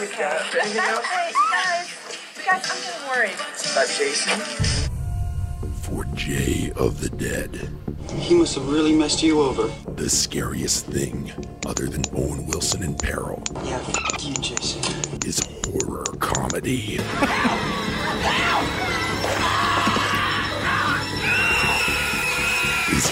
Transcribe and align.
Anything 0.00 0.20
else? 0.22 1.04
Hey, 1.04 1.32
guys. 1.52 1.86
Guys, 2.46 2.70
I'm 2.70 2.80
getting 2.80 3.08
worried. 3.10 3.34
About 3.72 3.86
Jason? 3.88 4.40
For 5.82 6.04
Jay 6.14 6.72
of 6.76 7.00
the 7.02 7.10
Dead, 7.10 7.68
He 8.16 8.34
must 8.34 8.54
have 8.54 8.66
really 8.68 8.94
messed 8.94 9.22
you 9.22 9.42
over. 9.42 9.70
the 9.96 10.08
scariest 10.08 10.86
thing, 10.86 11.30
other 11.66 11.86
than 11.86 12.02
Owen 12.16 12.46
Wilson 12.46 12.82
in 12.82 12.94
peril, 12.94 13.42
Yeah, 13.64 13.76
f- 13.86 14.24
you, 14.24 14.32
Jason. 14.36 14.82
is 15.26 15.40
horror 15.66 16.04
comedy. 16.18 16.98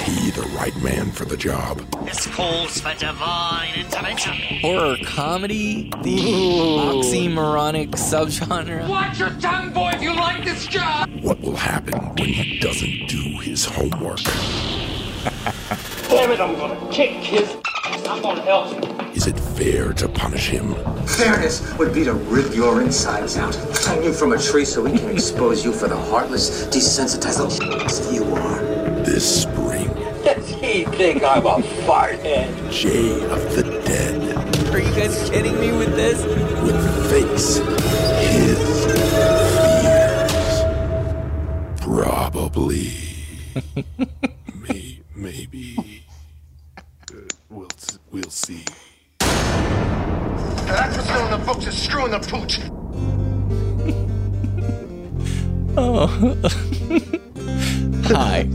Is 0.07 0.25
he 0.25 0.31
the 0.31 0.47
right 0.57 0.77
man 0.83 1.11
for 1.11 1.25
the 1.25 1.37
job? 1.37 1.79
This 2.05 2.27
calls 2.27 2.81
for 2.81 2.95
divine 2.95 3.75
intervention. 3.79 4.35
horror 4.61 4.97
comedy, 5.05 5.91
the 6.03 6.19
oxymoronic 6.19 7.91
subgenre. 7.91 8.89
Watch 8.89 9.19
your 9.19 9.31
tongue, 9.41 9.73
boy, 9.73 9.91
if 9.95 10.03
you 10.03 10.15
like 10.15 10.45
this 10.45 10.67
job! 10.67 11.11
What 11.23 11.41
will 11.41 11.57
happen 11.57 11.99
when 12.15 12.29
he 12.29 12.59
doesn't 12.59 13.09
do 13.09 13.39
his 13.41 13.65
homework? 13.65 14.19
Damn 16.09 16.31
it, 16.31 16.41
I'm 16.41 16.55
gonna 16.57 16.91
kick 16.93 17.11
his 17.11 17.57
I'm 18.07 18.23
gonna 18.23 18.43
help 18.43 18.73
him. 18.73 19.01
Is 19.15 19.27
it 19.27 19.39
fair 19.39 19.93
to 19.95 20.09
punish 20.09 20.49
him? 20.49 20.75
Fairness 21.07 21.77
would 21.77 21.93
be 21.93 22.05
to 22.05 22.15
rip 22.15 22.55
your 22.55 22.81
insides 22.81 23.37
out, 23.37 23.55
hang 23.85 24.03
you 24.03 24.13
from 24.13 24.33
a 24.33 24.39
tree 24.39 24.65
so 24.65 24.83
we 24.83 24.97
can 24.97 25.11
expose 25.11 25.65
you 25.65 25.73
for 25.73 25.89
the 25.89 25.97
heartless, 25.97 26.67
desensitized 26.67 27.39
little 27.39 28.15
you 28.15 28.25
are. 28.35 28.59
This 29.05 29.47
spring, 30.69 30.85
Does 30.85 30.93
he 30.93 30.97
think 30.97 31.23
I'm 31.25 31.47
a 31.47 31.59
farthead? 31.87 32.71
Jay 32.73 33.25
of 33.25 33.55
the 33.57 33.63
Dead 33.85 34.75
Are 34.75 34.79
you 34.79 34.95
guys 34.95 35.29
kidding 35.31 35.59
me 35.61 35.73
with 35.73 35.95
this? 35.97 36.25
will 36.63 36.81
face 37.09 37.59
his 38.21 38.85
fears. 38.87 40.63
Probably. 41.81 42.93
May, 44.69 45.01
maybe. 45.15 46.05
Uh, 46.77 46.83
we'll, 47.49 47.69
we'll 48.11 48.31
see. 48.31 48.65
That's 49.21 50.97
what's 50.97 51.09
still 51.09 51.25
in 51.25 51.31
the 51.31 51.39
books 51.47 51.67
is 51.67 51.83
screwing 51.83 52.11
the 52.13 52.21
pooch. 52.21 52.61
Oh. 55.81 56.09
Hi, 58.13 58.49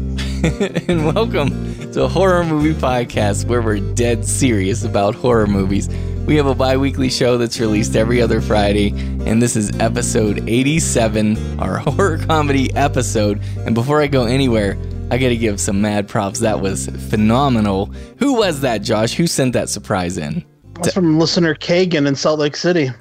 and 0.89 1.05
welcome 1.05 1.49
to 1.93 2.05
horror 2.05 2.43
movie 2.43 2.73
podcast 2.73 3.45
where 3.45 3.61
we're 3.61 3.79
dead 3.93 4.25
serious 4.25 4.83
about 4.83 5.15
horror 5.15 5.47
movies. 5.47 5.87
We 6.27 6.35
have 6.35 6.47
a 6.47 6.53
bi 6.53 6.75
weekly 6.75 7.09
show 7.09 7.37
that's 7.37 7.61
released 7.61 7.95
every 7.95 8.21
other 8.21 8.41
Friday, 8.41 8.89
and 9.25 9.41
this 9.41 9.55
is 9.55 9.71
episode 9.79 10.43
87, 10.49 11.61
our 11.61 11.77
horror 11.77 12.17
comedy 12.17 12.75
episode. 12.75 13.41
And 13.59 13.73
before 13.73 14.01
I 14.01 14.07
go 14.07 14.25
anywhere, 14.25 14.77
I 15.11 15.17
gotta 15.17 15.37
give 15.37 15.61
some 15.61 15.79
mad 15.79 16.09
props. 16.09 16.41
That 16.41 16.59
was 16.59 16.87
phenomenal. 17.09 17.85
Who 18.19 18.33
was 18.33 18.59
that, 18.61 18.79
Josh? 18.79 19.13
Who 19.13 19.27
sent 19.27 19.53
that 19.53 19.69
surprise 19.69 20.17
in? 20.17 20.43
That's 20.73 20.93
from 20.93 21.19
listener 21.19 21.55
Kagan 21.55 22.05
in 22.05 22.15
Salt 22.15 22.39
Lake 22.39 22.57
City. 22.57 22.89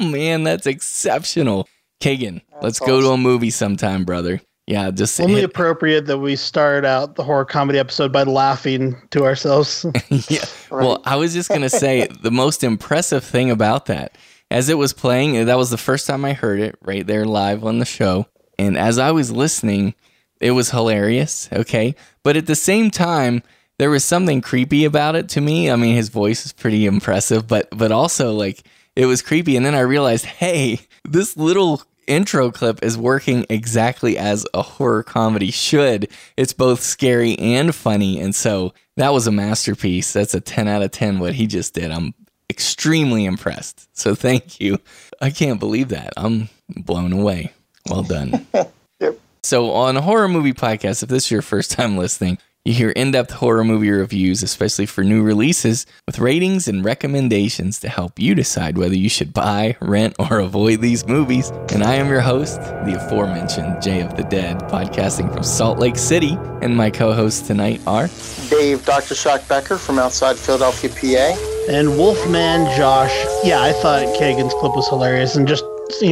Oh, 0.00 0.04
man, 0.04 0.44
that's 0.44 0.68
exceptional. 0.68 1.68
Kagan, 2.00 2.40
let's 2.62 2.78
go 2.78 3.00
to 3.00 3.08
a 3.08 3.16
movie 3.16 3.50
sometime, 3.50 4.04
brother. 4.04 4.40
Yeah, 4.68 4.90
just 4.90 5.18
Only 5.18 5.36
hit- 5.36 5.44
appropriate 5.44 6.04
that 6.08 6.18
we 6.18 6.36
start 6.36 6.84
out 6.84 7.14
the 7.14 7.24
horror 7.24 7.46
comedy 7.46 7.78
episode 7.78 8.12
by 8.12 8.24
laughing 8.24 8.94
to 9.12 9.24
ourselves. 9.24 9.86
yeah. 10.28 10.44
Well, 10.70 11.00
I 11.06 11.16
was 11.16 11.32
just 11.32 11.48
gonna 11.48 11.70
say 11.70 12.06
the 12.20 12.30
most 12.30 12.62
impressive 12.62 13.24
thing 13.24 13.50
about 13.50 13.86
that, 13.86 14.18
as 14.50 14.68
it 14.68 14.76
was 14.76 14.92
playing, 14.92 15.46
that 15.46 15.56
was 15.56 15.70
the 15.70 15.78
first 15.78 16.06
time 16.06 16.22
I 16.22 16.34
heard 16.34 16.60
it 16.60 16.76
right 16.82 17.06
there 17.06 17.24
live 17.24 17.64
on 17.64 17.78
the 17.78 17.86
show, 17.86 18.26
and 18.58 18.76
as 18.76 18.98
I 18.98 19.10
was 19.10 19.32
listening, 19.32 19.94
it 20.38 20.50
was 20.50 20.70
hilarious. 20.70 21.48
Okay, 21.50 21.94
but 22.22 22.36
at 22.36 22.46
the 22.46 22.54
same 22.54 22.90
time, 22.90 23.42
there 23.78 23.88
was 23.88 24.04
something 24.04 24.42
creepy 24.42 24.84
about 24.84 25.16
it 25.16 25.30
to 25.30 25.40
me. 25.40 25.70
I 25.70 25.76
mean, 25.76 25.96
his 25.96 26.10
voice 26.10 26.44
is 26.44 26.52
pretty 26.52 26.84
impressive, 26.84 27.48
but 27.48 27.68
but 27.70 27.90
also 27.90 28.34
like 28.34 28.62
it 28.94 29.06
was 29.06 29.22
creepy, 29.22 29.56
and 29.56 29.64
then 29.64 29.74
I 29.74 29.80
realized, 29.80 30.26
hey, 30.26 30.80
this 31.06 31.38
little 31.38 31.82
intro 32.08 32.50
clip 32.50 32.82
is 32.82 32.96
working 32.96 33.46
exactly 33.48 34.18
as 34.18 34.46
a 34.54 34.62
horror 34.62 35.02
comedy 35.02 35.50
should. 35.50 36.08
It's 36.36 36.52
both 36.52 36.80
scary 36.80 37.38
and 37.38 37.74
funny. 37.74 38.20
And 38.20 38.34
so 38.34 38.72
that 38.96 39.12
was 39.12 39.26
a 39.26 39.32
masterpiece. 39.32 40.12
That's 40.12 40.34
a 40.34 40.40
10 40.40 40.68
out 40.68 40.82
of 40.82 40.90
10 40.90 41.18
what 41.18 41.34
he 41.34 41.46
just 41.46 41.74
did. 41.74 41.90
I'm 41.90 42.14
extremely 42.50 43.24
impressed. 43.24 43.88
So 43.96 44.14
thank 44.14 44.60
you. 44.60 44.78
I 45.20 45.30
can't 45.30 45.60
believe 45.60 45.88
that. 45.90 46.12
I'm 46.16 46.48
blown 46.68 47.12
away. 47.12 47.52
Well 47.88 48.02
done. 48.02 48.46
yep. 49.00 49.20
So 49.42 49.70
on 49.72 49.96
a 49.96 50.02
horror 50.02 50.28
movie 50.28 50.52
podcast, 50.52 51.02
if 51.02 51.08
this 51.08 51.26
is 51.26 51.30
your 51.30 51.42
first 51.42 51.70
time 51.70 51.96
listening, 51.96 52.38
you 52.68 52.74
hear 52.74 52.90
in-depth 52.90 53.30
horror 53.30 53.64
movie 53.64 53.90
reviews, 53.90 54.42
especially 54.42 54.84
for 54.84 55.02
new 55.02 55.22
releases, 55.22 55.86
with 56.04 56.18
ratings 56.18 56.68
and 56.68 56.84
recommendations 56.84 57.80
to 57.80 57.88
help 57.88 58.18
you 58.18 58.34
decide 58.34 58.76
whether 58.76 58.94
you 58.94 59.08
should 59.08 59.32
buy, 59.32 59.74
rent, 59.80 60.14
or 60.18 60.38
avoid 60.38 60.82
these 60.82 61.06
movies. 61.06 61.48
And 61.72 61.82
I 61.82 61.94
am 61.94 62.10
your 62.10 62.20
host, 62.20 62.60
the 62.60 63.02
aforementioned 63.02 63.80
Jay 63.80 64.02
of 64.02 64.16
the 64.18 64.24
Dead, 64.24 64.58
podcasting 64.64 65.32
from 65.32 65.42
Salt 65.42 65.78
Lake 65.78 65.96
City. 65.96 66.36
And 66.60 66.76
my 66.76 66.90
co-hosts 66.90 67.46
tonight 67.46 67.80
are 67.86 68.10
Dave, 68.50 68.84
Dr. 68.84 69.14
Shock 69.14 69.48
Becker 69.48 69.78
from 69.78 69.98
outside 69.98 70.36
Philadelphia, 70.36 70.90
PA. 70.90 71.70
and 71.70 71.96
Wolfman 71.96 72.66
Josh. 72.76 73.14
Yeah, 73.44 73.62
I 73.62 73.72
thought 73.72 74.02
Kagan's 74.18 74.52
clip 74.54 74.76
was 74.76 74.86
hilarious. 74.88 75.36
And 75.36 75.48
just 75.48 75.64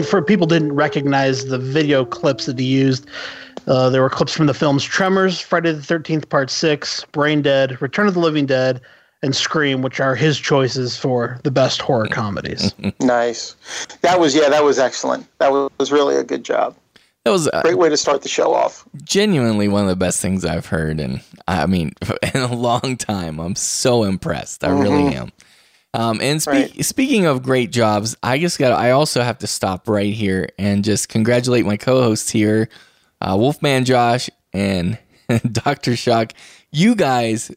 for 0.08 0.22
people 0.22 0.46
didn't 0.46 0.72
recognize 0.74 1.44
the 1.44 1.58
video 1.58 2.06
clips 2.06 2.46
that 2.46 2.58
he 2.58 2.64
used, 2.64 3.06
uh, 3.66 3.90
there 3.90 4.02
were 4.02 4.10
clips 4.10 4.32
from 4.32 4.46
the 4.46 4.54
films 4.54 4.84
Tremors, 4.84 5.40
Friday 5.40 5.72
the 5.72 5.80
13th, 5.80 6.28
Part 6.28 6.50
6, 6.50 7.04
Brain 7.12 7.42
Dead, 7.42 7.80
Return 7.82 8.06
of 8.06 8.14
the 8.14 8.20
Living 8.20 8.46
Dead, 8.46 8.80
and 9.22 9.34
Scream, 9.34 9.82
which 9.82 9.98
are 9.98 10.14
his 10.14 10.38
choices 10.38 10.96
for 10.96 11.40
the 11.42 11.50
best 11.50 11.80
horror 11.80 12.06
comedies. 12.06 12.74
Nice. 13.00 13.56
That 14.02 14.20
was, 14.20 14.34
yeah, 14.34 14.48
that 14.50 14.62
was 14.64 14.78
excellent. 14.78 15.26
That 15.38 15.50
was 15.50 15.90
really 15.90 16.16
a 16.16 16.22
good 16.24 16.44
job. 16.44 16.76
that 17.24 17.30
was 17.30 17.48
uh, 17.48 17.62
Great 17.62 17.78
way 17.78 17.88
to 17.88 17.96
start 17.96 18.22
the 18.22 18.28
show 18.28 18.52
off. 18.54 18.84
genuinely 19.04 19.68
one 19.68 19.82
of 19.82 19.88
the 19.88 19.96
best 19.96 20.20
things 20.20 20.44
I've 20.44 20.66
heard, 20.66 21.00
and 21.00 21.20
I 21.48 21.66
mean, 21.66 21.92
in 22.34 22.40
a 22.42 22.54
long 22.54 22.96
time. 22.96 23.38
I'm 23.40 23.56
so 23.56 24.04
impressed. 24.04 24.62
I 24.64 24.68
really 24.70 25.14
am. 25.14 25.32
Um, 25.94 26.20
and 26.20 26.42
spe- 26.42 26.48
Right. 26.48 26.84
speaking 26.84 27.24
of 27.24 27.42
great 27.42 27.70
jobs, 27.70 28.16
I 28.22 28.38
just 28.38 28.58
got. 28.58 28.72
I 28.72 28.90
also 28.90 29.22
have 29.22 29.38
to 29.38 29.46
stop 29.46 29.88
right 29.88 30.12
here 30.12 30.48
and 30.58 30.84
just 30.84 31.08
congratulate 31.08 31.64
my 31.64 31.76
co-host 31.78 32.30
here, 32.30 32.68
uh, 33.20 33.36
Wolfman 33.38 33.84
Josh 33.84 34.30
and 34.52 34.98
Doctor 35.52 35.96
Shock. 35.96 36.32
You 36.70 36.94
guys 36.94 37.50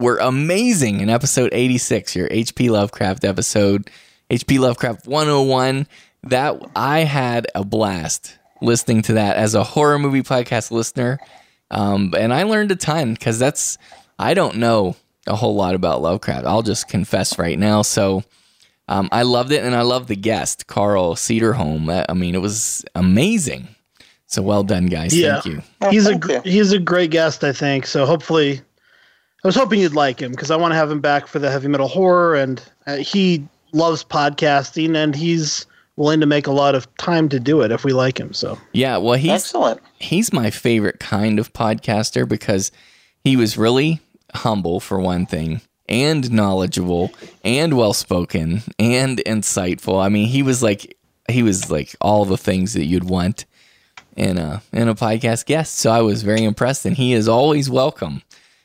were 0.00 0.18
amazing 0.18 1.00
in 1.00 1.08
episode 1.08 1.50
86, 1.52 2.16
your 2.16 2.28
HP 2.28 2.70
Lovecraft 2.70 3.24
episode, 3.24 3.90
HP 4.30 4.58
Lovecraft 4.58 5.06
101. 5.06 5.86
That 6.24 6.60
I 6.76 7.00
had 7.00 7.48
a 7.54 7.64
blast 7.64 8.38
listening 8.60 9.02
to 9.02 9.14
that 9.14 9.36
as 9.36 9.54
a 9.54 9.64
horror 9.64 9.98
movie 9.98 10.22
podcast 10.22 10.70
listener. 10.70 11.18
Um, 11.70 12.14
and 12.16 12.32
I 12.32 12.44
learned 12.44 12.70
a 12.70 12.76
ton 12.76 13.14
because 13.14 13.38
that's, 13.38 13.76
I 14.18 14.34
don't 14.34 14.56
know 14.56 14.94
a 15.26 15.34
whole 15.34 15.54
lot 15.54 15.74
about 15.74 16.02
Lovecraft. 16.02 16.46
I'll 16.46 16.62
just 16.62 16.88
confess 16.88 17.38
right 17.38 17.58
now. 17.58 17.82
So 17.82 18.22
um, 18.88 19.08
I 19.10 19.22
loved 19.22 19.52
it 19.52 19.64
and 19.64 19.74
I 19.74 19.82
loved 19.82 20.08
the 20.08 20.16
guest, 20.16 20.66
Carl 20.66 21.14
Cedarholm. 21.14 22.04
I 22.08 22.12
mean, 22.14 22.34
it 22.34 22.40
was 22.40 22.84
amazing. 22.94 23.68
So 24.32 24.40
well 24.40 24.62
done, 24.64 24.86
guys. 24.86 25.14
Yeah. 25.16 25.40
Thank 25.40 25.44
you. 25.46 25.62
he's 25.90 26.06
a 26.06 26.10
thank 26.10 26.22
gr- 26.22 26.32
you. 26.32 26.40
he's 26.44 26.72
a 26.72 26.78
great 26.78 27.10
guest, 27.10 27.44
I 27.44 27.52
think. 27.52 27.86
So 27.86 28.06
hopefully, 28.06 28.60
I 29.44 29.48
was 29.48 29.54
hoping 29.54 29.80
you'd 29.80 29.94
like 29.94 30.20
him 30.20 30.30
because 30.30 30.50
I 30.50 30.56
want 30.56 30.72
to 30.72 30.76
have 30.76 30.90
him 30.90 31.00
back 31.00 31.26
for 31.26 31.38
the 31.38 31.50
heavy 31.50 31.68
metal 31.68 31.88
horror, 31.88 32.34
and 32.36 32.62
uh, 32.86 32.96
he 32.96 33.46
loves 33.72 34.02
podcasting, 34.02 34.96
and 34.96 35.14
he's 35.14 35.66
willing 35.96 36.20
to 36.20 36.26
make 36.26 36.46
a 36.46 36.52
lot 36.52 36.74
of 36.74 36.92
time 36.96 37.28
to 37.28 37.38
do 37.38 37.60
it 37.60 37.70
if 37.70 37.84
we 37.84 37.92
like 37.92 38.18
him. 38.18 38.32
So 38.32 38.58
Yeah. 38.72 38.96
Well, 38.96 39.18
he's, 39.18 39.30
Excellent. 39.30 39.80
he's 39.98 40.32
my 40.32 40.50
favorite 40.50 40.98
kind 40.98 41.38
of 41.38 41.52
podcaster 41.52 42.26
because 42.26 42.72
he 43.24 43.36
was 43.36 43.58
really 43.58 44.00
humble 44.34 44.80
for 44.80 44.98
one 44.98 45.26
thing 45.26 45.60
and 45.90 46.32
knowledgeable 46.32 47.10
and 47.44 47.76
well 47.76 47.92
spoken 47.92 48.62
and 48.78 49.18
insightful. 49.26 50.02
I 50.02 50.08
mean, 50.08 50.26
he 50.28 50.42
was 50.42 50.62
like 50.62 50.96
he 51.28 51.42
was 51.42 51.70
like 51.70 51.94
all 52.00 52.24
the 52.24 52.38
things 52.38 52.72
that 52.72 52.86
you'd 52.86 53.04
want 53.04 53.44
in 54.16 54.38
a 54.38 54.62
in 54.72 54.88
a 54.88 54.94
podcast 54.94 55.46
guest. 55.46 55.76
So 55.76 55.90
I 55.90 56.00
was 56.00 56.22
very 56.22 56.44
impressed 56.44 56.84
and 56.86 56.96
he 56.96 57.12
is 57.12 57.28
always 57.28 57.70
welcome. 57.70 58.22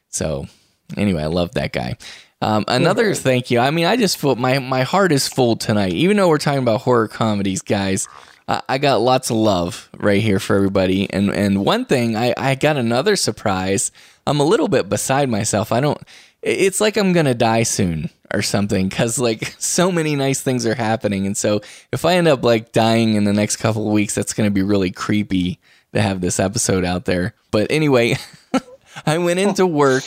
So 0.09 0.47
anyway, 0.95 1.23
I 1.23 1.27
love 1.27 1.53
that 1.53 1.73
guy. 1.73 1.97
Um, 2.41 2.65
another 2.67 3.15
thank 3.15 3.49
you. 3.49 3.59
I 3.59 3.71
mean, 3.71 3.85
I 3.85 3.97
just 3.97 4.17
feel 4.17 4.35
my 4.35 4.59
my 4.59 4.83
heart 4.83 5.11
is 5.11 5.27
full 5.27 5.55
tonight. 5.55 5.93
Even 5.93 6.17
though 6.17 6.29
we're 6.29 6.37
talking 6.37 6.61
about 6.61 6.81
horror 6.81 7.07
comedies, 7.07 7.61
guys, 7.61 8.07
I, 8.47 8.61
I 8.69 8.77
got 8.77 9.01
lots 9.01 9.29
of 9.31 9.37
love 9.37 9.89
right 9.97 10.21
here 10.21 10.39
for 10.39 10.55
everybody. 10.55 11.11
And 11.11 11.33
and 11.33 11.65
one 11.65 11.85
thing, 11.85 12.15
I 12.15 12.33
I 12.37 12.55
got 12.55 12.77
another 12.77 13.15
surprise. 13.15 13.91
I'm 14.27 14.39
a 14.39 14.43
little 14.45 14.67
bit 14.67 14.89
beside 14.89 15.29
myself. 15.29 15.71
I 15.71 15.79
don't. 15.79 15.99
It's 16.41 16.81
like 16.81 16.97
I'm 16.97 17.13
gonna 17.13 17.33
die 17.33 17.63
soon 17.63 18.09
or 18.33 18.41
something 18.41 18.89
because 18.89 19.19
like 19.19 19.55
so 19.59 19.91
many 19.91 20.15
nice 20.15 20.41
things 20.41 20.65
are 20.65 20.75
happening, 20.75 21.25
and 21.25 21.37
so 21.37 21.61
if 21.91 22.05
I 22.05 22.15
end 22.15 22.27
up 22.27 22.43
like 22.43 22.71
dying 22.71 23.15
in 23.15 23.23
the 23.23 23.33
next 23.33 23.57
couple 23.57 23.87
of 23.87 23.93
weeks, 23.93 24.15
that's 24.15 24.33
gonna 24.33 24.51
be 24.51 24.63
really 24.63 24.91
creepy 24.91 25.59
to 25.93 26.01
have 26.01 26.21
this 26.21 26.39
episode 26.39 26.85
out 26.85 27.05
there. 27.05 27.33
But 27.51 27.71
anyway, 27.71 28.17
I 29.05 29.17
went 29.17 29.39
into 29.39 29.63
oh. 29.63 29.67
work 29.67 30.03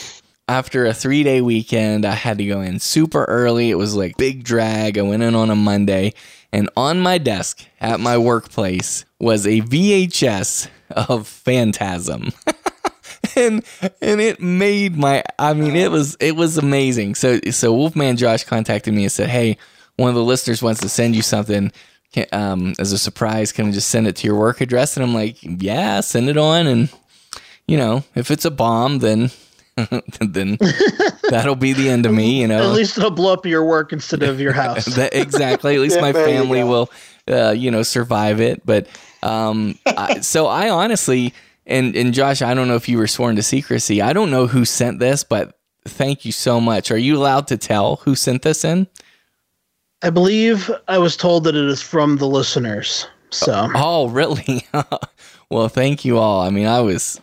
after 0.48 0.86
a 0.86 0.94
three 0.94 1.22
day 1.22 1.40
weekend. 1.40 2.04
I 2.04 2.14
had 2.14 2.38
to 2.38 2.46
go 2.46 2.60
in 2.60 2.80
super 2.80 3.24
early. 3.24 3.70
It 3.70 3.76
was 3.76 3.94
like 3.94 4.16
big 4.16 4.44
drag. 4.44 4.98
I 4.98 5.02
went 5.02 5.22
in 5.22 5.34
on 5.34 5.50
a 5.50 5.56
Monday, 5.56 6.14
and 6.52 6.68
on 6.76 7.00
my 7.00 7.18
desk 7.18 7.64
at 7.80 8.00
my 8.00 8.18
workplace 8.18 9.04
was 9.18 9.46
a 9.46 9.60
VHS 9.60 10.68
of 10.90 11.28
Phantasm. 11.28 12.32
and 13.36 13.64
and 14.00 14.20
it 14.20 14.40
made 14.40 14.96
my 14.96 15.22
I 15.38 15.52
mean 15.52 15.76
it 15.76 15.90
was 15.90 16.16
it 16.20 16.36
was 16.36 16.56
amazing. 16.58 17.14
So 17.14 17.38
so 17.50 17.72
Wolfman 17.72 18.16
Josh 18.16 18.44
contacted 18.44 18.94
me 18.94 19.02
and 19.04 19.12
said, 19.12 19.28
"Hey, 19.28 19.56
one 19.96 20.08
of 20.08 20.14
the 20.14 20.24
listeners 20.24 20.62
wants 20.62 20.80
to 20.80 20.88
send 20.88 21.14
you 21.14 21.22
something 21.22 21.70
can, 22.12 22.26
um, 22.32 22.74
as 22.78 22.92
a 22.92 22.98
surprise. 22.98 23.52
Can 23.52 23.68
I 23.68 23.72
just 23.72 23.88
send 23.88 24.06
it 24.06 24.16
to 24.16 24.26
your 24.26 24.36
work 24.36 24.60
address?" 24.60 24.96
And 24.96 25.04
I'm 25.04 25.14
like, 25.14 25.36
"Yeah, 25.42 26.00
send 26.00 26.28
it 26.28 26.36
on." 26.38 26.66
And 26.66 26.88
you 27.66 27.76
know, 27.76 28.04
if 28.14 28.30
it's 28.30 28.44
a 28.44 28.50
bomb, 28.50 28.98
then 29.00 29.30
then 30.20 30.58
that'll 31.30 31.56
be 31.56 31.72
the 31.72 31.88
end 31.88 32.06
of 32.06 32.12
me. 32.12 32.40
You 32.40 32.48
know, 32.48 32.62
At 32.70 32.74
least 32.74 32.98
it'll 32.98 33.10
blow 33.10 33.32
up 33.32 33.46
your 33.46 33.64
work 33.64 33.92
instead 33.92 34.22
of 34.22 34.40
your 34.40 34.52
house. 34.52 34.86
that, 34.86 35.14
exactly. 35.14 35.74
At 35.74 35.80
least 35.80 35.96
Yeah, 35.96 36.02
my 36.02 36.08
you 36.08 36.14
family 36.14 36.64
will, 36.64 36.90
uh, 37.28 37.50
you 37.50 37.70
know, 37.70 37.82
survive 37.82 38.40
it. 38.40 38.64
But 38.66 38.88
um, 39.22 39.78
I, 39.86 40.20
so 40.20 40.46
I 40.46 40.70
honestly, 40.70 41.32
and 41.70 41.96
and 41.96 42.12
Josh, 42.12 42.42
I 42.42 42.54
don't 42.54 42.68
know 42.68 42.76
if 42.76 42.88
you 42.88 42.98
were 42.98 43.06
sworn 43.06 43.36
to 43.36 43.42
secrecy. 43.42 44.02
I 44.02 44.12
don't 44.12 44.30
know 44.30 44.46
who 44.46 44.64
sent 44.64 44.98
this, 44.98 45.24
but 45.24 45.58
thank 45.86 46.24
you 46.24 46.32
so 46.32 46.60
much. 46.60 46.90
Are 46.90 46.98
you 46.98 47.16
allowed 47.16 47.46
to 47.48 47.56
tell 47.56 47.96
who 47.96 48.14
sent 48.14 48.42
this 48.42 48.64
in? 48.64 48.86
I 50.02 50.10
believe 50.10 50.70
I 50.88 50.98
was 50.98 51.16
told 51.16 51.44
that 51.44 51.54
it 51.54 51.64
is 51.64 51.82
from 51.82 52.16
the 52.16 52.26
listeners. 52.26 53.06
So 53.30 53.68
Oh, 53.74 54.04
oh 54.04 54.08
really? 54.08 54.66
well, 55.50 55.68
thank 55.68 56.04
you 56.04 56.18
all. 56.18 56.40
I 56.40 56.50
mean, 56.50 56.66
I 56.66 56.80
was 56.80 57.20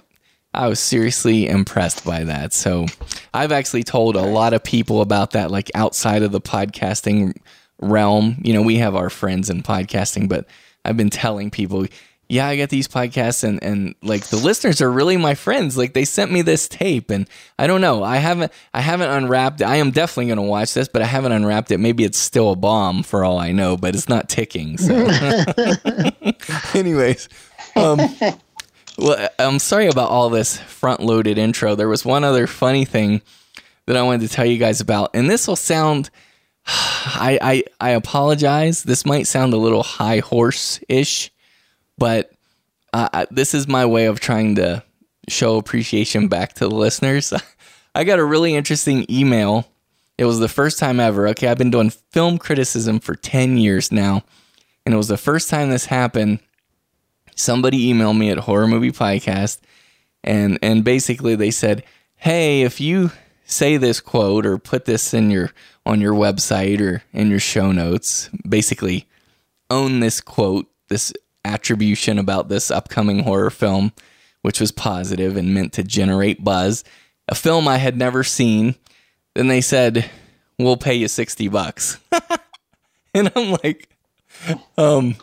I 0.53 0.67
was 0.67 0.79
seriously 0.79 1.47
impressed 1.47 2.03
by 2.03 2.23
that. 2.23 2.53
So, 2.53 2.87
I've 3.33 3.51
actually 3.51 3.83
told 3.83 4.15
a 4.15 4.21
lot 4.21 4.53
of 4.53 4.63
people 4.63 5.01
about 5.01 5.31
that 5.31 5.51
like 5.51 5.69
outside 5.75 6.23
of 6.23 6.31
the 6.31 6.41
podcasting 6.41 7.35
realm. 7.79 8.41
You 8.43 8.53
know, 8.53 8.61
we 8.61 8.77
have 8.77 8.95
our 8.95 9.09
friends 9.09 9.49
in 9.49 9.61
podcasting, 9.61 10.27
but 10.27 10.47
I've 10.83 10.97
been 10.97 11.09
telling 11.09 11.51
people, 11.51 11.85
yeah, 12.29 12.47
I 12.47 12.55
get 12.57 12.69
these 12.69 12.87
podcasts 12.87 13.43
and 13.43 13.63
and 13.63 13.95
like 14.01 14.27
the 14.27 14.37
listeners 14.37 14.81
are 14.81 14.91
really 14.91 15.17
my 15.17 15.33
friends. 15.35 15.77
Like 15.77 15.93
they 15.93 16.05
sent 16.05 16.31
me 16.31 16.41
this 16.41 16.67
tape 16.67 17.09
and 17.09 17.29
I 17.57 17.67
don't 17.67 17.81
know. 17.81 18.03
I 18.03 18.17
haven't 18.17 18.51
I 18.73 18.81
haven't 18.81 19.09
unwrapped. 19.09 19.61
I 19.61 19.77
am 19.77 19.91
definitely 19.91 20.27
going 20.27 20.37
to 20.37 20.43
watch 20.43 20.73
this, 20.73 20.87
but 20.87 21.01
I 21.01 21.05
haven't 21.05 21.31
unwrapped 21.31 21.71
it. 21.71 21.77
Maybe 21.77 22.03
it's 22.03 22.17
still 22.17 22.51
a 22.51 22.55
bomb 22.55 23.03
for 23.03 23.23
all 23.23 23.39
I 23.39 23.51
know, 23.53 23.77
but 23.77 23.95
it's 23.95 24.09
not 24.09 24.27
ticking. 24.27 24.77
So 24.77 24.93
Anyways, 26.73 27.29
um, 27.75 27.99
well, 28.97 29.29
I'm 29.39 29.59
sorry 29.59 29.87
about 29.87 30.09
all 30.09 30.29
this 30.29 30.57
front 30.57 30.99
loaded 31.01 31.37
intro. 31.37 31.75
There 31.75 31.89
was 31.89 32.03
one 32.05 32.23
other 32.23 32.47
funny 32.47 32.85
thing 32.85 33.21
that 33.85 33.95
I 33.95 34.01
wanted 34.01 34.27
to 34.27 34.33
tell 34.33 34.45
you 34.45 34.57
guys 34.57 34.81
about, 34.81 35.11
and 35.13 35.29
this 35.29 35.47
will 35.47 35.55
sound. 35.55 36.09
I, 36.69 37.39
I 37.41 37.63
I 37.79 37.89
apologize. 37.91 38.83
This 38.83 39.05
might 39.05 39.27
sound 39.27 39.53
a 39.53 39.57
little 39.57 39.83
high 39.83 40.19
horse 40.19 40.81
ish, 40.89 41.31
but 41.97 42.31
uh, 42.93 43.25
this 43.31 43.53
is 43.53 43.67
my 43.67 43.85
way 43.85 44.05
of 44.05 44.19
trying 44.19 44.55
to 44.55 44.83
show 45.27 45.57
appreciation 45.57 46.27
back 46.27 46.53
to 46.53 46.67
the 46.67 46.75
listeners. 46.75 47.33
I 47.95 48.03
got 48.03 48.19
a 48.19 48.25
really 48.25 48.55
interesting 48.55 49.05
email. 49.09 49.67
It 50.17 50.25
was 50.25 50.39
the 50.39 50.47
first 50.47 50.79
time 50.79 50.99
ever. 50.99 51.27
Okay, 51.29 51.47
I've 51.47 51.57
been 51.57 51.71
doing 51.71 51.89
film 51.89 52.37
criticism 52.37 52.99
for 52.99 53.15
10 53.15 53.57
years 53.57 53.91
now, 53.91 54.23
and 54.85 54.93
it 54.93 54.97
was 54.97 55.07
the 55.07 55.17
first 55.17 55.49
time 55.49 55.69
this 55.69 55.85
happened. 55.85 56.39
Somebody 57.35 57.93
emailed 57.93 58.17
me 58.17 58.31
at 58.31 58.39
Horror 58.39 58.67
Movie 58.67 58.91
Podcast, 58.91 59.59
and 60.23 60.57
and 60.63 60.83
basically 60.83 61.35
they 61.35 61.51
said, 61.51 61.83
"Hey, 62.15 62.63
if 62.63 62.81
you 62.81 63.11
say 63.45 63.77
this 63.77 63.99
quote 63.99 64.45
or 64.45 64.57
put 64.57 64.85
this 64.85 65.13
in 65.13 65.29
your 65.29 65.51
on 65.85 66.01
your 66.01 66.13
website 66.13 66.81
or 66.81 67.03
in 67.13 67.29
your 67.29 67.39
show 67.39 67.71
notes, 67.71 68.29
basically 68.47 69.07
own 69.69 69.99
this 69.99 70.19
quote, 70.19 70.67
this 70.89 71.13
attribution 71.47 72.19
about 72.19 72.49
this 72.49 72.69
upcoming 72.69 73.23
horror 73.23 73.49
film, 73.49 73.93
which 74.41 74.59
was 74.59 74.71
positive 74.71 75.37
and 75.37 75.53
meant 75.53 75.73
to 75.73 75.83
generate 75.83 76.43
buzz, 76.43 76.83
a 77.27 77.35
film 77.35 77.67
I 77.67 77.77
had 77.77 77.97
never 77.97 78.23
seen." 78.23 78.75
Then 79.35 79.47
they 79.47 79.61
said, 79.61 80.09
"We'll 80.59 80.77
pay 80.77 80.95
you 80.95 81.07
sixty 81.07 81.47
bucks," 81.47 81.97
and 83.13 83.31
I'm 83.35 83.51
like, 83.63 83.89
um. 84.77 85.15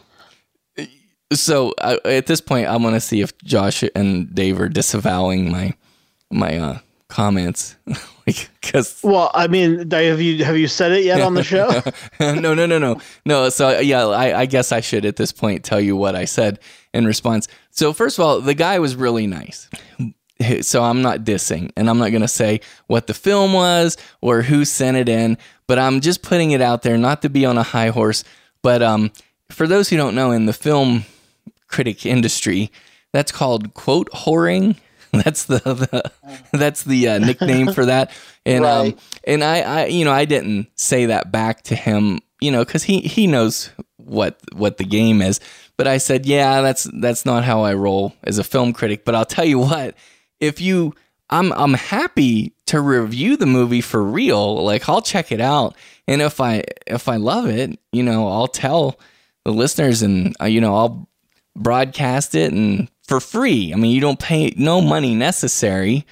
So 1.33 1.75
uh, 1.79 1.97
at 2.05 2.27
this 2.27 2.41
point, 2.41 2.69
I'm 2.69 2.83
gonna 2.83 3.01
see 3.01 3.21
if 3.21 3.37
Josh 3.39 3.83
and 3.95 4.33
Dave 4.35 4.61
are 4.61 4.69
disavowing 4.69 5.51
my 5.51 5.75
my 6.31 6.59
uh, 6.59 6.79
comments, 7.09 7.77
because 8.25 9.01
well, 9.05 9.31
I 9.35 9.47
mean, 9.47 9.91
have 9.91 10.21
you 10.21 10.45
have 10.45 10.57
you 10.57 10.69
said 10.69 10.93
it 10.93 11.05
yet 11.05 11.21
on 11.21 11.35
the 11.35 11.43
show? 11.45 11.83
no, 12.21 12.55
no, 12.55 12.67
no, 12.67 12.79
no, 12.79 13.01
no. 13.25 13.49
So 13.49 13.79
yeah, 13.81 14.07
I, 14.07 14.41
I 14.41 14.47
guess 14.47 14.73
I 14.73 14.81
should 14.81 15.05
at 15.05 15.17
this 15.17 15.33
point 15.33 15.65
tell 15.65 15.81
you 15.81 15.97
what 15.97 16.15
I 16.15 16.25
said 16.25 16.59
in 16.93 17.07
response. 17.07 17.49
So 17.71 17.93
first 17.93 18.19
of 18.19 18.25
all, 18.25 18.41
the 18.41 18.55
guy 18.55 18.79
was 18.79 18.97
really 18.97 19.27
nice. 19.27 19.69
So 20.63 20.83
I'm 20.83 21.01
not 21.01 21.21
dissing, 21.21 21.71
and 21.77 21.89
I'm 21.89 21.99
not 21.99 22.11
gonna 22.11 22.29
say 22.29 22.61
what 22.87 23.07
the 23.07 23.15
film 23.15 23.53
was 23.53 23.97
or 24.21 24.43
who 24.43 24.65
sent 24.65 24.97
it 24.97 25.09
in, 25.09 25.39
but 25.67 25.79
I'm 25.79 26.01
just 26.01 26.23
putting 26.23 26.51
it 26.51 26.61
out 26.61 26.83
there, 26.83 26.99
not 26.99 27.23
to 27.23 27.31
be 27.31 27.47
on 27.47 27.57
a 27.57 27.63
high 27.63 27.89
horse. 27.89 28.25
But 28.61 28.83
um, 28.83 29.13
for 29.51 29.67
those 29.67 29.89
who 29.89 29.97
don't 29.97 30.15
know, 30.15 30.33
in 30.33 30.47
the 30.47 30.53
film 30.53 31.05
critic 31.69 32.05
industry, 32.05 32.71
that's 33.13 33.31
called 33.31 33.75
quote 33.75 34.11
whoring. 34.11 34.77
That's 35.25 35.45
the, 35.45 35.59
the 35.59 36.13
that's 36.53 36.83
the 36.83 37.09
uh, 37.09 37.19
nickname 37.19 37.73
for 37.73 37.87
that. 37.87 38.11
And 38.47 38.65
um, 38.65 38.97
and 39.25 39.43
I, 39.43 39.61
I 39.61 39.87
you 39.87 40.05
know 40.05 40.13
I 40.13 40.25
didn't 40.25 40.69
say 40.77 41.07
that 41.07 41.31
back 41.31 41.63
to 41.63 41.75
him, 41.77 42.21
you 42.41 42.51
know, 42.51 42.65
because 42.65 42.83
he 42.83 43.01
he 43.01 43.27
knows 43.27 43.71
what 43.97 44.39
what 44.53 44.77
the 44.77 44.85
game 44.85 45.23
is. 45.23 45.41
But 45.77 45.89
I 45.89 45.99
said, 45.99 46.27
yeah, 46.27 46.61
that's 46.61 46.89
that's 47.01 47.25
not 47.25 47.45
how 47.45 47.63
I 47.63 47.75
roll 47.75 48.15
as 48.23 48.39
a 48.39 48.45
film 48.45 48.73
critic. 48.73 49.05
But 49.05 49.15
I'll 49.15 49.25
tell 49.25 49.45
you 49.45 49.59
what, 49.59 49.95
if 50.41 50.61
you 50.61 50.95
I'm 51.31 51.53
I'm 51.53 51.75
happy 51.75 52.55
to 52.67 52.81
review 52.81 53.37
the 53.37 53.47
movie 53.47 53.81
for 53.81 54.03
real. 54.03 54.63
Like 54.63 54.89
I'll 54.89 55.03
check 55.03 55.33
it 55.33 55.41
out, 55.41 55.77
and 56.07 56.23
if 56.23 56.41
I 56.41 56.65
if 56.87 57.09
I 57.09 57.17
love 57.17 57.49
it, 57.49 57.79
you 57.93 58.03
know, 58.03 58.29
I'll 58.29 58.49
tell 58.49 58.99
the 59.45 59.53
listeners, 59.53 60.03
and 60.03 60.35
uh, 60.41 60.47
you 60.47 60.61
know, 60.61 60.77
I'll 60.77 61.09
broadcast 61.57 62.35
it 62.35 62.53
and 62.53 62.91
for 63.07 63.21
free. 63.21 63.73
I 63.73 63.77
mean, 63.77 63.93
you 63.93 64.01
don't 64.01 64.19
pay 64.19 64.55
no 64.57 64.81
money 64.81 65.15
necessary. 65.15 66.07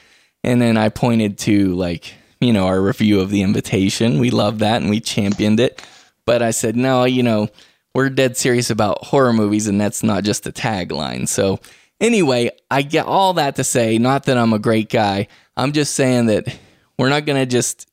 And 0.45 0.61
then 0.61 0.77
I 0.77 0.89
pointed 0.89 1.39
to 1.39 1.75
like 1.75 2.15
you 2.43 2.53
know 2.53 2.67
our 2.67 2.81
review 2.81 3.21
of 3.21 3.31
the 3.31 3.43
invitation. 3.43 4.19
We 4.19 4.31
love 4.31 4.59
that, 4.59 4.83
and 4.83 4.91
we 4.91 5.01
championed 5.01 5.61
it. 5.61 5.83
But 6.27 6.43
I 6.43 6.51
said, 6.51 6.77
no, 6.77 7.05
you 7.05 7.23
know, 7.23 7.49
we're 7.95 8.11
dead 8.11 8.37
serious 8.37 8.71
about 8.71 9.05
horror 9.05 9.33
movies, 9.33 9.67
and 9.67 9.81
that's 9.81 10.03
not 10.03 10.25
just 10.25 10.47
a 10.47 10.53
tagline. 10.53 11.29
So 11.29 11.61
anyway, 12.01 12.51
I 12.71 12.83
get 12.83 13.07
all 13.07 13.35
that 13.35 13.57
to 13.57 13.65
say, 13.65 13.99
not 13.99 14.25
that 14.25 14.39
I'm 14.39 14.53
a 14.53 14.59
great 14.59 14.89
guy. 14.89 15.29
I'm 15.57 15.73
just 15.73 15.95
saying 15.95 16.27
that 16.27 16.57
we're 16.99 17.09
not 17.09 17.27
going 17.27 17.41
to 17.41 17.47
just 17.47 17.89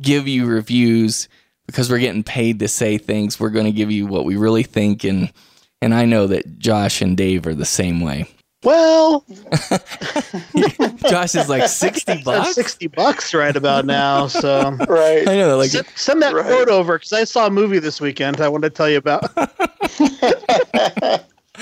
give 0.00 0.28
you 0.28 0.46
reviews 0.46 1.28
because 1.66 1.90
we're 1.90 1.98
getting 1.98 2.24
paid 2.24 2.60
to 2.60 2.68
say 2.68 2.96
things. 2.98 3.38
We're 3.38 3.50
going 3.50 3.66
to 3.66 3.72
give 3.72 3.90
you 3.90 4.06
what 4.06 4.24
we 4.24 4.36
really 4.36 4.62
think, 4.62 5.04
and 5.04 5.32
and 5.82 5.94
I 5.94 6.04
know 6.04 6.26
that 6.26 6.58
Josh 6.58 7.00
and 7.02 7.16
Dave 7.16 7.46
are 7.46 7.54
the 7.54 7.64
same 7.64 8.00
way. 8.00 8.26
well, 8.64 9.24
Josh 11.08 11.34
is 11.34 11.48
like 11.48 11.68
sixty 11.68 12.20
bucks. 12.24 12.54
sixty 12.54 12.86
bucks 12.88 13.32
right 13.34 13.54
about 13.56 13.84
now. 13.86 14.26
So 14.26 14.70
Right. 14.88 15.28
I 15.28 15.36
know, 15.36 15.56
like 15.56 15.70
send, 15.70 15.86
send 15.94 16.22
that 16.22 16.34
Right. 16.34 16.44
quote 16.46 16.68
over 16.68 16.98
because 16.98 17.12
I 17.12 17.24
saw 17.24 17.46
a 17.46 17.50
movie 17.50 17.78
this 17.78 18.00
weekend. 18.00 18.40
I 18.40 18.48
want 18.48 18.64
to 18.64 18.70
tell 18.70 18.88
you 18.90 18.98
about. 18.98 19.30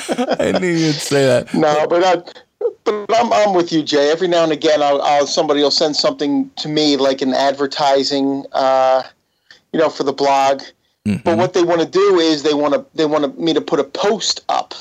I 0.09 0.59
knew 0.61 0.69
you'd 0.69 0.95
say 0.95 1.27
that. 1.27 1.53
No, 1.55 1.87
but 1.87 2.03
I, 2.05 2.17
but 2.85 3.15
I'm, 3.17 3.33
I'm 3.33 3.55
with 3.55 3.73
you, 3.73 3.83
Jay. 3.83 4.11
Every 4.11 4.29
now 4.29 4.43
and 4.45 4.53
again, 4.53 4.83
I'll, 4.83 5.01
I'll 5.03 5.27
somebody 5.27 5.63
will 5.63 5.71
send 5.71 5.97
something 5.97 6.51
to 6.57 6.69
me 6.69 6.97
like 6.97 7.23
an 7.23 7.33
advertising, 7.35 8.45
uh, 8.53 9.03
you 9.73 9.79
know, 9.81 9.89
for 9.89 10.03
the 10.05 10.13
blog. 10.13 10.63
But 11.25 11.39
what 11.39 11.55
they 11.55 11.63
want 11.63 11.81
to 11.81 11.87
do 11.87 12.19
is 12.19 12.43
they 12.43 12.55
want 12.55 12.75
to 12.75 12.85
they 12.95 13.07
want 13.07 13.39
me 13.39 13.55
to 13.55 13.61
put 13.61 13.81
a 13.81 13.85
post 13.85 14.45
up 14.49 14.75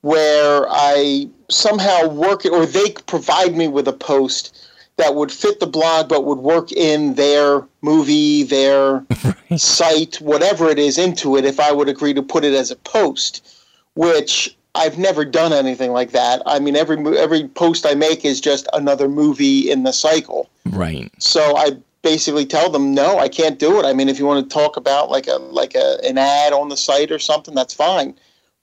where 0.00 0.66
I 0.68 1.28
somehow 1.50 2.08
work 2.08 2.44
it, 2.44 2.52
or 2.52 2.66
they 2.66 2.92
provide 3.06 3.56
me 3.56 3.68
with 3.68 3.88
a 3.88 3.92
post 3.92 4.68
that 4.96 5.14
would 5.14 5.30
fit 5.30 5.60
the 5.60 5.66
blog, 5.66 6.08
but 6.08 6.24
would 6.24 6.38
work 6.38 6.72
in 6.72 7.14
their 7.14 7.64
movie, 7.82 8.42
their 8.42 9.04
site, 9.56 10.16
whatever 10.20 10.68
it 10.68 10.78
is, 10.78 10.98
into 10.98 11.36
it. 11.36 11.44
If 11.44 11.60
I 11.60 11.72
would 11.72 11.88
agree 11.88 12.14
to 12.14 12.22
put 12.22 12.44
it 12.44 12.54
as 12.54 12.70
a 12.70 12.76
post, 12.76 13.46
which 13.94 14.56
I've 14.74 14.98
never 14.98 15.24
done 15.24 15.52
anything 15.52 15.92
like 15.92 16.12
that. 16.12 16.42
I 16.46 16.58
mean, 16.58 16.76
every 16.76 17.18
every 17.18 17.48
post 17.48 17.86
I 17.86 17.94
make 17.94 18.24
is 18.24 18.40
just 18.40 18.68
another 18.72 19.08
movie 19.08 19.70
in 19.70 19.82
the 19.82 19.92
cycle. 19.92 20.48
Right. 20.66 21.10
So 21.18 21.56
I 21.56 21.76
basically 22.02 22.46
tell 22.46 22.70
them 22.70 22.94
no, 22.94 23.18
I 23.18 23.28
can't 23.28 23.58
do 23.58 23.78
it. 23.80 23.84
I 23.84 23.92
mean, 23.92 24.08
if 24.08 24.18
you 24.18 24.26
want 24.26 24.48
to 24.48 24.54
talk 24.54 24.76
about 24.76 25.10
like 25.10 25.26
a 25.26 25.36
like 25.36 25.74
a 25.74 25.98
an 26.04 26.18
ad 26.18 26.52
on 26.52 26.68
the 26.68 26.76
site 26.76 27.10
or 27.10 27.18
something, 27.18 27.54
that's 27.54 27.74
fine. 27.74 28.14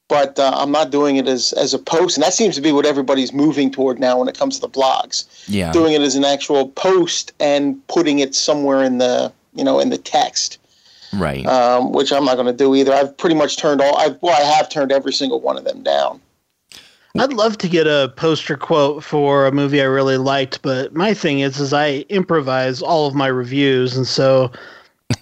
But 0.07 0.37
uh, 0.37 0.51
I'm 0.55 0.71
not 0.71 0.91
doing 0.91 1.15
it 1.15 1.27
as 1.27 1.53
as 1.53 1.73
a 1.73 1.79
post, 1.79 2.15
and 2.17 2.23
that 2.23 2.33
seems 2.33 2.55
to 2.55 2.61
be 2.61 2.71
what 2.71 2.85
everybody's 2.85 3.33
moving 3.33 3.71
toward 3.71 3.99
now 3.99 4.19
when 4.19 4.27
it 4.27 4.37
comes 4.37 4.55
to 4.55 4.61
the 4.61 4.69
blogs. 4.69 5.25
Yeah. 5.47 5.71
Doing 5.71 5.93
it 5.93 6.01
as 6.01 6.15
an 6.15 6.23
actual 6.23 6.69
post 6.69 7.33
and 7.39 7.85
putting 7.87 8.19
it 8.19 8.35
somewhere 8.35 8.83
in 8.83 8.99
the 8.99 9.31
you 9.53 9.63
know 9.63 9.79
in 9.79 9.89
the 9.89 9.97
text, 9.97 10.59
Right. 11.13 11.45
um, 11.47 11.91
which 11.91 12.11
I'm 12.11 12.23
not 12.25 12.35
going 12.35 12.45
to 12.47 12.53
do 12.53 12.75
either. 12.75 12.93
I've 12.93 13.17
pretty 13.17 13.35
much 13.35 13.57
turned 13.57 13.81
all. 13.81 13.97
I've, 13.97 14.21
well, 14.21 14.35
I 14.39 14.43
have 14.43 14.69
turned 14.69 14.91
every 14.91 15.13
single 15.13 15.41
one 15.41 15.57
of 15.57 15.63
them 15.63 15.81
down. 15.81 16.21
I'd 17.17 17.31
love 17.31 17.57
to 17.59 17.69
get 17.69 17.87
a 17.87 18.11
poster 18.17 18.57
quote 18.57 19.03
for 19.03 19.47
a 19.47 19.51
movie 19.51 19.81
I 19.81 19.85
really 19.85 20.17
liked, 20.17 20.61
but 20.61 20.93
my 20.93 21.13
thing 21.13 21.39
is, 21.39 21.59
is 21.59 21.71
I 21.71 22.05
improvise 22.09 22.81
all 22.81 23.07
of 23.07 23.15
my 23.15 23.27
reviews, 23.27 23.95
and 23.95 24.05
so 24.05 24.51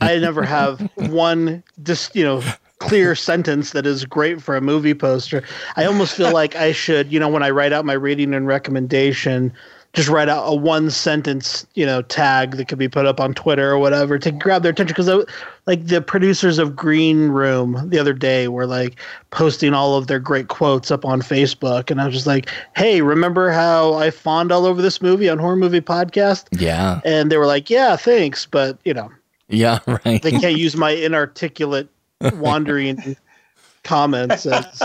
I 0.02 0.18
never 0.18 0.44
have 0.58 0.82
one 0.96 1.64
just 1.84 2.16
you 2.16 2.24
know 2.24 2.42
clear 2.80 3.16
sentence 3.16 3.72
that 3.72 3.86
is 3.86 4.06
great 4.06 4.42
for 4.42 4.58
a 4.58 4.62
movie 4.62 4.94
poster. 4.94 5.44
I 5.78 5.86
almost 5.86 6.16
feel 6.16 6.34
like 6.34 6.56
I 6.56 6.72
should, 6.72 7.12
you 7.12 7.20
know, 7.20 7.30
when 7.30 7.44
I 7.44 7.50
write 7.50 7.72
out 7.72 7.86
my 7.86 7.94
rating 7.94 8.34
and 8.34 8.48
recommendation, 8.48 9.54
just 9.94 10.10
write 10.10 10.28
out 10.28 10.44
a 10.46 10.56
one 10.56 10.90
sentence, 10.90 11.68
you 11.76 11.86
know, 11.86 12.02
tag 12.02 12.58
that 12.58 12.68
could 12.68 12.80
be 12.80 12.88
put 12.88 13.06
up 13.06 13.20
on 13.20 13.34
Twitter 13.36 13.72
or 13.72 13.78
whatever 13.78 14.18
to 14.18 14.32
grab 14.32 14.64
their 14.64 14.72
attention. 14.72 14.94
Because 14.94 15.08
uh, 15.08 15.24
like 15.68 15.86
the 15.86 16.02
producers 16.02 16.58
of 16.58 16.76
Green 16.76 17.28
Room 17.30 17.90
the 17.90 18.00
other 18.00 18.14
day 18.14 18.48
were 18.48 18.66
like 18.66 19.00
posting 19.30 19.74
all 19.76 19.96
of 19.96 20.08
their 20.08 20.18
great 20.20 20.48
quotes 20.48 20.90
up 20.90 21.06
on 21.06 21.22
Facebook, 21.22 21.92
and 21.92 22.02
I 22.02 22.06
was 22.06 22.16
just 22.16 22.28
like, 22.28 22.50
"Hey, 22.76 23.02
remember 23.02 23.52
how 23.52 23.94
I 23.94 24.10
fawned 24.10 24.52
all 24.52 24.66
over 24.66 24.82
this 24.82 25.00
movie 25.02 25.30
on 25.30 25.38
Horror 25.38 25.56
Movie 25.58 25.82
Podcast?" 25.82 26.46
yeah. 26.52 27.00
And 27.06 27.32
they 27.32 27.38
were 27.38 27.48
like, 27.48 27.70
"Yeah, 27.70 27.96
thanks," 27.96 28.48
but 28.48 28.80
you 28.86 28.94
know, 28.96 29.12
Yeah. 29.48 29.78
Right. 30.06 30.22
they 30.24 30.32
can't 30.32 30.58
use 30.58 30.76
my 30.76 30.90
inarticulate 30.92 31.88
wandering 32.34 33.16
comments 33.84 34.46
as 34.48 34.82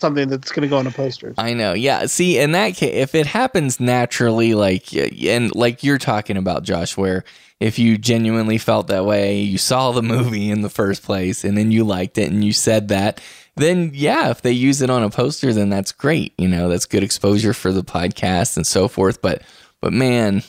something 0.00 0.28
that's 0.28 0.50
going 0.50 0.62
to 0.62 0.68
go 0.68 0.78
on 0.78 0.86
a 0.86 0.90
poster. 0.90 1.34
I 1.38 1.54
know. 1.54 1.72
Yeah. 1.72 2.06
See, 2.06 2.38
in 2.38 2.52
that 2.52 2.74
case, 2.74 2.94
if 2.94 3.14
it 3.14 3.26
happens 3.26 3.80
naturally, 3.80 4.54
like, 4.54 4.94
and 4.94 5.54
like 5.54 5.84
you're 5.84 5.98
talking 5.98 6.36
about, 6.36 6.62
Josh, 6.62 6.96
where 6.96 7.24
if 7.60 7.78
you 7.78 7.98
genuinely 7.98 8.58
felt 8.58 8.88
that 8.88 9.04
way, 9.04 9.40
you 9.40 9.58
saw 9.58 9.92
the 9.92 10.02
movie 10.02 10.50
in 10.50 10.62
the 10.62 10.70
first 10.70 11.02
place 11.02 11.44
and 11.44 11.56
then 11.56 11.70
you 11.70 11.84
liked 11.84 12.18
it 12.18 12.30
and 12.30 12.44
you 12.44 12.52
said 12.52 12.88
that, 12.88 13.20
then 13.56 13.90
yeah, 13.94 14.30
if 14.30 14.42
they 14.42 14.52
use 14.52 14.80
it 14.80 14.90
on 14.90 15.02
a 15.02 15.10
poster, 15.10 15.52
then 15.52 15.68
that's 15.68 15.92
great. 15.92 16.32
You 16.38 16.48
know, 16.48 16.68
that's 16.68 16.86
good 16.86 17.02
exposure 17.02 17.52
for 17.52 17.72
the 17.72 17.84
podcast 17.84 18.56
and 18.56 18.66
so 18.66 18.88
forth. 18.88 19.20
But, 19.20 19.42
but 19.80 19.92
man, 19.92 20.42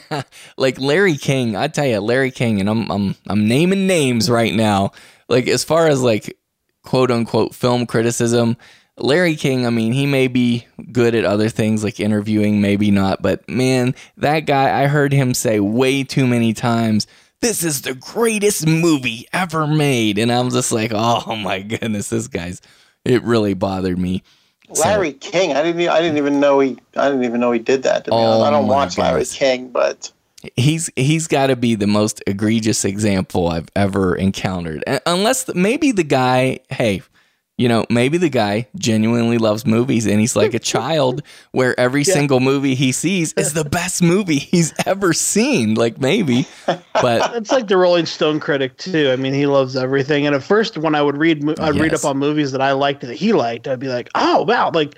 like 0.56 0.78
Larry 0.78 1.16
King, 1.16 1.56
I 1.56 1.68
tell 1.68 1.86
you, 1.86 2.00
Larry 2.00 2.30
King, 2.30 2.60
and 2.60 2.68
I'm, 2.68 2.90
I'm, 2.90 3.14
I'm 3.26 3.48
naming 3.48 3.86
names 3.86 4.28
right 4.28 4.52
now. 4.52 4.92
Like, 5.28 5.48
as 5.48 5.64
far 5.64 5.86
as 5.86 6.02
like, 6.02 6.36
quote 6.82 7.10
unquote 7.10 7.54
film 7.54 7.86
criticism. 7.86 8.56
Larry 9.02 9.34
King, 9.36 9.66
I 9.66 9.70
mean, 9.70 9.92
he 9.92 10.06
may 10.06 10.28
be 10.28 10.66
good 10.92 11.14
at 11.14 11.24
other 11.24 11.48
things 11.48 11.82
like 11.82 12.00
interviewing, 12.00 12.60
maybe 12.60 12.90
not, 12.90 13.20
but 13.20 13.48
man, 13.48 13.94
that 14.16 14.40
guy, 14.40 14.82
I 14.82 14.86
heard 14.86 15.12
him 15.12 15.34
say 15.34 15.60
way 15.60 16.04
too 16.04 16.26
many 16.26 16.52
times, 16.54 17.06
this 17.40 17.64
is 17.64 17.82
the 17.82 17.94
greatest 17.94 18.66
movie 18.66 19.26
ever 19.32 19.66
made. 19.66 20.18
And 20.18 20.30
I'm 20.30 20.50
just 20.50 20.70
like, 20.70 20.92
oh 20.94 21.34
my 21.36 21.60
goodness, 21.60 22.08
this 22.08 22.28
guy's, 22.28 22.62
it 23.04 23.22
really 23.24 23.54
bothered 23.54 23.98
me. 23.98 24.22
Larry 24.68 25.12
King, 25.12 25.52
I 25.52 25.62
didn't. 25.62 25.86
I 25.86 26.00
didn't 26.00 26.16
even 26.16 26.40
know 26.40 26.60
he. 26.60 26.78
I 26.96 27.10
didn't 27.10 27.24
even 27.24 27.40
know 27.40 27.52
he 27.52 27.58
did 27.58 27.82
that. 27.82 28.06
To 28.06 28.10
be. 28.10 28.16
Oh 28.16 28.40
I 28.40 28.48
don't 28.48 28.68
watch 28.68 28.96
Larry 28.96 29.20
goodness. 29.20 29.34
King, 29.34 29.68
but 29.68 30.10
He's 30.56 30.90
he's 30.96 31.28
got 31.28 31.48
to 31.48 31.56
be 31.56 31.76
the 31.76 31.86
most 31.86 32.22
egregious 32.26 32.84
example 32.84 33.48
I've 33.48 33.68
ever 33.76 34.16
encountered. 34.16 34.82
Unless 35.06 35.54
maybe 35.54 35.92
the 35.92 36.02
guy, 36.02 36.58
hey, 36.68 37.02
you 37.58 37.68
know, 37.68 37.84
maybe 37.90 38.16
the 38.16 38.30
guy 38.30 38.66
genuinely 38.76 39.38
loves 39.38 39.66
movies 39.66 40.06
and 40.06 40.18
he's 40.18 40.34
like 40.34 40.54
a 40.54 40.58
child 40.58 41.22
where 41.52 41.78
every 41.78 42.02
single 42.02 42.40
movie 42.40 42.74
he 42.74 42.92
sees 42.92 43.32
is 43.34 43.52
the 43.52 43.64
best 43.78 44.02
movie 44.02 44.38
he's 44.38 44.72
ever 44.86 45.12
seen. 45.12 45.74
Like 45.74 46.00
maybe, 46.00 46.46
but 46.66 47.34
It's 47.36 47.52
like 47.52 47.68
the 47.68 47.76
Rolling 47.76 48.06
Stone 48.06 48.40
critic 48.40 48.78
too. 48.78 49.10
I 49.12 49.16
mean, 49.16 49.34
he 49.34 49.46
loves 49.46 49.76
everything. 49.76 50.26
And 50.26 50.34
at 50.34 50.42
first, 50.42 50.78
when 50.78 50.94
I 50.94 51.02
would 51.02 51.16
read, 51.18 51.44
I'd 51.60 51.76
read 51.76 51.94
up 51.94 52.04
on 52.04 52.16
movies 52.18 52.52
that 52.52 52.62
I 52.62 52.72
liked 52.72 53.02
that 53.02 53.14
he 53.14 53.32
liked. 53.32 53.68
I'd 53.68 53.78
be 53.78 53.88
like, 53.88 54.08
"Oh 54.14 54.42
wow!" 54.42 54.70
Like, 54.72 54.94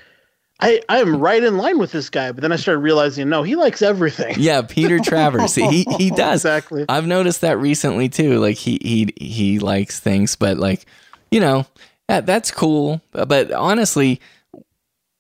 I 0.61 0.81
I'm 0.89 1.17
right 1.21 1.43
in 1.43 1.57
line 1.59 1.79
with 1.79 1.91
this 1.93 2.09
guy. 2.09 2.31
But 2.33 2.43
then 2.43 2.53
I 2.53 2.57
started 2.57 2.81
realizing, 2.81 3.29
no, 3.29 3.43
he 3.43 3.57
likes 3.57 3.83
everything. 3.83 4.37
yeah, 4.39 4.63
Peter 4.63 5.01
Travers, 5.01 5.55
he 5.55 5.85
he 5.99 6.11
does 6.11 6.45
Exactly. 6.45 6.85
I've 6.89 7.07
noticed 7.07 7.41
that 7.41 7.59
recently 7.59 8.09
too. 8.09 8.39
Like 8.39 8.57
he 8.57 8.79
he 8.81 9.13
he 9.17 9.59
likes 9.59 9.99
things, 10.01 10.37
but 10.37 10.57
like 10.57 10.87
you 11.31 11.41
know 11.41 11.67
that 12.09 12.27
that's 12.27 12.51
cool. 12.51 13.01
But 13.13 13.53
honestly, 13.53 14.21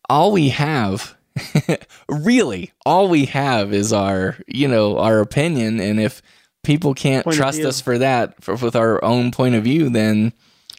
all 0.08 0.32
we 0.32 0.50
have, 0.50 1.16
really, 2.08 2.72
all 2.84 3.08
we 3.08 3.26
have 3.26 3.72
is 3.72 3.92
our 3.92 4.36
you 4.46 4.68
know 4.68 4.98
our 4.98 5.20
opinion, 5.20 5.80
and 5.80 6.00
if 6.00 6.22
people 6.62 6.94
can't 6.94 7.24
Point 7.24 7.36
trust 7.36 7.60
us 7.60 7.80
for 7.80 7.98
that 7.98 8.42
for, 8.42 8.56
with 8.56 8.76
our 8.76 9.02
own 9.04 9.30
point 9.30 9.54
of 9.54 9.64
view, 9.64 9.88
then 9.90 10.32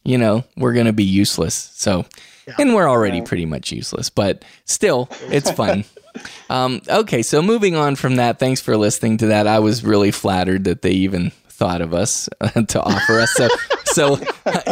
you 0.04 0.18
know 0.18 0.44
we're 0.58 0.74
gonna 0.74 0.94
be 0.94 1.04
useless. 1.04 1.72
So. 1.74 2.06
And 2.60 2.76
we're 2.76 2.88
already 2.88 3.24
pretty 3.24 3.48
much 3.48 3.72
useless, 3.72 4.12
but 4.12 4.46
still, 4.66 5.10
it's 5.32 5.50
fun. 5.64 5.84
Um, 6.50 6.82
okay, 6.88 7.24
so 7.24 7.42
moving 7.42 7.76
on 7.76 7.96
from 7.96 8.18
that, 8.18 8.38
thanks 8.38 8.62
for 8.62 8.78
listening 8.78 9.18
to 9.18 9.28
that. 9.28 9.48
I 9.48 9.58
was 9.58 9.84
really 9.84 10.12
flattered 10.12 10.66
that 10.66 10.84
they 10.84 10.92
even 10.92 11.32
thought 11.48 11.82
of 11.82 11.94
us 11.94 12.30
to 12.68 12.82
offer 12.82 13.20
us. 13.20 13.34
So, 13.34 13.50
so 13.96 14.20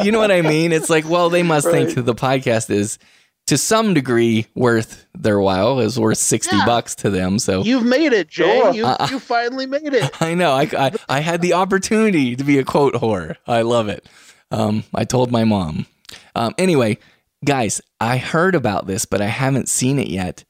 you 0.03 0.11
know 0.11 0.19
what 0.19 0.31
I 0.31 0.41
mean? 0.41 0.71
It's 0.71 0.89
like, 0.89 1.07
well, 1.07 1.29
they 1.29 1.43
must 1.43 1.69
think 1.69 1.93
the 1.95 2.13
podcast 2.15 2.69
is 2.69 2.99
to 3.47 3.57
some 3.57 3.93
degree 3.93 4.45
worth 4.55 5.05
their 5.13 5.39
while, 5.39 5.79
is 5.79 5.99
worth 5.99 6.17
sixty 6.17 6.55
Yeah. 6.55 6.65
bucks 6.65 6.95
to 6.95 7.09
them. 7.09 7.39
So 7.39 7.63
You've 7.63 7.85
made 7.85 8.13
it, 8.13 8.27
Jay. 8.29 8.59
Sure. 8.59 8.73
You 8.73 8.87
you 9.09 9.19
finally 9.19 9.65
made 9.65 9.93
it. 9.93 10.21
I 10.21 10.33
know 10.33 10.51
I, 10.51 10.69
I 10.77 10.91
I 11.09 11.19
had 11.19 11.41
the 11.41 11.53
opportunity 11.53 12.35
to 12.35 12.43
be 12.43 12.57
a 12.59 12.63
quote 12.63 12.93
whore. 12.93 13.35
I 13.47 13.63
love 13.63 13.89
it. 13.89 14.05
Um, 14.51 14.83
I 14.93 15.03
told 15.03 15.31
my 15.31 15.43
mom. 15.45 15.87
Um, 16.35 16.53
anyway, 16.57 16.99
guys, 17.43 17.81
I 17.99 18.17
heard 18.17 18.55
about 18.55 18.85
this, 18.87 19.05
but 19.05 19.19
I 19.21 19.27
haven't 19.27 19.67
seen 19.67 19.97
it 19.99 20.07
yet. 20.07 20.45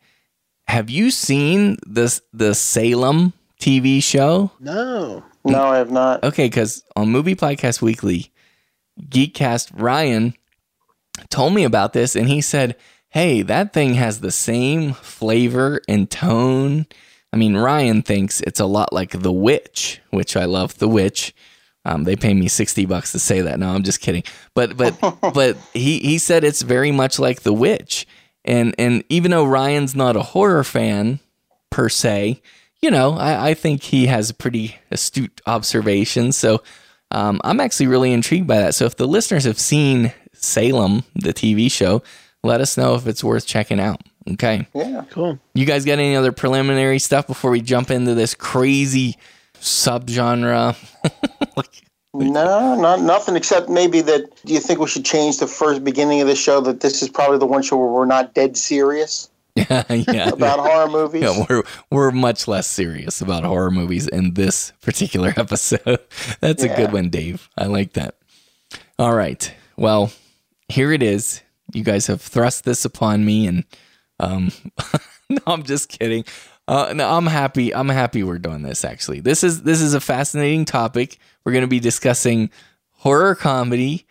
Have 0.67 0.89
you 0.89 1.09
seen 1.11 1.77
this 1.87 2.21
the 2.33 2.53
Salem 2.53 3.33
TV 3.61 4.03
show? 4.03 4.51
No. 4.59 5.23
no, 5.45 5.63
I 5.63 5.77
have 5.77 5.91
not. 5.91 6.23
Okay, 6.23 6.45
because 6.47 6.83
on 6.95 7.09
Movie 7.09 7.35
Podcast 7.35 7.81
Weekly, 7.81 8.31
Geekcast 9.01 9.71
Ryan 9.73 10.33
told 11.29 11.53
me 11.53 11.63
about 11.63 11.93
this, 11.93 12.15
and 12.15 12.27
he 12.27 12.41
said, 12.41 12.75
"Hey, 13.09 13.41
that 13.41 13.73
thing 13.73 13.95
has 13.95 14.19
the 14.19 14.31
same 14.31 14.93
flavor 14.93 15.81
and 15.87 16.09
tone." 16.09 16.85
I 17.31 17.37
mean, 17.37 17.57
Ryan 17.57 18.03
thinks 18.03 18.41
it's 18.41 18.59
a 18.59 18.65
lot 18.65 18.93
like 18.93 19.21
The 19.21 19.31
Witch, 19.31 19.99
which 20.11 20.37
I 20.37 20.45
love. 20.45 20.77
The 20.77 20.87
Witch. 20.87 21.33
Um, 21.85 22.05
they 22.05 22.15
pay 22.15 22.33
me 22.33 22.47
sixty 22.47 22.85
bucks 22.85 23.11
to 23.11 23.19
say 23.19 23.41
that. 23.41 23.59
No, 23.59 23.69
I'm 23.69 23.83
just 23.83 24.01
kidding. 24.01 24.23
But 24.53 24.77
but 24.77 24.95
but 25.33 25.57
he 25.73 25.99
he 25.99 26.17
said 26.17 26.43
it's 26.43 26.61
very 26.61 26.91
much 26.91 27.19
like 27.19 27.41
The 27.41 27.53
Witch, 27.53 28.07
and 28.45 28.75
and 28.77 29.03
even 29.09 29.31
though 29.31 29.45
Ryan's 29.45 29.95
not 29.95 30.15
a 30.15 30.21
horror 30.21 30.63
fan 30.63 31.19
per 31.71 31.89
se, 31.89 32.41
you 32.81 32.91
know, 32.91 33.13
I, 33.13 33.49
I 33.49 33.53
think 33.53 33.81
he 33.83 34.05
has 34.05 34.31
pretty 34.31 34.77
astute 34.91 35.41
observations. 35.47 36.37
So 36.37 36.61
um, 37.13 37.39
I'm 37.43 37.59
actually 37.59 37.87
really 37.87 38.11
intrigued 38.11 38.47
by 38.47 38.59
that. 38.59 38.75
So 38.75 38.85
if 38.85 38.97
the 38.97 39.07
listeners 39.07 39.45
have 39.45 39.59
seen 39.59 40.11
Salem, 40.33 41.03
the 41.15 41.33
TV 41.33 41.71
show, 41.71 42.03
let 42.43 42.59
us 42.59 42.77
know 42.77 42.95
if 42.95 43.07
it's 43.07 43.23
worth 43.23 43.45
checking 43.45 43.79
out. 43.79 44.01
Okay. 44.31 44.67
Yeah. 44.73 45.05
Cool. 45.09 45.39
You 45.53 45.65
guys 45.65 45.85
got 45.85 45.99
any 45.99 46.15
other 46.15 46.31
preliminary 46.31 46.99
stuff 46.99 47.27
before 47.27 47.51
we 47.51 47.61
jump 47.61 47.91
into 47.91 48.15
this 48.15 48.35
crazy 48.35 49.17
subgenre? 49.55 50.75
No, 52.15 52.75
not 52.79 53.01
nothing 53.01 53.35
except 53.35 53.69
maybe 53.69 54.01
that. 54.01 54.29
Do 54.45 54.53
you 54.53 54.59
think 54.59 54.79
we 54.79 54.85
should 54.85 55.03
change 55.03 55.39
the 55.39 55.47
first 55.47 55.83
beginning 55.83 56.21
of 56.21 56.27
the 56.27 56.35
show 56.35 56.61
that 56.61 56.81
this 56.81 57.01
is 57.01 57.09
probably 57.09 57.39
the 57.39 57.47
one 57.47 57.63
show 57.63 57.75
where 57.75 57.87
we're 57.87 58.05
not 58.05 58.35
dead 58.35 58.55
serious 58.55 59.31
yeah, 59.69 59.83
yeah. 59.89 60.29
about 60.29 60.59
horror 60.59 60.89
movies? 60.89 61.21
Yeah, 61.21 61.45
we're 61.47 61.63
we're 61.91 62.11
much 62.11 62.47
less 62.47 62.65
serious 62.65 63.21
about 63.21 63.43
horror 63.43 63.69
movies 63.69 64.07
in 64.07 64.33
this 64.33 64.73
particular 64.81 65.31
episode. 65.37 65.99
That's 66.39 66.63
a 66.63 66.69
good 66.69 66.91
one, 66.91 67.09
Dave. 67.09 67.49
I 67.55 67.65
like 67.65 67.93
that. 67.93 68.15
All 68.97 69.13
right. 69.13 69.53
Well, 69.77 70.11
here 70.69 70.91
it 70.91 71.03
is. 71.03 71.41
You 71.71 71.83
guys 71.83 72.07
have 72.07 72.21
thrust 72.21 72.63
this 72.63 72.83
upon 72.83 73.25
me, 73.25 73.45
and 73.45 73.63
um, 74.19 74.51
no, 75.29 75.39
I'm 75.45 75.63
just 75.63 75.89
kidding. 75.89 76.25
Uh, 76.67 76.93
no, 76.95 77.09
I'm 77.09 77.27
happy. 77.27 77.75
I'm 77.75 77.89
happy 77.89 78.23
we're 78.23 78.39
doing 78.39 78.63
this. 78.63 78.83
Actually, 78.83 79.19
this 79.19 79.43
is 79.43 79.63
this 79.63 79.81
is 79.81 79.93
a 79.93 80.01
fascinating 80.01 80.65
topic. 80.65 81.17
We're 81.45 81.51
going 81.51 81.63
to 81.63 81.67
be 81.67 81.79
discussing 81.79 82.49
horror 82.91 83.35
comedy 83.35 84.07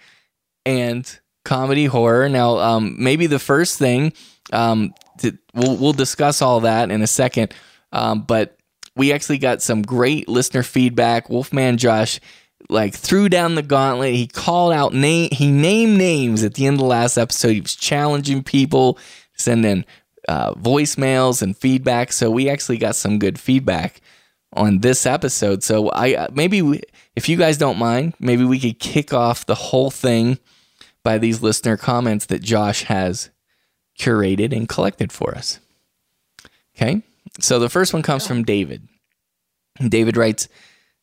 and 0.65 1.19
comedy 1.45 1.87
horror. 1.87 2.29
Now, 2.29 2.59
um, 2.59 2.97
maybe 2.99 3.27
the 3.27 3.39
first 3.39 3.79
thing, 3.79 4.13
um, 4.53 4.95
to, 5.19 5.37
we'll 5.55 5.77
we'll 5.77 5.93
discuss 5.93 6.43
all 6.43 6.61
that 6.61 6.91
in 6.91 7.03
a 7.03 7.07
second. 7.07 7.55
Um, 7.93 8.23
but 8.23 8.57
we 8.97 9.13
actually 9.13 9.39
got 9.39 9.63
some 9.63 9.83
great 9.83 10.29
listener 10.29 10.63
feedback. 10.63 11.31
Wolfman 11.31 11.79
Josh 11.79 12.21
like 12.69 12.95
threw 12.95 13.29
down 13.29 13.55
the 13.55 13.63
gauntlet. 13.63 14.15
He 14.15 14.27
called 14.27 14.73
out 14.73 14.95
name. 14.95 15.31
He 15.33 15.51
named 15.51 15.99
names 15.99 16.43
at 16.43 16.55
the 16.55 16.67
end 16.67 16.75
of 16.75 16.81
the 16.81 16.87
last 16.87 17.17
episode. 17.17 17.53
He 17.53 17.61
was 17.61 17.75
challenging 17.75 18.43
people, 18.43 18.99
sending 19.35 19.85
uh, 20.29 20.55
voicemails 20.55 21.43
and 21.43 21.57
feedback. 21.57 22.13
So 22.13 22.31
we 22.31 22.49
actually 22.49 22.79
got 22.79 22.97
some 22.97 23.19
good 23.19 23.39
feedback 23.39 24.01
on 24.55 24.81
this 24.81 25.07
episode. 25.07 25.63
So 25.63 25.89
I 25.91 26.15
uh, 26.15 26.29
maybe 26.33 26.63
we, 26.63 26.81
if 27.17 27.29
you 27.29 27.37
guys 27.37 27.59
don't 27.59 27.79
mind, 27.79 28.15
maybe 28.19 28.45
we 28.45 28.61
could 28.61 28.79
kick 28.79 29.13
off 29.13 29.47
the 29.47 29.55
whole 29.55 29.91
thing 29.91 30.39
by 31.05 31.19
these 31.19 31.43
listener 31.43 31.77
comments 31.77 32.27
that 32.27 32.43
Josh 32.43 32.85
has 32.85 33.31
curated 33.99 34.55
and 34.57 34.69
collected 34.69 35.13
for 35.13 35.35
us. 35.35 35.61
Okay. 36.77 37.03
So 37.41 37.59
the 37.59 37.69
first 37.69 37.93
one 37.93 38.03
comes 38.03 38.27
from 38.27 38.45
David. 38.45 38.89
David 39.89 40.17
writes, 40.17 40.49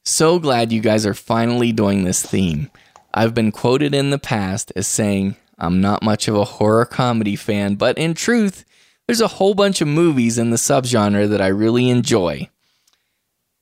So 0.03 0.39
glad 0.39 0.71
you 0.71 0.81
guys 0.81 1.05
are 1.05 1.13
finally 1.13 1.71
doing 1.71 2.03
this 2.03 2.23
theme. 2.23 2.69
I've 3.13 3.33
been 3.33 3.51
quoted 3.51 3.95
in 3.95 4.11
the 4.11 4.19
past 4.19 4.71
as 4.75 4.87
saying 4.87 5.35
I'm 5.57 5.81
not 5.81 6.03
much 6.03 6.27
of 6.27 6.35
a 6.35 6.45
horror 6.45 6.85
comedy 6.85 7.35
fan, 7.35 7.75
but 7.75 7.97
in 7.97 8.13
truth, 8.13 8.65
there's 9.07 9.21
a 9.21 9.27
whole 9.27 9.55
bunch 9.55 9.81
of 9.81 9.87
movies 9.87 10.37
in 10.37 10.51
the 10.51 10.57
subgenre 10.57 11.27
that 11.29 11.41
I 11.41 11.47
really 11.47 11.89
enjoy. 11.89 12.47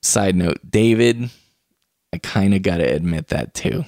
Side 0.02 0.36
note, 0.36 0.58
David, 0.68 1.30
I 2.12 2.18
kind 2.18 2.54
of 2.54 2.62
got 2.62 2.76
to 2.76 2.84
admit 2.84 3.28
that 3.28 3.54
too. 3.54 3.84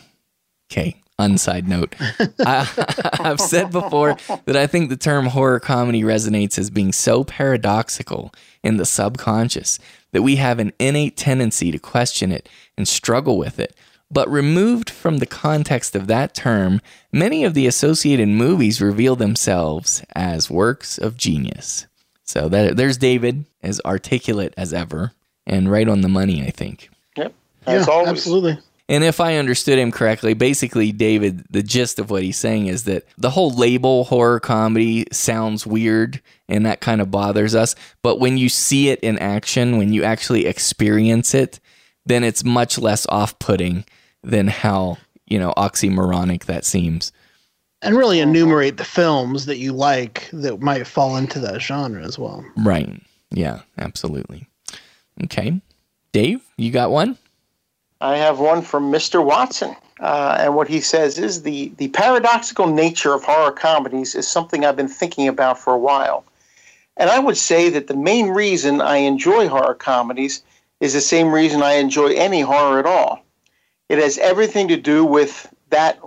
Okay, 0.73 1.03
unside 1.21 1.69
note. 1.69 1.95
I, 2.41 2.69
I've 3.21 3.41
said 3.41 3.71
before 3.71 4.17
that 4.45 4.57
I 4.57 4.67
think 4.67 4.89
the 4.89 4.97
term 4.97 5.27
horror 5.27 5.61
comedy 5.61 6.03
resonates 6.03 6.59
as 6.59 6.71
being 6.71 6.93
so 6.93 7.25
paradoxical 7.25 8.33
in 8.63 8.77
the 8.77 8.87
subconscious 8.87 9.79
that 10.13 10.23
we 10.23 10.37
have 10.37 10.59
an 10.59 10.73
innate 10.79 11.17
tendency 11.17 11.71
to 11.71 11.79
question 11.79 12.33
it 12.33 12.49
and 12.77 12.87
struggle 12.89 13.39
with 13.39 13.59
it. 13.59 13.75
But 14.13 14.29
removed 14.29 14.91
from 14.91 15.19
the 15.19 15.27
context 15.27 15.95
of 15.95 16.09
that 16.09 16.35
term, 16.35 16.81
many 17.13 17.45
of 17.45 17.55
the 17.55 17.69
associated 17.69 18.29
movies 18.29 18.83
reveal 18.83 19.15
themselves 19.15 20.03
as 20.17 20.51
works 20.51 20.99
of 20.99 21.17
genius. 21.17 21.87
So 22.25 22.49
that, 22.49 22.77
there's 22.77 22.97
David, 22.97 23.45
as 23.63 23.81
articulate 23.85 24.53
as 24.57 24.73
ever, 24.73 25.13
and 25.47 25.71
right 25.71 25.89
on 25.89 26.01
the 26.01 26.09
money, 26.09 26.45
I 26.45 26.51
think. 26.51 26.91
Yep. 27.17 27.35
As 27.67 27.87
yeah, 27.87 27.93
always. 27.93 28.09
absolutely. 28.09 28.59
And 28.91 29.05
if 29.05 29.21
I 29.21 29.37
understood 29.37 29.79
him 29.79 29.93
correctly, 29.93 30.35
basically, 30.35 30.91
David, 30.91 31.45
the 31.49 31.63
gist 31.63 32.01
of 32.01 32.11
what 32.11 32.25
he's 32.25 32.37
saying 32.37 32.67
is 32.67 32.85
that 32.85 33.07
the 33.17 33.31
whole 33.31 33.53
label 33.53 34.03
horror 34.03 34.41
comedy 34.41 35.07
sounds 35.13 35.65
weird 35.65 36.21
and 36.49 36.67
that 36.67 36.81
kind 36.81 37.01
of 37.01 37.09
bothers 37.09 37.55
us. 37.55 37.77
But 38.03 38.19
when 38.19 38.37
you 38.37 38.49
see 38.49 38.89
it 38.89 38.99
in 38.99 39.17
action, 39.21 39.79
when 39.79 39.93
you 39.93 40.03
actually 40.03 40.47
experience 40.47 41.35
it, 41.35 41.61
then 42.05 42.25
it's 42.25 42.43
much 42.43 42.81
less 42.81 43.07
off 43.11 43.39
putting 43.39 43.85
than 44.25 44.49
how, 44.49 44.99
you 45.25 45.39
know, 45.39 45.55
oxymoronic 45.57 46.47
that 46.47 46.65
seems. 46.65 47.13
And 47.83 47.97
really 47.97 48.19
enumerate 48.19 48.77
the 48.77 48.85
films 48.85 49.47
that 49.47 49.59
you 49.59 49.73
like 49.73 50.29
that 50.33 50.61
might 50.61 50.85
fall 50.85 51.17
into 51.17 51.39
that 51.39 51.63
genre 51.63 52.03
as 52.03 52.19
well. 52.19 52.45
Right. 52.57 53.01
Yeah, 53.31 53.61
absolutely. 53.79 54.49
Okay. 55.23 55.61
Dave, 56.11 56.43
you 56.57 56.73
got 56.73 56.91
one? 56.91 57.17
I 58.01 58.17
have 58.17 58.39
one 58.39 58.63
from 58.63 58.91
Mr. 58.91 59.25
Watson. 59.25 59.77
Uh, 60.01 60.39
and 60.41 60.55
what 60.55 60.69
he 60.69 60.81
says 60.81 61.19
is 61.19 61.43
the, 61.43 61.73
the 61.77 61.89
paradoxical 61.89 62.67
nature 62.67 63.13
of 63.13 63.23
horror 63.23 63.53
comedies 63.53 64.15
is 64.15 64.27
something 64.27 64.65
I've 64.65 64.77
been 64.77 64.89
thinking 64.89 65.29
about 65.29 65.59
for 65.59 65.75
a 65.75 65.79
while. 65.79 66.25
And 66.97 67.11
I 67.11 67.19
would 67.19 67.37
say 67.37 67.69
that 67.69 67.87
the 67.87 67.97
main 67.97 68.29
reason 68.29 68.81
I 68.81 68.97
enjoy 68.97 69.49
horror 69.49 69.75
comedies 69.75 70.43
is 70.81 70.95
the 70.95 71.01
same 71.03 71.31
reason 71.33 71.63
I 71.63 71.75
enjoy 71.75 72.15
any 72.15 72.41
horror 72.41 72.79
at 72.79 72.87
all. 72.87 73.23
It 73.91 73.99
has 73.99 74.17
everything 74.19 74.69
to 74.69 74.77
do 74.79 75.05
with 75.05 75.53
that 75.69 75.99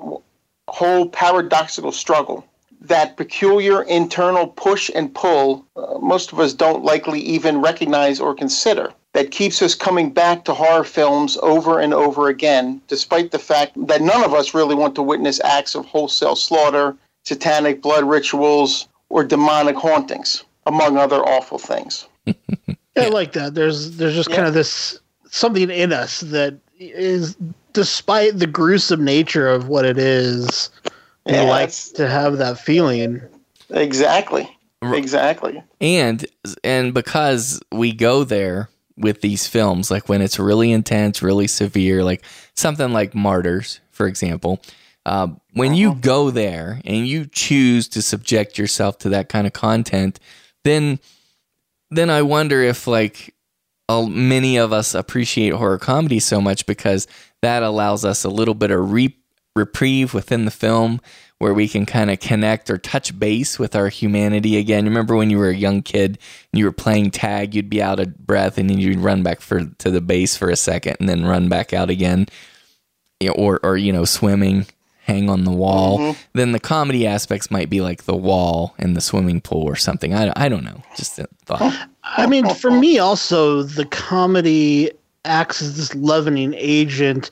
whole 0.67 1.07
paradoxical 1.09 1.91
struggle, 1.91 2.43
that 2.81 3.17
peculiar 3.17 3.83
internal 3.83 4.47
push 4.47 4.89
and 4.95 5.13
pull 5.13 5.65
uh, 5.75 5.99
most 5.99 6.33
of 6.33 6.39
us 6.39 6.53
don't 6.53 6.83
likely 6.83 7.19
even 7.19 7.61
recognize 7.61 8.19
or 8.19 8.33
consider 8.33 8.91
that 9.13 9.31
keeps 9.31 9.61
us 9.61 9.75
coming 9.75 10.09
back 10.09 10.43
to 10.45 10.53
horror 10.53 10.83
films 10.83 11.37
over 11.41 11.79
and 11.79 11.93
over 11.93 12.29
again, 12.29 12.81
despite 12.87 13.31
the 13.31 13.39
fact 13.39 13.73
that 13.87 14.01
none 14.01 14.23
of 14.23 14.33
us 14.33 14.53
really 14.53 14.75
want 14.75 14.95
to 14.95 15.03
witness 15.03 15.39
acts 15.43 15.75
of 15.75 15.85
wholesale 15.85 16.35
slaughter, 16.35 16.95
satanic 17.23 17.81
blood 17.81 18.03
rituals, 18.03 18.87
or 19.09 19.23
demonic 19.23 19.75
hauntings, 19.75 20.43
among 20.65 20.97
other 20.97 21.17
awful 21.17 21.59
things. 21.59 22.07
yeah, 22.25 22.33
I 22.97 23.09
like 23.09 23.33
that. 23.33 23.53
There's 23.53 23.97
there's 23.97 24.15
just 24.15 24.29
yeah. 24.29 24.37
kind 24.37 24.47
of 24.47 24.55
this 24.55 24.99
something 25.29 25.69
in 25.69 25.93
us 25.93 26.21
that 26.21 26.57
is 26.79 27.37
despite 27.73 28.39
the 28.39 28.47
gruesome 28.47 29.03
nature 29.03 29.47
of 29.47 29.67
what 29.67 29.85
it 29.85 29.97
is, 29.97 30.71
we 31.25 31.33
yeah, 31.33 31.43
like 31.43 31.71
to 31.95 32.07
have 32.07 32.37
that 32.37 32.57
feeling. 32.57 33.21
Exactly. 33.69 34.49
Exactly. 34.81 35.63
And 35.79 36.25
and 36.63 36.93
because 36.93 37.61
we 37.71 37.93
go 37.93 38.23
there 38.23 38.69
with 38.97 39.21
these 39.21 39.47
films, 39.47 39.89
like 39.89 40.07
when 40.09 40.21
it's 40.21 40.39
really 40.39 40.71
intense, 40.71 41.21
really 41.21 41.47
severe, 41.47 42.03
like 42.03 42.23
something 42.55 42.93
like 42.93 43.15
Martyrs, 43.15 43.79
for 43.91 44.07
example. 44.07 44.61
Uh, 45.05 45.27
when 45.53 45.73
you 45.73 45.91
uh-huh. 45.91 45.99
go 46.01 46.31
there 46.31 46.81
and 46.85 47.07
you 47.07 47.25
choose 47.25 47.87
to 47.89 48.01
subject 48.01 48.57
yourself 48.57 48.97
to 48.99 49.09
that 49.09 49.29
kind 49.29 49.47
of 49.47 49.53
content, 49.53 50.19
then 50.63 50.99
then 51.91 52.09
I 52.09 52.21
wonder 52.21 52.61
if 52.61 52.87
like 52.87 53.35
uh, 53.89 54.05
many 54.05 54.57
of 54.57 54.73
us 54.73 54.95
appreciate 54.95 55.53
horror 55.53 55.77
comedy 55.77 56.19
so 56.19 56.41
much 56.41 56.65
because 56.65 57.07
that 57.41 57.63
allows 57.63 58.05
us 58.05 58.23
a 58.23 58.29
little 58.29 58.55
bit 58.55 58.71
of 58.71 58.91
re- 58.91 59.17
reprieve 59.55 60.13
within 60.13 60.45
the 60.45 60.51
film 60.51 61.01
where 61.43 61.53
we 61.53 61.67
can 61.67 61.85
kind 61.85 62.09
of 62.09 62.21
connect 62.21 62.69
or 62.69 62.77
touch 62.77 63.19
base 63.19 63.59
with 63.59 63.75
our 63.75 63.89
humanity 63.89 64.55
again. 64.55 64.85
Remember 64.85 65.13
when 65.13 65.29
you 65.29 65.37
were 65.37 65.49
a 65.49 65.55
young 65.55 65.81
kid 65.81 66.17
and 66.51 66.59
you 66.59 66.63
were 66.63 66.71
playing 66.71 67.11
tag, 67.11 67.53
you'd 67.53 67.69
be 67.69 67.81
out 67.81 67.99
of 67.99 68.17
breath 68.25 68.57
and 68.57 68.69
then 68.69 68.79
you'd 68.79 68.97
run 68.97 69.23
back 69.23 69.41
for 69.41 69.65
to 69.65 69.91
the 69.91 69.99
base 69.99 70.37
for 70.37 70.49
a 70.49 70.55
second 70.55 70.95
and 71.01 71.09
then 71.09 71.25
run 71.25 71.49
back 71.49 71.73
out 71.73 71.89
again. 71.89 72.27
You 73.19 73.31
or 73.31 73.59
or 73.61 73.75
you 73.75 73.91
know, 73.91 74.05
swimming, 74.05 74.67
hang 75.01 75.29
on 75.29 75.43
the 75.43 75.51
wall. 75.51 75.99
Mm-hmm. 75.99 76.21
Then 76.31 76.53
the 76.53 76.61
comedy 76.61 77.05
aspects 77.05 77.51
might 77.51 77.69
be 77.69 77.81
like 77.81 78.05
the 78.05 78.15
wall 78.15 78.73
and 78.79 78.95
the 78.95 79.01
swimming 79.01 79.41
pool 79.41 79.63
or 79.63 79.75
something. 79.75 80.13
I, 80.13 80.31
I 80.37 80.47
don't 80.47 80.63
know. 80.63 80.81
Just 80.95 81.19
a 81.19 81.27
thought. 81.43 81.89
I 82.03 82.25
mean, 82.25 82.49
for 82.55 82.71
me 82.71 82.99
also, 82.99 83.63
the 83.63 83.85
comedy 83.85 84.91
acts 85.25 85.61
as 85.61 85.75
this 85.75 85.93
leavening 85.93 86.53
agent 86.55 87.31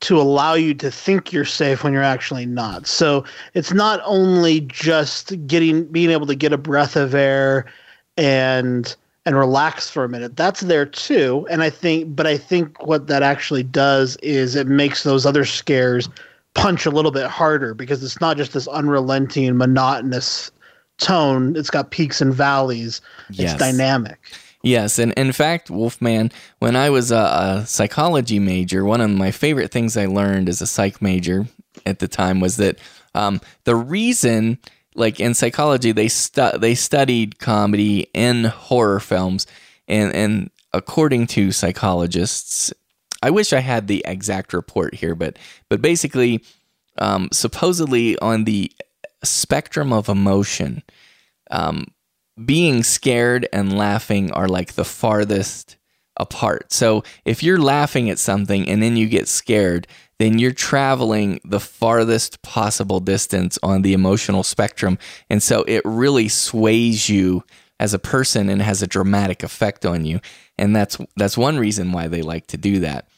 to 0.00 0.20
allow 0.20 0.54
you 0.54 0.74
to 0.74 0.90
think 0.90 1.32
you're 1.32 1.44
safe 1.44 1.84
when 1.84 1.92
you're 1.92 2.02
actually 2.02 2.46
not. 2.46 2.86
So 2.86 3.24
it's 3.54 3.72
not 3.72 4.00
only 4.04 4.60
just 4.62 5.46
getting 5.46 5.84
being 5.86 6.10
able 6.10 6.26
to 6.26 6.34
get 6.34 6.52
a 6.52 6.58
breath 6.58 6.96
of 6.96 7.14
air 7.14 7.66
and 8.16 8.94
and 9.26 9.36
relax 9.36 9.90
for 9.90 10.04
a 10.04 10.08
minute. 10.08 10.36
That's 10.36 10.60
there 10.60 10.86
too. 10.86 11.46
And 11.50 11.62
I 11.62 11.70
think 11.70 12.16
but 12.16 12.26
I 12.26 12.38
think 12.38 12.84
what 12.86 13.06
that 13.08 13.22
actually 13.22 13.62
does 13.62 14.16
is 14.16 14.56
it 14.56 14.66
makes 14.66 15.02
those 15.02 15.26
other 15.26 15.44
scares 15.44 16.08
punch 16.54 16.86
a 16.86 16.90
little 16.90 17.10
bit 17.10 17.26
harder 17.26 17.74
because 17.74 18.02
it's 18.02 18.20
not 18.20 18.36
just 18.36 18.54
this 18.54 18.66
unrelenting 18.68 19.56
monotonous 19.56 20.50
tone. 20.98 21.56
It's 21.56 21.70
got 21.70 21.90
peaks 21.90 22.20
and 22.20 22.32
valleys. 22.32 23.00
Yes. 23.30 23.52
It's 23.52 23.60
dynamic. 23.60 24.18
Yes, 24.62 24.98
and 24.98 25.12
in 25.14 25.32
fact, 25.32 25.70
Wolfman, 25.70 26.30
when 26.58 26.76
I 26.76 26.90
was 26.90 27.10
a, 27.10 27.16
a, 27.62 27.66
psychology 27.66 28.38
major, 28.38 28.84
one 28.84 29.00
of 29.00 29.10
my 29.10 29.30
favorite 29.30 29.70
things 29.70 29.96
I 29.96 30.04
learned 30.04 30.50
as 30.50 30.60
a 30.60 30.66
psych 30.66 31.00
major 31.00 31.46
at 31.86 31.98
the 31.98 32.08
time 32.08 32.40
was 32.40 32.58
that 32.58 32.78
um, 33.14 33.40
the 33.64 33.74
reason, 33.74 34.58
like 34.94 35.18
in 35.18 35.32
psychology, 35.32 35.92
they 35.92 36.08
stu- 36.08 36.58
they 36.58 36.74
studied 36.74 37.38
comedy 37.38 38.10
in 38.12 38.44
horror 38.44 39.00
films, 39.00 39.46
and 39.88 40.14
and 40.14 40.50
according 40.74 41.26
to 41.28 41.52
psychologists, 41.52 42.70
I 43.22 43.30
wish 43.30 43.54
I 43.54 43.60
had 43.60 43.88
the 43.88 44.04
exact 44.06 44.52
report 44.52 44.94
here, 44.94 45.14
but 45.14 45.38
but 45.70 45.80
basically, 45.80 46.44
um, 46.98 47.30
supposedly 47.32 48.18
on 48.18 48.44
the 48.44 48.70
spectrum 49.24 49.90
of 49.92 50.10
emotion. 50.10 50.82
Um, 51.50 51.86
being 52.44 52.82
scared 52.82 53.48
and 53.52 53.76
laughing 53.76 54.32
are 54.32 54.48
like 54.48 54.74
the 54.74 54.84
farthest 54.84 55.76
apart. 56.16 56.72
So 56.72 57.02
if 57.24 57.42
you're 57.42 57.60
laughing 57.60 58.10
at 58.10 58.18
something 58.18 58.68
and 58.68 58.82
then 58.82 58.96
you 58.96 59.08
get 59.08 59.28
scared, 59.28 59.86
then 60.18 60.38
you're 60.38 60.52
traveling 60.52 61.40
the 61.44 61.60
farthest 61.60 62.42
possible 62.42 63.00
distance 63.00 63.58
on 63.62 63.82
the 63.82 63.94
emotional 63.94 64.42
spectrum. 64.42 64.98
And 65.30 65.42
so 65.42 65.64
it 65.66 65.82
really 65.84 66.28
sways 66.28 67.08
you 67.08 67.42
as 67.78 67.94
a 67.94 67.98
person 67.98 68.50
and 68.50 68.60
has 68.60 68.82
a 68.82 68.86
dramatic 68.86 69.42
effect 69.42 69.86
on 69.86 70.04
you. 70.04 70.20
And 70.58 70.76
that's 70.76 70.98
that's 71.16 71.38
one 71.38 71.58
reason 71.58 71.92
why 71.92 72.08
they 72.08 72.20
like 72.20 72.46
to 72.48 72.58
do 72.58 72.80
that. 72.80 73.08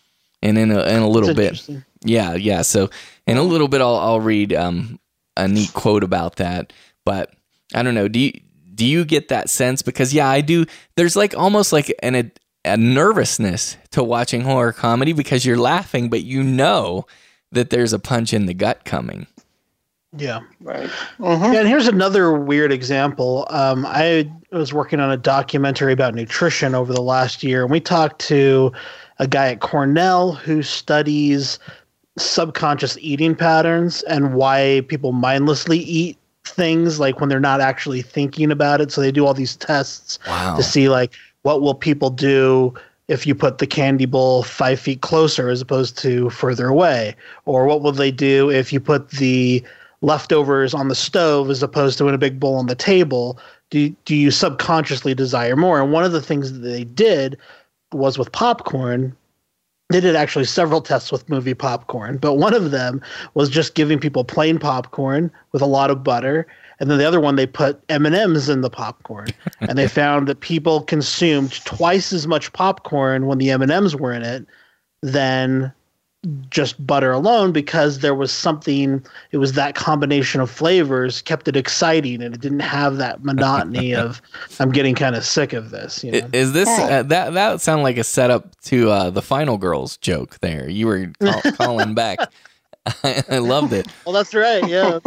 And 0.43 0.57
in 0.57 0.71
a, 0.71 0.83
in 0.85 1.03
a 1.03 1.09
little 1.09 1.35
bit, 1.35 1.69
yeah, 2.05 2.35
yeah. 2.35 2.63
So 2.63 2.91
in 3.27 3.37
a 3.37 3.43
little 3.43 3.69
bit, 3.69 3.81
I'll, 3.81 3.97
I'll 3.97 4.21
read 4.21 4.53
um, 4.53 5.01
a 5.37 5.49
neat 5.49 5.73
quote 5.73 6.05
about 6.05 6.37
that. 6.37 6.73
But 7.05 7.35
I 7.75 7.83
don't 7.83 7.95
know. 7.95 8.07
Do 8.07 8.21
you 8.21 8.33
do 8.75 8.87
you 8.87 9.05
get 9.05 9.29
that 9.29 9.51
sense? 9.51 9.83
Because 9.83 10.13
yeah, 10.15 10.29
I 10.29 10.41
do. 10.41 10.67
There's 10.97 11.17
like 11.17 11.37
almost 11.37 11.73
like 11.73 11.93
an 12.03 12.33
a 12.65 12.77
nervousness 12.77 13.77
to 13.91 14.05
watching 14.05 14.43
horror 14.43 14.73
comedy 14.73 15.13
because 15.13 15.45
you're 15.45 15.59
laughing, 15.59 16.09
but 16.09 16.23
you 16.23 16.43
know 16.43 17.07
that 17.51 17.71
there's 17.71 17.93
a 17.93 17.99
punch 17.99 18.33
in 18.33 18.47
the 18.47 18.55
gut 18.55 18.85
coming. 18.85 19.27
Yeah. 20.17 20.41
Right. 20.61 20.91
Yeah, 21.19 21.61
and 21.61 21.69
here's 21.69 21.89
another 21.89 22.33
weird 22.33 22.71
example. 22.71 23.47
Um, 23.51 23.87
I 23.87 24.31
was 24.51 24.73
working 24.73 25.01
on 25.01 25.11
a 25.11 25.17
documentary 25.17 25.93
about 25.93 26.15
nutrition 26.15 26.75
over 26.75 26.93
the 26.93 27.03
last 27.03 27.43
year, 27.43 27.63
and 27.63 27.71
we 27.71 27.81
talked 27.81 28.21
to 28.27 28.73
a 29.19 29.27
guy 29.27 29.49
at 29.49 29.61
Cornell 29.61 30.33
who 30.33 30.63
studies 30.63 31.59
subconscious 32.19 32.99
eating 33.01 33.35
patterns 33.35 34.03
and 34.03 34.35
why 34.35 34.85
people 34.89 35.13
mindlessly 35.13 35.79
eat 35.79 36.19
things 36.45 36.99
like 37.01 37.21
when 37.21 37.29
they're 37.29 37.41
not 37.41 37.61
actually 37.61 38.03
thinking 38.03 38.51
about 38.51 38.81
it. 38.81 38.91
So 38.91 39.01
they 39.01 39.13
do 39.13 39.27
all 39.27 39.35
these 39.35 39.57
tests 39.57 40.19
Wow. 40.27 40.57
to 40.57 40.63
see 40.63 40.89
like 40.89 41.13
what 41.43 41.63
will 41.63 41.75
people 41.75 42.11
do 42.11 42.75
if 43.09 43.27
you 43.27 43.35
put 43.35 43.59
the 43.59 43.67
candy 43.67 44.07
bowl 44.07 44.43
five 44.43 44.79
feet 44.81 45.01
closer 45.01 45.49
as 45.49 45.61
opposed 45.61 45.99
to 45.99 46.31
further 46.31 46.69
away, 46.69 47.15
or 47.45 47.67
what 47.67 47.83
will 47.83 47.93
they 47.93 48.11
do 48.11 48.51
if 48.51 48.73
you 48.73 48.81
put 48.81 49.11
the 49.11 49.63
leftovers 50.01 50.73
on 50.75 50.89
the 50.89 50.95
stove 50.95 51.51
as 51.51 51.63
opposed 51.63 51.99
to 51.99 52.09
in 52.09 52.15
a 52.15 52.19
big 52.19 52.41
bowl 52.41 52.55
on 52.57 52.67
the 52.67 52.75
table? 52.75 53.39
Do 53.71 53.89
do 54.05 54.15
you 54.15 54.31
subconsciously 54.31 55.15
desire 55.15 55.57
more? 55.57 55.81
And 55.81 55.93
one 55.93 56.05
of 56.05 56.13
the 56.13 56.23
things 56.23 56.53
that 56.53 56.61
they 56.61 56.85
did 56.85 57.37
was 57.93 58.19
with 58.19 58.33
popcorn. 58.33 59.15
They 59.93 60.01
did 60.01 60.17
actually 60.17 60.47
several 60.47 60.81
tests 60.81 61.13
with 61.13 61.29
movie 61.29 61.55
popcorn, 61.55 62.17
but 62.17 62.35
one 62.35 62.55
of 62.55 62.71
them 62.71 63.03
was 63.35 63.49
just 63.49 63.75
giving 63.75 63.99
people 63.99 64.25
plain 64.25 64.59
popcorn 64.59 65.31
with 65.53 65.63
a 65.63 65.67
lot 65.67 65.91
of 65.91 66.03
butter, 66.03 66.47
and 66.81 66.91
then 66.91 66.99
the 66.99 67.07
other 67.07 67.21
one 67.21 67.37
they 67.37 67.47
put 67.47 67.83
M 67.89 68.07
and 68.07 68.15
M's 68.15 68.49
in 68.49 68.63
the 68.63 68.71
popcorn, 68.71 69.29
and 69.61 69.77
they 69.77 69.89
found 69.89 70.29
that 70.29 70.41
people 70.41 70.83
consumed 70.83 71.53
twice 71.65 72.13
as 72.13 72.27
much 72.27 72.53
popcorn 72.53 73.27
when 73.27 73.39
the 73.39 73.51
M 73.51 73.63
and 73.63 73.71
M's 73.71 73.95
were 73.95 74.13
in 74.13 74.23
it 74.23 74.47
than 75.03 75.73
just 76.51 76.85
butter 76.87 77.11
alone 77.11 77.51
because 77.51 77.99
there 77.99 78.15
was 78.15 78.31
something 78.31 79.05
it 79.33 79.39
was 79.39 79.55
that 79.55 79.75
combination 79.75 80.41
of 80.41 80.49
flavors 80.49 81.21
kept 81.23 81.49
it 81.49 81.57
exciting 81.57 82.23
and 82.23 82.33
it 82.33 82.41
didn't 82.41 82.61
have 82.61 82.97
that 82.99 83.25
monotony 83.25 83.93
of 83.97 84.23
i'm 84.61 84.71
getting 84.71 84.95
kind 84.95 85.17
of 85.17 85.25
sick 85.25 85.53
of 85.53 85.71
this 85.71 86.05
you 86.05 86.13
know? 86.13 86.29
Is 86.33 86.53
this 86.53 86.69
uh, 86.69 87.03
that 87.03 87.35
that 87.35 87.61
sound 87.61 87.83
like 87.83 87.97
a 87.99 88.05
setup 88.05 88.55
to 88.63 88.91
uh, 88.91 89.11
the 89.11 89.23
Final 89.23 89.59
Girls 89.59 89.97
joke? 89.97 90.39
There, 90.41 90.71
you 90.71 90.87
were 90.87 91.11
call, 91.21 91.43
calling 91.55 91.95
back. 91.95 92.19
I, 92.87 93.25
I 93.31 93.39
loved 93.39 93.73
it. 93.73 93.89
well 94.05 94.13
that's 94.13 94.33
right 94.33 94.67
yeah 94.69 95.01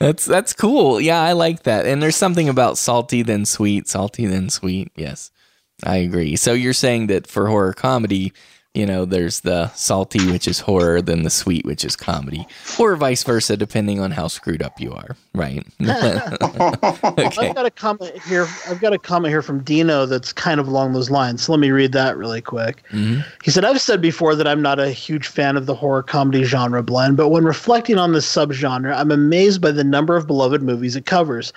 That's 0.00 0.24
that's 0.24 0.54
cool. 0.54 0.98
Yeah, 0.98 1.20
I 1.20 1.32
like 1.32 1.64
that. 1.64 1.84
And 1.84 2.02
there's 2.02 2.16
something 2.16 2.48
about 2.48 2.78
salty 2.78 3.20
then 3.22 3.44
sweet, 3.44 3.86
salty 3.86 4.24
then 4.24 4.48
sweet. 4.48 4.90
Yes, 4.96 5.30
I 5.84 5.96
agree. 5.96 6.36
So 6.36 6.54
you're 6.54 6.72
saying 6.72 7.08
that 7.08 7.26
for 7.26 7.48
horror 7.48 7.74
comedy, 7.74 8.32
you 8.74 8.86
know, 8.86 9.04
there's 9.04 9.40
the 9.40 9.68
salty, 9.72 10.30
which 10.30 10.46
is 10.46 10.60
horror, 10.60 11.02
then 11.02 11.24
the 11.24 11.30
sweet, 11.30 11.64
which 11.64 11.84
is 11.84 11.96
comedy, 11.96 12.46
or 12.78 12.94
vice 12.94 13.24
versa, 13.24 13.56
depending 13.56 13.98
on 13.98 14.12
how 14.12 14.28
screwed 14.28 14.62
up 14.62 14.80
you 14.80 14.92
are. 14.92 15.16
Right? 15.34 15.66
okay. 15.82 17.48
I've 17.48 17.54
got 17.54 17.66
a 17.66 17.70
comment 17.70 18.16
here. 18.22 18.46
I've 18.68 18.80
got 18.80 18.92
a 18.92 18.98
comment 18.98 19.32
here 19.32 19.42
from 19.42 19.64
Dino 19.64 20.06
that's 20.06 20.32
kind 20.32 20.60
of 20.60 20.68
along 20.68 20.92
those 20.92 21.10
lines. 21.10 21.42
So 21.42 21.52
let 21.52 21.58
me 21.58 21.72
read 21.72 21.90
that 21.92 22.16
really 22.16 22.40
quick. 22.40 22.84
Mm-hmm. 22.90 23.22
He 23.42 23.50
said, 23.50 23.64
I've 23.64 23.80
said 23.80 24.00
before 24.00 24.36
that 24.36 24.46
I'm 24.46 24.62
not 24.62 24.78
a 24.78 24.90
huge 24.90 25.26
fan 25.26 25.56
of 25.56 25.66
the 25.66 25.74
horror 25.74 26.04
comedy 26.04 26.44
genre 26.44 26.82
blend, 26.82 27.16
but 27.16 27.30
when 27.30 27.44
reflecting 27.44 27.98
on 27.98 28.12
this 28.12 28.32
subgenre, 28.32 28.94
I'm 28.94 29.10
amazed 29.10 29.60
by 29.60 29.72
the 29.72 29.84
number 29.84 30.16
of 30.16 30.28
beloved 30.28 30.62
movies 30.62 30.94
it 30.94 31.06
covers. 31.06 31.52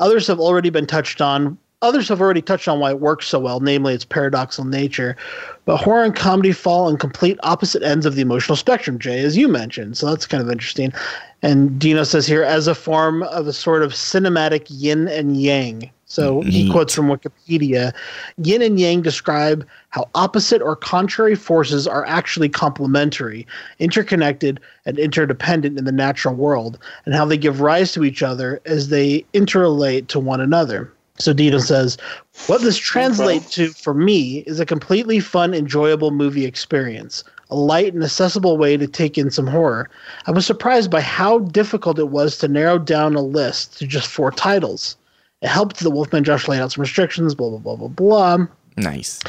Others 0.00 0.26
have 0.26 0.38
already 0.38 0.68
been 0.68 0.86
touched 0.86 1.22
on. 1.22 1.56
Others 1.80 2.08
have 2.08 2.20
already 2.20 2.42
touched 2.42 2.66
on 2.66 2.80
why 2.80 2.90
it 2.90 3.00
works 3.00 3.28
so 3.28 3.38
well, 3.38 3.60
namely 3.60 3.94
its 3.94 4.04
paradoxical 4.04 4.64
nature. 4.64 5.16
But 5.64 5.76
horror 5.76 6.02
and 6.02 6.14
comedy 6.14 6.50
fall 6.50 6.86
on 6.86 6.96
complete 6.96 7.38
opposite 7.44 7.84
ends 7.84 8.04
of 8.04 8.16
the 8.16 8.22
emotional 8.22 8.56
spectrum, 8.56 8.98
Jay, 8.98 9.20
as 9.20 9.36
you 9.36 9.46
mentioned. 9.46 9.96
So 9.96 10.06
that's 10.06 10.26
kind 10.26 10.42
of 10.42 10.50
interesting. 10.50 10.92
And 11.40 11.78
Dino 11.78 12.02
says 12.02 12.26
here, 12.26 12.42
as 12.42 12.66
a 12.66 12.74
form 12.74 13.22
of 13.24 13.46
a 13.46 13.52
sort 13.52 13.84
of 13.84 13.92
cinematic 13.92 14.66
yin 14.68 15.06
and 15.06 15.40
yang. 15.40 15.88
So 16.06 16.40
he 16.40 16.62
mm-hmm. 16.62 16.72
quotes 16.72 16.94
from 16.94 17.08
Wikipedia 17.08 17.92
Yin 18.38 18.62
and 18.62 18.80
yang 18.80 19.02
describe 19.02 19.64
how 19.90 20.08
opposite 20.14 20.62
or 20.62 20.74
contrary 20.74 21.34
forces 21.34 21.86
are 21.86 22.04
actually 22.06 22.48
complementary, 22.48 23.46
interconnected, 23.78 24.58
and 24.86 24.98
interdependent 24.98 25.78
in 25.78 25.84
the 25.84 25.92
natural 25.92 26.34
world, 26.34 26.78
and 27.04 27.14
how 27.14 27.26
they 27.26 27.36
give 27.36 27.60
rise 27.60 27.92
to 27.92 28.04
each 28.04 28.22
other 28.22 28.60
as 28.64 28.88
they 28.88 29.24
interrelate 29.34 30.08
to 30.08 30.18
one 30.18 30.40
another. 30.40 30.90
So 31.20 31.32
Dino 31.32 31.58
says, 31.58 31.98
What 32.46 32.60
this 32.60 32.76
translates 32.76 33.50
to 33.54 33.68
for 33.68 33.94
me 33.94 34.38
is 34.46 34.60
a 34.60 34.66
completely 34.66 35.20
fun, 35.20 35.52
enjoyable 35.54 36.10
movie 36.10 36.44
experience, 36.44 37.24
a 37.50 37.56
light 37.56 37.92
and 37.94 38.02
accessible 38.04 38.56
way 38.56 38.76
to 38.76 38.86
take 38.86 39.18
in 39.18 39.30
some 39.30 39.46
horror. 39.46 39.90
I 40.26 40.30
was 40.30 40.46
surprised 40.46 40.90
by 40.90 41.00
how 41.00 41.40
difficult 41.40 41.98
it 41.98 42.08
was 42.10 42.38
to 42.38 42.48
narrow 42.48 42.78
down 42.78 43.14
a 43.14 43.22
list 43.22 43.78
to 43.78 43.86
just 43.86 44.06
four 44.08 44.30
titles. 44.30 44.96
It 45.40 45.48
helped 45.48 45.80
that 45.80 45.90
Wolfman 45.90 46.24
Josh 46.24 46.48
laid 46.48 46.60
out 46.60 46.72
some 46.72 46.82
restrictions, 46.82 47.34
blah, 47.34 47.50
blah, 47.50 47.58
blah, 47.58 47.76
blah, 47.76 47.88
blah 47.88 48.46
Nice. 48.76 49.20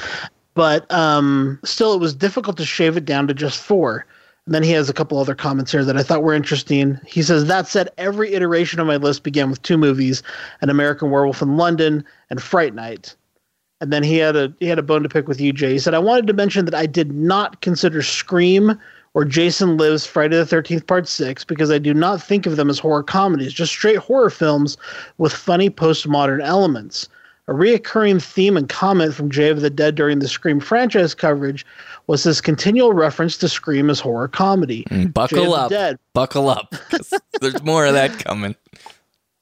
but 0.54 0.91
um, 0.91 1.60
still 1.63 1.93
it 1.93 1.99
was 1.99 2.13
difficult 2.13 2.58
to 2.58 2.65
shave 2.65 2.97
it 2.97 3.06
down 3.06 3.28
to 3.28 3.34
just 3.34 3.60
four. 3.60 4.06
And 4.45 4.56
then 4.56 4.63
he 4.63 4.71
has 4.71 4.89
a 4.89 4.93
couple 4.93 5.19
other 5.19 5.36
comments 5.36 5.71
here 5.71 5.86
that 5.86 5.97
I 5.97 6.04
thought 6.04 6.23
were 6.23 6.34
interesting. 6.34 6.99
He 7.06 7.21
says 7.21 7.45
that 7.45 7.67
said, 7.67 7.89
every 7.97 8.34
iteration 8.34 8.80
of 8.80 8.88
my 8.88 8.97
list 8.97 9.23
began 9.23 9.49
with 9.49 9.62
two 9.62 9.78
movies: 9.78 10.23
An 10.62 10.69
American 10.69 11.12
Werewolf 11.12 11.41
in 11.41 11.58
London 11.58 12.04
and 12.30 12.41
Fright 12.41 12.73
Night. 12.73 13.15
And 13.82 13.93
then 13.93 14.04
he 14.04 14.17
had 14.17 14.36
a 14.36 14.54
he 14.60 14.67
had 14.67 14.80
a 14.80 14.84
bone 14.84 15.04
to 15.04 15.10
pick 15.10 15.28
with 15.28 15.39
you, 15.39 15.54
Jay. 15.54 15.73
He 15.73 15.80
said 15.80 15.93
I 15.93 15.99
wanted 15.99 16.28
to 16.28 16.34
mention 16.34 16.65
that 16.65 16.75
I 16.75 16.86
did 16.86 17.13
not 17.13 17.62
consider 17.62 18.02
Scream 18.02 18.78
or 19.13 19.25
Jason 19.25 19.78
Lives 19.78 20.06
Friday 20.06 20.36
the 20.36 20.45
Thirteenth 20.45 20.86
Part 20.88 21.08
Six 21.08 21.43
because 21.43 21.71
I 21.71 21.78
do 21.78 21.93
not 21.93 22.21
think 22.21 22.45
of 22.45 22.58
them 22.58 22.69
as 22.69 22.80
horror 22.80 23.04
comedies, 23.04 23.54
just 23.54 23.71
straight 23.71 23.97
horror 23.97 24.30
films 24.30 24.78
with 25.17 25.34
funny 25.34 25.69
postmodern 25.69 26.43
elements. 26.43 27.08
A 27.47 27.54
reoccurring 27.54 28.21
theme 28.21 28.58
and 28.58 28.69
comment 28.69 29.15
from 29.15 29.32
Jay 29.32 29.49
of 29.49 29.62
the 29.62 29.71
Dead 29.71 29.95
during 29.95 30.19
the 30.19 30.28
Scream 30.28 30.60
franchise 30.60 31.15
coverage 31.15 31.65
was 32.10 32.24
his 32.24 32.41
continual 32.41 32.91
reference 32.91 33.38
to 33.38 33.48
Scream 33.48 33.88
as 33.88 34.00
horror 34.00 34.28
comedy. 34.28 34.84
Of 34.89 35.13
Buckle 35.13 35.54
up. 35.54 35.69
Dead. 35.69 36.00
Buckle 36.13 36.50
up. 36.50 36.74
There's 37.39 37.62
more 37.62 37.86
of 37.86 37.93
that 37.93 38.17
coming. 38.26 38.56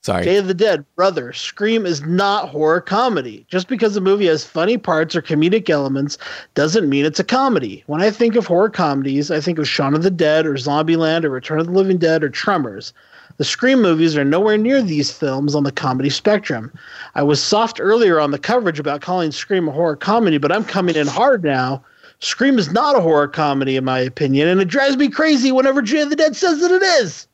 Sorry. 0.04 0.26
Jay 0.26 0.36
of 0.36 0.48
the 0.48 0.54
Dead, 0.54 0.84
brother, 0.98 1.32
Scream 1.32 1.86
is 1.86 2.02
not 2.02 2.50
horror 2.50 2.82
comedy. 2.82 3.46
Just 3.50 3.70
because 3.70 3.96
a 3.96 4.02
movie 4.02 4.26
has 4.26 4.44
funny 4.44 4.78
parts 4.78 5.16
or 5.16 5.22
comedic 5.22 5.70
elements 5.70 6.18
doesn't 6.56 6.90
mean 6.90 7.06
it's 7.06 7.22
a 7.22 7.24
comedy. 7.24 7.86
When 7.88 8.02
I 8.02 8.12
think 8.12 8.36
of 8.36 8.46
horror 8.46 8.70
comedies, 8.70 9.32
I 9.32 9.40
think 9.40 9.60
of 9.60 9.68
Shaun 9.70 9.96
of 9.96 10.04
the 10.04 10.12
Dead 10.12 10.46
or 10.46 10.56
Zombieland 10.56 11.24
or 11.24 11.30
Return 11.30 11.62
of 11.62 11.68
the 11.68 11.72
Living 11.72 11.98
Dead 11.98 12.22
or 12.22 12.28
Tremors. 12.28 12.92
The 13.38 13.46
Scream 13.46 13.82
movies 13.82 14.18
are 14.18 14.26
nowhere 14.26 14.58
near 14.58 14.82
these 14.82 15.10
films 15.10 15.56
on 15.56 15.64
the 15.64 15.72
comedy 15.72 16.10
spectrum. 16.10 16.74
I 17.16 17.24
was 17.24 17.42
soft 17.42 17.80
earlier 17.80 18.20
on 18.20 18.32
the 18.32 18.40
coverage 18.40 18.78
about 18.78 19.00
calling 19.00 19.32
Scream 19.32 19.70
a 19.70 19.72
horror 19.72 19.96
comedy, 19.96 20.38
but 20.38 20.52
I'm 20.52 20.66
coming 20.66 20.98
in 20.98 21.08
hard 21.08 21.46
now. 21.46 21.82
Scream 22.20 22.58
is 22.58 22.72
not 22.72 22.96
a 22.96 23.02
horror 23.02 23.28
comedy, 23.28 23.76
in 23.76 23.86
my 23.86 24.00
opinion, 24.00 24.48
and 24.48 24.60
it 24.60 24.68
drives 24.68 24.98
me 24.98 25.10
crazy 25.10 25.52
whenever 25.52 25.82
Jay 25.82 26.02
of 26.02 26.10
the 26.10 26.16
Dead 26.16 26.36
says 26.36 26.60
that 26.62 26.72
it 26.72 26.84
is. 26.84 27.28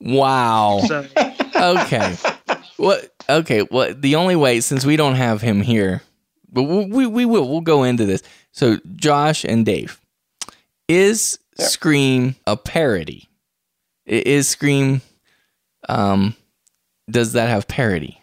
Wow. 0.00 0.80
So, 0.86 1.06
okay. 1.56 2.16
What? 2.76 3.12
Okay. 3.28 3.66
Well, 3.70 3.94
the 3.94 4.16
only 4.16 4.36
way 4.36 4.60
since 4.60 4.84
we 4.84 4.96
don't 4.96 5.14
have 5.14 5.42
him 5.42 5.60
here, 5.60 6.02
but 6.50 6.62
we 6.62 6.84
we, 6.86 7.06
we 7.06 7.24
will 7.26 7.48
we'll 7.48 7.60
go 7.60 7.82
into 7.84 8.06
this. 8.06 8.22
So 8.52 8.78
Josh 8.96 9.44
and 9.44 9.66
Dave, 9.66 10.00
is 10.88 11.38
Scream 11.58 12.36
a 12.46 12.56
parody? 12.56 13.28
Is 14.06 14.48
Scream, 14.48 15.02
um, 15.88 16.34
does 17.10 17.34
that 17.34 17.48
have 17.50 17.68
parody? 17.68 18.20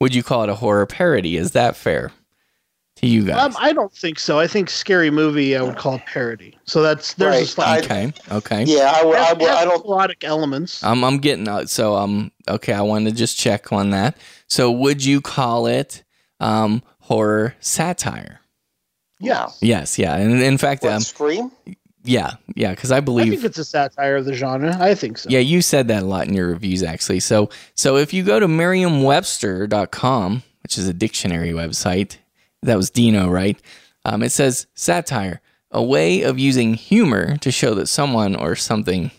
Would 0.00 0.14
you 0.14 0.22
call 0.22 0.42
it 0.42 0.48
a 0.48 0.54
horror 0.56 0.86
parody? 0.86 1.36
Is 1.36 1.52
that 1.52 1.76
fair 1.76 2.10
to 3.00 3.06
you 3.06 3.24
guys? 3.24 3.40
Um, 3.42 3.56
I 3.58 3.72
don't 3.72 3.92
think 3.92 4.18
so. 4.18 4.38
I 4.38 4.46
think 4.46 4.70
scary 4.70 5.10
movie 5.10 5.56
I 5.56 5.62
would 5.62 5.76
call 5.76 5.96
it 5.96 6.02
parody. 6.06 6.56
So 6.64 6.82
that's 6.82 7.14
there's 7.14 7.34
Right. 7.34 7.42
a 7.42 7.46
spot. 7.46 7.78
okay. 7.84 8.12
Okay. 8.30 8.64
Yeah, 8.64 8.92
I, 8.94 9.04
would- 9.04 9.16
I, 9.16 9.32
would- 9.32 9.42
I 9.48 9.64
don't. 9.64 9.84
erotic 9.86 10.24
elements. 10.24 10.82
I'm 10.84 11.02
I'm 11.04 11.18
getting 11.18 11.48
out. 11.48 11.68
So 11.70 11.96
um 11.96 12.30
okay, 12.48 12.72
I 12.72 12.82
wanted 12.82 13.10
to 13.10 13.16
just 13.16 13.38
check 13.38 13.72
on 13.72 13.90
that. 13.90 14.16
So 14.48 14.70
would 14.70 15.04
you 15.04 15.20
call 15.20 15.66
it 15.66 16.02
um 16.40 16.82
horror 17.00 17.54
satire? 17.60 18.40
Yeah, 19.18 19.48
Yes, 19.60 19.98
yeah. 19.98 20.16
And 20.16 20.40
in 20.42 20.56
fact, 20.58 20.82
What, 20.82 20.92
um 20.94 21.00
Scream? 21.00 21.50
yeah, 22.04 22.34
yeah, 22.54 22.70
because 22.70 22.90
I 22.90 23.00
believe 23.00 23.26
I 23.26 23.28
think 23.30 23.40
believe 23.42 23.44
it's 23.50 23.58
a 23.58 23.64
satire 23.64 24.16
of 24.16 24.24
the 24.24 24.32
genre. 24.34 24.74
I 24.80 24.94
think 24.94 25.18
so. 25.18 25.28
yeah, 25.28 25.40
you 25.40 25.60
said 25.60 25.88
that 25.88 26.02
a 26.02 26.06
lot 26.06 26.26
in 26.28 26.32
your 26.34 26.46
reviews 26.48 26.82
actually. 26.82 27.20
So 27.20 27.50
so 27.74 27.96
if 27.96 28.12
you 28.14 28.22
go 28.24 28.40
to 28.40 28.48
merriam-webster.com, 28.48 30.42
which 30.62 30.78
is 30.78 30.88
a 30.88 30.92
dictionary 30.94 31.50
website, 31.50 32.16
that 32.62 32.76
was 32.76 32.90
Dino, 32.90 33.28
right? 33.28 33.60
Um, 34.04 34.22
it 34.22 34.30
says 34.30 34.66
satire, 34.74 35.40
a 35.70 35.82
way 35.82 36.22
of 36.22 36.38
using 36.38 36.74
humor 36.74 37.36
to 37.38 37.50
show 37.50 37.74
that 37.74 37.86
someone 37.86 38.34
or 38.34 38.56
something 38.56 39.10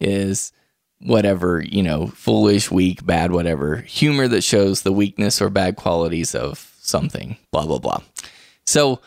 is 0.00 0.52
whatever, 1.00 1.62
you 1.62 1.82
know, 1.82 2.08
foolish, 2.08 2.70
weak, 2.70 3.04
bad, 3.04 3.32
whatever. 3.32 3.76
Humor 3.76 4.28
that 4.28 4.44
shows 4.44 4.82
the 4.82 4.92
weakness 4.92 5.40
or 5.40 5.50
bad 5.50 5.76
qualities 5.76 6.34
of 6.34 6.74
something, 6.80 7.36
blah, 7.50 7.66
blah, 7.66 7.78
blah. 7.78 8.00
So, 8.66 9.00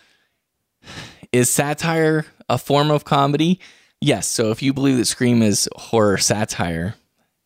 is 1.31 1.49
satire 1.49 2.25
a 2.47 2.57
form 2.57 2.91
of 2.91 3.05
comedy? 3.05 3.59
Yes. 4.01 4.27
So, 4.27 4.51
if 4.51 4.61
you 4.61 4.73
believe 4.73 4.97
that 4.97 5.05
Scream 5.05 5.41
is 5.41 5.69
horror 5.75 6.17
satire, 6.17 6.95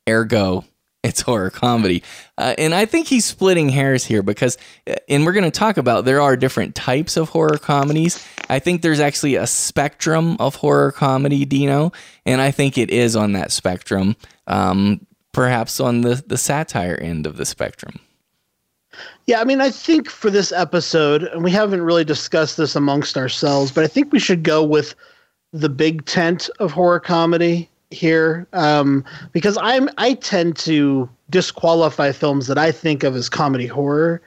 ergo, 0.07 0.65
it's 1.03 1.21
horror 1.21 1.49
comedy. 1.49 2.01
Uh, 2.37 2.55
and 2.57 2.73
I 2.73 2.85
think 2.85 3.07
he's 3.07 3.25
splitting 3.25 3.69
hairs 3.69 4.05
here 4.05 4.23
because, 4.23 4.57
uh, 4.87 4.95
and 5.09 5.25
we're 5.25 5.33
going 5.33 5.43
to 5.43 5.51
talk 5.51 5.77
about 5.77 6.05
there 6.05 6.21
are 6.21 6.37
different 6.37 6.75
types 6.75 7.17
of 7.17 7.29
horror 7.29 7.57
comedies. 7.57 8.25
I 8.49 8.59
think 8.59 8.81
there's 8.81 9.01
actually 9.01 9.35
a 9.35 9.45
spectrum 9.45 10.37
of 10.39 10.55
horror 10.55 10.91
comedy, 10.91 11.45
Dino, 11.45 11.91
and 12.25 12.41
I 12.41 12.51
think 12.51 12.77
it 12.77 12.89
is 12.89 13.15
on 13.15 13.33
that 13.33 13.51
spectrum, 13.51 14.15
um, 14.47 15.05
perhaps 15.33 15.79
on 15.79 16.01
the, 16.01 16.23
the 16.25 16.37
satire 16.37 16.95
end 16.95 17.27
of 17.27 17.37
the 17.37 17.45
spectrum. 17.45 17.99
Yeah, 19.25 19.41
I 19.41 19.43
mean, 19.43 19.59
I 19.59 19.71
think 19.71 20.09
for 20.09 20.29
this 20.29 20.51
episode, 20.51 21.23
and 21.23 21.43
we 21.43 21.51
haven't 21.51 21.81
really 21.81 22.03
discussed 22.05 22.57
this 22.57 22.75
amongst 22.75 23.17
ourselves, 23.17 23.71
but 23.71 23.83
I 23.83 23.87
think 23.87 24.13
we 24.13 24.19
should 24.19 24.43
go 24.43 24.63
with 24.63 24.95
the 25.51 25.69
big 25.69 26.05
tent 26.05 26.49
of 26.59 26.71
horror 26.71 26.99
comedy 26.99 27.69
here, 27.93 28.47
um, 28.53 29.05
because 29.31 29.57
I'm 29.61 29.89
I 29.97 30.15
tend 30.15 30.57
to 30.57 31.09
disqualify 31.29 32.11
films 32.11 32.47
that 32.47 32.57
I 32.57 32.71
think 32.71 33.03
of 33.03 33.15
as 33.15 33.29
comedy 33.29 33.67
horror, 33.67 34.21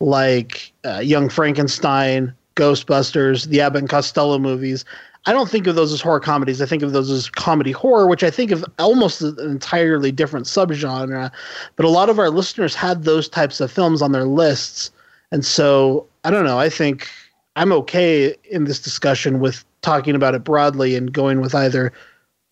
like 0.00 0.72
uh, 0.84 0.98
Young 0.98 1.28
Frankenstein, 1.28 2.34
Ghostbusters, 2.56 3.46
the 3.46 3.60
Abbott 3.60 3.80
and 3.80 3.88
Costello 3.88 4.38
movies. 4.38 4.84
I 5.24 5.32
don't 5.32 5.48
think 5.48 5.68
of 5.68 5.76
those 5.76 5.92
as 5.92 6.00
horror 6.00 6.20
comedies. 6.20 6.60
I 6.60 6.66
think 6.66 6.82
of 6.82 6.92
those 6.92 7.08
as 7.08 7.30
comedy 7.30 7.70
horror, 7.70 8.08
which 8.08 8.24
I 8.24 8.30
think 8.30 8.50
of 8.50 8.64
almost 8.78 9.22
an 9.22 9.38
entirely 9.38 10.10
different 10.10 10.46
subgenre. 10.46 11.30
But 11.76 11.86
a 11.86 11.88
lot 11.88 12.08
of 12.08 12.18
our 12.18 12.30
listeners 12.30 12.74
had 12.74 13.04
those 13.04 13.28
types 13.28 13.60
of 13.60 13.70
films 13.70 14.02
on 14.02 14.10
their 14.10 14.24
lists. 14.24 14.90
And 15.30 15.44
so 15.44 16.06
I 16.24 16.30
don't 16.30 16.44
know. 16.44 16.58
I 16.58 16.68
think 16.68 17.08
I'm 17.54 17.72
okay 17.72 18.34
in 18.50 18.64
this 18.64 18.80
discussion 18.80 19.38
with 19.38 19.64
talking 19.82 20.14
about 20.14 20.34
it 20.34 20.42
broadly 20.42 20.96
and 20.96 21.12
going 21.12 21.40
with 21.40 21.54
either 21.54 21.92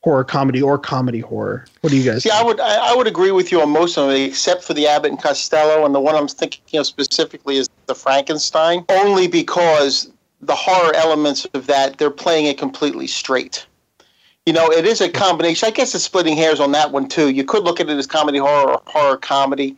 horror 0.03 0.25
comedy 0.25 0.63
or 0.63 0.79
comedy 0.79 1.21
horror. 1.21 1.67
What 1.83 1.91
do 1.91 1.97
you 1.97 2.11
guys? 2.11 2.25
Yeah, 2.25 2.39
I 2.39 2.43
would 2.43 2.61
I, 2.61 2.93
I 2.93 2.97
would 2.97 3.07
agree 3.07 3.33
with 3.33 3.53
you 3.53 3.61
on 3.61 3.71
most 3.71 3.97
of 3.97 4.09
them, 4.09 4.17
except 4.17 4.65
for 4.65 4.75
the 4.75 4.87
Abbott 4.87 5.11
and 5.11 5.23
Costello, 5.23 5.85
and 5.85 5.95
the 5.95 6.01
one 6.01 6.15
I'm 6.15 6.29
thinking 6.29 6.79
of 6.79 6.87
specifically 6.87 7.57
is 7.57 7.69
the 7.87 7.95
Frankenstein, 7.95 8.85
only 8.89 9.29
because 9.29 10.11
the 10.41 10.55
horror 10.55 10.95
elements 10.95 11.45
of 11.53 11.67
that 11.67 11.99
they're 11.99 12.11
playing 12.11 12.47
it 12.47 12.59
completely 12.59 13.07
straight. 13.07 13.67
You 14.47 14.55
know, 14.55 14.71
it 14.73 14.87
is 14.87 15.01
a 15.03 15.09
combination. 15.09 15.67
I 15.67 15.71
guess 15.71 15.95
it's 15.95 16.05
splitting 16.05 16.37
hairs 16.37 16.61
on 16.61 16.73
that 16.73 16.93
one 16.93 17.09
too. 17.09 17.29
You 17.29 17.45
could 17.45 17.63
look 17.63 17.79
at 17.79 17.91
it 17.91 17.99
as 17.99 18.07
comedy 18.07 18.39
horror 18.39 18.73
or 18.73 18.83
horror 18.87 19.17
comedy. 19.19 19.77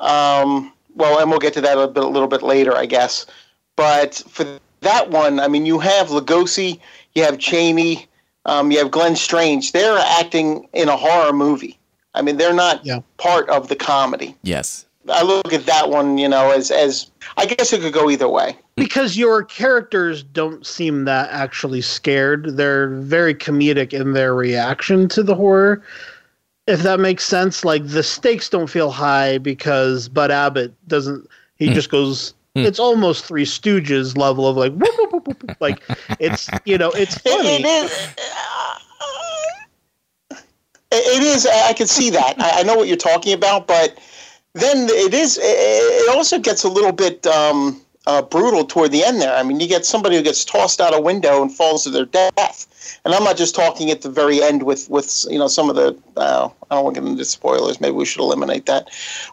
Um, 0.00 0.72
well, 0.96 1.20
and 1.20 1.30
we'll 1.30 1.38
get 1.38 1.54
to 1.54 1.60
that 1.60 1.78
a, 1.78 1.86
bit, 1.86 2.02
a 2.02 2.08
little 2.08 2.28
bit 2.28 2.42
later, 2.42 2.76
I 2.76 2.86
guess. 2.86 3.26
But 3.76 4.22
for 4.28 4.58
that 4.80 5.10
one, 5.10 5.38
I 5.38 5.46
mean, 5.46 5.64
you 5.64 5.78
have 5.78 6.08
Lugosi, 6.08 6.80
you 7.14 7.22
have 7.22 7.38
Chaney, 7.38 8.08
um, 8.46 8.70
you 8.70 8.78
have 8.78 8.90
Glenn 8.90 9.16
Strange. 9.16 9.72
They're 9.72 9.98
acting 9.98 10.68
in 10.72 10.88
a 10.88 10.96
horror 10.96 11.32
movie. 11.32 11.78
I 12.14 12.22
mean, 12.22 12.36
they're 12.36 12.52
not 12.52 12.84
yeah. 12.84 13.00
part 13.16 13.48
of 13.48 13.68
the 13.68 13.76
comedy. 13.76 14.36
Yes. 14.42 14.86
I 15.08 15.22
look 15.22 15.52
at 15.52 15.66
that 15.66 15.90
one, 15.90 16.18
you 16.18 16.28
know, 16.28 16.50
as 16.52 16.70
as 16.70 17.10
I 17.36 17.46
guess 17.46 17.72
it 17.72 17.80
could 17.80 17.92
go 17.92 18.08
either 18.10 18.28
way. 18.28 18.56
Because 18.76 19.16
your 19.16 19.42
characters 19.44 20.22
don't 20.22 20.64
seem 20.64 21.04
that 21.04 21.28
actually 21.30 21.80
scared. 21.80 22.56
They're 22.56 22.88
very 22.88 23.34
comedic 23.34 23.92
in 23.92 24.12
their 24.12 24.34
reaction 24.34 25.08
to 25.08 25.22
the 25.22 25.34
horror. 25.34 25.82
If 26.68 26.82
that 26.82 27.00
makes 27.00 27.24
sense, 27.24 27.64
like 27.64 27.84
the 27.88 28.04
stakes 28.04 28.48
don't 28.48 28.70
feel 28.70 28.90
high 28.90 29.38
because 29.38 30.08
Bud 30.08 30.30
Abbott 30.30 30.72
doesn't. 30.86 31.28
He 31.56 31.68
Mm. 31.68 31.74
just 31.74 31.90
goes. 31.90 32.34
It's 32.54 32.78
almost 32.78 33.24
Three 33.24 33.44
Stooges 33.44 34.16
level 34.16 34.46
of 34.46 34.56
like, 34.56 34.72
whoop, 34.72 34.94
whoop, 34.98 35.12
whoop, 35.12 35.28
whoop, 35.28 35.42
whoop. 35.42 35.56
like 35.60 35.82
it's 36.20 36.50
you 36.64 36.76
know 36.76 36.90
it's 36.90 37.16
funny. 37.18 37.62
It 37.62 37.64
is. 37.64 38.08
It 40.94 41.22
is. 41.22 41.46
I 41.46 41.72
can 41.72 41.86
see 41.86 42.10
that. 42.10 42.34
I 42.38 42.60
I 42.60 42.62
know 42.62 42.76
what 42.76 42.88
you're 42.88 42.96
talking 42.98 43.32
about, 43.32 43.66
but 43.66 43.98
then 44.52 44.88
it 44.90 45.14
is. 45.14 45.38
It 45.40 46.14
also 46.14 46.38
gets 46.38 46.62
a 46.64 46.68
little 46.68 46.92
bit 46.92 47.26
um, 47.26 47.80
uh, 48.06 48.22
brutal 48.22 48.64
toward 48.64 48.92
the 48.92 49.04
end 49.04 49.20
there. 49.20 49.34
I 49.34 49.42
mean, 49.42 49.60
you 49.60 49.68
get 49.68 49.86
somebody 49.86 50.16
who 50.16 50.22
gets 50.22 50.44
tossed 50.44 50.80
out 50.80 50.94
a 50.94 51.00
window 51.00 51.40
and 51.40 51.52
falls 51.52 51.84
to 51.84 51.90
their 51.90 52.04
death. 52.04 52.68
And 53.04 53.14
I'm 53.14 53.24
not 53.24 53.36
just 53.36 53.54
talking 53.54 53.90
at 53.90 54.02
the 54.02 54.10
very 54.10 54.42
end 54.42 54.64
with, 54.64 54.90
with 54.90 55.24
you 55.30 55.38
know 55.38 55.48
some 55.48 55.70
of 55.70 55.76
the 55.76 55.96
uh, 56.16 56.48
I 56.70 56.74
don't 56.74 56.84
want 56.84 56.96
to 56.96 57.00
get 57.00 57.08
into 57.08 57.24
spoilers. 57.24 57.80
Maybe 57.80 57.92
we 57.92 58.04
should 58.04 58.20
eliminate 58.20 58.66
that. 58.66 58.90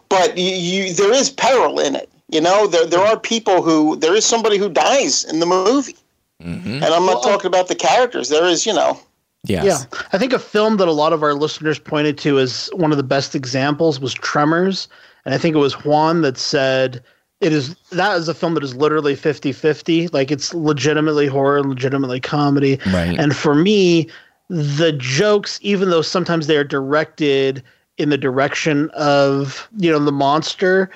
But 0.08 0.38
you, 0.38 0.52
you, 0.52 0.94
there 0.94 1.12
is 1.12 1.30
peril 1.30 1.78
in 1.78 1.96
it. 1.96 2.08
You 2.32 2.40
know, 2.40 2.66
there 2.66 2.86
there 2.86 3.00
are 3.00 3.18
people 3.18 3.62
who 3.62 3.96
there 3.96 4.14
is 4.14 4.24
somebody 4.24 4.56
who 4.56 4.68
dies 4.68 5.24
in 5.24 5.40
the 5.40 5.46
movie, 5.46 5.96
mm-hmm. 6.42 6.74
and 6.74 6.84
I'm 6.84 7.06
not 7.06 7.24
uh, 7.24 7.28
talking 7.30 7.46
about 7.46 7.68
the 7.68 7.74
characters. 7.74 8.28
There 8.28 8.44
is 8.44 8.66
you 8.66 8.72
know. 8.72 9.00
Yes. 9.44 9.64
Yeah, 9.64 10.00
I 10.12 10.18
think 10.18 10.34
a 10.34 10.38
film 10.38 10.76
that 10.76 10.86
a 10.86 10.92
lot 10.92 11.14
of 11.14 11.22
our 11.22 11.32
listeners 11.32 11.78
pointed 11.78 12.18
to 12.18 12.38
as 12.38 12.68
one 12.74 12.90
of 12.90 12.98
the 12.98 13.02
best 13.02 13.34
examples 13.34 13.98
was 13.98 14.12
Tremors, 14.12 14.86
and 15.24 15.34
I 15.34 15.38
think 15.38 15.56
it 15.56 15.60
was 15.60 15.84
Juan 15.84 16.20
that 16.22 16.36
said 16.36 17.02
it 17.40 17.52
is 17.52 17.74
that 17.90 18.16
is 18.18 18.28
a 18.28 18.34
film 18.34 18.54
that 18.54 18.62
is 18.62 18.76
literally 18.76 19.16
50-50 19.16 20.12
like 20.12 20.30
it's 20.30 20.54
legitimately 20.54 21.26
horror 21.26 21.58
and 21.58 21.68
legitimately 21.68 22.20
comedy 22.20 22.78
Right. 22.92 23.18
and 23.18 23.34
for 23.34 23.54
me 23.54 24.08
the 24.48 24.92
jokes 24.92 25.58
even 25.62 25.90
though 25.90 26.02
sometimes 26.02 26.46
they 26.46 26.56
are 26.56 26.64
directed 26.64 27.62
in 27.98 28.10
the 28.10 28.18
direction 28.18 28.90
of 28.90 29.68
you 29.78 29.90
know 29.90 29.98
the 29.98 30.12
monster 30.12 30.90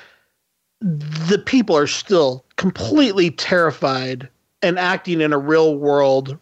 the 0.84 1.38
people 1.38 1.74
are 1.76 1.86
still 1.86 2.44
completely 2.56 3.30
terrified 3.30 4.28
and 4.62 4.78
acting 4.78 5.22
in 5.22 5.32
a 5.32 5.38
real 5.38 5.76
world 5.76 6.38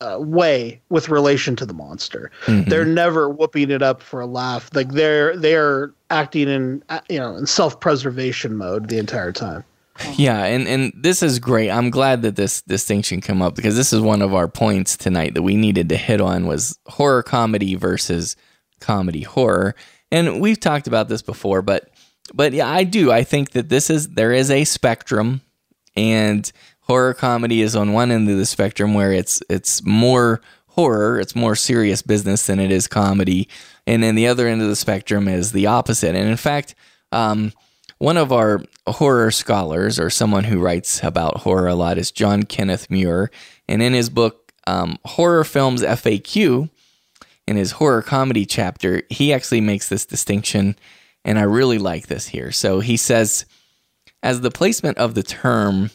uh, 0.00 0.18
way 0.20 0.80
with 0.90 1.08
relation 1.08 1.56
to 1.56 1.64
the 1.64 1.72
monster. 1.72 2.30
Mhm. 2.46 2.68
They're 2.68 2.84
never 2.84 3.30
whooping 3.30 3.70
it 3.70 3.82
up 3.82 4.02
for 4.02 4.20
a 4.20 4.26
laugh. 4.26 4.68
Like 4.74 4.90
they're 4.92 5.36
they're 5.36 5.92
acting 6.10 6.48
in 6.48 6.82
uh, 6.88 7.00
you 7.08 7.18
know 7.18 7.36
in 7.36 7.46
self 7.46 7.80
preservation 7.80 8.56
mode 8.56 8.88
the 8.88 8.98
entire 8.98 9.32
time. 9.32 9.64
Yeah, 10.16 10.44
and 10.44 10.68
and 10.68 10.92
this 10.94 11.22
is 11.22 11.38
great. 11.38 11.70
I'm 11.70 11.88
glad 11.90 12.22
that 12.22 12.36
this 12.36 12.60
distinction 12.62 13.20
come 13.20 13.40
up 13.40 13.54
because 13.54 13.76
this 13.76 13.92
is 13.92 14.00
one 14.00 14.20
of 14.20 14.34
our 14.34 14.48
points 14.48 14.96
tonight 14.96 15.34
that 15.34 15.42
we 15.42 15.56
needed 15.56 15.88
to 15.90 15.96
hit 15.96 16.20
on 16.20 16.46
was 16.46 16.78
horror 16.86 17.22
comedy 17.22 17.76
versus 17.76 18.36
comedy 18.80 19.22
horror. 19.22 19.74
And 20.12 20.40
we've 20.40 20.60
talked 20.60 20.86
about 20.86 21.08
this 21.08 21.22
before, 21.22 21.62
but 21.62 21.88
but 22.34 22.52
yeah, 22.52 22.68
I 22.68 22.84
do. 22.84 23.10
I 23.12 23.24
think 23.24 23.50
that 23.50 23.68
this 23.68 23.90
is 23.90 24.08
there 24.08 24.32
is 24.32 24.50
a 24.50 24.64
spectrum 24.64 25.40
and 25.96 26.50
horror 26.80 27.14
comedy 27.14 27.62
is 27.62 27.74
on 27.74 27.92
one 27.92 28.10
end 28.10 28.28
of 28.28 28.36
the 28.36 28.46
spectrum 28.46 28.94
where 28.94 29.12
it's 29.12 29.42
it's 29.48 29.84
more 29.84 30.40
horror, 30.68 31.18
it's 31.18 31.34
more 31.34 31.56
serious 31.56 32.02
business 32.02 32.46
than 32.46 32.60
it 32.60 32.70
is 32.70 32.86
comedy. 32.86 33.48
And 33.86 34.02
then 34.02 34.14
the 34.14 34.26
other 34.26 34.46
end 34.46 34.62
of 34.62 34.68
the 34.68 34.76
spectrum 34.76 35.26
is 35.26 35.52
the 35.52 35.66
opposite. 35.66 36.14
And 36.14 36.28
in 36.28 36.36
fact, 36.36 36.74
um, 37.12 37.52
one 37.98 38.18
of 38.18 38.30
our 38.30 38.62
horror 38.86 39.30
scholars, 39.30 39.98
or 39.98 40.10
someone 40.10 40.44
who 40.44 40.60
writes 40.60 41.02
about 41.02 41.38
horror 41.38 41.68
a 41.68 41.74
lot, 41.74 41.96
is 41.96 42.10
John 42.10 42.42
Kenneth 42.42 42.90
Muir. 42.90 43.30
And 43.68 43.82
in 43.82 43.94
his 43.94 44.10
book, 44.10 44.52
um, 44.66 44.98
Horror 45.06 45.44
Films 45.44 45.82
FAQ, 45.82 46.68
in 47.46 47.56
his 47.56 47.72
horror 47.72 48.02
comedy 48.02 48.44
chapter, 48.44 49.02
he 49.08 49.32
actually 49.32 49.62
makes 49.62 49.88
this 49.88 50.04
distinction. 50.04 50.76
And 51.26 51.40
I 51.40 51.42
really 51.42 51.78
like 51.78 52.06
this 52.06 52.28
here. 52.28 52.52
So 52.52 52.78
he 52.78 52.96
says, 52.96 53.44
as 54.22 54.40
the 54.40 54.50
placement 54.50 54.96
of 54.96 55.14
the 55.14 55.24
term, 55.24 55.90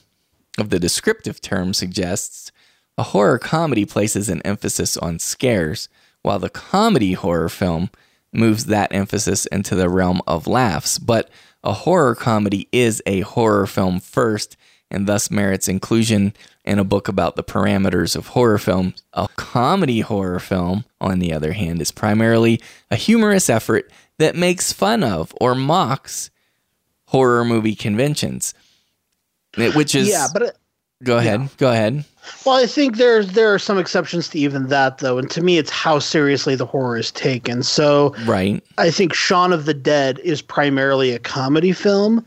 of 0.58 0.70
the 0.70 0.80
descriptive 0.80 1.40
term 1.40 1.74
suggests, 1.74 2.52
a 2.98 3.04
horror 3.04 3.40
comedy 3.40 3.86
places 3.86 4.28
an 4.28 4.42
emphasis 4.42 4.98
on 4.98 5.20
scares, 5.20 5.88
while 6.22 6.38
the 6.38 6.50
comedy 6.50 7.14
horror 7.14 7.48
film 7.48 7.90
moves 8.34 8.66
that 8.66 8.94
emphasis 8.94 9.46
into 9.48 9.74
the 9.74 9.90
realm 9.90 10.22
of 10.28 10.48
laughs. 10.48 11.00
But 11.00 11.30
a 11.64 11.72
horror 11.74 12.14
comedy 12.14 12.68
is 12.74 13.02
a 13.06 13.22
horror 13.22 13.68
film 13.68 14.02
first, 14.02 14.58
and 14.92 15.08
thus 15.08 15.32
merits 15.32 15.70
inclusion 15.70 16.34
in 16.66 16.78
a 16.78 16.84
book 16.84 17.08
about 17.08 17.38
the 17.38 17.44
parameters 17.44 18.18
of 18.18 18.28
horror 18.28 18.58
films. 18.58 19.02
A 19.14 19.30
comedy 19.38 20.02
horror 20.02 20.40
film, 20.40 20.84
on 21.00 21.20
the 21.20 21.32
other 21.32 21.54
hand, 21.54 21.82
is 21.82 21.92
primarily 21.92 22.62
a 22.92 22.98
humorous 22.98 23.50
effort 23.50 23.90
that 24.22 24.36
makes 24.36 24.72
fun 24.72 25.04
of 25.04 25.34
or 25.42 25.56
mocks 25.56 26.30
horror 27.06 27.44
movie 27.44 27.76
conventions. 27.76 28.54
Which 29.58 29.96
is 29.96 30.08
yeah, 30.08 30.28
but 30.32 30.42
it, 30.44 30.58
go 31.04 31.18
ahead, 31.18 31.50
go 31.58 31.72
ahead. 31.72 32.06
well, 32.46 32.56
I 32.56 32.66
think 32.66 32.96
there's 32.96 33.34
there 33.34 33.54
are 33.54 33.60
some 33.60 33.78
exceptions 33.78 34.30
to 34.30 34.40
even 34.40 34.68
that 34.68 35.00
though, 35.00 35.18
and 35.18 35.30
to 35.32 35.42
me, 35.42 35.58
it's 35.58 35.70
how 35.70 36.00
seriously 36.00 36.56
the 36.56 36.66
horror 36.66 36.98
is 36.98 37.12
taken. 37.12 37.64
So 37.64 38.16
Right. 38.26 38.64
I 38.78 38.92
think 38.92 39.14
Shaun 39.14 39.52
of 39.52 39.66
the 39.66 39.74
Dead 39.74 40.20
is 40.20 40.42
primarily 40.42 41.12
a 41.12 41.20
comedy 41.20 41.74
film, 41.74 42.26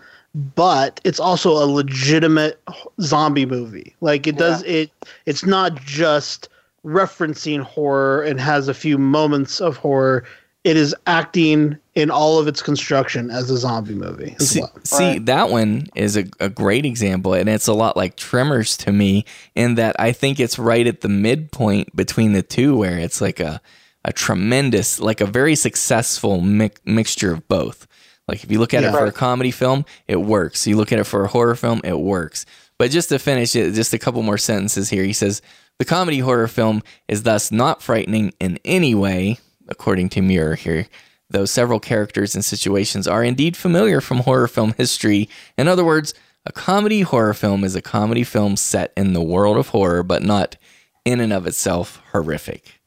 but 0.54 1.00
it's 1.04 1.20
also 1.20 1.52
a 1.52 1.64
legitimate 1.64 2.60
zombie 3.00 3.46
movie. 3.46 3.94
Like 4.02 4.26
it 4.26 4.36
does 4.36 4.62
it 4.64 4.90
it's 5.24 5.46
not 5.46 5.76
just 5.76 6.50
referencing 6.84 7.60
horror 7.62 8.22
and 8.22 8.38
has 8.38 8.68
a 8.68 8.74
few 8.74 8.98
moments 8.98 9.62
of 9.62 9.78
horror. 9.78 10.24
It 10.64 10.76
is 10.76 10.94
acting 11.06 11.76
in 11.94 12.10
all 12.10 12.38
of 12.38 12.48
its 12.48 12.60
construction 12.62 13.30
as 13.30 13.50
a 13.50 13.56
zombie 13.56 13.94
movie 13.94 14.34
as 14.40 14.50
See, 14.50 14.60
well. 14.60 14.72
see 14.82 15.18
that 15.20 15.50
one 15.50 15.86
is 15.94 16.16
a, 16.16 16.24
a 16.40 16.48
great 16.48 16.84
example, 16.84 17.34
and 17.34 17.48
it's 17.48 17.66
a 17.68 17.74
lot 17.74 17.96
like 17.96 18.16
Tremors 18.16 18.76
to 18.78 18.90
me 18.92 19.24
in 19.54 19.76
that 19.76 19.94
I 20.00 20.12
think 20.12 20.40
it's 20.40 20.58
right 20.58 20.86
at 20.86 21.02
the 21.02 21.08
midpoint 21.08 21.94
between 21.94 22.32
the 22.32 22.42
two, 22.42 22.76
where 22.76 22.98
it's 22.98 23.20
like 23.20 23.38
a 23.40 23.60
a 24.06 24.12
tremendous, 24.12 25.00
like 25.00 25.20
a 25.22 25.26
very 25.26 25.54
successful 25.54 26.40
mi- 26.42 26.70
mixture 26.84 27.32
of 27.32 27.46
both. 27.48 27.86
Like 28.28 28.42
if 28.44 28.50
you 28.50 28.58
look 28.58 28.74
at 28.74 28.82
Yeah. 28.82 28.90
it 28.90 28.92
for 28.92 29.06
a 29.06 29.12
comedy 29.12 29.50
film, 29.50 29.84
it 30.08 30.16
works. 30.16 30.66
You 30.66 30.76
look 30.76 30.92
at 30.92 30.98
it 30.98 31.04
for 31.04 31.24
a 31.24 31.28
horror 31.28 31.54
film, 31.54 31.80
it 31.84 31.98
works. 31.98 32.44
But 32.78 32.90
just 32.90 33.08
to 33.10 33.18
finish 33.18 33.54
it, 33.56 33.72
just 33.72 33.94
a 33.94 33.98
couple 33.98 34.22
more 34.22 34.36
sentences 34.38 34.90
here. 34.90 35.04
He 35.04 35.12
says 35.14 35.40
the 35.78 35.84
comedy 35.86 36.18
horror 36.18 36.48
film 36.48 36.82
is 37.08 37.22
thus 37.22 37.50
not 37.52 37.82
frightening 37.82 38.32
in 38.40 38.58
any 38.64 38.94
way, 38.94 39.38
according 39.68 40.08
to 40.10 40.22
Muir 40.22 40.54
here. 40.54 40.86
Though 41.30 41.46
several 41.46 41.80
characters 41.80 42.34
and 42.34 42.44
situations 42.44 43.08
are 43.08 43.24
indeed 43.24 43.56
familiar 43.56 44.00
from 44.00 44.18
horror 44.18 44.46
film 44.46 44.74
history. 44.76 45.28
In 45.56 45.68
other 45.68 45.84
words, 45.84 46.14
a 46.46 46.52
comedy 46.52 47.00
horror 47.00 47.34
film 47.34 47.64
is 47.64 47.74
a 47.74 47.82
comedy 47.82 48.24
film 48.24 48.56
set 48.56 48.92
in 48.96 49.14
the 49.14 49.22
world 49.22 49.56
of 49.56 49.68
horror, 49.68 50.02
but 50.02 50.22
not 50.22 50.56
in 51.04 51.20
and 51.20 51.32
of 51.32 51.46
itself 51.46 52.00
horrific. 52.12 52.80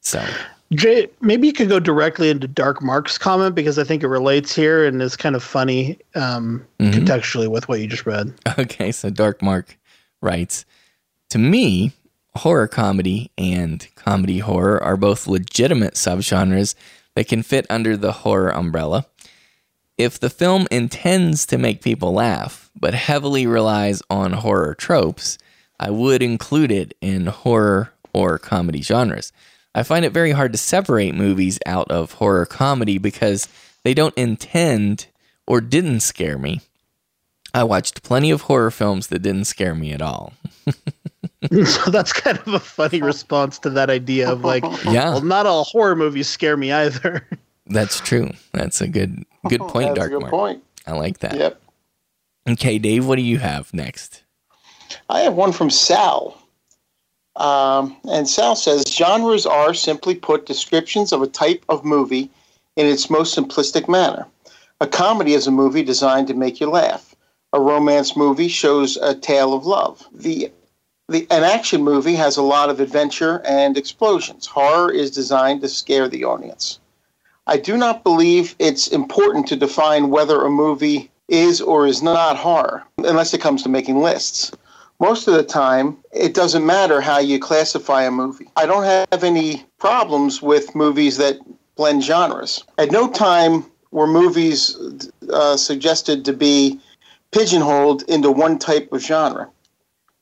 So, 0.00 0.24
Jay, 0.74 1.08
maybe 1.20 1.46
you 1.46 1.52
could 1.52 1.68
go 1.68 1.78
directly 1.80 2.28
into 2.30 2.48
Dark 2.48 2.82
Mark's 2.82 3.16
comment 3.16 3.54
because 3.54 3.78
I 3.78 3.84
think 3.84 4.02
it 4.02 4.08
relates 4.08 4.54
here 4.54 4.84
and 4.84 5.00
is 5.00 5.16
kind 5.16 5.36
of 5.36 5.42
funny 5.42 5.98
um, 6.14 6.66
Mm-hmm. 6.80 6.98
contextually 7.04 7.48
with 7.48 7.68
what 7.68 7.80
you 7.80 7.86
just 7.86 8.06
read. 8.06 8.34
okay, 8.58 8.92
so 8.92 9.08
Dark 9.10 9.40
Mark 9.42 9.78
writes 10.20 10.64
To 11.30 11.38
me, 11.38 11.92
horror 12.36 12.68
comedy 12.68 13.30
and 13.36 13.86
comedy 13.94 14.38
horror 14.38 14.82
are 14.82 14.96
both 14.96 15.26
legitimate 15.26 15.94
subgenres 15.94 16.74
that 17.14 17.28
can 17.28 17.42
fit 17.42 17.66
under 17.68 17.96
the 17.96 18.12
horror 18.12 18.50
umbrella. 18.50 19.06
If 19.96 20.20
the 20.20 20.30
film 20.30 20.68
intends 20.70 21.44
to 21.46 21.58
make 21.58 21.82
people 21.82 22.12
laugh, 22.12 22.70
but 22.78 22.94
heavily 22.94 23.46
relies 23.46 24.02
on 24.08 24.32
horror 24.32 24.74
tropes, 24.74 25.38
I 25.80 25.90
would 25.90 26.22
include 26.22 26.70
it 26.70 26.94
in 27.00 27.26
horror 27.26 27.92
or 28.12 28.38
comedy 28.38 28.82
genres. 28.82 29.32
I 29.74 29.82
find 29.82 30.04
it 30.04 30.12
very 30.12 30.32
hard 30.32 30.52
to 30.52 30.58
separate 30.58 31.14
movies 31.14 31.58
out 31.66 31.90
of 31.90 32.12
horror 32.12 32.46
comedy 32.46 32.98
because 32.98 33.48
they 33.82 33.94
don't 33.94 34.16
intend 34.16 35.06
or 35.46 35.60
didn't 35.60 36.00
scare 36.00 36.38
me. 36.38 36.60
I 37.54 37.64
watched 37.64 38.02
plenty 38.02 38.30
of 38.30 38.42
horror 38.42 38.70
films 38.70 39.08
that 39.08 39.22
didn't 39.22 39.46
scare 39.46 39.74
me 39.74 39.92
at 39.92 40.02
all. 40.02 40.34
so 41.64 41.90
that's 41.90 42.12
kind 42.12 42.38
of 42.38 42.48
a 42.54 42.58
funny 42.58 43.00
response 43.00 43.58
to 43.60 43.70
that 43.70 43.90
idea 43.90 44.28
of 44.30 44.44
like, 44.44 44.64
Yeah. 44.84 45.10
well, 45.10 45.20
not 45.22 45.46
all 45.46 45.64
horror 45.64 45.94
movies 45.96 46.28
scare 46.28 46.56
me 46.56 46.72
either. 46.72 47.26
That's 47.70 48.00
true. 48.00 48.30
That's 48.52 48.80
a 48.80 48.88
good 48.88 49.24
good 49.48 49.60
point, 49.60 49.94
That's 49.94 49.98
a 49.98 50.00
Dark 50.00 50.10
good 50.10 50.20
Mark. 50.22 50.30
point. 50.30 50.64
I 50.86 50.92
like 50.92 51.18
that. 51.18 51.36
Yep. 51.36 51.60
Okay, 52.48 52.78
Dave, 52.78 53.06
what 53.06 53.16
do 53.16 53.22
you 53.22 53.38
have 53.38 53.72
next? 53.74 54.22
I 55.10 55.20
have 55.20 55.34
one 55.34 55.52
from 55.52 55.68
Sal. 55.68 56.40
Um, 57.36 57.94
and 58.10 58.26
Sal 58.26 58.56
says 58.56 58.84
genres 58.88 59.44
are, 59.44 59.74
simply 59.74 60.14
put, 60.14 60.46
descriptions 60.46 61.12
of 61.12 61.20
a 61.20 61.26
type 61.26 61.62
of 61.68 61.84
movie 61.84 62.30
in 62.76 62.86
its 62.86 63.10
most 63.10 63.36
simplistic 63.36 63.86
manner. 63.86 64.26
A 64.80 64.86
comedy 64.86 65.34
is 65.34 65.46
a 65.46 65.50
movie 65.50 65.82
designed 65.82 66.26
to 66.28 66.34
make 66.34 66.60
you 66.60 66.70
laugh. 66.70 67.14
A 67.52 67.60
romance 67.60 68.16
movie 68.16 68.48
shows 68.48 68.96
a 68.96 69.14
tale 69.14 69.52
of 69.52 69.66
love. 69.66 70.06
The, 70.14 70.50
the 71.08 71.26
an 71.30 71.42
action 71.42 71.82
movie 71.82 72.14
has 72.14 72.36
a 72.36 72.42
lot 72.42 72.68
of 72.68 72.80
adventure 72.80 73.40
and 73.44 73.78
explosions. 73.78 74.46
Horror 74.46 74.92
is 74.92 75.10
designed 75.10 75.62
to 75.62 75.68
scare 75.68 76.08
the 76.08 76.24
audience. 76.24 76.80
I 77.46 77.56
do 77.56 77.78
not 77.78 78.04
believe 78.04 78.54
it's 78.58 78.88
important 78.88 79.46
to 79.48 79.56
define 79.56 80.10
whether 80.10 80.44
a 80.44 80.50
movie 80.50 81.10
is 81.28 81.62
or 81.62 81.86
is 81.86 82.02
not 82.02 82.36
horror, 82.36 82.84
unless 82.98 83.32
it 83.32 83.40
comes 83.40 83.62
to 83.62 83.70
making 83.70 84.02
lists. 84.02 84.52
Most 85.00 85.28
of 85.28 85.34
the 85.34 85.44
time, 85.44 85.96
it 86.12 86.34
doesn't 86.34 86.66
matter 86.66 87.00
how 87.00 87.18
you 87.18 87.38
classify 87.38 88.02
a 88.02 88.10
movie. 88.10 88.50
I 88.56 88.66
don't 88.66 88.84
have 88.84 89.24
any 89.24 89.64
problems 89.78 90.42
with 90.42 90.74
movies 90.74 91.16
that 91.18 91.38
blend 91.76 92.02
genres. 92.02 92.64
At 92.76 92.90
no 92.90 93.08
time 93.08 93.64
were 93.92 94.06
movies 94.06 94.76
uh, 95.32 95.56
suggested 95.56 96.24
to 96.26 96.32
be 96.32 96.80
pigeonholed 97.30 98.02
into 98.08 98.30
one 98.30 98.58
type 98.58 98.92
of 98.92 99.00
genre. 99.02 99.48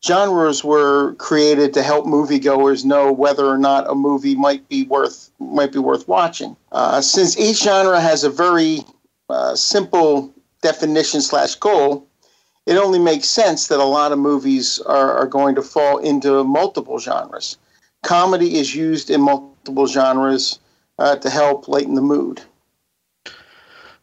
Genres 0.07 0.62
were 0.62 1.14
created 1.14 1.75
to 1.75 1.83
help 1.83 2.07
moviegoers 2.07 2.85
know 2.85 3.11
whether 3.11 3.45
or 3.45 3.59
not 3.59 3.90
a 3.90 3.95
movie 3.95 4.37
might 4.37 4.69
be 4.69 4.85
worth 4.85 5.31
might 5.40 5.73
be 5.73 5.79
worth 5.79 6.07
watching. 6.07 6.57
Uh, 6.73 7.01
since 7.01 7.37
each 7.38 7.62
genre 7.62 8.01
has 8.01 8.23
a 8.23 8.31
very 8.31 8.81
uh, 9.29 9.55
simple 9.57 10.33
definition 10.62 11.21
slash 11.21 11.57
goal, 11.57 12.07
it 12.66 12.77
only 12.77 12.99
makes 12.99 13.27
sense 13.29 13.66
that 13.69 13.81
a 13.81 13.85
lot 13.85 14.12
of 14.12 14.19
movies 14.19 14.81
are, 14.87 15.12
are 15.12 15.27
going 15.27 15.55
to 15.57 15.62
fall 15.62 15.99
into 15.99 16.45
multiple 16.45 16.99
genres. 16.99 17.59
Comedy 18.03 18.59
is 18.59 18.75
used 18.75 19.11
in 19.11 19.21
multiple 19.21 19.87
genres 19.87 20.61
uh, 20.99 21.16
to 21.16 21.29
help 21.29 21.69
lighten 21.69 21.95
the 21.95 22.03
mood. 22.03 22.40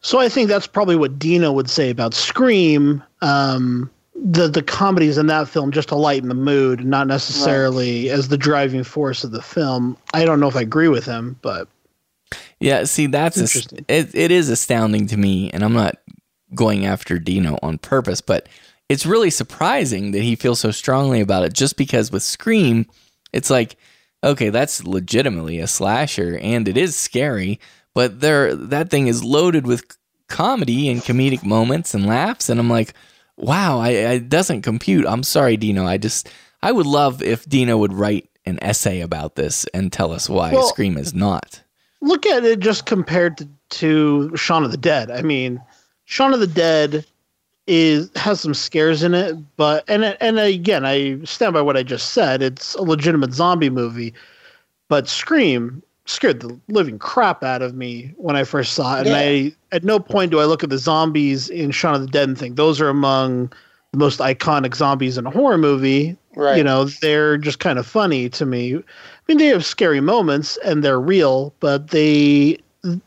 So 0.02 0.20
I 0.20 0.28
think 0.28 0.48
that's 0.48 0.66
probably 0.66 0.96
what 0.96 1.18
Dino 1.18 1.50
would 1.52 1.70
say 1.70 1.88
about 1.88 2.12
Scream. 2.12 3.02
Um, 3.22 3.90
the 4.14 4.48
the 4.48 4.62
comedies 4.62 5.18
in 5.18 5.26
that 5.26 5.48
film 5.48 5.72
just 5.72 5.88
to 5.88 5.96
lighten 5.96 6.28
the 6.28 6.34
mood, 6.34 6.84
not 6.84 7.06
necessarily 7.06 8.10
as 8.10 8.28
the 8.28 8.38
driving 8.38 8.84
force 8.84 9.24
of 9.24 9.32
the 9.32 9.42
film. 9.42 9.96
I 10.12 10.24
don't 10.24 10.40
know 10.40 10.48
if 10.48 10.56
I 10.56 10.62
agree 10.62 10.88
with 10.88 11.04
him, 11.04 11.38
but 11.42 11.68
Yeah, 12.60 12.84
see, 12.84 13.06
that's 13.06 13.36
It's 13.36 13.72
a, 13.72 13.76
it, 13.88 14.14
it 14.14 14.30
is 14.30 14.48
astounding 14.48 15.06
to 15.08 15.16
me, 15.16 15.50
and 15.50 15.62
I'm 15.62 15.72
not 15.72 15.96
going 16.54 16.86
after 16.86 17.18
Dino 17.18 17.58
on 17.62 17.78
purpose, 17.78 18.20
but 18.20 18.48
it's 18.88 19.06
really 19.06 19.30
surprising 19.30 20.12
that 20.12 20.22
he 20.22 20.36
feels 20.36 20.60
so 20.60 20.70
strongly 20.70 21.20
about 21.20 21.44
it. 21.44 21.52
Just 21.52 21.76
because 21.76 22.12
with 22.12 22.22
Scream, 22.22 22.86
it's 23.32 23.50
like, 23.50 23.76
okay, 24.22 24.50
that's 24.50 24.84
legitimately 24.84 25.58
a 25.58 25.66
slasher, 25.66 26.38
and 26.38 26.68
it 26.68 26.76
is 26.76 26.96
scary, 26.96 27.58
but 27.94 28.20
there 28.20 28.54
that 28.54 28.90
thing 28.90 29.08
is 29.08 29.24
loaded 29.24 29.66
with 29.66 29.84
comedy 30.28 30.88
and 30.88 31.02
comedic 31.02 31.44
moments 31.44 31.94
and 31.94 32.06
laughs, 32.06 32.48
and 32.48 32.60
I'm 32.60 32.70
like, 32.70 32.94
wow, 33.36 33.78
I, 33.80 33.88
I 33.88 33.90
it 34.14 34.28
doesn't 34.28 34.62
compute. 34.62 35.06
I'm 35.06 35.22
sorry, 35.22 35.56
Dino. 35.56 35.84
I 35.86 35.98
just 35.98 36.28
I 36.62 36.72
would 36.72 36.86
love 36.86 37.22
if 37.22 37.48
Dino 37.48 37.76
would 37.78 37.92
write 37.92 38.28
an 38.46 38.58
essay 38.62 39.00
about 39.00 39.36
this 39.36 39.64
and 39.74 39.92
tell 39.92 40.12
us 40.12 40.28
why 40.28 40.52
Well- 40.52 40.68
Scream 40.68 40.96
is 40.98 41.14
not. 41.14 41.62
look 42.00 42.26
at 42.26 42.44
it 42.44 42.60
just 42.60 42.84
compared 42.86 43.38
to, 43.38 43.48
to 43.70 44.36
Shaun 44.36 44.62
of 44.64 44.70
the 44.70 44.76
Dead. 44.76 45.10
I 45.10 45.22
mean, 45.22 45.60
Shaun 46.04 46.34
of 46.34 46.40
the 46.40 46.46
Dead 46.46 47.06
is 47.66 48.10
has 48.14 48.40
some 48.42 48.52
scares 48.52 49.02
in 49.02 49.14
it, 49.14 49.34
but 49.56 49.84
and 49.88 50.04
and 50.20 50.38
again, 50.38 50.84
I 50.84 51.18
stand 51.24 51.54
by 51.54 51.62
what 51.62 51.76
I 51.78 51.82
just 51.82 52.10
said. 52.12 52.42
It's 52.42 52.74
a 52.74 52.82
legitimate 52.82 53.32
zombie 53.32 53.70
movie, 53.70 54.12
but 54.88 55.08
Scream 55.08 55.82
scared 56.06 56.40
the 56.40 56.58
living 56.68 56.98
crap 56.98 57.42
out 57.42 57.62
of 57.62 57.74
me 57.74 58.12
when 58.16 58.36
I 58.36 58.44
first 58.44 58.74
saw 58.74 58.98
it. 58.98 59.06
And 59.06 59.16
I 59.16 59.52
at 59.72 59.84
no 59.84 59.98
point 59.98 60.30
do 60.30 60.40
I 60.40 60.44
look 60.44 60.62
at 60.62 60.70
the 60.70 60.78
zombies 60.78 61.48
in 61.48 61.70
Shaun 61.70 61.94
of 61.94 62.00
the 62.02 62.06
Dead 62.08 62.28
and 62.28 62.38
think 62.38 62.56
those 62.56 62.80
are 62.80 62.88
among 62.88 63.52
the 63.92 63.98
most 63.98 64.20
iconic 64.20 64.74
zombies 64.74 65.16
in 65.16 65.26
a 65.26 65.30
horror 65.30 65.58
movie. 65.58 66.16
Right. 66.36 66.56
You 66.56 66.64
know, 66.64 66.84
they're 66.86 67.38
just 67.38 67.60
kind 67.60 67.78
of 67.78 67.86
funny 67.86 68.28
to 68.30 68.44
me. 68.44 68.76
I 68.76 68.82
mean, 69.28 69.38
they 69.38 69.46
have 69.46 69.64
scary 69.64 70.00
moments 70.00 70.58
and 70.64 70.82
they're 70.82 71.00
real, 71.00 71.54
but 71.60 71.88
they 71.88 72.58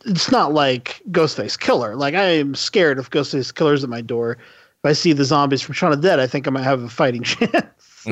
it's 0.05 0.31
not 0.31 0.53
like 0.53 1.01
Ghostface 1.12 1.60
Killer. 1.60 1.95
Like 1.95 2.15
I 2.15 2.23
am 2.23 2.55
scared 2.55 2.99
if 2.99 3.10
Ghostface 3.10 3.53
Killer's 3.53 3.83
at 3.83 3.89
my 3.89 4.01
door. 4.01 4.38
If 4.83 4.89
I 4.89 4.93
see 4.93 5.13
the 5.13 5.25
zombies 5.25 5.62
from 5.62 5.73
Shaun 5.73 5.91
of 5.91 6.01
the 6.01 6.07
Dead, 6.07 6.19
I 6.19 6.27
think 6.27 6.47
I 6.47 6.51
might 6.51 6.63
have 6.63 6.81
a 6.81 6.89
fighting 6.89 7.23
chance. 7.23 8.07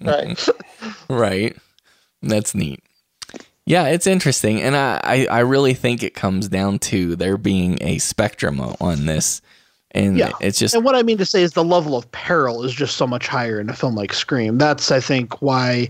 Right. 0.00 0.48
Right. 1.08 1.56
That's 2.22 2.54
neat. 2.54 2.82
Yeah, 3.66 3.86
it's 3.86 4.06
interesting. 4.06 4.60
And 4.60 4.76
I, 4.76 5.00
I, 5.02 5.26
I 5.26 5.38
really 5.40 5.74
think 5.74 6.02
it 6.02 6.14
comes 6.14 6.48
down 6.48 6.78
to 6.80 7.16
there 7.16 7.38
being 7.38 7.78
a 7.80 7.98
spectrum 7.98 8.60
on 8.60 9.06
this. 9.06 9.40
And 9.92 10.18
yeah, 10.18 10.32
it's 10.40 10.58
just, 10.58 10.74
and 10.74 10.84
what 10.84 10.96
I 10.96 11.02
mean 11.02 11.18
to 11.18 11.26
say 11.26 11.42
is 11.42 11.52
the 11.52 11.64
level 11.64 11.96
of 11.96 12.10
peril 12.10 12.64
is 12.64 12.74
just 12.74 12.96
so 12.96 13.06
much 13.06 13.28
higher 13.28 13.60
in 13.60 13.70
a 13.70 13.74
film 13.74 13.94
like 13.94 14.12
Scream. 14.12 14.58
That's 14.58 14.90
I 14.90 14.98
think 14.98 15.40
why, 15.40 15.88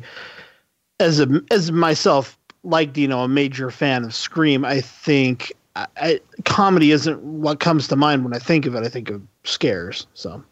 as 1.00 1.20
a 1.20 1.40
as 1.50 1.72
myself, 1.72 2.38
like 2.64 2.92
Dino, 2.92 3.20
a 3.20 3.28
major 3.28 3.70
fan 3.70 4.04
of 4.04 4.14
Scream. 4.14 4.62
I 4.62 4.82
think 4.82 5.54
I, 5.74 5.86
I, 5.96 6.20
comedy 6.44 6.92
isn't 6.92 7.18
what 7.22 7.60
comes 7.60 7.88
to 7.88 7.96
mind 7.96 8.24
when 8.24 8.34
I 8.34 8.38
think 8.38 8.66
of 8.66 8.74
it. 8.74 8.84
I 8.84 8.88
think 8.88 9.08
of 9.08 9.22
scares. 9.44 10.06
So 10.12 10.44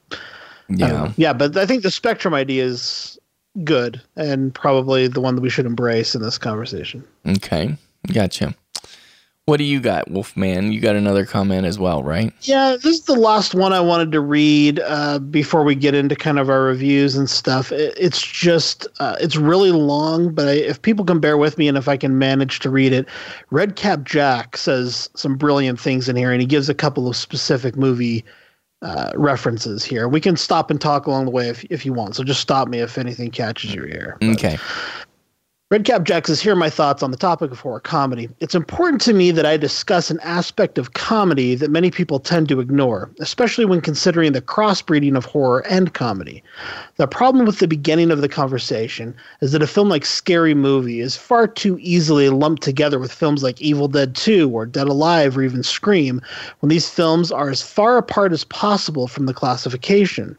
yeah. 0.70 0.88
know. 0.88 1.12
yeah, 1.16 1.34
but 1.34 1.54
I 1.56 1.66
think 1.66 1.82
the 1.82 1.90
spectrum 1.90 2.32
idea 2.32 2.64
is 2.64 3.18
good 3.64 4.00
and 4.16 4.54
probably 4.54 5.08
the 5.08 5.20
one 5.20 5.34
that 5.34 5.42
we 5.42 5.50
should 5.50 5.66
embrace 5.66 6.14
in 6.14 6.22
this 6.22 6.38
conversation. 6.38 7.04
Okay. 7.26 7.76
Gotcha. 8.12 8.54
What 9.46 9.56
do 9.56 9.64
you 9.64 9.80
got, 9.80 10.08
Wolfman? 10.08 10.70
You 10.70 10.80
got 10.80 10.94
another 10.94 11.26
comment 11.26 11.66
as 11.66 11.76
well, 11.76 12.04
right? 12.04 12.32
Yeah, 12.42 12.76
this 12.76 13.00
is 13.00 13.02
the 13.02 13.16
last 13.16 13.56
one 13.56 13.72
I 13.72 13.80
wanted 13.80 14.12
to 14.12 14.20
read 14.20 14.78
uh, 14.78 15.18
before 15.18 15.64
we 15.64 15.74
get 15.74 15.96
into 15.96 16.14
kind 16.14 16.38
of 16.38 16.48
our 16.48 16.62
reviews 16.62 17.16
and 17.16 17.28
stuff. 17.28 17.72
It, 17.72 17.92
it's 17.98 18.22
just, 18.22 18.86
uh, 19.00 19.16
it's 19.20 19.34
really 19.34 19.72
long, 19.72 20.32
but 20.32 20.46
I, 20.46 20.52
if 20.52 20.80
people 20.80 21.04
can 21.04 21.18
bear 21.18 21.36
with 21.36 21.58
me 21.58 21.66
and 21.66 21.76
if 21.76 21.88
I 21.88 21.96
can 21.96 22.20
manage 22.20 22.60
to 22.60 22.70
read 22.70 22.92
it, 22.92 23.08
Redcap 23.50 24.04
Jack 24.04 24.56
says 24.56 25.10
some 25.16 25.36
brilliant 25.36 25.80
things 25.80 26.08
in 26.08 26.14
here, 26.14 26.30
and 26.30 26.40
he 26.40 26.46
gives 26.46 26.68
a 26.68 26.74
couple 26.74 27.08
of 27.08 27.16
specific 27.16 27.76
movie 27.76 28.24
uh, 28.82 29.12
references 29.14 29.84
here. 29.84 30.08
We 30.08 30.20
can 30.20 30.36
stop 30.36 30.70
and 30.70 30.80
talk 30.80 31.06
along 31.06 31.26
the 31.26 31.30
way 31.30 31.48
if, 31.48 31.64
if 31.64 31.86
you 31.86 31.92
want. 31.92 32.16
So 32.16 32.24
just 32.24 32.40
stop 32.40 32.68
me 32.68 32.80
if 32.80 32.98
anything 32.98 33.30
catches 33.30 33.74
your 33.74 33.86
ear. 33.86 34.18
Okay. 34.22 34.58
Redcap 35.72 36.26
says, 36.26 36.38
Here 36.38 36.54
my 36.54 36.68
thoughts 36.68 37.02
on 37.02 37.12
the 37.12 37.16
topic 37.16 37.50
of 37.50 37.60
horror 37.60 37.80
comedy. 37.80 38.28
It's 38.40 38.54
important 38.54 39.00
to 39.00 39.14
me 39.14 39.30
that 39.30 39.46
I 39.46 39.56
discuss 39.56 40.10
an 40.10 40.20
aspect 40.22 40.76
of 40.76 40.92
comedy 40.92 41.54
that 41.54 41.70
many 41.70 41.90
people 41.90 42.20
tend 42.20 42.50
to 42.50 42.60
ignore, 42.60 43.10
especially 43.20 43.64
when 43.64 43.80
considering 43.80 44.32
the 44.32 44.42
crossbreeding 44.42 45.16
of 45.16 45.24
horror 45.24 45.60
and 45.66 45.94
comedy. 45.94 46.42
The 46.96 47.06
problem 47.06 47.46
with 47.46 47.58
the 47.58 47.66
beginning 47.66 48.10
of 48.10 48.20
the 48.20 48.28
conversation 48.28 49.14
is 49.40 49.52
that 49.52 49.62
a 49.62 49.66
film 49.66 49.88
like 49.88 50.04
Scary 50.04 50.52
Movie 50.52 51.00
is 51.00 51.16
far 51.16 51.46
too 51.46 51.78
easily 51.80 52.28
lumped 52.28 52.62
together 52.62 52.98
with 52.98 53.10
films 53.10 53.42
like 53.42 53.58
Evil 53.62 53.88
Dead 53.88 54.14
2 54.14 54.50
or 54.50 54.66
Dead 54.66 54.88
Alive 54.88 55.38
or 55.38 55.42
even 55.42 55.62
Scream, 55.62 56.20
when 56.60 56.68
these 56.68 56.90
films 56.90 57.32
are 57.32 57.48
as 57.48 57.62
far 57.62 57.96
apart 57.96 58.34
as 58.34 58.44
possible 58.44 59.08
from 59.08 59.24
the 59.24 59.32
classification. 59.32 60.36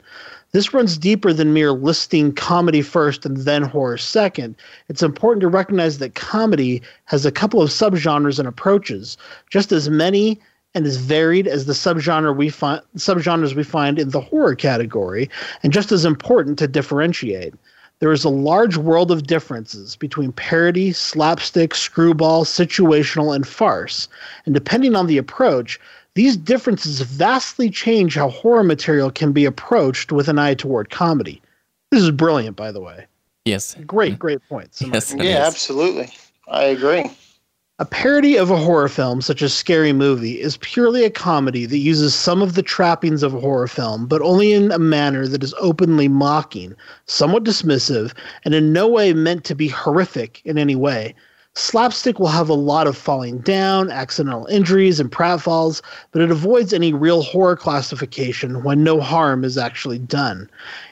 This 0.53 0.71
runs 0.71 0.99
deeper 0.99 1.33
than 1.33 1.51
mere 1.51 1.71
listing 1.71 2.31
comedy 2.31 2.83
first 2.83 3.25
and 3.25 3.37
then 3.37 3.63
horror 3.63 3.97
second. 3.97 4.55
It's 4.87 5.01
important 5.01 5.41
to 5.41 5.47
recognize 5.47 5.97
that 5.97 6.13
comedy 6.13 6.83
has 7.05 7.25
a 7.25 7.31
couple 7.31 7.59
of 7.59 7.71
subgenres 7.71 8.37
and 8.37 8.47
approaches, 8.47 9.17
just 9.49 9.71
as 9.71 9.89
many 9.89 10.39
and 10.75 10.85
as 10.85 10.97
varied 10.97 11.47
as 11.47 11.65
the 11.65 11.73
subgenre 11.73 12.37
we 12.37 12.49
find 12.49 12.81
subgenres 12.97 13.55
we 13.55 13.63
find 13.63 13.97
in 13.97 14.09
the 14.09 14.21
horror 14.21 14.53
category, 14.53 15.27
and 15.63 15.73
just 15.73 15.91
as 15.91 16.05
important 16.05 16.59
to 16.59 16.67
differentiate. 16.67 17.55
There 17.99 18.11
is 18.11 18.23
a 18.23 18.29
large 18.29 18.77
world 18.77 19.09
of 19.09 19.25
differences 19.25 19.95
between 19.95 20.33
parody, 20.33 20.91
slapstick, 20.91 21.73
screwball, 21.73 22.45
situational, 22.45 23.33
and 23.35 23.47
farce. 23.47 24.07
And 24.45 24.53
depending 24.53 24.95
on 24.95 25.07
the 25.07 25.17
approach, 25.17 25.79
these 26.15 26.37
differences 26.37 27.01
vastly 27.01 27.69
change 27.69 28.15
how 28.15 28.29
horror 28.29 28.63
material 28.63 29.09
can 29.09 29.31
be 29.31 29.45
approached 29.45 30.11
with 30.11 30.27
an 30.27 30.37
eye 30.37 30.53
toward 30.53 30.89
comedy. 30.89 31.41
This 31.91 32.03
is 32.03 32.11
brilliant, 32.11 32.55
by 32.55 32.71
the 32.71 32.81
way. 32.81 33.05
Yes. 33.45 33.75
Great, 33.85 34.13
mm-hmm. 34.13 34.19
great 34.19 34.49
points. 34.49 34.81
Yes, 34.81 35.13
Yeah, 35.17 35.23
is. 35.23 35.47
absolutely. 35.47 36.11
I 36.47 36.63
agree. 36.63 37.11
A 37.79 37.85
parody 37.85 38.37
of 38.37 38.51
a 38.51 38.55
horror 38.57 38.87
film, 38.87 39.21
such 39.21 39.41
as 39.41 39.51
Scary 39.53 39.93
Movie, 39.93 40.39
is 40.39 40.57
purely 40.57 41.03
a 41.03 41.09
comedy 41.09 41.65
that 41.65 41.79
uses 41.79 42.13
some 42.13 42.41
of 42.41 42.53
the 42.53 42.61
trappings 42.61 43.23
of 43.23 43.33
a 43.33 43.39
horror 43.39 43.67
film, 43.67 44.05
but 44.05 44.21
only 44.21 44.53
in 44.53 44.71
a 44.71 44.77
manner 44.77 45.27
that 45.27 45.43
is 45.43 45.55
openly 45.59 46.07
mocking, 46.07 46.75
somewhat 47.07 47.43
dismissive, 47.43 48.13
and 48.45 48.53
in 48.53 48.71
no 48.71 48.87
way 48.87 49.11
meant 49.11 49.43
to 49.45 49.55
be 49.55 49.67
horrific 49.67 50.41
in 50.45 50.59
any 50.59 50.75
way. 50.75 51.15
Slapstick 51.55 52.17
will 52.17 52.29
have 52.29 52.49
a 52.49 52.55
lot 52.55 52.87
of 52.87 52.97
falling 52.97 53.37
down, 53.39 53.91
accidental 53.91 54.47
injuries, 54.47 54.99
and 54.99 55.11
pratfalls, 55.11 55.83
but 56.11 56.23
it 56.23 56.31
avoids 56.31 56.73
any 56.73 56.93
real 56.93 57.21
horror 57.21 57.55
classification 57.55 58.63
when 58.63 58.83
no 58.83 58.99
harm 58.99 59.43
is 59.43 59.55
actually 59.55 59.99
done. 59.99 60.49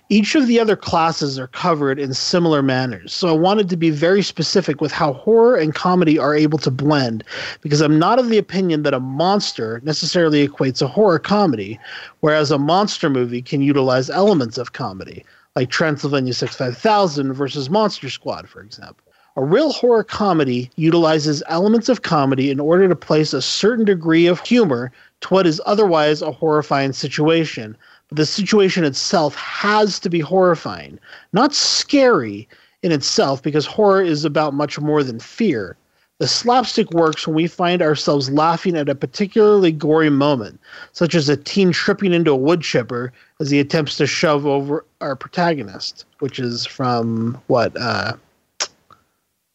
Each 0.09 0.35
of 0.35 0.45
the 0.45 0.59
other 0.59 0.75
classes 0.75 1.39
are 1.39 1.47
covered 1.47 1.97
in 1.97 2.13
similar 2.13 2.61
manners, 2.61 3.11
so 3.11 3.27
I 3.29 3.31
wanted 3.31 3.69
to 3.69 3.77
be 3.77 3.89
very 3.89 4.21
specific 4.21 4.81
with 4.81 4.91
how 4.91 5.13
horror 5.13 5.55
and 5.55 5.73
comedy 5.73 6.19
are 6.19 6.35
able 6.35 6.59
to 6.59 6.69
blend, 6.69 7.23
because 7.61 7.81
I'm 7.81 7.97
not 7.97 8.19
of 8.19 8.29
the 8.29 8.37
opinion 8.37 8.83
that 8.83 8.93
a 8.93 8.99
monster 8.99 9.81
necessarily 9.83 10.47
equates 10.47 10.79
a 10.79 10.87
horror 10.87 11.17
comedy, 11.17 11.79
whereas 12.19 12.51
a 12.51 12.59
monster 12.59 13.09
movie 13.09 13.41
can 13.41 13.63
utilize 13.63 14.11
elements 14.11 14.59
of 14.59 14.73
comedy, 14.73 15.25
like 15.55 15.71
Transylvania 15.71 16.35
65000 16.35 17.33
versus 17.33 17.67
Monster 17.67 18.11
Squad, 18.11 18.47
for 18.47 18.61
example. 18.61 19.10
A 19.37 19.43
real 19.45 19.71
horror 19.71 20.03
comedy 20.03 20.69
utilizes 20.75 21.41
elements 21.47 21.87
of 21.87 22.01
comedy 22.01 22.51
in 22.51 22.59
order 22.59 22.89
to 22.89 22.95
place 22.97 23.31
a 23.31 23.41
certain 23.41 23.85
degree 23.85 24.27
of 24.27 24.41
humor 24.41 24.91
to 25.21 25.27
what 25.29 25.47
is 25.47 25.61
otherwise 25.65 26.21
a 26.21 26.33
horrifying 26.33 26.91
situation. 26.91 27.77
But 28.09 28.17
the 28.17 28.25
situation 28.25 28.83
itself 28.83 29.33
has 29.35 29.99
to 29.99 30.09
be 30.09 30.19
horrifying, 30.19 30.99
not 31.31 31.53
scary 31.53 32.49
in 32.83 32.91
itself, 32.91 33.41
because 33.41 33.65
horror 33.65 34.01
is 34.01 34.25
about 34.25 34.53
much 34.53 34.77
more 34.81 35.01
than 35.01 35.19
fear. 35.19 35.77
The 36.17 36.27
slapstick 36.27 36.91
works 36.91 37.25
when 37.25 37.35
we 37.35 37.47
find 37.47 37.81
ourselves 37.81 38.29
laughing 38.29 38.75
at 38.75 38.89
a 38.89 38.95
particularly 38.95 39.71
gory 39.71 40.09
moment, 40.09 40.59
such 40.91 41.15
as 41.15 41.29
a 41.29 41.37
teen 41.37 41.71
tripping 41.71 42.11
into 42.13 42.31
a 42.31 42.35
wood 42.35 42.61
chipper 42.61 43.13
as 43.39 43.49
he 43.49 43.61
attempts 43.61 43.95
to 43.95 44.05
shove 44.07 44.45
over 44.45 44.83
our 44.99 45.15
protagonist, 45.15 46.03
which 46.19 46.37
is 46.37 46.65
from 46.65 47.41
what 47.47 47.79
uh, 47.79 48.13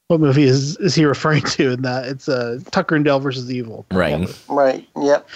what 0.09 0.21
movie 0.21 0.45
is 0.45 0.77
is 0.79 0.95
he 0.95 1.05
referring 1.05 1.43
to 1.43 1.73
in 1.73 1.83
that? 1.83 2.07
It's 2.07 2.29
uh, 2.29 2.61
Tucker 2.71 2.97
and 2.97 3.05
Dale 3.05 3.21
versus 3.21 3.51
Evil. 3.53 3.87
Right. 3.91 4.29
Right. 4.49 4.89
Yep. 5.01 5.29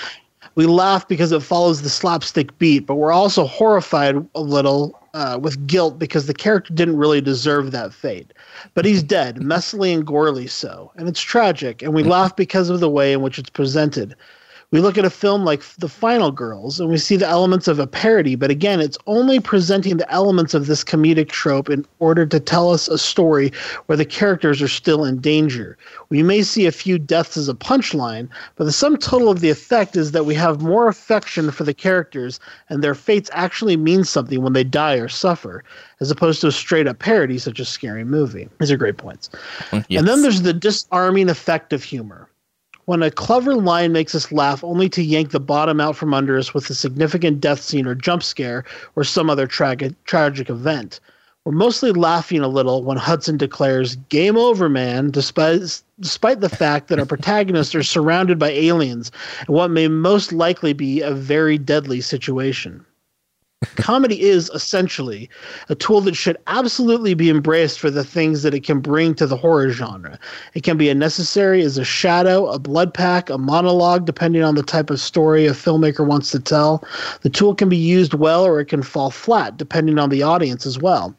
We 0.55 0.67
laugh 0.67 1.07
because 1.07 1.33
it 1.33 1.43
follows 1.43 1.83
the 1.83 1.91
slapstick 1.91 2.57
beat, 2.59 2.81
but 2.81 2.97
we're 2.97 3.13
also 3.13 3.47
horrified 3.47 4.17
a 4.35 4.41
little 4.41 4.99
uh, 5.15 5.39
with 5.41 5.67
guilt 5.67 5.99
because 5.99 6.27
the 6.27 6.35
character 6.35 6.73
didn't 6.75 6.97
really 6.97 7.21
deserve 7.21 7.73
that 7.73 7.93
fate. 7.93 8.33
But 8.75 8.85
he's 8.85 9.03
dead, 9.03 9.37
messily 9.37 9.95
and 9.95 10.07
gorily 10.07 10.49
so, 10.49 10.93
and 10.97 11.09
it's 11.09 11.21
tragic. 11.21 11.83
And 11.83 11.95
we 11.95 12.03
laugh 12.05 12.35
because 12.35 12.69
of 12.69 12.81
the 12.81 12.91
way 12.91 13.13
in 13.13 13.23
which 13.23 13.39
it's 13.39 13.51
presented. 13.51 14.15
We 14.73 14.79
look 14.79 14.97
at 14.97 15.05
a 15.05 15.11
film 15.11 15.45
like 15.45 15.63
The 15.79 15.89
Final 15.89 16.31
Girls 16.31 16.79
and 16.79 16.89
we 16.89 16.97
see 16.97 17.17
the 17.17 17.27
elements 17.27 17.67
of 17.67 17.81
a 17.81 17.89
parody, 17.89 18.37
but 18.37 18.53
again, 18.53 18.79
it's 18.79 18.99
only 19.09 19.41
presenting 19.41 19.97
the 19.97 20.09
elements 20.13 20.55
of 20.55 20.69
this 20.69 20.85
comedic 20.85 21.29
trope 21.29 21.69
in 21.69 21.85
order 21.99 22.25
to 22.27 22.39
tell 22.39 22.71
us 22.71 22.87
a 22.87 22.97
story 22.97 23.51
where 23.87 23.97
the 23.97 24.05
characters 24.05 24.63
are 24.63 24.69
still 24.69 25.05
in 25.05 25.21
danger. 25.21 25.77
We 26.09 26.23
may 26.23 26.43
see 26.43 26.67
a 26.67 26.73
few 26.73 27.01
deaths 27.01 27.37
as 27.37 27.49
a 27.49 27.55
punchline, 27.55 28.29
but 28.55 28.63
the 28.63 28.71
sum 28.71 28.97
total 28.97 29.29
of 29.29 29.41
the 29.41 29.51
effect 29.51 29.97
is 29.97 30.13
that 30.13 30.25
we 30.25 30.37
have 30.37 30.63
more 30.63 30.87
affection 30.87 31.51
for 31.51 31.65
the 31.65 31.75
characters 31.75 32.39
and 32.69 32.81
their 32.81 32.95
fates 32.95 33.29
actually 33.33 33.77
mean 33.77 34.05
something 34.05 34.41
when 34.41 34.53
they 34.53 34.63
die 34.63 34.95
or 34.95 35.09
suffer, 35.09 35.65
as 35.99 36.13
opposed 36.13 36.41
to 36.43 36.47
a 36.47 36.53
straight 36.53 36.87
up 36.87 37.01
parody 37.01 37.39
such 37.39 37.59
as 37.59 37.69
Scary 37.69 38.05
Movie. 38.05 38.49
These 38.61 38.71
are 38.71 38.77
great 38.77 38.99
points. 38.99 39.31
Yes. 39.73 39.85
And 39.99 40.07
then 40.07 40.23
there's 40.23 40.43
the 40.43 40.53
disarming 40.53 41.29
effect 41.29 41.73
of 41.73 41.83
humor. 41.83 42.30
When 42.91 43.05
a 43.05 43.11
clever 43.13 43.55
line 43.55 43.93
makes 43.93 44.17
us 44.17 44.33
laugh 44.33 44.65
only 44.65 44.89
to 44.89 45.01
yank 45.01 45.31
the 45.31 45.39
bottom 45.39 45.81
out 45.81 45.95
from 45.95 46.13
under 46.13 46.37
us 46.37 46.53
with 46.53 46.69
a 46.71 46.75
significant 46.75 47.41
death 47.41 47.63
scene 47.63 47.87
or 47.87 47.95
jump 47.95 48.21
scare 48.25 48.65
or 48.97 49.05
some 49.05 49.31
other 49.31 49.47
tragic 49.47 49.93
tragic 50.07 50.51
event. 50.51 50.99
We're 51.45 51.53
mostly 51.53 51.93
laughing 51.93 52.41
a 52.41 52.49
little 52.49 52.83
when 52.83 52.97
Hudson 52.97 53.37
declares, 53.37 53.95
Game 54.09 54.37
over, 54.37 54.69
man, 54.69 55.13
despite, 55.13 55.81
despite 56.01 56.41
the 56.41 56.49
fact 56.49 56.89
that 56.89 56.99
our 56.99 57.07
protagonists 57.07 57.77
are 57.77 57.85
surrounded 57.85 58.41
by 58.41 58.51
aliens 58.51 59.13
in 59.47 59.55
what 59.55 59.71
may 59.71 59.87
most 59.87 60.33
likely 60.33 60.73
be 60.73 61.01
a 61.01 61.13
very 61.13 61.59
deadly 61.59 62.01
situation. 62.01 62.85
Comedy 63.77 64.23
is 64.23 64.49
essentially 64.55 65.29
a 65.69 65.75
tool 65.75 66.01
that 66.01 66.17
should 66.17 66.39
absolutely 66.47 67.13
be 67.13 67.29
embraced 67.29 67.79
for 67.79 67.91
the 67.91 68.03
things 68.03 68.43
that 68.43 68.55
it 68.55 68.65
can 68.65 68.81
bring 68.81 69.15
to 69.15 69.27
the 69.27 69.37
horror 69.37 69.69
genre. 69.69 70.19
It 70.55 70.63
can 70.63 70.79
be 70.79 70.89
as 70.89 70.97
necessary 70.97 71.61
as 71.61 71.77
a 71.77 71.85
shadow, 71.85 72.47
a 72.47 72.59
blood 72.59 72.95
pack, 72.95 73.29
a 73.29 73.37
monologue, 73.37 74.07
depending 74.07 74.43
on 74.43 74.55
the 74.55 74.63
type 74.63 74.89
of 74.89 74.99
story 74.99 75.47
a 75.47 75.51
filmmaker 75.51 76.07
wants 76.07 76.31
to 76.31 76.41
tell. 76.41 76.83
The 77.21 77.29
tool 77.29 77.55
can 77.55 77.69
be 77.69 77.77
used 77.77 78.15
well 78.15 78.45
or 78.47 78.61
it 78.61 78.67
can 78.67 78.83
fall 78.83 79.11
flat, 79.11 79.59
depending 79.59 79.99
on 79.99 80.09
the 80.09 80.23
audience 80.23 80.65
as 80.65 80.79
well. 80.79 81.15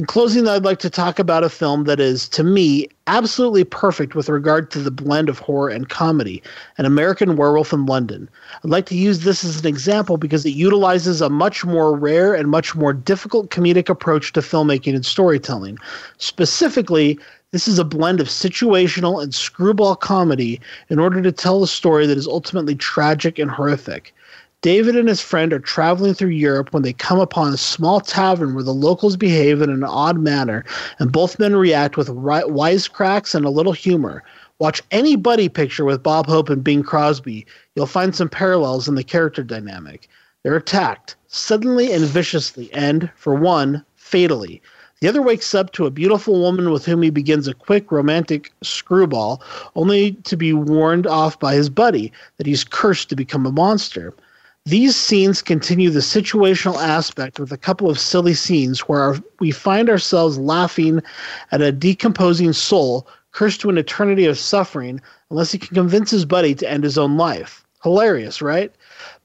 In 0.00 0.06
closing, 0.06 0.48
I'd 0.48 0.64
like 0.64 0.78
to 0.78 0.88
talk 0.88 1.18
about 1.18 1.44
a 1.44 1.50
film 1.50 1.84
that 1.84 2.00
is, 2.00 2.26
to 2.30 2.42
me, 2.42 2.88
absolutely 3.06 3.64
perfect 3.64 4.14
with 4.14 4.30
regard 4.30 4.70
to 4.70 4.78
the 4.78 4.90
blend 4.90 5.28
of 5.28 5.38
horror 5.38 5.68
and 5.68 5.90
comedy 5.90 6.42
An 6.78 6.86
American 6.86 7.36
Werewolf 7.36 7.70
in 7.70 7.84
London. 7.84 8.26
I'd 8.64 8.70
like 8.70 8.86
to 8.86 8.96
use 8.96 9.24
this 9.24 9.44
as 9.44 9.60
an 9.60 9.66
example 9.66 10.16
because 10.16 10.46
it 10.46 10.54
utilizes 10.54 11.20
a 11.20 11.28
much 11.28 11.66
more 11.66 11.94
rare 11.94 12.32
and 12.32 12.48
much 12.48 12.74
more 12.74 12.94
difficult 12.94 13.50
comedic 13.50 13.90
approach 13.90 14.32
to 14.32 14.40
filmmaking 14.40 14.94
and 14.94 15.04
storytelling. 15.04 15.76
Specifically, 16.16 17.18
this 17.50 17.68
is 17.68 17.78
a 17.78 17.84
blend 17.84 18.20
of 18.20 18.28
situational 18.28 19.22
and 19.22 19.34
screwball 19.34 19.96
comedy 19.96 20.62
in 20.88 20.98
order 20.98 21.20
to 21.20 21.30
tell 21.30 21.62
a 21.62 21.68
story 21.68 22.06
that 22.06 22.16
is 22.16 22.26
ultimately 22.26 22.74
tragic 22.74 23.38
and 23.38 23.50
horrific. 23.50 24.14
David 24.62 24.94
and 24.94 25.08
his 25.08 25.22
friend 25.22 25.54
are 25.54 25.58
traveling 25.58 26.12
through 26.12 26.28
Europe 26.28 26.74
when 26.74 26.82
they 26.82 26.92
come 26.92 27.18
upon 27.18 27.54
a 27.54 27.56
small 27.56 27.98
tavern 27.98 28.54
where 28.54 28.62
the 28.62 28.74
locals 28.74 29.16
behave 29.16 29.62
in 29.62 29.70
an 29.70 29.84
odd 29.84 30.18
manner, 30.18 30.66
and 30.98 31.10
both 31.10 31.38
men 31.38 31.56
react 31.56 31.96
with 31.96 32.10
ri- 32.10 32.44
wisecracks 32.44 33.34
and 33.34 33.46
a 33.46 33.50
little 33.50 33.72
humor. 33.72 34.22
Watch 34.58 34.82
any 34.90 35.16
buddy 35.16 35.48
picture 35.48 35.86
with 35.86 36.02
Bob 36.02 36.26
Hope 36.26 36.50
and 36.50 36.62
Bing 36.62 36.82
Crosby. 36.82 37.46
You'll 37.74 37.86
find 37.86 38.14
some 38.14 38.28
parallels 38.28 38.86
in 38.86 38.96
the 38.96 39.02
character 39.02 39.42
dynamic. 39.42 40.08
They're 40.42 40.56
attacked, 40.56 41.16
suddenly 41.28 41.90
and 41.90 42.04
viciously, 42.04 42.70
and, 42.74 43.10
for 43.16 43.34
one, 43.34 43.82
fatally. 43.94 44.60
The 45.00 45.08
other 45.08 45.22
wakes 45.22 45.54
up 45.54 45.72
to 45.72 45.86
a 45.86 45.90
beautiful 45.90 46.38
woman 46.38 46.70
with 46.70 46.84
whom 46.84 47.00
he 47.00 47.08
begins 47.08 47.48
a 47.48 47.54
quick 47.54 47.90
romantic 47.90 48.52
screwball, 48.62 49.42
only 49.74 50.12
to 50.24 50.36
be 50.36 50.52
warned 50.52 51.06
off 51.06 51.40
by 51.40 51.54
his 51.54 51.70
buddy 51.70 52.12
that 52.36 52.46
he's 52.46 52.64
cursed 52.64 53.08
to 53.08 53.16
become 53.16 53.46
a 53.46 53.52
monster. 53.52 54.12
These 54.70 54.94
scenes 54.94 55.42
continue 55.42 55.90
the 55.90 55.98
situational 55.98 56.76
aspect 56.76 57.40
with 57.40 57.50
a 57.50 57.56
couple 57.56 57.90
of 57.90 57.98
silly 57.98 58.34
scenes 58.34 58.82
where 58.82 59.00
our, 59.00 59.16
we 59.40 59.50
find 59.50 59.90
ourselves 59.90 60.38
laughing 60.38 61.02
at 61.50 61.60
a 61.60 61.72
decomposing 61.72 62.52
soul 62.52 63.08
cursed 63.32 63.60
to 63.62 63.68
an 63.68 63.78
eternity 63.78 64.26
of 64.26 64.38
suffering 64.38 65.00
unless 65.28 65.50
he 65.50 65.58
can 65.58 65.74
convince 65.74 66.12
his 66.12 66.24
buddy 66.24 66.54
to 66.54 66.70
end 66.70 66.84
his 66.84 66.96
own 66.96 67.16
life. 67.16 67.64
Hilarious, 67.82 68.40
right? 68.40 68.72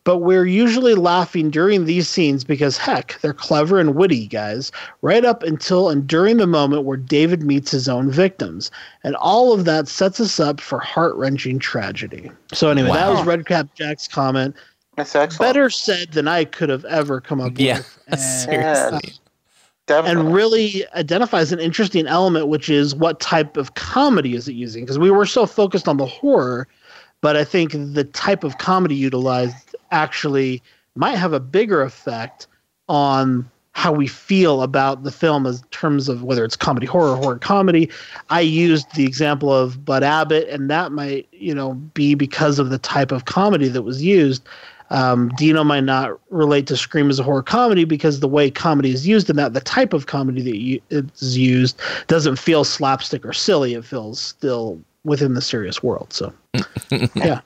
But 0.03 0.17
we're 0.17 0.47
usually 0.47 0.95
laughing 0.95 1.51
during 1.51 1.85
these 1.85 2.09
scenes 2.09 2.43
because, 2.43 2.77
heck, 2.77 3.19
they're 3.21 3.33
clever 3.33 3.79
and 3.79 3.93
witty, 3.93 4.25
guys, 4.25 4.71
right 5.03 5.25
up 5.25 5.43
until 5.43 5.89
and 5.89 6.07
during 6.07 6.37
the 6.37 6.47
moment 6.47 6.85
where 6.85 6.97
David 6.97 7.43
meets 7.43 7.69
his 7.69 7.87
own 7.87 8.09
victims. 8.09 8.71
And 9.03 9.15
all 9.17 9.53
of 9.53 9.65
that 9.65 9.87
sets 9.87 10.19
us 10.19 10.39
up 10.39 10.59
for 10.59 10.79
heart 10.79 11.15
wrenching 11.15 11.59
tragedy. 11.59 12.31
So, 12.51 12.71
anyway, 12.71 12.89
that 12.93 13.09
was 13.11 13.23
Redcap 13.27 13.75
Jack's 13.75 14.07
comment. 14.07 14.55
That's 14.95 15.15
excellent. 15.15 15.49
Better 15.53 15.69
said 15.69 16.11
than 16.11 16.27
I 16.27 16.45
could 16.45 16.69
have 16.69 16.85
ever 16.85 17.19
come 17.21 17.41
up 17.41 17.53
Yeah, 17.57 17.77
with. 17.77 17.99
And, 18.07 18.19
seriously. 18.19 19.13
Definitely. 19.87 20.21
and 20.21 20.33
really 20.33 20.87
identifies 20.95 21.51
an 21.51 21.59
interesting 21.59 22.07
element, 22.07 22.47
which 22.47 22.69
is 22.69 22.95
what 22.95 23.19
type 23.19 23.55
of 23.55 23.75
comedy 23.75 24.33
is 24.33 24.47
it 24.47 24.53
using? 24.53 24.83
Because 24.83 24.97
we 24.97 25.11
were 25.11 25.27
so 25.27 25.45
focused 25.45 25.87
on 25.87 25.97
the 25.97 26.07
horror, 26.07 26.67
but 27.21 27.35
I 27.37 27.43
think 27.43 27.71
the 27.73 28.03
type 28.03 28.43
of 28.43 28.57
comedy 28.57 28.95
utilized 28.95 29.75
actually 29.91 30.63
might 30.95 31.17
have 31.17 31.33
a 31.33 31.39
bigger 31.39 31.83
effect 31.83 32.47
on 32.89 33.49
how 33.73 33.91
we 33.91 34.07
feel 34.07 34.63
about 34.63 35.03
the 35.03 35.11
film 35.11 35.45
in 35.45 35.55
terms 35.69 36.07
of 36.07 36.23
whether 36.23 36.45
it's 36.45 36.55
comedy 36.55 36.87
horror 36.87 37.17
horror 37.17 37.37
comedy 37.37 37.89
i 38.29 38.39
used 38.39 38.87
the 38.95 39.03
example 39.03 39.51
of 39.53 39.83
bud 39.83 40.01
abbott 40.01 40.47
and 40.47 40.69
that 40.69 40.93
might 40.93 41.27
you 41.33 41.53
know 41.53 41.73
be 41.93 42.15
because 42.15 42.57
of 42.57 42.69
the 42.69 42.77
type 42.77 43.11
of 43.11 43.25
comedy 43.25 43.67
that 43.67 43.81
was 43.81 44.01
used 44.01 44.47
um, 44.89 45.29
Dino 45.38 45.63
might 45.63 45.83
not 45.83 46.19
relate 46.29 46.67
to 46.67 46.77
Scream 46.77 47.09
as 47.09 47.19
a 47.19 47.23
horror 47.23 47.43
comedy 47.43 47.86
because 47.86 48.19
the 48.19 48.27
way 48.27 48.51
comedy 48.51 48.91
is 48.91 49.07
used 49.07 49.29
in 49.29 49.36
that, 49.38 49.53
the 49.53 49.61
type 49.61 49.93
of 49.93 50.05
comedy 50.05 50.41
that 50.41 50.57
you, 50.57 50.81
is 50.89 51.38
used, 51.38 51.79
doesn't 52.07 52.38
feel 52.38 52.63
slapstick 52.63 53.25
or 53.25 53.33
silly. 53.33 53.73
It 53.73 53.86
feels 53.86 54.19
still 54.19 54.79
within 55.03 55.33
the 55.33 55.41
serious 55.41 55.81
world. 55.81 56.13
So, 56.13 56.33
yeah. 57.15 57.41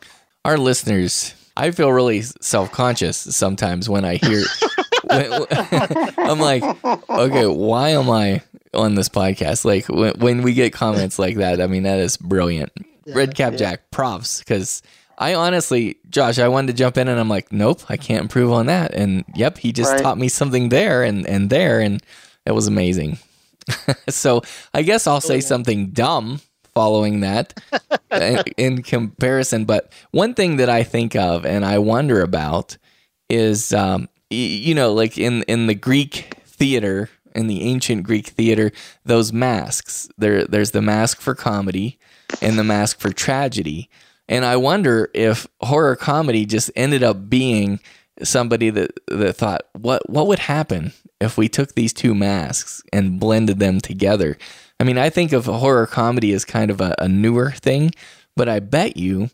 Our 0.46 0.58
listeners, 0.58 1.34
I 1.58 1.72
feel 1.72 1.92
really 1.92 2.22
self 2.22 2.72
conscious 2.72 3.18
sometimes 3.18 3.90
when 3.90 4.06
I 4.06 4.16
hear. 4.16 4.44
when- 5.04 5.46
I'm 6.18 6.40
like, 6.40 6.64
okay, 7.10 7.48
why 7.48 7.90
am 7.90 8.10
I 8.10 8.42
on 8.74 8.96
this 8.96 9.10
podcast? 9.10 9.66
Like 9.66 9.88
when, 9.88 10.14
when 10.20 10.42
we 10.42 10.54
get 10.54 10.74
comments 10.74 11.18
like 11.20 11.38
that, 11.38 11.62
I 11.62 11.68
mean 11.68 11.84
that 11.84 12.00
is 12.00 12.18
brilliant. 12.18 12.72
Red 13.08 13.34
Cap 13.34 13.56
Jack, 13.56 13.90
props, 13.92 14.40
because 14.40 14.84
I 15.20 15.34
honestly, 15.36 15.98
Josh, 16.10 16.40
I 16.40 16.48
wanted 16.48 16.68
to 16.68 16.74
jump 16.74 16.98
in 16.98 17.08
and 17.10 17.20
I'm 17.20 17.28
like, 17.30 17.52
nope, 17.52 17.82
I 17.90 17.98
can't 17.98 18.22
improve 18.22 18.52
on 18.54 18.68
that. 18.68 18.94
And 18.94 19.26
yep, 19.36 19.58
he 19.58 19.74
just 19.74 19.92
Right. 19.92 20.02
taught 20.02 20.18
me 20.18 20.30
something 20.30 20.70
there 20.70 21.04
and 21.04 21.28
and 21.28 21.50
there, 21.50 21.82
and 21.82 22.02
it 22.46 22.54
was 22.54 22.68
amazing. 22.68 23.20
so 24.10 24.42
I 24.74 24.82
guess 24.82 25.08
I'll 25.08 25.22
say 25.22 25.42
something 25.42 25.88
dumb 25.92 26.40
following 26.74 27.20
that 27.20 27.60
in, 28.12 28.44
in 28.58 28.82
comparison. 28.84 29.66
But 29.66 29.92
one 30.12 30.34
thing 30.34 30.58
that 30.58 30.70
I 30.70 30.84
think 30.84 31.16
of 31.16 31.46
and 31.46 31.66
I 31.66 31.80
wonder 31.80 32.22
about 32.22 32.78
is, 33.30 33.74
um, 33.74 34.08
y- 34.32 34.38
you 34.38 34.74
know, 34.74 34.94
like 34.94 35.18
in 35.18 35.44
in 35.44 35.68
the 35.68 35.76
Greek 35.76 36.36
theater, 36.46 37.10
in 37.36 37.48
the 37.48 37.64
ancient 37.64 38.04
Greek 38.04 38.28
theater, 38.28 38.72
those 39.06 39.32
masks. 39.34 40.08
There, 40.18 40.46
there's 40.46 40.72
the 40.72 40.82
mask 40.82 41.20
for 41.22 41.36
comedy 41.36 42.00
and 42.42 42.58
the 42.58 42.64
mask 42.64 43.00
for 43.00 43.12
tragedy. 43.12 43.90
And 44.30 44.46
I 44.46 44.58
wonder 44.58 45.10
if 45.14 45.48
horror 45.60 45.96
comedy 45.96 46.46
just 46.46 46.72
ended 46.76 47.02
up 47.02 47.30
being 47.30 47.80
somebody 48.22 48.70
that 48.70 48.92
that 49.08 49.36
thought, 49.36 49.64
what 49.74 50.08
what 50.08 50.28
would 50.28 50.40
happen 50.40 50.94
if 51.20 51.38
we 51.38 51.50
took 51.50 51.74
these 51.74 51.92
two 51.92 52.14
masks 52.14 52.84
and 52.94 53.20
blended 53.20 53.60
them 53.60 53.82
together? 53.82 54.38
I 54.80 54.84
mean, 54.84 55.00
I 55.00 55.10
think 55.10 55.34
of 55.34 55.46
horror 55.46 55.88
comedy 55.88 56.32
as 56.32 56.46
kind 56.46 56.70
of 56.70 56.80
a, 56.80 56.96
a 57.00 57.08
newer 57.08 57.52
thing, 57.52 57.92
but 58.36 58.48
I 58.48 58.60
bet 58.60 58.96
you, 58.96 59.32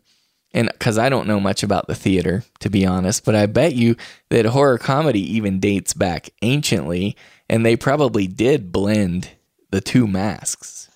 and 0.54 0.68
because 0.72 0.96
I 0.96 1.10
don't 1.10 1.28
know 1.28 1.40
much 1.40 1.62
about 1.62 1.88
the 1.88 1.94
theater, 1.94 2.42
to 2.60 2.70
be 2.70 2.86
honest, 2.86 3.24
but 3.24 3.34
I 3.36 3.44
bet 3.44 3.74
you 3.74 3.96
that 4.30 4.46
horror 4.46 4.78
comedy 4.78 5.20
even 5.36 5.60
dates 5.60 5.92
back 5.92 6.30
anciently, 6.40 7.16
and 7.50 7.66
they 7.66 7.76
probably 7.76 8.26
did 8.26 8.72
blend 8.72 9.30
the 9.70 9.82
two 9.82 10.06
masks. 10.06 10.88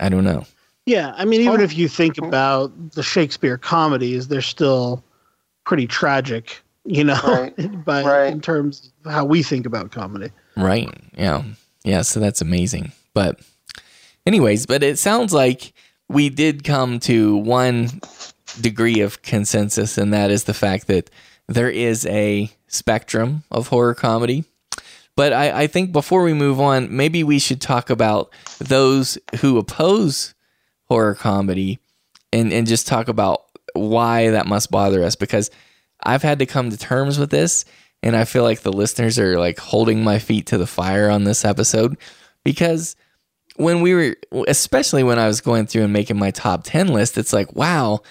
I 0.00 0.08
don't 0.08 0.24
know. 0.24 0.46
Yeah, 0.86 1.14
I 1.16 1.24
mean, 1.24 1.40
even 1.42 1.60
oh. 1.60 1.64
if 1.64 1.76
you 1.76 1.88
think 1.88 2.18
about 2.18 2.92
the 2.92 3.02
Shakespeare 3.02 3.56
comedies, 3.56 4.28
they're 4.28 4.42
still 4.42 5.04
pretty 5.64 5.86
tragic, 5.86 6.60
you 6.84 7.04
know, 7.04 7.20
Right, 7.24 7.54
but 7.84 8.04
right. 8.04 8.32
in 8.32 8.40
terms 8.40 8.92
of 9.04 9.12
how 9.12 9.24
we 9.24 9.42
think 9.42 9.64
about 9.64 9.92
comedy. 9.92 10.30
Right. 10.56 10.88
Yeah. 11.16 11.44
Yeah. 11.84 12.02
So 12.02 12.18
that's 12.18 12.40
amazing. 12.40 12.92
But, 13.14 13.40
anyways, 14.26 14.66
but 14.66 14.82
it 14.82 14.98
sounds 14.98 15.32
like 15.32 15.72
we 16.08 16.28
did 16.28 16.64
come 16.64 16.98
to 17.00 17.36
one 17.36 18.00
degree 18.60 19.00
of 19.00 19.22
consensus, 19.22 19.96
and 19.96 20.12
that 20.12 20.30
is 20.30 20.44
the 20.44 20.54
fact 20.54 20.88
that 20.88 21.10
there 21.48 21.70
is 21.70 22.06
a 22.06 22.50
spectrum 22.66 23.44
of 23.50 23.68
horror 23.68 23.94
comedy. 23.94 24.44
But 25.14 25.32
I, 25.32 25.62
I 25.62 25.66
think 25.66 25.92
before 25.92 26.22
we 26.22 26.32
move 26.32 26.60
on, 26.60 26.94
maybe 26.94 27.22
we 27.22 27.38
should 27.38 27.60
talk 27.60 27.90
about 27.90 28.32
those 28.58 29.18
who 29.40 29.58
oppose 29.58 30.34
horror 30.92 31.14
comedy 31.14 31.78
and, 32.34 32.52
and 32.52 32.66
just 32.66 32.86
talk 32.86 33.08
about 33.08 33.44
why 33.72 34.28
that 34.28 34.46
must 34.46 34.70
bother 34.70 35.02
us 35.02 35.16
because 35.16 35.50
I've 36.02 36.22
had 36.22 36.40
to 36.40 36.46
come 36.46 36.68
to 36.68 36.76
terms 36.76 37.18
with 37.18 37.30
this 37.30 37.64
and 38.02 38.14
I 38.14 38.26
feel 38.26 38.42
like 38.42 38.60
the 38.60 38.74
listeners 38.74 39.18
are 39.18 39.38
like 39.38 39.58
holding 39.58 40.04
my 40.04 40.18
feet 40.18 40.48
to 40.48 40.58
the 40.58 40.66
fire 40.66 41.08
on 41.08 41.24
this 41.24 41.46
episode 41.46 41.96
because 42.44 42.94
when 43.56 43.80
we 43.80 43.94
were 43.94 44.16
especially 44.48 45.02
when 45.02 45.18
I 45.18 45.28
was 45.28 45.40
going 45.40 45.66
through 45.66 45.84
and 45.84 45.94
making 45.94 46.18
my 46.18 46.30
top 46.30 46.60
10 46.64 46.88
list 46.88 47.16
it's 47.16 47.32
like 47.32 47.54
wow 47.56 48.02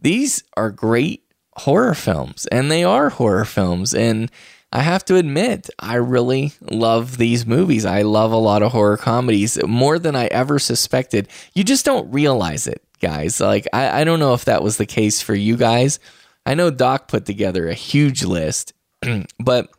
these 0.00 0.42
are 0.56 0.70
great 0.70 1.22
horror 1.58 1.94
films 1.94 2.46
and 2.46 2.70
they 2.70 2.84
are 2.84 3.10
horror 3.10 3.44
films 3.44 3.92
and 3.92 4.32
I 4.72 4.82
have 4.82 5.04
to 5.06 5.16
admit 5.16 5.68
I 5.78 5.96
really 5.96 6.52
love 6.60 7.16
these 7.16 7.44
movies. 7.44 7.84
I 7.84 8.02
love 8.02 8.30
a 8.30 8.36
lot 8.36 8.62
of 8.62 8.70
horror 8.72 8.96
comedies 8.96 9.58
more 9.64 9.98
than 9.98 10.14
I 10.14 10.26
ever 10.26 10.58
suspected. 10.58 11.28
You 11.54 11.64
just 11.64 11.84
don't 11.84 12.12
realize 12.12 12.68
it, 12.68 12.82
guys. 13.00 13.40
Like 13.40 13.66
I, 13.72 14.00
I 14.00 14.04
don't 14.04 14.20
know 14.20 14.34
if 14.34 14.44
that 14.44 14.62
was 14.62 14.76
the 14.76 14.86
case 14.86 15.20
for 15.20 15.34
you 15.34 15.56
guys. 15.56 15.98
I 16.46 16.54
know 16.54 16.70
Doc 16.70 17.08
put 17.08 17.26
together 17.26 17.68
a 17.68 17.74
huge 17.74 18.24
list, 18.24 18.72
but 19.40 19.70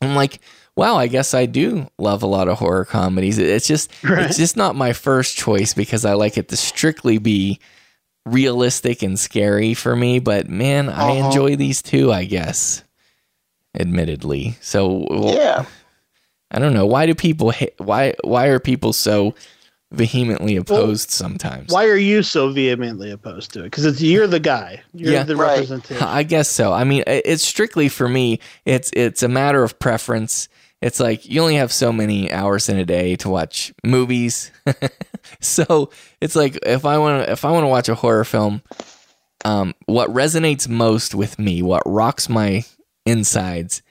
I'm 0.00 0.14
like, 0.14 0.40
wow, 0.74 0.96
I 0.96 1.06
guess 1.06 1.34
I 1.34 1.46
do 1.46 1.88
love 1.98 2.22
a 2.22 2.26
lot 2.26 2.48
of 2.48 2.58
horror 2.58 2.84
comedies. 2.84 3.38
It's 3.38 3.66
just 3.66 3.90
it's 4.02 4.38
just 4.38 4.56
not 4.56 4.74
my 4.74 4.94
first 4.94 5.36
choice 5.36 5.74
because 5.74 6.04
I 6.04 6.14
like 6.14 6.38
it 6.38 6.48
to 6.48 6.56
strictly 6.56 7.18
be 7.18 7.60
realistic 8.26 9.02
and 9.02 9.18
scary 9.18 9.74
for 9.74 9.94
me, 9.94 10.18
but 10.18 10.48
man, 10.48 10.88
I 10.88 11.18
uh-huh. 11.18 11.26
enjoy 11.26 11.56
these 11.56 11.82
too, 11.82 12.10
I 12.10 12.24
guess. 12.24 12.83
Admittedly. 13.78 14.56
So 14.60 15.06
well, 15.10 15.34
Yeah. 15.34 15.64
I 16.50 16.58
don't 16.60 16.74
know. 16.74 16.86
Why 16.86 17.06
do 17.06 17.14
people 17.14 17.50
ha- 17.52 17.74
why 17.78 18.14
why 18.22 18.46
are 18.46 18.60
people 18.60 18.92
so 18.92 19.34
vehemently 19.90 20.56
opposed 20.56 21.10
sometimes? 21.10 21.72
Why 21.72 21.86
are 21.86 21.96
you 21.96 22.22
so 22.22 22.50
vehemently 22.50 23.10
opposed 23.10 23.52
to 23.54 23.60
it? 23.60 23.64
Because 23.64 23.84
it's 23.84 24.00
you're 24.00 24.26
the 24.26 24.40
guy. 24.40 24.82
You're 24.92 25.12
Yeah. 25.12 25.22
the 25.24 25.36
Right. 25.36 25.52
representation. 25.54 26.02
I 26.02 26.22
guess 26.22 26.48
so. 26.48 26.72
I 26.72 26.84
mean, 26.84 27.02
it's 27.06 27.44
strictly 27.44 27.88
for 27.88 28.08
me. 28.08 28.38
It's 28.64 28.90
it's 28.92 29.22
a 29.22 29.28
matter 29.28 29.62
of 29.64 29.78
preference. 29.78 30.48
It's 30.80 31.00
like 31.00 31.26
you 31.28 31.40
only 31.40 31.54
have 31.56 31.72
so 31.72 31.92
many 31.92 32.30
hours 32.30 32.68
in 32.68 32.76
a 32.76 32.84
day 32.84 33.16
to 33.16 33.28
watch 33.30 33.72
movies. 33.84 34.50
so 35.40 35.90
it's 36.20 36.36
like 36.36 36.58
if 36.64 36.84
I 36.84 36.98
want 36.98 37.24
to 37.26 37.32
if 37.32 37.44
I 37.44 37.50
want 37.50 37.64
to 37.64 37.68
watch 37.68 37.88
a 37.88 37.94
horror 37.94 38.24
film, 38.24 38.62
um, 39.44 39.74
what 39.86 40.10
resonates 40.10 40.68
most 40.68 41.14
with 41.14 41.38
me, 41.38 41.62
what 41.62 41.82
rocks 41.86 42.28
my 42.28 42.64
insides, 43.06 43.82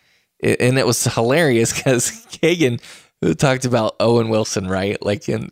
and 0.41 0.78
it 0.78 0.86
was 0.86 1.03
hilarious 1.03 1.74
because 1.74 2.09
Kagan 2.32 2.82
talked 3.38 3.66
about 3.66 3.95
Owen 3.99 4.30
Wilson, 4.30 4.68
right? 4.68 5.01
Like 5.03 5.30
in, 5.30 5.49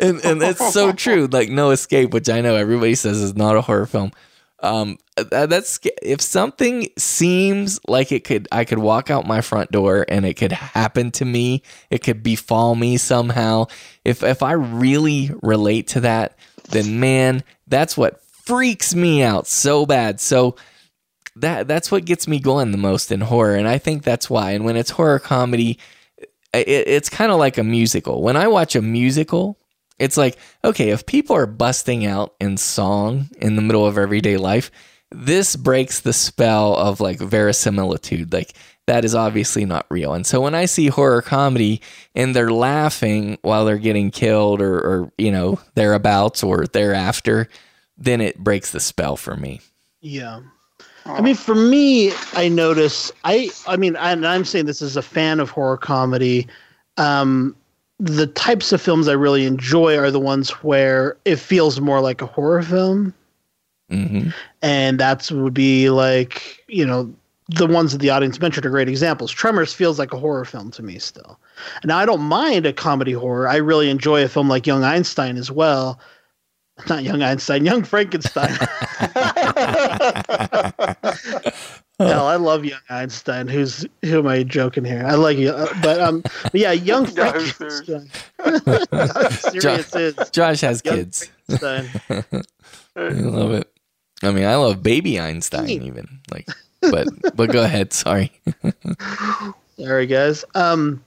and, 0.00 0.24
and 0.24 0.42
it's 0.42 0.72
so 0.72 0.92
true. 0.92 1.28
Like 1.30 1.50
No 1.50 1.70
Escape, 1.70 2.12
which 2.12 2.28
I 2.30 2.40
know 2.40 2.56
everybody 2.56 2.94
says 2.94 3.20
is 3.20 3.36
not 3.36 3.56
a 3.56 3.60
horror 3.60 3.86
film. 3.86 4.12
Um, 4.60 4.98
that, 5.16 5.50
that's 5.50 5.80
if 6.02 6.20
something 6.20 6.88
seems 6.96 7.80
like 7.88 8.12
it 8.12 8.22
could, 8.24 8.46
I 8.52 8.64
could 8.64 8.78
walk 8.78 9.10
out 9.10 9.26
my 9.26 9.40
front 9.40 9.72
door 9.72 10.06
and 10.08 10.24
it 10.24 10.34
could 10.34 10.52
happen 10.52 11.10
to 11.12 11.24
me. 11.24 11.62
It 11.90 12.04
could 12.04 12.22
befall 12.22 12.76
me 12.76 12.96
somehow. 12.96 13.66
If 14.04 14.22
if 14.22 14.42
I 14.42 14.52
really 14.52 15.32
relate 15.42 15.88
to 15.88 16.00
that, 16.00 16.38
then 16.70 17.00
man, 17.00 17.42
that's 17.66 17.96
what 17.96 18.22
freaks 18.22 18.94
me 18.94 19.22
out 19.22 19.48
so 19.48 19.84
bad. 19.84 20.20
So 20.20 20.56
that 21.36 21.68
that's 21.68 21.90
what 21.90 22.04
gets 22.04 22.28
me 22.28 22.38
going 22.38 22.72
the 22.72 22.78
most 22.78 23.10
in 23.10 23.20
horror, 23.20 23.54
and 23.54 23.68
I 23.68 23.78
think 23.78 24.02
that's 24.02 24.28
why. 24.28 24.52
And 24.52 24.64
when 24.64 24.76
it's 24.76 24.90
horror 24.90 25.18
comedy, 25.18 25.78
it, 26.52 26.68
it's 26.68 27.08
kind 27.08 27.32
of 27.32 27.38
like 27.38 27.58
a 27.58 27.64
musical. 27.64 28.22
When 28.22 28.36
I 28.36 28.48
watch 28.48 28.76
a 28.76 28.82
musical, 28.82 29.58
it's 29.98 30.16
like, 30.16 30.36
okay, 30.64 30.90
if 30.90 31.06
people 31.06 31.36
are 31.36 31.46
busting 31.46 32.04
out 32.04 32.34
in 32.40 32.56
song 32.56 33.30
in 33.38 33.56
the 33.56 33.62
middle 33.62 33.86
of 33.86 33.98
everyday 33.98 34.36
life, 34.36 34.70
this 35.10 35.56
breaks 35.56 36.00
the 36.00 36.12
spell 36.12 36.74
of 36.74 37.00
like 37.00 37.18
verisimilitude. 37.18 38.32
Like 38.32 38.54
that 38.86 39.04
is 39.04 39.14
obviously 39.14 39.64
not 39.64 39.86
real. 39.90 40.14
And 40.14 40.26
so 40.26 40.40
when 40.40 40.54
I 40.54 40.64
see 40.64 40.88
horror 40.88 41.22
comedy 41.22 41.80
and 42.14 42.34
they're 42.34 42.52
laughing 42.52 43.38
while 43.42 43.64
they're 43.64 43.78
getting 43.78 44.10
killed 44.10 44.60
or, 44.60 44.74
or 44.78 45.12
you 45.18 45.30
know, 45.30 45.60
thereabouts 45.74 46.42
or 46.42 46.66
thereafter, 46.66 47.48
then 47.96 48.20
it 48.20 48.38
breaks 48.38 48.72
the 48.72 48.80
spell 48.80 49.16
for 49.16 49.36
me. 49.36 49.60
Yeah. 50.00 50.40
I 51.06 51.20
mean, 51.20 51.34
for 51.34 51.54
me, 51.54 52.12
I 52.34 52.48
notice. 52.48 53.12
I, 53.24 53.50
I 53.66 53.76
mean, 53.76 53.96
I, 53.96 54.12
and 54.12 54.26
I'm 54.26 54.44
saying 54.44 54.66
this 54.66 54.82
as 54.82 54.96
a 54.96 55.02
fan 55.02 55.40
of 55.40 55.50
horror 55.50 55.76
comedy. 55.76 56.46
Um, 56.96 57.56
the 57.98 58.26
types 58.26 58.72
of 58.72 58.80
films 58.80 59.08
I 59.08 59.12
really 59.12 59.44
enjoy 59.46 59.96
are 59.96 60.10
the 60.10 60.20
ones 60.20 60.50
where 60.62 61.16
it 61.24 61.36
feels 61.36 61.80
more 61.80 62.00
like 62.00 62.22
a 62.22 62.26
horror 62.26 62.62
film, 62.62 63.14
Mm-hmm. 63.90 64.30
and 64.62 64.98
that's 64.98 65.30
would 65.30 65.52
be 65.52 65.90
like 65.90 66.64
you 66.66 66.86
know 66.86 67.12
the 67.48 67.66
ones 67.66 67.92
that 67.92 67.98
the 67.98 68.08
audience 68.08 68.40
mentioned 68.40 68.64
are 68.64 68.70
great 68.70 68.88
examples. 68.88 69.30
Tremors 69.30 69.74
feels 69.74 69.98
like 69.98 70.12
a 70.12 70.18
horror 70.18 70.44
film 70.44 70.70
to 70.70 70.82
me 70.82 70.98
still. 70.98 71.38
And 71.82 71.88
now 71.88 71.98
I 71.98 72.06
don't 72.06 72.22
mind 72.22 72.64
a 72.64 72.72
comedy 72.72 73.12
horror. 73.12 73.48
I 73.48 73.56
really 73.56 73.90
enjoy 73.90 74.24
a 74.24 74.28
film 74.28 74.48
like 74.48 74.66
Young 74.66 74.82
Einstein 74.84 75.36
as 75.36 75.50
well. 75.50 76.00
Not 76.88 77.02
Young 77.02 77.22
Einstein, 77.22 77.64
Young 77.64 77.84
Frankenstein. 77.84 78.50
Hell, 81.98 82.26
I 82.26 82.36
love 82.36 82.64
Young 82.64 82.80
Einstein. 82.88 83.46
Who's 83.48 83.86
who 84.02 84.18
am 84.18 84.26
I 84.26 84.42
joking 84.42 84.84
here? 84.84 85.04
I 85.06 85.14
like 85.14 85.38
you, 85.38 85.50
uh, 85.50 85.72
but 85.82 86.00
um, 86.00 86.22
but 86.22 86.54
yeah, 86.54 86.72
Young 86.72 87.06
Frankenstein. 87.14 88.10
I'm 88.38 89.30
serious 89.30 89.94
is 89.96 90.16
Josh 90.30 90.62
has 90.62 90.82
Young 90.84 90.94
kids. 90.96 91.30
I 91.50 91.88
love 92.96 93.52
it. 93.52 93.68
I 94.22 94.30
mean, 94.30 94.44
I 94.44 94.56
love 94.56 94.82
Baby 94.82 95.20
Einstein 95.20 95.68
even. 95.68 96.20
Like, 96.30 96.48
but 96.80 97.08
but 97.36 97.50
go 97.50 97.62
ahead. 97.62 97.92
Sorry. 97.92 98.32
Sorry, 99.78 100.06
guys. 100.06 100.44
Um, 100.54 101.04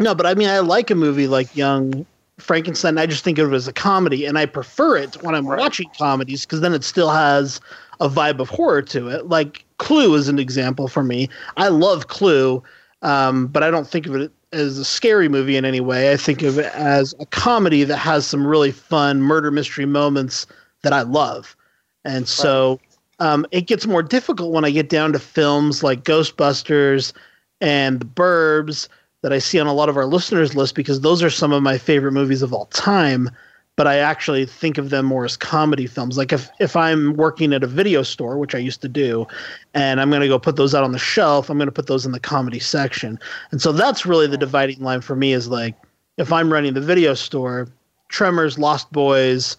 no, 0.00 0.14
but 0.14 0.26
I 0.26 0.34
mean, 0.34 0.48
I 0.48 0.60
like 0.60 0.90
a 0.90 0.94
movie 0.94 1.26
like 1.26 1.54
Young 1.56 2.06
Frankenstein. 2.38 2.98
I 2.98 3.06
just 3.06 3.24
think 3.24 3.38
of 3.38 3.52
it 3.52 3.56
as 3.56 3.68
a 3.68 3.72
comedy, 3.72 4.24
and 4.24 4.38
I 4.38 4.46
prefer 4.46 4.96
it 4.96 5.22
when 5.22 5.34
I'm 5.34 5.46
watching 5.46 5.88
comedies 5.96 6.44
because 6.44 6.60
then 6.60 6.74
it 6.74 6.84
still 6.84 7.10
has 7.10 7.60
a 8.00 8.08
vibe 8.08 8.40
of 8.40 8.48
horror 8.48 8.82
to 8.82 9.08
it. 9.08 9.28
Like 9.28 9.64
Clue 9.78 10.14
is 10.14 10.28
an 10.28 10.38
example 10.38 10.88
for 10.88 11.04
me. 11.04 11.28
I 11.56 11.68
love 11.68 12.08
Clue, 12.08 12.62
um, 13.02 13.46
but 13.46 13.62
I 13.62 13.70
don't 13.70 13.86
think 13.86 14.06
of 14.06 14.16
it 14.16 14.32
as 14.52 14.78
a 14.78 14.84
scary 14.84 15.28
movie 15.28 15.56
in 15.56 15.64
any 15.64 15.80
way. 15.80 16.12
I 16.12 16.16
think 16.16 16.42
of 16.42 16.58
it 16.58 16.72
as 16.74 17.14
a 17.20 17.26
comedy 17.26 17.84
that 17.84 17.98
has 17.98 18.26
some 18.26 18.46
really 18.46 18.72
fun 18.72 19.22
murder 19.22 19.50
mystery 19.50 19.86
moments 19.86 20.46
that 20.82 20.92
I 20.92 21.02
love, 21.02 21.56
and 22.04 22.28
so. 22.28 22.80
Um, 23.20 23.46
it 23.52 23.68
gets 23.68 23.86
more 23.86 24.02
difficult 24.02 24.52
when 24.52 24.64
I 24.64 24.72
get 24.72 24.88
down 24.88 25.12
to 25.12 25.20
films 25.20 25.84
like 25.84 26.02
Ghostbusters 26.02 27.12
and 27.60 28.00
The 28.00 28.06
Burbs 28.06 28.88
that 29.24 29.32
I 29.32 29.38
see 29.38 29.58
on 29.58 29.66
a 29.66 29.72
lot 29.72 29.88
of 29.88 29.96
our 29.96 30.04
listeners' 30.04 30.54
list 30.54 30.74
because 30.74 31.00
those 31.00 31.22
are 31.22 31.30
some 31.30 31.50
of 31.50 31.62
my 31.62 31.78
favorite 31.78 32.12
movies 32.12 32.42
of 32.42 32.52
all 32.52 32.66
time. 32.66 33.30
But 33.74 33.86
I 33.86 33.96
actually 33.96 34.44
think 34.44 34.76
of 34.76 34.90
them 34.90 35.06
more 35.06 35.24
as 35.24 35.34
comedy 35.34 35.86
films. 35.86 36.18
Like 36.18 36.30
if 36.30 36.50
if 36.60 36.76
I'm 36.76 37.14
working 37.14 37.54
at 37.54 37.62
a 37.62 37.66
video 37.66 38.02
store, 38.02 38.36
which 38.36 38.54
I 38.54 38.58
used 38.58 38.82
to 38.82 38.88
do, 38.88 39.26
and 39.72 39.98
I'm 39.98 40.10
going 40.10 40.20
to 40.20 40.28
go 40.28 40.38
put 40.38 40.56
those 40.56 40.74
out 40.74 40.84
on 40.84 40.92
the 40.92 40.98
shelf, 40.98 41.48
I'm 41.48 41.56
going 41.56 41.68
to 41.68 41.72
put 41.72 41.86
those 41.86 42.04
in 42.04 42.12
the 42.12 42.20
comedy 42.20 42.58
section. 42.58 43.18
And 43.50 43.62
so 43.62 43.72
that's 43.72 44.04
really 44.04 44.26
the 44.26 44.36
dividing 44.36 44.80
line 44.80 45.00
for 45.00 45.16
me 45.16 45.32
is 45.32 45.48
like 45.48 45.74
if 46.18 46.30
I'm 46.30 46.52
running 46.52 46.74
the 46.74 46.82
video 46.82 47.14
store, 47.14 47.66
Tremors, 48.10 48.58
Lost 48.58 48.92
Boys, 48.92 49.56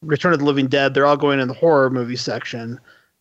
Return 0.00 0.32
of 0.32 0.38
the 0.38 0.46
Living 0.46 0.68
Dead, 0.68 0.94
they're 0.94 1.06
all 1.06 1.18
going 1.18 1.38
in 1.38 1.48
the 1.48 1.54
horror 1.54 1.90
movie 1.90 2.16
section. 2.16 2.80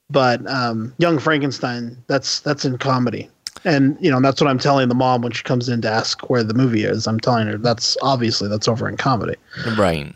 But 0.09 0.49
um, 0.49 0.95
Young 0.99 1.19
Frankenstein, 1.19 1.97
that's 2.07 2.39
that's 2.39 2.63
in 2.63 2.77
comedy. 2.77 3.29
And 3.63 3.97
you 3.99 4.09
know, 4.09 4.19
that's 4.21 4.41
what 4.41 4.49
I'm 4.49 4.57
telling 4.57 4.89
the 4.89 4.95
mom 4.95 5.21
when 5.21 5.31
she 5.31 5.43
comes 5.43 5.69
in 5.69 5.81
to 5.81 5.89
ask 5.89 6.29
where 6.29 6.43
the 6.43 6.53
movie 6.53 6.83
is. 6.83 7.07
I'm 7.07 7.19
telling 7.19 7.47
her 7.47 7.57
that's 7.57 7.97
obviously 8.01 8.47
that's 8.49 8.67
over 8.67 8.87
in 8.87 8.97
comedy. 8.97 9.35
Right. 9.77 10.13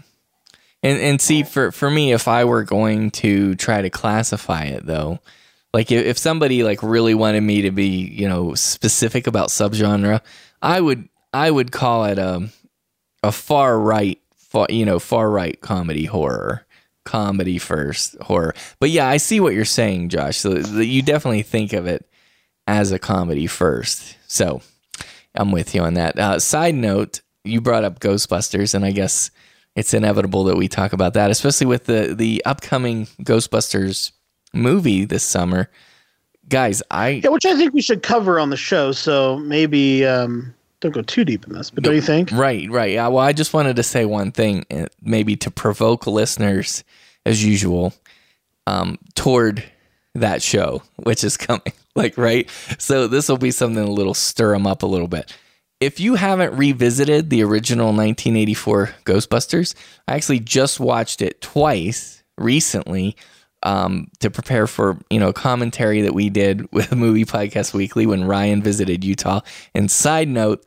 And 0.84 1.02
and 1.02 1.22
see 1.22 1.44
for 1.44 1.72
for 1.72 1.90
me 1.90 2.14
if 2.14 2.28
I 2.28 2.46
were 2.46 2.64
going 2.64 3.12
to 3.12 3.56
try 3.56 3.82
to 3.82 3.90
classify 3.90 4.64
it 4.64 4.86
though, 4.86 5.20
like 5.74 5.92
if, 5.92 6.06
if 6.06 6.18
somebody 6.18 6.64
like 6.64 6.82
really 6.82 7.14
wanted 7.14 7.42
me 7.42 7.64
to 7.64 7.72
be, 7.72 7.88
you 7.88 8.28
know, 8.28 8.56
specific 8.56 9.28
about 9.28 9.50
subgenre, 9.50 10.22
I 10.62 10.82
would 10.82 11.08
I 11.34 11.52
would 11.52 11.72
call 11.72 12.06
it 12.06 12.18
a 12.18 12.50
a 13.24 13.32
far 13.32 13.80
right 13.80 14.20
far, 14.36 14.68
you 14.70 14.86
know, 14.86 15.00
far 15.00 15.30
right 15.30 15.60
comedy 15.62 16.06
horror. 16.06 16.66
Comedy 17.04 17.60
first, 17.60 18.20
horror. 18.20 18.56
But 18.80 18.90
yeah, 18.90 19.08
I 19.08 19.18
see 19.18 19.40
what 19.40 19.54
you're 19.54 19.64
saying, 19.64 20.10
Josh. 20.10 20.38
So 20.38 20.56
you 20.56 21.04
definitely 21.04 21.44
think 21.44 21.72
of 21.74 21.86
it 21.86 22.10
as 22.68 22.92
a 22.92 23.00
comedy 23.00 23.48
first. 23.48 24.18
So 24.28 24.62
I'm 25.36 25.52
with 25.52 25.76
you 25.76 25.82
on 25.82 25.96
that. 25.96 26.18
Uh, 26.18 26.40
side 26.40 26.76
note, 26.76 27.22
you 27.44 27.62
brought 27.62 27.84
up 27.84 28.00
Ghostbusters, 28.00 28.74
and 28.74 28.86
I 28.86 28.92
guess 28.92 29.32
it's 29.76 29.94
inevitable 29.94 30.46
that 30.46 30.58
we 30.58 30.68
talk 30.68 30.94
about 30.94 31.14
that, 31.14 31.32
especially 31.32 31.68
with 31.68 31.86
the 31.86 32.14
the 32.16 32.44
upcoming 32.46 33.06
Ghostbusters 33.22 34.12
movie 34.54 35.06
this 35.06 35.24
summer. 35.24 35.70
Guys, 36.48 36.82
I 36.92 37.22
Yeah, 37.24 37.30
which 37.30 37.46
I 37.46 37.56
think 37.56 37.74
we 37.74 37.82
should 37.82 38.04
cover 38.04 38.40
on 38.40 38.50
the 38.50 38.58
show. 38.58 38.92
So 38.92 39.38
maybe 39.40 40.06
um, 40.06 40.54
don't 40.80 40.92
go 40.92 41.02
too 41.02 41.26
deep 41.26 41.46
in 41.48 41.54
this, 41.54 41.70
but 41.72 41.84
don't 41.84 41.96
you 41.96 42.02
think? 42.02 42.32
right, 42.32 42.70
right. 42.70 42.92
Yeah, 42.92 43.08
well, 43.08 43.24
I 43.24 43.34
just 43.34 43.54
wanted 43.54 43.76
to 43.78 43.84
say 43.84 44.06
one 44.06 44.32
thing, 44.32 44.66
uh, 44.72 44.86
maybe 45.02 45.36
to 45.38 45.52
provoke 45.52 46.06
listeners 46.08 46.84
as 47.26 47.44
usual, 47.44 47.94
um, 48.68 48.98
toward 49.16 49.64
that 50.14 50.42
show, 50.42 50.84
which 50.98 51.24
is 51.24 51.38
coming. 51.38 51.74
Like, 51.98 52.18
right? 52.18 52.50
So 52.78 53.08
this 53.08 53.30
will 53.30 53.38
be 53.38 53.52
something 53.52 53.82
a 53.82 53.90
little 53.90 54.14
stir 54.14 54.52
them 54.52 54.68
up 54.68 54.84
a 54.84 54.86
little 54.86 55.08
bit. 55.08 55.34
If 55.80 56.02
you 56.02 56.16
haven't 56.16 56.58
revisited 56.58 57.30
the 57.30 57.42
original 57.44 57.88
1984 57.88 58.96
Ghostbusters, 59.06 59.76
I 60.06 60.16
actually 60.16 60.42
just 60.42 60.80
watched 60.80 61.22
it 61.22 61.40
twice 61.40 62.22
recently 62.38 63.16
um, 63.64 64.08
to 64.20 64.30
prepare 64.30 64.68
for 64.68 64.98
you 65.10 65.20
know 65.20 65.34
commentary 65.34 66.02
that 66.02 66.14
we 66.14 66.30
did 66.30 66.70
with 66.74 66.94
Movie 66.96 67.26
Podcast 67.26 67.74
Weekly 67.74 68.06
when 68.06 68.26
Ryan 68.26 68.62
visited 68.62 69.04
Utah. 69.04 69.42
And 69.74 69.90
side 69.90 70.28
note, 70.28 70.66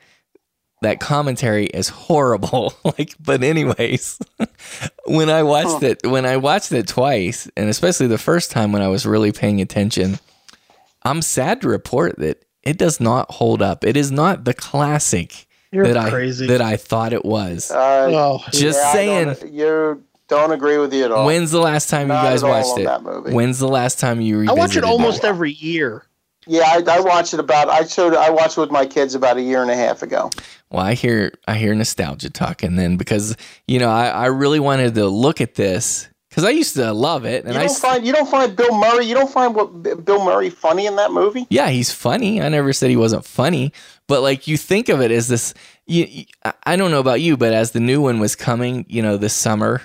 that 0.82 1.00
commentary 1.00 1.66
is 1.66 1.88
horrible. 1.88 2.74
like, 2.84 3.14
but 3.20 3.42
anyways, 3.42 4.18
when 5.06 5.30
I 5.30 5.42
watched 5.42 5.82
it, 5.82 6.06
when 6.06 6.26
I 6.26 6.36
watched 6.36 6.72
it 6.72 6.88
twice, 6.88 7.50
and 7.56 7.68
especially 7.68 8.06
the 8.06 8.18
first 8.18 8.50
time 8.50 8.72
when 8.72 8.82
I 8.82 8.88
was 8.88 9.06
really 9.06 9.32
paying 9.32 9.60
attention, 9.60 10.18
I'm 11.02 11.22
sad 11.22 11.60
to 11.62 11.68
report 11.68 12.18
that 12.18 12.44
it 12.62 12.78
does 12.78 13.00
not 13.00 13.30
hold 13.30 13.62
up. 13.62 13.84
It 13.84 13.96
is 13.96 14.10
not 14.10 14.44
the 14.44 14.54
classic 14.54 15.46
You're 15.72 15.86
that 15.92 16.10
crazy. 16.10 16.44
I 16.44 16.48
that 16.48 16.60
I 16.60 16.76
thought 16.76 17.12
it 17.12 17.24
was. 17.24 17.70
Uh, 17.70 18.10
Oh, 18.12 18.44
Just 18.52 18.78
yeah, 18.80 18.88
I 18.88 18.92
saying. 18.92 19.24
don't- 19.26 19.52
you 19.52 20.04
don't 20.28 20.52
agree 20.52 20.76
with 20.78 20.92
you 20.92 21.04
at 21.04 21.10
all. 21.12 21.24
When's 21.26 21.50
the 21.50 21.60
last 21.60 21.88
time 21.88 22.08
you 22.08 22.12
guys 22.14 22.42
watched 22.44 22.78
it? 22.78 22.84
that 22.84 23.02
movie. 23.02 23.32
When's 23.32 23.58
the 23.58 23.68
last 23.68 23.98
time 23.98 24.20
you 24.20 24.46
I 24.48 24.52
watch 24.52 24.76
it 24.76 24.84
almost 24.84 25.24
it? 25.24 25.28
every 25.28 25.52
year. 25.52 26.04
Yeah, 26.46 26.62
I, 26.66 26.82
I 26.96 27.00
watched 27.00 27.34
it 27.34 27.40
about. 27.40 27.68
I 27.68 27.84
showed. 27.84 28.14
I 28.14 28.30
watched 28.30 28.56
it 28.56 28.60
with 28.62 28.70
my 28.70 28.86
kids 28.86 29.14
about 29.14 29.36
a 29.36 29.42
year 29.42 29.60
and 29.62 29.70
a 29.70 29.76
half 29.76 30.02
ago. 30.02 30.30
Well, 30.70 30.82
I 30.84 30.94
hear 30.94 31.32
I 31.46 31.54
hear 31.56 31.74
nostalgia 31.74 32.30
talking 32.30 32.76
then 32.76 32.96
because 32.96 33.36
you 33.66 33.78
know 33.78 33.90
I, 33.90 34.08
I 34.08 34.26
really 34.26 34.58
wanted 34.60 34.94
to 34.94 35.06
look 35.08 35.40
at 35.42 35.54
this 35.56 36.08
because 36.38 36.48
I 36.48 36.52
used 36.52 36.76
to 36.76 36.92
love 36.92 37.24
it 37.24 37.44
and 37.44 37.54
You 37.54 37.58
I 37.58 37.62
don't 37.64 37.72
s- 37.72 37.80
find 37.80 38.06
you 38.06 38.12
don't 38.12 38.30
find 38.30 38.54
Bill 38.54 38.72
Murray. 38.78 39.06
You 39.06 39.14
don't 39.14 39.30
find 39.32 39.56
what 39.56 39.82
B- 39.82 39.94
Bill 39.94 40.24
Murray 40.24 40.50
funny 40.50 40.86
in 40.86 40.94
that 40.94 41.10
movie. 41.10 41.48
yeah 41.50 41.68
he's 41.68 41.90
funny. 41.90 42.40
I 42.40 42.48
never 42.48 42.72
said 42.72 42.90
he 42.90 42.96
wasn't 42.96 43.24
funny, 43.24 43.72
but 44.06 44.22
like 44.22 44.46
you 44.46 44.56
think 44.56 44.88
of 44.88 45.00
it 45.00 45.10
as 45.10 45.26
this. 45.26 45.52
You, 45.86 46.04
you- 46.04 46.24
I- 46.44 46.52
I 46.62 46.76
don't 46.76 46.92
know 46.92 47.00
about 47.00 47.20
you, 47.20 47.36
but 47.36 47.52
as 47.52 47.72
the 47.72 47.80
new 47.80 48.00
one 48.00 48.20
was 48.20 48.36
coming, 48.36 48.86
you 48.88 49.02
know, 49.02 49.16
this 49.16 49.34
summer. 49.34 49.82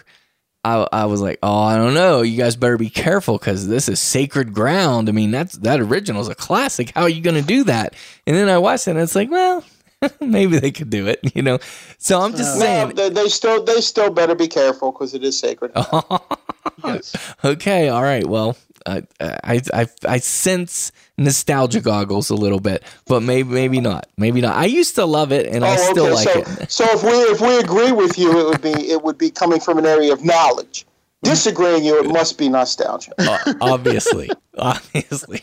I, 0.65 0.87
I 0.93 1.05
was 1.07 1.19
like, 1.21 1.39
oh, 1.43 1.63
I 1.63 1.75
don't 1.75 1.93
know. 1.93 2.21
You 2.21 2.37
guys 2.37 2.55
better 2.55 2.77
be 2.77 2.89
careful 2.89 3.37
because 3.37 3.67
this 3.67 3.89
is 3.89 3.99
sacred 3.99 4.53
ground. 4.53 5.09
I 5.09 5.11
mean, 5.11 5.31
that's 5.31 5.57
that 5.57 5.81
original 5.81 6.21
is 6.21 6.29
a 6.29 6.35
classic. 6.35 6.91
How 6.95 7.01
are 7.01 7.09
you 7.09 7.19
going 7.21 7.35
to 7.35 7.45
do 7.45 7.65
that? 7.65 7.95
And 8.25 8.33
then 8.33 8.47
I 8.47 8.59
watched 8.59 8.87
it, 8.87 8.91
and 8.91 8.99
it's 9.01 9.13
like, 9.13 9.29
well, 9.29 9.65
maybe 10.21 10.59
they 10.59 10.71
could 10.71 10.89
do 10.89 11.07
it, 11.07 11.19
you 11.35 11.41
know. 11.41 11.59
So 11.97 12.21
I'm 12.21 12.31
just 12.31 12.55
No, 12.55 12.61
saying, 12.61 12.95
they, 12.95 13.09
they 13.09 13.27
still 13.27 13.61
they 13.65 13.81
still 13.81 14.09
better 14.09 14.35
be 14.35 14.47
careful 14.47 14.93
because 14.93 15.13
it 15.13 15.23
is 15.25 15.37
sacred. 15.37 15.73
okay, 17.45 17.89
all 17.89 18.03
right. 18.03 18.25
Well, 18.25 18.57
uh, 18.85 19.01
I, 19.19 19.61
I 19.73 19.87
I 20.05 20.17
sense 20.17 20.91
nostalgia 21.17 21.79
goggles 21.79 22.29
a 22.29 22.35
little 22.35 22.59
bit, 22.59 22.83
but 23.05 23.21
maybe 23.23 23.49
maybe 23.49 23.79
not. 23.79 24.07
Maybe 24.17 24.41
not. 24.41 24.55
I 24.55 24.65
used 24.65 24.95
to 24.95 25.05
love 25.05 25.31
it, 25.31 25.47
and 25.47 25.63
I 25.63 25.75
Oh, 25.77 25.91
still 25.91 26.13
like 26.13 26.29
so, 26.29 26.39
it. 26.41 26.71
So 26.71 26.85
if 26.89 27.03
we 27.03 27.09
if 27.11 27.41
we 27.41 27.59
agree 27.59 27.91
with 27.91 28.17
you, 28.17 28.37
it 28.39 28.45
would 28.45 28.61
be 28.61 28.89
it 28.91 29.01
would 29.03 29.17
be 29.17 29.29
coming 29.29 29.59
from 29.59 29.77
an 29.77 29.85
area 29.85 30.11
of 30.11 30.23
knowledge, 30.23 30.85
Disagreeing 31.23 31.83
you, 31.83 31.99
it 31.99 32.07
must 32.07 32.37
be 32.37 32.49
nostalgia. 32.49 33.13
Uh, 33.17 33.53
obviously, 33.61 34.29
obviously. 34.57 35.41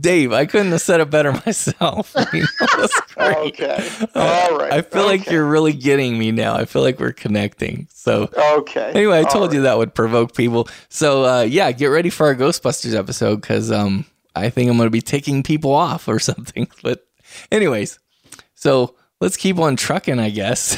Dave, 0.00 0.32
I 0.32 0.46
couldn't 0.46 0.70
have 0.72 0.80
said 0.80 1.00
it 1.00 1.10
better 1.10 1.32
myself. 1.32 2.14
You 2.32 2.42
know, 2.42 2.66
that's 2.76 3.00
great. 3.14 3.36
Okay. 3.36 3.88
All 4.14 4.56
right. 4.58 4.72
I 4.72 4.82
feel 4.82 5.04
like 5.04 5.28
you're 5.30 5.46
really 5.46 5.72
getting 5.72 6.18
me 6.18 6.30
now. 6.32 6.54
I 6.54 6.64
feel 6.64 6.82
like 6.82 6.98
we're 7.00 7.12
connecting. 7.12 7.88
So 7.92 8.28
Okay. 8.36 8.90
anyway, 8.94 9.18
I 9.18 9.22
All 9.22 9.30
told 9.30 9.52
you 9.52 9.62
that 9.62 9.76
would 9.78 9.94
provoke 9.94 10.34
people. 10.36 10.68
So 10.88 11.24
uh, 11.24 11.42
yeah, 11.42 11.70
get 11.72 11.86
ready 11.86 12.10
for 12.10 12.26
our 12.26 12.34
Ghostbusters 12.34 12.94
episode 12.96 13.40
because 13.40 13.70
um, 13.72 14.04
I 14.34 14.50
think 14.50 14.70
I'm 14.70 14.76
going 14.76 14.86
to 14.86 14.90
be 14.90 15.00
taking 15.00 15.42
people 15.42 15.72
off 15.72 16.08
or 16.08 16.18
something. 16.20 16.68
But 16.82 17.06
anyways, 17.52 17.98
so 18.54 18.94
let's 19.20 19.36
keep 19.36 19.58
on 19.58 19.76
trucking, 19.76 20.18
I 20.20 20.30
guess, 20.30 20.76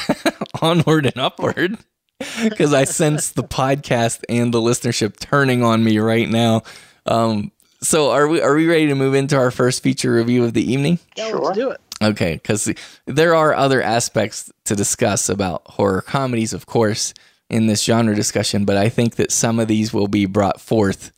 onward 0.62 1.06
and 1.06 1.18
upward. 1.18 1.78
Because 2.42 2.72
I 2.72 2.84
sense 2.84 3.30
the 3.30 3.44
podcast 3.44 4.22
and 4.28 4.52
the 4.52 4.60
listenership 4.60 5.18
turning 5.18 5.62
on 5.62 5.82
me 5.84 5.98
right 5.98 6.28
now. 6.28 6.62
Um, 7.04 7.52
so 7.82 8.10
are 8.10 8.26
we 8.26 8.40
are 8.40 8.54
we 8.54 8.66
ready 8.66 8.86
to 8.88 8.94
move 8.94 9.14
into 9.14 9.36
our 9.36 9.50
first 9.50 9.82
feature 9.82 10.12
review 10.14 10.44
of 10.44 10.54
the 10.54 10.72
evening? 10.72 10.98
Yeah, 11.16 11.28
Sure. 11.28 11.38
let's 11.40 11.58
do 11.58 11.70
it. 11.70 11.80
Okay, 12.02 12.34
because 12.34 12.72
there 13.06 13.34
are 13.34 13.54
other 13.54 13.80
aspects 13.82 14.50
to 14.64 14.74
discuss 14.76 15.28
about 15.28 15.62
horror 15.66 16.02
comedies, 16.02 16.52
of 16.52 16.66
course, 16.66 17.14
in 17.48 17.66
this 17.68 17.82
genre 17.84 18.14
discussion, 18.14 18.64
but 18.66 18.76
I 18.76 18.88
think 18.90 19.16
that 19.16 19.32
some 19.32 19.58
of 19.58 19.68
these 19.68 19.92
will 19.94 20.08
be 20.08 20.26
brought 20.26 20.60
forth 20.60 21.10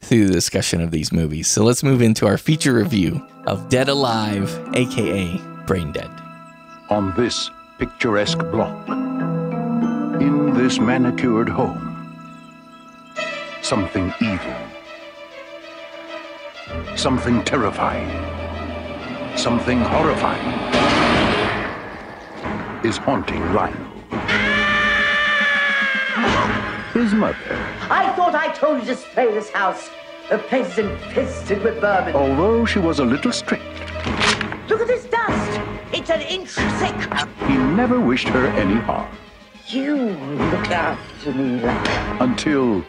through 0.00 0.26
the 0.26 0.32
discussion 0.32 0.80
of 0.80 0.90
these 0.90 1.12
movies. 1.12 1.48
So 1.48 1.62
let's 1.64 1.82
move 1.82 2.00
into 2.02 2.26
our 2.26 2.38
feature 2.38 2.72
review 2.74 3.20
of 3.46 3.68
Dead 3.68 3.88
Alive, 3.88 4.48
aka 4.74 5.38
Brain 5.66 5.92
Dead. 5.92 6.10
on 6.90 7.12
this 7.16 7.50
picturesque 7.78 8.38
block, 8.50 8.86
in 10.22 10.54
this 10.54 10.78
manicured 10.78 11.48
home, 11.48 11.82
something 13.60 14.14
evil, 14.20 14.56
something 16.96 17.42
terrifying, 17.42 18.08
something 19.36 19.80
horrifying 19.80 20.52
is 22.84 22.96
haunting 22.98 23.42
Lionel. 23.52 23.90
His 26.94 27.12
mother, 27.14 27.56
I 27.90 28.12
thought 28.14 28.36
I 28.36 28.52
told 28.54 28.80
you 28.80 28.86
to 28.86 28.96
spray 28.96 29.32
this 29.32 29.50
house. 29.50 29.90
The 30.30 30.38
place 30.38 30.68
is 30.72 30.78
infested 30.78 31.64
with 31.64 31.80
vermin. 31.80 32.14
although 32.14 32.64
she 32.64 32.78
was 32.78 33.00
a 33.00 33.04
little 33.04 33.32
strict, 33.32 33.64
Look 34.68 34.80
at 34.80 34.86
this 34.86 35.04
dust. 35.06 35.60
It's 35.92 36.10
an 36.10 36.20
inch 36.20 36.50
thick. 36.80 36.98
he 37.48 37.56
never 37.56 37.98
wished 37.98 38.28
her 38.28 38.46
any 38.46 38.76
harm 38.76 39.08
You 39.72 39.96
look 39.96 40.68
after 40.68 41.32
me, 41.32 41.58
lad. 41.60 42.20
until 42.20 42.84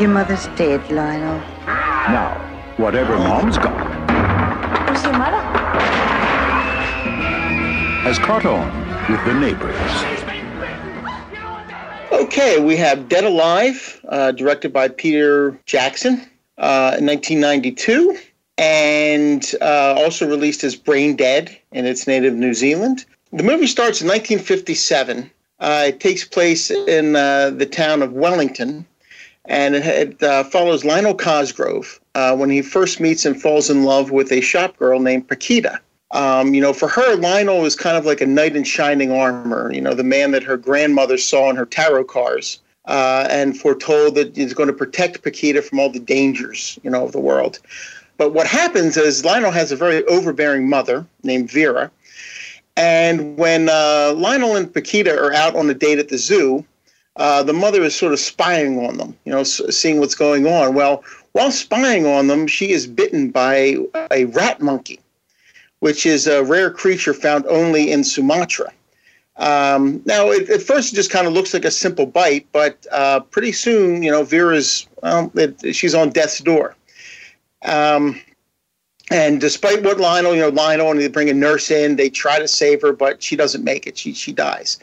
Your 0.00 0.08
mother's 0.08 0.46
dead, 0.56 0.80
Lionel. 0.90 1.38
now, 1.66 2.34
whatever 2.76 3.16
mom's 3.16 3.56
got 3.56 3.70
Who's 4.88 5.04
your 5.04 5.12
mother? 5.12 5.40
has 8.02 8.18
caught 8.18 8.44
on 8.44 8.66
with 9.08 9.24
the 9.24 9.34
neighbors. 9.34 9.80
Okay, 12.10 12.60
we 12.60 12.76
have 12.76 13.08
Dead 13.08 13.22
Alive, 13.22 14.00
uh, 14.08 14.32
directed 14.32 14.72
by 14.72 14.88
Peter 14.88 15.56
Jackson 15.66 16.14
uh, 16.58 16.96
in 16.98 17.06
1992, 17.06 18.18
and 18.58 19.52
uh, 19.60 19.94
also 19.98 20.28
released 20.28 20.64
as 20.64 20.76
Brain 20.76 21.16
Dead 21.16 21.56
in 21.72 21.86
its 21.86 22.06
native 22.06 22.34
New 22.34 22.54
Zealand. 22.54 23.04
The 23.32 23.42
movie 23.42 23.66
starts 23.66 24.00
in 24.00 24.08
1957. 24.08 25.30
Uh, 25.60 25.84
it 25.88 26.00
takes 26.00 26.24
place 26.24 26.70
in 26.70 27.16
uh, 27.16 27.50
the 27.50 27.66
town 27.66 28.02
of 28.02 28.12
Wellington, 28.12 28.86
and 29.46 29.74
it, 29.74 29.86
it 29.86 30.22
uh, 30.22 30.44
follows 30.44 30.84
Lionel 30.84 31.14
Cosgrove 31.14 32.00
uh, 32.14 32.36
when 32.36 32.50
he 32.50 32.62
first 32.62 33.00
meets 33.00 33.24
and 33.24 33.40
falls 33.40 33.70
in 33.70 33.84
love 33.84 34.10
with 34.10 34.30
a 34.30 34.40
shop 34.40 34.76
girl 34.76 35.00
named 35.00 35.28
Paquita. 35.28 35.80
Um, 36.10 36.54
you 36.54 36.60
know, 36.60 36.72
for 36.72 36.86
her, 36.86 37.16
Lionel 37.16 37.64
is 37.64 37.74
kind 37.74 37.96
of 37.96 38.06
like 38.06 38.20
a 38.20 38.26
knight 38.26 38.54
in 38.54 38.62
shining 38.62 39.10
armor. 39.10 39.72
You 39.72 39.80
know, 39.80 39.94
the 39.94 40.04
man 40.04 40.30
that 40.30 40.44
her 40.44 40.56
grandmother 40.56 41.18
saw 41.18 41.50
in 41.50 41.56
her 41.56 41.66
tarot 41.66 42.04
cards, 42.04 42.60
uh, 42.86 43.26
and 43.30 43.58
foretold 43.58 44.14
that 44.14 44.36
he's 44.36 44.54
going 44.54 44.66
to 44.66 44.72
protect 44.74 45.22
Paquita 45.22 45.62
from 45.62 45.80
all 45.80 45.90
the 45.90 45.98
dangers, 45.98 46.78
you 46.82 46.90
know, 46.90 47.04
of 47.04 47.12
the 47.12 47.20
world. 47.20 47.58
But 48.16 48.32
what 48.32 48.46
happens 48.46 48.96
is 48.96 49.24
Lionel 49.24 49.50
has 49.50 49.72
a 49.72 49.76
very 49.76 50.04
overbearing 50.04 50.68
mother 50.68 51.06
named 51.22 51.50
Vera, 51.50 51.90
and 52.76 53.36
when 53.36 53.68
uh, 53.68 54.14
Lionel 54.16 54.56
and 54.56 54.72
Paquita 54.72 55.16
are 55.16 55.32
out 55.32 55.56
on 55.56 55.68
a 55.70 55.74
date 55.74 55.98
at 55.98 56.08
the 56.08 56.18
zoo, 56.18 56.64
uh, 57.16 57.42
the 57.42 57.52
mother 57.52 57.82
is 57.82 57.94
sort 57.94 58.12
of 58.12 58.20
spying 58.20 58.84
on 58.84 58.96
them, 58.96 59.16
you 59.24 59.32
know, 59.32 59.40
s- 59.40 59.60
seeing 59.70 60.00
what's 60.00 60.14
going 60.14 60.46
on. 60.46 60.74
Well, 60.74 61.04
while 61.32 61.50
spying 61.50 62.06
on 62.06 62.26
them, 62.26 62.46
she 62.46 62.70
is 62.70 62.86
bitten 62.86 63.30
by 63.30 63.76
a 64.10 64.24
rat 64.26 64.60
monkey 64.60 65.00
which 65.84 66.06
is 66.06 66.26
a 66.26 66.42
rare 66.42 66.70
creature 66.70 67.12
found 67.12 67.44
only 67.46 67.92
in 67.92 68.02
Sumatra. 68.02 68.72
Um, 69.36 70.00
now, 70.06 70.30
it, 70.30 70.48
at 70.48 70.62
first, 70.62 70.90
it 70.90 70.96
just 70.96 71.10
kind 71.10 71.26
of 71.26 71.34
looks 71.34 71.52
like 71.52 71.66
a 71.66 71.70
simple 71.70 72.06
bite, 72.06 72.46
but 72.52 72.86
uh, 72.90 73.20
pretty 73.20 73.52
soon, 73.52 74.02
you 74.02 74.10
know, 74.10 74.24
Vera's 74.24 74.88
well, 75.02 75.30
it, 75.34 75.74
she's 75.76 75.94
on 75.94 76.08
death's 76.08 76.38
door. 76.38 76.74
Um, 77.64 78.20
and 79.10 79.40
despite 79.40 79.82
what 79.82 80.00
Lionel, 80.00 80.34
you 80.34 80.40
know, 80.40 80.48
Lionel 80.48 80.90
and 80.90 81.00
they 81.00 81.08
bring 81.08 81.28
a 81.28 81.34
nurse 81.34 81.70
in, 81.70 81.96
they 81.96 82.08
try 82.08 82.38
to 82.38 82.48
save 82.48 82.80
her, 82.82 82.92
but 82.92 83.22
she 83.22 83.36
doesn't 83.36 83.62
make 83.62 83.86
it. 83.86 83.98
She 83.98 84.14
she 84.14 84.32
dies. 84.32 84.78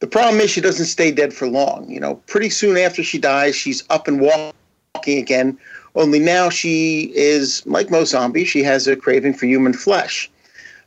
The 0.00 0.06
problem 0.06 0.40
is 0.40 0.50
she 0.50 0.60
doesn't 0.60 0.86
stay 0.86 1.10
dead 1.10 1.32
for 1.32 1.48
long. 1.48 1.88
You 1.88 2.00
know, 2.00 2.16
pretty 2.26 2.50
soon 2.50 2.76
after 2.76 3.02
she 3.02 3.18
dies, 3.18 3.56
she's 3.56 3.82
up 3.88 4.06
and 4.06 4.20
walking 4.20 5.18
again. 5.18 5.58
Only 5.94 6.18
now 6.18 6.50
she 6.50 7.12
is 7.14 7.64
like 7.66 7.90
most 7.90 8.10
zombies. 8.10 8.48
She 8.48 8.62
has 8.64 8.86
a 8.86 8.96
craving 8.96 9.34
for 9.34 9.46
human 9.46 9.72
flesh. 9.72 10.30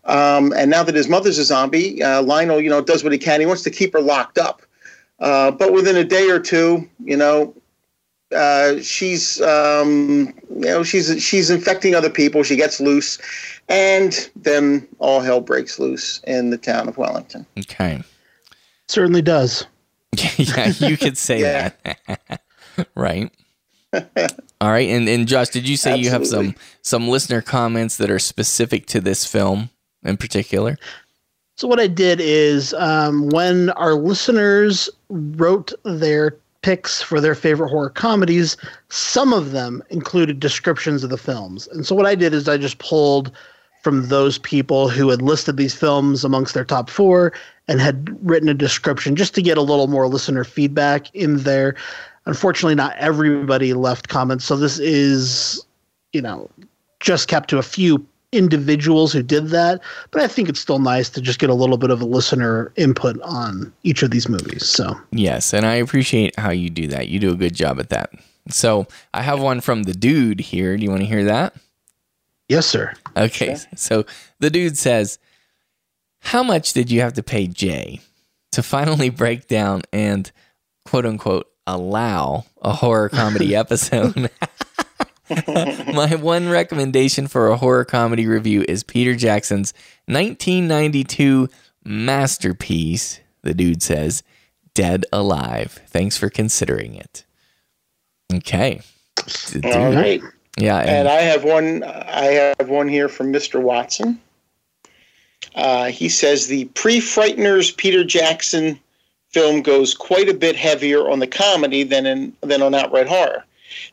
Um, 0.05 0.53
and 0.53 0.69
now 0.69 0.83
that 0.83 0.95
his 0.95 1.09
mother's 1.09 1.37
a 1.37 1.43
zombie, 1.43 2.01
uh, 2.01 2.21
Lionel, 2.21 2.61
you 2.61 2.69
know, 2.69 2.81
does 2.81 3.03
what 3.03 3.11
he 3.11 3.19
can. 3.19 3.39
He 3.39 3.45
wants 3.45 3.63
to 3.63 3.71
keep 3.71 3.93
her 3.93 4.01
locked 4.01 4.37
up. 4.37 4.61
Uh, 5.19 5.51
but 5.51 5.73
within 5.73 5.97
a 5.97 6.03
day 6.03 6.29
or 6.29 6.39
two, 6.39 6.87
you 7.03 7.17
know, 7.17 7.53
uh, 8.35 8.79
she's, 8.81 9.41
um, 9.41 10.33
you 10.49 10.65
know, 10.65 10.83
she's 10.83 11.23
she's 11.23 11.49
infecting 11.49 11.95
other 11.95 12.09
people. 12.09 12.43
She 12.43 12.55
gets 12.55 12.79
loose, 12.79 13.19
and 13.69 14.29
then 14.35 14.87
all 14.99 15.21
hell 15.21 15.41
breaks 15.41 15.79
loose 15.79 16.21
in 16.27 16.49
the 16.49 16.57
town 16.57 16.87
of 16.87 16.97
Wellington. 16.97 17.45
Okay. 17.57 18.01
Certainly 18.87 19.21
does. 19.23 19.65
yeah, 20.37 20.73
you 20.79 20.97
could 20.97 21.17
say 21.17 21.41
that. 21.41 22.41
right. 22.95 23.31
All 24.61 24.71
right. 24.71 24.89
And 24.89 25.07
and 25.07 25.27
Josh, 25.27 25.49
did 25.49 25.67
you 25.67 25.77
say 25.77 25.97
you 25.97 26.09
have 26.09 26.25
some 26.25 26.55
some 26.81 27.07
listener 27.07 27.41
comments 27.41 27.97
that 27.97 28.09
are 28.09 28.19
specific 28.19 28.87
to 28.87 29.01
this 29.01 29.25
film 29.25 29.69
in 30.03 30.17
particular? 30.17 30.77
So 31.55 31.67
what 31.67 31.79
I 31.79 31.87
did 31.87 32.19
is 32.21 32.73
um, 32.75 33.29
when 33.29 33.71
our 33.71 33.95
listeners 33.95 34.89
wrote 35.09 35.73
their 35.83 36.37
picks 36.61 37.01
for 37.01 37.21
their 37.21 37.35
favorite 37.35 37.69
horror 37.69 37.89
comedies, 37.89 38.57
some 38.89 39.33
of 39.33 39.51
them 39.51 39.83
included 39.89 40.39
descriptions 40.39 41.03
of 41.03 41.09
the 41.09 41.17
films. 41.17 41.67
And 41.67 41.85
so 41.85 41.95
what 41.95 42.05
I 42.05 42.15
did 42.15 42.33
is 42.33 42.47
I 42.47 42.57
just 42.57 42.79
pulled 42.79 43.31
from 43.83 44.07
those 44.07 44.37
people 44.37 44.89
who 44.89 45.09
had 45.09 45.21
listed 45.21 45.57
these 45.57 45.75
films 45.75 46.23
amongst 46.23 46.53
their 46.53 46.65
top 46.65 46.89
four 46.89 47.31
and 47.67 47.79
had 47.79 48.17
written 48.27 48.49
a 48.49 48.53
description 48.53 49.15
just 49.15 49.35
to 49.35 49.41
get 49.41 49.57
a 49.57 49.61
little 49.61 49.87
more 49.87 50.07
listener 50.07 50.43
feedback 50.43 51.13
in 51.15 51.37
there. 51.37 51.75
Unfortunately, 52.25 52.75
not 52.75 52.97
everybody 52.97 53.73
left 53.73 54.09
comments. 54.09 54.45
So 54.45 54.57
this 54.57 54.79
is, 54.79 55.65
you 56.11 56.21
know, 56.21 56.49
just 56.99 57.27
kept 57.27 57.49
to 57.51 57.57
a 57.57 57.63
few 57.63 58.05
individuals 58.31 59.13
who 59.13 59.23
did 59.23 59.47
that. 59.49 59.81
But 60.11 60.21
I 60.21 60.27
think 60.27 60.49
it's 60.49 60.59
still 60.59 60.79
nice 60.79 61.09
to 61.11 61.21
just 61.21 61.39
get 61.39 61.49
a 61.49 61.53
little 61.53 61.77
bit 61.77 61.89
of 61.91 62.01
a 62.01 62.05
listener 62.05 62.71
input 62.75 63.19
on 63.21 63.73
each 63.83 64.03
of 64.03 64.11
these 64.11 64.27
movies. 64.27 64.65
So 64.65 64.99
Yes, 65.11 65.53
and 65.53 65.65
I 65.65 65.75
appreciate 65.75 66.37
how 66.37 66.51
you 66.51 66.69
do 66.69 66.87
that. 66.87 67.07
You 67.07 67.19
do 67.19 67.31
a 67.31 67.35
good 67.35 67.55
job 67.55 67.79
at 67.79 67.89
that. 67.89 68.11
So 68.49 68.87
I 69.13 69.21
have 69.23 69.41
one 69.41 69.61
from 69.61 69.83
the 69.83 69.93
dude 69.93 70.39
here. 70.39 70.77
Do 70.77 70.83
you 70.83 70.89
want 70.89 71.01
to 71.01 71.07
hear 71.07 71.25
that? 71.25 71.53
yes, 72.49 72.65
sir. 72.65 72.93
Okay. 73.15 73.57
So 73.75 74.05
the 74.39 74.49
dude 74.49 74.77
says, 74.77 75.19
How 76.19 76.43
much 76.43 76.73
did 76.73 76.89
you 76.89 77.01
have 77.01 77.13
to 77.13 77.23
pay 77.23 77.47
Jay 77.47 77.99
to 78.51 78.63
finally 78.63 79.09
break 79.09 79.47
down 79.47 79.81
and 79.91 80.31
quote 80.85 81.05
unquote 81.05 81.47
allow 81.65 82.45
a 82.61 82.71
horror 82.71 83.09
comedy 83.09 83.53
episode? 83.63 84.29
My 85.93 86.15
one 86.15 86.49
recommendation 86.49 87.27
for 87.27 87.49
a 87.49 87.57
horror 87.57 87.85
comedy 87.85 88.27
review 88.27 88.63
is 88.67 88.83
Peter 88.83 89.15
Jackson's 89.15 89.73
1992 90.05 91.49
masterpiece, 91.83 93.19
the 93.41 93.53
dude 93.53 93.81
says, 93.81 94.23
Dead 94.73 95.05
Alive. 95.11 95.79
Thanks 95.87 96.17
for 96.17 96.29
considering 96.29 96.95
it. 96.95 97.25
Okay. 98.33 98.81
Dude. 99.51 99.65
All 99.65 99.91
right. 99.91 100.21
Yeah. 100.57 100.77
And 100.79 101.07
I 101.07 101.21
have 101.21 101.43
one. 101.43 101.83
I 101.83 102.53
have 102.59 102.69
one 102.69 102.87
here 102.87 103.09
from 103.09 103.31
Mr. 103.31 103.61
Watson. 103.61 104.19
Uh, 105.55 105.85
he 105.85 106.09
says 106.09 106.47
the 106.47 106.65
pre-frighteners 106.65 107.75
Peter 107.75 108.03
Jackson 108.03 108.79
film 109.29 109.61
goes 109.61 109.93
quite 109.93 110.29
a 110.29 110.33
bit 110.33 110.55
heavier 110.55 111.09
on 111.09 111.19
the 111.19 111.27
comedy 111.27 111.83
than 111.83 112.05
in 112.05 112.33
than 112.41 112.61
on 112.61 112.73
outright 112.73 113.07
horror. 113.07 113.43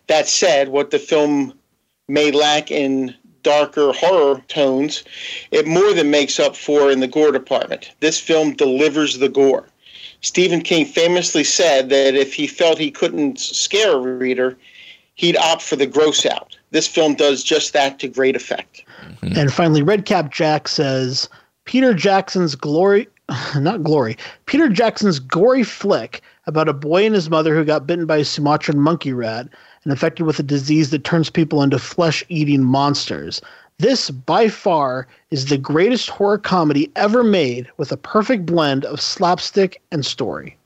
That 0.07 0.29
said, 0.29 0.69
what 0.69 0.91
the 0.91 0.99
film 0.99 1.55
may 2.09 2.31
lack 2.31 2.71
in 2.71 3.15
darker 3.43 3.93
horror 3.93 4.43
tones, 4.49 5.05
it 5.53 5.67
more 5.67 5.93
than 5.93 6.11
makes 6.11 6.41
up 6.41 6.57
for 6.57 6.91
in 6.91 7.01
the 7.01 7.07
gore 7.07 7.31
department. 7.31 7.93
This 8.01 8.19
film 8.19 8.55
delivers 8.55 9.19
the 9.19 9.29
gore. 9.29 9.69
Stephen 10.23 10.63
King 10.63 10.87
famously 10.87 11.45
said 11.45 11.91
that 11.91 12.15
if 12.15 12.33
he 12.33 12.47
felt 12.47 12.79
he 12.79 12.91
couldn't 12.91 13.39
scare 13.39 13.93
a 13.93 13.99
reader, 13.99 14.57
he'd 15.15 15.37
opt 15.37 15.63
for 15.63 15.77
the 15.77 15.87
gross 15.87 16.25
out. 16.27 16.57
This 16.71 16.89
film 16.89 17.15
does 17.15 17.45
just 17.45 17.73
that 17.75 17.99
to 18.01 18.09
great 18.09 18.35
effect. 18.35 18.85
Mm-hmm. 19.03 19.39
And 19.39 19.53
finally, 19.53 19.83
Redcap 19.83 20.33
Jack 20.33 20.67
says 20.67 21.29
Peter 21.67 21.93
Jackson's 21.93 22.55
glory, 22.55 23.07
not 23.57 23.83
glory, 23.83 24.17
Peter 24.47 24.69
Jackson's 24.71 25.19
gory 25.19 25.63
flick 25.63 26.23
about 26.47 26.69
a 26.69 26.73
boy 26.75 27.07
and 27.07 27.15
his 27.15 27.31
mother 27.31 27.55
who 27.55 27.65
got 27.65 27.87
bitten 27.87 28.07
by 28.07 28.19
a 28.19 28.25
Sumatran 28.25 28.79
monkey 28.79 29.13
rat 29.13 29.49
and 29.85 29.93
infected 29.93 30.27
with 30.27 30.39
a 30.39 30.43
disease 30.45 30.91
that 30.91 31.05
turns 31.05 31.31
people 31.31 31.63
into 31.63 31.79
flesh 31.79 32.25
eating 32.29 32.63
monsters. 32.63 33.41
This, 33.79 34.11
by 34.11 34.49
far, 34.49 35.07
is 35.31 35.47
the 35.47 35.59
greatest 35.59 36.09
horror 36.11 36.39
comedy 36.39 36.91
ever 36.97 37.25
made 37.25 37.69
with 37.77 37.91
a 37.91 37.97
perfect 37.97 38.47
blend 38.47 38.85
of 38.85 39.01
slapstick 39.01 39.81
and 39.91 40.05
story. 40.07 40.57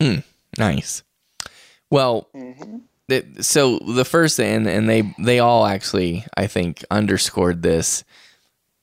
Hmm, 0.00 0.18
nice. 0.58 1.02
Well, 1.90 2.28
it- 3.08 3.44
so 3.44 3.78
the 3.78 4.04
first 4.04 4.38
and 4.40 4.66
and 4.68 4.88
they 4.88 5.14
they 5.18 5.38
all 5.38 5.66
actually 5.66 6.24
I 6.36 6.46
think 6.46 6.84
underscored 6.90 7.62
this. 7.62 8.04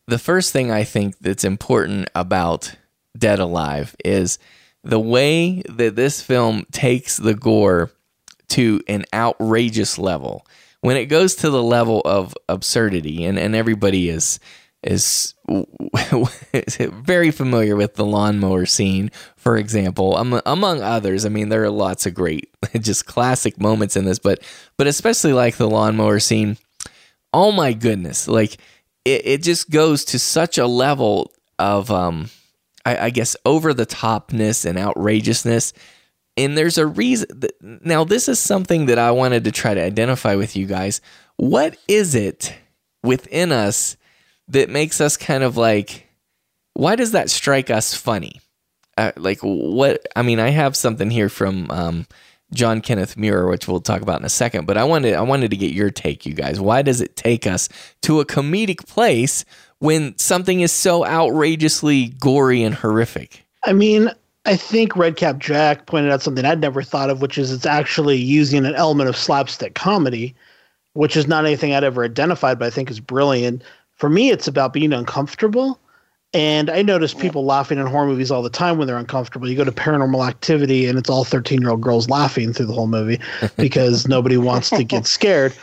The 0.07 0.19
first 0.19 0.51
thing 0.51 0.71
I 0.71 0.83
think 0.83 1.17
that's 1.19 1.43
important 1.45 2.09
about 2.15 2.75
Dead 3.17 3.39
Alive 3.39 3.95
is 4.03 4.37
the 4.83 4.99
way 4.99 5.61
that 5.69 5.95
this 5.95 6.21
film 6.21 6.65
takes 6.71 7.17
the 7.17 7.33
gore 7.33 7.91
to 8.49 8.81
an 8.87 9.05
outrageous 9.13 9.97
level. 9.97 10.45
When 10.81 10.97
it 10.97 11.05
goes 11.05 11.35
to 11.35 11.49
the 11.49 11.63
level 11.63 12.01
of 12.03 12.35
absurdity, 12.49 13.23
and, 13.23 13.39
and 13.39 13.55
everybody 13.55 14.09
is 14.09 14.39
is 14.83 15.33
very 16.91 17.31
familiar 17.31 17.75
with 17.77 17.95
the 17.95 18.03
lawnmower 18.05 18.65
scene, 18.65 19.09
for 19.37 19.55
example, 19.57 20.17
am- 20.19 20.41
among 20.45 20.81
others. 20.81 21.25
I 21.25 21.29
mean, 21.29 21.47
there 21.47 21.63
are 21.63 21.69
lots 21.69 22.05
of 22.05 22.13
great, 22.13 22.49
just 22.81 23.05
classic 23.05 23.59
moments 23.61 23.95
in 23.95 24.03
this, 24.03 24.19
but 24.19 24.43
but 24.77 24.87
especially 24.87 25.31
like 25.31 25.55
the 25.55 25.69
lawnmower 25.69 26.19
scene. 26.19 26.57
Oh 27.31 27.51
my 27.51 27.71
goodness! 27.71 28.27
Like 28.27 28.57
it, 29.05 29.21
it 29.25 29.43
just 29.43 29.69
goes 29.69 30.05
to 30.05 30.19
such 30.19 30.57
a 30.57 30.67
level 30.67 31.31
of, 31.59 31.89
um, 31.91 32.29
I, 32.85 33.05
I 33.05 33.09
guess, 33.09 33.35
over 33.45 33.73
the 33.73 33.85
topness 33.85 34.65
and 34.65 34.77
outrageousness. 34.77 35.73
And 36.35 36.57
there's 36.57 36.77
a 36.77 36.87
reason. 36.87 37.27
That, 37.39 37.51
now, 37.61 38.03
this 38.03 38.27
is 38.27 38.39
something 38.39 38.87
that 38.87 38.99
I 38.99 39.11
wanted 39.11 39.43
to 39.45 39.51
try 39.51 39.73
to 39.73 39.83
identify 39.83 40.35
with 40.35 40.55
you 40.55 40.65
guys. 40.65 41.01
What 41.37 41.77
is 41.87 42.15
it 42.15 42.53
within 43.03 43.51
us 43.51 43.97
that 44.47 44.69
makes 44.69 44.99
us 44.99 45.17
kind 45.17 45.43
of 45.43 45.57
like, 45.57 46.09
why 46.73 46.95
does 46.95 47.11
that 47.11 47.29
strike 47.29 47.69
us 47.69 47.93
funny? 47.93 48.41
Uh, 48.97 49.11
like, 49.15 49.39
what? 49.41 50.05
I 50.15 50.21
mean, 50.21 50.39
I 50.39 50.49
have 50.49 50.75
something 50.75 51.09
here 51.09 51.29
from 51.29 51.69
um, 51.71 52.07
John 52.53 52.81
Kenneth 52.81 53.17
Muir, 53.17 53.47
which 53.47 53.67
we'll 53.67 53.79
talk 53.79 54.01
about 54.01 54.19
in 54.19 54.25
a 54.25 54.29
second. 54.29 54.67
But 54.67 54.77
I 54.77 54.83
wanted, 54.83 55.13
I 55.13 55.21
wanted 55.21 55.51
to 55.51 55.57
get 55.57 55.73
your 55.73 55.89
take, 55.89 56.25
you 56.25 56.33
guys. 56.33 56.59
Why 56.59 56.81
does 56.81 57.01
it 57.01 57.15
take 57.15 57.47
us 57.47 57.69
to 58.03 58.19
a 58.19 58.25
comedic 58.25 58.85
place 58.87 59.45
when 59.83 60.17
something 60.17 60.61
is 60.61 60.71
so 60.71 61.05
outrageously 61.05 62.07
gory 62.17 62.63
and 62.63 62.73
horrific? 62.73 63.45
I 63.65 63.73
mean, 63.73 64.09
I 64.45 64.55
think 64.55 64.95
Redcap 64.95 65.39
Jack 65.39 65.87
pointed 65.87 66.09
out 66.09 66.21
something 66.21 66.45
I'd 66.45 66.61
never 66.61 66.81
thought 66.81 67.09
of, 67.09 67.21
which 67.21 67.37
is 67.37 67.51
it's 67.51 67.65
actually 67.65 68.15
using 68.15 68.65
an 68.65 68.75
element 68.75 69.09
of 69.09 69.17
slapstick 69.17 69.75
comedy, 69.75 70.33
which 70.93 71.17
is 71.17 71.27
not 71.27 71.45
anything 71.45 71.73
I'd 71.73 71.83
ever 71.83 72.05
identified, 72.05 72.59
but 72.59 72.67
I 72.67 72.69
think 72.69 72.89
is 72.89 73.01
brilliant. 73.01 73.61
For 73.97 74.09
me, 74.09 74.29
it's 74.29 74.47
about 74.47 74.71
being 74.71 74.93
uncomfortable. 74.93 75.77
And 76.33 76.69
I 76.69 76.81
notice 76.81 77.13
people 77.13 77.43
laughing 77.43 77.77
in 77.77 77.85
horror 77.85 78.07
movies 78.07 78.31
all 78.31 78.41
the 78.41 78.49
time 78.49 78.77
when 78.77 78.87
they're 78.87 78.97
uncomfortable. 78.97 79.49
You 79.49 79.57
go 79.57 79.65
to 79.65 79.71
paranormal 79.73 80.25
activity 80.25 80.87
and 80.87 80.97
it's 80.97 81.09
all 81.09 81.25
13 81.25 81.59
year 81.59 81.71
old 81.71 81.81
girls 81.81 82.09
laughing 82.09 82.53
through 82.53 82.67
the 82.67 82.73
whole 82.73 82.87
movie 82.87 83.19
because 83.57 84.07
nobody 84.07 84.37
wants 84.37 84.69
to 84.69 84.85
get 84.85 85.07
scared. 85.07 85.53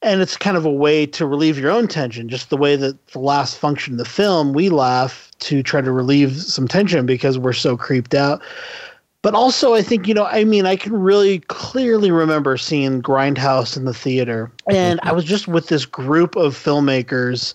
And 0.00 0.20
it's 0.20 0.36
kind 0.36 0.56
of 0.56 0.64
a 0.64 0.70
way 0.70 1.06
to 1.06 1.26
relieve 1.26 1.58
your 1.58 1.70
own 1.70 1.88
tension, 1.88 2.28
just 2.28 2.50
the 2.50 2.56
way 2.56 2.76
that 2.76 3.04
the 3.08 3.18
last 3.18 3.58
function 3.58 3.94
of 3.94 3.98
the 3.98 4.04
film, 4.04 4.52
we 4.52 4.68
laugh 4.68 5.30
to 5.40 5.62
try 5.62 5.80
to 5.80 5.90
relieve 5.90 6.36
some 6.36 6.68
tension 6.68 7.04
because 7.04 7.38
we're 7.38 7.52
so 7.52 7.76
creeped 7.76 8.14
out. 8.14 8.40
But 9.22 9.34
also, 9.34 9.74
I 9.74 9.82
think, 9.82 10.06
you 10.06 10.14
know, 10.14 10.26
I 10.26 10.44
mean, 10.44 10.64
I 10.64 10.76
can 10.76 10.92
really 10.92 11.40
clearly 11.40 12.12
remember 12.12 12.56
seeing 12.56 13.02
Grindhouse 13.02 13.76
in 13.76 13.84
the 13.84 13.94
theater. 13.94 14.52
And 14.70 15.00
I 15.02 15.12
was 15.12 15.24
just 15.24 15.48
with 15.48 15.66
this 15.66 15.84
group 15.84 16.36
of 16.36 16.54
filmmakers 16.54 17.54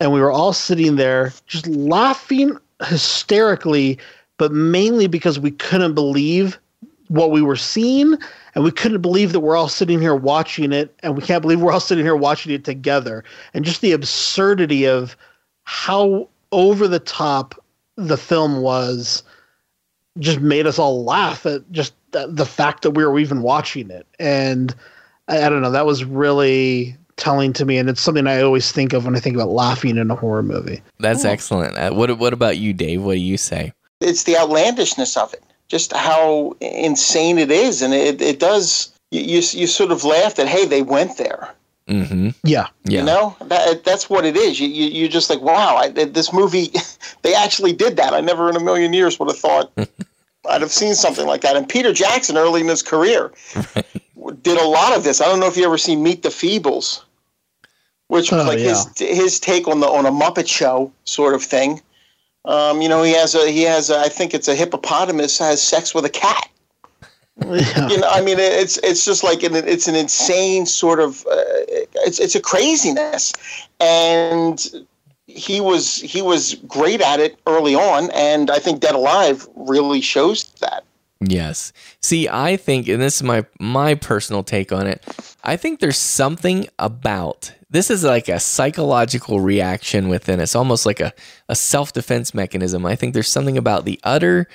and 0.00 0.12
we 0.12 0.20
were 0.20 0.30
all 0.30 0.52
sitting 0.52 0.96
there 0.96 1.32
just 1.46 1.66
laughing 1.66 2.56
hysterically, 2.86 3.98
but 4.38 4.52
mainly 4.52 5.06
because 5.06 5.38
we 5.38 5.50
couldn't 5.50 5.94
believe 5.94 6.58
what 7.12 7.30
we 7.30 7.42
were 7.42 7.56
seeing 7.56 8.16
and 8.54 8.64
we 8.64 8.70
couldn't 8.70 9.02
believe 9.02 9.32
that 9.32 9.40
we're 9.40 9.56
all 9.56 9.68
sitting 9.68 10.00
here 10.00 10.14
watching 10.14 10.72
it 10.72 10.94
and 11.00 11.14
we 11.14 11.22
can't 11.22 11.42
believe 11.42 11.60
we're 11.60 11.72
all 11.72 11.78
sitting 11.78 12.06
here 12.06 12.16
watching 12.16 12.52
it 12.52 12.64
together 12.64 13.22
and 13.52 13.66
just 13.66 13.82
the 13.82 13.92
absurdity 13.92 14.86
of 14.86 15.14
how 15.64 16.26
over 16.52 16.88
the 16.88 16.98
top 16.98 17.54
the 17.96 18.16
film 18.16 18.62
was 18.62 19.22
just 20.18 20.40
made 20.40 20.66
us 20.66 20.78
all 20.78 21.04
laugh 21.04 21.44
at 21.44 21.70
just 21.70 21.92
the, 22.12 22.26
the 22.28 22.46
fact 22.46 22.82
that 22.82 22.92
we 22.92 23.04
were 23.04 23.18
even 23.18 23.42
watching 23.42 23.90
it 23.90 24.06
and 24.18 24.74
I, 25.28 25.44
I 25.44 25.48
don't 25.50 25.60
know 25.60 25.70
that 25.70 25.84
was 25.84 26.06
really 26.06 26.96
telling 27.16 27.52
to 27.52 27.66
me 27.66 27.76
and 27.76 27.90
it's 27.90 28.00
something 28.00 28.26
i 28.26 28.40
always 28.40 28.72
think 28.72 28.94
of 28.94 29.04
when 29.04 29.14
i 29.14 29.20
think 29.20 29.36
about 29.36 29.50
laughing 29.50 29.98
in 29.98 30.10
a 30.10 30.16
horror 30.16 30.42
movie 30.42 30.80
That's 30.98 31.26
excellent. 31.26 31.76
Uh, 31.76 31.92
what 31.92 32.16
What 32.16 32.32
about 32.32 32.56
you, 32.56 32.72
Dave? 32.72 33.02
What 33.02 33.14
do 33.14 33.20
you 33.20 33.36
say? 33.36 33.74
It's 34.00 34.24
the 34.24 34.38
outlandishness 34.38 35.16
of 35.18 35.34
it, 35.34 35.44
just 35.72 35.90
how 35.94 36.54
insane 36.60 37.38
it 37.38 37.50
is, 37.50 37.80
and 37.80 37.94
it, 37.94 38.20
it 38.20 38.38
does. 38.38 38.92
You, 39.10 39.22
you 39.22 39.36
you 39.36 39.66
sort 39.66 39.90
of 39.90 40.04
laugh 40.04 40.34
that 40.34 40.46
hey, 40.46 40.66
they 40.66 40.82
went 40.82 41.16
there. 41.16 41.48
Mm-hmm. 41.88 42.28
Yeah. 42.44 42.68
Yeah. 42.84 43.00
You 43.00 43.06
know 43.06 43.36
that 43.40 43.82
that's 43.82 44.10
what 44.10 44.26
it 44.26 44.36
is. 44.36 44.60
You 44.60 44.68
you 44.68 44.84
you're 44.90 45.08
just 45.08 45.30
like 45.30 45.40
wow, 45.40 45.76
I, 45.76 45.88
this 45.88 46.30
movie, 46.30 46.72
they 47.22 47.34
actually 47.34 47.72
did 47.72 47.96
that. 47.96 48.12
I 48.12 48.20
never 48.20 48.50
in 48.50 48.56
a 48.56 48.60
million 48.60 48.92
years 48.92 49.18
would 49.18 49.30
have 49.30 49.38
thought 49.38 49.72
I'd 50.50 50.60
have 50.60 50.70
seen 50.70 50.94
something 50.94 51.26
like 51.26 51.40
that. 51.40 51.56
And 51.56 51.66
Peter 51.66 51.94
Jackson, 51.94 52.36
early 52.36 52.60
in 52.60 52.68
his 52.68 52.82
career, 52.82 53.32
did 54.42 54.58
a 54.58 54.66
lot 54.66 54.94
of 54.94 55.04
this. 55.04 55.22
I 55.22 55.24
don't 55.24 55.40
know 55.40 55.46
if 55.46 55.56
you 55.56 55.64
ever 55.64 55.78
seen 55.78 56.02
Meet 56.02 56.22
the 56.22 56.28
Feebles, 56.28 57.00
which 58.08 58.30
was 58.30 58.44
Oh, 58.44 58.48
like 58.48 58.58
his 58.58 58.86
his 58.98 59.40
take 59.40 59.66
on 59.68 59.80
the 59.80 59.86
on 59.86 60.04
a 60.04 60.12
Muppet 60.12 60.48
Show 60.48 60.92
sort 61.04 61.34
of 61.34 61.42
thing. 61.42 61.80
Um, 62.44 62.82
you 62.82 62.88
know, 62.88 63.02
he 63.02 63.12
has 63.12 63.34
a 63.34 63.50
he 63.50 63.62
has 63.62 63.90
a, 63.90 63.98
I 63.98 64.08
think 64.08 64.34
it's 64.34 64.48
a 64.48 64.54
hippopotamus 64.54 65.38
has 65.38 65.62
sex 65.62 65.94
with 65.94 66.04
a 66.04 66.10
cat. 66.10 66.48
You 67.40 67.98
know, 67.98 68.08
I 68.08 68.20
mean, 68.20 68.38
it's 68.38 68.78
it's 68.78 69.04
just 69.04 69.24
like 69.24 69.42
an, 69.42 69.54
it's 69.54 69.88
an 69.88 69.94
insane 69.94 70.66
sort 70.66 71.00
of 71.00 71.26
uh, 71.26 71.32
it's 72.04 72.20
it's 72.20 72.34
a 72.34 72.40
craziness, 72.40 73.32
and 73.80 74.86
he 75.26 75.60
was 75.60 75.96
he 75.96 76.20
was 76.20 76.54
great 76.66 77.00
at 77.00 77.20
it 77.20 77.38
early 77.46 77.74
on, 77.74 78.10
and 78.10 78.50
I 78.50 78.58
think 78.58 78.80
Dead 78.80 78.94
Alive 78.94 79.48
really 79.54 80.00
shows 80.00 80.44
that. 80.60 80.84
Yes. 81.20 81.72
See, 82.00 82.28
I 82.28 82.56
think, 82.56 82.88
and 82.88 83.00
this 83.00 83.16
is 83.16 83.22
my 83.22 83.46
my 83.58 83.94
personal 83.94 84.42
take 84.42 84.72
on 84.72 84.86
it. 84.86 85.04
I 85.44 85.56
think 85.56 85.80
there's 85.80 85.98
something 85.98 86.68
about 86.78 87.52
this 87.72 87.90
is 87.90 88.04
like 88.04 88.28
a 88.28 88.38
psychological 88.38 89.40
reaction 89.40 90.08
within 90.08 90.40
us, 90.40 90.54
almost 90.54 90.84
like 90.84 91.00
a, 91.00 91.12
a 91.48 91.56
self 91.56 91.92
defense 91.92 92.34
mechanism. 92.34 92.84
I 92.84 92.96
think 92.96 93.14
there's 93.14 93.30
something 93.30 93.56
about 93.56 93.86
the 93.86 93.98
utter 94.04 94.46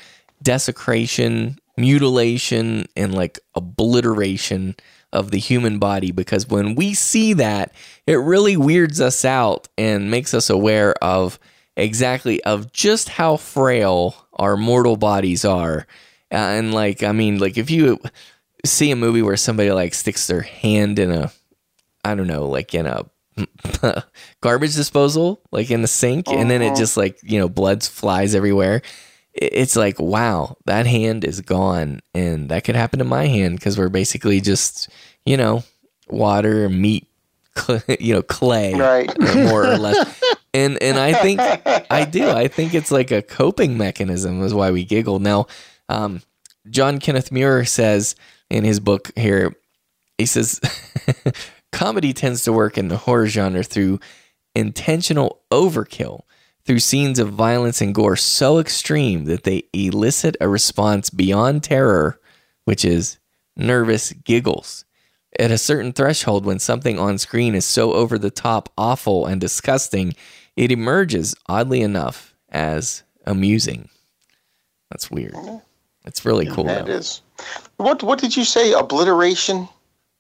desecration, 0.42 1.58
mutilation, 1.78 2.86
and 2.96 3.16
like 3.16 3.40
obliteration 3.56 4.76
of 5.12 5.32
the 5.32 5.40
human 5.40 5.80
body 5.80 6.12
because 6.12 6.48
when 6.48 6.76
we 6.76 6.94
see 6.94 7.34
that, 7.34 7.74
it 8.06 8.16
really 8.16 8.56
weirds 8.56 9.02
us 9.02 9.26
out 9.26 9.68
and 9.80 10.12
makes 10.12 10.36
us 10.36 10.50
aware 10.50 10.94
of 11.04 11.40
exactly 11.76 12.44
of 12.44 12.72
just 12.72 13.10
how 13.10 13.38
frail 13.38 14.16
our 14.34 14.56
mortal 14.56 14.96
bodies 14.96 15.44
are. 15.44 15.88
Uh, 16.32 16.36
and 16.36 16.72
like, 16.72 17.02
I 17.02 17.14
mean, 17.14 17.40
like 17.40 17.58
if 17.58 17.72
you 17.72 18.00
see 18.64 18.92
a 18.92 18.96
movie 18.96 19.24
where 19.24 19.38
somebody 19.38 19.72
like 19.72 19.96
sticks 19.96 20.28
their 20.28 20.42
hand 20.42 21.00
in 21.00 21.10
a, 21.10 21.32
I 22.12 22.16
don't 22.16 22.28
know, 22.28 22.48
like 22.48 22.74
in 22.74 22.86
a 22.88 23.06
garbage 24.42 24.76
disposal, 24.76 25.42
like 25.52 25.70
in 25.72 25.82
the 25.82 25.88
sink, 25.88 26.28
and 26.30 26.50
then 26.50 26.62
it 26.62 26.68
Uh-huh. 26.68 26.76
just 26.76 26.98
like, 26.98 27.20
you 27.24 27.40
know, 27.40 27.50
blood 27.50 27.84
flies 27.84 28.34
everywhere. 28.36 28.82
It's 29.34 29.76
like, 29.76 30.00
wow, 30.00 30.58
that 30.66 30.88
hand 30.88 31.24
is 31.24 31.42
gone. 31.42 32.00
And 32.16 32.50
that 32.50 32.64
could 32.64 32.76
happen 32.76 32.98
to 33.00 33.06
my 33.06 33.28
hand 33.28 33.58
because 33.58 33.78
we're 33.78 33.90
basically 33.90 34.42
just, 34.42 34.90
you 35.26 35.38
know, 35.38 35.64
water, 36.10 36.68
meat, 36.70 37.06
you 38.00 38.14
know, 38.16 38.24
clay, 38.24 38.74
Right. 38.74 39.12
more 39.36 39.66
or 39.66 39.78
less. 39.78 40.22
And 40.54 40.82
and 40.82 40.98
I 40.98 41.14
think 41.14 41.40
I 41.92 42.04
do. 42.10 42.28
I 42.32 42.48
think 42.48 42.74
it's 42.74 42.90
like 42.90 43.12
a 43.12 43.22
coping 43.22 43.78
mechanism 43.78 44.42
is 44.42 44.56
why 44.56 44.72
we 44.72 44.84
giggle. 44.86 45.20
Now, 45.20 45.46
um, 45.88 46.24
John 46.72 46.98
Kenneth 47.00 47.32
Muir 47.32 47.64
says 47.66 48.16
in 48.50 48.64
his 48.64 48.80
book 48.80 49.12
here, 49.16 49.54
he 50.18 50.26
says 50.26 50.60
comedy 51.78 52.12
tends 52.12 52.44
to 52.44 52.52
work 52.52 52.76
in 52.76 52.88
the 52.88 52.98
horror 52.98 53.28
genre 53.28 53.62
through 53.62 54.00
intentional 54.56 55.44
overkill, 55.52 56.22
through 56.66 56.80
scenes 56.80 57.20
of 57.20 57.30
violence 57.30 57.82
and 57.82 57.94
gore 57.94 58.16
so 58.16 58.58
extreme 58.58 59.26
that 59.26 59.44
they 59.44 59.62
elicit 59.74 60.36
a 60.42 60.50
response 60.50 61.12
beyond 61.12 61.64
terror, 61.64 62.20
which 62.66 62.84
is 62.84 63.20
nervous 63.56 64.12
giggles. 64.12 64.86
At 65.40 65.52
a 65.52 65.58
certain 65.60 65.94
threshold, 65.94 66.48
when 66.48 66.58
something 66.58 66.98
on 66.98 67.20
screen 67.20 67.54
is 67.54 67.64
so 67.64 67.94
over 67.94 68.18
the 68.18 68.32
top, 68.32 68.70
awful, 68.76 69.28
and 69.28 69.40
disgusting, 69.40 70.16
it 70.56 70.72
emerges, 70.72 71.36
oddly 71.46 71.82
enough, 71.82 72.34
as 72.50 73.04
amusing. 73.28 73.88
That's 74.90 75.12
weird. 75.12 75.34
Oh. 75.36 75.62
It's 76.06 76.26
really 76.26 76.48
cool. 76.48 76.64
That 76.64 76.88
though. 76.88 76.94
is. 76.94 77.22
What 77.76 78.02
What 78.02 78.18
did 78.18 78.36
you 78.36 78.46
say? 78.46 78.74
Obliteration. 78.74 79.70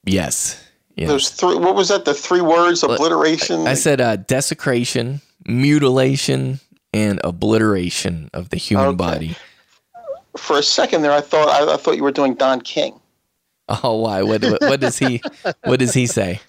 Yes. 0.05 0.66
Yeah. 0.97 1.07
Those 1.07 1.29
three. 1.29 1.55
What 1.55 1.75
was 1.75 1.87
that? 1.89 2.03
The 2.05 2.13
three 2.13 2.41
words. 2.41 2.83
Obliteration. 2.83 3.67
I 3.67 3.75
said 3.75 4.01
uh, 4.01 4.15
desecration, 4.17 5.21
mutilation, 5.45 6.59
and 6.93 7.21
obliteration 7.23 8.29
of 8.33 8.49
the 8.49 8.57
human 8.57 8.87
Okay. 8.87 8.95
body. 8.95 9.35
For 10.35 10.57
a 10.57 10.63
second 10.63 11.03
there, 11.03 11.11
I 11.11 11.21
thought 11.21 11.49
I, 11.49 11.73
I 11.73 11.77
thought 11.77 11.95
you 11.97 12.03
were 12.03 12.11
doing 12.11 12.33
Don 12.35 12.61
King. 12.61 12.99
Oh, 13.69 13.97
why? 14.01 14.21
What, 14.23 14.41
what, 14.43 14.61
what 14.61 14.79
does 14.79 14.97
he? 14.97 15.21
What 15.63 15.79
does 15.79 15.93
he 15.93 16.07
say? 16.07 16.39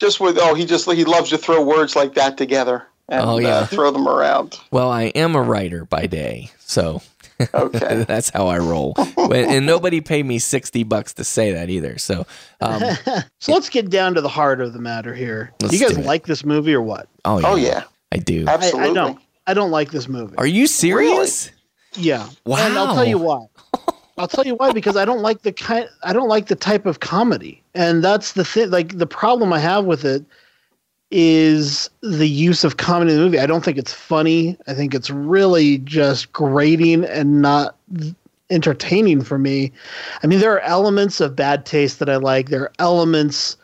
Just 0.00 0.20
with 0.20 0.36
oh, 0.40 0.54
he 0.54 0.66
just 0.66 0.90
he 0.90 1.04
loves 1.04 1.30
to 1.30 1.38
throw 1.38 1.62
words 1.62 1.94
like 1.96 2.14
that 2.14 2.36
together 2.36 2.86
and 3.08 3.22
Oh, 3.24 3.38
yeah. 3.38 3.48
uh, 3.58 3.66
throw 3.66 3.90
them 3.90 4.08
around. 4.08 4.58
Well, 4.70 4.90
I 4.90 5.04
am 5.04 5.34
a 5.36 5.42
writer 5.42 5.84
by 5.84 6.06
day, 6.06 6.50
so 6.58 7.00
Okay. 7.52 8.04
that's 8.08 8.30
how 8.30 8.46
I 8.46 8.58
roll. 8.58 8.94
And 9.16 9.66
nobody 9.66 10.00
paid 10.00 10.26
me 10.26 10.38
sixty 10.38 10.82
bucks 10.84 11.14
to 11.14 11.24
say 11.24 11.52
that 11.52 11.70
either. 11.70 11.98
So, 11.98 12.26
um, 12.60 12.82
so 13.40 13.52
let's 13.52 13.68
get 13.68 13.90
down 13.90 14.14
to 14.14 14.20
the 14.20 14.28
heart 14.28 14.60
of 14.60 14.72
the 14.72 14.80
matter 14.80 15.14
here. 15.14 15.52
Let's 15.60 15.74
you 15.74 15.80
guys 15.80 15.96
do 15.96 16.02
like 16.02 16.26
this 16.26 16.44
movie 16.44 16.74
or 16.74 16.82
what? 16.82 17.08
oh 17.24 17.38
yeah, 17.38 17.48
Oh 17.48 17.56
yeah, 17.56 17.82
I 18.12 18.18
do. 18.18 18.44
I, 18.46 18.54
absolutely. 18.54 18.90
I 18.90 18.94
don't. 18.94 19.20
I 19.46 19.54
don't 19.54 19.70
like 19.70 19.90
this 19.90 20.08
movie. 20.08 20.36
Are 20.38 20.46
you 20.46 20.66
serious? 20.66 21.50
Yeah. 21.96 22.28
Wow. 22.46 22.58
And 22.58 22.78
I'll 22.78 22.94
tell 22.94 23.04
you 23.04 23.18
why. 23.18 23.46
I'll 24.16 24.28
tell 24.28 24.46
you 24.46 24.54
why 24.54 24.72
because 24.72 24.96
I 24.96 25.04
don't 25.04 25.22
like 25.22 25.42
the 25.42 25.52
kind 25.52 25.88
I 26.02 26.12
don't 26.12 26.28
like 26.28 26.46
the 26.46 26.54
type 26.54 26.86
of 26.86 27.00
comedy. 27.00 27.62
And 27.74 28.02
that's 28.02 28.32
the 28.32 28.44
thing 28.44 28.70
like 28.70 28.96
the 28.96 29.06
problem 29.06 29.52
I 29.52 29.58
have 29.58 29.84
with 29.84 30.04
it 30.04 30.24
is 31.16 31.88
the 32.02 32.26
use 32.26 32.64
of 32.64 32.76
comedy 32.76 33.12
in 33.12 33.18
the 33.18 33.24
movie. 33.24 33.38
I 33.38 33.46
don't 33.46 33.64
think 33.64 33.78
it's 33.78 33.92
funny. 33.92 34.58
I 34.66 34.74
think 34.74 34.96
it's 34.96 35.10
really 35.10 35.78
just 35.78 36.32
grating 36.32 37.04
and 37.04 37.40
not 37.40 37.76
entertaining 38.50 39.22
for 39.22 39.38
me. 39.38 39.70
I 40.24 40.26
mean 40.26 40.40
there 40.40 40.52
are 40.52 40.60
elements 40.60 41.20
of 41.20 41.36
bad 41.36 41.64
taste 41.64 42.00
that 42.00 42.10
I 42.10 42.16
like. 42.16 42.48
There 42.48 42.62
are 42.62 42.72
elements 42.80 43.56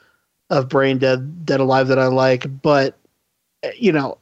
of 0.48 0.68
brain 0.68 0.98
dead 0.98 1.44
dead 1.44 1.58
alive 1.58 1.88
that 1.88 1.98
I 1.98 2.06
like, 2.06 2.46
but 2.62 2.96
you 3.76 3.90
know, 3.90 4.16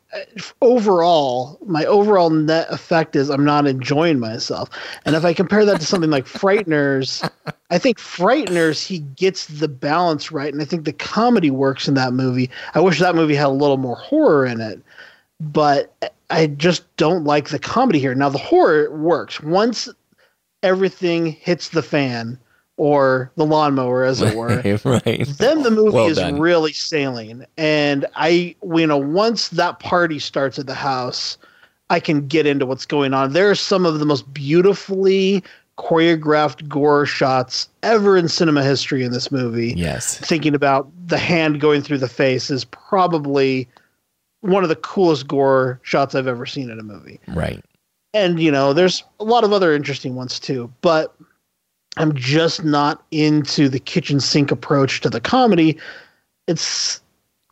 overall, 0.62 1.58
my 1.66 1.84
overall 1.84 2.30
net 2.30 2.66
effect 2.70 3.14
is 3.14 3.28
I'm 3.28 3.44
not 3.44 3.66
enjoying 3.66 4.18
myself. 4.18 4.70
And 5.04 5.14
if 5.14 5.24
I 5.24 5.34
compare 5.34 5.66
that 5.66 5.80
to 5.80 5.86
something 5.86 6.10
like 6.10 6.24
Frighteners, 6.26 7.28
I 7.70 7.78
think 7.78 7.98
Frighteners, 7.98 8.84
he 8.84 9.00
gets 9.00 9.46
the 9.46 9.68
balance 9.68 10.32
right. 10.32 10.52
And 10.52 10.62
I 10.62 10.64
think 10.64 10.84
the 10.84 10.92
comedy 10.92 11.50
works 11.50 11.86
in 11.86 11.94
that 11.94 12.12
movie. 12.14 12.50
I 12.74 12.80
wish 12.80 12.98
that 12.98 13.14
movie 13.14 13.34
had 13.34 13.46
a 13.46 13.50
little 13.50 13.76
more 13.76 13.96
horror 13.96 14.46
in 14.46 14.60
it, 14.60 14.80
but 15.38 16.12
I 16.30 16.46
just 16.46 16.84
don't 16.96 17.24
like 17.24 17.50
the 17.50 17.58
comedy 17.58 17.98
here. 17.98 18.14
Now, 18.14 18.30
the 18.30 18.38
horror 18.38 18.90
works. 18.96 19.42
Once 19.42 19.88
everything 20.62 21.26
hits 21.26 21.68
the 21.68 21.82
fan, 21.82 22.38
or 22.78 23.30
the 23.34 23.44
lawnmower, 23.44 24.04
as 24.04 24.22
it 24.22 24.36
were, 24.36 24.46
right. 24.84 25.26
then 25.26 25.62
the 25.62 25.70
movie 25.70 25.90
Well 25.96 26.06
is 26.06 26.16
done. 26.16 26.38
really 26.38 26.72
sailing. 26.72 27.44
And 27.58 28.06
I, 28.14 28.54
you 28.62 28.86
know, 28.86 28.96
once 28.96 29.48
that 29.50 29.80
party 29.80 30.20
starts 30.20 30.58
at 30.58 30.66
the 30.66 30.74
house, 30.74 31.36
I 31.90 32.00
can 32.00 32.28
get 32.28 32.46
into 32.46 32.66
what's 32.66 32.86
going 32.86 33.14
on. 33.14 33.32
There 33.32 33.50
are 33.50 33.56
some 33.56 33.84
of 33.84 33.98
the 33.98 34.06
most 34.06 34.32
beautifully 34.32 35.42
choreographed 35.78 36.68
gore 36.68 37.06
shots 37.06 37.68
ever 37.82 38.16
in 38.16 38.28
cinema 38.28 38.62
history 38.64 39.04
in 39.04 39.12
this 39.12 39.30
movie. 39.30 39.74
Yes. 39.76 40.18
Thinking 40.18 40.54
about 40.54 40.90
the 41.06 41.18
hand 41.18 41.60
going 41.60 41.82
through 41.82 41.98
the 41.98 42.08
face 42.08 42.50
is 42.50 42.64
probably 42.64 43.68
one 44.40 44.62
of 44.62 44.68
the 44.68 44.76
coolest 44.76 45.28
gore 45.28 45.80
shots 45.82 46.14
I've 46.14 46.26
ever 46.26 46.46
seen 46.46 46.68
in 46.70 46.78
a 46.78 46.82
movie 46.82 47.18
Right. 47.28 47.64
and 48.14 48.40
you 48.40 48.50
know 48.52 48.72
there's 48.72 49.02
a 49.20 49.24
lot 49.24 49.42
of 49.44 49.52
other 49.52 49.74
interesting 49.74 50.14
ones 50.14 50.38
too 50.38 50.72
but 50.80 51.14
i'm 51.96 52.14
just 52.14 52.62
not 52.62 53.02
into 53.10 53.68
the 53.68 53.80
kitchen 53.80 54.20
sink 54.20 54.52
approach 54.52 55.00
to 55.00 55.10
the 55.10 55.20
comedy 55.20 55.76
it's 56.46 57.00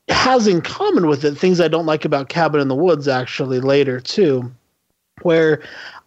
has 0.08 0.46
in 0.46 0.60
common 0.62 1.08
with 1.08 1.24
it 1.24 1.34
things 1.36 1.60
i 1.60 1.66
don't 1.66 1.86
like 1.86 2.04
about 2.04 2.28
cabin 2.28 2.60
in 2.60 2.68
the 2.68 2.74
woods 2.76 3.08
actually 3.08 3.58
later 3.58 3.98
too 4.00 4.48
where 5.22 5.60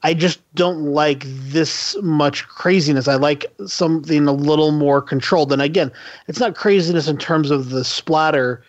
i 0.03 0.13
just 0.13 0.39
don't 0.55 0.83
like 0.83 1.23
this 1.25 1.95
much 2.01 2.47
craziness 2.47 3.07
i 3.07 3.15
like 3.15 3.45
something 3.65 4.27
a 4.27 4.33
little 4.33 4.71
more 4.71 5.01
controlled 5.01 5.51
and 5.51 5.61
again 5.61 5.91
it's 6.27 6.39
not 6.39 6.55
craziness 6.55 7.07
in 7.07 7.17
terms 7.17 7.51
of 7.51 7.69
the 7.69 7.83
splatter 7.83 8.63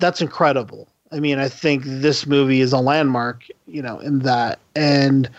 that's 0.00 0.20
incredible. 0.20 0.88
I 1.12 1.20
mean, 1.20 1.38
I 1.38 1.48
think 1.48 1.84
this 1.84 2.26
movie 2.26 2.60
is 2.60 2.72
a 2.72 2.78
landmark, 2.78 3.44
you 3.66 3.82
know, 3.82 3.98
in 4.00 4.20
that 4.20 4.58
and 4.74 5.30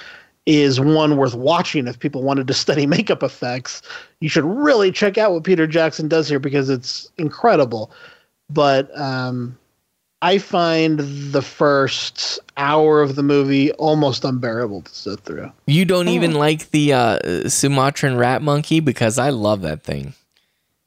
is 0.45 0.79
one 0.79 1.17
worth 1.17 1.35
watching 1.35 1.87
if 1.87 1.99
people 1.99 2.23
wanted 2.23 2.47
to 2.47 2.53
study 2.53 2.85
makeup 2.85 3.23
effects. 3.23 3.81
You 4.19 4.29
should 4.29 4.45
really 4.45 4.91
check 4.91 5.17
out 5.17 5.33
what 5.33 5.43
Peter 5.43 5.67
Jackson 5.67 6.07
does 6.07 6.29
here 6.29 6.39
because 6.39 6.69
it's 6.69 7.11
incredible. 7.17 7.91
But 8.49 8.97
um 8.97 9.57
I 10.21 10.37
find 10.37 10.99
the 10.99 11.41
first 11.41 12.39
hour 12.57 13.01
of 13.01 13.15
the 13.15 13.23
movie 13.23 13.71
almost 13.73 14.23
unbearable 14.23 14.83
to 14.83 14.93
sit 14.93 15.19
through. 15.21 15.51
You 15.65 15.83
don't 15.85 16.09
even 16.09 16.33
like 16.35 16.69
the 16.69 16.93
uh, 16.93 17.49
Sumatran 17.49 18.17
rat 18.17 18.41
monkey 18.43 18.79
because 18.81 19.17
I 19.17 19.29
love 19.31 19.61
that 19.61 19.81
thing. 19.81 20.13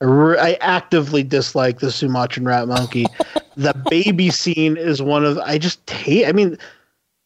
I 0.00 0.56
actively 0.60 1.22
dislike 1.22 1.80
the 1.80 1.90
Sumatran 1.90 2.46
rat 2.46 2.68
monkey. 2.68 3.06
the 3.56 3.74
baby 3.90 4.30
scene 4.30 4.76
is 4.76 5.02
one 5.02 5.24
of 5.24 5.38
I 5.38 5.58
just 5.58 5.88
hate. 5.90 6.26
I 6.26 6.32
mean, 6.32 6.56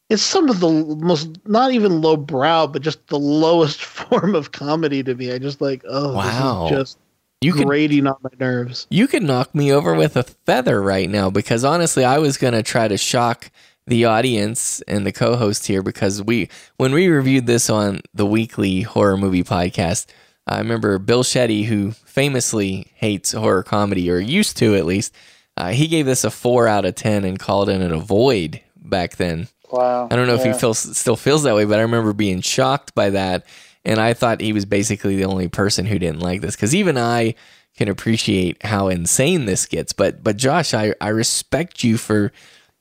it's 0.08 0.22
some 0.22 0.48
of 0.48 0.60
the 0.60 0.70
most 0.70 1.38
not 1.46 1.72
even 1.72 2.00
low 2.00 2.16
brow, 2.16 2.66
but 2.66 2.82
just 2.82 3.06
the 3.08 3.18
lowest 3.18 3.82
form 3.84 4.34
of 4.34 4.52
comedy 4.52 5.02
to 5.02 5.14
me. 5.14 5.32
I 5.32 5.38
just 5.38 5.60
like, 5.60 5.82
oh, 5.88 6.14
Wow. 6.14 6.68
this 6.68 6.72
is 6.72 6.78
just 6.78 6.98
You 7.40 7.52
could 7.52 7.66
grating 7.66 8.06
on 8.06 8.16
my 8.22 8.30
nerves. 8.38 8.86
you 8.90 9.06
could 9.06 9.22
knock 9.22 9.54
me 9.54 9.72
over 9.72 9.94
with 9.94 10.16
a 10.16 10.24
feather 10.24 10.82
right 10.82 11.08
now 11.08 11.30
because 11.30 11.64
honestly, 11.64 12.04
I 12.04 12.18
was 12.18 12.36
gonna 12.36 12.62
try 12.62 12.88
to 12.88 12.96
shock 12.96 13.50
the 13.86 14.04
audience 14.04 14.82
and 14.82 15.06
the 15.06 15.12
co-host 15.12 15.66
here 15.66 15.82
because 15.82 16.22
we 16.22 16.48
when 16.76 16.92
we 16.92 17.08
reviewed 17.08 17.46
this 17.46 17.70
on 17.70 18.00
the 18.12 18.26
weekly 18.26 18.82
horror 18.82 19.16
movie 19.16 19.44
podcast, 19.44 20.06
I 20.46 20.58
remember 20.58 20.98
Bill 20.98 21.22
Shetty, 21.22 21.66
who 21.66 21.92
famously 21.92 22.88
hates 22.94 23.32
horror 23.32 23.62
comedy 23.62 24.10
or 24.10 24.18
used 24.18 24.56
to 24.58 24.74
at 24.74 24.84
least, 24.86 25.14
uh, 25.56 25.68
he 25.68 25.86
gave 25.86 26.06
this 26.06 26.24
a 26.24 26.30
four 26.30 26.66
out 26.66 26.84
of 26.84 26.96
ten 26.96 27.24
and 27.24 27.38
called 27.38 27.68
it 27.68 27.80
a 27.80 27.94
avoid 27.94 28.60
back 28.76 29.16
then. 29.16 29.48
Wow. 29.70 30.08
I 30.10 30.16
don't 30.16 30.26
know 30.26 30.34
if 30.34 30.44
he 30.44 30.52
feels 30.54 30.78
still 30.96 31.16
feels 31.16 31.42
that 31.44 31.54
way, 31.54 31.64
but 31.66 31.78
I 31.78 31.82
remember 31.82 32.12
being 32.12 32.40
shocked 32.40 32.94
by 32.94 33.10
that, 33.10 33.46
and 33.88 33.98
I 33.98 34.12
thought 34.12 34.42
he 34.42 34.52
was 34.52 34.66
basically 34.66 35.16
the 35.16 35.24
only 35.24 35.48
person 35.48 35.86
who 35.86 35.98
didn't 35.98 36.20
like 36.20 36.42
this 36.42 36.54
because 36.54 36.74
even 36.74 36.98
I 36.98 37.34
can 37.74 37.88
appreciate 37.88 38.62
how 38.62 38.88
insane 38.88 39.46
this 39.46 39.64
gets. 39.64 39.94
But 39.94 40.22
but 40.22 40.36
Josh, 40.36 40.74
I 40.74 40.94
I 41.00 41.08
respect 41.08 41.82
you 41.82 41.96
for 41.96 42.30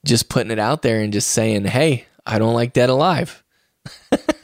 just 0.06 0.28
putting 0.28 0.52
it 0.52 0.60
out 0.60 0.82
there 0.82 1.00
and 1.00 1.14
just 1.14 1.32
saying, 1.32 1.66
hey, 1.66 2.06
I 2.26 2.40
don't 2.40 2.54
like 2.54 2.74
Dead 2.74 2.90
Alive. 2.90 3.42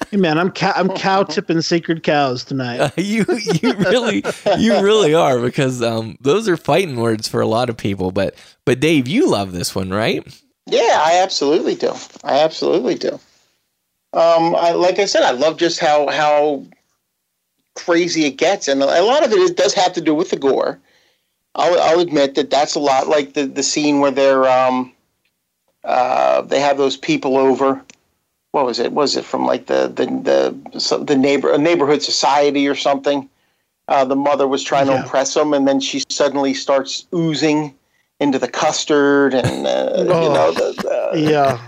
Hey 0.09 0.17
man, 0.17 0.37
I'm 0.37 0.51
cow- 0.51 0.73
I'm 0.75 0.89
cow 0.89 1.23
tipping 1.23 1.61
sacred 1.61 2.03
cows 2.03 2.45
tonight. 2.45 2.93
you 2.97 3.25
you 3.61 3.73
really 3.73 4.23
you 4.57 4.79
really 4.79 5.13
are 5.13 5.39
because 5.41 5.81
um 5.81 6.17
those 6.21 6.47
are 6.47 6.55
fighting 6.55 6.95
words 6.95 7.27
for 7.27 7.41
a 7.41 7.47
lot 7.47 7.69
of 7.69 7.75
people. 7.75 8.11
But 8.11 8.35
but 8.63 8.79
Dave, 8.79 9.07
you 9.07 9.29
love 9.29 9.51
this 9.51 9.75
one, 9.75 9.89
right? 9.89 10.25
Yeah, 10.65 11.01
I 11.03 11.19
absolutely 11.21 11.75
do. 11.75 11.91
I 12.23 12.39
absolutely 12.39 12.95
do. 12.95 13.19
Um, 14.13 14.55
I, 14.55 14.71
like 14.71 14.99
I 14.99 15.05
said, 15.05 15.23
I 15.23 15.31
love 15.31 15.57
just 15.57 15.79
how 15.79 16.07
how 16.07 16.63
crazy 17.75 18.25
it 18.25 18.37
gets, 18.37 18.67
and 18.67 18.81
a 18.81 19.01
lot 19.01 19.25
of 19.25 19.31
it 19.31 19.39
is, 19.39 19.51
does 19.51 19.73
have 19.73 19.93
to 19.93 20.01
do 20.01 20.13
with 20.13 20.29
the 20.29 20.37
gore. 20.37 20.79
I'll, 21.55 21.79
I'll 21.81 21.99
admit 21.99 22.35
that 22.35 22.49
that's 22.49 22.75
a 22.75 22.79
lot 22.79 23.07
like 23.07 23.33
the 23.33 23.45
the 23.45 23.63
scene 23.63 23.99
where 23.99 24.11
they're 24.11 24.47
um, 24.47 24.91
uh, 25.83 26.41
they 26.41 26.59
have 26.59 26.77
those 26.77 26.97
people 26.97 27.37
over. 27.37 27.81
What 28.51 28.65
was 28.65 28.77
it? 28.77 28.91
Was 28.91 29.15
it 29.15 29.25
from 29.25 29.45
like 29.45 29.65
the 29.65 29.87
the 29.87 30.05
the, 30.05 31.03
the 31.03 31.15
neighbor 31.15 31.51
a 31.51 31.57
neighborhood 31.57 32.03
society 32.03 32.67
or 32.67 32.75
something? 32.75 33.27
Uh, 33.87 34.05
the 34.05 34.15
mother 34.15 34.47
was 34.47 34.63
trying 34.63 34.87
to 34.87 34.95
impress 34.95 35.33
them, 35.33 35.53
and 35.53 35.67
then 35.67 35.79
she 35.79 36.03
suddenly 36.09 36.53
starts 36.53 37.05
oozing 37.13 37.73
into 38.19 38.39
the 38.39 38.47
custard, 38.47 39.33
and 39.33 39.67
uh, 39.67 39.93
you 39.97 40.05
know 40.05 40.51
the, 40.53 41.09
the 41.11 41.19
yeah. 41.19 41.59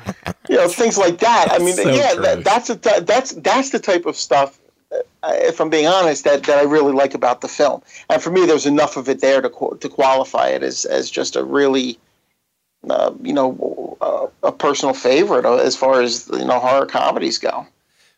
You 0.50 0.56
know 0.56 0.68
things 0.68 0.98
like 0.98 1.20
that. 1.20 1.48
I 1.52 1.60
mean, 1.60 1.76
So 1.76 1.94
yeah, 1.94 2.16
that, 2.16 2.44
that's 2.44 2.70
a, 2.70 2.76
that's 2.76 3.32
that's 3.34 3.70
the 3.72 3.80
type 3.80 4.06
of 4.06 4.16
stuff. 4.16 4.60
uh, 4.92 5.34
If 5.34 5.60
I'm 5.60 5.70
being 5.70 5.88
honest, 5.88 6.24
that, 6.24 6.44
that 6.44 6.60
I 6.60 6.64
really 6.64 6.94
like 6.94 7.14
about 7.14 7.42
the 7.42 7.48
film, 7.48 7.82
and 8.10 8.22
for 8.22 8.32
me, 8.32 8.46
there's 8.46 8.66
enough 8.66 8.98
of 8.98 9.10
it 9.10 9.22
there 9.22 9.42
to 9.42 9.50
qu- 9.50 9.78
to 9.78 9.90
qualify 9.90 10.50
it 10.50 10.64
as 10.64 10.86
as 10.86 11.10
just 11.10 11.36
a 11.36 11.44
really, 11.44 11.98
uh, 12.90 13.12
you 13.22 13.34
know, 13.34 13.98
uh, 14.02 14.28
a 14.44 14.52
personal 14.52 14.94
favorite 14.94 15.46
uh, 15.46 15.56
as 15.56 15.76
far 15.76 16.02
as 16.02 16.30
you 16.32 16.46
know 16.46 16.60
horror 16.60 16.86
comedies 16.86 17.38
go. 17.38 17.66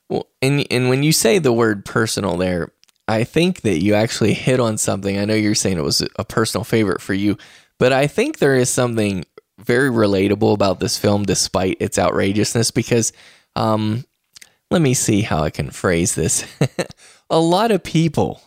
Well, 0.10 0.28
and 0.42 0.66
and 0.72 0.90
when 0.90 1.04
you 1.04 1.12
say 1.12 1.40
the 1.40 1.54
word 1.54 1.86
personal 1.86 2.38
there, 2.38 2.72
I 3.08 3.24
think 3.24 3.62
that 3.62 3.84
you 3.84 3.94
actually 3.94 4.34
hit 4.34 4.60
on 4.60 4.78
something. 4.78 5.18
I 5.18 5.26
know 5.26 5.34
you're 5.36 5.56
saying 5.56 5.78
it 5.78 5.84
was 5.84 6.02
a 6.18 6.26
personal 6.26 6.64
favorite 6.64 7.02
for 7.02 7.14
you, 7.14 7.38
but 7.78 7.94
I 7.94 8.08
think 8.08 8.40
there 8.40 8.56
is 8.56 8.70
something 8.70 9.26
very 9.68 9.92
relatable 9.92 10.54
about 10.54 10.80
this 10.80 10.98
film, 10.98 11.24
despite 11.24 11.78
its 11.80 12.00
outrageousness. 12.00 12.72
Because, 12.72 13.14
um, 13.56 14.06
let 14.72 14.82
me 14.82 14.94
see 14.94 15.22
how 15.22 15.44
I 15.44 15.50
can 15.50 15.70
phrase 15.70 16.16
this. 16.16 16.46
a 17.30 17.40
lot 17.40 17.72
of 17.72 17.84
people 17.84 18.42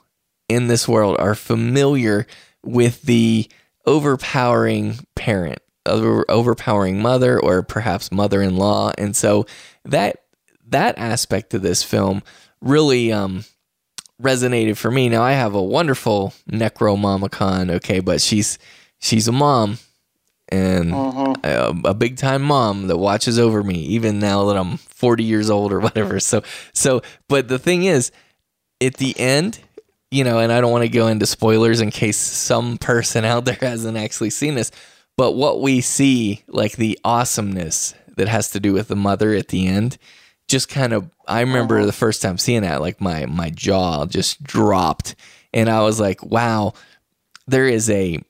in 0.48 0.66
this 0.66 0.88
world 0.88 1.16
are 1.20 1.34
familiar 1.34 2.26
with 2.64 3.02
the 3.02 3.48
overpowering 3.86 4.98
parent, 5.14 5.60
over, 5.86 6.24
overpowering 6.28 7.00
mother, 7.00 7.38
or 7.38 7.62
perhaps 7.62 8.10
mother-in-law, 8.10 8.92
and 8.98 9.14
so 9.14 9.46
that 9.84 10.24
that 10.66 10.98
aspect 10.98 11.54
of 11.54 11.62
this 11.62 11.82
film 11.82 12.22
really 12.60 13.12
um, 13.12 13.44
resonated 14.20 14.76
for 14.76 14.90
me. 14.90 15.08
Now 15.08 15.22
I 15.22 15.32
have 15.32 15.54
a 15.54 15.62
wonderful 15.62 16.32
necromomicon, 16.50 17.70
okay, 17.76 18.00
but 18.00 18.20
she's 18.20 18.58
she's 18.98 19.28
a 19.28 19.32
mom 19.32 19.78
and 20.51 20.92
mm-hmm. 20.92 21.86
a, 21.86 21.90
a 21.90 21.94
big 21.94 22.16
time 22.16 22.42
mom 22.42 22.88
that 22.88 22.98
watches 22.98 23.38
over 23.38 23.62
me, 23.62 23.80
even 23.86 24.18
now 24.18 24.46
that 24.46 24.57
I'm 24.57 24.76
40 24.76 25.24
years 25.24 25.51
old 25.51 25.72
or 25.72 25.80
whatever. 25.80 26.20
So 26.20 26.42
so, 26.72 27.03
but 27.28 27.48
the 27.48 27.59
thing 27.59 27.84
is, 27.84 28.12
at 28.80 28.94
the 28.94 29.18
end. 29.18 29.61
You 30.12 30.24
know, 30.24 30.40
and 30.40 30.51
I 30.51 30.61
don't 30.61 30.72
want 30.72 30.82
to 30.82 30.88
go 30.88 31.07
into 31.07 31.24
spoilers 31.24 31.80
in 31.80 31.92
case 31.92 32.16
some 32.16 32.78
person 32.78 33.24
out 33.24 33.44
there 33.44 33.55
hasn't 33.61 33.96
actually 33.96 34.30
seen 34.30 34.57
this, 34.57 34.72
but 35.16 35.36
what 35.36 35.61
we 35.61 35.80
see, 35.82 36.42
like 36.48 36.72
the 36.72 36.98
awesomeness 37.05 37.94
that 38.16 38.26
has 38.26 38.51
to 38.51 38.59
do 38.59 38.72
with 38.72 38.88
the 38.88 38.96
mother 38.96 39.34
at 39.34 39.46
the 39.48 39.68
end, 39.68 39.98
just 40.51 40.68
kind 40.68 40.92
of 40.92 41.09
I 41.26 41.40
remember 41.40 41.76
mm-hmm. 41.78 41.86
the 41.86 41.92
first 41.92 42.20
time 42.20 42.36
seeing 42.36 42.62
that 42.62 42.80
like 42.80 43.01
my 43.01 43.24
my 43.26 43.51
jaw 43.51 44.05
just 44.05 44.42
dropped 44.42 45.14
and 45.55 45.70
I 45.70 45.82
was 45.82 46.01
like 46.01 46.22
wow 46.24 46.74
there 47.46 47.68
is 47.68 47.88
a 47.88 48.20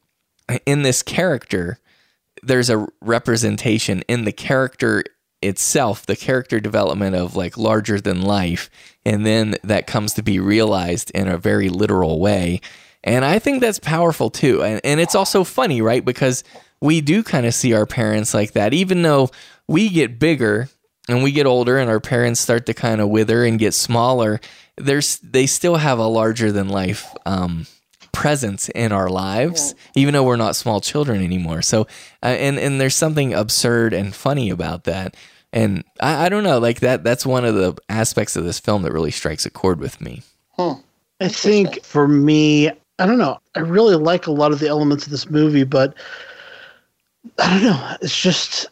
in 0.67 0.83
this 0.83 1.03
character 1.03 1.79
there's 2.43 2.71
a 2.71 2.87
representation 3.01 4.03
in 4.09 4.25
the 4.25 4.33
character 4.33 5.05
itself 5.43 6.05
the 6.05 6.17
character 6.17 6.61
development 6.61 7.17
of 7.17 7.35
like 7.35 7.57
larger 7.57 7.99
than 7.99 8.21
life 8.21 8.69
and 9.07 9.25
then 9.25 9.57
that 9.65 9.87
comes 9.87 10.13
to 10.15 10.23
be 10.23 10.39
realized 10.39 11.11
in 11.13 11.29
a 11.29 11.39
very 11.39 11.69
literal 11.69 12.21
way. 12.21 12.61
And 13.03 13.25
I 13.25 13.39
think 13.39 13.61
that's 13.61 13.79
powerful 13.79 14.29
too. 14.29 14.63
And 14.63 14.81
and 14.85 15.01
it's 15.01 15.15
also 15.15 15.45
funny 15.45 15.81
right? 15.81 16.05
Because 16.05 16.45
we 16.83 17.01
do 17.01 17.23
kind 17.23 17.47
of 17.47 17.55
see 17.55 17.73
our 17.73 17.87
parents 17.87 18.35
like 18.35 18.53
that. 18.53 18.75
Even 18.75 19.03
though 19.03 19.31
we 19.67 19.89
get 19.89 20.19
bigger 20.19 20.69
and 21.09 21.23
we 21.23 21.33
get 21.33 21.47
older 21.47 21.79
and 21.79 21.91
our 21.91 22.01
parents 22.01 22.41
start 22.41 22.67
to 22.67 22.75
kind 22.75 23.01
of 23.01 23.09
wither 23.09 23.45
and 23.45 23.59
get 23.59 23.73
smaller 23.73 24.41
there's 24.77 25.19
they 25.19 25.47
still 25.47 25.77
have 25.77 25.99
a 25.99 26.07
larger 26.07 26.53
than 26.53 26.69
life 26.69 27.15
um, 27.27 27.67
presence 28.13 28.69
in 28.71 28.93
our 28.93 29.09
lives 29.09 29.75
even 29.95 30.15
though 30.15 30.25
we're 30.25 30.37
not 30.37 30.57
small 30.57 30.81
children 30.81 31.23
anymore 31.23 31.63
so 31.63 31.83
uh, 32.23 32.27
and 32.27 32.59
and 32.59 32.81
there's 32.81 32.97
something 32.97 33.33
absurd 33.33 33.93
and 33.93 34.15
funny 34.15 34.51
about 34.51 34.85
that 34.85 35.17
and 35.53 35.85
I, 36.01 36.27
I 36.27 36.29
don't 36.29 36.45
know 36.45 36.59
like 36.59 36.81
that 36.81 37.05
that's 37.05 37.25
one 37.25 37.45
of 37.45 37.55
the 37.55 37.77
aspects 37.89 38.37
of 38.37 38.45
this 38.45 38.59
film 38.59 38.83
that 38.83 38.93
really 38.93 39.11
strikes 39.11 39.47
a 39.47 39.51
chord 39.51 39.81
with 39.81 40.01
me 40.01 40.23
I 41.21 41.29
think 41.29 41.85
for 41.85 42.09
me, 42.09 42.69
I 42.69 43.07
don't 43.07 43.19
know. 43.19 43.39
I 43.55 43.61
really 43.61 43.97
like 43.97 44.27
a 44.27 44.33
lot 44.33 44.53
of 44.53 44.59
the 44.59 44.69
elements 44.69 45.05
of 45.05 45.11
this 45.11 45.29
movie, 45.29 45.65
but 45.65 45.95
I 47.39 47.51
don't 47.51 47.63
know. 47.63 47.97
It's 48.01 48.21
just 48.21 48.69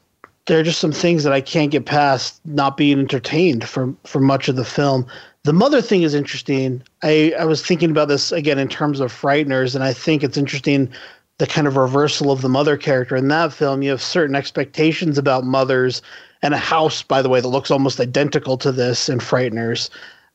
there 0.46 0.58
are 0.58 0.62
just 0.62 0.80
some 0.80 0.92
things 0.92 1.24
that 1.24 1.32
I 1.32 1.42
can't 1.42 1.70
get 1.70 1.84
past 1.84 2.40
not 2.46 2.78
being 2.78 2.98
entertained 2.98 3.68
for 3.68 3.94
for 4.04 4.20
much 4.20 4.48
of 4.48 4.56
the 4.56 4.64
film. 4.64 5.06
The 5.44 5.52
mother 5.52 5.80
thing 5.80 6.02
is 6.02 6.14
interesting. 6.14 6.82
I, 7.02 7.32
I 7.38 7.44
was 7.44 7.64
thinking 7.64 7.90
about 7.90 8.08
this 8.08 8.32
again 8.32 8.58
in 8.58 8.68
terms 8.68 9.00
of 9.00 9.12
frighteners, 9.12 9.74
and 9.74 9.84
I 9.84 9.92
think 9.92 10.22
it's 10.22 10.36
interesting 10.36 10.90
the 11.38 11.46
kind 11.46 11.66
of 11.66 11.76
reversal 11.76 12.30
of 12.30 12.42
the 12.42 12.48
mother 12.48 12.76
character 12.76 13.16
in 13.16 13.28
that 13.28 13.52
film. 13.52 13.82
You 13.82 13.90
have 13.90 14.02
certain 14.02 14.34
expectations 14.34 15.16
about 15.16 15.44
mothers 15.44 16.02
and 16.42 16.54
a 16.54 16.58
house, 16.58 17.02
by 17.02 17.22
the 17.22 17.28
way, 17.28 17.40
that 17.40 17.48
looks 17.48 17.70
almost 17.70 18.00
identical 18.00 18.56
to 18.58 18.72
this 18.72 19.08
in 19.08 19.18
Frighteners 19.18 19.90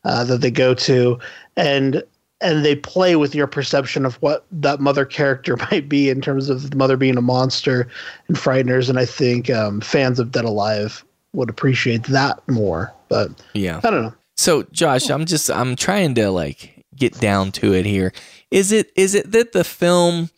uh, 0.06 0.24
that 0.26 0.42
they 0.42 0.52
go 0.52 0.74
to, 0.74 1.20
and 1.56 2.04
and 2.42 2.66
they 2.66 2.76
play 2.76 3.16
with 3.16 3.34
your 3.34 3.48
perception 3.48 4.06
of 4.06 4.16
what 4.16 4.46
that 4.52 4.82
mother 4.82 5.06
character 5.06 5.56
might 5.72 5.88
be 5.88 6.10
in 6.10 6.22
terms 6.22 6.50
of 6.50 6.70
the 6.70 6.76
mother 6.76 6.98
being 6.98 7.18
a 7.18 7.22
monster 7.22 7.88
in 8.28 8.36
Frighteners. 8.36 8.90
And 8.90 9.00
I 9.00 9.06
think 9.06 9.50
um, 9.50 9.80
fans 9.80 10.20
of 10.20 10.32
Dead 10.32 10.44
Alive 10.44 11.06
would 11.34 11.50
appreciate 11.50 12.04
that 12.04 12.46
more. 12.50 12.94
But 13.08 13.30
yeah 13.54 13.80
I 13.84 13.90
don't 13.90 14.04
know. 14.04 14.14
So 14.44 14.64
Josh, 14.74 15.10
I'm 15.10 15.24
just 15.26 15.50
I'm 15.50 15.78
trying 15.78 16.16
to 16.16 16.30
like 16.30 16.84
get 16.98 17.18
down 17.22 17.54
to 17.54 17.74
it 17.74 17.86
here. 17.86 18.12
Is 18.52 18.74
it 18.74 18.92
is 18.98 19.16
it 19.16 19.32
that 19.32 19.54
the 19.54 19.64
film 19.64 20.32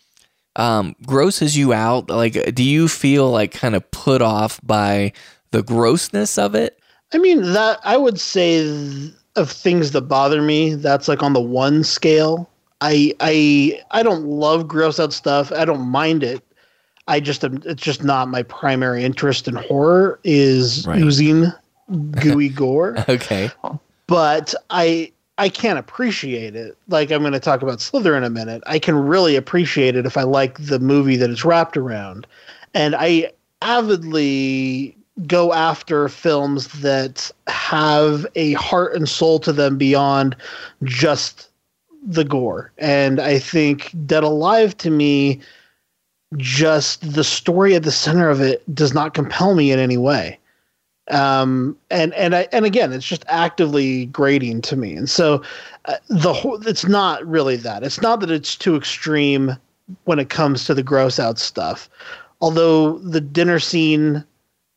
um 0.57 0.95
grosses 1.07 1.57
you 1.57 1.73
out? 1.73 2.11
Like 2.11 2.53
do 2.53 2.63
you 2.63 2.87
feel 2.87 3.31
like 3.31 3.51
kind 3.51 3.73
of 3.73 3.89
put 3.89 4.21
off 4.21 4.59
by 4.61 5.11
the 5.49 5.63
grossness 5.63 6.37
of 6.37 6.53
it? 6.53 6.79
I 7.15 7.17
mean 7.17 7.41
that 7.53 7.79
I 7.83 7.97
would 7.97 8.19
say 8.19 8.61
th- 8.61 9.11
of 9.37 9.49
things 9.49 9.89
that 9.93 10.01
bother 10.01 10.43
me, 10.43 10.75
that's 10.75 11.07
like 11.07 11.23
on 11.23 11.33
the 11.33 11.41
one 11.41 11.83
scale. 11.83 12.47
I 12.81 13.11
I 13.21 13.81
I 13.89 14.03
don't 14.03 14.25
love 14.25 14.67
gross 14.67 14.99
out 14.99 15.13
stuff. 15.13 15.51
I 15.51 15.65
don't 15.65 15.81
mind 15.87 16.21
it. 16.21 16.43
I 17.07 17.19
just 17.19 17.43
am, 17.43 17.59
it's 17.65 17.81
just 17.81 18.03
not 18.03 18.29
my 18.29 18.43
primary 18.43 19.03
interest 19.03 19.47
in 19.47 19.55
horror 19.55 20.19
is 20.23 20.85
Right. 20.85 21.01
oozing 21.01 21.51
gooey 22.11 22.49
gore. 22.49 23.03
Okay. 23.09 23.49
But 24.07 24.53
I 24.69 25.11
I 25.37 25.49
can't 25.49 25.79
appreciate 25.79 26.55
it. 26.55 26.77
Like 26.87 27.11
I'm 27.11 27.21
going 27.21 27.33
to 27.33 27.39
talk 27.39 27.61
about 27.61 27.81
Slither 27.81 28.15
in 28.15 28.23
a 28.23 28.29
minute. 28.29 28.63
I 28.65 28.79
can 28.79 28.95
really 28.95 29.35
appreciate 29.35 29.95
it 29.95 30.05
if 30.05 30.17
I 30.17 30.23
like 30.23 30.57
the 30.59 30.79
movie 30.79 31.17
that 31.17 31.29
it's 31.29 31.43
wrapped 31.43 31.75
around. 31.75 32.25
And 32.73 32.95
I 32.95 33.31
avidly 33.61 34.95
go 35.27 35.53
after 35.53 36.07
films 36.09 36.67
that 36.81 37.31
have 37.47 38.25
a 38.35 38.53
heart 38.53 38.95
and 38.95 39.07
soul 39.07 39.39
to 39.39 39.53
them 39.53 39.77
beyond 39.77 40.35
just 40.83 41.49
the 42.03 42.23
gore. 42.23 42.71
And 42.77 43.19
I 43.19 43.39
think 43.39 43.93
Dead 44.05 44.23
Alive 44.23 44.77
to 44.77 44.89
me 44.89 45.41
just 46.37 47.13
the 47.13 47.23
story 47.23 47.75
at 47.75 47.83
the 47.83 47.91
center 47.91 48.29
of 48.29 48.41
it 48.41 48.63
does 48.75 48.93
not 48.93 49.13
compel 49.13 49.55
me 49.55 49.71
in 49.71 49.79
any 49.79 49.97
way 49.97 50.37
um 51.11 51.77
and 51.91 52.13
and 52.15 52.35
i 52.35 52.47
and 52.51 52.65
again 52.65 52.91
it's 52.91 53.05
just 53.05 53.23
actively 53.27 54.07
grating 54.07 54.61
to 54.61 54.75
me. 54.75 54.95
And 54.95 55.09
so 55.09 55.43
uh, 55.85 55.95
the 56.09 56.33
whole 56.33 56.65
it's 56.67 56.87
not 56.87 57.25
really 57.25 57.57
that. 57.57 57.83
It's 57.83 58.01
not 58.01 58.19
that 58.21 58.31
it's 58.31 58.55
too 58.55 58.75
extreme 58.75 59.55
when 60.05 60.19
it 60.19 60.29
comes 60.29 60.65
to 60.65 60.73
the 60.73 60.83
gross 60.83 61.19
out 61.19 61.37
stuff. 61.37 61.89
Although 62.41 62.97
the 62.99 63.21
dinner 63.21 63.59
scene 63.59 64.25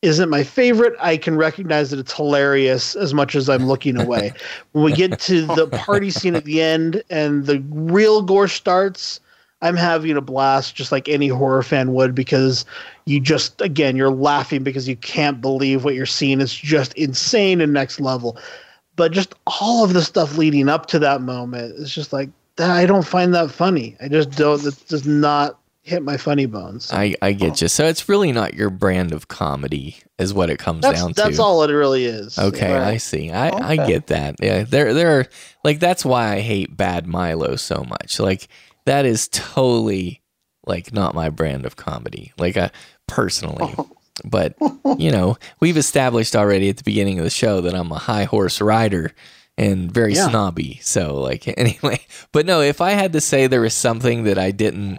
isn't 0.02 0.30
my 0.30 0.44
favorite 0.44 0.94
i 1.00 1.16
can 1.16 1.36
recognize 1.36 1.90
that 1.90 1.98
it's 1.98 2.12
hilarious 2.12 2.94
as 2.94 3.12
much 3.12 3.34
as 3.34 3.48
i'm 3.48 3.66
looking 3.66 4.00
away. 4.00 4.32
When 4.72 4.84
we 4.84 4.92
get 4.92 5.18
to 5.20 5.46
the 5.46 5.66
party 5.66 6.10
scene 6.10 6.36
at 6.36 6.44
the 6.44 6.62
end 6.62 7.02
and 7.10 7.46
the 7.46 7.60
real 7.70 8.22
gore 8.22 8.48
starts 8.48 9.20
I'm 9.60 9.76
having 9.76 10.16
a 10.16 10.20
blast 10.20 10.76
just 10.76 10.92
like 10.92 11.08
any 11.08 11.28
horror 11.28 11.62
fan 11.62 11.92
would 11.94 12.14
because 12.14 12.64
you 13.06 13.20
just 13.20 13.60
again 13.60 13.96
you're 13.96 14.10
laughing 14.10 14.62
because 14.62 14.88
you 14.88 14.96
can't 14.96 15.40
believe 15.40 15.84
what 15.84 15.94
you're 15.94 16.06
seeing. 16.06 16.40
It's 16.40 16.54
just 16.54 16.94
insane 16.94 17.60
and 17.60 17.72
next 17.72 18.00
level. 18.00 18.38
But 18.96 19.12
just 19.12 19.34
all 19.46 19.84
of 19.84 19.92
the 19.92 20.02
stuff 20.02 20.36
leading 20.36 20.68
up 20.68 20.86
to 20.86 20.98
that 21.00 21.22
moment 21.22 21.74
is 21.76 21.92
just 21.92 22.12
like 22.12 22.30
that 22.56 22.70
I 22.70 22.86
don't 22.86 23.06
find 23.06 23.34
that 23.34 23.50
funny. 23.50 23.96
I 24.00 24.08
just 24.08 24.30
don't 24.32 24.64
it 24.64 24.74
does 24.88 25.06
not 25.06 25.58
hit 25.82 26.02
my 26.02 26.16
funny 26.16 26.46
bones. 26.46 26.90
I 26.92 27.16
I 27.22 27.32
get 27.32 27.60
you. 27.60 27.66
So 27.68 27.86
it's 27.86 28.08
really 28.08 28.30
not 28.30 28.54
your 28.54 28.70
brand 28.70 29.12
of 29.12 29.26
comedy 29.26 29.96
is 30.18 30.34
what 30.34 30.50
it 30.50 30.58
comes 30.58 30.82
That's 30.82 31.00
down 31.00 31.14
to. 31.14 31.22
that's 31.22 31.38
all 31.38 31.62
it 31.64 31.72
really 31.72 32.04
is. 32.04 32.38
Okay, 32.38 32.70
Yeah. 32.70 32.86
I 32.86 32.96
see. 32.98 33.30
I, 33.30 33.50
I 33.50 33.76
get 33.76 34.08
that. 34.08 34.36
Yeah, 34.40 34.62
there 34.64 34.94
there 34.94 35.18
are 35.18 35.26
like 35.64 35.80
that's 35.80 36.04
why 36.04 36.34
I 36.34 36.40
hate 36.40 36.76
Bad 36.76 37.06
Milo 37.08 37.56
so 37.56 37.84
much. 37.88 38.20
Like 38.20 38.48
that 38.88 39.06
is 39.06 39.28
totally 39.28 40.22
like 40.66 40.92
not 40.92 41.14
my 41.14 41.30
brand 41.30 41.64
of 41.64 41.76
comedy. 41.76 42.32
Like 42.38 42.56
uh, 42.56 42.70
personally. 43.06 43.74
But 44.24 44.56
you 44.98 45.10
know, 45.12 45.36
we've 45.60 45.76
established 45.76 46.34
already 46.34 46.68
at 46.68 46.76
the 46.76 46.82
beginning 46.84 47.18
of 47.18 47.24
the 47.24 47.30
show 47.30 47.60
that 47.60 47.74
I'm 47.74 47.92
a 47.92 47.98
high 47.98 48.24
horse 48.24 48.60
rider 48.60 49.12
and 49.56 49.92
very 49.92 50.14
Yeah. 50.14 50.28
snobby. 50.28 50.80
So 50.82 51.20
like 51.20 51.46
anyway, 51.58 52.00
but 52.32 52.44
no, 52.44 52.60
if 52.60 52.80
I 52.80 52.90
had 52.90 53.12
to 53.12 53.20
say 53.20 53.46
there 53.46 53.60
was 53.60 53.74
something 53.74 54.24
that 54.24 54.36
I 54.38 54.50
didn't 54.50 54.98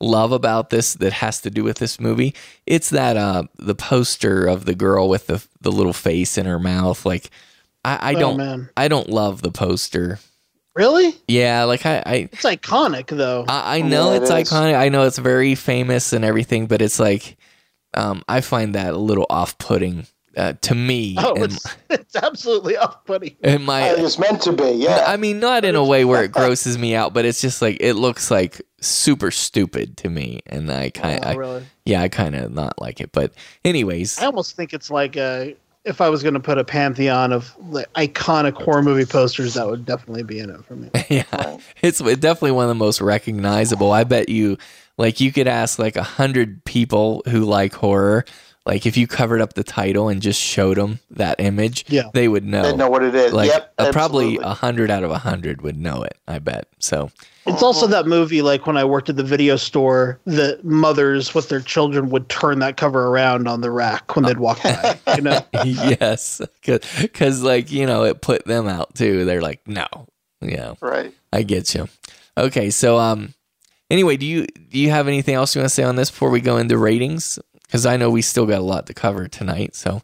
love 0.00 0.30
about 0.32 0.70
this 0.70 0.94
that 0.94 1.12
has 1.12 1.40
to 1.42 1.50
do 1.50 1.64
with 1.64 1.78
this 1.78 1.98
movie. 2.00 2.34
It's 2.66 2.90
that 2.90 3.16
uh 3.16 3.44
the 3.58 3.74
poster 3.74 4.46
of 4.46 4.64
the 4.64 4.74
girl 4.74 5.08
with 5.08 5.26
the 5.28 5.44
the 5.60 5.72
little 5.72 5.92
face 5.92 6.36
in 6.38 6.46
her 6.46 6.58
mouth. 6.58 7.04
Like 7.06 7.30
I, 7.84 8.12
I 8.12 8.14
Oh, 8.16 8.20
don't 8.20 8.36
man. 8.38 8.70
I 8.76 8.88
don't 8.88 9.08
love 9.10 9.42
the 9.42 9.50
poster. 9.52 10.18
Really? 10.78 11.14
Yeah, 11.26 11.64
like 11.64 11.84
I 11.84 12.02
I, 12.06 12.14
It's 12.32 12.44
iconic 12.44 13.08
though. 13.08 13.44
I, 13.48 13.78
I 13.78 13.80
know 13.82 14.12
Yeah, 14.12 14.18
it's 14.22 14.30
is. 14.30 14.50
iconic. 14.50 14.74
I 14.78 14.88
know 14.88 15.02
it's 15.02 15.18
very 15.18 15.54
famous 15.56 16.12
and 16.12 16.24
everything, 16.24 16.66
but 16.68 16.80
it's 16.80 17.00
like 17.00 17.36
um 17.94 18.22
I 18.28 18.40
find 18.40 18.74
that 18.76 18.94
a 18.94 18.98
little 18.98 19.26
off 19.28 19.58
putting 19.58 20.06
uh, 20.36 20.52
to 20.60 20.74
me. 20.76 21.16
oh, 21.18 21.34
and- 21.34 21.44
it's 21.52 21.76
it's 21.90 22.14
absolutely 22.14 22.76
off-putting. 22.76 23.34
and 23.42 23.64
my 23.66 23.88
it's 23.90 24.20
meant 24.20 24.40
to 24.42 24.52
be. 24.52 24.70
Yeah. 24.70 25.02
I 25.08 25.16
mean, 25.16 25.40
not 25.40 25.64
in 25.64 25.74
a 25.74 25.82
way 25.84 26.04
where 26.04 26.22
it 26.22 26.30
grosses 26.30 26.78
me 26.78 26.94
out, 26.94 27.12
but 27.12 27.24
it's 27.24 27.40
just 27.40 27.60
like 27.60 27.78
it 27.80 27.94
looks 27.94 28.30
like 28.30 28.62
super 28.80 29.32
stupid 29.32 29.96
to 29.96 30.08
me, 30.08 30.38
and 30.46 30.70
I 30.70 30.90
kind 30.90 31.24
Oh, 31.24 31.30
of, 31.30 31.36
really? 31.38 31.66
yeah, 31.86 32.02
I 32.02 32.08
kind 32.08 32.36
of 32.36 32.52
not 32.52 32.80
like 32.80 33.00
it. 33.00 33.10
But 33.10 33.32
anyways, 33.64 34.20
I 34.20 34.26
almost 34.26 34.54
think 34.54 34.72
it's 34.72 34.92
like 34.92 35.16
a. 35.16 35.56
If 35.88 36.00
I 36.00 36.08
was 36.08 36.22
going 36.22 36.34
to 36.34 36.40
put 36.40 36.58
a 36.58 36.64
pantheon 36.64 37.32
of 37.32 37.54
like 37.58 37.92
iconic 37.94 38.52
horror 38.52 38.82
movie 38.82 39.06
posters, 39.06 39.54
that 39.54 39.66
would 39.66 39.84
definitely 39.86 40.22
be 40.22 40.38
in 40.38 40.50
it 40.50 40.64
for 40.64 40.76
me. 40.76 40.90
yeah, 41.08 41.56
it's 41.82 41.98
definitely 41.98 42.52
one 42.52 42.64
of 42.64 42.68
the 42.68 42.74
most 42.74 43.00
recognizable. 43.00 43.90
I 43.90 44.04
bet 44.04 44.28
you, 44.28 44.58
like, 44.96 45.20
you 45.20 45.32
could 45.32 45.48
ask 45.48 45.78
like 45.78 45.96
a 45.96 46.02
hundred 46.02 46.64
people 46.64 47.22
who 47.26 47.44
like 47.44 47.74
horror. 47.74 48.24
Like 48.68 48.84
if 48.84 48.98
you 48.98 49.06
covered 49.06 49.40
up 49.40 49.54
the 49.54 49.64
title 49.64 50.10
and 50.10 50.20
just 50.20 50.38
showed 50.38 50.76
them 50.76 50.98
that 51.12 51.40
image, 51.40 51.86
Yeah. 51.88 52.10
they 52.12 52.28
would 52.28 52.44
know. 52.44 52.62
They 52.62 52.76
know 52.76 52.90
what 52.90 53.02
it 53.02 53.14
is. 53.14 53.32
Like 53.32 53.48
Yep, 53.48 53.72
uh, 53.78 53.92
probably 53.92 54.36
a 54.36 54.52
hundred 54.52 54.90
out 54.90 55.04
of 55.04 55.10
a 55.10 55.16
hundred 55.16 55.62
would 55.62 55.78
know 55.78 56.02
it. 56.02 56.18
I 56.28 56.38
bet. 56.38 56.68
So 56.78 57.10
It's 57.46 57.62
also 57.62 57.86
that 57.86 58.06
movie, 58.06 58.42
like 58.42 58.66
when 58.66 58.76
I 58.76 58.84
worked 58.84 59.08
at 59.08 59.16
the 59.16 59.24
video 59.24 59.56
store, 59.56 60.20
the 60.26 60.60
mothers 60.62 61.34
with 61.34 61.48
their 61.48 61.62
children 61.62 62.10
would 62.10 62.28
turn 62.28 62.58
that 62.58 62.76
cover 62.76 63.06
around 63.06 63.48
on 63.48 63.62
the 63.62 63.70
rack 63.70 64.14
when 64.14 64.26
they'd 64.26 64.38
walk 64.38 64.62
by. 64.62 64.98
You 65.16 65.22
know, 65.22 65.40
yes, 65.64 66.42
because 66.62 67.42
like 67.42 67.72
you 67.72 67.86
know 67.86 68.04
it 68.04 68.20
put 68.20 68.44
them 68.44 68.68
out 68.68 68.94
too. 68.94 69.24
They're 69.24 69.40
like, 69.40 69.66
no, 69.66 69.86
yeah, 70.42 70.74
right. 70.82 71.14
I 71.32 71.42
get 71.42 71.74
you. 71.74 71.88
Okay, 72.36 72.68
so 72.68 72.98
um, 72.98 73.32
anyway, 73.90 74.18
do 74.18 74.26
you 74.26 74.46
do 74.68 74.78
you 74.78 74.90
have 74.90 75.08
anything 75.08 75.34
else 75.36 75.54
you 75.54 75.60
want 75.62 75.70
to 75.70 75.74
say 75.74 75.84
on 75.84 75.96
this 75.96 76.10
before 76.10 76.28
we 76.28 76.42
go 76.42 76.58
into 76.58 76.76
ratings? 76.76 77.38
Because 77.68 77.86
I 77.86 77.96
know 77.96 78.10
we 78.10 78.22
still 78.22 78.46
got 78.46 78.58
a 78.58 78.64
lot 78.64 78.86
to 78.86 78.94
cover 78.94 79.28
tonight, 79.28 79.76
so 79.76 80.02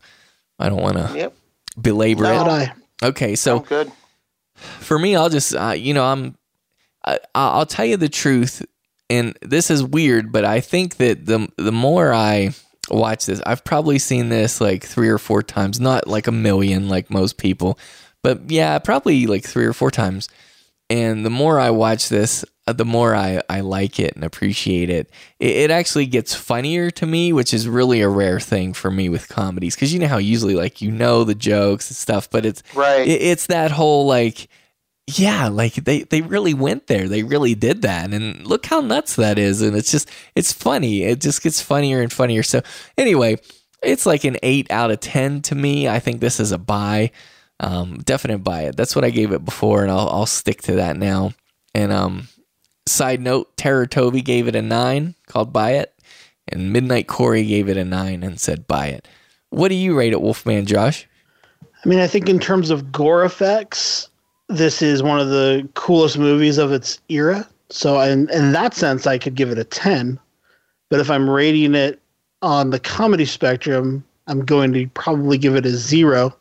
I 0.58 0.68
don't 0.68 0.80
want 0.82 0.96
to 0.98 1.10
Yep. 1.16 1.34
belabor 1.80 2.22
No. 2.24 2.40
it. 2.42 2.48
I 2.48 2.72
Okay, 3.02 3.34
so 3.34 3.60
Good. 3.60 3.90
for 4.54 4.98
me, 4.98 5.16
I'll 5.16 5.28
just 5.30 5.54
uh, 5.54 5.74
you 5.76 5.92
know 5.94 6.04
I'm 6.04 6.36
I, 7.04 7.18
I'll 7.34 7.66
tell 7.66 7.84
you 7.84 7.96
the 7.96 8.08
truth, 8.08 8.64
and 9.10 9.36
this 9.42 9.70
is 9.70 9.82
weird, 9.82 10.32
but 10.32 10.44
I 10.44 10.60
think 10.60 10.96
that 10.96 11.26
the 11.26 11.48
the 11.56 11.72
more 11.72 12.12
I 12.14 12.50
watch 12.90 13.26
this, 13.26 13.40
I've 13.46 13.64
probably 13.64 13.98
seen 13.98 14.28
this 14.28 14.60
like 14.60 14.84
three 14.84 15.08
or 15.08 15.18
four 15.18 15.42
times, 15.42 15.80
not 15.80 16.06
like 16.06 16.26
a 16.26 16.32
million 16.32 16.88
like 16.88 17.10
most 17.10 17.36
people, 17.38 17.78
but 18.22 18.50
yeah, 18.50 18.78
probably 18.78 19.26
like 19.26 19.44
three 19.44 19.64
or 19.66 19.72
four 19.72 19.90
times. 19.90 20.28
And 20.90 21.24
the 21.24 21.30
more 21.30 21.58
I 21.58 21.70
watch 21.70 22.08
this, 22.08 22.44
uh, 22.66 22.72
the 22.74 22.84
more 22.84 23.14
I, 23.14 23.42
I 23.48 23.60
like 23.60 23.98
it 23.98 24.14
and 24.14 24.24
appreciate 24.24 24.90
it. 24.90 25.10
it. 25.40 25.56
It 25.56 25.70
actually 25.70 26.06
gets 26.06 26.34
funnier 26.34 26.90
to 26.92 27.06
me, 27.06 27.32
which 27.32 27.54
is 27.54 27.66
really 27.68 28.00
a 28.02 28.08
rare 28.08 28.38
thing 28.38 28.74
for 28.74 28.90
me 28.90 29.08
with 29.08 29.28
comedies. 29.28 29.74
Because 29.74 29.92
you 29.94 29.98
know 30.00 30.08
how 30.08 30.18
usually 30.18 30.54
like 30.54 30.82
you 30.82 30.90
know 30.90 31.24
the 31.24 31.34
jokes 31.34 31.88
and 31.90 31.96
stuff, 31.96 32.28
but 32.30 32.44
it's 32.44 32.62
Right. 32.74 33.06
it- 33.08 33.22
it's 33.22 33.46
that 33.46 33.70
whole 33.70 34.06
like 34.06 34.48
yeah 35.06 35.48
like 35.48 35.74
they 35.74 36.02
they 36.04 36.22
really 36.22 36.54
went 36.54 36.86
there 36.86 37.08
they 37.08 37.22
really 37.22 37.54
did 37.54 37.82
that 37.82 38.10
and 38.14 38.46
look 38.46 38.64
how 38.64 38.80
nuts 38.80 39.16
that 39.16 39.38
is 39.38 39.60
and 39.60 39.76
it's 39.76 39.90
just 39.90 40.08
it's 40.34 40.50
funny 40.50 41.02
it 41.02 41.20
just 41.20 41.42
gets 41.42 41.60
funnier 41.60 42.00
and 42.00 42.10
funnier 42.10 42.42
so 42.42 42.62
anyway 42.96 43.36
it's 43.82 44.06
like 44.06 44.24
an 44.24 44.38
8 44.42 44.70
out 44.70 44.90
of 44.90 45.00
10 45.00 45.42
to 45.42 45.54
me 45.54 45.86
i 45.86 45.98
think 45.98 46.20
this 46.22 46.40
is 46.40 46.52
a 46.52 46.56
buy 46.58 47.10
um 47.60 47.98
definite 47.98 48.38
buy 48.38 48.62
it 48.62 48.76
that's 48.76 48.96
what 48.96 49.04
i 49.04 49.10
gave 49.10 49.32
it 49.32 49.44
before 49.44 49.82
and 49.82 49.90
i'll, 49.90 50.08
I'll 50.08 50.26
stick 50.26 50.62
to 50.62 50.76
that 50.76 50.96
now 50.96 51.32
and 51.74 51.92
um 51.92 52.28
side 52.86 53.20
note 53.20 53.56
terror 53.56 53.86
toby 53.86 54.22
gave 54.22 54.48
it 54.48 54.56
a 54.56 54.62
9 54.62 55.14
called 55.26 55.52
buy 55.52 55.72
it 55.72 55.94
and 56.48 56.72
midnight 56.72 57.06
corey 57.06 57.44
gave 57.44 57.68
it 57.68 57.76
a 57.76 57.84
9 57.84 58.22
and 58.22 58.40
said 58.40 58.66
buy 58.66 58.88
it 58.88 59.08
what 59.50 59.68
do 59.68 59.74
you 59.74 59.96
rate 59.96 60.12
it 60.12 60.20
wolfman 60.20 60.66
josh 60.66 61.06
I 61.84 61.88
mean, 61.88 61.98
I 61.98 62.06
think 62.06 62.28
in 62.28 62.38
terms 62.38 62.70
of 62.70 62.90
gore 62.90 63.24
effects, 63.24 64.08
this 64.48 64.80
is 64.80 65.02
one 65.02 65.20
of 65.20 65.28
the 65.28 65.68
coolest 65.74 66.18
movies 66.18 66.56
of 66.56 66.72
its 66.72 66.98
era. 67.08 67.46
So, 67.68 68.00
in, 68.00 68.30
in 68.30 68.52
that 68.52 68.74
sense, 68.74 69.06
I 69.06 69.18
could 69.18 69.34
give 69.34 69.50
it 69.50 69.58
a 69.58 69.64
10. 69.64 70.18
But 70.88 71.00
if 71.00 71.10
I'm 71.10 71.28
rating 71.28 71.74
it 71.74 72.00
on 72.40 72.70
the 72.70 72.80
comedy 72.80 73.26
spectrum, 73.26 74.04
I'm 74.26 74.44
going 74.44 74.72
to 74.72 74.86
probably 74.88 75.36
give 75.36 75.56
it 75.56 75.66
a 75.66 75.70
zero. 75.70 76.34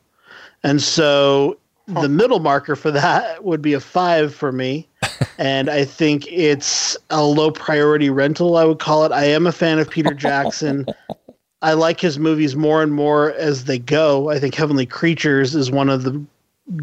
And 0.63 0.81
so 0.81 1.57
the 1.87 2.09
middle 2.09 2.39
marker 2.39 2.75
for 2.75 2.91
that 2.91 3.43
would 3.43 3.61
be 3.61 3.73
a 3.73 3.79
five 3.79 4.33
for 4.33 4.51
me. 4.51 4.87
and 5.37 5.69
I 5.69 5.85
think 5.85 6.25
it's 6.31 6.97
a 7.09 7.23
low 7.25 7.51
priority 7.51 8.09
rental, 8.09 8.57
I 8.57 8.63
would 8.63 8.79
call 8.79 9.03
it. 9.03 9.11
I 9.11 9.25
am 9.25 9.45
a 9.45 9.51
fan 9.51 9.79
of 9.79 9.89
Peter 9.89 10.13
Jackson. 10.13 10.85
I 11.61 11.73
like 11.73 11.99
his 11.99 12.19
movies 12.19 12.55
more 12.55 12.83
and 12.83 12.93
more 12.93 13.31
as 13.33 13.65
they 13.65 13.79
go. 13.79 14.29
I 14.29 14.39
think 14.39 14.53
Heavenly 14.53 14.85
Creatures 14.85 15.55
is 15.55 15.71
one 15.71 15.89
of 15.89 16.03
the 16.03 16.21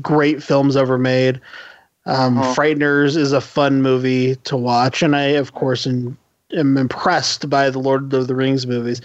great 0.00 0.42
films 0.42 0.74
ever 0.76 0.96
made. 0.96 1.40
Um, 2.06 2.38
Frighteners 2.38 3.16
is 3.16 3.32
a 3.32 3.42
fun 3.42 3.82
movie 3.82 4.36
to 4.36 4.56
watch, 4.56 5.02
and 5.02 5.14
I, 5.14 5.24
of 5.24 5.52
course, 5.52 5.86
am, 5.86 6.16
am 6.52 6.76
impressed 6.76 7.48
by 7.48 7.70
the 7.70 7.78
Lord 7.78 8.12
of 8.12 8.26
the 8.26 8.34
Rings 8.34 8.66
movies. 8.66 9.00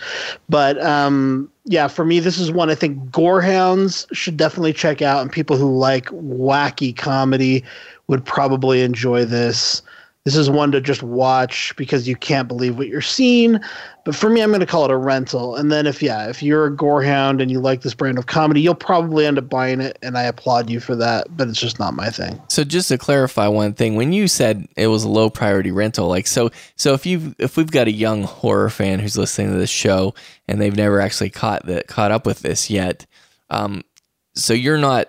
But 0.50 0.82
um, 0.84 1.52
yeah, 1.66 1.88
for 1.88 2.06
me, 2.06 2.20
this 2.20 2.38
is 2.38 2.52
one 2.52 2.70
I 2.70 2.76
think 2.76 2.98
Gorehounds 3.12 4.06
should 4.14 4.38
definitely 4.38 4.74
check 4.74 5.02
out, 5.02 5.22
and 5.22 5.32
people 5.32 5.58
who 5.58 5.78
like 5.78 6.08
wacky 6.08 6.96
comedy 6.96 7.64
would 8.08 8.24
probably 8.24 8.82
enjoy 8.82 9.26
this. 9.26 9.82
This 10.26 10.36
is 10.36 10.50
one 10.50 10.72
to 10.72 10.82
just 10.82 11.04
watch 11.04 11.72
because 11.76 12.08
you 12.08 12.16
can't 12.16 12.48
believe 12.48 12.80
what 12.80 12.88
you're 12.88 13.00
seeing. 13.00 13.60
But 14.06 14.16
for 14.16 14.28
me, 14.28 14.42
I'm 14.42 14.50
going 14.50 14.60
to 14.60 14.66
call 14.66 14.84
it 14.86 14.90
a 14.90 14.98
rental. 14.98 15.56
And 15.56 15.72
then 15.72 15.86
if 15.86 16.02
yeah, 16.02 16.28
if 16.28 16.42
you're 16.42 16.66
a 16.66 16.72
gorehound 16.72 17.44
and 17.44 17.52
you 17.52 17.60
like 17.60 17.82
this 17.82 17.94
brand 17.94 18.18
of 18.18 18.26
comedy, 18.26 18.60
you'll 18.60 18.74
probably 18.74 19.28
end 19.28 19.38
up 19.38 19.48
buying 19.48 19.82
it, 19.82 20.00
and 20.02 20.18
I 20.18 20.24
applaud 20.24 20.68
you 20.68 20.80
for 20.80 20.96
that. 20.96 21.28
But 21.38 21.48
it's 21.48 21.60
just 21.60 21.78
not 21.78 21.94
my 21.94 22.10
thing. 22.10 22.42
So 22.48 22.64
just 22.64 22.88
to 22.90 22.98
clarify 22.98 23.48
one 23.48 23.74
thing, 23.74 23.96
when 23.98 24.14
you 24.14 24.28
said 24.28 24.68
it 24.76 24.88
was 24.88 25.04
a 25.04 25.10
low 25.10 25.30
priority 25.30 25.72
rental, 25.72 26.08
like 26.08 26.26
so, 26.26 26.50
so 26.76 26.96
if 26.96 27.06
you 27.06 27.36
if 27.38 27.56
we've 27.56 27.70
got 27.70 27.88
a 27.88 27.92
young 27.92 28.24
horror 28.24 28.72
fan 28.72 28.98
who's 28.98 29.20
listening 29.20 29.52
to 29.52 29.60
this 29.60 29.70
show 29.70 30.16
and 30.48 30.60
they've 30.60 30.76
never 30.76 31.02
actually 31.02 31.30
caught 31.30 31.68
that 31.68 31.86
caught 31.88 32.10
up 32.10 32.26
with 32.26 32.40
this 32.40 32.68
yet, 32.72 33.06
um, 33.52 33.84
so 34.34 34.54
you're 34.54 34.80
not 34.80 35.08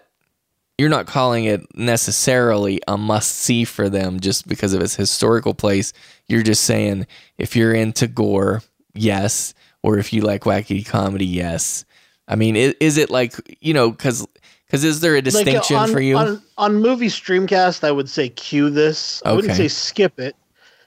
you're 0.79 0.89
not 0.89 1.07
calling 1.07 1.45
it 1.45 1.63
necessarily 1.75 2.81
a 2.87 2.99
must 2.99 3.33
see 3.33 3.65
for 3.65 3.89
them 3.89 4.21
just 4.21 4.47
because 4.47 4.73
of 4.73 4.83
its 4.83 4.95
historical 4.95 5.55
place. 5.55 5.93
You're 6.29 6.43
just 6.43 6.65
saying 6.65 7.07
if 7.39 7.57
you're 7.57 7.75
into 7.75 8.07
gore, 8.07 8.63
yes, 8.95 9.55
or 9.83 9.99
if 9.99 10.13
you 10.13 10.23
like 10.23 10.43
wacky 10.43 10.85
comedy, 10.85 11.27
yes. 11.27 11.85
I 12.29 12.37
mean, 12.37 12.57
is, 12.57 12.75
is 12.81 12.97
it 12.99 13.11
like 13.11 13.35
you 13.61 13.73
know 13.73 13.91
because 13.91 14.27
because 14.67 14.85
is 14.85 15.01
there 15.01 15.15
a 15.15 15.19
uh, 15.19 15.23
distinction 15.23 15.77
like 15.77 15.89
on, 15.89 15.93
for 15.93 16.01
you? 16.01 16.17
on, 16.17 16.43
on 16.59 16.77
movie 16.77 17.07
streamcast? 17.07 17.85
I 17.85 17.93
would 17.93 18.11
say 18.11 18.29
cue 18.29 18.69
this. 18.69 19.23
I 19.25 19.33
wouldn't 19.33 19.55
say 19.55 19.69
skip 19.69 20.19
it. 20.19 20.37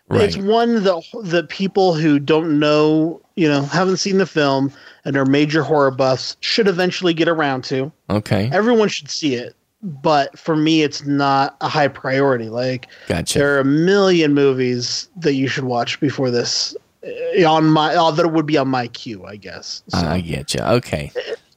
Right. 0.09 0.23
It's 0.23 0.37
one 0.37 0.83
that 0.83 1.03
the 1.23 1.43
people 1.43 1.93
who 1.93 2.17
don't 2.17 2.59
know, 2.59 3.21
you 3.35 3.47
know, 3.47 3.61
haven't 3.61 3.97
seen 3.97 4.17
the 4.17 4.25
film 4.25 4.73
and 5.05 5.15
are 5.15 5.25
major 5.25 5.61
horror 5.61 5.91
buffs 5.91 6.35
should 6.39 6.67
eventually 6.67 7.13
get 7.13 7.27
around 7.27 7.63
to. 7.65 7.91
okay. 8.09 8.49
Everyone 8.51 8.89
should 8.89 9.09
see 9.09 9.35
it, 9.35 9.55
but 9.81 10.37
for 10.37 10.55
me, 10.55 10.83
it's 10.83 11.05
not 11.05 11.55
a 11.61 11.69
high 11.69 11.87
priority. 11.87 12.49
Like, 12.49 12.87
Gotcha. 13.07 13.39
there 13.39 13.55
are 13.55 13.59
a 13.59 13.65
million 13.65 14.33
movies 14.33 15.09
that 15.17 15.33
you 15.33 15.47
should 15.47 15.63
watch 15.63 15.99
before 15.99 16.31
this 16.31 16.75
uh, 17.05 17.45
on 17.45 17.65
my 17.65 17.95
uh, 17.95 18.11
that 18.11 18.27
would 18.29 18.45
be 18.45 18.57
on 18.57 18.67
my 18.67 18.87
queue, 18.87 19.25
I 19.25 19.37
guess. 19.37 19.83
So 19.87 19.99
I 19.99 20.19
get 20.21 20.53
you. 20.53 20.61
Okay. 20.61 21.11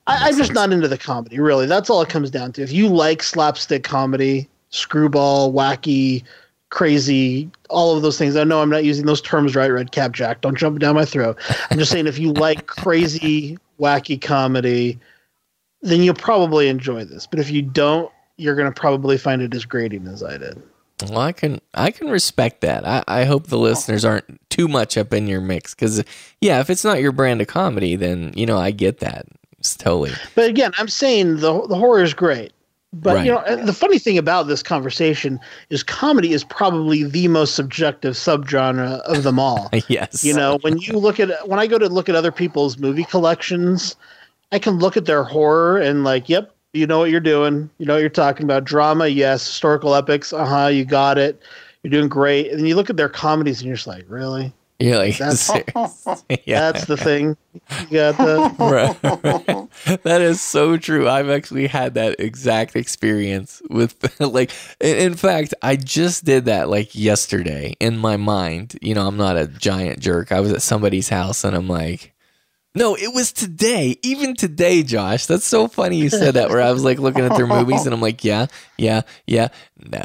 I, 0.06 0.28
I'm 0.28 0.36
just 0.36 0.52
not 0.52 0.72
into 0.72 0.88
the 0.88 0.98
comedy, 0.98 1.40
really. 1.40 1.66
That's 1.66 1.90
all 1.90 2.02
it 2.02 2.08
comes 2.08 2.30
down 2.30 2.52
to. 2.52 2.62
If 2.62 2.72
you 2.72 2.88
like 2.88 3.22
slapstick 3.22 3.82
comedy, 3.84 4.48
screwball, 4.70 5.52
wacky, 5.52 6.22
crazy, 6.70 7.50
all 7.70 7.96
of 7.96 8.02
those 8.02 8.18
things. 8.18 8.34
I 8.34 8.44
know 8.44 8.62
I'm 8.62 8.70
not 8.70 8.84
using 8.84 9.06
those 9.06 9.20
terms 9.20 9.54
right, 9.54 9.68
Red 9.68 9.92
Cap 9.92 10.12
Jack. 10.12 10.40
Don't 10.40 10.56
jump 10.56 10.78
down 10.78 10.94
my 10.94 11.04
throat. 11.04 11.38
I'm 11.70 11.78
just 11.78 11.90
saying 11.90 12.06
if 12.06 12.18
you 12.18 12.32
like 12.32 12.66
crazy, 12.66 13.58
wacky 13.80 14.20
comedy, 14.20 14.98
then 15.82 16.02
you'll 16.02 16.14
probably 16.14 16.68
enjoy 16.68 17.04
this. 17.04 17.26
But 17.26 17.40
if 17.40 17.50
you 17.50 17.62
don't, 17.62 18.10
you're 18.36 18.54
going 18.54 18.72
to 18.72 18.80
probably 18.80 19.18
find 19.18 19.42
it 19.42 19.54
as 19.54 19.64
grating 19.64 20.06
as 20.06 20.22
I 20.22 20.38
did. 20.38 20.62
Well, 21.08 21.18
I 21.18 21.32
can 21.32 21.60
I 21.74 21.90
can 21.90 22.08
respect 22.08 22.60
that. 22.60 22.86
I, 22.86 23.02
I 23.08 23.24
hope 23.24 23.48
the 23.48 23.58
listeners 23.58 24.04
aren't 24.04 24.40
too 24.50 24.68
much 24.68 24.96
up 24.96 25.12
in 25.12 25.26
your 25.26 25.40
mix 25.40 25.74
because 25.74 26.04
yeah, 26.40 26.60
if 26.60 26.70
it's 26.70 26.84
not 26.84 27.00
your 27.00 27.12
brand 27.12 27.40
of 27.40 27.48
comedy, 27.48 27.96
then 27.96 28.32
you 28.36 28.46
know 28.46 28.56
I 28.58 28.70
get 28.70 28.98
that. 29.00 29.26
It's 29.58 29.76
totally 29.76 30.12
But 30.34 30.48
again, 30.48 30.72
I'm 30.78 30.88
saying 30.88 31.36
the 31.36 31.66
the 31.66 31.74
horror 31.74 32.02
is 32.02 32.14
great. 32.14 32.52
But 32.94 33.16
Right. 33.16 33.26
you 33.26 33.32
know, 33.32 33.64
the 33.64 33.72
funny 33.72 33.98
thing 33.98 34.18
about 34.18 34.48
this 34.48 34.62
conversation 34.62 35.40
is 35.70 35.82
comedy 35.82 36.34
is 36.34 36.44
probably 36.44 37.04
the 37.04 37.26
most 37.26 37.54
subjective 37.54 38.14
subgenre 38.14 39.00
of 39.00 39.22
them 39.22 39.38
all. 39.38 39.70
yes. 39.88 40.22
You 40.22 40.34
know, 40.34 40.58
when 40.60 40.76
you 40.78 40.98
look 40.98 41.18
at 41.18 41.48
when 41.48 41.58
I 41.58 41.66
go 41.66 41.78
to 41.78 41.88
look 41.88 42.08
at 42.10 42.14
other 42.14 42.30
people's 42.32 42.76
movie 42.78 43.04
collections, 43.04 43.96
I 44.52 44.58
can 44.58 44.78
look 44.78 44.96
at 44.96 45.06
their 45.06 45.24
horror 45.24 45.78
and 45.78 46.04
like, 46.04 46.28
yep, 46.28 46.54
you 46.74 46.86
know 46.86 46.98
what 46.98 47.10
you're 47.10 47.20
doing. 47.20 47.70
You 47.78 47.86
know 47.86 47.94
what 47.94 48.00
you're 48.00 48.10
talking 48.10 48.44
about. 48.44 48.64
Drama, 48.64 49.08
yes. 49.08 49.46
Historical 49.46 49.94
epics, 49.94 50.32
uh 50.32 50.44
huh. 50.44 50.66
You 50.68 50.84
got 50.84 51.18
it. 51.18 51.42
You're 51.82 51.90
doing 51.90 52.08
great. 52.08 52.50
And 52.50 52.58
then 52.58 52.66
you 52.66 52.76
look 52.76 52.90
at 52.90 52.96
their 52.96 53.08
comedies 53.08 53.58
and 53.60 53.66
you're 53.66 53.76
just 53.76 53.86
like, 53.88 54.04
really? 54.08 54.52
You're 54.78 54.96
like, 54.98 55.16
That's- 55.16 55.50
yeah. 56.44 56.72
That's 56.72 56.86
the 56.86 56.96
thing. 56.96 57.36
You 57.88 57.98
got 57.98 58.16
the 58.18 58.54
right, 58.58 60.02
That 60.02 60.20
is 60.20 60.40
so 60.40 60.76
true. 60.76 61.08
I've 61.08 61.28
actually 61.30 61.66
had 61.66 61.94
that 61.94 62.18
exact 62.18 62.74
experience 62.76 63.62
with 63.70 63.94
like 64.20 64.50
in 64.80 64.96
in 64.96 65.14
fact, 65.14 65.54
I 65.62 65.76
just 65.76 66.24
did 66.24 66.46
that 66.46 66.68
like 66.68 66.94
yesterday 66.94 67.74
in 67.80 67.98
my 67.98 68.16
mind. 68.16 68.76
You 68.82 68.94
know, 68.94 69.06
I'm 69.06 69.16
not 69.16 69.36
a 69.36 69.46
giant 69.46 70.00
jerk. 70.00 70.32
I 70.32 70.40
was 70.40 70.52
at 70.52 70.62
somebody's 70.62 71.08
house 71.08 71.44
and 71.44 71.54
I'm 71.54 71.68
like 71.68 72.11
no, 72.74 72.94
it 72.96 73.12
was 73.14 73.32
today. 73.32 73.96
Even 74.02 74.34
today, 74.34 74.82
Josh. 74.82 75.26
That's 75.26 75.44
so 75.44 75.68
funny 75.68 75.96
you 75.96 76.08
said 76.08 76.34
that. 76.34 76.48
Where 76.48 76.62
I 76.62 76.70
was 76.72 76.84
like 76.84 76.98
looking 76.98 77.24
at 77.24 77.36
their 77.36 77.46
movies 77.46 77.84
and 77.84 77.94
I'm 77.94 78.00
like, 78.00 78.24
yeah, 78.24 78.46
yeah, 78.78 79.02
yeah. 79.26 79.48
No, 79.78 80.02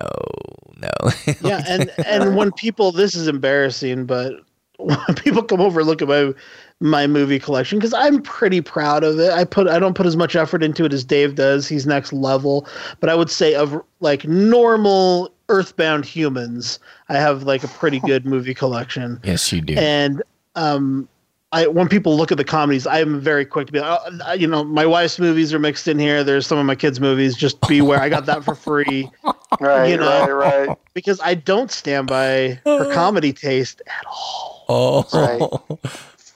no. 0.78 1.12
yeah, 1.42 1.64
and 1.68 1.92
and 2.06 2.36
when 2.36 2.52
people, 2.52 2.92
this 2.92 3.16
is 3.16 3.28
embarrassing, 3.28 4.06
but 4.06 4.34
when 4.78 4.98
people 5.16 5.44
come 5.44 5.62
over 5.62 5.80
and 5.80 5.88
look 5.88 6.02
at 6.02 6.08
my 6.08 6.34
my 6.80 7.08
movie 7.08 7.40
collection 7.40 7.80
because 7.80 7.94
I'm 7.94 8.22
pretty 8.22 8.62
proud 8.62 9.04
of 9.04 9.20
it. 9.20 9.32
I 9.32 9.46
put 9.46 9.68
I 9.68 9.80
don't 9.80 9.96
put 9.96 10.06
as 10.06 10.16
much 10.16 10.36
effort 10.36 10.62
into 10.64 10.86
it 10.86 10.94
as 10.94 11.04
Dave 11.04 11.36
does. 11.36 11.68
He's 11.68 11.88
next 11.88 12.14
level, 12.14 12.68
but 13.00 13.10
I 13.10 13.16
would 13.16 13.32
say 13.32 13.56
of 13.56 13.82
like 14.00 14.26
normal 14.26 15.34
earthbound 15.50 16.06
humans, 16.06 16.80
I 17.10 17.16
have 17.16 17.44
like 17.44 17.64
a 17.64 17.68
pretty 17.68 18.00
good 18.06 18.26
movie 18.26 18.54
collection. 18.54 19.20
yes, 19.24 19.52
you 19.52 19.62
do. 19.62 19.76
And 19.76 20.22
um, 20.56 21.08
I 21.54 21.68
when 21.68 21.88
people 21.88 22.18
look 22.18 22.32
at 22.32 22.38
the 22.38 22.44
comedies, 22.44 22.86
I'm 22.86 23.22
very 23.22 23.46
quick 23.46 23.68
to 23.68 23.74
be 23.74 23.80
like, 23.80 24.00
oh, 24.26 24.34
you 24.34 24.48
know, 24.48 24.64
my 24.66 24.86
wife's 24.86 25.18
movies 25.18 25.54
are 25.54 25.60
mixed 25.60 25.88
in 25.88 25.98
here. 25.98 26.24
There's 26.24 26.46
some 26.46 26.58
of 26.58 26.66
my 26.66 26.76
kids' 26.76 27.00
movies. 27.00 27.38
Just 27.38 27.62
beware. 27.68 28.00
I 28.02 28.10
got 28.10 28.26
that 28.26 28.44
for 28.44 28.56
free. 28.56 29.10
Right, 29.62 29.88
you 29.88 29.98
know, 29.98 30.28
right, 30.28 30.68
right. 30.68 30.78
Because 30.94 31.22
I 31.24 31.34
don't 31.34 31.72
stand 31.72 32.08
by 32.08 32.60
her 32.66 32.94
comedy 32.94 33.32
taste 33.32 33.82
at 33.88 34.06
all. 34.06 34.66
Oh, 34.68 35.64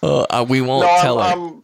Oh, 0.01 0.25
uh, 0.29 0.45
we 0.47 0.61
won't 0.61 0.85
no, 0.85 0.97
tell 1.01 1.19
I'm, 1.19 1.39
her. 1.39 1.45
I'm, 1.45 1.63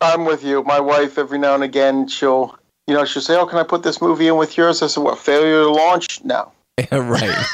I'm 0.00 0.24
with 0.24 0.44
you. 0.44 0.62
My 0.62 0.78
wife, 0.78 1.18
every 1.18 1.38
now 1.38 1.54
and 1.54 1.64
again, 1.64 2.06
she'll, 2.06 2.56
you 2.86 2.94
know, 2.94 3.04
she'll 3.04 3.20
say, 3.20 3.36
"Oh, 3.36 3.46
can 3.46 3.58
I 3.58 3.64
put 3.64 3.82
this 3.82 4.00
movie 4.00 4.28
in 4.28 4.36
with 4.36 4.56
yours?" 4.56 4.80
I 4.80 4.86
said, 4.86 5.02
"What? 5.02 5.18
Failure 5.18 5.64
to 5.64 5.70
launch? 5.70 6.24
No." 6.24 6.52
right. 6.92 7.46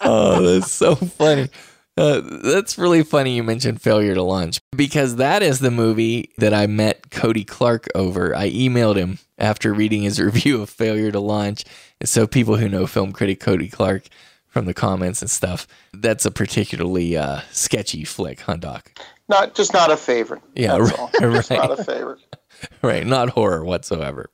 oh, 0.00 0.42
that's 0.42 0.72
so 0.72 0.96
funny. 0.96 1.48
Uh, 1.96 2.22
that's 2.42 2.78
really 2.78 3.02
funny 3.02 3.36
you 3.36 3.42
mentioned 3.42 3.82
Failure 3.82 4.14
to 4.14 4.22
Launch 4.22 4.60
because 4.74 5.16
that 5.16 5.42
is 5.42 5.58
the 5.58 5.70
movie 5.70 6.30
that 6.38 6.54
I 6.54 6.66
met 6.66 7.10
Cody 7.10 7.44
Clark 7.44 7.86
over. 7.94 8.34
I 8.34 8.50
emailed 8.50 8.96
him 8.96 9.18
after 9.38 9.74
reading 9.74 10.02
his 10.02 10.18
review 10.20 10.62
of 10.62 10.70
Failure 10.70 11.12
to 11.12 11.20
Launch. 11.20 11.64
And 12.00 12.08
so, 12.08 12.26
people 12.26 12.56
who 12.56 12.68
know 12.68 12.86
film 12.86 13.12
critic 13.12 13.40
Cody 13.40 13.68
Clark 13.68 14.04
from 14.48 14.64
the 14.64 14.74
comments 14.74 15.20
and 15.22 15.30
stuff, 15.30 15.66
that's 15.92 16.24
a 16.24 16.30
particularly 16.30 17.16
uh, 17.16 17.40
sketchy 17.50 18.04
flick, 18.04 18.40
huh, 18.40 18.56
Doc? 18.56 18.90
Not 19.28 19.54
just 19.54 19.72
not 19.72 19.90
a 19.90 19.96
favorite. 19.96 20.42
Yeah, 20.54 20.78
That's 20.78 20.90
right, 20.90 20.98
all. 20.98 21.10
right. 21.20 21.32
Just 21.36 21.50
not 21.50 21.78
a 21.78 21.84
favorite. 21.84 22.18
Right. 22.82 23.04
Not 23.04 23.30
horror 23.30 23.64
whatsoever. 23.64 24.30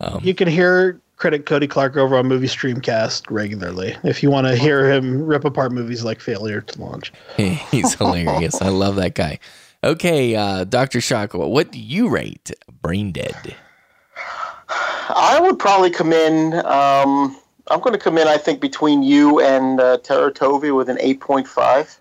Um, 0.00 0.20
You 0.24 0.34
can 0.34 0.48
hear 0.48 1.00
critic 1.20 1.44
Cody 1.44 1.68
Clark 1.68 1.98
over 1.98 2.16
on 2.16 2.26
Movie 2.26 2.46
Streamcast 2.46 3.30
regularly 3.30 3.94
if 4.04 4.22
you 4.22 4.30
want 4.30 4.46
to 4.46 4.56
hear 4.56 4.90
him 4.90 5.22
rip 5.22 5.44
apart 5.44 5.70
movies 5.70 6.02
like 6.02 6.18
Failure 6.18 6.62
to 6.62 6.80
Launch. 6.80 7.12
He's 7.36 7.94
hilarious. 7.94 8.60
I 8.60 8.70
love 8.70 8.96
that 8.96 9.14
guy. 9.14 9.38
Okay, 9.84 10.34
uh, 10.34 10.64
Dr. 10.64 11.00
Shock, 11.00 11.34
what 11.34 11.70
do 11.70 11.78
you 11.78 12.08
rate 12.08 12.50
Brain 12.82 13.12
Dead? 13.12 13.54
I 14.70 15.38
would 15.42 15.58
probably 15.58 15.90
come 15.90 16.12
in. 16.12 16.54
Um, 16.54 17.36
I'm 17.68 17.80
going 17.80 17.92
to 17.92 17.98
come 17.98 18.16
in. 18.16 18.26
I 18.26 18.38
think 18.38 18.60
between 18.60 19.02
you 19.02 19.40
and 19.40 19.78
uh, 19.78 19.98
Terra 19.98 20.32
Tovi 20.32 20.74
with 20.74 20.88
an 20.88 20.96
8.5. 20.96 21.98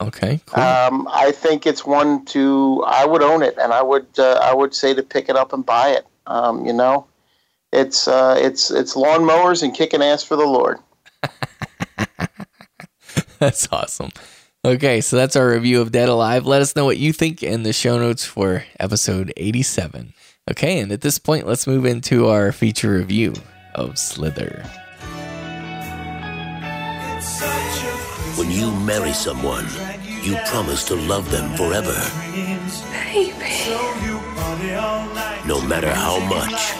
Okay, 0.00 0.40
cool. 0.46 0.62
Um, 0.62 1.08
I 1.10 1.32
think 1.32 1.66
it's 1.66 1.84
one 1.84 2.24
to. 2.26 2.82
I 2.86 3.06
would 3.06 3.22
own 3.22 3.42
it, 3.42 3.56
and 3.58 3.72
I 3.72 3.80
would. 3.80 4.06
Uh, 4.18 4.40
I 4.42 4.52
would 4.52 4.74
say 4.74 4.92
to 4.92 5.02
pick 5.02 5.28
it 5.28 5.36
up 5.36 5.52
and 5.52 5.64
buy 5.64 5.90
it. 5.90 6.06
Um, 6.26 6.66
you 6.66 6.72
know, 6.72 7.06
it's 7.74 8.08
uh, 8.08 8.36
it's 8.38 8.70
it's 8.70 8.94
lawnmowers 8.94 9.62
and 9.62 9.74
kicking 9.74 10.02
ass 10.02 10.22
for 10.22 10.36
the 10.36 10.46
Lord. 10.46 10.78
That's 13.38 13.68
awesome. 13.72 14.10
Okay, 14.64 15.02
so 15.02 15.16
that's 15.16 15.36
our 15.36 15.50
review 15.50 15.82
of 15.82 15.92
Dead 15.92 16.08
Alive. 16.08 16.46
Let 16.46 16.62
us 16.62 16.74
know 16.74 16.86
what 16.86 16.96
you 16.96 17.12
think 17.12 17.42
in 17.42 17.64
the 17.64 17.74
show 17.74 17.98
notes 17.98 18.24
for 18.24 18.64
episode 18.80 19.30
87. 19.36 20.14
Okay, 20.50 20.80
and 20.80 20.90
at 20.90 21.02
this 21.02 21.18
point, 21.18 21.46
let's 21.46 21.66
move 21.66 21.84
into 21.84 22.28
our 22.28 22.50
feature 22.50 22.92
review 22.92 23.34
of 23.74 23.98
Slither. 23.98 24.64
When 28.36 28.50
you 28.50 28.74
marry 28.76 29.12
someone, 29.12 29.66
you 30.24 30.36
promise 30.46 30.84
to 30.84 30.94
love 30.94 31.30
them 31.30 31.54
forever. 31.54 31.94
Baby. 33.12 33.34
No 35.46 35.60
matter 35.60 35.92
how 35.92 36.18
much 36.20 36.72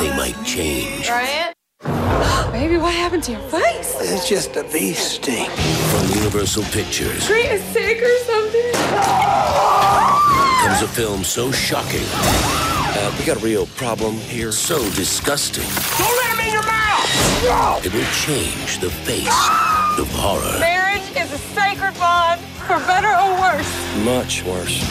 they 0.00 0.14
might 0.16 0.36
change. 0.44 1.08
Ryan? 1.08 1.52
Baby, 2.52 2.76
what 2.76 2.92
happened 2.92 3.22
to 3.24 3.32
your 3.32 3.40
face? 3.48 3.96
It's 4.00 4.28
just 4.28 4.56
a 4.56 4.64
bee 4.64 4.92
sting. 4.92 5.48
From 5.48 6.18
Universal 6.18 6.64
Pictures 6.64 7.30
Are 7.30 7.38
you 7.38 7.58
sick 7.58 8.02
or 8.02 8.18
something? 8.24 8.72
comes 10.66 10.82
a 10.82 10.88
film 10.88 11.24
so 11.24 11.50
shocking. 11.52 12.04
Uh, 12.98 13.14
we 13.18 13.24
got 13.24 13.36
a 13.36 13.44
real 13.44 13.66
problem 13.76 14.14
here. 14.14 14.52
So 14.52 14.78
disgusting. 14.90 15.64
Don't 15.96 16.16
let 16.16 16.34
him 16.34 16.46
in 16.46 16.52
your 16.52 16.62
mouth! 16.62 17.86
It 17.86 17.94
will 17.94 18.10
change 18.12 18.78
the 18.80 18.90
face 18.90 19.75
of 19.98 20.08
horror. 20.12 20.58
Marriage 20.60 21.08
is 21.16 21.32
a 21.32 21.38
sacred 21.38 21.94
bond, 21.98 22.40
for 22.40 22.78
better 22.86 23.08
or 23.08 23.40
worse. 23.40 24.04
Much 24.04 24.44
worse. 24.44 24.82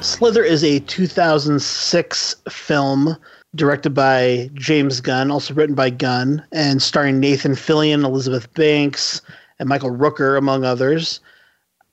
Slither 0.00 0.44
is 0.44 0.62
a 0.62 0.80
2006 0.80 2.36
film 2.48 3.16
directed 3.54 3.90
by 3.90 4.50
James 4.54 5.00
Gunn, 5.00 5.30
also 5.30 5.54
written 5.54 5.74
by 5.74 5.90
Gunn, 5.90 6.44
and 6.52 6.80
starring 6.80 7.18
Nathan 7.18 7.52
Fillion, 7.52 8.04
Elizabeth 8.04 8.52
Banks, 8.54 9.20
and 9.58 9.68
Michael 9.68 9.90
Rooker, 9.90 10.38
among 10.38 10.64
others. 10.64 11.20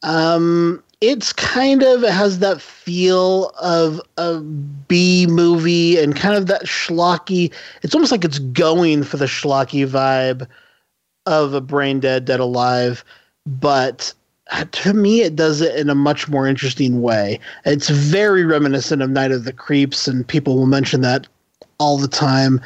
Um, 0.03 0.84
it's 1.03 1.34
kind 1.34 1.84
of 1.84 2.01
it 2.05 2.11
has 2.11 2.39
that 2.39 2.61
feel 2.61 3.49
of 3.61 3.99
a 4.17 4.39
B 4.39 5.27
movie 5.27 5.99
and 6.01 6.15
kind 6.15 6.38
of 6.38 6.47
that 6.47 6.63
schlocky. 6.63 7.51
It's 7.81 7.93
almost 7.93 8.13
like 8.13 8.23
it's 8.23 8.39
going 8.39 9.03
for 9.03 9.17
the 9.17 9.25
schlocky 9.25 9.85
vibe 9.85 10.47
of 11.25 11.53
a 11.53 11.59
Brain 11.59 11.99
Dead, 11.99 12.23
Dead 12.23 12.39
Alive, 12.39 13.03
but 13.45 14.13
to 14.71 14.93
me, 14.93 15.21
it 15.21 15.35
does 15.35 15.59
it 15.59 15.75
in 15.75 15.89
a 15.89 15.95
much 15.95 16.30
more 16.30 16.47
interesting 16.47 17.01
way. 17.01 17.38
It's 17.65 17.89
very 17.89 18.45
reminiscent 18.45 19.01
of 19.01 19.09
Night 19.09 19.31
of 19.31 19.43
the 19.43 19.51
Creeps, 19.51 20.07
and 20.07 20.25
people 20.25 20.55
will 20.55 20.67
mention 20.67 21.01
that 21.01 21.27
all 21.80 21.97
the 21.97 22.07
time. 22.07 22.61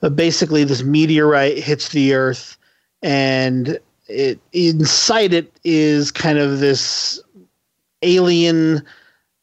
But 0.00 0.14
basically, 0.14 0.64
this 0.64 0.82
meteorite 0.82 1.56
hits 1.58 1.88
the 1.88 2.12
Earth, 2.12 2.58
and 3.02 3.78
it 4.08 4.40
inside 4.52 5.32
it 5.32 5.52
is 5.64 6.10
kind 6.10 6.38
of 6.38 6.60
this 6.60 7.22
alien 8.02 8.82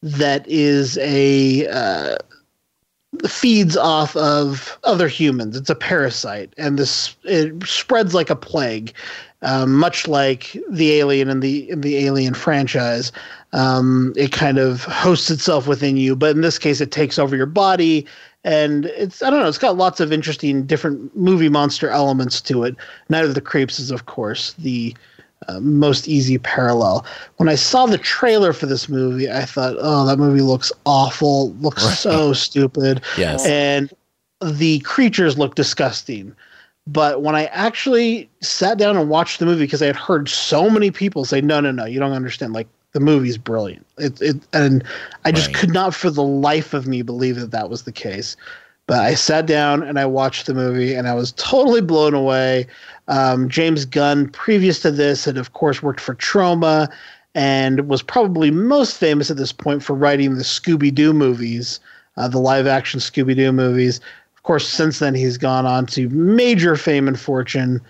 that 0.02 0.46
is 0.48 0.98
a 0.98 1.66
uh, 1.68 2.16
feeds 3.26 3.76
off 3.76 4.14
of 4.16 4.78
other 4.84 5.08
humans. 5.08 5.56
It's 5.56 5.70
a 5.70 5.74
parasite, 5.74 6.52
and 6.58 6.78
this 6.78 7.16
it 7.24 7.66
spreads 7.66 8.14
like 8.14 8.30
a 8.30 8.36
plague, 8.36 8.92
um, 9.42 9.74
much 9.74 10.06
like 10.06 10.56
the 10.70 10.92
alien 10.92 11.28
in 11.28 11.40
the 11.40 11.70
in 11.70 11.80
the 11.80 11.96
Alien 11.98 12.34
franchise. 12.34 13.12
Um, 13.52 14.12
it 14.16 14.32
kind 14.32 14.58
of 14.58 14.84
hosts 14.84 15.30
itself 15.30 15.66
within 15.66 15.96
you, 15.96 16.14
but 16.14 16.34
in 16.34 16.42
this 16.42 16.58
case, 16.58 16.80
it 16.80 16.90
takes 16.90 17.18
over 17.18 17.36
your 17.36 17.46
body, 17.46 18.06
and 18.44 18.86
it's 18.86 19.22
I 19.22 19.30
don't 19.30 19.40
know. 19.40 19.48
It's 19.48 19.58
got 19.58 19.76
lots 19.76 20.00
of 20.00 20.12
interesting 20.12 20.66
different 20.66 21.14
movie 21.16 21.48
monster 21.48 21.88
elements 21.88 22.40
to 22.42 22.64
it. 22.64 22.76
Night 23.08 23.24
of 23.24 23.34
the 23.34 23.40
Creeps 23.40 23.78
is, 23.78 23.90
of 23.90 24.06
course, 24.06 24.52
the 24.54 24.94
uh, 25.48 25.60
most 25.60 26.08
easy 26.08 26.38
parallel. 26.38 27.04
When 27.36 27.48
I 27.48 27.54
saw 27.54 27.86
the 27.86 27.98
trailer 27.98 28.52
for 28.52 28.66
this 28.66 28.88
movie, 28.88 29.30
I 29.30 29.44
thought, 29.44 29.76
"Oh, 29.78 30.06
that 30.06 30.18
movie 30.18 30.40
looks 30.40 30.72
awful. 30.86 31.52
Looks 31.54 31.98
so 31.98 32.32
stupid." 32.32 33.02
Yes. 33.18 33.44
and 33.46 33.92
the 34.42 34.80
creatures 34.80 35.38
look 35.38 35.54
disgusting. 35.54 36.34
But 36.86 37.22
when 37.22 37.34
I 37.34 37.46
actually 37.46 38.28
sat 38.40 38.78
down 38.78 38.96
and 38.96 39.08
watched 39.08 39.40
the 39.40 39.46
movie, 39.46 39.64
because 39.64 39.82
I 39.82 39.86
had 39.86 39.96
heard 39.96 40.28
so 40.28 40.70
many 40.70 40.90
people 40.90 41.24
say, 41.24 41.40
"No, 41.40 41.60
no, 41.60 41.70
no, 41.72 41.84
you 41.84 41.98
don't 41.98 42.12
understand. 42.12 42.52
Like 42.52 42.68
The 42.92 43.00
movie's 43.00 43.36
brilliant. 43.38 43.84
It, 43.98 44.20
it 44.22 44.36
and 44.52 44.84
I 45.24 45.32
just 45.32 45.52
could 45.52 45.72
not 45.72 45.94
for 45.94 46.10
the 46.10 46.22
life 46.22 46.72
of 46.74 46.86
me 46.86 47.02
believe 47.02 47.36
that 47.40 47.50
that 47.50 47.68
was 47.68 47.82
the 47.82 47.92
case. 47.92 48.36
But 48.86 49.00
I 49.00 49.14
sat 49.14 49.46
down 49.46 49.82
and 49.82 49.98
I 49.98 50.06
watched 50.06 50.46
the 50.46 50.54
movie 50.54 50.94
and 50.94 51.08
I 51.08 51.14
was 51.14 51.32
totally 51.32 51.80
blown 51.80 52.14
away. 52.14 52.68
Um, 53.08 53.48
James 53.48 53.84
Gunn, 53.84 54.28
previous 54.28 54.80
to 54.80 54.90
this, 54.90 55.24
had 55.24 55.36
of 55.36 55.52
course 55.52 55.82
worked 55.82 56.00
for 56.00 56.14
Troma 56.14 56.88
and 57.34 57.88
was 57.88 58.02
probably 58.02 58.50
most 58.50 58.96
famous 58.96 59.30
at 59.30 59.36
this 59.36 59.52
point 59.52 59.82
for 59.82 59.94
writing 59.94 60.34
the 60.34 60.42
Scooby 60.42 60.92
Doo 60.92 61.12
movies, 61.12 61.80
uh, 62.16 62.28
the 62.28 62.38
live 62.38 62.66
action 62.66 62.98
Scooby 62.98 63.36
Doo 63.36 63.52
movies. 63.52 64.00
Of 64.36 64.42
course, 64.42 64.68
since 64.68 64.98
then 64.98 65.14
he's 65.14 65.36
gone 65.36 65.66
on 65.66 65.86
to 65.86 66.08
major 66.08 66.76
fame 66.76 67.08
and 67.08 67.18
fortune 67.18 67.80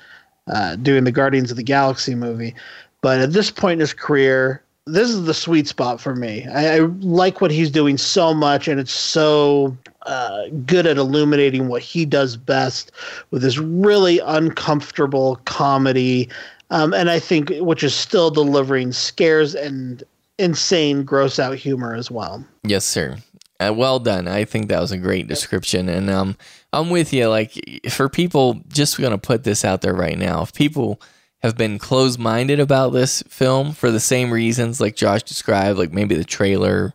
uh, 0.48 0.76
doing 0.76 1.04
the 1.04 1.12
Guardians 1.12 1.50
of 1.50 1.56
the 1.56 1.62
Galaxy 1.62 2.14
movie. 2.14 2.54
But 3.02 3.20
at 3.20 3.32
this 3.32 3.50
point 3.50 3.74
in 3.74 3.80
his 3.80 3.94
career, 3.94 4.62
this 4.86 5.10
is 5.10 5.24
the 5.24 5.34
sweet 5.34 5.68
spot 5.68 6.00
for 6.00 6.14
me. 6.14 6.46
I, 6.46 6.76
I 6.76 6.78
like 7.00 7.40
what 7.40 7.50
he's 7.50 7.70
doing 7.70 7.98
so 7.98 8.32
much, 8.32 8.68
and 8.68 8.80
it's 8.80 8.92
so 8.92 9.76
uh, 10.06 10.48
good 10.64 10.86
at 10.86 10.96
illuminating 10.96 11.68
what 11.68 11.82
he 11.82 12.04
does 12.04 12.36
best 12.36 12.92
with 13.30 13.42
this 13.42 13.58
really 13.58 14.20
uncomfortable 14.20 15.36
comedy. 15.44 16.28
Um, 16.70 16.94
and 16.94 17.10
I 17.10 17.18
think 17.18 17.52
which 17.58 17.82
is 17.84 17.94
still 17.94 18.30
delivering 18.30 18.92
scares 18.92 19.54
and 19.54 20.02
insane, 20.38 21.04
gross 21.04 21.38
out 21.38 21.56
humor 21.56 21.94
as 21.94 22.10
well. 22.10 22.44
Yes, 22.64 22.84
sir. 22.84 23.18
Uh, 23.58 23.72
well 23.74 23.98
done. 23.98 24.28
I 24.28 24.44
think 24.44 24.68
that 24.68 24.80
was 24.80 24.92
a 24.92 24.98
great 24.98 25.28
description, 25.28 25.88
and 25.88 26.10
um, 26.10 26.36
I'm 26.72 26.90
with 26.90 27.12
you. 27.12 27.28
Like 27.28 27.52
for 27.90 28.08
people, 28.08 28.60
just 28.68 29.00
gonna 29.00 29.18
put 29.18 29.44
this 29.44 29.64
out 29.64 29.80
there 29.80 29.94
right 29.94 30.18
now. 30.18 30.42
If 30.42 30.52
people 30.52 31.00
have 31.42 31.56
been 31.56 31.78
closed 31.78 32.18
minded 32.18 32.60
about 32.60 32.90
this 32.90 33.22
film 33.28 33.72
for 33.72 33.90
the 33.90 34.00
same 34.00 34.30
reasons, 34.30 34.80
like 34.80 34.96
Josh 34.96 35.22
described, 35.22 35.78
like 35.78 35.92
maybe 35.92 36.16
the 36.16 36.24
trailer, 36.24 36.92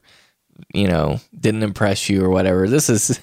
you 0.73 0.87
know, 0.87 1.19
didn't 1.37 1.63
impress 1.63 2.09
you 2.09 2.23
or 2.23 2.29
whatever. 2.29 2.67
This 2.67 2.89
is 2.89 3.19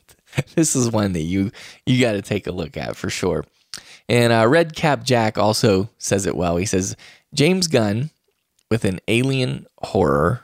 this 0.54 0.74
is 0.76 0.90
one 0.90 1.12
that 1.12 1.20
you 1.20 1.50
you 1.86 2.00
got 2.00 2.12
to 2.12 2.22
take 2.22 2.46
a 2.46 2.52
look 2.52 2.76
at 2.76 2.96
for 2.96 3.10
sure. 3.10 3.44
And 4.08 4.32
uh, 4.32 4.46
Red 4.48 4.74
Cap 4.74 5.04
Jack 5.04 5.38
also 5.38 5.88
says 5.98 6.26
it 6.26 6.36
well. 6.36 6.56
He 6.56 6.66
says 6.66 6.96
James 7.34 7.68
Gunn 7.68 8.10
with 8.70 8.84
an 8.84 9.00
alien 9.08 9.66
horror 9.82 10.42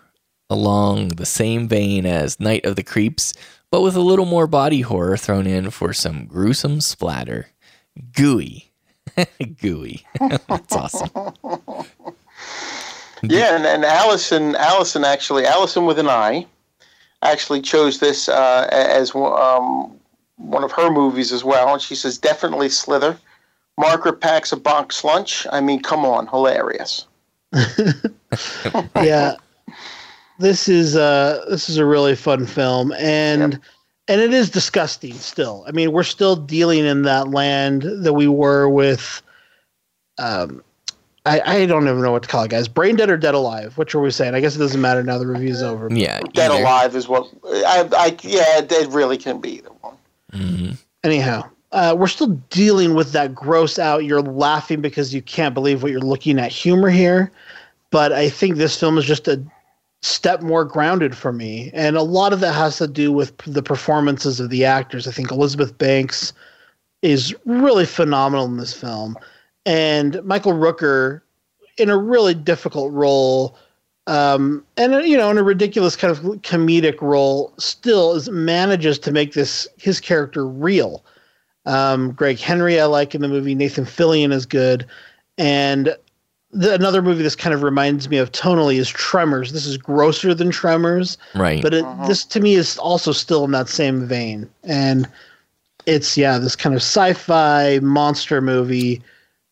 along 0.50 1.08
the 1.08 1.26
same 1.26 1.68
vein 1.68 2.06
as 2.06 2.40
Night 2.40 2.64
of 2.64 2.76
the 2.76 2.82
Creeps, 2.82 3.34
but 3.70 3.82
with 3.82 3.96
a 3.96 4.00
little 4.00 4.24
more 4.24 4.46
body 4.46 4.80
horror 4.80 5.16
thrown 5.16 5.46
in 5.46 5.70
for 5.70 5.92
some 5.92 6.26
gruesome 6.26 6.80
splatter. 6.80 7.48
Gooey. 8.12 8.70
Gooey. 9.60 10.06
That's 10.48 10.76
awesome. 10.76 11.34
Yeah, 13.22 13.56
and, 13.56 13.66
and 13.66 13.84
Allison, 13.84 14.54
Allison 14.56 15.04
actually, 15.04 15.44
Allison 15.44 15.86
with 15.86 15.98
an 15.98 16.08
I, 16.08 16.46
actually 17.22 17.60
chose 17.60 17.98
this 17.98 18.28
uh, 18.28 18.68
as 18.70 19.14
um, 19.14 19.98
one 20.36 20.64
of 20.64 20.72
her 20.72 20.90
movies 20.90 21.32
as 21.32 21.44
well. 21.44 21.72
And 21.72 21.82
she 21.82 21.94
says, 21.94 22.18
definitely 22.18 22.68
Slither. 22.68 23.18
Margaret 23.78 24.20
packs 24.20 24.52
a 24.52 24.56
box 24.56 25.04
lunch. 25.04 25.46
I 25.52 25.60
mean, 25.60 25.80
come 25.80 26.04
on, 26.04 26.26
hilarious. 26.26 27.06
yeah, 28.96 29.34
this 30.38 30.68
is 30.68 30.96
uh 30.96 31.44
this 31.48 31.70
is 31.70 31.78
a 31.78 31.86
really 31.86 32.14
fun 32.16 32.44
film, 32.44 32.92
and 32.98 33.52
yep. 33.52 33.62
and 34.08 34.20
it 34.20 34.34
is 34.34 34.50
disgusting 34.50 35.14
still. 35.14 35.64
I 35.66 35.70
mean, 35.70 35.92
we're 35.92 36.02
still 36.02 36.36
dealing 36.36 36.84
in 36.84 37.02
that 37.02 37.28
land 37.28 37.82
that 37.82 38.12
we 38.12 38.28
were 38.28 38.68
with. 38.68 39.22
Um, 40.18 40.62
I, 41.26 41.40
I 41.40 41.66
don't 41.66 41.84
even 41.84 42.00
know 42.00 42.12
what 42.12 42.22
to 42.22 42.28
call 42.28 42.44
it, 42.44 42.50
guys. 42.50 42.68
Brain 42.68 42.96
dead 42.96 43.10
or 43.10 43.16
dead 43.16 43.34
alive? 43.34 43.76
Which 43.76 43.94
are 43.94 44.00
we 44.00 44.10
saying? 44.10 44.34
I 44.34 44.40
guess 44.40 44.56
it 44.56 44.60
doesn't 44.60 44.80
matter 44.80 45.02
now. 45.02 45.18
The 45.18 45.26
review's 45.26 45.62
over. 45.62 45.88
Yeah, 45.90 46.20
dead 46.32 46.50
either. 46.50 46.62
alive 46.62 46.96
is 46.96 47.08
what 47.08 47.28
I, 47.44 47.88
I 47.96 48.16
yeah. 48.22 48.60
It 48.62 48.88
really 48.88 49.18
can 49.18 49.40
be 49.40 49.58
either 49.58 49.70
one. 49.80 49.96
Mm-hmm. 50.32 50.72
Anyhow, 51.04 51.50
uh, 51.72 51.94
we're 51.98 52.06
still 52.06 52.28
dealing 52.50 52.94
with 52.94 53.12
that 53.12 53.34
gross 53.34 53.78
out. 53.78 54.04
You're 54.04 54.22
laughing 54.22 54.80
because 54.80 55.12
you 55.12 55.20
can't 55.20 55.54
believe 55.54 55.82
what 55.82 55.92
you're 55.92 56.00
looking 56.00 56.38
at 56.38 56.50
humor 56.50 56.88
here. 56.88 57.30
But 57.90 58.12
I 58.12 58.28
think 58.28 58.56
this 58.56 58.78
film 58.78 58.98
is 58.98 59.04
just 59.04 59.28
a 59.28 59.42
step 60.02 60.42
more 60.42 60.64
grounded 60.64 61.16
for 61.16 61.32
me. 61.32 61.70
And 61.74 61.96
a 61.96 62.02
lot 62.02 62.32
of 62.32 62.40
that 62.40 62.54
has 62.54 62.78
to 62.78 62.86
do 62.86 63.12
with 63.12 63.36
the 63.38 63.62
performances 63.62 64.40
of 64.40 64.50
the 64.50 64.64
actors. 64.64 65.08
I 65.08 65.12
think 65.12 65.30
Elizabeth 65.30 65.76
Banks 65.76 66.32
is 67.02 67.34
really 67.44 67.86
phenomenal 67.86 68.46
in 68.46 68.56
this 68.56 68.74
film. 68.74 69.16
And 69.68 70.24
Michael 70.24 70.52
Rooker 70.52 71.20
in 71.76 71.90
a 71.90 71.96
really 71.96 72.34
difficult 72.34 72.92
role. 72.92 73.56
Um, 74.06 74.64
and 74.78 75.06
you 75.06 75.16
know, 75.16 75.30
in 75.30 75.36
a 75.36 75.42
ridiculous 75.42 75.94
kind 75.94 76.10
of 76.10 76.20
comedic 76.40 77.00
role, 77.02 77.52
still 77.58 78.14
is 78.14 78.30
manages 78.30 78.98
to 79.00 79.12
make 79.12 79.34
this 79.34 79.68
his 79.76 80.00
character 80.00 80.46
real. 80.46 81.04
Um, 81.66 82.12
Greg 82.12 82.38
Henry, 82.38 82.80
I 82.80 82.86
like 82.86 83.14
in 83.14 83.20
the 83.20 83.28
movie. 83.28 83.54
Nathan 83.54 83.84
Fillion 83.84 84.32
is 84.32 84.46
good, 84.46 84.86
and 85.36 85.94
the, 86.50 86.74
another 86.74 87.02
movie 87.02 87.22
this 87.22 87.36
kind 87.36 87.54
of 87.54 87.62
reminds 87.62 88.08
me 88.08 88.16
of 88.16 88.32
tonally 88.32 88.78
is 88.78 88.88
Tremors. 88.88 89.52
This 89.52 89.66
is 89.66 89.76
grosser 89.76 90.32
than 90.32 90.50
Tremors, 90.50 91.18
right? 91.34 91.62
But 91.62 91.74
it, 91.74 91.84
uh-huh. 91.84 92.08
this 92.08 92.24
to 92.24 92.40
me 92.40 92.54
is 92.54 92.78
also 92.78 93.12
still 93.12 93.44
in 93.44 93.50
that 93.50 93.68
same 93.68 94.06
vein, 94.06 94.48
and 94.64 95.06
it's 95.84 96.16
yeah, 96.16 96.38
this 96.38 96.56
kind 96.56 96.74
of 96.74 96.80
sci-fi 96.80 97.80
monster 97.80 98.40
movie 98.40 99.02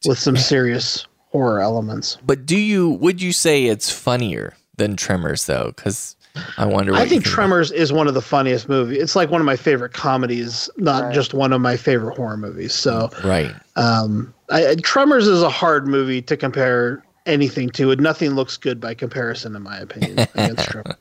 with 0.04 0.18
some 0.18 0.36
serious 0.36 1.06
horror 1.30 1.60
elements. 1.60 2.18
But 2.24 2.46
do 2.46 2.58
you 2.58 2.90
would 2.90 3.22
you 3.22 3.32
say 3.32 3.66
it's 3.66 3.90
funnier 3.90 4.54
than 4.76 4.96
Tremors 4.96 5.46
though? 5.46 5.72
Because 5.74 6.16
I 6.58 6.66
wonder. 6.66 6.94
I 6.94 7.00
think, 7.00 7.10
think 7.10 7.24
Tremors 7.24 7.70
is 7.72 7.92
one 7.92 8.08
of 8.08 8.14
the 8.14 8.22
funniest 8.22 8.68
movies. 8.68 8.98
It's 9.02 9.16
like 9.16 9.30
one 9.30 9.40
of 9.40 9.44
my 9.44 9.56
favorite 9.56 9.92
comedies, 9.92 10.68
not 10.76 11.04
right. 11.04 11.14
just 11.14 11.34
one 11.34 11.52
of 11.52 11.60
my 11.60 11.76
favorite 11.76 12.16
horror 12.16 12.36
movies. 12.36 12.74
So 12.74 13.10
right. 13.24 13.54
Um, 13.76 14.34
I, 14.50 14.76
Tremors 14.82 15.26
is 15.26 15.42
a 15.42 15.50
hard 15.50 15.86
movie 15.86 16.22
to 16.22 16.36
compare 16.36 17.02
anything 17.26 17.70
to 17.70 17.90
it. 17.90 18.00
Nothing 18.00 18.30
looks 18.30 18.56
good 18.56 18.80
by 18.80 18.94
comparison, 18.94 19.56
in 19.56 19.62
my 19.62 19.78
opinion, 19.78 20.20
against 20.34 20.68
Tremors. 20.68 20.96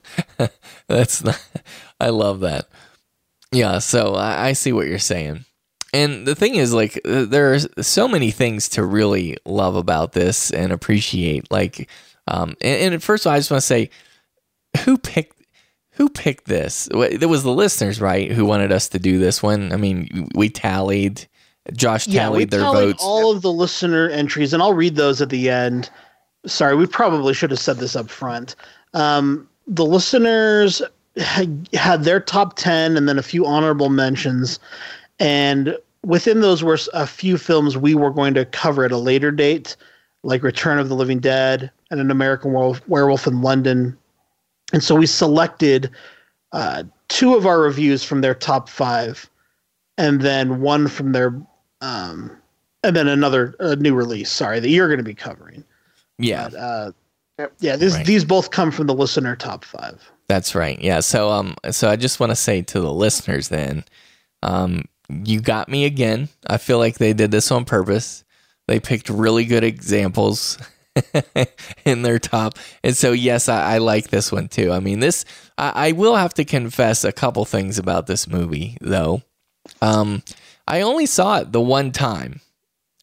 That's 0.88 1.24
not, 1.24 1.42
I 2.00 2.10
love 2.10 2.42
that. 2.42 2.68
Yeah, 3.52 3.80
so 3.80 4.16
I, 4.16 4.48
I 4.48 4.54
see 4.54 4.74
what 4.74 4.88
you're 4.88 5.00
saying. 5.00 5.46
And 5.96 6.28
the 6.28 6.36
thing 6.36 6.56
is, 6.56 6.74
like, 6.74 7.00
uh, 7.06 7.24
there 7.24 7.54
are 7.54 7.60
so 7.82 8.08
many 8.08 8.30
things 8.30 8.68
to 8.70 8.84
really 8.84 9.38
love 9.46 9.78
about 9.78 10.12
this 10.12 10.52
and 10.52 10.74
appreciate. 10.74 11.50
Like, 11.50 11.90
um, 12.28 12.56
and, 12.60 12.94
and 12.94 13.04
first 13.04 13.26
of 13.26 13.30
all, 13.30 13.36
I 13.36 13.40
just 13.40 13.50
want 13.50 13.62
to 13.62 13.68
say, 13.68 13.90
who 14.84 14.98
picked 14.98 15.42
who 15.92 16.10
picked 16.10 16.48
this? 16.48 16.90
It 16.94 17.30
was 17.30 17.44
the 17.44 17.54
listeners, 17.54 18.02
right, 18.02 18.30
who 18.30 18.44
wanted 18.44 18.74
us 18.74 18.90
to 18.90 19.00
do 19.00 19.18
this 19.18 19.42
one. 19.42 19.72
I 19.72 19.78
mean, 19.78 20.28
we 20.36 20.50
tallied. 20.50 21.26
Josh 21.72 22.08
tallied 22.08 22.16
yeah, 22.16 22.30
we 22.30 22.44
their 22.44 22.60
tallied 22.60 22.88
votes. 22.88 23.04
All 23.04 23.32
of 23.32 23.42
the 23.42 23.52
listener 23.52 24.10
entries, 24.10 24.52
and 24.52 24.62
I'll 24.62 24.74
read 24.74 24.98
those 24.98 25.22
at 25.22 25.30
the 25.30 25.50
end. 25.50 25.90
Sorry, 26.46 26.76
we 26.76 26.86
probably 26.86 27.34
should 27.34 27.52
have 27.52 27.62
said 27.62 27.78
this 27.78 27.96
up 27.96 28.10
front. 28.10 28.58
Um, 28.94 29.48
the 29.66 29.86
listeners 29.86 30.82
had 31.18 32.04
their 32.04 32.20
top 32.20 32.58
10 32.58 32.98
and 32.98 33.08
then 33.08 33.18
a 33.18 33.24
few 33.24 33.46
honorable 33.46 33.90
mentions. 33.90 34.60
And 35.18 35.78
within 36.06 36.42
those 36.42 36.64
were 36.64 36.78
a 36.94 37.08
few 37.08 37.38
films 37.38 37.78
we 37.78 37.96
were 37.96 38.12
going 38.12 38.34
to 38.36 38.46
cover 38.46 38.86
at 38.86 38.92
a 38.92 38.98
later 38.98 39.32
date, 39.32 39.76
like 40.24 40.44
Return 40.44 40.80
of 40.80 40.90
the 40.90 40.96
Living 40.96 41.20
Dead 41.20 41.72
and 41.92 42.00
An 42.00 42.12
American 42.12 42.54
Werewolf 42.88 43.28
in 43.28 43.42
London 43.42 43.98
and 44.74 44.84
so 44.84 44.96
we 44.96 45.06
selected 45.06 45.90
uh, 46.52 46.84
two 47.08 47.36
of 47.36 47.46
our 47.46 47.60
reviews 47.60 48.04
from 48.04 48.22
their 48.22 48.34
top 48.34 48.70
five, 48.70 49.30
and 49.98 50.22
then 50.22 50.62
one 50.62 50.88
from 50.88 51.12
their, 51.12 51.40
um, 51.82 52.32
and 52.84 52.96
then 52.96 53.08
another 53.08 53.56
new 53.80 53.94
release. 53.94 54.32
Sorry, 54.32 54.60
that 54.60 54.70
you're 54.70 54.88
going 54.88 54.98
to 54.98 55.04
be 55.04 55.14
covering. 55.14 55.64
Yeah. 56.18 56.50
But, 56.50 56.58
uh, 56.58 56.92
yeah. 57.60 57.76
These 57.76 57.96
right. 57.96 58.06
these 58.06 58.26
both 58.26 58.52
come 58.52 58.72
from 58.72 58.88
the 58.88 58.94
listener 58.94 59.36
top 59.36 59.66
five. 59.66 60.12
That's 60.28 60.56
right. 60.56 60.82
Yeah. 60.82 61.02
So 61.02 61.30
um, 61.30 61.56
so 61.72 61.90
I 61.90 61.96
just 61.96 62.20
want 62.20 62.32
to 62.32 62.36
say 62.36 62.62
to 62.62 62.80
the 62.80 62.94
listeners 62.94 63.50
then, 63.50 63.84
um, 64.42 64.86
you 65.10 65.42
got 65.42 65.70
me 65.70 65.86
again. 65.86 66.30
I 66.48 66.58
feel 66.58 66.78
like 66.78 66.98
they 66.98 67.14
did 67.14 67.32
this 67.32 67.52
on 67.52 67.66
purpose. 67.66 68.24
They 68.68 68.80
picked 68.80 69.10
really 69.10 69.46
good 69.46 69.64
examples 69.64 70.58
in 71.86 72.02
their 72.02 72.20
top. 72.20 72.58
And 72.84 72.96
so, 72.96 73.12
yes, 73.12 73.50
I, 73.50 73.76
I, 73.76 73.78
like 73.80 74.10
this 74.10 74.32
one 74.32 74.48
too. 74.48 74.72
I 74.72 74.80
mean, 74.80 75.00
this, 75.00 75.26
I, 75.58 75.90
I, 75.90 75.92
will 75.92 76.16
have 76.16 76.34
to 76.36 76.46
confess 76.46 77.04
a 77.04 77.12
couple 77.12 77.46
things 77.46 77.78
about 77.78 78.08
this 78.08 78.28
movie, 78.28 78.78
though. 78.82 79.22
Um, 79.82 80.24
I 80.68 80.82
only 80.82 81.06
saw 81.06 81.40
it 81.40 81.52
the 81.52 81.62
one 81.62 81.92
time, 81.92 82.42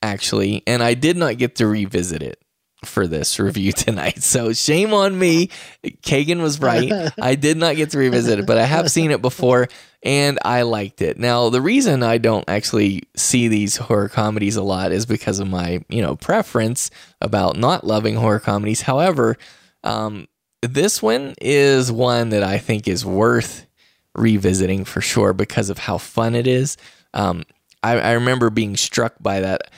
actually, 0.02 0.62
and 0.66 0.82
I 0.82 0.94
did 0.94 1.16
not 1.16 1.38
get 1.38 1.56
to 1.56 1.66
revisit 1.66 2.22
it 2.22 2.42
for 2.84 3.06
this 3.06 3.38
review 3.38 3.72
tonight. 3.72 4.22
So 4.22 4.52
shame 4.52 4.92
on 4.94 5.18
me. 5.18 5.48
Kagan 5.84 6.42
was 6.42 6.60
right. 6.60 6.90
I 7.20 7.34
did 7.34 7.56
not 7.56 7.76
get 7.76 7.90
to 7.90 7.98
revisit 7.98 8.40
it, 8.40 8.46
but 8.46 8.58
I 8.58 8.64
have 8.64 8.90
seen 8.90 9.10
it 9.10 9.22
before 9.22 9.68
and 10.02 10.38
I 10.44 10.62
liked 10.62 11.00
it. 11.00 11.18
Now, 11.18 11.48
the 11.48 11.60
reason 11.60 12.02
I 12.02 12.18
don't 12.18 12.48
actually 12.48 13.02
see 13.16 13.48
these 13.48 13.76
horror 13.76 14.08
comedies 14.08 14.56
a 14.56 14.62
lot 14.62 14.92
is 14.92 15.06
because 15.06 15.38
of 15.38 15.48
my, 15.48 15.84
you 15.88 16.02
know, 16.02 16.16
preference 16.16 16.90
about 17.20 17.56
not 17.56 17.86
loving 17.86 18.16
horror 18.16 18.40
comedies. 18.40 18.82
However, 18.82 19.38
um, 19.84 20.26
this 20.60 21.02
one 21.02 21.34
is 21.40 21.92
one 21.92 22.30
that 22.30 22.42
I 22.42 22.58
think 22.58 22.88
is 22.88 23.04
worth 23.04 23.66
revisiting 24.14 24.84
for 24.84 25.00
sure 25.00 25.32
because 25.32 25.70
of 25.70 25.78
how 25.78 25.98
fun 25.98 26.34
it 26.34 26.46
is. 26.46 26.76
Um, 27.14 27.44
I, 27.82 27.98
I 27.98 28.12
remember 28.12 28.50
being 28.50 28.76
struck 28.76 29.14
by 29.20 29.40
that. 29.40 29.70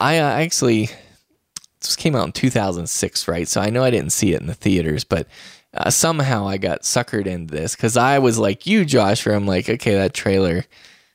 I, 0.00 0.14
I 0.14 0.42
actually 0.42 0.90
this 1.80 1.96
came 1.96 2.16
out 2.16 2.26
in 2.26 2.32
2006, 2.32 3.28
right? 3.28 3.46
So 3.46 3.60
I 3.60 3.70
know 3.70 3.84
I 3.84 3.90
didn't 3.90 4.10
see 4.10 4.34
it 4.34 4.40
in 4.40 4.46
the 4.46 4.54
theaters, 4.54 5.04
but 5.04 5.28
uh, 5.74 5.90
somehow 5.90 6.46
I 6.48 6.56
got 6.56 6.82
suckered 6.82 7.26
into 7.26 7.54
this 7.54 7.74
because 7.76 7.96
I 7.96 8.18
was 8.18 8.38
like 8.38 8.66
you, 8.66 8.84
Josh, 8.84 9.24
where 9.26 9.34
I'm 9.34 9.46
like, 9.46 9.68
okay, 9.68 9.94
that 9.94 10.14
trailer, 10.14 10.64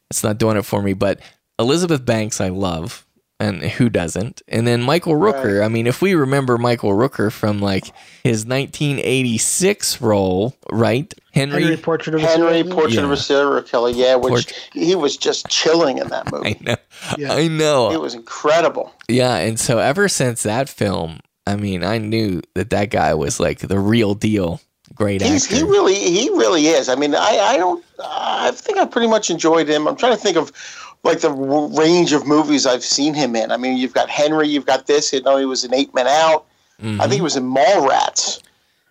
it's 0.09 0.23
not 0.23 0.38
doing 0.38 0.57
it 0.57 0.65
for 0.65 0.81
me. 0.81 0.93
But 0.93 1.19
Elizabeth 1.59 2.05
Banks, 2.05 2.39
I 2.39 2.49
love, 2.49 3.05
and 3.39 3.61
who 3.63 3.89
doesn't? 3.89 4.41
And 4.47 4.65
then 4.67 4.81
Michael 4.81 5.13
Rooker. 5.15 5.59
Right. 5.59 5.65
I 5.65 5.69
mean, 5.69 5.88
if 5.88 6.01
we 6.01 6.13
remember 6.15 6.57
Michael 6.57 6.91
Rooker 6.91 7.31
from 7.31 7.61
like 7.61 7.85
his 8.23 8.45
1986 8.45 10.01
role, 10.01 10.55
right? 10.71 11.13
Henry, 11.34 11.63
Henry 11.63 11.77
Portrait 11.77 12.15
of 12.15 12.21
a 12.23 12.27
Henry 12.27 12.47
Serial 12.47 12.63
Killer. 12.63 12.75
Portrait 12.75 13.03
of 13.03 13.11
a 13.11 13.17
Serial 13.17 13.61
Killer, 13.63 13.89
yeah, 13.89 14.15
which 14.15 14.30
Port- 14.31 14.69
he 14.73 14.95
was 14.95 15.17
just 15.17 15.47
chilling 15.47 15.97
in 15.97 16.07
that 16.09 16.31
movie. 16.31 16.49
I 16.49 16.57
know, 16.61 16.75
Yeah. 17.17 17.34
I 17.34 17.47
know. 17.47 17.91
It 17.91 17.99
was 17.99 18.13
incredible. 18.13 18.93
Yeah, 19.09 19.35
and 19.38 19.59
so 19.59 19.80
ever 19.80 20.07
since 20.07 20.43
that 20.43 20.69
film, 20.69 21.19
I 21.45 21.56
mean, 21.56 21.84
I 21.84 21.98
knew 21.98 22.41
that 22.56 22.70
that 22.70 22.90
guy 22.90 23.14
was 23.14 23.40
like 23.40 23.60
the 23.60 23.80
real 23.80 24.14
deal, 24.15 24.61
great 24.95 25.22
He's, 25.22 25.45
actor. 25.45 25.57
he 25.57 25.64
really, 25.64 25.95
he 25.95 26.30
really 26.30 26.68
is. 26.68 26.88
I 26.90 26.95
mean, 26.95 27.15
I, 27.15 27.38
I 27.40 27.57
don't, 27.57 27.84
I 28.03 28.52
think 28.52 28.78
I 28.78 28.86
pretty 28.86 29.07
much 29.07 29.30
enjoyed 29.30 29.68
him. 29.68 29.88
I'm 29.88 29.95
trying 29.98 30.14
to 30.15 30.22
think 30.22 30.38
of 30.38 30.52
like 31.03 31.20
the 31.20 31.30
w- 31.30 31.78
range 31.78 32.14
of 32.14 32.26
movies 32.26 32.65
I've 32.65 32.84
seen 32.84 33.14
him 33.14 33.36
in. 33.36 33.52
I 33.52 33.57
mean, 33.57 33.78
you've 33.78 33.94
got 33.94 34.10
Henry, 34.10 34.48
you've 34.48 34.65
got 34.65 34.88
this. 34.88 35.11
You 35.11 35.22
know, 35.22 35.38
he 35.38 35.45
was 35.45 35.65
in 35.65 35.74
Eight 35.74 35.94
Men 35.94 36.07
Out. 36.07 36.45
Mm-hmm. 36.82 37.02
I 37.02 37.03
think 37.06 37.15
he 37.15 37.22
was 37.22 37.36
in 37.36 37.44
Mallrats. 37.44 38.41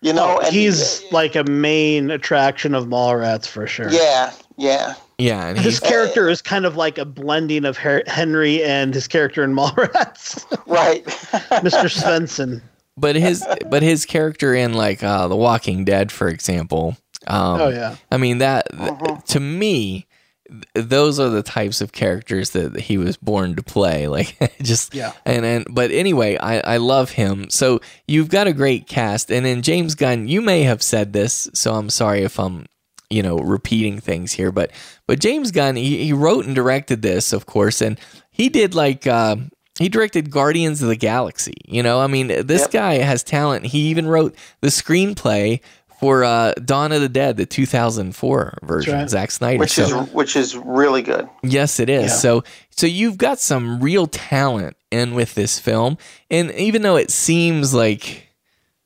You 0.01 0.11
know, 0.13 0.37
and 0.39 0.47
Oh, 0.47 0.51
He's 0.51 1.01
like 1.13 1.35
a 1.35 1.45
main 1.45 2.11
attraction 2.11 2.75
of 2.75 2.85
Mallrats 2.87 3.47
for 3.47 3.65
sure. 3.65 3.89
yeah, 3.89 4.33
yeah. 4.57 4.95
Yeah, 5.23 5.47
and 5.47 5.59
His 5.59 5.79
character 5.79 6.29
is 6.29 6.41
kind 6.41 6.65
of 6.65 6.75
like 6.75 6.97
a 6.97 7.05
blending 7.05 7.65
of 7.65 7.77
Her- 7.77 8.03
Henry 8.07 8.63
and 8.63 8.93
his 8.93 9.07
character 9.07 9.43
in 9.43 9.53
Mallrats, 9.53 10.43
Right. 10.67 11.05
Mr. 11.63 11.89
Svensson. 11.89 12.61
but 12.97 13.15
his 13.15 13.45
but 13.69 13.81
his 13.83 14.05
character 14.05 14.53
in 14.53 14.73
like 14.73 15.01
uh, 15.03 15.27
The 15.27 15.35
Walking 15.35 15.85
Dead, 15.85 16.11
for 16.11 16.27
example. 16.27 16.97
Um, 17.27 17.61
Oh, 17.61 17.69
yeah. 17.69 17.95
I 18.11 18.17
mean 18.17 18.39
that 18.39 18.67
th- 18.77 19.23
to 19.27 19.39
me, 19.39 20.05
th- 20.49 20.85
those 20.87 21.19
are 21.19 21.29
the 21.29 21.41
types 21.41 21.79
of 21.81 21.91
characters 21.93 22.49
that 22.51 22.77
he 22.79 22.97
was 22.97 23.15
born 23.17 23.55
to 23.55 23.63
play. 23.63 24.07
Like 24.13 24.35
just 24.61 24.93
Yeah. 24.93 25.13
and 25.25 25.45
and 25.45 25.65
but 25.69 25.89
anyway, 25.91 26.37
I 26.37 26.59
I 26.75 26.77
love 26.77 27.11
him. 27.11 27.49
So 27.49 27.79
you've 28.07 28.29
got 28.29 28.47
a 28.47 28.53
great 28.53 28.87
cast, 28.87 29.31
and 29.31 29.45
then 29.45 29.61
James 29.61 29.95
Gunn. 29.95 30.27
You 30.27 30.41
may 30.41 30.63
have 30.63 30.83
said 30.83 31.13
this, 31.13 31.49
so 31.53 31.73
I'm 31.75 31.89
sorry 31.89 32.23
if 32.23 32.37
I'm 32.39 32.65
you 33.13 33.21
know 33.23 33.37
repeating 33.37 33.99
things 33.99 34.31
here, 34.33 34.51
but 34.51 34.71
but 35.07 35.19
James 35.19 35.51
Gunn 35.51 35.75
he, 35.75 36.03
he 36.05 36.13
wrote 36.13 36.45
and 36.45 36.55
directed 36.55 37.01
this, 37.01 37.33
of 37.33 37.45
course, 37.45 37.81
and 37.81 37.99
he 38.31 38.49
did 38.49 38.73
like. 38.75 39.05
Uh, 39.07 39.35
he 39.79 39.89
directed 39.89 40.29
Guardians 40.29 40.83
of 40.83 40.87
the 40.89 40.95
Galaxy. 40.95 41.55
You 41.65 41.81
know, 41.81 41.99
I 41.99 42.05
mean, 42.05 42.27
this 42.27 42.61
Yep. 42.61 42.71
guy 42.71 42.93
has 42.99 43.23
talent. 43.23 43.65
He 43.65 43.87
even 43.89 44.05
wrote 44.07 44.35
the 44.61 44.67
screenplay 44.67 45.61
for 45.99 46.23
uh, 46.23 46.53
Dawn 46.63 46.91
of 46.91 47.01
the 47.01 47.09
Dead, 47.09 47.37
the 47.37 47.47
2004 47.47 48.59
version, 48.61 48.93
right. 48.93 49.09
Zack 49.09 49.31
Snyder. 49.31 49.57
Which 49.57 49.71
So- 49.71 50.01
is 50.03 50.13
which 50.13 50.35
is 50.35 50.55
really 50.55 51.01
good. 51.01 51.27
Yes, 51.41 51.79
it 51.79 51.89
is. 51.89 52.03
Yeah. 52.11 52.17
So 52.17 52.43
so 52.69 52.85
you've 52.87 53.17
got 53.17 53.39
some 53.39 53.79
real 53.79 54.05
talent 54.05 54.75
in 54.91 55.15
with 55.15 55.33
this 55.33 55.57
film. 55.59 55.97
And 56.29 56.51
even 56.51 56.83
though 56.83 56.97
it 56.97 57.09
seems 57.09 57.73
like, 57.73 58.27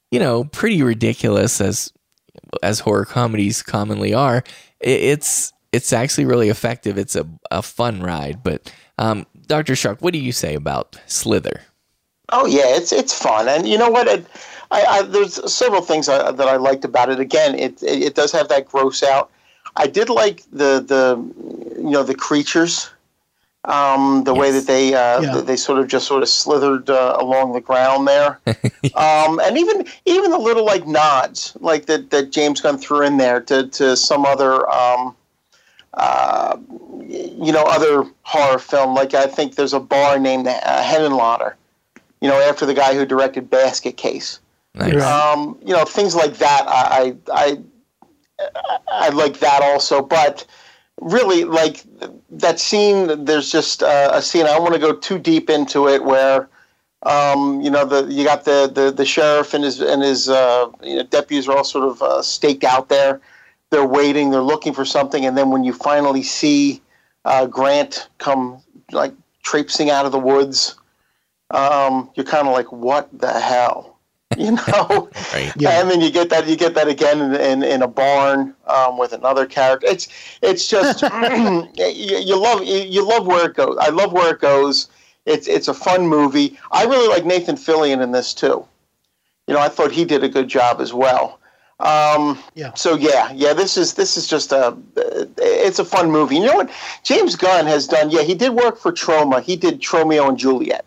you 0.10 0.20
know, 0.20 0.46
pretty 0.46 0.82
ridiculous 0.84 1.60
as 1.60 1.92
as 2.64 2.80
horror 2.80 3.06
comedies 3.06 3.62
commonly 3.62 4.14
are, 4.14 4.44
it's 4.80 5.54
it's 5.72 5.94
actually 5.94 6.26
really 6.26 6.50
effective. 6.50 6.98
It's 6.98 7.16
a, 7.16 7.28
a 7.52 7.62
fun 7.62 8.02
ride. 8.02 8.44
But 8.44 8.72
um, 8.98 9.26
Dr. 9.48 9.76
Shock, 9.76 10.00
what 10.02 10.14
do 10.14 10.20
you 10.20 10.32
say 10.32 10.56
about 10.56 11.00
Slither? 11.08 11.62
Oh 12.30 12.46
yeah, 12.46 12.76
it's 12.76 12.92
it's 12.92 13.18
fun, 13.18 13.48
and 13.48 13.68
you 13.68 13.78
know 13.78 13.90
what? 13.90 14.08
It, 14.08 14.26
I, 14.70 14.84
I, 14.84 15.02
there's 15.04 15.52
several 15.52 15.82
things 15.82 16.10
I, 16.10 16.32
that 16.32 16.48
I 16.48 16.58
liked 16.58 16.84
about 16.84 17.10
it. 17.10 17.20
Again, 17.20 17.56
it, 17.56 17.82
it 17.82 18.04
it 18.04 18.16
does 18.16 18.34
have 18.34 18.50
that 18.50 18.66
gross 18.66 19.02
out. 19.02 19.32
I 19.78 19.88
did 19.88 20.10
like 20.10 20.44
the 20.52 20.84
the 20.86 21.24
you 21.78 21.92
know 21.92 22.04
the 22.04 22.16
creatures, 22.16 22.90
um, 23.68 24.24
the 24.24 24.34
way 24.34 24.50
that 24.52 24.66
they 24.66 24.94
uh, 24.94 25.22
Yeah. 25.22 25.42
they 25.42 25.56
sort 25.58 25.80
of 25.80 25.88
just 25.88 26.08
sort 26.08 26.24
of 26.24 26.30
slithered 26.30 26.90
uh, 26.90 27.18
along 27.20 27.54
the 27.54 27.62
ground 27.62 28.08
there, 28.08 28.40
um, 28.96 29.40
and 29.40 29.58
even 29.58 29.86
even 30.06 30.32
the 30.32 30.40
little 30.40 30.66
like 30.66 30.88
nods 30.88 31.56
like 31.60 31.86
that 31.86 32.10
that 32.10 32.32
James 32.32 32.62
Gunn 32.62 32.78
threw 32.78 33.02
in 33.06 33.18
there 33.18 33.40
to 33.42 33.68
to 33.68 33.96
some 33.96 34.26
other. 34.26 34.68
Um, 34.70 35.16
uh, 35.94 36.56
you 37.08 37.52
know, 37.52 37.64
other 37.64 38.06
horror 38.22 38.60
film. 38.60 38.94
Like 38.94 39.14
I 39.16 39.26
think 39.26 39.56
there's 39.56 39.74
a 39.74 39.80
bar 39.80 40.20
named 40.20 40.48
uh, 40.48 40.84
Henenlotter, 40.84 41.54
you 42.22 42.30
know, 42.30 42.40
after 42.40 42.68
the 42.68 42.74
guy 42.76 42.94
who 42.94 43.04
directed 43.04 43.50
Basket 43.50 43.98
Case. 43.98 44.40
Nice. 44.76 45.02
Um, 45.02 45.58
you 45.66 45.74
know, 45.74 45.86
things 45.86 46.16
like 46.16 46.38
that. 46.38 46.66
I, 46.68 47.16
I, 47.32 47.58
I, 48.40 48.48
I 48.92 49.10
like 49.10 49.40
that 49.40 49.64
also. 49.64 50.04
But 50.04 50.46
really, 51.02 51.44
like 51.44 51.84
that 52.30 52.60
scene. 52.60 53.26
There's 53.26 53.52
just 53.52 53.84
uh, 53.84 54.12
a 54.14 54.22
scene. 54.22 54.46
I 54.46 54.50
don't 54.50 54.64
want 54.64 54.76
to 54.76 54.80
go 54.80 54.94
too 54.94 55.18
deep 55.20 55.50
into 55.50 55.88
it 55.88 56.04
where. 56.04 56.50
Um, 57.04 57.62
you 57.62 57.70
know, 57.70 57.86
the 57.86 58.12
you 58.12 58.24
got 58.26 58.44
the, 58.44 58.70
the, 58.74 58.92
the 58.92 59.06
sheriff 59.06 59.54
and 59.54 59.64
his 59.64 59.80
and 59.80 60.02
his 60.02 60.30
uh, 60.30 60.68
you 60.82 60.96
know, 60.96 61.04
deputies 61.04 61.48
are 61.48 61.56
all 61.56 61.64
sort 61.64 61.88
of 61.88 62.02
uh, 62.02 62.24
staked 62.24 62.64
out 62.64 62.90
there. 62.90 63.22
They're 63.70 63.86
waiting. 63.86 64.32
They're 64.32 64.42
looking 64.42 64.74
for 64.74 64.84
something, 64.84 65.24
and 65.24 65.38
then 65.38 65.52
when 65.52 65.64
you 65.64 65.74
finally 65.74 66.24
see 66.24 66.82
uh, 67.24 67.46
Grant 67.46 68.10
come 68.18 68.64
like 68.92 69.14
traipsing 69.44 69.92
out 69.92 70.08
of 70.08 70.12
the 70.12 70.20
woods, 70.20 70.76
um, 71.52 72.10
you're 72.16 72.26
kind 72.26 72.48
of 72.48 72.54
like, 72.54 72.72
"What 72.72 73.10
the 73.18 73.40
hell?" 73.40 73.97
You 74.38 74.52
know. 74.52 75.10
Right. 75.34 75.52
Yeah. 75.58 75.80
And 75.82 75.90
then 75.90 76.02
you 76.02 76.12
get 76.12 76.30
that 76.30 76.48
you 76.48 76.56
get 76.56 76.76
that 76.76 76.88
again 76.88 77.22
in, 77.22 77.36
in, 77.36 77.64
in 77.64 77.82
a 77.82 77.88
barn 77.88 78.54
um, 78.68 78.98
with 78.98 79.14
another 79.14 79.46
character. 79.46 79.88
It's 79.88 80.08
it's 80.42 80.68
just 80.68 81.02
you, 81.78 82.18
you 82.18 82.40
love 82.40 82.64
you, 82.64 82.78
you 82.80 83.08
love 83.08 83.26
where 83.26 83.50
it 83.50 83.56
goes. 83.56 83.78
I 83.80 83.90
love 83.90 84.12
where 84.14 84.34
it 84.34 84.40
goes. 84.40 84.90
It's 85.26 85.48
it's 85.48 85.68
a 85.68 85.74
fun 85.74 86.08
movie. 86.08 86.58
I 86.72 86.84
really 86.84 87.08
like 87.08 87.26
Nathan 87.26 87.56
Fillion 87.56 88.04
in 88.04 88.12
this 88.12 88.34
too. 88.34 88.66
You 89.48 89.54
know, 89.56 89.60
I 89.62 89.70
thought 89.70 89.92
he 89.92 90.06
did 90.06 90.24
a 90.24 90.30
good 90.30 90.50
job 90.50 90.82
as 90.82 90.94
well. 90.94 91.40
Um, 91.80 92.38
Yeah. 92.56 92.74
So 92.74 92.96
yeah, 92.96 93.32
yeah. 93.34 93.54
This 93.54 93.78
is 93.78 93.94
this 93.94 94.18
is 94.18 94.28
just 94.28 94.52
a 94.52 94.78
it's 95.38 95.80
a 95.80 95.86
fun 95.86 96.12
movie. 96.12 96.36
You 96.36 96.46
know 96.46 96.56
what? 96.56 96.70
James 97.04 97.36
Gunn 97.36 97.66
has 97.66 97.88
done. 97.88 98.10
Yeah, 98.10 98.24
he 98.24 98.36
did 98.36 98.52
work 98.52 98.78
for 98.78 98.92
Troma. 98.92 99.42
He 99.42 99.56
did 99.56 99.80
Tromeo 99.80 100.28
and 100.28 100.38
Juliet, 100.38 100.86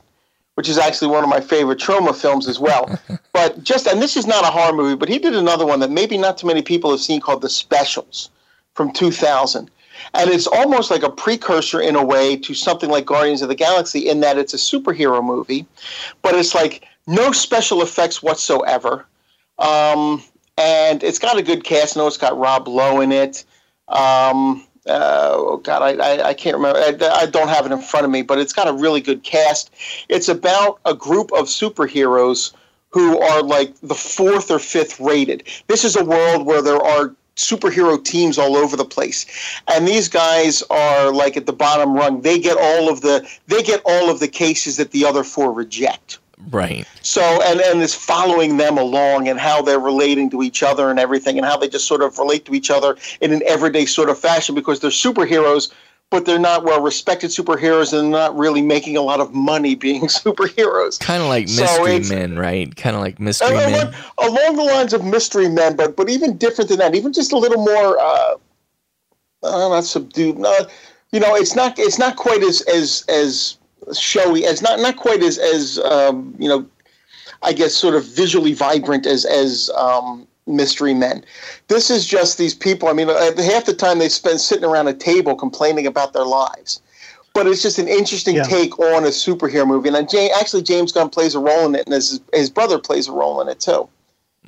which 0.61 0.69
is 0.69 0.77
actually 0.77 1.09
one 1.09 1.25
of 1.25 1.31
my 1.31 1.41
favorite 1.41 1.79
Troma 1.79 2.15
films 2.15 2.47
as 2.47 2.61
well. 2.61 2.87
but 3.33 3.65
just 3.65 3.87
and 3.87 4.03
this 4.03 4.15
is 4.15 4.27
not 4.27 4.45
a 4.45 4.49
horror 4.49 4.77
movie, 4.77 4.95
but 4.95 5.09
he 5.09 5.19
did 5.19 5.35
another 5.35 5.65
one 5.65 5.81
that 5.81 5.91
maybe 5.91 6.19
not 6.19 6.37
too 6.37 6.47
many 6.47 6.61
people 6.61 6.91
have 6.91 7.01
seen 7.01 7.19
called 7.19 7.41
The 7.41 7.49
Specials 7.49 8.29
from 8.75 8.93
2000. 8.93 9.71
And 10.13 10.29
it's 10.29 10.47
almost 10.47 10.91
like 10.91 11.03
a 11.03 11.09
precursor 11.09 11.81
in 11.81 11.97
a 11.97 12.05
way 12.05 12.37
to 12.37 12.53
something 12.53 12.91
like 12.91 13.07
Guardians 13.07 13.41
of 13.41 13.49
the 13.49 13.55
Galaxy 13.55 14.07
in 14.07 14.21
that 14.21 14.37
it's 14.37 14.53
a 14.53 14.59
superhero 14.59 15.25
movie, 15.25 15.65
but 16.21 16.35
it's 16.35 16.55
like 16.55 16.85
no 17.07 17.33
special 17.33 17.81
effects 17.81 18.23
whatsoever. 18.23 19.07
Um, 19.59 20.23
and 20.59 21.03
it's 21.03 21.19
got 21.19 21.39
a 21.39 21.43
good 21.43 21.65
cast. 21.65 21.97
Know 21.97 22.07
it's 22.07 22.19
got 22.19 22.37
Rob 22.37 22.69
Lowe 22.69 23.01
in 23.01 23.13
it. 23.13 23.47
Um, 23.89 24.67
uh, 24.87 25.31
oh 25.33 25.59
God, 25.59 25.83
I, 25.83 25.91
I, 26.03 26.29
I 26.29 26.35
can't 26.35 26.57
remember. 26.57 26.79
I, 26.79 27.23
I 27.23 27.27
don't 27.27 27.49
have 27.49 27.67
it 27.67 27.73
in 27.73 27.81
front 27.81 28.05
of 28.05 28.11
me, 28.11 28.23
but 28.23 28.39
it's 28.39 28.53
got 28.53 28.69
a 28.69 28.73
really 28.73 29.01
good 29.01 29.23
cast. 29.23 29.71
It's 30.09 30.29
about 30.29 30.81
a 30.85 30.95
group 30.95 31.33
of 31.33 31.47
superheroes 31.47 32.53
who 32.91 33.19
are 33.21 33.43
like 33.43 33.79
the 33.81 33.95
fourth 33.95 34.51
or 34.51 34.59
fifth 34.59 34.99
rated. 34.99 35.45
This 35.69 35.85
is 35.85 35.97
a 35.97 36.05
world 36.05 36.47
where 36.47 36.63
there 36.63 36.83
are 36.83 37.15
superhero 37.37 38.03
teams 38.03 38.39
all 38.39 38.57
over 38.57 38.77
the 38.77 38.85
place 38.85 39.25
and 39.69 39.89
these 39.89 40.09
guys 40.09 40.63
are 40.69 41.11
like 41.11 41.39
at 41.39 41.47
the 41.47 41.53
bottom 41.53 41.95
rung 41.95 42.21
they 42.21 42.39
get 42.39 42.59
all 42.61 42.91
of 42.91 43.01
the 43.01 43.27
they 43.47 43.63
get 43.63 43.81
all 43.87 44.11
of 44.11 44.21
the 44.21 44.29
cases 44.29 44.77
that 44.77 44.91
the 44.91 45.07
other 45.07 45.25
four 45.25 45.51
reject 45.51 46.19
Right. 46.51 46.87
so 47.03 47.21
and 47.45 47.61
and 47.61 47.81
is 47.83 47.95
following 47.95 48.57
them 48.57 48.79
along 48.79 49.29
and 49.29 49.39
how 49.39 49.63
they're 49.63 49.79
relating 49.81 50.31
to 50.31 50.43
each 50.43 50.63
other 50.63 50.91
and 50.91 50.99
everything 50.99 51.37
and 51.39 51.47
how 51.47 51.57
they 51.57 51.69
just 51.69 51.87
sort 51.87 52.03
of 52.03 52.19
relate 52.19 52.45
to 52.47 52.55
each 52.55 52.71
other 52.71 52.97
in 53.21 53.33
an 53.33 53.43
everyday 53.47 53.87
sort 53.87 54.09
of 54.09 54.19
fashion 54.19 54.55
because 54.55 54.81
they're 54.81 54.91
superheroes 54.91 55.71
but 56.11 56.25
they're 56.27 56.41
not 56.41 56.65
well 56.65 56.81
respected 56.83 57.31
superheroes 57.31 57.97
and 57.97 58.11
not 58.11 58.37
really 58.37 58.63
making 58.63 58.97
a 58.97 59.01
lot 59.01 59.21
of 59.21 59.33
money 59.33 59.75
being 59.77 60.03
superheroes 60.09 60.99
Kind 60.99 61.23
of 61.23 61.29
like 61.29 61.49
So 61.49 61.63
Mystery 61.63 61.95
it's- 61.97 62.09
Men, 62.11 62.37
right? 62.39 62.75
Kind 62.75 62.97
of 62.97 63.03
like 63.03 63.21
Mystery 63.21 63.49
Uh, 63.57 63.71
Men. 63.71 63.87
along, 64.19 64.37
along 64.39 64.57
the 64.57 64.65
lines 64.65 64.93
of 64.93 65.05
mystery 65.05 65.49
men 65.49 65.77
but 65.77 65.95
but 65.97 66.09
even 66.11 66.37
different 66.37 66.69
than 66.71 66.79
that 66.79 66.95
even 66.95 67.13
just 67.13 67.33
a 67.33 67.39
little 67.39 67.65
more 67.65 67.99
uh, 68.01 68.35
uh 69.43 69.69
not 69.69 69.85
subdued 69.85 70.39
not 70.39 70.71
you 71.13 71.21
know 71.21 71.35
it's 71.37 71.55
not 71.55 71.79
it's 71.79 71.99
not 71.99 72.17
quite 72.17 72.43
as 72.43 72.61
as 72.63 73.05
as 73.09 73.57
showy 73.99 74.45
as 74.47 74.63
not 74.63 74.81
not 74.81 74.97
quite 74.97 75.23
as 75.23 75.39
as 75.39 75.79
um, 75.81 76.35
you 76.39 76.49
know 76.49 76.67
I 77.43 77.53
guess 77.53 77.75
sort 77.75 77.95
of 77.95 78.05
visually 78.07 78.53
vibrant 78.53 79.07
as 79.07 79.25
as 79.25 79.71
um, 79.77 80.27
mystery 80.47 80.95
men. 80.95 81.25
This 81.69 81.91
is 81.91 82.07
just 82.07 82.39
these 82.39 82.55
people. 82.55 82.89
I 82.89 82.93
mean, 82.93 83.09
uh, 83.09 83.15
half 83.43 83.65
the 83.67 83.75
time 83.75 83.99
they 83.99 84.09
spend 84.09 84.41
sitting 84.41 84.65
around 84.65 84.89
a 84.89 84.95
table 84.95 85.35
complaining 85.35 85.87
about 85.87 86.13
their 86.13 86.25
lives. 86.25 86.81
But 87.33 87.47
it's 87.47 87.63
just 87.63 87.79
an 87.79 87.87
interesting 87.87 88.35
Yeah. 88.37 88.43
take 88.43 88.77
on 88.81 89.05
a 89.05 89.09
superhero 89.09 89.65
movie. 89.67 89.89
And 89.89 89.97
then 89.97 90.09
Ja- 90.11 90.37
actually, 90.39 90.63
James 90.63 90.91
Gunn 90.91 91.09
plays 91.11 91.37
a 91.37 91.39
role 91.39 91.65
in 91.67 91.77
it, 91.77 91.87
and 91.87 91.95
his, 91.95 92.21
his 92.35 92.51
brother 92.51 92.77
plays 92.79 93.07
a 93.07 93.13
role 93.13 93.41
in 93.41 93.49
it 93.49 93.61
too. 93.61 93.89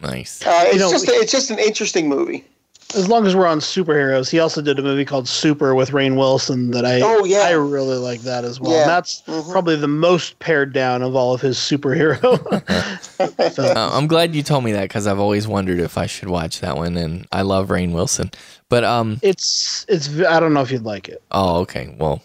Nice. 0.03 0.45
Uh, 0.45 0.65
it's 0.67 0.75
You 0.75 0.81
know, 0.81 0.91
just 0.91 1.09
it's 1.09 1.31
just 1.31 1.51
an 1.53 1.61
interesting 1.61 2.09
movie. 2.09 2.45
As 2.95 3.09
long 3.09 3.27
as 3.27 3.35
we're 3.35 3.47
on 3.47 3.61
superheroes, 3.61 4.31
he 4.31 4.39
also 4.39 4.61
did 4.61 4.79
a 4.79 4.83
movie 4.83 5.05
called 5.05 5.29
Super 5.29 5.75
with 5.75 5.91
Rainn 5.91 6.17
Wilson 6.17 6.71
that 6.73 6.85
I 6.85 7.01
Oh, 7.03 7.25
yeah. 7.25 7.41
I 7.41 7.53
really 7.53 7.97
like 7.97 8.21
that 8.23 8.45
as 8.45 8.61
well. 8.61 8.73
Yeah. 8.73 8.83
And 8.83 8.91
that's 8.91 9.23
probably 9.51 9.77
the 9.77 9.89
most 9.89 10.39
pared 10.41 10.73
down 10.73 11.03
of 11.03 11.15
all 11.17 11.33
of 11.35 11.41
his 11.41 11.57
superhero. 11.57 12.23
Uh, 13.59 13.91
I'm 13.93 14.09
glad 14.09 14.35
you 14.35 14.43
told 14.43 14.65
me 14.65 14.73
that 14.73 14.83
because 14.83 15.07
I've 15.07 15.21
always 15.21 15.47
wondered 15.47 15.79
if 15.79 15.97
I 15.97 16.07
should 16.07 16.29
watch 16.29 16.59
that 16.61 16.77
one, 16.77 16.97
and 16.97 17.27
I 17.31 17.43
love 17.43 17.69
Rainn 17.69 17.93
Wilson. 17.93 18.31
But 18.69 18.83
um, 18.83 19.21
it's 19.23 19.87
it's 19.89 20.09
I 20.23 20.41
don't 20.41 20.53
know 20.53 20.63
if 20.63 20.73
you'd 20.73 20.83
like 20.83 21.09
it. 21.09 21.23
oh, 21.31 21.61
okay, 21.61 21.95
well, 21.99 22.21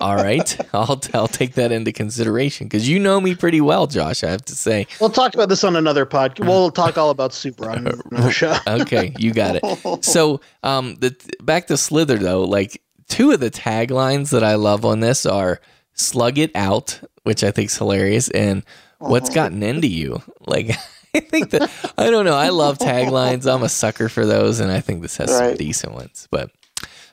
all 0.00 0.16
right, 0.16 0.58
I'll 0.74 1.00
I'll 1.14 1.28
take 1.28 1.54
that 1.54 1.72
into 1.72 1.92
consideration 1.92 2.66
because 2.66 2.88
you 2.88 2.98
know 2.98 3.20
me 3.20 3.34
pretty 3.34 3.60
well, 3.60 3.86
Josh. 3.86 4.22
I 4.24 4.30
have 4.30 4.44
to 4.46 4.54
say. 4.54 4.86
We'll 5.00 5.10
talk 5.10 5.34
about 5.34 5.48
this 5.48 5.64
on 5.64 5.76
another 5.76 6.06
podcast. 6.06 6.46
We'll 6.46 6.70
talk 6.70 6.96
all 6.98 7.10
about 7.10 7.32
Super 7.32 7.68
on 7.70 7.86
another 8.10 8.30
show. 8.30 8.56
okay, 8.66 9.12
you 9.18 9.32
got 9.32 9.58
it. 9.62 10.04
So, 10.04 10.40
um, 10.62 10.94
the 10.96 11.14
back 11.42 11.66
to 11.68 11.76
Slither 11.76 12.18
though, 12.18 12.44
like 12.44 12.82
two 13.08 13.32
of 13.32 13.40
the 13.40 13.50
taglines 13.50 14.30
that 14.30 14.44
I 14.44 14.54
love 14.54 14.84
on 14.84 15.00
this 15.00 15.26
are 15.26 15.60
"Slug 15.94 16.38
it 16.38 16.50
out," 16.54 17.00
which 17.24 17.42
I 17.44 17.50
think 17.50 17.70
is 17.70 17.78
hilarious, 17.78 18.30
and 18.30 18.62
"What's 18.98 19.30
gotten 19.30 19.62
into 19.62 19.88
you?" 19.88 20.22
Like, 20.46 20.70
I 21.14 21.20
think 21.20 21.50
that 21.50 21.70
I 21.96 22.10
don't 22.10 22.24
know. 22.24 22.36
I 22.36 22.50
love 22.50 22.78
taglines. 22.78 23.52
I'm 23.52 23.62
a 23.62 23.68
sucker 23.68 24.08
for 24.08 24.26
those, 24.26 24.60
and 24.60 24.70
I 24.70 24.80
think 24.80 25.02
this 25.02 25.16
has 25.18 25.34
some 25.36 25.54
decent 25.54 25.94
ones. 25.94 26.28
But, 26.30 26.50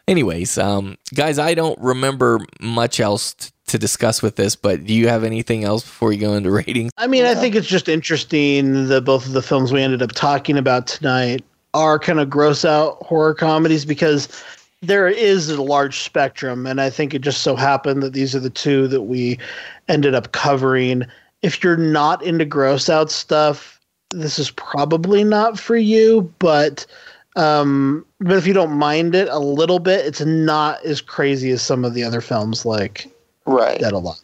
anyways, 0.07 0.57
um, 0.57 0.97
guys, 1.13 1.39
I 1.39 1.53
don't 1.53 1.79
remember 1.79 2.39
much 2.59 2.99
else 2.99 3.33
t- 3.33 3.49
to 3.67 3.77
discuss 3.77 4.21
with 4.21 4.35
this. 4.35 4.55
But 4.55 4.85
do 4.85 4.93
you 4.93 5.07
have 5.07 5.23
anything 5.23 5.63
else 5.63 5.83
before 5.83 6.09
we 6.09 6.17
go 6.17 6.33
into 6.33 6.51
ratings? 6.65 6.91
I 6.97 7.07
mean, 7.07 7.25
I 7.25 7.35
think 7.35 7.55
it's 7.55 7.67
just 7.67 7.89
interesting 7.89 8.87
that 8.87 9.01
both 9.01 9.25
of 9.25 9.33
the 9.33 9.41
films 9.41 9.71
we 9.71 9.81
ended 9.81 10.01
up 10.01 10.11
talking 10.11 10.57
about 10.57 10.87
tonight 10.87 11.43
are 11.73 11.97
kind 11.97 12.19
of 12.19 12.29
gross 12.29 12.65
out 12.65 13.01
horror 13.03 13.33
comedies 13.33 13.85
because 13.85 14.43
there 14.81 15.07
is 15.07 15.49
a 15.49 15.61
large 15.61 15.99
spectrum. 15.99 16.67
And 16.67 16.81
I 16.81 16.89
think 16.89 17.13
it 17.13 17.21
just 17.21 17.41
so 17.41 17.55
happened 17.55 18.03
that 18.03 18.13
these 18.13 18.35
are 18.35 18.39
the 18.39 18.49
two 18.49 18.87
that 18.89 19.03
we 19.03 19.39
ended 19.87 20.13
up 20.13 20.33
covering. 20.33 21.03
If 21.41 21.63
you're 21.63 21.77
not 21.77 22.21
into 22.21 22.45
gross 22.45 22.89
out 22.89 23.09
stuff, 23.09 23.79
this 24.11 24.37
is 24.37 24.51
probably 24.51 25.23
not 25.23 25.59
for 25.59 25.75
you, 25.75 26.31
but 26.39 26.85
um 27.35 28.05
but 28.19 28.37
if 28.37 28.45
you 28.47 28.53
don't 28.53 28.71
mind 28.77 29.15
it 29.15 29.27
a 29.29 29.39
little 29.39 29.79
bit, 29.79 30.05
it's 30.05 30.21
not 30.21 30.83
as 30.85 31.01
crazy 31.01 31.51
as 31.51 31.61
some 31.61 31.83
of 31.85 31.93
the 31.93 32.03
other 32.03 32.21
films 32.21 32.65
like 32.65 33.07
Right. 33.45 33.79
Dead 33.79 33.93
Alive. 33.93 34.17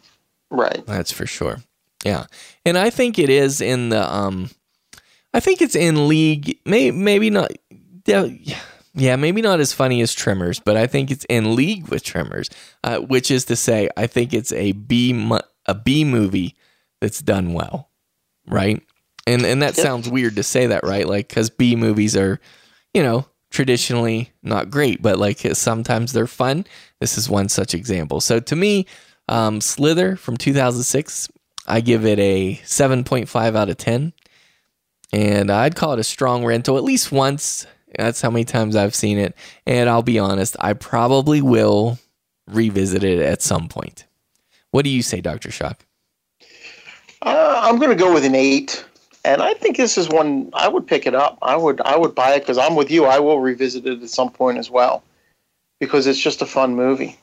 Right. 0.50 0.84
That's 0.86 1.12
for 1.12 1.26
sure. 1.26 1.58
Yeah. 2.04 2.24
And 2.64 2.78
I 2.78 2.88
think 2.90 3.18
it 3.18 3.28
is 3.28 3.60
in 3.60 3.88
the 3.90 4.02
um 4.14 4.50
I 5.34 5.40
think 5.40 5.60
it's 5.62 5.76
in 5.76 6.08
league 6.08 6.58
may, 6.64 6.90
maybe 6.90 7.30
not 7.30 7.50
yeah, 8.06 8.26
yeah, 8.94 9.14
maybe 9.16 9.42
not 9.42 9.60
as 9.60 9.72
funny 9.72 10.00
as 10.00 10.12
Tremors, 10.14 10.58
but 10.58 10.76
I 10.76 10.86
think 10.88 11.10
it's 11.10 11.24
in 11.28 11.54
league 11.54 11.86
with 11.88 12.02
Tremors, 12.02 12.48
uh, 12.82 12.98
which 12.98 13.30
is 13.30 13.44
to 13.44 13.54
say 13.56 13.88
I 13.96 14.06
think 14.06 14.32
it's 14.34 14.52
a 14.52 14.72
B 14.72 15.12
mu- 15.12 15.38
a 15.66 15.74
B 15.74 16.04
movie 16.04 16.56
that's 17.00 17.20
done 17.20 17.52
well, 17.52 17.90
right? 18.48 18.82
And 19.26 19.44
and 19.44 19.62
that 19.62 19.76
Yep. 19.76 19.84
sounds 19.86 20.08
weird 20.08 20.36
to 20.36 20.42
say 20.42 20.66
that, 20.68 20.82
right? 20.82 21.06
Like 21.06 21.28
cuz 21.28 21.50
B 21.50 21.76
movies 21.76 22.16
are, 22.16 22.40
you 22.94 23.02
know, 23.02 23.26
traditionally 23.50 24.32
not 24.42 24.70
great, 24.70 25.02
but 25.02 25.18
like 25.18 25.40
sometimes 25.54 26.12
they're 26.12 26.26
fun. 26.26 26.66
This 27.00 27.18
is 27.18 27.28
one 27.28 27.48
such 27.48 27.74
example. 27.74 28.20
So 28.20 28.40
to 28.40 28.56
me, 28.56 28.86
um, 29.28 29.60
Slither 29.60 30.16
from 30.16 30.36
2006, 30.36 31.28
I 31.66 31.80
give 31.80 32.04
it 32.04 32.18
a 32.18 32.56
7.5 32.64 33.56
out 33.56 33.68
of 33.68 33.76
10. 33.76 34.12
And 35.12 35.50
I'd 35.50 35.76
call 35.76 35.92
it 35.92 35.98
a 35.98 36.04
strong 36.04 36.44
rental 36.44 36.76
at 36.76 36.84
least 36.84 37.10
once. 37.10 37.66
That's 37.96 38.20
how 38.20 38.30
many 38.30 38.44
times 38.44 38.76
I've 38.76 38.94
seen 38.94 39.18
it. 39.18 39.34
And 39.66 39.88
I'll 39.88 40.02
be 40.02 40.18
honest, 40.18 40.56
I 40.60 40.72
probably 40.74 41.42
will 41.42 41.98
revisit 42.46 43.02
it 43.02 43.18
at 43.18 43.42
some 43.42 43.68
point. 43.68 44.06
What 44.70 44.84
do 44.84 44.90
you 44.90 45.02
say, 45.02 45.20
Dr. 45.20 45.50
Shock? 45.50 45.84
Uh, 47.22 47.60
I'm 47.62 47.76
going 47.78 47.90
to 47.90 47.96
go 47.96 48.14
with 48.14 48.24
an 48.24 48.34
eight, 48.34 48.84
and 49.24 49.42
I 49.42 49.54
think 49.54 49.76
this 49.76 49.98
is 49.98 50.08
one 50.08 50.50
I 50.54 50.68
would 50.68 50.86
pick 50.86 51.06
it 51.06 51.14
up. 51.14 51.38
I 51.42 51.56
would 51.56 51.80
I 51.82 51.96
would 51.96 52.14
buy 52.14 52.34
it 52.34 52.40
because 52.40 52.58
I'm 52.58 52.74
with 52.74 52.90
you. 52.90 53.04
I 53.04 53.18
will 53.18 53.40
revisit 53.40 53.86
it 53.86 54.02
at 54.02 54.10
some 54.10 54.30
point 54.30 54.58
as 54.58 54.70
well 54.70 55.02
because 55.78 56.06
it's 56.06 56.20
just 56.20 56.42
a 56.42 56.46
fun 56.46 56.74
movie. 56.74 57.18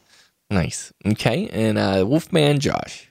Nice. 0.49 0.93
Okay. 1.05 1.49
And 1.51 1.77
uh, 1.77 2.05
Wolfman 2.07 2.59
Josh. 2.59 3.09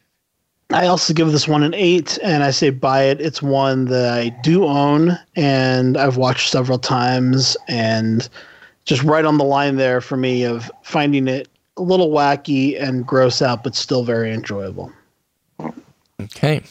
I 0.71 0.87
also 0.87 1.15
give 1.15 1.31
this 1.31 1.47
one 1.47 1.63
an 1.63 1.75
eight, 1.75 2.19
and 2.25 2.43
I 2.43 2.51
say 2.51 2.71
buy 2.71 3.05
it. 3.05 3.21
It's 3.21 3.41
one 3.41 3.85
that 3.85 4.13
I 4.13 4.31
do 4.43 4.65
own, 4.65 5.17
and 5.37 5.97
I've 5.97 6.17
watched 6.17 6.51
several 6.51 6.79
times, 6.79 7.57
and 7.69 8.29
just 8.85 9.05
right 9.05 9.25
on 9.25 9.39
the 9.39 9.45
line 9.45 9.77
there 9.77 10.01
for 10.01 10.17
me 10.17 10.43
of 10.43 10.69
finding 10.83 11.29
it 11.29 11.49
a 11.77 11.83
little 11.83 12.11
wacky 12.11 12.81
and 12.83 13.07
gross 13.07 13.41
out, 13.41 13.63
but 13.63 13.77
still 13.77 14.03
very 14.03 14.33
enjoyable. 14.33 14.91
Okay. 16.21 16.65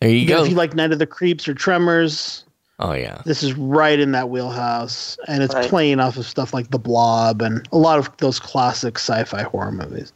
There 0.00 0.10
you 0.10 0.22
Again, 0.22 0.36
go. 0.38 0.44
If 0.44 0.50
you 0.50 0.56
like 0.56 0.74
Night 0.74 0.92
of 0.92 0.98
the 0.98 1.06
Creeps 1.06 1.46
or 1.48 1.54
Tremors, 1.54 2.44
oh, 2.78 2.92
yeah. 2.92 3.20
this 3.26 3.42
is 3.42 3.52
right 3.54 3.98
in 4.00 4.12
that 4.12 4.30
wheelhouse, 4.30 5.18
and 5.28 5.42
it's 5.42 5.54
Right. 5.54 5.68
playing 5.68 6.00
off 6.00 6.16
of 6.16 6.26
stuff 6.26 6.54
like 6.54 6.70
The 6.70 6.78
Blob 6.78 7.42
and 7.42 7.68
a 7.72 7.76
lot 7.78 7.98
of 7.98 8.10
those 8.18 8.40
classic 8.40 8.98
sci-fi 8.98 9.42
horror 9.42 9.72
movies. 9.72 10.12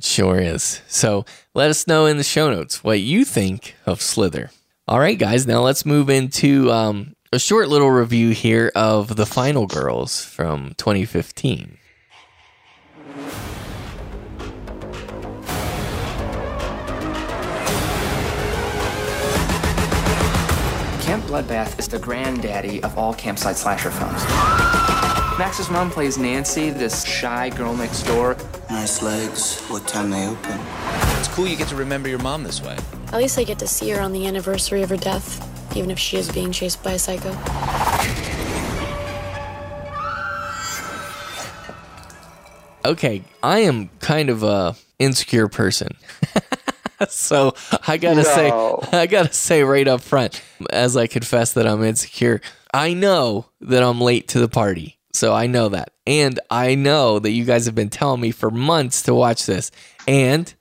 Sure 0.00 0.38
is. 0.38 0.80
So 0.88 1.24
let 1.54 1.70
us 1.70 1.86
know 1.86 2.06
in 2.06 2.16
the 2.18 2.24
show 2.24 2.50
notes 2.50 2.82
what 2.84 3.00
you 3.00 3.24
think 3.24 3.74
of 3.86 4.00
Slither. 4.02 4.50
All 4.86 4.98
right, 5.00 5.18
guys. 5.18 5.46
Now 5.46 5.60
let's 5.62 5.84
move 5.86 6.08
into 6.10 6.70
um, 6.72 7.14
a 7.32 7.38
short 7.38 7.68
little 7.68 7.90
review 7.90 8.30
here 8.30 8.72
of 8.74 9.16
The 9.16 9.26
Final 9.26 9.66
Girls 9.66 10.24
from 10.24 10.74
2015. 10.78 11.78
Bloodbath 21.28 21.78
is 21.78 21.86
the 21.86 21.98
granddaddy 21.98 22.82
of 22.82 22.96
all 22.96 23.12
campsite 23.12 23.56
slasher 23.56 23.90
films. 23.90 24.24
Max's 25.38 25.68
mom 25.68 25.90
plays 25.90 26.16
Nancy, 26.16 26.70
this 26.70 27.04
shy 27.04 27.50
girl 27.50 27.76
next 27.76 28.04
door. 28.04 28.34
Nice 28.70 29.02
legs. 29.02 29.60
What 29.64 29.86
time 29.86 30.08
they 30.08 30.26
open? 30.26 30.58
It's 31.18 31.28
cool 31.28 31.46
you 31.46 31.54
get 31.54 31.68
to 31.68 31.76
remember 31.76 32.08
your 32.08 32.18
mom 32.20 32.44
this 32.44 32.62
way. 32.62 32.78
At 33.08 33.18
least 33.18 33.38
I 33.38 33.44
get 33.44 33.58
to 33.58 33.66
see 33.66 33.90
her 33.90 34.00
on 34.00 34.12
the 34.12 34.26
anniversary 34.26 34.80
of 34.80 34.88
her 34.88 34.96
death, 34.96 35.76
even 35.76 35.90
if 35.90 35.98
she 35.98 36.16
is 36.16 36.32
being 36.32 36.50
chased 36.50 36.82
by 36.82 36.92
a 36.92 36.98
psycho. 36.98 37.28
Okay, 42.86 43.22
I 43.42 43.58
am 43.58 43.90
kind 44.00 44.30
of 44.30 44.42
a 44.42 44.76
insecure 44.98 45.48
person. 45.48 45.98
so 47.08 47.54
I 47.86 47.96
gotta 47.96 48.22
No. 48.22 48.22
say, 48.22 48.50
I 48.98 49.06
gotta 49.06 49.32
say 49.32 49.62
right 49.62 49.86
up 49.88 50.00
front, 50.00 50.42
as 50.70 50.96
I 50.96 51.06
confess 51.06 51.52
that 51.54 51.66
I'm 51.66 51.82
insecure, 51.84 52.40
I 52.72 52.94
know 52.94 53.46
that 53.60 53.82
I'm 53.82 54.00
late 54.00 54.28
to 54.28 54.40
the 54.40 54.48
party. 54.48 54.98
So 55.12 55.32
I 55.34 55.46
know 55.46 55.70
that. 55.70 55.92
And 56.06 56.38
I 56.50 56.74
know 56.74 57.18
that 57.18 57.30
you 57.30 57.44
guys 57.44 57.66
have 57.66 57.74
been 57.74 57.88
telling 57.88 58.20
me 58.20 58.30
for 58.30 58.50
months 58.50 59.02
to 59.02 59.14
watch 59.14 59.46
this. 59.46 59.70
And 60.06 60.52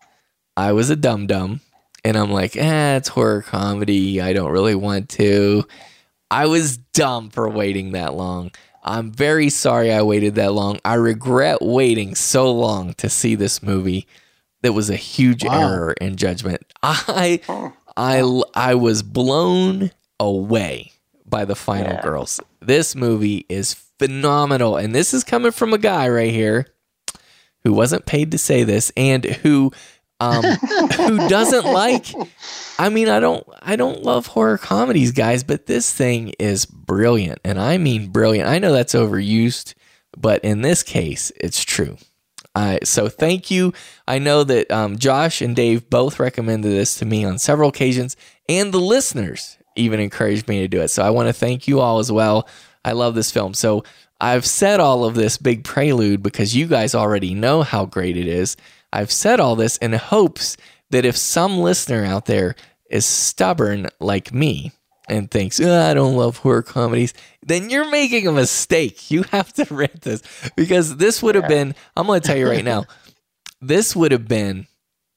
I 0.56 0.72
was 0.72 0.90
a 0.90 0.96
dum 0.96 1.28
dum. 1.28 1.62
And 2.04 2.18
I'm 2.18 2.32
like, 2.32 2.56
eh, 2.56 2.96
it's 2.96 3.10
horror 3.10 3.42
comedy. 3.42 4.22
I 4.22 4.32
don't 4.34 4.52
really 4.52 4.76
want 4.76 5.10
to. 5.10 5.68
I 6.32 6.46
was 6.46 6.78
dumb 6.78 7.30
for 7.30 7.50
waiting 7.50 7.92
that 7.92 8.14
long. 8.14 8.52
I'm 8.84 9.12
very 9.12 9.50
sorry 9.50 9.92
I 9.92 10.02
waited 10.04 10.36
that 10.36 10.54
long. 10.54 10.80
I 10.86 10.94
regret 10.94 11.62
waiting 11.62 12.16
so 12.16 12.50
long 12.52 12.94
to 12.96 13.10
see 13.10 13.36
this 13.36 13.62
movie. 13.62 14.08
That 14.64 14.74
was 14.74 14.90
a 14.90 14.96
huge 14.96 15.46
error 15.46 15.94
in 16.02 16.16
judgment. 16.16 16.62
I 16.84 17.40
I 17.96 18.42
I 18.56 18.76
was 18.76 19.04
blown 19.04 19.92
away 20.20 20.92
by 21.26 21.46
the 21.46 21.56
final 21.56 21.94
Yeah. 21.94 22.02
girls. 22.02 22.40
This 22.62 22.96
movie 22.96 23.46
is 23.50 23.74
phenomenal 24.00 24.78
and 24.78 24.94
this 24.96 25.14
is 25.14 25.24
coming 25.24 25.52
from 25.52 25.74
a 25.74 25.78
guy 25.78 26.08
right 26.10 26.32
here 26.32 26.68
who 27.64 27.74
wasn't 27.74 28.06
paid 28.06 28.32
to 28.32 28.38
say 28.38 28.64
this 28.64 28.92
and 28.96 29.26
who 29.26 29.72
um 30.20 30.44
who 30.96 31.28
doesn't 31.30 31.66
like 31.66 32.06
I 32.80 32.90
mean 32.90 33.10
I 33.10 33.20
don't 33.20 33.46
I 33.62 33.76
don't 33.76 34.04
love 34.04 34.28
horror 34.28 34.58
comedies 34.58 35.12
guys 35.12 35.44
but 35.44 35.66
this 35.68 35.92
thing 35.94 36.34
is 36.40 36.66
brilliant 36.66 37.40
and 37.44 37.60
I 37.60 37.78
mean 37.78 38.10
brilliant. 38.10 38.50
I 38.50 38.60
know 38.60 38.72
that's 38.74 38.94
overused 38.96 39.74
but 40.18 40.44
in 40.44 40.62
this 40.62 40.82
case 40.84 41.32
it's 41.38 41.64
true. 41.64 41.98
Uh, 42.58 42.80
so 42.84 43.08
thank 43.08 43.52
you. 43.52 43.72
I 44.08 44.18
know 44.18 44.44
that 44.44 44.72
um, 44.72 44.98
Josh 44.98 45.44
and 45.44 45.56
Dave 45.56 45.92
both 45.92 46.20
recommended 46.20 46.70
this 46.70 46.96
to 46.96 47.06
me 47.06 47.24
on 47.24 47.38
several 47.38 47.70
occasions, 47.70 48.18
and 48.50 48.74
the 48.74 48.80
listeners, 48.80 49.60
even 49.76 50.00
encouraged 50.00 50.48
me 50.48 50.62
to 50.62 50.68
do 50.68 50.82
it. 50.82 50.88
So 50.88 51.04
I 51.04 51.12
want 51.12 51.28
to 51.28 51.34
thank 51.34 51.68
you 51.68 51.80
all 51.80 52.00
as 52.00 52.12
well. 52.12 52.50
I 52.84 52.94
love 52.94 53.14
this 53.14 53.30
film. 53.30 53.54
So 53.54 53.84
I've 54.20 54.44
said 54.44 54.80
all 54.80 55.06
of 55.06 55.14
this 55.14 55.38
big 55.38 55.66
prelude 55.66 56.24
because 56.24 56.56
you 56.56 56.66
guys 56.66 56.96
already 56.96 57.36
know 57.36 57.62
how 57.62 57.86
great 57.86 58.18
it 58.18 58.28
is. 58.28 58.58
I've 58.92 59.12
said 59.12 59.40
all 59.40 59.56
this 59.56 59.78
in 59.78 59.94
hopes 59.94 60.58
that 60.90 61.06
if 61.06 61.16
some 61.16 61.60
listener 61.60 62.06
out 62.06 62.26
there 62.26 62.56
is 62.90 63.06
stubborn 63.06 63.88
like 64.00 64.34
me 64.34 64.72
and 65.08 65.30
thinks, 65.32 65.60
"Oh, 65.60 65.90
I 65.90 65.94
don't 65.94 66.16
love 66.16 66.38
horror 66.38 66.64
comedies, 66.64 67.14
then 67.46 67.70
you're 67.70 67.90
making 67.90 68.28
a 68.28 68.32
mistake. 68.32 69.10
You 69.10 69.24
have 69.32 69.54
to 69.54 69.66
rent 69.74 70.02
this 70.02 70.22
because 70.56 70.98
this 70.98 71.24
would 71.24 71.36
have 71.36 71.48
been, 71.48 71.76
I'm 71.96 72.08
going 72.08 72.22
to 72.22 72.28
tell 72.28 72.38
you 72.38 72.50
right 72.50 72.66
now, 72.66 72.86
this 73.62 73.96
would 73.96 74.12
have 74.12 74.28
been 74.28 74.68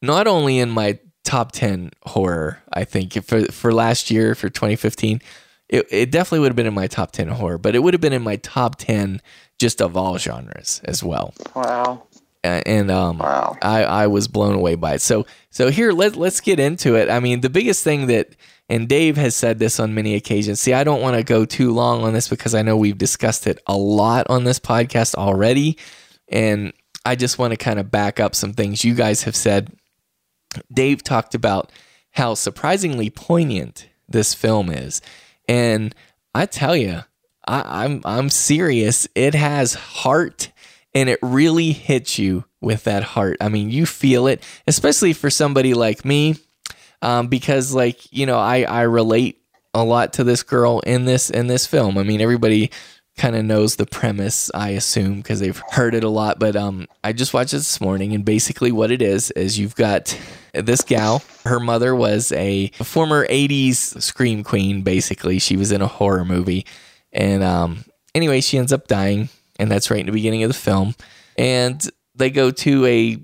not 0.01 0.27
only 0.27 0.59
in 0.59 0.71
my 0.71 0.99
top 1.25 1.53
10 1.53 1.91
horror, 2.05 2.63
I 2.73 2.85
think, 2.85 3.13
for, 3.25 3.45
for 3.47 3.73
last 3.73 4.11
year, 4.11 4.35
for 4.35 4.49
2015, 4.49 5.21
it, 5.69 5.87
it 5.91 6.11
definitely 6.11 6.41
would 6.41 6.51
have 6.51 6.57
been 6.57 6.67
in 6.67 6.75
my 6.75 6.87
top 6.87 7.13
10 7.13 7.29
horror, 7.29 7.59
but 7.59 7.75
it 7.75 7.81
would 7.81 7.95
have 7.95 8.01
been 8.01 8.13
in 8.13 8.23
my 8.23 8.37
top 8.37 8.77
10 8.77 9.21
just 9.59 9.83
of 9.83 9.97
all 9.97 10.19
genres 10.19 10.81
as 10.85 11.05
well. 11.05 11.35
Wow. 11.55 12.05
Uh, 12.43 12.63
and 12.65 12.91
um, 12.91 13.19
wow. 13.19 13.57
I, 13.61 13.85
I 13.85 14.07
was 14.07 14.27
blown 14.27 14.55
away 14.55 14.75
by 14.75 14.95
it. 14.95 15.03
So 15.03 15.27
so 15.51 15.71
here 15.71 15.93
let 15.93 16.17
let's 16.17 16.41
get 16.41 16.59
into 16.59 16.97
it. 16.97 17.11
I 17.11 17.21
mean, 17.21 17.43
the 17.43 17.51
biggest 17.51 17.85
thing 17.85 18.07
that 18.07 18.35
and 18.71 18.89
Dave 18.89 19.17
has 19.17 19.35
said 19.35 19.59
this 19.59 19.81
on 19.81 19.95
many 19.95 20.15
occasions. 20.15 20.61
See, 20.61 20.73
I 20.73 20.85
don't 20.85 21.03
want 21.03 21.17
to 21.17 21.25
go 21.25 21.45
too 21.45 21.73
long 21.73 22.05
on 22.05 22.13
this 22.13 22.29
because 22.29 22.55
I 22.55 22.63
know 22.63 22.77
we've 22.77 22.97
discussed 22.97 23.49
it 23.49 23.61
a 23.67 23.77
lot 23.77 24.29
on 24.31 24.45
this 24.45 24.61
podcast 24.61 25.17
already, 25.17 25.77
and 26.29 26.73
I 27.05 27.17
just 27.17 27.37
want 27.37 27.51
to 27.51 27.57
kind 27.57 27.81
of 27.81 27.91
back 27.91 28.21
up 28.21 28.37
some 28.37 28.53
things 28.53 28.85
you 28.85 28.95
guys 28.95 29.25
have 29.25 29.35
said. 29.35 29.73
Dave 30.73 31.03
talked 31.03 31.35
about 31.35 31.73
how 32.13 32.35
surprisingly 32.35 33.11
poignant 33.11 33.89
this 34.09 34.35
film 34.35 34.71
is, 34.71 35.03
and 35.49 35.93
I 36.33 36.47
tell 36.47 36.77
you, 36.77 37.01
I, 37.49 37.85
I'm 37.85 38.03
I'm 38.05 38.31
serious. 38.31 39.09
It 39.17 39.35
has 39.35 39.75
heart 39.75 40.53
and 40.95 41.09
it 41.09 41.19
really 41.23 41.73
hits 41.73 42.19
you 42.19 42.45
with 42.61 42.85
that 42.85 43.03
heart. 43.03 43.37
I 43.41 43.49
mean, 43.49 43.71
you 43.71 43.85
feel 43.85 44.27
it, 44.29 44.43
especially 44.67 45.13
for 45.13 45.31
somebody 45.31 45.75
like 45.75 46.05
me, 46.05 46.37
um, 47.03 47.29
because 47.29 47.75
like 47.75 48.13
you 48.13 48.27
know, 48.27 48.39
I 48.39 48.63
I 48.63 48.83
relate 48.83 49.41
a 49.75 49.85
lot 49.85 50.15
to 50.15 50.25
this 50.25 50.43
girl 50.43 50.81
in 50.81 51.05
this 51.05 51.31
in 51.31 51.47
this 51.47 51.67
film. 51.67 51.99
I 51.99 52.03
mean, 52.03 52.21
everybody 52.21 52.71
kind 53.17 53.37
of 53.37 53.45
knows 53.45 53.77
the 53.77 53.87
premise, 53.87 54.51
I 54.55 54.71
assume, 54.71 55.17
because 55.17 55.41
they've 55.41 55.63
heard 55.71 55.95
it 55.95 56.05
a 56.05 56.09
lot. 56.09 56.39
But 56.39 56.57
um, 56.57 56.87
I 57.05 57.13
just 57.13 57.35
watched 57.35 57.53
it 57.53 57.59
this 57.59 57.81
morning, 57.81 58.15
and 58.15 58.25
basically 58.25 58.73
what 58.73 58.91
it 58.91 59.03
is 59.03 59.31
is 59.33 59.59
you've 59.59 59.77
got 59.77 60.19
this 60.55 60.83
gal. 60.83 61.23
Her 61.45 61.61
mother 61.61 61.95
was 61.95 62.33
a 62.33 62.69
former 62.83 63.27
'80s 63.27 64.01
scream 64.03 64.45
queen. 64.45 64.83
Basically, 64.83 65.39
she 65.39 65.57
was 65.57 65.73
in 65.73 65.83
a 65.83 65.87
horror 65.87 66.25
movie, 66.25 66.67
and 67.13 67.43
um, 67.43 67.85
anyway, 68.15 68.41
she 68.41 68.59
ends 68.59 68.73
up 68.73 68.87
dying 68.87 69.29
and 69.61 69.71
that's 69.71 69.91
right 69.91 70.01
in 70.01 70.07
the 70.07 70.13
beginning 70.13 70.43
of 70.43 70.49
the 70.49 70.55
film. 70.55 70.95
And 71.37 71.81
they 72.15 72.31
go 72.31 72.51
to 72.51 72.87
a 72.87 73.19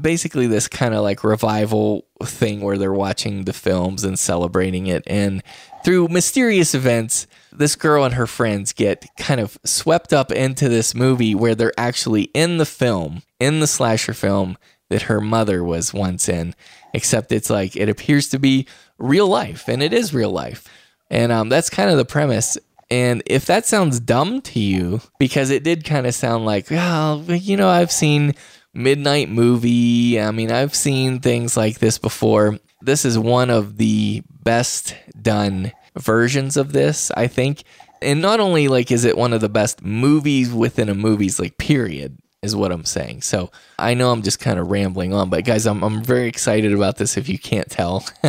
basically 0.00 0.46
this 0.46 0.68
kind 0.68 0.94
of 0.94 1.02
like 1.02 1.24
revival 1.24 2.06
thing 2.22 2.60
where 2.60 2.76
they're 2.76 2.92
watching 2.92 3.44
the 3.44 3.52
films 3.52 4.04
and 4.04 4.18
celebrating 4.18 4.86
it. 4.86 5.02
And 5.06 5.42
through 5.84 6.08
mysterious 6.08 6.74
events, 6.74 7.26
this 7.50 7.74
girl 7.74 8.04
and 8.04 8.14
her 8.14 8.26
friends 8.26 8.72
get 8.72 9.06
kind 9.16 9.40
of 9.40 9.58
swept 9.64 10.12
up 10.12 10.30
into 10.30 10.68
this 10.68 10.94
movie 10.94 11.34
where 11.34 11.54
they're 11.54 11.72
actually 11.78 12.24
in 12.34 12.58
the 12.58 12.66
film, 12.66 13.22
in 13.40 13.60
the 13.60 13.66
slasher 13.66 14.14
film 14.14 14.58
that 14.90 15.02
her 15.02 15.20
mother 15.20 15.64
was 15.64 15.94
once 15.94 16.28
in, 16.28 16.54
except 16.92 17.32
it's 17.32 17.48
like 17.50 17.74
it 17.74 17.88
appears 17.88 18.28
to 18.28 18.38
be 18.38 18.66
real 18.98 19.26
life, 19.26 19.68
and 19.68 19.82
it 19.82 19.92
is 19.92 20.12
real 20.12 20.30
life. 20.30 20.68
And 21.10 21.32
um, 21.32 21.48
that's 21.48 21.70
kind 21.70 21.90
of 21.90 21.96
the 21.96 22.04
premise. 22.04 22.58
And 22.90 23.22
if 23.24 23.46
that 23.46 23.64
sounds 23.64 24.00
dumb 24.00 24.42
to 24.42 24.60
you, 24.60 25.00
because 25.18 25.48
it 25.48 25.64
did 25.64 25.84
kind 25.84 26.06
of 26.06 26.14
sound 26.14 26.44
like, 26.44 26.70
well, 26.70 27.24
you 27.26 27.56
know, 27.56 27.68
I've 27.68 27.90
seen 27.90 28.34
Midnight 28.74 29.28
Movie. 29.28 30.20
I 30.20 30.30
mean, 30.30 30.50
I've 30.50 30.74
seen 30.74 31.20
things 31.20 31.56
like 31.56 31.78
this 31.78 31.98
before. 31.98 32.58
This 32.80 33.04
is 33.04 33.18
one 33.18 33.50
of 33.50 33.76
the 33.76 34.22
best 34.42 34.96
done 35.20 35.72
versions 35.96 36.56
of 36.56 36.72
this, 36.72 37.10
I 37.16 37.26
think. 37.26 37.62
And 38.00 38.20
not 38.20 38.40
only 38.40 38.68
like 38.68 38.90
is 38.90 39.04
it 39.04 39.16
one 39.16 39.32
of 39.32 39.40
the 39.40 39.48
best 39.48 39.84
movies 39.84 40.52
within 40.52 40.88
a 40.88 40.94
movie's 40.94 41.38
like 41.38 41.58
period 41.58 42.18
is 42.42 42.56
what 42.56 42.72
I'm 42.72 42.84
saying. 42.84 43.22
So 43.22 43.52
I 43.78 43.94
know 43.94 44.10
I'm 44.10 44.22
just 44.22 44.40
kind 44.40 44.58
of 44.58 44.70
rambling 44.70 45.12
on, 45.12 45.30
but 45.30 45.44
guys, 45.44 45.66
I'm 45.66 45.84
I'm 45.84 46.02
very 46.02 46.26
excited 46.26 46.72
about 46.72 46.96
this 46.96 47.16
if 47.16 47.28
you 47.28 47.38
can't 47.38 47.70
tell. 47.70 48.04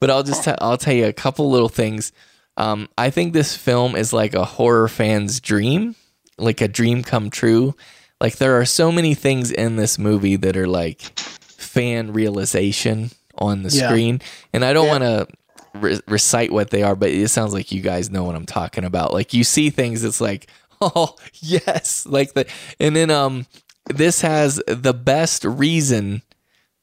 but 0.00 0.10
I'll 0.10 0.24
just 0.24 0.48
I'll 0.60 0.78
tell 0.78 0.94
you 0.94 1.06
a 1.06 1.12
couple 1.12 1.48
little 1.50 1.68
things 1.68 2.10
um, 2.58 2.88
I 2.98 3.10
think 3.10 3.32
this 3.32 3.56
film 3.56 3.94
is 3.94 4.12
like 4.12 4.34
a 4.34 4.44
horror 4.44 4.88
fan's 4.88 5.40
dream, 5.40 5.94
like 6.38 6.60
a 6.60 6.66
dream 6.66 7.04
come 7.04 7.30
true. 7.30 7.76
Like 8.20 8.36
there 8.36 8.58
are 8.60 8.64
so 8.64 8.90
many 8.90 9.14
things 9.14 9.50
in 9.50 9.76
this 9.76 9.98
movie 9.98 10.36
that 10.36 10.56
are 10.56 10.66
like 10.66 11.00
fan 11.18 12.12
realization 12.12 13.10
on 13.36 13.62
the 13.62 13.70
yeah. 13.70 13.88
screen, 13.88 14.20
and 14.52 14.64
I 14.64 14.72
don't 14.72 14.86
yeah. 14.86 14.90
want 14.90 15.04
to 15.04 15.26
re- 15.74 16.00
recite 16.08 16.52
what 16.52 16.70
they 16.70 16.82
are, 16.82 16.96
but 16.96 17.10
it 17.10 17.28
sounds 17.28 17.54
like 17.54 17.70
you 17.70 17.80
guys 17.80 18.10
know 18.10 18.24
what 18.24 18.34
I'm 18.34 18.46
talking 18.46 18.84
about. 18.84 19.12
Like 19.12 19.32
you 19.34 19.44
see 19.44 19.70
things, 19.70 20.04
it's 20.04 20.20
like, 20.20 20.48
oh 20.80 21.16
yes, 21.34 22.06
like 22.06 22.34
the, 22.34 22.46
and 22.80 22.96
then 22.96 23.10
um, 23.10 23.46
this 23.86 24.20
has 24.22 24.60
the 24.66 24.94
best 24.94 25.44
reason 25.44 26.22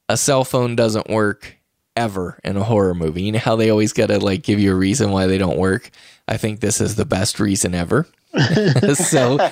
a 0.08 0.16
cell 0.16 0.44
phone 0.44 0.76
doesn't 0.76 1.10
work 1.10 1.56
ever 1.96 2.38
in 2.44 2.56
a 2.56 2.64
horror 2.64 2.94
movie. 2.94 3.22
You 3.22 3.32
know 3.32 3.38
how 3.38 3.56
they 3.56 3.70
always 3.70 3.92
got 3.92 4.06
to 4.08 4.18
like 4.18 4.42
give 4.42 4.60
you 4.60 4.72
a 4.72 4.76
reason 4.76 5.10
why 5.10 5.26
they 5.26 5.38
don't 5.38 5.58
work? 5.58 5.90
I 6.28 6.36
think 6.36 6.60
this 6.60 6.80
is 6.80 6.96
the 6.96 7.04
best 7.04 7.40
reason 7.40 7.74
ever. 7.74 8.06
so, 8.94 9.50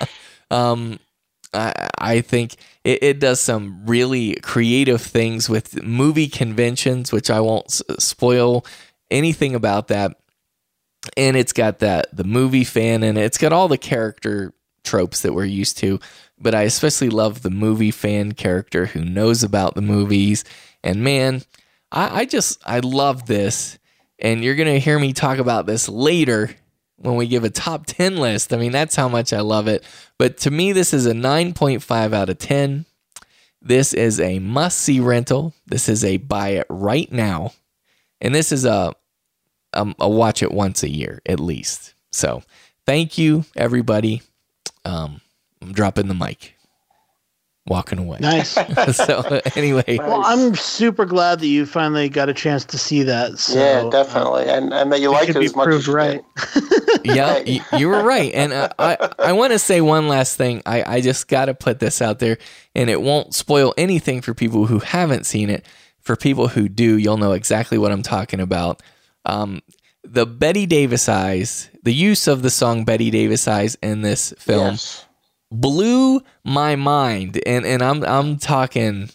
um, 0.50 0.98
I, 1.54 2.20
think 2.20 2.56
it, 2.84 3.02
it, 3.02 3.20
does 3.20 3.40
some 3.40 3.82
really 3.86 4.34
creative 4.36 5.00
things 5.00 5.48
with 5.48 5.82
movie 5.82 6.28
conventions, 6.28 7.12
which 7.12 7.30
I 7.30 7.40
won't 7.40 7.70
spoil 7.98 8.64
anything 9.10 9.54
about 9.54 9.88
that. 9.88 10.18
And 11.16 11.36
it's 11.36 11.52
got 11.52 11.80
that 11.80 12.14
the 12.16 12.24
movie 12.24 12.64
fan 12.64 13.02
and 13.02 13.18
it. 13.18 13.22
it's 13.22 13.38
got 13.38 13.52
all 13.52 13.68
the 13.68 13.78
character 13.78 14.52
tropes 14.84 15.22
that 15.22 15.34
we're 15.34 15.44
used 15.44 15.78
to. 15.78 16.00
But 16.38 16.54
I 16.54 16.62
especially 16.62 17.10
love 17.10 17.42
the 17.42 17.50
movie 17.50 17.90
fan 17.90 18.32
character 18.32 18.86
who 18.86 19.04
knows 19.04 19.42
about 19.42 19.74
the 19.74 19.82
movies. 19.82 20.44
And 20.82 21.02
man, 21.04 21.42
I, 21.92 22.20
I 22.20 22.24
just 22.24 22.60
I 22.66 22.80
love 22.80 23.26
this, 23.26 23.78
and 24.18 24.42
you're 24.42 24.56
gonna 24.56 24.78
hear 24.78 24.98
me 24.98 25.12
talk 25.12 25.38
about 25.38 25.66
this 25.66 25.88
later 25.88 26.50
when 26.96 27.16
we 27.16 27.26
give 27.26 27.44
a 27.44 27.50
top 27.50 27.86
10 27.86 28.16
list. 28.16 28.52
I 28.52 28.56
mean, 28.56 28.72
that's 28.72 28.96
how 28.96 29.08
much 29.08 29.32
I 29.32 29.40
love 29.40 29.68
it. 29.68 29.84
But 30.18 30.38
to 30.38 30.50
me, 30.50 30.72
this 30.72 30.94
is 30.94 31.06
a 31.06 31.12
9.5 31.12 32.12
out 32.12 32.28
of 32.28 32.38
10. 32.38 32.86
This 33.60 33.94
is 33.94 34.20
a 34.20 34.38
must 34.38 34.78
see 34.78 35.00
rental. 35.00 35.54
This 35.66 35.88
is 35.88 36.04
a 36.04 36.18
buy 36.18 36.50
it 36.50 36.66
right 36.68 37.10
now. 37.10 37.52
And 38.20 38.34
this 38.34 38.52
is 38.52 38.64
a, 38.64 38.94
a, 39.72 39.94
a 39.98 40.08
watch 40.08 40.42
it 40.42 40.52
once 40.52 40.82
a 40.82 40.90
year 40.90 41.20
at 41.26 41.40
least. 41.40 41.94
So 42.12 42.42
thank 42.86 43.18
you, 43.18 43.44
everybody. 43.56 44.22
Um, 44.84 45.20
I'm 45.60 45.72
dropping 45.72 46.08
the 46.08 46.14
mic 46.14 46.53
walking 47.66 47.98
away. 47.98 48.18
Nice. 48.20 48.50
so 48.96 49.40
anyway, 49.56 49.98
well, 49.98 50.22
I'm 50.24 50.54
super 50.54 51.04
glad 51.04 51.40
that 51.40 51.46
you 51.46 51.66
finally 51.66 52.08
got 52.08 52.28
a 52.28 52.34
chance 52.34 52.64
to 52.66 52.78
see 52.78 53.02
that. 53.04 53.38
So, 53.38 53.58
yeah, 53.58 53.88
definitely, 53.90 54.44
uh, 54.44 54.56
and 54.56 54.72
and 54.72 54.92
that 54.92 55.00
you 55.00 55.10
liked 55.10 55.30
it 55.30 55.36
as 55.36 55.56
much 55.56 55.68
as 55.68 55.86
you 55.86 55.92
proved 55.92 56.24
right. 56.24 56.24
yeah, 57.04 57.38
you, 57.38 57.60
you, 57.76 57.88
were 57.88 58.02
right, 58.02 58.32
and 58.34 58.52
uh, 58.52 58.68
I 58.78 59.10
I 59.18 59.32
want 59.32 59.52
to 59.52 59.58
say 59.58 59.80
one 59.80 60.08
last 60.08 60.36
thing. 60.36 60.62
I 60.66 60.96
I 60.96 61.00
just 61.00 61.28
got 61.28 61.46
to 61.46 61.54
put 61.54 61.80
this 61.80 62.02
out 62.02 62.18
there, 62.18 62.38
and 62.74 62.90
it 62.90 63.00
won't 63.00 63.34
spoil 63.34 63.74
anything 63.76 64.20
for 64.20 64.34
people 64.34 64.66
who 64.66 64.78
haven't 64.78 65.24
seen 65.24 65.50
it. 65.50 65.66
For 66.00 66.16
people 66.16 66.48
who 66.48 66.68
do, 66.68 66.98
you'll 66.98 67.16
know 67.16 67.32
exactly 67.32 67.78
what 67.78 67.90
I'm 67.90 68.02
talking 68.02 68.38
about. 68.38 68.82
Um, 69.24 69.62
the 70.02 70.26
Bette 70.26 70.66
Davis 70.66 71.08
eyes, 71.08 71.70
the 71.82 71.94
use 71.94 72.26
of 72.26 72.42
the 72.42 72.50
song 72.50 72.84
Bette 72.84 73.10
Davis 73.10 73.48
eyes 73.48 73.74
in 73.82 74.02
this 74.02 74.34
film. 74.36 74.72
Yes 74.72 75.03
blew 75.60 76.20
my 76.44 76.76
mind, 76.76 77.40
and 77.46 77.64
and 77.64 77.82
I'm 77.82 78.04
I'm 78.04 78.36
talking, 78.36 79.10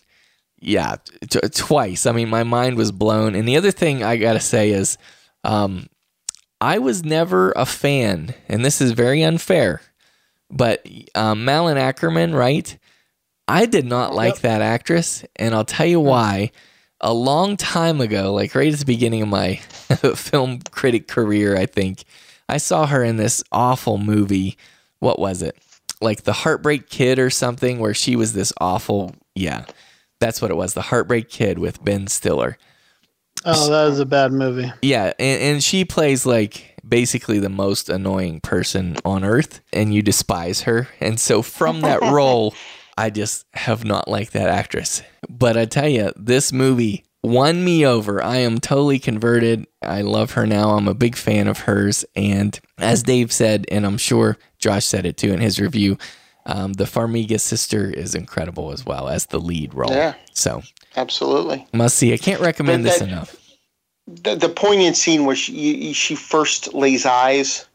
yeah, 0.60 0.96
t- 1.30 1.40
twice. 1.54 2.06
I 2.06 2.12
mean, 2.12 2.30
my 2.30 2.44
mind 2.44 2.76
was 2.76 2.92
blown. 2.92 3.36
And 3.36 3.48
the 3.48 3.58
other 3.58 3.72
thing 3.72 4.04
I 4.04 4.18
gotta 4.18 4.40
say 4.40 4.72
is, 4.72 4.98
um, 5.44 5.88
I 6.62 6.80
was 6.80 7.04
never 7.04 7.52
a 7.56 7.66
fan, 7.66 8.34
and 8.48 8.66
this 8.66 8.82
is 8.82 8.92
very 8.92 9.24
unfair, 9.24 9.82
but 10.50 10.86
um, 11.16 11.46
Malin 11.46 11.78
Akerman 11.78 12.34
right? 12.34 12.78
I 13.48 13.66
did 13.66 13.86
not 13.86 14.14
like 14.14 14.36
yep. 14.36 14.42
that 14.44 14.62
actress, 14.62 15.26
and 15.36 15.56
I'll 15.56 15.66
tell 15.66 15.88
you 15.88 16.00
why. 16.00 16.52
A 17.02 17.14
long 17.14 17.56
time 17.56 18.02
ago, 18.02 18.34
like 18.34 18.54
right 18.54 18.74
at 18.74 18.80
the 18.80 18.86
beginning 18.86 19.22
of 19.22 19.30
my 19.30 19.56
film 20.16 20.60
critic 20.72 21.08
career, 21.08 21.56
I 21.56 21.66
think 21.66 22.04
I 22.50 22.58
saw 22.58 22.86
her 22.88 23.04
in 23.04 23.16
this 23.16 23.42
awful 23.54 23.98
movie. 23.98 24.58
What 25.00 25.18
was 25.18 25.42
it? 25.42 25.58
Like 26.02 26.24
the 26.24 26.34
Heartbreak 26.34 26.90
Kid 26.90 27.20
or 27.20 27.30
something, 27.30 27.80
where 27.80 27.94
she 27.94 28.16
was 28.16 28.34
this 28.34 28.54
awful. 28.60 29.16
Yeah, 29.36 29.66
that's 30.20 30.42
what 30.42 30.52
it 30.52 30.58
was. 30.58 30.74
The 30.74 30.82
Heartbreak 30.84 31.30
Kid 31.30 31.60
with 31.60 31.84
Ben 31.84 32.08
Stiller. 32.08 32.58
Oh, 33.46 33.70
that 33.70 33.86
was 33.86 34.00
a 34.00 34.06
bad 34.06 34.34
movie. 34.34 34.72
Yeah, 34.82 35.14
and, 35.18 35.42
and 35.42 35.64
she 35.64 35.86
plays 35.86 36.26
like 36.26 36.76
basically 36.88 37.40
the 37.40 37.50
most 37.50 37.90
annoying 37.90 38.42
person 38.42 38.98
on 39.06 39.24
earth, 39.24 39.62
and 39.72 39.94
you 39.94 40.02
despise 40.02 40.62
her. 40.62 40.90
And 41.00 41.20
so 41.20 41.42
from 41.42 41.82
that 41.82 42.02
role, 42.12 42.54
I 42.98 43.10
just 43.10 43.46
have 43.54 43.86
not 43.86 44.08
liked 44.08 44.34
that 44.34 44.50
actress. 44.50 45.02
But 45.30 45.58
I 45.58 45.66
tell 45.66 45.88
you, 45.88 46.12
this 46.18 46.52
movie 46.52 47.06
won 47.24 47.64
me 47.64 47.86
over. 47.86 48.22
I 48.24 48.38
am 48.38 48.60
totally 48.60 49.00
converted. 49.00 49.68
I 49.82 50.02
love 50.02 50.32
her 50.32 50.46
now. 50.46 50.72
I'm 50.72 50.88
a 50.88 50.94
big 50.94 51.16
fan 51.16 51.48
of 51.48 51.60
hers. 51.60 52.06
And 52.16 52.60
as 52.78 53.04
Dave 53.04 53.32
said, 53.32 53.66
and 53.72 53.86
I'm 53.86 53.98
sure 53.98 54.38
Josh 54.60 54.86
said 54.86 55.06
it 55.06 55.18
too 55.18 55.34
in 55.34 55.40
his 55.40 55.60
review, 55.60 55.98
um, 56.46 56.74
the 56.74 56.84
Farmiga 56.86 57.40
sister 57.40 57.90
is 57.90 58.14
incredible 58.16 58.72
as 58.72 58.86
well 58.86 59.08
as 59.10 59.26
the 59.28 59.40
lead 59.40 59.74
role. 59.74 59.92
Yeah. 59.92 60.14
So 60.34 60.62
Absolutely. 60.96 61.66
must 61.74 61.96
see. 61.98 62.14
I 62.14 62.18
can't 62.18 62.42
recommend 62.42 62.84
But 62.84 62.92
this 62.92 63.02
enough. 63.02 63.36
The, 64.08 64.36
the 64.36 64.50
poignant 64.50 64.98
scene 64.98 65.26
where 65.26 65.36
she 65.36 65.94
she 65.94 66.16
first 66.16 66.74
lays 66.74 67.06
eyes 67.06 67.68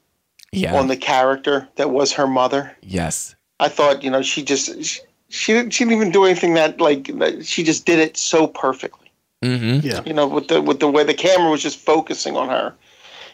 Yeah. 0.52 0.74
on 0.78 0.88
the 0.88 0.96
character 0.96 1.68
that 1.76 1.90
was 1.90 2.12
her 2.12 2.26
mother. 2.26 2.76
yes. 2.82 3.34
I 3.60 3.68
thought, 3.68 4.02
you 4.02 4.10
know, 4.10 4.20
she 4.20 4.42
just 4.42 4.82
she, 4.84 5.00
she 5.28 5.52
didn't 5.52 5.70
she 5.72 5.84
didn't 5.84 5.96
even 5.96 6.10
do 6.10 6.24
anything 6.24 6.54
that 6.54 6.80
like 6.80 7.06
that- 7.18 7.46
she 7.46 7.62
just 7.62 7.86
did 7.86 8.00
it 8.00 8.16
so 8.16 8.46
perfectly. 8.48 9.12
Mm-hmm. 9.44 9.86
Yeah. 9.86 10.02
You 10.04 10.12
know, 10.12 10.26
with 10.26 10.48
the 10.48 10.60
with 10.60 10.80
the 10.80 10.88
way 10.90 11.04
the 11.04 11.14
camera 11.14 11.50
was 11.50 11.62
just 11.62 11.78
focusing 11.78 12.36
on 12.36 12.48
her, 12.48 12.74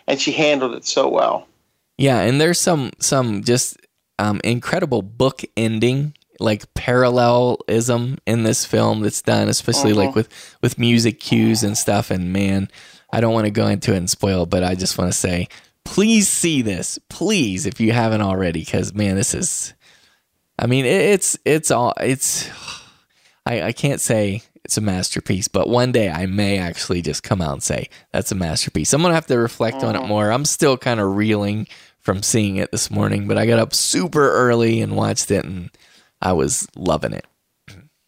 and 0.06 0.20
she 0.20 0.30
handled 0.32 0.74
it 0.74 0.84
so 0.84 1.08
well. 1.08 1.46
Yeah, 2.00 2.20
and 2.20 2.40
there's 2.40 2.58
some 2.58 2.92
some 2.98 3.44
just 3.44 3.76
um, 4.18 4.40
incredible 4.42 5.02
book 5.02 5.42
ending, 5.56 6.14
like 6.40 6.72
parallelism 6.72 8.16
in 8.26 8.42
this 8.42 8.64
film 8.64 9.00
that's 9.02 9.20
done, 9.22 9.48
especially 9.48 9.92
like 9.92 10.10
Mhm. 10.10 10.14
with 10.14 10.28
with 10.62 10.78
music 10.78 11.20
cues 11.20 11.62
and 11.62 11.76
stuff. 11.76 12.10
And 12.10 12.32
man, 12.32 12.68
I 13.12 13.20
don't 13.20 13.34
want 13.34 13.44
to 13.46 13.50
go 13.50 13.66
into 13.66 13.92
it 13.92 13.98
and 13.98 14.08
spoil, 14.10 14.44
it, 14.44 14.50
but 14.50 14.64
I 14.64 14.74
just 14.74 14.96
want 14.96 15.12
to 15.12 15.18
say, 15.18 15.48
please 15.84 16.26
see 16.28 16.62
this, 16.62 16.98
please, 17.10 17.66
if 17.66 17.80
you 17.80 17.92
haven't 17.92 18.22
already, 18.22 18.60
because 18.60 18.94
man, 18.94 19.16
this 19.16 19.34
is. 19.34 19.74
I 20.58 20.66
mean, 20.66 20.84
it, 20.86 21.02
it's 21.02 21.38
it's 21.44 21.70
all 21.70 21.92
it's. 22.00 22.48
I 23.44 23.62
I 23.62 23.72
can't 23.72 24.00
say 24.00 24.42
it's 24.64 24.76
a 24.76 24.82
masterpiece, 24.82 25.48
but 25.48 25.68
one 25.68 25.92
day 25.92 26.10
I 26.10 26.26
may 26.26 26.58
actually 26.58 27.00
just 27.02 27.22
come 27.22 27.40
out 27.42 27.52
and 27.54 27.62
say 27.62 27.88
that's 28.12 28.32
a 28.32 28.34
masterpiece. 28.34 28.92
I'm 28.92 29.02
gonna 29.02 29.14
have 29.14 29.26
to 29.26 29.38
reflect 29.38 29.82
on 29.82 29.96
it 29.96 30.06
more. 30.06 30.30
I'm 30.30 30.44
still 30.44 30.76
kind 30.78 31.00
of 31.00 31.16
reeling 31.16 31.66
from 32.00 32.22
seeing 32.22 32.56
it 32.56 32.70
this 32.72 32.90
morning, 32.90 33.26
but 33.28 33.38
I 33.38 33.46
got 33.46 33.58
up 33.58 33.74
super 33.74 34.30
early 34.32 34.80
and 34.80 34.96
watched 34.96 35.30
it, 35.30 35.44
and 35.44 35.70
I 36.20 36.32
was 36.32 36.66
loving 36.76 37.12
it. 37.12 37.26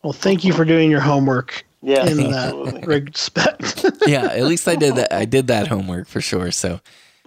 Well, 0.02 0.12
thank 0.12 0.44
you 0.44 0.52
for 0.52 0.64
doing 0.64 0.90
your 0.90 1.00
homework 1.00 1.64
Yeah, 1.80 2.06
in 2.06 2.16
that 2.30 2.82
respect. 2.86 3.84
yeah, 4.06 4.24
at 4.24 4.44
least 4.44 4.66
I 4.66 4.74
did 4.76 4.96
that. 4.96 5.12
I 5.12 5.24
did 5.24 5.46
that 5.46 5.68
homework 5.68 6.08
for 6.08 6.20
sure. 6.20 6.50
So 6.50 6.80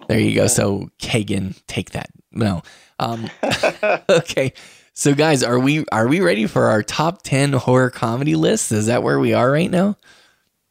there 0.08 0.20
you 0.20 0.36
go. 0.36 0.48
So 0.48 0.90
Kagan, 1.00 1.60
take 1.68 1.92
that. 1.92 2.10
No. 2.32 2.64
Um, 3.00 3.30
okay. 4.10 4.54
So 4.94 5.14
guys, 5.14 5.44
are 5.44 5.60
we 5.60 5.86
are 5.92 6.08
we 6.08 6.20
ready 6.22 6.48
for 6.48 6.66
our 6.66 6.84
top 6.84 7.22
ten 7.24 7.54
horror 7.54 7.90
comedy 7.90 8.36
list? 8.36 8.72
Is 8.72 8.88
that 8.88 9.04
where 9.04 9.20
we 9.20 9.34
are 9.34 9.50
right 9.50 9.72
now? 9.72 9.98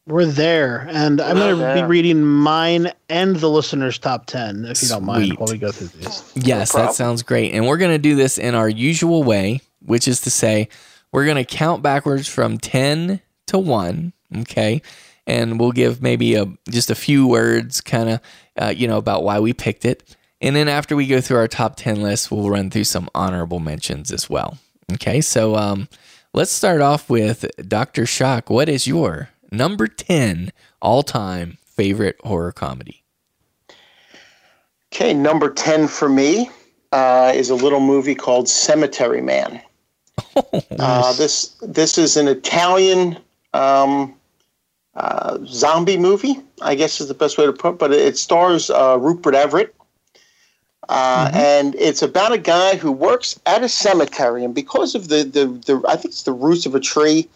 We're 0.07 0.27
there, 0.27 0.87
and 0.91 1.19
I'm 1.19 1.37
going 1.37 1.59
to 1.59 1.83
be 1.83 1.87
reading 1.87 2.25
mine 2.25 2.93
and 3.09 3.37
the 3.37 3.49
listeners' 3.49 3.99
top 3.99 4.27
ten, 4.27 4.67
if 4.67 4.83
you 4.83 4.89
don't 4.89 5.05
mind, 5.05 5.29
Sweet. 5.29 5.41
while 5.41 5.49
we 5.51 5.57
go 5.57 5.73
through 5.73 5.89
these. 5.99 6.23
Yes, 6.35 6.73
problem. 6.73 6.89
that 6.89 6.95
sounds 6.95 7.23
great. 7.23 7.55
And 7.55 7.67
we're 7.67 7.79
going 7.79 7.93
to 7.95 7.99
do 7.99 8.15
this 8.15 8.37
in 8.37 8.55
our 8.55 8.69
usual 8.69 9.23
way, 9.23 9.63
which 9.81 10.07
is 10.07 10.21
to 10.23 10.31
say, 10.31 10.69
we're 11.11 11.25
going 11.25 11.43
to 11.43 11.45
count 11.45 11.83
backwards 11.83 12.29
from 12.29 12.59
10 12.59 13.21
to 13.47 13.59
1, 13.59 14.13
okay? 14.41 14.83
And 15.27 15.59
we'll 15.59 15.73
give 15.73 16.03
maybe 16.03 16.35
a 16.35 16.47
just 16.69 16.91
a 16.91 16.95
few 16.95 17.27
words 17.27 17.81
kind 17.81 18.11
of 18.11 18.21
uh, 18.61 18.75
you 18.77 18.87
know 18.87 18.99
about 18.99 19.23
why 19.25 19.41
we 19.41 19.53
picked 19.55 19.85
it. 19.85 20.17
And 20.41 20.55
then 20.55 20.69
after 20.69 20.95
we 20.97 21.07
go 21.07 21.21
through 21.23 21.39
our 21.39 21.49
top 21.49 21.77
10 21.77 22.03
list, 22.03 22.31
we'll 22.31 22.51
run 22.51 22.69
through 22.69 22.85
some 22.85 23.09
honorable 23.15 23.61
mentions 23.61 24.13
as 24.13 24.29
well. 24.29 24.59
Okay? 24.93 25.21
So 25.23 25.55
um 25.57 25.89
let's 26.35 26.53
start 26.53 26.83
off 26.83 27.09
with 27.09 27.47
Dr. 27.67 28.05
Shock. 28.05 28.51
What 28.51 28.69
is 28.69 28.87
your 28.87 29.31
number 29.57 29.87
10 29.87 30.53
all-time 30.81 31.59
favorite 31.65 32.17
horror 32.25 32.53
comedy? 32.53 33.03
Okay, 34.93 35.13
number 35.13 35.51
10 35.51 35.89
for 35.89 36.09
me 36.09 36.51
uh, 36.93 37.33
is 37.35 37.51
a 37.51 37.55
little 37.55 37.81
movie 37.81 38.15
called 38.15 38.49
Cemetery 38.49 39.21
Man. 39.21 39.61
uh, 40.79 41.13
this 41.15 41.57
this 41.63 41.99
is 41.99 42.17
an 42.17 42.29
Italian 42.29 43.19
um, 43.53 44.15
uh, 44.95 45.39
zombie 45.47 45.97
movie, 45.97 46.39
I 46.63 46.77
guess 46.77 47.01
is 47.01 47.09
the 47.09 47.15
best 47.15 47.37
way 47.37 47.47
to 47.47 47.53
put 47.53 47.75
it, 47.75 47.79
but 47.79 47.93
it 47.93 48.17
stars 48.17 48.71
uh, 48.71 48.97
Rupert 49.01 49.35
Everett. 49.35 49.75
Uh, 50.89 51.31
And 51.35 51.75
it's 51.77 52.03
about 52.03 52.33
a 52.33 52.39
guy 52.39 52.77
who 52.77 52.93
works 52.93 53.41
at 53.47 53.65
a 53.65 53.69
cemetery, 53.69 54.45
and 54.45 54.55
because 54.55 54.95
of 54.95 55.09
the, 55.09 55.25
the, 55.25 55.47
the 55.47 55.83
I 55.89 55.97
think 55.97 56.13
it's 56.13 56.25
the 56.25 56.33
roots 56.33 56.67
of 56.67 56.75
a 56.75 56.81
tree 56.81 57.29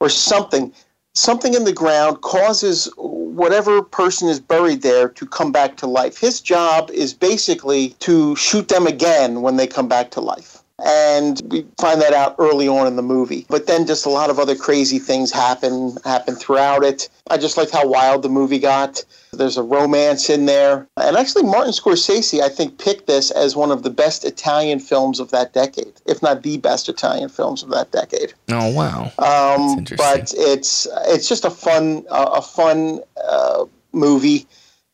or 0.00 0.08
something, 0.08 0.72
something 1.16 1.54
in 1.54 1.64
the 1.64 1.72
ground 1.72 2.20
causes 2.20 2.90
whatever 2.96 3.82
person 3.82 4.28
is 4.28 4.40
buried 4.40 4.82
there 4.82 5.08
to 5.08 5.26
come 5.26 5.52
back 5.52 5.76
to 5.78 5.86
life. 5.86 6.18
His 6.18 6.40
job 6.40 6.90
is 6.90 7.14
basically 7.14 7.90
to 8.00 8.36
shoot 8.36 8.68
them 8.68 8.86
again 8.86 9.42
when 9.42 9.56
they 9.56 9.66
come 9.66 9.88
back 9.88 10.10
to 10.12 10.20
life. 10.20 10.62
And 10.84 11.40
we 11.46 11.64
find 11.78 12.02
that 12.02 12.12
out 12.12 12.36
early 12.38 12.68
on 12.68 12.86
in 12.86 12.96
the 12.96 13.02
movie. 13.02 13.46
But 13.48 13.66
then 13.66 13.86
just 13.86 14.04
a 14.04 14.10
lot 14.10 14.28
of 14.28 14.38
other 14.38 14.54
crazy 14.54 14.98
things 14.98 15.32
happen 15.32 15.96
happen 16.04 16.34
throughout 16.34 16.84
it. 16.84 17.08
I 17.30 17.38
just 17.38 17.56
liked 17.56 17.70
how 17.70 17.88
wild 17.88 18.22
the 18.22 18.28
movie 18.28 18.58
got. 18.58 19.02
There's 19.32 19.56
a 19.56 19.62
romance 19.62 20.28
in 20.28 20.44
there. 20.46 20.86
And 20.98 21.16
actually 21.16 21.44
Martin 21.44 21.72
Scorsese, 21.72 22.40
I 22.42 22.50
think, 22.50 22.78
picked 22.78 23.06
this 23.06 23.30
as 23.30 23.56
one 23.56 23.70
of 23.70 23.84
the 23.84 23.90
best 23.90 24.24
Italian 24.24 24.78
films 24.78 25.18
of 25.18 25.30
that 25.30 25.54
decade, 25.54 25.94
if 26.06 26.22
not 26.22 26.42
the 26.42 26.58
best 26.58 26.88
Italian 26.88 27.30
films 27.30 27.62
of 27.62 27.70
that 27.70 27.90
decade. 27.90 28.34
Oh, 28.50 28.70
wow. 28.72 29.04
Um, 29.18 29.84
but 29.96 30.34
it's 30.36 30.86
it's 31.06 31.28
just 31.28 31.44
a 31.44 31.50
fun 31.50 32.04
uh, 32.10 32.32
a 32.34 32.42
fun 32.42 33.00
uh, 33.26 33.64
movie, 33.92 34.46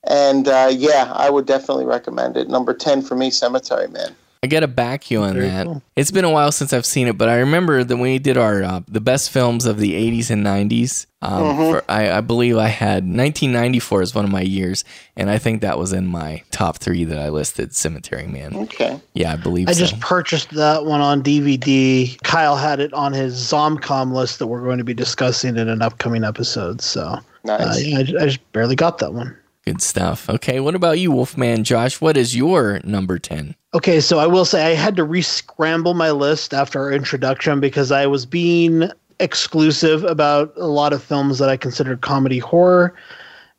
and 0.05 0.47
uh, 0.47 0.71
yeah, 0.73 1.13
I 1.15 1.29
would 1.29 1.47
definitely 1.47 1.87
recommend 1.87 2.37
it. 2.37 2.49
Number 2.49 2.73
ten 2.73 3.03
for 3.03 3.17
me, 3.17 3.31
Cemetery 3.31 3.89
Man. 3.89 4.15
I 4.45 4.49
got 4.49 4.61
to 4.61 4.69
back 4.69 5.09
you 5.09 5.23
on 5.23 5.35
Very 5.35 5.47
that. 5.49 5.67
cool. 5.67 5.83
It's 5.95 6.11
been 6.11 6.25
a 6.25 6.31
while 6.31 6.51
since 6.51 6.73
I've 6.73 6.85
seen 6.85 7.07
it, 7.07 7.17
but 7.17 7.29
I 7.29 7.37
remember 7.37 7.85
that 7.85 7.95
when 7.97 8.11
we 8.11 8.19
did 8.19 8.37
our 8.37 8.65
uh, 8.65 8.81
the 8.89 9.01
best 9.01 9.31
films 9.31 9.67
of 9.67 9.79
the 9.79 9.93
80s 9.93 10.31
and 10.31 10.45
90s. 10.45 11.07
Um, 11.25 11.43
Mhm. 11.45 11.71
for, 11.71 11.85
I, 11.89 12.11
I 12.19 12.21
believe 12.23 12.57
I 12.57 12.67
had 12.67 13.05
1994 13.05 14.03
is 14.03 14.13
one 14.17 14.25
of 14.25 14.33
my 14.33 14.41
years, 14.41 14.83
and 15.17 15.31
I 15.31 15.39
think 15.39 15.61
that 15.61 15.79
was 15.79 15.93
in 15.93 16.09
my 16.09 16.43
top 16.51 16.79
three 16.79 17.05
that 17.05 17.19
I 17.21 17.29
listed. 17.29 17.73
Cemetery 17.73 18.27
Man. 18.27 18.57
Okay. 18.57 18.99
Yeah, 19.15 19.33
I 19.33 19.37
believe 19.37 19.69
so. 19.69 19.71
I 19.71 19.75
so. 19.75 19.79
just 19.79 20.01
purchased 20.01 20.51
that 20.51 20.85
one 20.87 21.01
on 21.01 21.23
DVD. 21.23 22.21
Kyle 22.25 22.57
had 22.57 22.81
it 22.81 22.93
on 22.93 23.13
his 23.13 23.37
Zomcom 23.37 24.13
list 24.13 24.41
that 24.41 24.49
we're 24.49 24.65
going 24.65 24.79
to 24.79 24.85
be 24.85 24.95
discussing 24.95 25.57
in 25.57 25.69
an 25.69 25.83
upcoming 25.83 26.25
episode. 26.25 26.81
So, 26.81 27.17
Nice. 27.45 27.61
uh, 27.61 27.79
yeah, 27.81 27.99
I, 27.99 28.01
I 28.01 28.27
just 28.27 28.53
barely 28.53 28.75
got 28.75 28.99
that 28.99 29.15
one. 29.15 29.37
Good 29.65 29.81
stuff. 29.81 30.29
Okay, 30.29 30.59
what 30.59 30.75
about 30.75 30.99
you, 30.99 31.13
Wolfman 31.13 31.63
Josh? 31.63 32.01
What 32.01 32.17
is 32.17 32.35
your 32.37 32.81
number 32.83 33.19
10? 33.19 33.55
Okay, 33.75 34.01
so 34.01 34.19
I 34.19 34.27
will 34.27 34.45
say 34.45 34.73
I 34.73 34.75
had 34.75 34.97
to 34.97 35.05
re-scramble 35.05 35.95
my 35.95 36.11
list 36.11 36.53
after 36.53 36.81
our 36.81 36.93
introduction 36.93 37.61
because 37.61 37.93
I 37.93 38.07
was 38.07 38.27
being 38.27 38.91
exclusive 39.21 40.03
about 40.03 40.53
a 40.57 40.67
lot 40.67 40.93
of 40.93 41.01
films 41.03 41.39
that 41.39 41.49
I 41.49 41.57
considered 41.57 42.01
comedy 42.01 42.39
horror, 42.39 42.93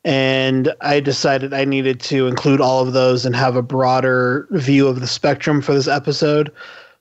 and 0.04 0.74
I 0.82 1.00
decided 1.00 1.54
I 1.54 1.64
needed 1.64 2.00
to 2.00 2.26
include 2.26 2.60
all 2.60 2.86
of 2.86 2.92
those 2.92 3.24
and 3.24 3.34
have 3.34 3.56
a 3.56 3.62
broader 3.62 4.46
view 4.50 4.86
of 4.86 5.00
the 5.00 5.06
spectrum 5.06 5.62
for 5.62 5.72
this 5.72 5.88
episode. 5.88 6.52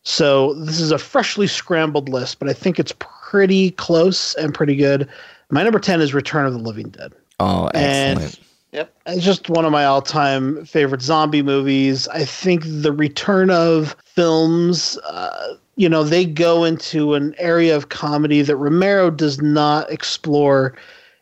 So 0.04 0.54
this 0.54 0.80
is 0.80 0.92
a 0.92 0.98
freshly 0.98 1.48
scrambled 1.48 2.08
list, 2.08 2.40
but 2.40 2.48
I 2.50 2.54
think 2.54 2.80
it's 2.80 2.94
pretty 3.00 3.72
close 3.72 4.34
and 4.36 4.54
pretty 4.54 4.78
good. 4.78 5.10
My 5.50 5.62
number 5.64 5.80
ten 5.80 6.00
is 6.00 6.14
Return 6.14 6.46
of 6.46 6.54
the 6.54 6.60
Living 6.60 6.88
Dead. 6.90 7.12
Oh, 7.42 7.68
And- 7.74 8.20
excellent. 8.20 8.40
Yep. 8.74 8.92
It's 9.06 9.24
just 9.24 9.50
one 9.50 9.66
of 9.66 9.72
my 9.72 9.86
all-time 9.86 10.66
favorite 10.66 11.04
zombie 11.04 11.44
movies. 11.44 12.08
I 12.08 12.26
think 12.26 12.64
the 12.66 12.92
return 12.92 13.52
of 13.52 13.96
films, 14.04 14.98
uh, 15.08 15.54
you 15.76 15.88
know, 15.88 16.04
they 16.04 16.26
go 16.26 16.64
into 16.64 17.14
an 17.14 17.36
area 17.38 17.76
of 17.76 17.90
comedy 17.90 18.42
that 18.42 18.56
Romero 18.56 19.12
does 19.12 19.40
not 19.42 19.92
explore 19.92 20.74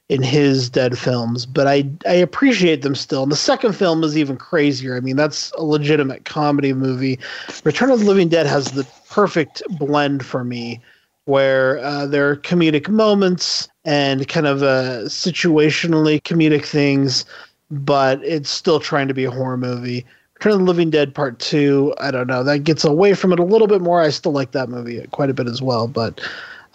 in 0.08 0.22
his 0.22 0.70
Dead 0.70 0.98
films, 0.98 1.46
but 1.46 1.68
I 1.68 1.90
I 2.06 2.14
appreciate 2.16 2.82
them 2.82 2.96
still. 2.96 3.24
And 3.24 3.32
the 3.32 3.38
second 3.38 3.74
film 3.74 4.04
is 4.04 4.18
even 4.18 4.36
crazier. 4.38 4.96
I 4.98 5.00
mean, 5.00 5.16
that's 5.16 5.52
a 5.54 5.64
legitimate 5.64 6.26
comedy 6.26 6.74
movie. 6.74 7.18
Return 7.64 7.92
of 7.92 8.00
the 8.00 8.06
Living 8.06 8.28
Dead 8.28 8.46
has 8.46 8.72
the 8.72 8.86
perfect 9.10 9.62
blend 9.78 10.26
for 10.26 10.44
me 10.44 10.82
where 11.26 11.80
uh, 11.80 12.06
there 12.06 12.30
are 12.30 12.36
comedic 12.36 12.90
moments 12.90 13.68
and 13.86 14.28
kind 14.28 14.48
of 14.48 14.64
uh, 14.64 15.04
situationally 15.06 16.22
comedic 16.22 16.66
things, 16.66 17.26
but 17.70 18.24
it's 18.24 18.50
still 18.50 18.80
trying 18.80 19.08
to 19.08 19.14
be 19.14 19.26
a 19.26 19.32
horror 19.32 19.58
movie. 19.58 20.06
Return 20.36 20.54
of 20.54 20.60
the 20.60 20.66
Living 20.66 20.90
Dead 20.90 21.14
Part 21.14 21.40
Two, 21.40 21.94
I 22.00 22.10
don't 22.12 22.28
know, 22.28 22.44
that 22.44 22.60
gets 22.60 22.84
away 22.84 23.14
from 23.14 23.32
it 23.32 23.40
a 23.40 23.44
little 23.44 23.68
bit 23.68 23.82
more. 23.82 24.02
I 24.02 24.10
still 24.10 24.32
like 24.32 24.52
that 24.52 24.70
movie 24.70 25.06
quite 25.12 25.30
a 25.30 25.34
bit 25.34 25.48
as 25.48 25.62
well, 25.62 25.88
but 25.88 26.20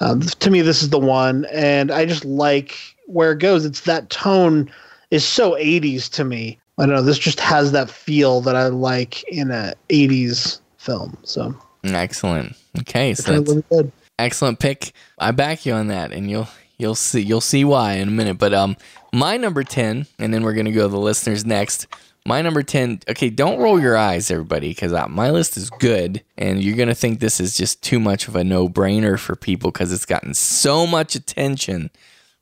Um, 0.01 0.20
to 0.20 0.51
me, 0.51 0.60
this 0.60 0.82
is 0.82 0.90
the 0.90 0.98
one, 0.98 1.47
and 1.52 1.90
I 1.90 2.05
just 2.05 2.24
like 2.24 2.77
where 3.06 3.32
it 3.32 3.39
goes. 3.39 3.64
It's 3.64 3.81
that 3.82 4.10
tone 4.10 4.70
is 5.10 5.24
so 5.24 5.52
80s 5.52 6.10
to 6.10 6.24
me. 6.24 6.59
I 6.78 6.85
don't 6.85 6.94
know. 6.94 7.02
This 7.02 7.18
just 7.18 7.40
has 7.40 7.73
that 7.73 7.89
feel 7.89 8.43
that 8.43 8.55
I 8.56 8.66
like 8.66 9.23
in 9.24 9.51
a 9.51 9.73
80s 9.89 10.60
film. 10.77 11.16
So 11.23 11.55
excellent. 11.85 12.55
Okay, 12.81 13.14
so. 13.14 13.43
Excellent 14.18 14.59
pick. 14.59 14.93
I 15.18 15.30
back 15.30 15.66
you 15.66 15.72
on 15.72 15.88
that, 15.88 16.12
and 16.12 16.30
you'll 16.30 16.48
you'll 16.78 16.94
see 16.94 17.20
you'll 17.20 17.40
see 17.40 17.64
why 17.64 17.94
in 17.94 18.09
a 18.09 18.12
minute. 18.12 18.38
But 18.38 18.55
um, 18.55 18.76
my 19.12 19.36
number 19.36 19.64
ten, 19.64 20.06
and 20.18 20.32
then 20.32 20.43
we're 20.43 20.55
gonna 20.55 20.72
go 20.72 20.82
to 20.82 20.88
the 20.88 20.98
listeners 20.98 21.44
next. 21.44 21.86
My 22.24 22.43
number 22.43 22.62
ten. 22.62 23.01
Okay, 23.09 23.30
don't 23.30 23.60
roll 23.60 23.80
your 23.80 23.97
eyes, 23.97 24.30
everybody, 24.30 24.70
because 24.70 24.93
my 25.09 25.30
list 25.30 25.56
is 25.56 25.70
good, 25.70 26.22
and 26.36 26.62
you're 26.62 26.76
gonna 26.76 26.94
think 26.94 27.20
this 27.20 27.40
is 27.40 27.56
just 27.56 27.82
too 27.82 28.01
much 28.01 28.28
of 28.28 28.36
a 28.36 28.44
no 28.44 28.68
brainer 28.68 29.18
for 29.18 29.36
people 29.36 29.70
because 29.70 29.93
it's 29.93 30.06
gotten 30.06 30.34
so 30.34 30.86
much 30.86 31.14
attention. 31.14 31.90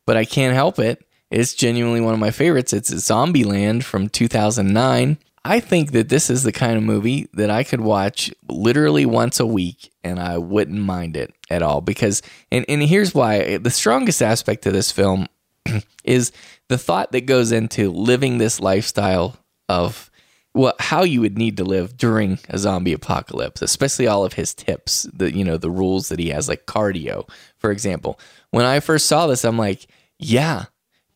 But 0.07 0.17
I 0.17 0.25
can't 0.25 0.55
help 0.55 0.79
it. 0.79 1.05
It's 1.31 1.55
genuinely 1.55 2.01
one 2.01 2.15
of 2.15 2.21
my 2.21 2.31
favorites. 2.31 2.73
It's 2.73 2.91
Zombieland 2.93 3.83
from 3.83 4.09
2009. 4.09 5.19
I 5.45 5.61
think 5.61 5.93
that 5.93 6.09
this 6.09 6.31
is 6.31 6.43
the 6.43 6.53
kind 6.53 6.77
of 6.77 6.83
movie 6.83 7.29
that 7.35 7.51
I 7.51 7.65
could 7.65 7.83
watch 7.83 8.33
literally 8.49 9.05
once 9.05 9.41
a 9.41 9.47
week 9.47 9.93
and 10.03 10.19
I 10.19 10.39
wouldn't 10.39 10.81
mind 10.81 11.17
it 11.17 11.35
at 11.51 11.63
all 11.63 11.81
because 11.83 12.23
and 12.51 12.65
and 12.69 12.83
here's 12.83 13.15
why. 13.15 13.59
The 13.59 13.71
strongest 13.71 14.23
aspect 14.23 14.65
of 14.67 14.73
this 14.73 14.91
film 14.91 15.29
is 16.05 16.33
the 16.69 16.79
thought 16.79 17.13
that 17.13 17.27
goes 17.27 17.53
into 17.53 17.91
living 17.91 18.39
this 18.39 18.59
lifestyle 18.59 19.37
of 19.69 20.11
well 20.55 20.75
how 20.79 21.03
you 21.03 21.21
would 21.21 21.37
need 21.37 21.57
to 21.59 21.65
live 21.65 21.97
during 21.97 22.39
a 22.49 22.59
zombie 22.59 22.93
apocalypse 22.93 23.63
especially 23.63 24.07
all 24.07 24.25
of 24.25 24.35
his 24.35 24.55
tips 24.55 25.09
the 25.13 25.35
you 25.35 25.45
know 25.45 25.57
the 25.57 25.71
rules 25.71 26.09
that 26.11 26.19
he 26.19 26.29
has 26.29 26.49
like 26.49 26.67
cardio 26.67 27.29
for 27.57 27.71
example. 27.71 28.19
When 28.51 28.67
i 28.67 28.81
first 28.81 29.07
saw 29.07 29.27
this 29.27 29.45
i'm 29.45 29.59
like 29.59 29.87
yeah 30.19 30.67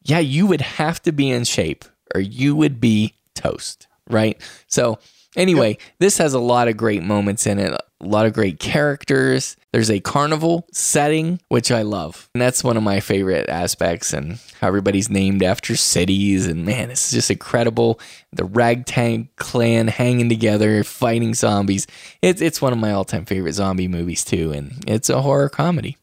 yeah 0.03 0.19
you 0.19 0.47
would 0.47 0.63
have 0.63 1.01
to 1.03 1.13
be 1.13 1.31
in 1.31 1.45
shape 1.45 1.85
or 2.15 2.21
you 2.21 2.57
would 2.57 2.81
be 2.81 3.15
toast 3.35 3.88
right? 4.09 4.41
So 4.67 4.99
anyway 5.37 5.77
this 5.99 6.19
has 6.19 6.33
a 6.35 6.39
lot 6.39 6.69
of 6.69 6.77
great 6.77 7.03
moments 7.03 7.47
in 7.47 7.59
it 7.59 7.79
a 8.01 8.07
lot 8.07 8.27
of 8.27 8.33
great 8.33 8.61
characters. 8.61 9.57
There's 9.73 9.91
a 9.91 10.01
carnival 10.01 10.67
setting 10.73 11.41
which 11.49 11.73
i 11.73 11.83
love. 11.83 12.29
And 12.35 12.41
that's 12.41 12.63
one 12.63 12.77
of 12.77 12.83
my 12.83 13.01
favorite 13.01 13.49
aspects 13.49 14.13
and 14.13 14.39
how 14.61 14.69
everybody's 14.69 15.11
named 15.11 15.43
after 15.43 15.77
cities. 15.77 16.47
And 16.47 16.65
man 16.65 16.91
it's 16.91 17.11
just 17.11 17.31
incredible. 17.31 17.99
The 18.33 18.45
ragtag 18.45 19.35
clan 19.37 19.89
hanging 19.89 20.29
together 20.29 20.85
fighting 20.85 21.35
zombies. 21.35 21.87
It's, 22.23 22.41
it's 22.41 22.63
one 22.63 22.73
of 22.73 22.79
my 22.79 22.93
all-time 22.93 23.25
favorite 23.25 23.55
zombie 23.55 23.89
movies 23.89 24.25
too. 24.25 24.53
And 24.53 24.85
it's 24.87 25.11
a 25.11 25.23
horror 25.23 25.49
comedy. 25.49 25.97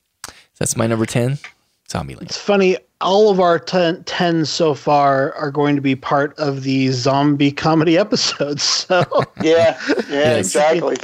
That's 0.59 0.75
my 0.75 0.87
number 0.87 1.05
10 1.05 1.39
zombieland 1.87 2.23
It's 2.23 2.37
funny. 2.37 2.77
All 3.01 3.29
of 3.29 3.39
our 3.39 3.59
ten, 3.59 4.03
10 4.05 4.45
so 4.45 4.73
far 4.73 5.33
are 5.35 5.51
going 5.51 5.75
to 5.75 5.81
be 5.81 5.95
part 5.95 6.37
of 6.39 6.63
the 6.63 6.89
zombie 6.89 7.51
comedy 7.51 7.97
episodes. 8.05 8.63
So. 8.63 9.03
Yeah, 9.41 9.79
yeah, 10.09 10.33
exactly. 10.37 10.97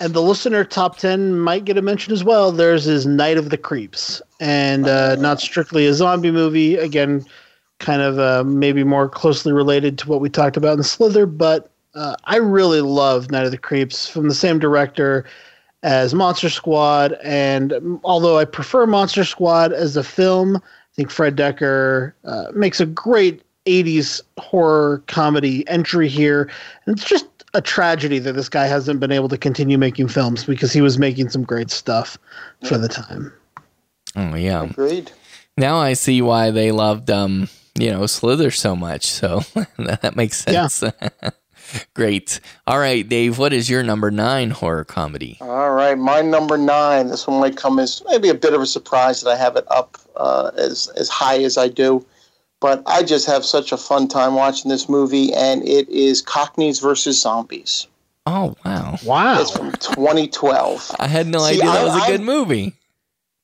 and 0.00 0.14
the 0.14 0.22
listener 0.22 0.64
top 0.64 0.96
10 0.98 1.38
might 1.38 1.64
get 1.64 1.76
a 1.76 1.82
mention 1.82 2.12
as 2.12 2.24
well. 2.24 2.52
There's 2.52 2.86
is 2.86 3.06
night 3.06 3.36
of 3.36 3.50
the 3.50 3.58
creeps. 3.58 4.22
And 4.40 4.88
uh, 4.88 5.16
not 5.16 5.40
strictly 5.40 5.86
a 5.86 5.94
zombie 5.94 6.30
movie. 6.30 6.76
Again 6.76 7.24
kind 7.78 8.02
of 8.02 8.18
uh, 8.18 8.42
maybe 8.44 8.84
more 8.84 9.08
closely 9.08 9.52
related 9.52 9.98
to 9.98 10.08
what 10.08 10.20
we 10.20 10.30
talked 10.30 10.56
about 10.56 10.76
in 10.76 10.82
slither 10.82 11.26
but 11.26 11.70
uh, 11.94 12.16
i 12.24 12.36
really 12.36 12.80
love 12.80 13.30
night 13.30 13.44
of 13.44 13.50
the 13.50 13.58
creeps 13.58 14.08
from 14.08 14.28
the 14.28 14.34
same 14.34 14.58
director 14.58 15.24
as 15.82 16.14
monster 16.14 16.48
squad. 16.48 17.16
And 17.22 18.00
although 18.02 18.38
i 18.38 18.44
prefer 18.44 18.86
monster 18.86 19.24
squad 19.24 19.72
as 19.72 19.96
a 19.96 20.02
film 20.02 20.60
think 20.96 21.10
fred 21.10 21.36
decker 21.36 22.14
uh, 22.24 22.46
makes 22.54 22.80
a 22.80 22.86
great 22.86 23.42
80s 23.66 24.22
horror 24.38 25.02
comedy 25.08 25.66
entry 25.68 26.08
here 26.08 26.50
and 26.86 26.96
it's 26.96 27.06
just 27.08 27.26
a 27.54 27.60
tragedy 27.60 28.18
that 28.18 28.32
this 28.32 28.48
guy 28.48 28.66
hasn't 28.66 29.00
been 29.00 29.12
able 29.12 29.28
to 29.28 29.38
continue 29.38 29.78
making 29.78 30.08
films 30.08 30.44
because 30.44 30.72
he 30.72 30.80
was 30.80 30.98
making 30.98 31.28
some 31.30 31.42
great 31.42 31.70
stuff 31.70 32.18
for 32.66 32.76
the 32.78 32.88
time. 32.88 33.32
oh 34.14 34.34
yeah 34.34 34.64
Agreed. 34.64 35.10
now 35.56 35.76
i 35.78 35.92
see 35.94 36.20
why 36.22 36.50
they 36.50 36.70
loved 36.72 37.10
um 37.10 37.48
you 37.78 37.90
know 37.90 38.06
slither 38.06 38.50
so 38.50 38.74
much 38.76 39.06
so 39.06 39.40
that 39.78 40.16
makes 40.16 40.44
Yeah. 40.46 40.68
sense 41.66 41.86
great 41.94 42.40
all 42.66 42.78
right 42.78 43.08
dave 43.08 43.38
what 43.38 43.52
is 43.52 43.68
your 43.70 43.82
number 43.82 44.10
nine 44.10 44.50
horror 44.50 44.84
comedy 44.84 45.36
All 45.40 45.70
right, 45.72 45.96
my 45.98 46.20
number 46.22 46.56
nine. 46.58 47.08
This 47.08 47.26
one 47.26 47.40
might 47.40 47.56
come 47.56 47.78
as 47.78 48.02
maybe 48.08 48.28
a 48.28 48.34
bit 48.34 48.54
of 48.54 48.60
a 48.60 48.66
surprise 48.66 49.20
that 49.22 49.30
I 49.30 49.36
have 49.36 49.56
it 49.56 49.64
up 49.70 49.98
uh, 50.16 50.50
as 50.56 50.88
as 50.96 51.08
high 51.08 51.42
as 51.42 51.56
I 51.58 51.68
do, 51.68 52.04
but 52.60 52.82
I 52.86 53.02
just 53.02 53.26
have 53.26 53.44
such 53.44 53.72
a 53.72 53.76
fun 53.76 54.08
time 54.08 54.34
watching 54.34 54.70
this 54.70 54.88
movie, 54.88 55.32
and 55.34 55.62
it 55.66 55.88
is 55.88 56.22
Cockneys 56.22 56.78
versus 56.80 57.20
Zombies. 57.20 57.86
oh 58.26 58.54
wow 58.64 58.96
Wow. 59.04 59.40
It's 59.40 59.50
from 59.50 59.72
2012. 59.72 60.96
i 61.00 61.06
had 61.06 61.26
no 61.26 61.38
See, 61.40 61.54
idea 61.60 61.64
that 61.66 61.80
I- 61.80 61.84
was 61.84 61.94
a 61.94 62.04
I- 62.04 62.10
good 62.10 62.20
movie 62.22 62.74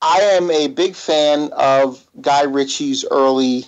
I 0.05 0.17
am 0.37 0.51
a 0.51 0.67
big 0.67 0.95
fan 0.95 1.49
of 1.53 2.05
Guy 2.19 2.43
Ritchie's 2.43 3.05
early 3.09 3.63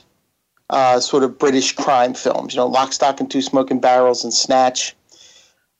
uh, 0.70 1.00
sort 1.00 1.24
of 1.24 1.38
British 1.38 1.74
crime 1.74 2.14
films. 2.14 2.54
You 2.54 2.60
know, 2.60 2.68
Lock, 2.68 2.94
Stock, 2.94 3.20
and 3.20 3.30
Two 3.30 3.42
Smoking 3.42 3.80
Barrels 3.80 4.24
and 4.24 4.34
Snatch. 4.34 4.96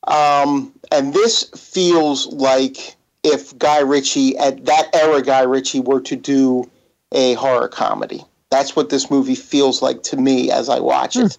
Um, 0.08 0.74
and 0.92 1.14
this 1.14 1.44
feels 1.50 2.28
like 2.28 2.96
if 3.24 3.58
Guy 3.58 3.80
Ritchie, 3.80 4.38
at 4.38 4.66
that 4.66 4.90
era, 4.94 5.22
Guy 5.22 5.42
Ritchie 5.42 5.80
were 5.80 6.02
to 6.02 6.16
do 6.16 6.70
a 7.12 7.34
horror 7.34 7.68
comedy. 7.68 8.24
That's 8.52 8.76
what 8.76 8.90
this 8.90 9.10
movie 9.10 9.36
feels 9.36 9.82
like 9.82 10.04
to 10.04 10.18
me 10.18 10.52
as 10.52 10.70
I 10.70 10.80
watch 10.80 11.16
it. 11.16 11.38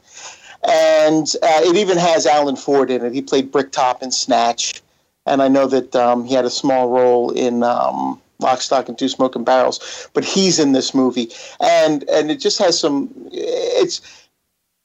And 0.69 1.27
uh, 1.43 1.61
it 1.63 1.77
even 1.77 1.97
has 1.97 2.27
Alan 2.27 2.57
Ford 2.57 2.91
in 2.91 3.05
it. 3.05 3.13
He 3.13 3.23
played 3.23 3.53
Bricktop 3.53 4.03
in 4.03 4.11
Snatch. 4.11 4.83
And 5.25 5.41
I 5.41 5.49
know 5.49 5.67
that 5.69 5.95
um, 5.95 6.25
he 6.25 6.35
had 6.35 6.45
a 6.45 6.51
small 6.51 6.89
role 6.89 7.31
in 7.31 7.63
um, 7.63 8.21
Lock, 8.39 8.61
Stock, 8.61 8.89
and 8.89 8.99
Two 8.99 9.09
Smoking 9.09 9.45
Barrels, 9.45 10.09
but 10.15 10.25
he's 10.25 10.59
in 10.59 10.73
this 10.73 10.95
movie, 10.95 11.31
and 11.61 12.09
and 12.11 12.31
it 12.31 12.41
just 12.41 12.59
has 12.59 12.79
some. 12.79 13.11
It's 13.33 14.01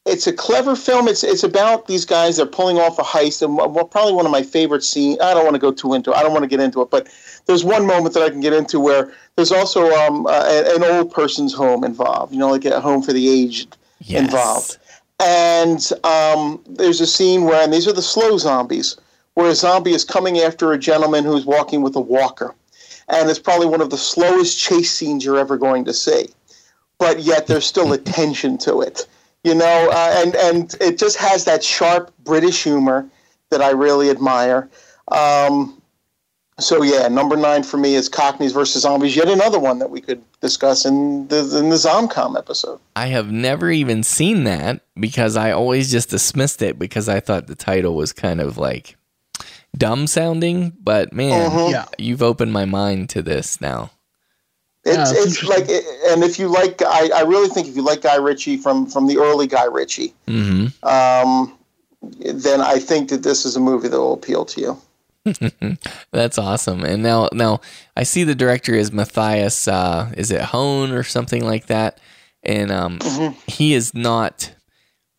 it's 0.06 0.26
a 0.26 0.34
clever 0.34 0.76
film. 0.76 1.08
It's 1.08 1.24
it's 1.24 1.44
about 1.44 1.88
these 1.88 2.06
guys. 2.06 2.38
They're 2.38 2.46
pulling 2.46 2.80
off 2.80 2.98
a 2.98 3.04
heist, 3.04 3.42
and 3.42 3.56
well, 3.58 3.86
probably 3.86 4.14
one 4.14 4.26
of 4.26 4.32
my 4.32 4.42
favorite 4.44 4.84
scenes. 4.84 5.20
I 5.22 5.34
don't 5.34 5.44
want 5.44 5.56
to 5.56 5.60
go 5.60 5.72
too 5.72 5.94
into. 5.94 6.12
it. 6.12 6.18
I 6.18 6.24
don't 6.24 6.32
want 6.32 6.44
to 6.44 6.50
get 6.50 6.60
into 6.60 6.82
it, 6.82 6.90
but 6.90 7.08
there's 7.46 7.64
one 7.64 7.86
moment 7.86 8.14
that 8.16 8.24
I 8.24 8.30
can 8.30 8.42
get 8.42 8.54
into 8.54 8.80
where 8.80 9.12
there's 9.36 9.52
also 9.52 9.92
um, 9.92 10.26
uh, 10.28 10.64
an 10.76 10.84
old 10.84 11.12
person's 11.12 11.54
home 11.54 11.84
involved. 11.84 12.34
You 12.34 12.40
know, 12.40 12.50
like 12.50 12.66
a 12.66 12.80
home 12.82 13.02
for 13.04 13.14
the 13.14 13.30
aged 13.30 13.78
Yes. 14.00 14.24
involved. 14.24 14.78
And 15.20 15.92
um, 16.04 16.64
there's 16.68 17.00
a 17.02 17.06
scene 17.08 17.44
where, 17.44 17.64
and 17.64 17.72
these 17.72 17.88
are 17.88 17.94
the 17.94 18.02
slow 18.02 18.38
zombies, 18.38 18.98
where 19.36 19.50
a 19.50 19.56
zombie 19.56 19.94
is 19.94 20.04
coming 20.04 20.40
after 20.40 20.72
a 20.74 20.78
gentleman 20.80 21.24
who's 21.24 21.46
walking 21.46 21.82
with 21.82 21.96
a 21.96 22.02
walker. 22.02 22.56
And 23.08 23.30
it's 23.30 23.40
probably 23.40 23.68
one 23.68 23.82
of 23.82 23.90
the 23.90 23.98
slowest 23.98 24.60
chase 24.60 24.92
scenes 24.92 25.26
you're 25.26 25.38
ever 25.38 25.58
going 25.58 25.86
to 25.86 25.94
see. 25.94 26.30
But 26.98 27.22
yet 27.22 27.48
there's 27.48 27.66
still 27.66 27.94
a 27.98 27.98
tension 27.98 28.58
to 28.60 28.82
it, 28.82 29.08
you 29.44 29.56
know, 29.56 29.90
uh, 29.92 30.14
and, 30.18 30.36
and 30.36 30.76
it 30.80 30.98
just 30.98 31.18
has 31.18 31.46
that 31.46 31.64
sharp 31.64 32.14
British 32.24 32.64
humor 32.64 33.08
that 33.50 33.62
I 33.62 33.72
really 33.72 34.10
admire. 34.10 34.70
Um, 35.10 35.82
so 36.62 36.84
yeah, 36.84 37.08
number 37.08 37.36
nine 37.36 37.64
for 37.64 37.78
me 37.78 37.96
is 37.96 38.08
Cockneys 38.08 38.54
versus 38.54 38.84
Zombies. 38.84 39.16
Yet 39.16 39.28
another 39.28 39.60
one 39.60 39.80
that 39.80 39.90
we 39.90 40.02
could 40.02 40.22
discuss 40.42 40.86
in 40.86 41.28
the 41.28 41.40
in 41.58 41.70
the 41.70 41.76
Zomcom 41.76 42.38
episode. 42.38 42.80
I 42.96 43.08
have 43.08 43.32
never 43.32 43.72
even 43.72 44.04
seen 44.04 44.44
that 44.46 44.82
because 45.00 45.36
I 45.36 45.52
always 45.52 45.92
just 45.92 46.10
dismissed 46.10 46.62
it 46.62 46.78
because 46.78 47.10
I 47.10 47.20
thought 47.20 47.48
the 47.48 47.56
title 47.56 47.96
was 47.96 48.14
kind 48.14 48.40
of 48.40 48.58
like 48.58 48.96
dumb 49.78 50.08
sounding. 50.08 50.74
But 50.82 51.14
man, 51.14 51.50
Mhm. 51.52 51.72
Yeah. 51.72 51.86
you've 51.98 52.22
opened 52.24 52.54
my 52.54 52.66
mind 52.66 53.10
to 53.12 53.22
this 53.22 53.60
now. 53.62 53.92
It's 54.84 54.96
Yeah, 54.96 55.22
it's 55.24 55.42
it's 55.42 55.44
like, 55.44 55.70
and 56.12 56.24
if 56.24 56.40
you 56.40 56.48
like, 56.48 56.82
I, 56.82 57.10
I 57.16 57.22
really 57.22 57.50
think 57.50 57.68
if 57.68 57.76
you 57.76 57.84
like 57.84 58.02
Guy 58.02 58.16
Ritchie 58.16 58.58
from 58.58 58.88
from 58.88 59.06
the 59.08 59.18
early 59.20 59.46
Guy 59.48 59.66
Ritchie, 59.66 60.14
hmm 60.28 60.68
um, 60.84 61.56
then 62.02 62.62
I 62.62 62.80
think 62.80 63.10
that 63.10 63.22
this 63.22 63.46
is 63.46 63.56
a 63.56 63.60
movie 63.60 63.88
that 63.90 63.98
will 64.00 64.14
appeal 64.14 64.44
to 64.46 64.62
you. 64.62 64.78
That's 66.12 66.40
awesome. 66.40 66.84
And 66.84 67.04
now, 67.04 67.30
now 67.32 67.62
I 67.96 68.02
see 68.02 68.24
the 68.24 68.34
director 68.34 68.74
is 68.74 68.92
Matthias. 68.92 69.68
Uh, 69.68 70.12
is 70.18 70.32
it 70.32 70.42
Hone 70.42 70.92
or 70.92 71.04
something 71.04 71.46
like 71.46 71.68
that? 71.68 72.00
And 72.42 72.72
um, 72.72 73.00
he 73.46 73.76
is 73.76 73.94
not. 73.94 74.52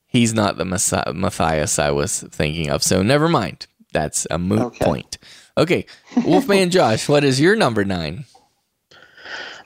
He's 0.06 0.34
not 0.34 0.58
the 0.58 0.64
Massa- 0.64 1.12
Matthias 1.14 1.78
I 1.78 1.92
was 1.92 2.20
thinking 2.32 2.68
of. 2.68 2.82
So 2.82 3.02
never 3.04 3.28
mind. 3.28 3.68
That's 3.92 4.26
a 4.30 4.38
moot 4.38 4.60
Okay. 4.60 4.84
point. 4.84 5.18
Okay, 5.56 5.86
Wolfman 6.24 6.70
Josh, 6.70 7.08
what 7.08 7.24
is 7.24 7.40
your 7.40 7.56
number 7.56 7.84
nine? 7.84 8.24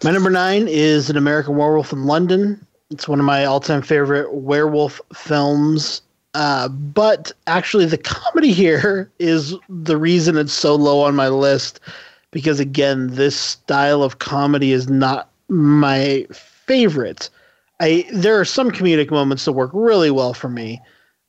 My 0.05 0.11
number 0.11 0.31
nine 0.31 0.67
is 0.69 1.09
An 1.09 1.17
American 1.17 1.57
Werewolf 1.57 1.93
in 1.93 2.05
London. 2.05 2.65
It's 2.91 3.09
one 3.09 3.19
of 3.19 3.25
my 3.25 3.45
all 3.45 3.61
time 3.61 3.83
favorite 3.83 4.33
werewolf 4.35 5.01
films. 5.15 6.03
Uh, 6.35 6.69
but 6.69 7.33
actually, 7.47 7.87
the 7.87 7.97
comedy 7.99 8.53
here 8.53 9.11
is 9.19 9.55
the 9.71 9.97
reason 9.97 10.37
it's 10.37 10.53
so 10.53 10.75
low 10.75 11.01
on 11.01 11.17
my 11.17 11.29
list 11.29 11.81
because 12.31 12.61
again, 12.61 13.09
this 13.15 13.35
style 13.37 14.03
of 14.03 14.19
comedy 14.19 14.73
is 14.73 14.89
not 14.89 15.31
my 15.49 16.27
favorite. 16.33 17.31
I 17.81 18.05
there 18.13 18.39
are 18.39 18.45
some 18.45 18.71
comedic 18.71 19.11
moments 19.11 19.45
that 19.47 19.53
work 19.53 19.71
really 19.73 20.11
well 20.11 20.35
for 20.35 20.49
me, 20.51 20.81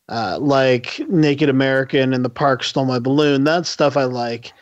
uh, 0.10 0.38
like 0.40 1.00
Naked 1.10 1.50
American 1.50 2.14
and 2.14 2.24
The 2.24 2.30
Park 2.30 2.64
Stole 2.64 2.86
My 2.86 3.00
Balloon. 3.00 3.44
That 3.44 3.66
stuff 3.66 3.98
I 3.98 4.06
like, 4.06 4.54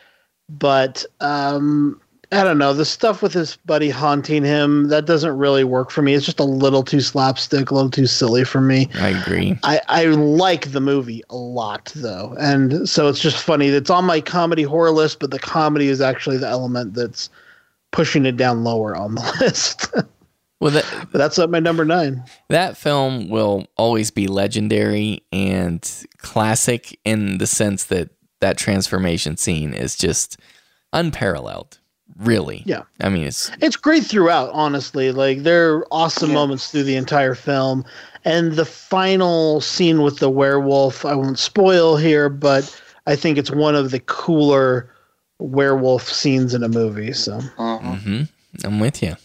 but 0.48 1.04
um, 1.20 2.00
I 2.32 2.42
don't 2.42 2.58
know 2.58 2.72
the 2.72 2.84
stuff 2.84 3.22
with 3.22 3.32
his 3.32 3.56
buddy 3.66 3.88
haunting 3.88 4.42
him. 4.44 4.88
That 4.88 5.06
doesn't 5.06 5.38
really 5.38 5.62
work 5.62 5.90
for 5.90 6.02
me. 6.02 6.14
It's 6.14 6.26
just 6.26 6.40
a 6.40 6.44
little 6.44 6.82
too 6.82 7.00
slapstick, 7.00 7.70
a 7.70 7.74
little 7.74 7.90
too 7.90 8.06
silly 8.06 8.44
for 8.44 8.60
me. 8.60 8.88
I 8.94 9.10
agree. 9.10 9.56
I, 9.62 9.80
I 9.88 10.06
like 10.06 10.72
the 10.72 10.80
movie 10.80 11.22
a 11.30 11.36
lot 11.36 11.92
though, 11.94 12.34
and 12.40 12.88
so 12.88 13.08
it's 13.08 13.20
just 13.20 13.42
funny. 13.42 13.68
It's 13.68 13.90
on 13.90 14.04
my 14.04 14.20
comedy 14.20 14.64
horror 14.64 14.90
list, 14.90 15.20
but 15.20 15.30
the 15.30 15.38
comedy 15.38 15.88
is 15.88 16.00
actually 16.00 16.38
the 16.38 16.48
element 16.48 16.94
that's 16.94 17.30
pushing 17.92 18.26
it 18.26 18.36
down 18.36 18.64
lower 18.64 18.96
on 18.96 19.14
the 19.14 19.36
list. 19.40 19.86
Well, 20.60 20.70
that, 20.72 21.08
but 21.12 21.18
that's 21.18 21.38
at 21.38 21.50
my 21.50 21.60
number 21.60 21.84
nine. 21.84 22.24
That 22.48 22.76
film 22.76 23.28
will 23.28 23.66
always 23.76 24.10
be 24.10 24.26
legendary 24.26 25.22
and 25.30 25.86
classic 26.18 26.98
in 27.04 27.38
the 27.38 27.46
sense 27.46 27.84
that 27.84 28.08
that 28.40 28.56
transformation 28.56 29.36
scene 29.36 29.74
is 29.74 29.96
just 29.96 30.38
unparalleled. 30.92 31.78
Really, 32.18 32.62
Yeah. 32.64 32.82
I 33.00 33.10
mean, 33.10 33.24
it's 33.24 33.50
It's 33.60 33.76
great 33.76 34.04
throughout, 34.04 34.48
honestly. 34.54 35.12
Like 35.12 35.42
there 35.42 35.74
are 35.74 35.86
awesome 35.90 36.32
moments 36.32 36.70
through 36.70 36.84
the 36.84 36.96
entire 36.96 37.34
film. 37.34 37.84
And 38.24 38.52
the 38.52 38.64
final 38.64 39.60
scene 39.60 40.00
with 40.02 40.18
the 40.18 40.30
werewolf, 40.30 41.04
I 41.04 41.14
won't 41.14 41.38
spoil 41.38 41.96
here, 41.98 42.30
but 42.30 42.74
I 43.06 43.16
think 43.16 43.36
it's 43.36 43.50
one 43.50 43.74
of 43.74 43.90
the 43.90 44.00
cooler 44.00 44.90
werewolf 45.38 46.10
scenes 46.10 46.54
in 46.54 46.62
a 46.62 46.68
movie. 46.68 47.12
So 47.12 47.38
hmm 47.58 48.22
I'm 48.64 48.80
with 48.80 49.02
you. 49.02 49.16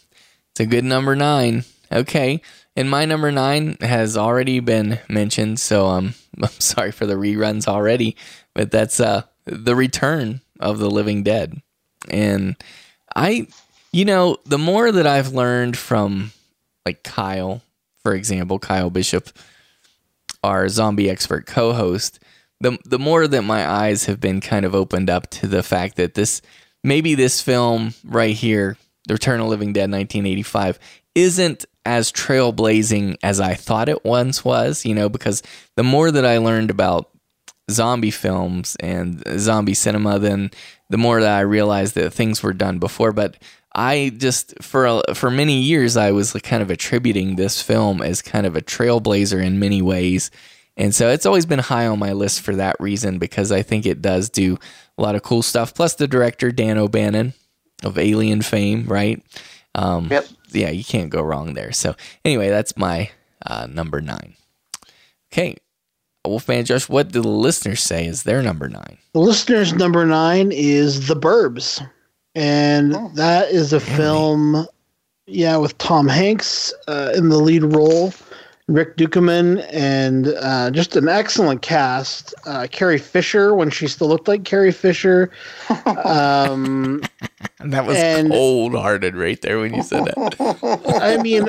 It's 0.51 0.61
a 0.61 0.65
good 0.65 0.83
number 0.83 1.15
nine. 1.15 1.63
Okay. 1.91 2.41
And 2.75 2.89
my 2.89 3.05
number 3.05 3.31
nine 3.31 3.77
has 3.81 4.15
already 4.15 4.59
been 4.59 4.99
mentioned, 5.09 5.59
so 5.59 5.87
um, 5.87 6.13
I'm 6.41 6.49
sorry 6.49 6.91
for 6.91 7.05
the 7.05 7.15
reruns 7.15 7.67
already, 7.67 8.15
but 8.53 8.71
that's 8.71 8.99
uh, 8.99 9.23
The 9.45 9.75
Return 9.75 10.41
of 10.59 10.77
the 10.79 10.89
Living 10.89 11.23
Dead. 11.23 11.61
And 12.09 12.55
I, 13.15 13.47
you 13.91 14.05
know, 14.05 14.37
the 14.45 14.57
more 14.57 14.91
that 14.91 15.05
I've 15.05 15.33
learned 15.33 15.77
from 15.77 16.31
like 16.85 17.03
Kyle, 17.03 17.61
for 18.03 18.13
example, 18.13 18.57
Kyle 18.57 18.89
Bishop, 18.89 19.29
our 20.43 20.67
zombie 20.69 21.09
expert 21.09 21.45
co-host, 21.45 22.19
the 22.59 22.77
the 22.85 22.99
more 22.99 23.27
that 23.27 23.41
my 23.41 23.69
eyes 23.69 24.05
have 24.05 24.19
been 24.19 24.39
kind 24.39 24.65
of 24.65 24.73
opened 24.73 25.09
up 25.09 25.29
to 25.31 25.47
the 25.47 25.63
fact 25.63 25.97
that 25.97 26.13
this 26.13 26.41
maybe 26.83 27.15
this 27.15 27.41
film 27.41 27.93
right 28.03 28.35
here, 28.35 28.77
The 29.07 29.15
Return 29.15 29.39
of 29.39 29.47
Living 29.47 29.73
Dead 29.73 29.91
1985 29.91 30.79
isn't 31.15 31.65
as 31.85 32.11
trailblazing 32.11 33.17
as 33.23 33.39
I 33.39 33.55
thought 33.55 33.89
it 33.89 34.05
once 34.05 34.45
was, 34.45 34.85
you 34.85 34.93
know, 34.93 35.09
because 35.09 35.41
the 35.75 35.83
more 35.83 36.11
that 36.11 36.25
I 36.25 36.37
learned 36.37 36.69
about 36.69 37.09
zombie 37.69 38.11
films 38.11 38.75
and 38.79 39.23
zombie 39.37 39.73
cinema, 39.73 40.19
then 40.19 40.51
the 40.89 40.97
more 40.97 41.21
that 41.21 41.37
I 41.37 41.41
realized 41.41 41.95
that 41.95 42.13
things 42.13 42.43
were 42.43 42.53
done 42.53 42.79
before. 42.79 43.11
But 43.11 43.41
I 43.73 44.11
just 44.17 44.61
for 44.61 45.01
for 45.13 45.31
many 45.31 45.61
years 45.61 45.95
I 45.95 46.11
was 46.11 46.33
kind 46.33 46.61
of 46.61 46.69
attributing 46.69 47.35
this 47.35 47.61
film 47.61 48.01
as 48.01 48.21
kind 48.21 48.45
of 48.45 48.55
a 48.55 48.61
trailblazer 48.61 49.43
in 49.43 49.59
many 49.59 49.81
ways. 49.81 50.29
And 50.77 50.93
so 50.95 51.09
it's 51.09 51.25
always 51.25 51.45
been 51.45 51.59
high 51.59 51.87
on 51.87 51.99
my 51.99 52.13
list 52.13 52.41
for 52.41 52.55
that 52.55 52.75
reason 52.79 53.17
because 53.17 53.51
I 53.51 53.61
think 53.61 53.85
it 53.85 54.01
does 54.01 54.29
do 54.29 54.57
a 54.97 55.01
lot 55.01 55.15
of 55.15 55.23
cool 55.23 55.41
stuff. 55.41 55.73
Plus 55.73 55.95
the 55.95 56.07
director 56.07 56.51
Dan 56.51 56.77
O'Bannon 56.77 57.33
of 57.83 57.97
Alien 57.97 58.41
fame, 58.41 58.85
right? 58.87 59.21
Um, 59.75 60.07
Yep. 60.11 60.25
Yeah, 60.53 60.69
you 60.69 60.83
can't 60.83 61.09
go 61.09 61.21
wrong 61.21 61.53
there. 61.53 61.71
So 61.71 61.95
anyway, 62.25 62.49
that's 62.49 62.75
my 62.75 63.09
uh, 63.45 63.67
number 63.71 64.01
nine. 64.01 64.35
Okay, 65.31 65.55
Wolfman 66.25 66.65
Josh, 66.65 66.89
what 66.89 67.11
do 67.11 67.21
the 67.21 67.27
listeners 67.29 67.81
say 67.81 68.05
is 68.05 68.23
their 68.23 68.41
number 68.41 68.67
nine? 68.67 68.97
the 69.13 69.19
listener's 69.19 69.73
number 69.73 70.05
nine 70.05 70.51
is 70.53 71.07
The 71.07 71.15
Burbs. 71.15 71.85
And 72.35 72.93
that 73.15 73.49
is 73.49 73.73
a 73.73 73.79
film, 73.79 74.65
yeah, 75.25 75.57
with 75.57 75.77
Tom 75.79 76.07
Hanks 76.07 76.73
uh, 76.87 77.11
in 77.15 77.27
the 77.29 77.37
lead 77.37 77.63
role, 77.63 78.13
Rick 78.67 78.95
Ducommun, 78.95 79.65
and 79.71 80.29
uh, 80.39 80.71
just 80.71 80.95
an 80.95 81.09
excellent 81.09 81.61
cast. 81.61 82.33
Uh, 82.45 82.67
Carrie 82.71 82.97
Fisher, 82.99 83.53
when 83.53 83.69
she 83.69 83.85
still 83.87 84.07
looked 84.07 84.27
like 84.29 84.43
Carrie 84.45 84.71
Fisher. 84.71 85.31
Um, 86.05 87.01
That 87.65 87.85
was 87.85 87.97
And- 87.97 88.31
cold 88.31 88.73
hearted 88.73 89.15
right 89.15 89.41
there 89.41 89.59
when 89.59 89.73
you 89.73 89.83
said 89.83 90.05
that. 90.05 90.37
I 91.01 91.21
mean, 91.21 91.47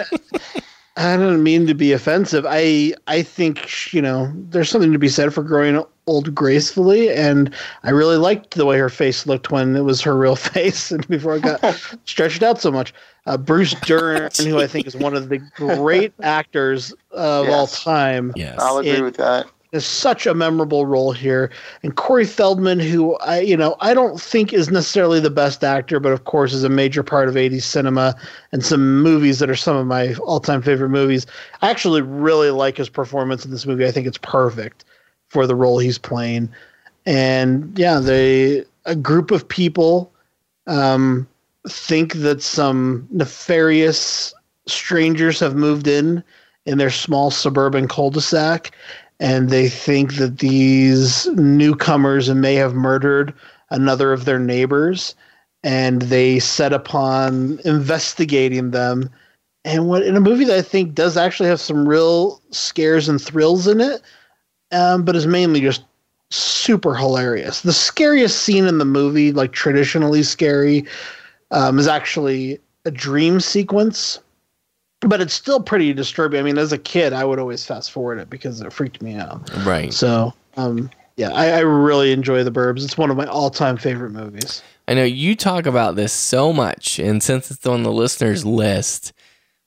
I 0.97 1.17
don't 1.17 1.43
mean 1.43 1.67
to 1.67 1.75
be 1.75 1.93
offensive. 1.93 2.45
I 2.49 2.95
I 3.07 3.23
think 3.23 3.93
you 3.95 4.03
know 4.03 4.31
there's 4.51 4.69
something 4.69 4.93
to 4.93 4.99
be 4.99 5.09
said 5.09 5.33
for 5.33 5.43
growing 5.43 5.83
old 6.07 6.35
gracefully, 6.35 7.11
and 7.11 7.55
I 7.85 7.91
really 7.91 8.17
liked 8.17 8.55
the 8.55 8.67
way 8.67 8.77
her 8.79 8.89
face 8.89 9.27
looked 9.27 9.51
when 9.51 9.75
it 9.77 9.83
was 9.83 10.01
her 10.03 10.17
real 10.17 10.37
face, 10.55 10.91
and 10.91 11.07
before 11.09 11.37
it 11.37 11.43
got 11.43 11.61
stretched 12.05 12.43
out 12.43 12.61
so 12.61 12.71
much. 12.71 12.93
Uh, 13.25 13.37
Bruce 13.37 13.75
Dern, 13.83 14.29
who 14.39 14.59
I 14.61 14.67
think 14.67 14.87
is 14.87 14.97
one 14.97 15.15
of 15.15 15.29
the 15.29 15.39
great 15.55 16.13
actors 16.23 16.93
of 17.13 17.49
all 17.49 17.69
time, 17.69 18.33
Yes. 18.35 18.57
I'll 18.59 18.79
agree 18.79 18.91
It- 18.91 19.03
with 19.03 19.17
that. 19.17 19.47
Is 19.73 19.87
such 19.87 20.27
a 20.27 20.35
memorable 20.35 20.85
role 20.85 21.13
here. 21.13 21.51
And 21.83 21.97
Corey 21.97 22.27
Feldman, 22.27 22.79
who 22.79 23.17
I, 23.17 23.41
you 23.41 23.57
know, 23.57 23.75
I 23.81 23.95
don't 23.95 24.21
think 24.21 24.53
is 24.53 24.71
necessarily 24.71 25.19
the 25.19 25.31
best 25.31 25.65
actor, 25.65 25.99
but 25.99 26.13
of 26.13 26.25
course 26.25 26.53
is 26.53 26.63
a 26.63 26.69
major 26.69 27.03
part 27.03 27.29
of 27.29 27.35
80s 27.35 27.63
cinema 27.63 28.15
and 28.53 28.65
some 28.65 29.03
movies 29.03 29.39
that 29.39 29.49
are 29.49 29.57
some 29.57 29.77
of 29.77 29.87
my 29.87 30.15
all-time 30.17 30.61
favorite 30.61 30.91
movies. 30.91 31.27
I 31.63 31.71
actually 31.71 32.03
really 32.03 32.51
like 32.51 32.77
his 32.77 32.91
performance 32.91 33.47
in 33.47 33.51
this 33.51 33.65
movie. 33.65 33.87
I 33.87 33.91
think 33.91 34.07
it's 34.07 34.19
perfect 34.19 34.85
for 35.29 35.47
the 35.47 35.57
role 35.57 35.79
he's 35.79 35.99
playing. 35.99 36.51
And 37.07 37.77
yeah, 37.79 37.99
they 37.99 38.65
a 38.85 38.95
group 38.95 39.31
of 39.31 39.49
people 39.49 40.13
um, 40.67 41.27
think 41.67 42.15
that 42.15 42.43
some 42.43 43.09
nefarious 43.11 44.35
strangers 44.67 45.41
have 45.41 45.55
moved 45.57 45.87
in 45.87 46.23
in 46.67 46.79
their 46.79 46.91
small 46.91 47.31
suburban 47.31 47.89
cul-de-sac 47.89 48.73
and 49.21 49.51
they 49.51 49.69
think 49.69 50.15
that 50.17 50.39
these 50.39 51.27
newcomers 51.29 52.29
may 52.31 52.55
have 52.55 52.75
murdered 52.75 53.33
another 53.71 54.13
of 54.13 54.25
their 54.25 54.39
neighbors 54.39 55.15
and 55.63 56.03
they 56.03 56.39
set 56.39 56.73
upon 56.73 57.61
investigating 57.65 58.73
them. 58.73 59.09
And 59.65 59.89
what 59.89 60.03
in 60.03 60.17
a 60.17 60.21
movie 60.21 60.45
that 60.47 60.59
i 60.59 60.63
think 60.63 60.95
does 60.95 61.17
actually 61.17 61.49
have 61.49 61.61
some 61.61 61.89
real 61.89 62.43
scares 62.51 63.09
and 63.09 63.21
thrills 63.21 63.69
in 63.69 63.81
it 63.81 64.03
um, 64.73 65.05
but 65.05 65.15
is 65.15 65.27
mainly 65.27 65.61
just 65.61 65.85
super 66.31 66.95
hilarious. 66.95 67.61
The 67.61 67.73
scariest 67.73 68.43
scene 68.43 68.67
in 68.67 68.79
the 68.79 68.85
movie 68.85 69.33
like 69.33 69.53
traditionally 69.53 70.23
scary 70.23 70.87
um, 71.51 71.79
is 71.79 71.87
actually 71.87 72.59
a 72.85 72.91
dream 72.91 73.39
sequence 73.39 74.19
but 75.03 75.21
it's 75.21 75.35
still 75.35 75.61
pretty 75.61 75.93
disturbing. 75.93 76.41
I 76.41 76.43
mean, 76.43 76.59
as 76.59 76.73
a 76.73 76.79
kid, 76.79 77.13
I 77.13 77.25
would 77.25 77.39
always 77.39 77.65
fast 77.65 77.91
forward 77.91 78.19
it 78.19 78.31
because 78.31 78.61
it 78.61 78.73
freaked 78.73 79.03
me 79.03 79.15
out. 79.15 79.51
Right. 79.65 79.93
So, 79.93 80.33
um, 80.57 80.91
yeah, 81.17 81.31
I, 81.31 81.49
I 81.51 81.59
really 81.61 82.13
enjoy 82.13 82.45
The 82.45 82.51
Burbs. 82.51 82.85
It's 82.85 82.97
one 82.97 83.11
of 83.11 83.17
my 83.17 83.27
all-time 83.27 83.77
favorite 83.77 84.11
movies. 84.11 84.63
I 84.89 84.95
know 84.95 85.05
you 85.05 85.37
talk 85.37 85.67
about 85.67 85.95
this 85.95 86.13
so 86.13 86.53
much, 86.53 86.99
and 86.99 87.23
since 87.23 87.51
it's 87.51 87.67
on 87.67 87.83
the 87.83 87.93
listeners' 87.93 88.45
list, 88.45 89.13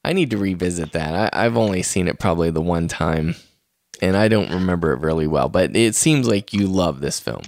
I 0.03 0.14
need 0.14 0.30
to 0.32 0.38
revisit 0.38 0.91
that. 0.91 1.34
I, 1.34 1.45
I've 1.45 1.57
only 1.57 1.84
seen 1.84 2.07
it 2.07 2.20
probably 2.20 2.49
the 2.49 2.62
one 2.62 2.88
time, 2.88 3.36
and 4.02 4.18
I 4.18 4.28
don't 4.28 4.52
remember 4.52 4.91
it 4.91 4.99
really 4.99 5.28
well. 5.28 5.48
But 5.49 5.76
it 5.76 5.95
seems 5.95 6.28
like 6.28 6.53
you 6.53 6.68
love 6.68 6.99
this 6.99 7.20
film. 7.20 7.44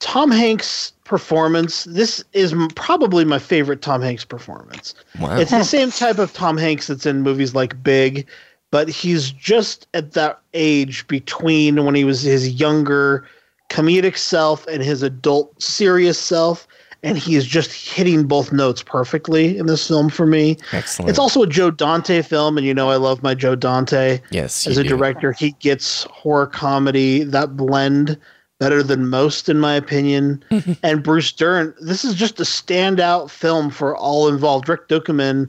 Tom 0.00 0.30
Hanks' 0.30 0.92
performance. 1.04 1.84
This 1.84 2.22
is 2.32 2.52
m- 2.52 2.68
probably 2.68 3.24
my 3.24 3.38
favorite 3.38 3.82
Tom 3.82 4.00
Hanks 4.02 4.24
performance. 4.24 4.94
Wow. 5.18 5.38
It's 5.38 5.50
the 5.50 5.64
same 5.64 5.90
type 5.90 6.18
of 6.18 6.32
Tom 6.32 6.56
Hanks 6.56 6.86
that's 6.86 7.06
in 7.06 7.22
movies 7.22 7.54
like 7.54 7.82
Big, 7.82 8.26
but 8.70 8.88
he's 8.88 9.30
just 9.32 9.88
at 9.94 10.12
that 10.12 10.38
age 10.54 11.06
between 11.08 11.84
when 11.84 11.94
he 11.94 12.04
was 12.04 12.22
his 12.22 12.48
younger 12.60 13.26
comedic 13.70 14.16
self 14.16 14.66
and 14.66 14.82
his 14.82 15.02
adult 15.02 15.60
serious 15.60 16.18
self. 16.18 16.66
And 17.04 17.16
he 17.16 17.36
is 17.36 17.46
just 17.46 17.72
hitting 17.72 18.24
both 18.26 18.52
notes 18.52 18.82
perfectly 18.82 19.56
in 19.56 19.66
this 19.66 19.86
film 19.86 20.10
for 20.10 20.26
me. 20.26 20.56
Excellent. 20.72 21.08
It's 21.08 21.18
also 21.18 21.42
a 21.42 21.46
Joe 21.46 21.70
Dante 21.70 22.22
film, 22.22 22.58
and 22.58 22.66
you 22.66 22.74
know 22.74 22.90
I 22.90 22.96
love 22.96 23.22
my 23.22 23.36
Joe 23.36 23.54
Dante. 23.54 24.20
Yes, 24.30 24.66
as 24.66 24.78
a 24.78 24.82
do. 24.82 24.88
director, 24.88 25.30
he 25.30 25.52
gets 25.60 26.02
horror 26.10 26.48
comedy 26.48 27.22
that 27.22 27.56
blend 27.56 28.18
better 28.58 28.82
than 28.82 29.08
most, 29.08 29.48
in 29.48 29.60
my 29.60 29.74
opinion. 29.74 30.42
and 30.82 31.02
Bruce 31.02 31.32
Dern, 31.32 31.74
this 31.80 32.04
is 32.04 32.14
just 32.14 32.40
a 32.40 32.44
standout 32.44 33.30
film 33.30 33.70
for 33.70 33.96
all 33.96 34.28
involved. 34.28 34.68
Rick 34.68 34.88
Ducommun, 34.88 35.48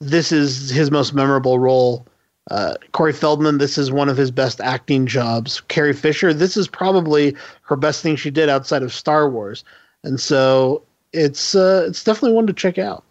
this 0.00 0.32
is 0.32 0.70
his 0.70 0.90
most 0.90 1.14
memorable 1.14 1.58
role. 1.58 2.06
Uh, 2.50 2.74
Corey 2.92 3.12
Feldman, 3.12 3.58
this 3.58 3.78
is 3.78 3.92
one 3.92 4.08
of 4.08 4.16
his 4.16 4.30
best 4.30 4.60
acting 4.60 5.06
jobs. 5.06 5.60
Carrie 5.68 5.92
Fisher, 5.92 6.34
this 6.34 6.56
is 6.56 6.66
probably 6.66 7.36
her 7.62 7.76
best 7.76 8.02
thing 8.02 8.16
she 8.16 8.30
did 8.30 8.48
outside 8.48 8.82
of 8.82 8.92
Star 8.92 9.30
Wars. 9.30 9.62
And 10.02 10.18
so 10.18 10.82
it's 11.12 11.54
uh, 11.54 11.84
it's 11.88 12.02
definitely 12.02 12.34
one 12.34 12.46
to 12.46 12.52
check 12.52 12.78
out. 12.78 13.04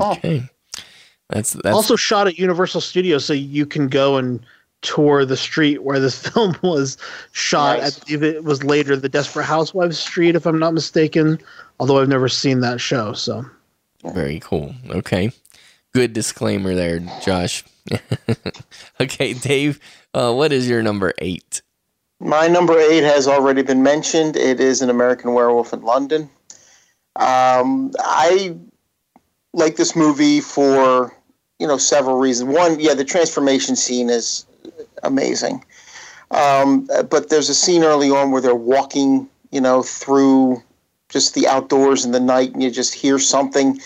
Okay. 0.00 0.48
That's 1.30 1.54
that's 1.54 1.74
also 1.74 1.96
shot 1.96 2.28
at 2.28 2.38
Universal 2.38 2.80
Studios, 2.80 3.24
so 3.24 3.32
you 3.32 3.66
can 3.66 3.88
go 3.88 4.16
and 4.16 4.40
tour 4.82 5.24
the 5.24 5.36
street 5.36 5.82
where 5.82 6.00
this 6.00 6.26
film 6.28 6.56
was 6.62 6.96
shot. 7.32 7.78
Nice. 7.78 8.00
I 8.00 8.04
believe 8.04 8.22
it 8.22 8.44
was 8.44 8.64
later 8.64 8.96
the 8.96 9.08
Desperate 9.08 9.44
Housewives 9.44 9.98
Street, 9.98 10.36
if 10.36 10.46
I'm 10.46 10.58
not 10.58 10.74
mistaken. 10.74 11.38
Although 11.78 12.00
I've 12.00 12.08
never 12.08 12.28
seen 12.28 12.60
that 12.60 12.80
show, 12.80 13.12
so 13.12 13.44
very 14.02 14.40
cool. 14.40 14.74
Okay. 14.90 15.30
Good 15.92 16.12
disclaimer 16.12 16.74
there, 16.74 17.00
Josh. 17.22 17.64
okay, 19.00 19.32
Dave, 19.32 19.80
uh, 20.14 20.32
what 20.32 20.52
is 20.52 20.68
your 20.68 20.82
number 20.82 21.12
eight? 21.18 21.62
My 22.20 22.48
number 22.48 22.78
eight 22.78 23.02
has 23.02 23.28
already 23.28 23.62
been 23.62 23.82
mentioned. 23.82 24.36
It 24.36 24.60
is 24.60 24.82
an 24.82 24.90
American 24.90 25.34
Werewolf 25.34 25.72
in 25.72 25.82
London. 25.82 26.30
Um, 27.16 27.92
I 27.98 28.56
like 29.52 29.76
this 29.76 29.96
movie 29.96 30.40
for 30.40 31.14
you 31.58 31.66
know 31.66 31.78
several 31.78 32.18
reasons. 32.18 32.54
One, 32.54 32.78
yeah, 32.80 32.94
the 32.94 33.04
transformation 33.04 33.76
scene 33.76 34.10
is 34.10 34.46
amazing. 35.02 35.64
Um, 36.30 36.88
but 37.08 37.28
there's 37.28 37.48
a 37.48 37.54
scene 37.54 37.84
early 37.84 38.10
on 38.10 38.30
where 38.30 38.42
they're 38.42 38.54
walking, 38.54 39.28
you 39.50 39.60
know, 39.60 39.82
through 39.82 40.62
just 41.08 41.34
the 41.34 41.46
outdoors 41.46 42.04
in 42.04 42.12
the 42.12 42.20
night, 42.20 42.52
and 42.52 42.62
you 42.62 42.70
just 42.70 42.94
hear 42.94 43.18
something. 43.18 43.80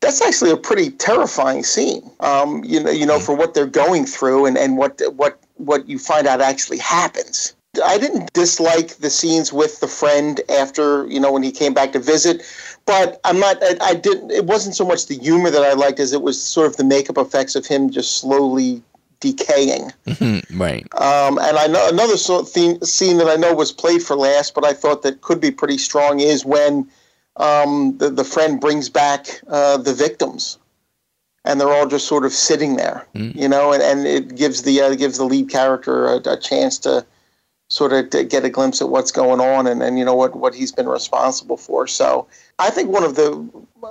That's 0.00 0.22
actually 0.22 0.50
a 0.50 0.56
pretty 0.56 0.90
terrifying 0.90 1.62
scene. 1.62 2.10
Um, 2.20 2.62
you 2.64 2.82
know, 2.82 2.90
you 2.90 3.06
know, 3.06 3.20
for 3.20 3.34
what 3.34 3.54
they're 3.54 3.66
going 3.66 4.06
through 4.06 4.46
and, 4.46 4.58
and 4.58 4.76
what 4.76 5.00
what 5.14 5.38
what 5.54 5.88
you 5.88 5.98
find 5.98 6.26
out 6.26 6.40
actually 6.40 6.78
happens. 6.78 7.54
I 7.84 7.98
didn't 7.98 8.32
dislike 8.32 8.96
the 8.96 9.10
scenes 9.10 9.52
with 9.52 9.80
the 9.80 9.88
friend 9.88 10.40
after 10.48 11.06
you 11.06 11.20
know 11.20 11.32
when 11.32 11.42
he 11.42 11.52
came 11.52 11.74
back 11.74 11.92
to 11.92 12.00
visit, 12.00 12.42
but 12.86 13.20
I'm 13.24 13.38
not. 13.38 13.58
I, 13.62 13.76
I 13.80 13.94
didn't. 13.94 14.32
It 14.32 14.46
wasn't 14.46 14.74
so 14.74 14.84
much 14.84 15.06
the 15.06 15.18
humor 15.18 15.50
that 15.50 15.62
I 15.62 15.74
liked 15.74 16.00
as 16.00 16.12
it 16.12 16.22
was 16.22 16.42
sort 16.42 16.66
of 16.66 16.76
the 16.76 16.84
makeup 16.84 17.18
effects 17.18 17.54
of 17.54 17.66
him 17.66 17.90
just 17.90 18.20
slowly 18.20 18.82
decaying. 19.20 19.92
right. 20.54 20.86
Um, 20.94 21.38
and 21.38 21.58
I 21.58 21.66
know 21.66 21.88
another 21.88 22.16
sort 22.16 22.42
of 22.42 22.48
theme, 22.50 22.80
scene 22.82 23.18
that 23.18 23.28
I 23.28 23.36
know 23.36 23.54
was 23.54 23.72
played 23.72 24.02
for 24.02 24.16
last, 24.16 24.54
but 24.54 24.64
I 24.64 24.72
thought 24.72 25.02
that 25.02 25.20
could 25.20 25.40
be 25.40 25.50
pretty 25.50 25.78
strong 25.78 26.20
is 26.20 26.44
when 26.44 26.88
um, 27.36 27.96
the 27.98 28.10
the 28.10 28.24
friend 28.24 28.60
brings 28.60 28.88
back 28.88 29.40
uh, 29.48 29.76
the 29.76 29.94
victims, 29.94 30.58
and 31.44 31.60
they're 31.60 31.72
all 31.72 31.86
just 31.86 32.08
sort 32.08 32.24
of 32.24 32.32
sitting 32.32 32.76
there, 32.76 33.06
you 33.34 33.48
know, 33.48 33.72
and, 33.72 33.82
and 33.82 34.06
it 34.06 34.36
gives 34.36 34.62
the 34.62 34.80
uh, 34.80 34.94
gives 34.94 35.18
the 35.18 35.24
lead 35.24 35.48
character 35.48 36.06
a, 36.06 36.16
a 36.26 36.36
chance 36.36 36.78
to 36.78 37.06
sort 37.68 37.92
of 37.92 38.10
to 38.10 38.24
get 38.24 38.44
a 38.44 38.50
glimpse 38.50 38.80
at 38.80 38.88
what's 38.88 39.12
going 39.12 39.40
on 39.40 39.66
and, 39.66 39.82
and 39.82 39.98
you 39.98 40.04
know 40.04 40.14
what 40.14 40.34
what 40.34 40.54
he's 40.54 40.72
been 40.72 40.88
responsible 40.88 41.56
for. 41.56 41.86
So 41.86 42.26
I 42.58 42.70
think 42.70 42.90
one 42.90 43.04
of 43.04 43.14
the 43.14 43.48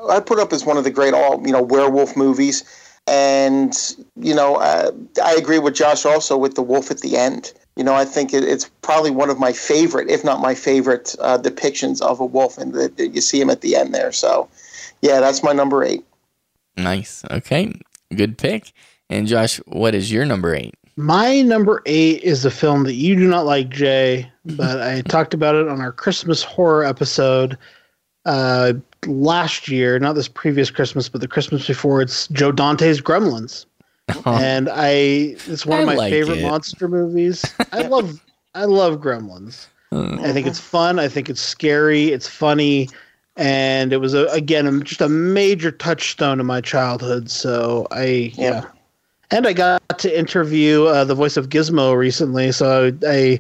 I 0.10 0.20
put 0.20 0.40
up 0.40 0.52
as 0.52 0.66
one 0.66 0.78
of 0.78 0.84
the 0.84 0.92
great 0.92 1.14
all 1.14 1.46
you 1.46 1.54
know 1.54 1.62
werewolf 1.62 2.16
movies. 2.18 2.64
And 3.08 3.74
you 4.20 4.36
know, 4.36 4.56
uh, 4.56 4.92
I 5.24 5.34
agree 5.36 5.60
with 5.60 5.76
Josh 5.76 6.06
also 6.06 6.38
with 6.38 6.56
the 6.56 6.62
wolf 6.62 6.92
at 6.92 7.00
the 7.00 7.18
end. 7.18 7.54
You 7.76 7.84
know, 7.84 7.94
I 7.94 8.06
think 8.06 8.34
it, 8.34 8.44
it's 8.44 8.70
probably 8.82 9.12
one 9.12 9.30
of 9.30 9.40
my 9.40 9.54
favorite, 9.54 10.10
if 10.10 10.24
not 10.24 10.42
my 10.42 10.56
favorite, 10.56 11.16
uh, 11.20 11.38
depictions 11.38 12.02
of 12.02 12.20
a 12.20 12.26
wolf, 12.26 12.58
and 12.58 12.74
that 12.74 12.98
that 12.98 13.10
you 13.10 13.22
see 13.22 13.40
him 13.40 13.50
at 13.50 13.62
the 13.62 13.76
end 13.76 13.94
there. 13.94 14.12
So, 14.12 14.50
yeah, 15.02 15.20
that's 15.20 15.44
my 15.44 15.54
number 15.54 15.84
eight. 15.84 16.04
Nice. 16.76 17.24
Okay. 17.32 17.74
Good 18.16 18.38
pick. 18.38 18.72
And 19.10 19.28
Josh, 19.28 19.58
what 19.68 19.96
is 19.96 20.12
your 20.12 20.26
number 20.26 20.54
eight? 20.54 20.76
My 20.96 21.42
number 21.42 21.82
eight 21.86 22.24
is 22.24 22.44
a 22.44 22.52
film 22.52 22.84
that 22.84 22.94
you 22.94 23.16
do 23.16 23.28
not 23.28 23.46
like, 23.46 23.70
Jay, 23.70 24.32
but 24.46 24.82
I 24.82 25.02
talked 25.08 25.34
about 25.34 25.56
it 25.56 25.68
on 25.68 25.80
our 25.80 25.92
Christmas 25.92 26.44
horror 26.44 26.84
episode 26.84 27.58
uh, 28.28 28.74
last 29.06 29.70
year, 29.70 29.98
not 29.98 30.14
this 30.14 30.28
previous 30.28 30.70
Christmas, 30.70 31.10
but 31.10 31.22
the 31.22 31.28
Christmas 31.28 31.66
before. 31.66 32.02
It's 32.02 32.28
Joe 32.28 32.52
Dante's 32.52 33.02
Gremlins, 33.02 33.66
and 34.26 34.70
I 34.70 35.36
it's 35.48 35.66
one 35.66 35.80
I 35.80 35.82
of 35.82 35.88
my 35.88 35.96
like 35.96 36.12
favorite 36.12 36.40
it. 36.40 36.44
monster 36.44 36.88
movies. 36.88 37.52
I 37.72 37.82
love 37.88 38.22
I 38.54 38.66
love 38.66 39.00
Gremlins. 39.00 39.68
I 39.94 40.34
think 40.34 40.46
it's 40.46 40.60
fun. 40.60 41.00
I 41.00 41.08
think 41.08 41.30
it's 41.30 41.40
scary. 41.42 42.08
It's 42.08 42.28
funny, 42.28 42.90
and 43.38 43.94
it 43.94 43.98
was 43.98 44.14
a, 44.14 44.26
again 44.28 44.84
just 44.84 45.00
a 45.00 45.08
major 45.08 45.72
touchstone 45.72 46.42
in 46.42 46.46
my 46.46 46.62
childhood. 46.62 47.32
So 47.32 47.88
I 47.92 48.32
yeah. 48.36 48.66
And 49.30 49.46
I 49.46 49.52
got 49.52 50.00
to 50.00 50.18
interview 50.18 50.86
uh, 50.86 51.04
the 51.04 51.16
voice 51.16 51.36
of 51.36 51.50
Gizmo 51.50 51.98
recently, 51.98 52.54
so 52.54 52.94
I, 53.04 53.10
I 53.10 53.40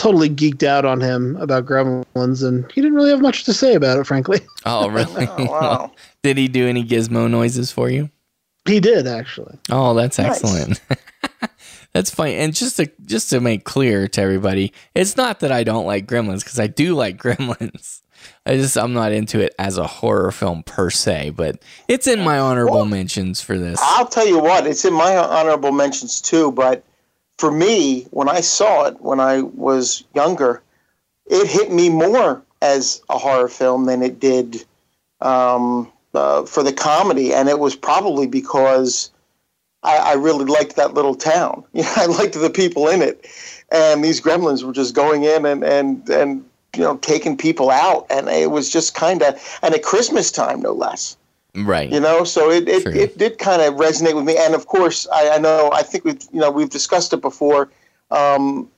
totally 0.00 0.30
geeked 0.30 0.62
out 0.62 0.84
on 0.86 1.00
him 1.00 1.36
about 1.36 1.66
Gremlins, 1.66 2.42
and 2.46 2.64
he 2.72 2.80
didn't 2.80 2.94
really 2.96 3.10
have 3.10 3.20
much 3.20 3.44
to 3.44 3.52
say 3.52 3.74
about 3.74 3.98
it, 3.98 4.06
frankly. 4.06 4.40
Oh, 4.66 4.88
really? 4.88 5.26
Oh, 5.26 5.44
wow! 5.46 5.92
Did 6.22 6.36
he 6.36 6.46
do 6.48 6.66
any 6.68 6.84
gizmo 6.84 7.30
noises 7.30 7.70
for 7.72 7.88
you? 7.88 8.10
He 8.66 8.78
did 8.78 9.06
actually. 9.06 9.58
Oh, 9.70 9.94
that's 9.94 10.18
Nice. 10.18 10.32
excellent. 10.44 10.80
that's 11.94 12.10
fine. 12.10 12.34
And 12.34 12.54
just 12.54 12.76
to 12.76 12.90
just 13.06 13.30
to 13.30 13.40
make 13.40 13.64
clear 13.64 14.06
to 14.08 14.20
everybody, 14.20 14.72
it's 14.94 15.16
not 15.16 15.40
that 15.40 15.50
I 15.50 15.64
don't 15.64 15.86
like 15.86 16.06
Gremlins 16.06 16.40
because 16.44 16.60
I 16.60 16.66
do 16.66 16.94
like 16.94 17.16
Gremlins. 17.16 18.02
I 18.44 18.56
just 18.56 18.76
I'm 18.76 18.92
not 18.92 19.12
into 19.12 19.40
it 19.40 19.54
as 19.58 19.78
a 19.78 19.86
horror 19.86 20.30
film 20.30 20.62
per 20.62 20.90
se, 20.90 21.30
but 21.30 21.62
it's 21.88 22.06
in 22.06 22.20
my 22.20 22.38
honorable 22.38 22.84
mentions 22.84 23.40
for 23.40 23.56
this. 23.58 23.80
I'll 23.82 24.06
tell 24.06 24.26
you 24.28 24.38
what, 24.38 24.66
it's 24.66 24.84
in 24.84 24.92
my 24.92 25.16
honorable 25.16 25.72
mentions 25.72 26.20
too. 26.20 26.52
But 26.52 26.84
for 27.40 27.50
me, 27.50 28.02
when 28.10 28.28
I 28.28 28.42
saw 28.42 28.84
it 28.84 29.00
when 29.00 29.18
I 29.18 29.40
was 29.40 30.04
younger, 30.14 30.62
it 31.24 31.46
hit 31.46 31.72
me 31.72 31.88
more 31.88 32.42
as 32.60 33.00
a 33.08 33.16
horror 33.16 33.48
film 33.48 33.86
than 33.86 34.02
it 34.02 34.20
did 34.20 34.62
um, 35.22 35.90
uh, 36.12 36.44
for 36.44 36.62
the 36.62 36.72
comedy, 36.72 37.32
and 37.32 37.48
it 37.48 37.58
was 37.58 37.74
probably 37.74 38.26
because 38.26 39.10
I, 39.82 39.96
I 39.96 40.12
really 40.14 40.44
liked 40.44 40.76
that 40.76 40.92
little 40.92 41.14
town. 41.14 41.64
You 41.72 41.82
know, 41.82 41.92
I 41.96 42.06
liked 42.06 42.34
the 42.34 42.50
people 42.50 42.88
in 42.88 43.00
it, 43.00 43.26
and 43.72 44.04
these 44.04 44.20
gremlins 44.20 44.62
were 44.62 44.74
just 44.74 44.94
going 44.94 45.24
in 45.24 45.46
and 45.46 45.64
and 45.64 46.06
and 46.10 46.44
you 46.76 46.82
know 46.82 46.98
taking 46.98 47.38
people 47.38 47.70
out, 47.70 48.06
and 48.10 48.28
it 48.28 48.50
was 48.50 48.70
just 48.70 48.94
kind 48.94 49.22
of 49.22 49.58
and 49.62 49.74
at 49.74 49.82
Christmas 49.82 50.30
time, 50.30 50.60
no 50.60 50.72
less 50.72 51.16
Right. 51.54 51.90
you 51.90 52.00
know 52.00 52.24
so 52.24 52.50
it 52.50 52.68
it, 52.68 52.82
True. 52.84 52.92
it 52.92 53.18
did 53.18 53.38
kind 53.38 53.60
of 53.62 53.74
resonate 53.74 54.14
with 54.14 54.24
me 54.24 54.36
and 54.36 54.54
of 54.54 54.66
course 54.66 55.06
I, 55.12 55.30
I 55.30 55.38
know 55.38 55.70
i 55.72 55.82
think 55.82 56.04
we've 56.04 56.22
you 56.32 56.40
know 56.40 56.50
we've 56.50 56.70
discussed 56.70 57.12
it 57.12 57.20
before 57.20 57.70
um, 58.10 58.68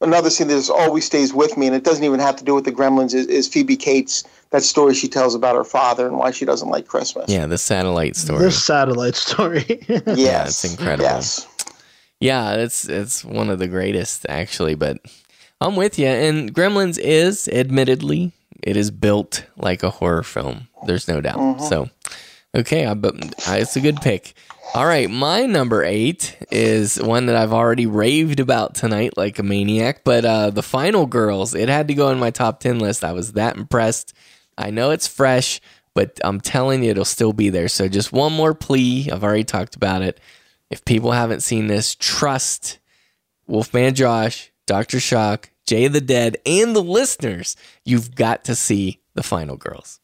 another 0.00 0.30
scene 0.30 0.48
that 0.48 0.70
always 0.70 1.04
stays 1.04 1.32
with 1.34 1.56
me 1.56 1.66
and 1.66 1.74
it 1.76 1.84
doesn't 1.84 2.04
even 2.04 2.20
have 2.20 2.36
to 2.36 2.44
do 2.44 2.54
with 2.54 2.64
the 2.64 2.72
gremlins 2.72 3.14
is, 3.14 3.26
is 3.26 3.48
phoebe 3.48 3.76
cates 3.76 4.24
that 4.50 4.62
story 4.62 4.94
she 4.94 5.08
tells 5.08 5.34
about 5.34 5.54
her 5.56 5.64
father 5.64 6.06
and 6.06 6.16
why 6.18 6.30
she 6.30 6.44
doesn't 6.44 6.68
like 6.70 6.86
christmas 6.86 7.30
Yeah, 7.30 7.46
the 7.46 7.58
satellite 7.58 8.16
story. 8.16 8.44
The 8.44 8.50
satellite 8.50 9.16
story. 9.16 9.64
yes 10.06 10.64
it's 10.64 10.72
incredible. 10.72 11.04
yes 11.04 11.46
Yeah, 12.20 12.54
it's 12.54 12.88
it's 12.88 13.24
one 13.24 13.48
of 13.48 13.60
the 13.60 13.68
greatest 13.68 14.26
actually, 14.28 14.74
but 14.74 14.98
I'm 15.60 15.76
with 15.76 15.98
you. 16.00 16.06
And 16.08 16.52
Gremlins 16.52 16.98
is 16.98 17.46
admittedly 17.48 18.32
it 18.62 18.76
is 18.76 18.90
built 18.90 19.44
like 19.56 19.84
a 19.84 19.90
horror 19.90 20.24
film. 20.24 20.66
There's 20.86 21.06
no 21.06 21.20
doubt. 21.20 21.38
Mhm. 21.38 21.68
So, 21.68 21.88
okay, 22.54 22.86
I, 22.86 22.94
but 22.94 23.14
I, 23.48 23.58
it's 23.58 23.76
a 23.76 23.80
good 23.80 24.00
pick. 24.00 24.34
All 24.74 24.86
right, 24.86 25.08
my 25.08 25.46
number 25.46 25.82
eight 25.82 26.36
is 26.50 27.00
one 27.00 27.26
that 27.26 27.36
I've 27.36 27.54
already 27.54 27.86
raved 27.86 28.38
about 28.38 28.74
tonight 28.74 29.16
like 29.16 29.38
a 29.38 29.42
maniac. 29.42 30.02
But 30.04 30.24
uh, 30.26 30.50
the 30.50 30.62
Final 30.62 31.06
Girls, 31.06 31.54
it 31.54 31.70
had 31.70 31.88
to 31.88 31.94
go 31.94 32.10
in 32.10 32.18
my 32.18 32.30
top 32.30 32.60
ten 32.60 32.78
list. 32.78 33.02
I 33.02 33.12
was 33.12 33.32
that 33.32 33.56
impressed. 33.56 34.12
I 34.58 34.70
know 34.70 34.90
it's 34.90 35.06
fresh, 35.06 35.60
but 35.94 36.20
I'm 36.22 36.40
telling 36.40 36.82
you, 36.82 36.90
it'll 36.90 37.04
still 37.06 37.32
be 37.32 37.48
there. 37.48 37.68
So 37.68 37.88
just 37.88 38.12
one 38.12 38.32
more 38.32 38.52
plea. 38.54 39.10
I've 39.10 39.24
already 39.24 39.44
talked 39.44 39.74
about 39.74 40.02
it. 40.02 40.20
If 40.70 40.84
people 40.84 41.12
haven't 41.12 41.42
seen 41.42 41.66
this, 41.66 41.94
trust 41.94 42.78
Wolfman 43.46 43.94
Josh, 43.94 44.52
Dr. 44.66 45.00
Shock, 45.00 45.50
Jay 45.66 45.88
the 45.88 46.00
Dead, 46.00 46.36
and 46.44 46.76
the 46.76 46.82
listeners. 46.82 47.56
You've 47.84 48.14
got 48.14 48.44
to 48.44 48.54
see 48.54 49.00
the 49.14 49.22
Final 49.22 49.56
Girls. 49.56 50.00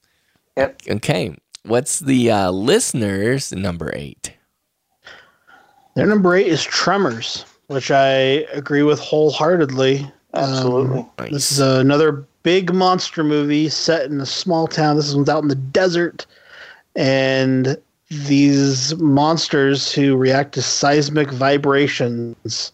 Yep. 0.56 0.80
Okay. 0.88 1.36
What's 1.66 1.98
the 1.98 2.30
uh, 2.30 2.50
listeners' 2.50 3.52
number 3.52 3.90
eight? 3.94 4.34
Their 5.96 6.06
number 6.06 6.34
eight 6.34 6.48
is 6.48 6.62
Tremors, 6.62 7.44
which 7.68 7.90
I 7.90 8.08
agree 8.52 8.82
with 8.82 9.00
wholeheartedly. 9.00 10.10
Absolutely. 10.34 10.98
Um, 10.98 11.28
This 11.30 11.52
is 11.52 11.60
another 11.60 12.24
big 12.42 12.74
monster 12.74 13.24
movie 13.24 13.68
set 13.68 14.10
in 14.10 14.20
a 14.20 14.26
small 14.26 14.66
town. 14.66 14.96
This 14.96 15.14
one's 15.14 15.28
out 15.28 15.42
in 15.42 15.48
the 15.48 15.54
desert, 15.54 16.26
and 16.96 17.78
these 18.10 18.94
monsters 18.96 19.90
who 19.92 20.16
react 20.16 20.52
to 20.54 20.62
seismic 20.62 21.30
vibrations 21.30 22.72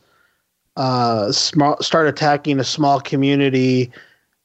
uh, 0.77 1.31
sm- 1.31 1.81
start 1.81 2.09
attacking 2.09 2.59
a 2.59 2.65
small 2.65 3.01
community 3.01 3.93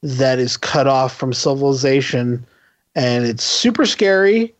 that 0.02 0.38
is 0.38 0.56
cut 0.56 0.86
off 0.86 1.16
from 1.16 1.32
civilization, 1.32 2.46
and 2.96 3.26
it's 3.26 3.44
super 3.44 3.86
scary. 3.86 4.54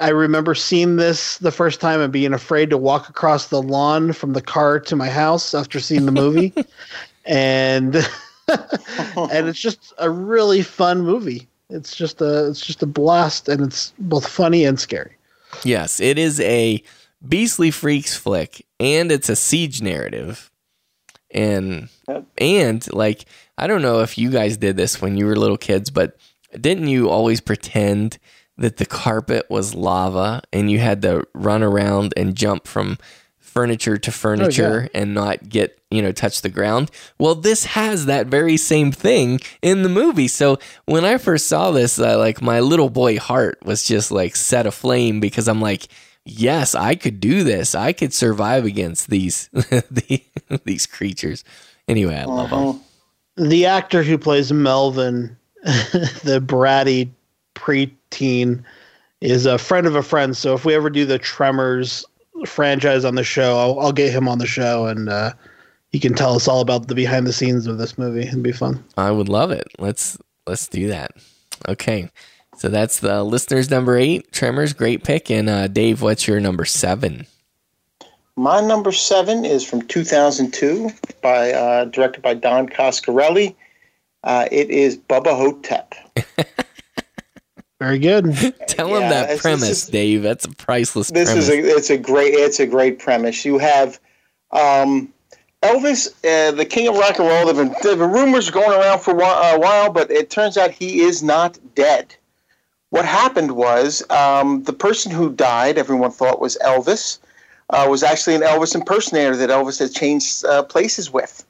I 0.00 0.08
remember 0.08 0.54
seeing 0.54 0.96
this 0.96 1.38
the 1.38 1.52
first 1.52 1.80
time 1.80 2.00
and 2.00 2.12
being 2.12 2.34
afraid 2.34 2.70
to 2.70 2.78
walk 2.78 3.08
across 3.08 3.48
the 3.48 3.62
lawn 3.62 4.12
from 4.12 4.32
the 4.32 4.42
car 4.42 4.80
to 4.80 4.96
my 4.96 5.08
house 5.08 5.54
after 5.54 5.78
seeing 5.78 6.04
the 6.04 6.12
movie. 6.12 6.52
and 7.24 7.94
and 9.16 9.48
it's 9.48 9.60
just 9.60 9.94
a 9.98 10.10
really 10.10 10.62
fun 10.62 11.02
movie. 11.02 11.46
It's 11.70 11.96
just 11.96 12.20
a 12.20 12.48
it's 12.48 12.60
just 12.60 12.82
a 12.82 12.86
blast, 12.86 13.48
and 13.48 13.62
it's 13.62 13.94
both 13.98 14.26
funny 14.26 14.64
and 14.64 14.78
scary. 14.78 15.16
Yes, 15.64 16.00
it 16.00 16.18
is 16.18 16.40
a 16.40 16.82
Beastly 17.26 17.70
Freaks 17.70 18.16
flick, 18.16 18.66
and 18.80 19.12
it's 19.12 19.28
a 19.28 19.36
siege 19.36 19.80
narrative. 19.80 20.50
And 21.30 21.88
and 22.36 22.92
like 22.92 23.24
I 23.56 23.66
don't 23.66 23.82
know 23.82 24.00
if 24.00 24.18
you 24.18 24.30
guys 24.30 24.56
did 24.56 24.76
this 24.76 25.00
when 25.00 25.16
you 25.16 25.26
were 25.26 25.36
little 25.36 25.56
kids, 25.56 25.88
but 25.88 26.16
didn't 26.60 26.88
you 26.88 27.08
always 27.08 27.40
pretend 27.40 28.18
that 28.58 28.76
the 28.76 28.86
carpet 28.86 29.46
was 29.48 29.74
lava 29.74 30.42
and 30.52 30.70
you 30.70 30.78
had 30.78 31.02
to 31.02 31.26
run 31.34 31.62
around 31.62 32.14
and 32.16 32.34
jump 32.34 32.66
from 32.66 32.98
furniture 33.38 33.98
to 33.98 34.10
oh, 34.10 34.12
furniture 34.12 34.88
and 34.94 35.14
not 35.14 35.48
get, 35.48 35.78
you 35.90 36.00
know, 36.00 36.12
touch 36.12 36.42
the 36.42 36.48
ground? 36.48 36.90
Well, 37.18 37.34
this 37.34 37.64
has 37.66 38.06
that 38.06 38.26
very 38.26 38.56
same 38.56 38.92
thing 38.92 39.40
in 39.60 39.82
the 39.82 39.88
movie. 39.88 40.28
So 40.28 40.58
when 40.86 41.04
I 41.04 41.18
first 41.18 41.46
saw 41.46 41.70
this, 41.70 41.98
I, 41.98 42.14
like 42.14 42.40
my 42.40 42.60
little 42.60 42.90
boy 42.90 43.18
heart 43.18 43.58
was 43.64 43.84
just 43.84 44.10
like 44.10 44.36
set 44.36 44.66
aflame 44.66 45.20
because 45.20 45.48
I'm 45.48 45.60
like, 45.60 45.88
yes, 46.24 46.74
I 46.74 46.94
could 46.94 47.20
do 47.20 47.44
this. 47.44 47.74
I 47.74 47.92
could 47.92 48.14
survive 48.14 48.64
against 48.64 49.10
these 49.10 49.50
these 50.64 50.86
creatures. 50.86 51.44
Anyway, 51.88 52.16
I 52.16 52.24
love 52.24 52.50
them. 52.50 52.58
Uh-huh. 52.58 52.78
The 53.36 53.66
actor 53.66 54.02
who 54.02 54.18
plays 54.18 54.52
Melvin, 54.52 55.36
the 56.24 56.42
bratty 56.44 57.10
preteen, 57.54 58.64
is 59.20 59.46
a 59.46 59.56
friend 59.56 59.86
of 59.86 59.94
a 59.94 60.02
friend. 60.02 60.36
So 60.36 60.52
if 60.54 60.64
we 60.64 60.74
ever 60.74 60.90
do 60.90 61.06
the 61.06 61.18
Tremors 61.18 62.04
franchise 62.44 63.04
on 63.04 63.14
the 63.14 63.24
show, 63.24 63.56
I'll, 63.56 63.78
I'll 63.78 63.92
get 63.92 64.12
him 64.12 64.28
on 64.28 64.38
the 64.38 64.46
show 64.46 64.86
and 64.86 65.08
uh, 65.08 65.32
he 65.90 66.00
can 66.00 66.14
tell 66.14 66.34
us 66.34 66.48
all 66.48 66.60
about 66.60 66.88
the 66.88 66.94
behind 66.94 67.26
the 67.26 67.32
scenes 67.32 67.66
of 67.66 67.78
this 67.78 67.96
movie. 67.96 68.22
It'd 68.22 68.42
be 68.42 68.52
fun. 68.52 68.82
I 68.96 69.10
would 69.10 69.28
love 69.28 69.52
it. 69.52 69.68
Let's 69.78 70.18
let's 70.46 70.66
do 70.66 70.88
that. 70.88 71.12
Okay. 71.68 72.10
So 72.56 72.68
that's 72.68 73.00
the 73.00 73.22
listeners 73.22 73.70
number 73.70 73.96
eight. 73.96 74.32
Tremors, 74.32 74.72
great 74.72 75.04
pick. 75.04 75.30
And 75.30 75.48
uh, 75.48 75.68
Dave, 75.68 76.02
what's 76.02 76.26
your 76.26 76.40
number 76.40 76.64
seven? 76.64 77.26
My 78.36 78.60
number 78.60 78.92
seven 78.92 79.44
is 79.44 79.64
from 79.64 79.82
2002, 79.82 80.90
by 81.22 81.52
uh, 81.52 81.84
directed 81.86 82.22
by 82.22 82.34
Don 82.34 82.68
Coscarelli. 82.68 83.54
Uh, 84.24 84.46
it 84.52 84.70
is 84.70 84.96
Bubba 84.96 85.36
Ho-Tep. 85.36 85.94
Very 87.80 87.98
good. 87.98 88.24
Tell 88.68 88.94
him 88.94 89.00
that 89.08 89.28
this- 89.30 89.40
premise, 89.42 89.68
this 89.68 89.82
is- 89.84 89.88
Dave. 89.88 90.22
That's 90.22 90.44
a 90.44 90.50
priceless 90.50 91.08
This 91.10 91.30
premise. 91.30 91.48
is 91.48 91.50
a 91.50 91.76
it's 91.76 91.90
a 91.90 91.98
great 91.98 92.32
it's 92.34 92.60
a 92.60 92.66
great 92.66 93.00
premise. 93.00 93.44
You 93.44 93.58
have 93.58 93.98
um, 94.52 95.12
Elvis, 95.62 96.08
uh, 96.24 96.52
the 96.52 96.64
king 96.64 96.86
of 96.88 96.96
rock 96.96 97.18
and 97.18 97.26
roll. 97.26 97.46
There've 97.52 97.56
been, 97.56 97.74
there've 97.82 97.98
been 97.98 98.10
rumors 98.12 98.50
going 98.50 98.70
around 98.70 99.00
for 99.00 99.10
a 99.12 99.14
while, 99.14 99.54
a 99.56 99.58
while, 99.58 99.90
but 99.92 100.10
it 100.12 100.30
turns 100.30 100.56
out 100.56 100.70
he 100.70 101.00
is 101.00 101.22
not 101.22 101.58
dead. 101.74 102.14
What 102.90 103.04
happened 103.04 103.52
was 103.52 104.08
um, 104.10 104.62
the 104.64 104.72
person 104.72 105.10
who 105.10 105.32
died, 105.32 105.78
everyone 105.78 106.10
thought 106.10 106.40
was 106.40 106.58
Elvis, 106.64 107.18
uh, 107.70 107.86
was 107.88 108.02
actually 108.02 108.34
an 108.36 108.42
Elvis 108.42 108.74
impersonator 108.74 109.34
that 109.36 109.50
Elvis 109.50 109.78
had 109.78 109.92
changed 109.92 110.44
uh, 110.44 110.62
places 110.62 111.10
with. 111.12 111.44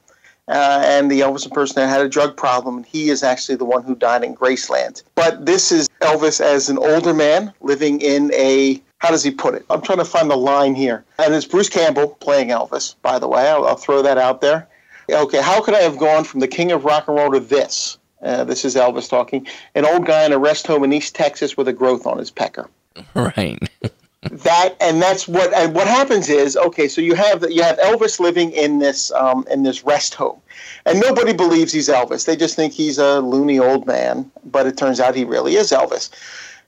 Uh, 0.47 0.81
and 0.83 1.09
the 1.09 1.21
Elvis 1.21 1.45
impersonator 1.45 1.87
had 1.87 2.01
a 2.01 2.09
drug 2.09 2.35
problem, 2.35 2.77
and 2.77 2.85
he 2.85 3.09
is 3.09 3.23
actually 3.23 3.55
the 3.55 3.65
one 3.65 3.83
who 3.83 3.95
died 3.95 4.23
in 4.23 4.35
Graceland. 4.35 5.03
But 5.15 5.45
this 5.45 5.71
is 5.71 5.87
Elvis 6.01 6.41
as 6.41 6.69
an 6.69 6.77
older 6.77 7.13
man 7.13 7.53
living 7.61 8.01
in 8.01 8.33
a 8.33 8.81
how 9.03 9.09
does 9.09 9.23
he 9.23 9.31
put 9.31 9.53
it? 9.53 9.65
I'm 9.69 9.81
trying 9.81 9.97
to 9.97 10.05
find 10.05 10.31
the 10.31 10.37
line 10.37 10.75
here. 10.75 11.03
And 11.19 11.35
it's 11.35 11.45
Bruce 11.45 11.67
Campbell 11.67 12.07
playing 12.21 12.49
Elvis, 12.49 12.95
by 13.01 13.19
the 13.19 13.27
way. 13.27 13.49
I'll, 13.49 13.65
I'll 13.67 13.75
throw 13.75 14.01
that 14.01 14.17
out 14.17 14.39
there. 14.39 14.69
Okay, 15.09 15.41
how 15.41 15.61
could 15.61 15.73
I 15.73 15.81
have 15.81 15.97
gone 15.97 16.23
from 16.23 16.39
the 16.39 16.47
king 16.47 16.71
of 16.71 16.85
rock 16.85 17.09
and 17.09 17.17
roll 17.17 17.31
to 17.31 17.41
this? 17.41 17.97
Uh, 18.21 18.45
this 18.45 18.63
is 18.63 18.75
Elvis 18.75 19.09
talking. 19.09 19.45
An 19.75 19.85
old 19.85 20.05
guy 20.05 20.25
in 20.25 20.31
a 20.31 20.37
rest 20.37 20.65
home 20.67 20.85
in 20.85 20.93
East 20.93 21.15
Texas 21.15 21.57
with 21.57 21.67
a 21.67 21.73
growth 21.73 22.07
on 22.07 22.17
his 22.17 22.31
pecker 22.31 22.69
right. 23.13 23.59
that 24.31 24.75
and 24.79 25.01
that's 25.01 25.27
what 25.27 25.53
and 25.53 25.73
what 25.73 25.87
happens 25.87 26.29
is 26.29 26.55
okay 26.55 26.87
so 26.87 27.01
you 27.01 27.15
have 27.15 27.43
you 27.49 27.61
have 27.61 27.77
elvis 27.79 28.19
living 28.19 28.51
in 28.51 28.79
this 28.79 29.11
um, 29.11 29.45
in 29.49 29.63
this 29.63 29.83
rest 29.83 30.13
home. 30.13 30.39
And 30.85 30.99
nobody 30.99 31.33
believes 31.33 31.71
he's 31.71 31.89
elvis. 31.89 32.25
They 32.25 32.35
just 32.35 32.55
think 32.55 32.73
he's 32.73 32.97
a 32.97 33.19
loony 33.19 33.59
old 33.59 33.85
man 33.85 34.31
but 34.45 34.65
it 34.65 34.77
turns 34.77 34.99
out 34.99 35.15
he 35.15 35.23
really 35.23 35.55
is 35.55 35.71
elvis. 35.71 36.09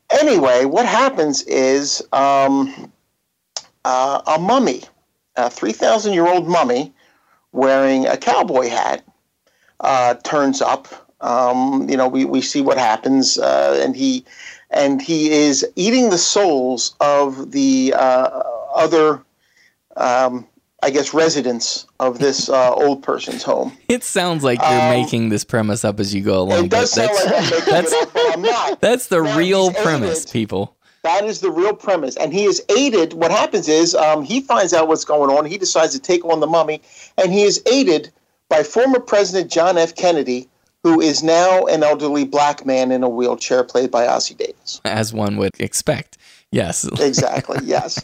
Anyway 0.09 0.65
what 0.65 0.85
happens 0.85 1.43
is 1.43 2.03
um, 2.13 2.91
uh, 3.83 4.21
a 4.27 4.39
mummy 4.39 4.83
a 5.35 5.49
3000 5.49 6.13
year 6.13 6.27
old 6.27 6.47
mummy 6.47 6.93
wearing 7.51 8.05
a 8.07 8.17
cowboy 8.17 8.69
hat 8.69 9.03
uh, 9.79 10.15
turns 10.15 10.61
up. 10.61 10.87
Um, 11.21 11.89
you 11.89 11.95
know 11.97 12.07
we, 12.07 12.25
we 12.25 12.41
see 12.41 12.61
what 12.61 12.77
happens 12.77 13.37
uh, 13.37 13.79
and 13.83 13.95
he 13.95 14.25
and 14.75 15.01
he 15.01 15.31
is 15.31 15.65
eating 15.75 16.09
the 16.11 16.17
souls 16.19 16.95
of 16.99 17.51
the 17.51 17.93
uh, 17.97 18.43
other, 18.75 19.23
um, 19.97 20.45
I 20.83 20.89
guess, 20.91 21.13
residents 21.13 21.87
of 21.99 22.19
this 22.19 22.49
uh, 22.49 22.73
old 22.73 23.01
person's 23.01 23.41
home. 23.41 23.75
It 23.87 24.03
sounds 24.03 24.43
like 24.43 24.59
you're 24.59 24.67
Um, 24.81 24.89
making 24.89 25.29
this 25.29 25.43
premise 25.45 25.83
up 25.85 25.99
as 25.99 26.13
you 26.13 26.21
go 26.21 26.41
along. 26.41 26.65
It 26.65 26.71
does 26.71 26.91
sound 26.91 27.09
that's, 27.09 27.25
like 27.25 27.35
I'm 27.35 27.49
making 27.49 27.73
that's, 27.73 27.91
it 27.93 28.03
up, 28.07 28.13
but 28.13 28.33
I'm 28.33 28.41
not. 28.41 28.81
that's 28.87 29.07
the 29.07 29.21
Now, 29.23 29.37
real 29.37 29.71
premise, 29.73 30.19
aided- 30.23 30.31
people. 30.33 30.75
That 31.03 31.23
is 31.23 31.39
the 31.39 31.51
real 31.51 31.75
premise, 31.75 32.15
and 32.17 32.33
he 32.33 32.45
is 32.45 32.63
aided. 32.75 33.13
What 33.13 33.29
happens 33.29 33.67
is 33.67 33.93
um, 33.93 34.23
he 34.23 34.41
finds 34.41 34.73
out 34.73 34.87
what's 34.87 35.05
going 35.05 35.29
on. 35.35 35.45
He 35.45 35.57
decides 35.59 35.93
to 35.93 35.99
take 35.99 36.25
on 36.25 36.39
the 36.39 36.47
mummy, 36.47 36.81
and 37.19 37.31
he 37.31 37.43
is 37.43 37.61
aided 37.71 38.11
by 38.49 38.63
former 38.63 38.99
President 38.99 39.51
John 39.51 39.77
F. 39.77 39.93
Kennedy, 39.93 40.49
who 40.85 41.01
is 41.01 41.23
now 41.23 41.65
an 41.65 41.81
elderly 41.81 42.25
black 42.25 42.63
man 42.63 42.91
in 42.91 43.01
a 43.01 43.09
wheelchair, 43.09 43.63
played 43.63 43.89
by 43.89 44.05
Ossie 44.05 44.37
Davis. 44.37 44.81
As 44.85 45.11
one 45.11 45.35
would 45.37 45.59
expect. 45.59 46.19
Yes. 46.51 46.87
exactly 47.01 47.57
yes 47.63 47.97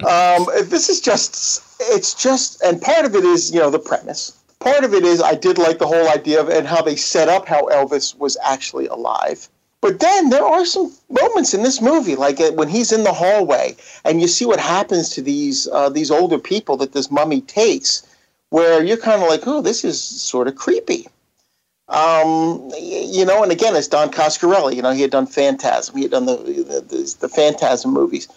um, 0.00 0.44
this 0.68 0.90
is 0.90 1.00
just 1.00 1.62
it's 1.80 2.12
just 2.20 2.60
and 2.62 2.82
part 2.82 3.06
of 3.06 3.14
it 3.14 3.24
is 3.24 3.54
you 3.54 3.60
know 3.60 3.70
the 3.70 3.78
premise 3.78 4.38
part 4.58 4.84
of 4.84 4.92
it 4.92 5.04
is 5.04 5.22
i 5.22 5.34
did 5.34 5.56
like 5.56 5.78
the 5.78 5.86
whole 5.86 6.08
idea 6.10 6.38
of 6.38 6.50
and 6.50 6.66
how 6.66 6.82
they 6.82 6.96
set 6.96 7.28
up 7.28 7.46
how 7.46 7.64
elvis 7.68 8.14
was 8.18 8.36
actually 8.44 8.86
alive 8.88 9.48
but 9.80 10.00
then 10.00 10.28
there 10.28 10.44
are 10.44 10.66
some 10.66 10.92
moments 11.08 11.54
in 11.54 11.62
this 11.62 11.80
movie 11.80 12.16
like 12.16 12.38
uh, 12.38 12.50
when 12.52 12.68
he's 12.68 12.92
in 12.92 13.04
the 13.04 13.12
hallway 13.12 13.74
and 14.04 14.20
you 14.20 14.28
see 14.28 14.44
what 14.44 14.60
happens 14.60 15.08
to 15.10 15.22
these 15.22 15.66
uh, 15.68 15.88
these 15.88 16.10
older 16.10 16.38
people 16.38 16.76
that 16.76 16.92
this 16.92 17.10
mummy 17.10 17.40
takes 17.40 18.02
where 18.50 18.82
you're 18.84 18.98
kind 18.98 19.22
of 19.22 19.28
like 19.28 19.46
oh 19.46 19.62
this 19.62 19.84
is 19.84 20.02
sort 20.02 20.48
of 20.48 20.56
creepy 20.56 21.06
um, 21.88 22.70
you 22.80 23.24
know, 23.24 23.42
and 23.42 23.52
again, 23.52 23.76
it's 23.76 23.88
Don 23.88 24.10
Coscarelli. 24.10 24.74
You 24.74 24.82
know, 24.82 24.92
he 24.92 25.02
had 25.02 25.10
done 25.10 25.26
Phantasm. 25.26 25.96
He 25.96 26.02
had 26.02 26.10
done 26.10 26.26
the 26.26 26.36
the, 26.36 26.80
the, 26.80 27.16
the 27.20 27.28
Phantasm 27.28 27.92
movies. 27.92 28.28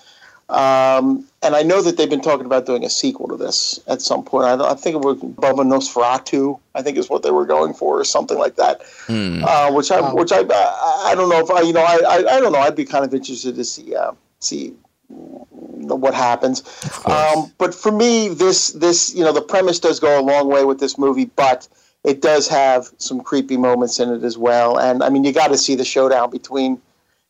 Um, 0.49 1.25
and 1.43 1.55
I 1.55 1.61
know 1.61 1.83
that 1.83 1.97
they've 1.97 2.09
been 2.09 2.21
talking 2.21 2.47
about 2.47 2.65
doing 2.65 2.83
a 2.83 2.89
sequel 2.89 3.27
to 3.27 3.37
this 3.37 3.79
at 3.85 4.01
some 4.01 4.23
point. 4.23 4.45
I, 4.45 4.71
I 4.71 4.73
think 4.73 4.95
it 4.95 5.01
was 5.01 5.17
Bubba 5.17 5.63
Nosferatu. 5.63 6.59
I 6.73 6.81
think 6.81 6.97
is 6.97 7.07
what 7.07 7.21
they 7.21 7.29
were 7.29 7.45
going 7.45 7.73
for, 7.75 7.99
or 7.99 8.03
something 8.03 8.37
like 8.37 8.55
that. 8.55 8.81
Hmm. 9.05 9.43
Uh, 9.45 9.71
which 9.71 9.91
I, 9.91 10.11
which 10.11 10.31
I, 10.31 10.39
I, 10.39 11.03
I 11.11 11.15
don't 11.15 11.29
know 11.29 11.39
if 11.39 11.51
I, 11.51 11.61
you 11.61 11.73
know, 11.73 11.83
I, 11.83 11.99
I, 12.07 12.15
I 12.35 12.39
don't 12.39 12.51
know. 12.51 12.59
I'd 12.59 12.75
be 12.75 12.85
kind 12.85 13.05
of 13.05 13.13
interested 13.13 13.55
to 13.55 13.63
see, 13.63 13.95
uh, 13.95 14.13
see 14.39 14.73
what 15.07 16.15
happens. 16.15 16.63
Um, 17.05 17.51
but 17.59 17.75
for 17.75 17.91
me, 17.91 18.29
this, 18.29 18.71
this, 18.71 19.13
you 19.13 19.23
know, 19.23 19.31
the 19.31 19.41
premise 19.41 19.79
does 19.79 19.99
go 19.99 20.19
a 20.19 20.23
long 20.23 20.47
way 20.49 20.65
with 20.65 20.79
this 20.79 20.97
movie, 20.97 21.25
but 21.25 21.67
it 22.03 22.21
does 22.21 22.47
have 22.47 22.89
some 22.97 23.21
creepy 23.21 23.57
moments 23.57 23.99
in 23.99 24.09
it 24.09 24.23
as 24.23 24.37
well. 24.37 24.77
And 24.77 25.03
I 25.03 25.09
mean, 25.09 25.23
you 25.23 25.33
got 25.33 25.49
to 25.49 25.57
see 25.57 25.75
the 25.75 25.85
showdown 25.85 26.29
between, 26.29 26.81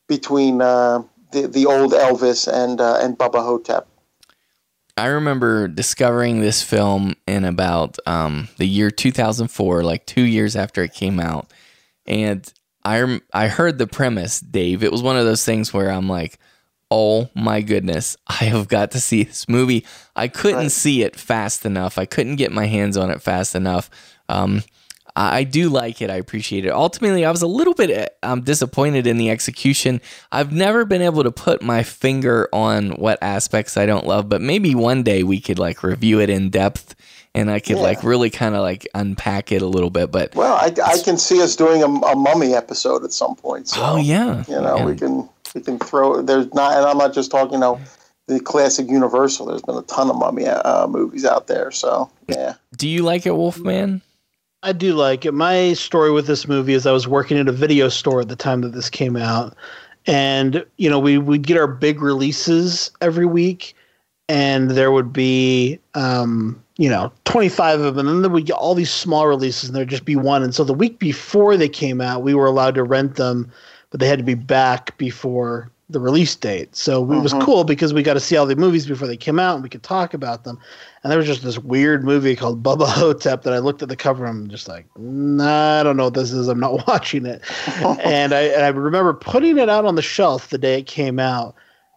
between 0.07 0.61
uh, 0.61 1.03
the 1.31 1.47
the 1.47 1.65
old 1.65 1.93
Elvis 1.93 2.51
and 2.51 2.79
uh, 2.81 2.99
and 3.01 3.17
Bubba 3.17 3.43
Ho-Tep. 3.43 3.87
I 4.97 5.07
remember 5.07 5.69
discovering 5.69 6.41
this 6.41 6.61
film 6.61 7.15
in 7.25 7.45
about 7.45 7.97
um, 8.05 8.49
the 8.57 8.67
year 8.67 8.91
2004, 8.91 9.81
like 9.81 10.05
two 10.05 10.23
years 10.23 10.57
after 10.57 10.83
it 10.83 10.93
came 10.93 11.21
out. 11.21 11.49
And 12.05 12.51
I, 12.83 12.99
rem- 12.99 13.21
I 13.31 13.47
heard 13.47 13.77
the 13.77 13.87
premise, 13.87 14.41
Dave. 14.41 14.83
It 14.83 14.91
was 14.91 15.01
one 15.01 15.15
of 15.15 15.23
those 15.23 15.45
things 15.45 15.73
where 15.73 15.89
I'm 15.89 16.09
like, 16.09 16.37
oh 16.91 17.29
my 17.33 17.61
goodness, 17.61 18.17
I 18.27 18.45
have 18.45 18.67
got 18.67 18.91
to 18.91 18.99
see 18.99 19.23
this 19.23 19.47
movie. 19.47 19.85
I 20.17 20.27
couldn't 20.27 20.71
see 20.71 21.03
it 21.03 21.15
fast 21.15 21.65
enough. 21.65 21.97
I 21.97 22.03
couldn't 22.03 22.35
get 22.35 22.51
my 22.51 22.65
hands 22.65 22.97
on 22.97 23.09
it 23.09 23.21
fast 23.21 23.55
enough. 23.55 23.89
Um, 24.29 24.63
I 25.15 25.43
do 25.43 25.69
like 25.69 26.01
it. 26.01 26.09
I 26.09 26.15
appreciate 26.15 26.65
it. 26.65 26.71
Ultimately, 26.71 27.25
I 27.25 27.31
was 27.31 27.41
a 27.41 27.47
little 27.47 27.73
bit 27.73 28.15
um, 28.23 28.41
disappointed 28.41 29.05
in 29.05 29.17
the 29.17 29.29
execution. 29.29 29.99
I've 30.31 30.53
never 30.53 30.85
been 30.85 31.01
able 31.01 31.23
to 31.23 31.31
put 31.31 31.61
my 31.61 31.83
finger 31.83 32.47
on 32.53 32.91
what 32.91 33.19
aspects 33.21 33.75
I 33.75 33.85
don't 33.85 34.05
love, 34.05 34.29
but 34.29 34.41
maybe 34.41 34.75
one 34.75 35.03
day 35.03 35.23
we 35.23 35.41
could 35.41 35.59
like 35.59 35.83
review 35.83 36.21
it 36.21 36.29
in 36.29 36.49
depth 36.49 36.95
and 37.35 37.51
I 37.51 37.59
could 37.59 37.77
Yeah. 37.77 37.83
like 37.83 38.03
really 38.03 38.29
kind 38.29 38.55
of 38.55 38.61
like 38.61 38.87
unpack 38.95 39.51
it 39.51 39.61
a 39.61 39.67
little 39.67 39.89
bit. 39.89 40.11
But 40.11 40.35
Well, 40.35 40.53
I, 40.53 40.73
I 40.85 40.97
can 40.99 41.17
see 41.17 41.41
us 41.41 41.55
doing 41.55 41.83
a, 41.83 41.87
a 41.87 42.15
mummy 42.15 42.53
episode 42.53 43.03
at 43.03 43.11
some 43.11 43.35
point. 43.35 43.67
So, 43.67 43.81
oh 43.83 43.97
yeah, 43.97 44.45
you 44.47 44.55
know, 44.55 44.77
yeah. 44.77 44.85
we 44.85 44.95
can 44.95 45.27
we 45.53 45.61
can 45.61 45.79
throw. 45.79 46.21
There's 46.21 46.53
not, 46.53 46.77
and 46.77 46.85
I'm 46.85 46.97
not 46.97 47.13
just 47.13 47.29
talking. 47.31 47.53
You 47.53 47.59
know, 47.59 47.81
the 48.27 48.39
classic 48.39 48.87
Universal. 48.87 49.47
There's 49.47 49.61
been 49.63 49.75
a 49.75 49.81
ton 49.83 50.09
of 50.09 50.15
mummy 50.15 50.47
uh, 50.47 50.87
movies 50.87 51.25
out 51.25 51.47
there. 51.47 51.71
So 51.71 52.09
yeah. 52.27 52.55
Do 52.77 52.87
you 52.87 53.03
like 53.03 53.25
it, 53.25 53.35
Wolfman? 53.35 54.01
I 54.61 54.73
do 54.73 54.93
like 54.93 55.25
it. 55.25 55.33
My 55.33 55.73
story 55.73 56.11
with 56.11 56.27
this 56.27 56.47
movie 56.47 56.73
is 56.73 56.85
I 56.85 56.91
was 56.91 57.07
working 57.07 57.37
at 57.37 57.47
a 57.47 57.53
video 57.53 57.87
store 57.87 58.21
at 58.21 58.27
the 58.27 58.35
time 58.35 58.61
that 58.61 58.73
this 58.73 58.89
came 58.89 59.15
out, 59.15 59.55
and 60.05 60.65
you 60.77 60.89
know 60.89 60.99
we 60.99 61.17
would 61.17 61.43
get 61.43 61.57
our 61.57 61.67
big 61.67 62.01
releases 62.01 62.91
every 62.99 63.25
week, 63.25 63.73
and 64.27 64.71
there 64.71 64.91
would 64.91 65.13
be 65.13 65.79
um, 65.93 66.61
you 66.77 66.89
know 66.89 67.11
25 67.23 67.79
of 67.79 67.95
them, 67.95 68.07
and 68.07 68.17
then 68.17 68.21
there 68.21 68.31
would 68.31 68.47
get 68.47 68.53
all 68.53 68.75
these 68.75 68.91
small 68.91 69.27
releases, 69.27 69.69
and 69.69 69.75
there'd 69.75 69.87
just 69.87 70.05
be 70.05 70.17
one. 70.17 70.43
And 70.43 70.53
so 70.53 70.65
the 70.65 70.73
week 70.73 70.99
before 70.99 71.55
they 71.55 71.69
came 71.69 72.01
out, 72.01 72.23
we 72.23 72.33
were 72.33 72.45
allowed 72.45 72.75
to 72.75 72.83
rent 72.83 73.15
them, 73.15 73.49
but 73.91 74.01
they 74.01 74.07
had 74.07 74.19
to 74.19 74.25
be 74.25 74.33
back 74.33 74.97
before 74.97 75.71
the 75.91 75.99
release 75.99 76.35
date. 76.35 76.75
So 76.75 77.01
it 77.11 77.19
was 77.21 77.33
Mhm. 77.33 77.41
cool 77.41 77.63
because 77.63 77.93
we 77.95 78.03
got 78.03 78.13
to 78.13 78.19
see 78.19 78.37
all 78.37 78.45
the 78.45 78.55
movies 78.55 78.85
before 78.85 79.07
they 79.07 79.17
came 79.17 79.39
out, 79.39 79.55
and 79.55 79.63
we 79.63 79.69
could 79.69 79.81
talk 79.81 80.13
about 80.13 80.43
them. 80.43 80.59
And 81.03 81.09
there 81.11 81.17
was 81.17 81.25
just 81.25 81.43
this 81.43 81.57
weird 81.57 82.03
movie 82.03 82.35
called 82.35 82.61
Bubba 82.63 82.87
Ho-Tep 82.87 83.41
that 83.43 83.53
I 83.53 83.57
looked 83.57 83.81
at 83.81 83.89
the 83.89 83.95
cover 83.95 84.25
and 84.25 84.43
I'm 84.43 84.49
just 84.49 84.67
like, 84.67 84.85
nah, 84.97 85.79
I 85.79 85.83
don't 85.83 85.97
know 85.97 86.05
what 86.05 86.13
this 86.13 86.31
is. 86.31 86.47
I'm 86.47 86.59
not 86.59 86.73
watching 86.87 87.25
it. 87.25 87.41
and 88.03 88.33
I 88.33 88.41
and 88.41 88.63
I 88.63 88.67
remember 88.67 89.13
putting 89.13 89.57
it 89.57 89.67
out 89.69 89.85
on 89.85 89.95
the 89.95 90.01
shelf 90.03 90.49
the 90.49 90.57
day 90.59 90.79
it 90.79 90.85
came 90.85 91.19
out, 91.19 91.55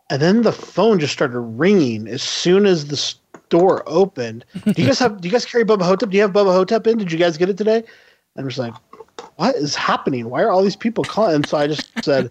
and 0.09 0.23
then 0.23 0.43
the 0.43 0.52
phone 0.52 0.98
just 0.98 1.12
started 1.12 1.39
ringing 1.39 2.09
as 2.09 2.23
soon 2.23 2.64
as 2.64 2.86
the 2.86 2.97
store 2.97 3.82
opened. 3.86 4.44
Do 4.64 4.73
you 4.81 4.86
guys 4.86 4.98
have? 5.01 5.20
Do 5.20 5.28
you 5.28 5.32
guys 5.32 5.44
carry 5.44 5.64
Bubba 5.64 5.82
Ho-Tep? 5.82 6.09
Do 6.09 6.16
you 6.16 6.23
have 6.23 6.32
Bubba 6.32 6.55
Ho-Tep 6.55 6.86
in? 6.86 6.97
Did 6.97 7.12
you 7.12 7.19
guys 7.19 7.36
get 7.36 7.51
it 7.51 7.59
today? 7.59 7.77
And 8.35 8.44
I'm 8.44 8.48
just 8.48 8.59
like, 8.59 8.73
what 9.36 9.55
is 9.56 9.74
happening? 9.74 10.31
Why 10.31 10.43
are 10.43 10.51
all 10.51 10.62
these 10.62 10.77
people 10.77 11.05
calling? 11.05 11.35
And 11.35 11.47
so 11.47 11.59
I 11.59 11.66
just 11.66 11.86
said. 12.02 12.31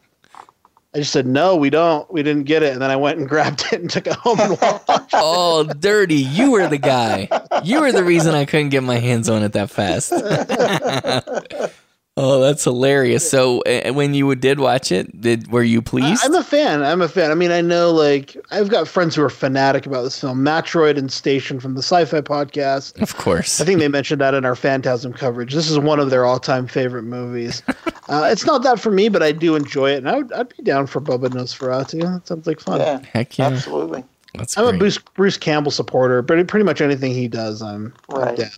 I 0.94 0.98
just 1.00 1.14
said 1.14 1.26
no, 1.26 1.56
we 1.56 1.70
don't. 1.70 2.12
We 2.12 2.22
didn't 2.22 2.44
get 2.44 2.64
it, 2.64 2.74
and 2.74 2.82
then 2.82 2.92
I 2.92 2.98
went 2.98 3.18
and 3.18 3.30
grabbed 3.30 3.64
it 3.72 3.80
and 3.82 3.90
took 3.90 4.08
it 4.08 4.14
home 4.14 4.40
and 4.40 4.60
watched. 4.62 5.12
Oh, 5.14 5.64
dirty! 5.64 6.16
You 6.16 6.52
were 6.52 6.68
the 6.68 6.78
guy. 6.78 7.30
You 7.64 7.82
were 7.82 7.92
the 7.92 8.04
reason 8.04 8.34
I 8.36 8.46
couldn't 8.46 8.70
get 8.70 8.84
my 8.84 8.98
hands 8.98 9.30
on 9.30 9.44
it 9.44 9.54
that 9.54 9.70
fast. 9.70 10.12
oh, 12.18 12.42
that's 12.42 12.64
hilarious. 12.64 13.30
So, 13.30 13.62
uh, 13.62 13.94
when 13.94 14.14
you 14.14 14.34
did 14.36 14.60
watch 14.60 14.92
it, 14.92 15.20
did 15.20 15.52
were 15.52 15.64
you 15.64 15.82
pleased? 15.82 16.24
I, 16.24 16.28
am 16.28 16.36
a 16.36 16.44
fan. 16.44 16.84
I'm 16.84 17.02
a 17.02 17.08
fan. 17.08 17.32
I 17.32 17.36
mean, 17.36 17.52
I 17.52 17.62
know 17.62 17.92
like 17.92 18.38
I've 18.52 18.70
got 18.70 18.88
friends 18.88 19.16
who 19.16 19.24
are 19.24 19.30
fanatic 19.30 19.86
about 19.86 20.04
this 20.04 20.20
film. 20.20 20.44
Matroid 20.44 20.98
and 20.98 21.12
Station 21.12 21.60
from 21.60 21.76
the 21.76 21.82
Sci-Fi 21.82 22.22
podcast. 22.22 23.02
Of 23.02 23.18
course. 23.18 23.62
I 23.62 23.66
think 23.66 23.80
they 23.80 23.88
mentioned 23.88 24.22
that 24.22 24.34
in 24.34 24.46
our 24.46 24.56
Phantasm 24.56 25.14
coverage. 25.14 25.54
This 25.54 25.70
is 25.70 25.80
one 25.80 26.00
of 26.00 26.10
their 26.10 26.26
all-time 26.26 26.68
favorite 26.68 27.04
movies. 27.04 27.64
uh, 28.10 28.30
it's 28.32 28.46
not 28.46 28.64
that 28.64 28.80
for 28.80 28.92
me, 28.92 29.10
but 29.10 29.24
I 29.24 29.32
do 29.32 29.56
enjoy 29.56 29.92
it, 29.92 29.98
and 29.98 30.10
I 30.10 30.18
would, 30.18 30.34
I'd 30.34 30.50
be 30.56 30.64
down 30.64 30.88
for 30.88 31.00
Bubba 31.02 31.30
Nosferatu. 31.30 32.02
That 32.02 32.28
sounds 32.28 32.48
like 32.48 32.60
fun. 32.60 32.80
Yeah, 32.80 33.02
Heck 33.14 33.38
yeah. 33.38 33.48
absolutely. 33.48 34.04
That's 34.36 34.58
I'm 34.58 34.76
a. 34.76 34.78
Bruce 34.78 34.98
Bruce 34.98 35.38
Campbell 35.38 35.72
supporter. 35.72 36.24
Pretty 36.24 36.44
pretty 36.46 36.64
much 36.64 36.80
anything 36.82 37.12
he 37.14 37.28
does, 37.28 37.62
I'm 37.62 37.94
I'm 38.10 38.22
Right. 38.22 38.38
down. 38.38 38.50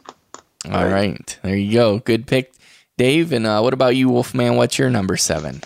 All 0.71 0.87
right, 0.87 1.37
there 1.43 1.55
you 1.57 1.73
go. 1.73 1.99
Good 1.99 2.25
pick, 2.25 2.53
Dave. 2.97 3.31
And 3.31 3.45
uh, 3.45 3.61
what 3.61 3.73
about 3.73 3.95
you, 3.95 4.09
Wolfman? 4.09 4.55
What's 4.55 4.77
your 4.77 4.89
number 4.89 5.17
seven? 5.17 5.61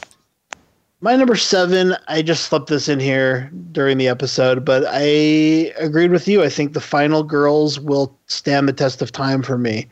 My 1.00 1.16
number 1.16 1.36
seven, 1.36 1.96
I 2.08 2.24
just 2.24 2.46
slipped 2.46 2.70
this 2.70 2.90
in 2.90 3.00
here 3.00 3.52
during 3.72 4.00
the 4.00 4.08
episode, 4.08 4.66
but 4.66 4.84
I 4.88 5.04
agreed 5.78 6.10
with 6.10 6.28
you. 6.28 6.44
I 6.44 6.50
think 6.50 6.74
the 6.74 6.82
final 6.82 7.22
girls 7.22 7.80
will 7.80 8.18
stand 8.26 8.68
the 8.68 8.74
test 8.74 9.04
of 9.04 9.12
time 9.12 9.44
for 9.44 9.60
me. 9.60 9.88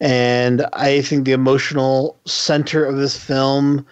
And 0.00 0.64
I 0.72 1.02
think 1.02 1.26
the 1.26 1.32
emotional 1.32 2.18
center 2.24 2.86
of 2.86 2.96
this 2.96 3.22
film 3.22 3.84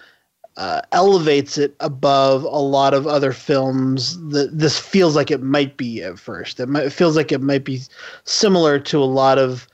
uh, 0.57 0.81
elevates 0.93 1.59
it 1.59 1.77
above 1.81 2.45
a 2.45 2.49
lot 2.49 2.95
of 2.95 3.07
other 3.07 3.33
films 3.33 4.19
that 4.31 4.59
this 4.59 4.79
feels 4.79 5.15
like 5.15 5.31
it 5.31 5.43
might 5.43 5.77
be 5.77 6.03
at 6.03 6.19
first. 6.19 6.61
It, 6.61 6.69
might, 6.69 6.87
it 6.87 6.93
feels 6.95 7.15
like 7.15 7.31
it 7.31 7.43
might 7.43 7.65
be 7.65 7.83
similar 8.25 8.79
to 8.81 8.99
a 8.99 9.05
lot 9.05 9.39
of 9.39 9.69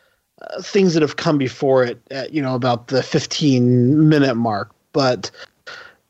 uh, 0.50 0.62
things 0.62 0.94
that 0.94 1.02
have 1.02 1.16
come 1.16 1.38
before 1.38 1.84
it, 1.84 2.00
at, 2.10 2.32
you 2.32 2.42
know, 2.42 2.54
about 2.54 2.88
the 2.88 3.02
15 3.02 4.08
minute 4.08 4.34
mark. 4.34 4.70
But 4.92 5.30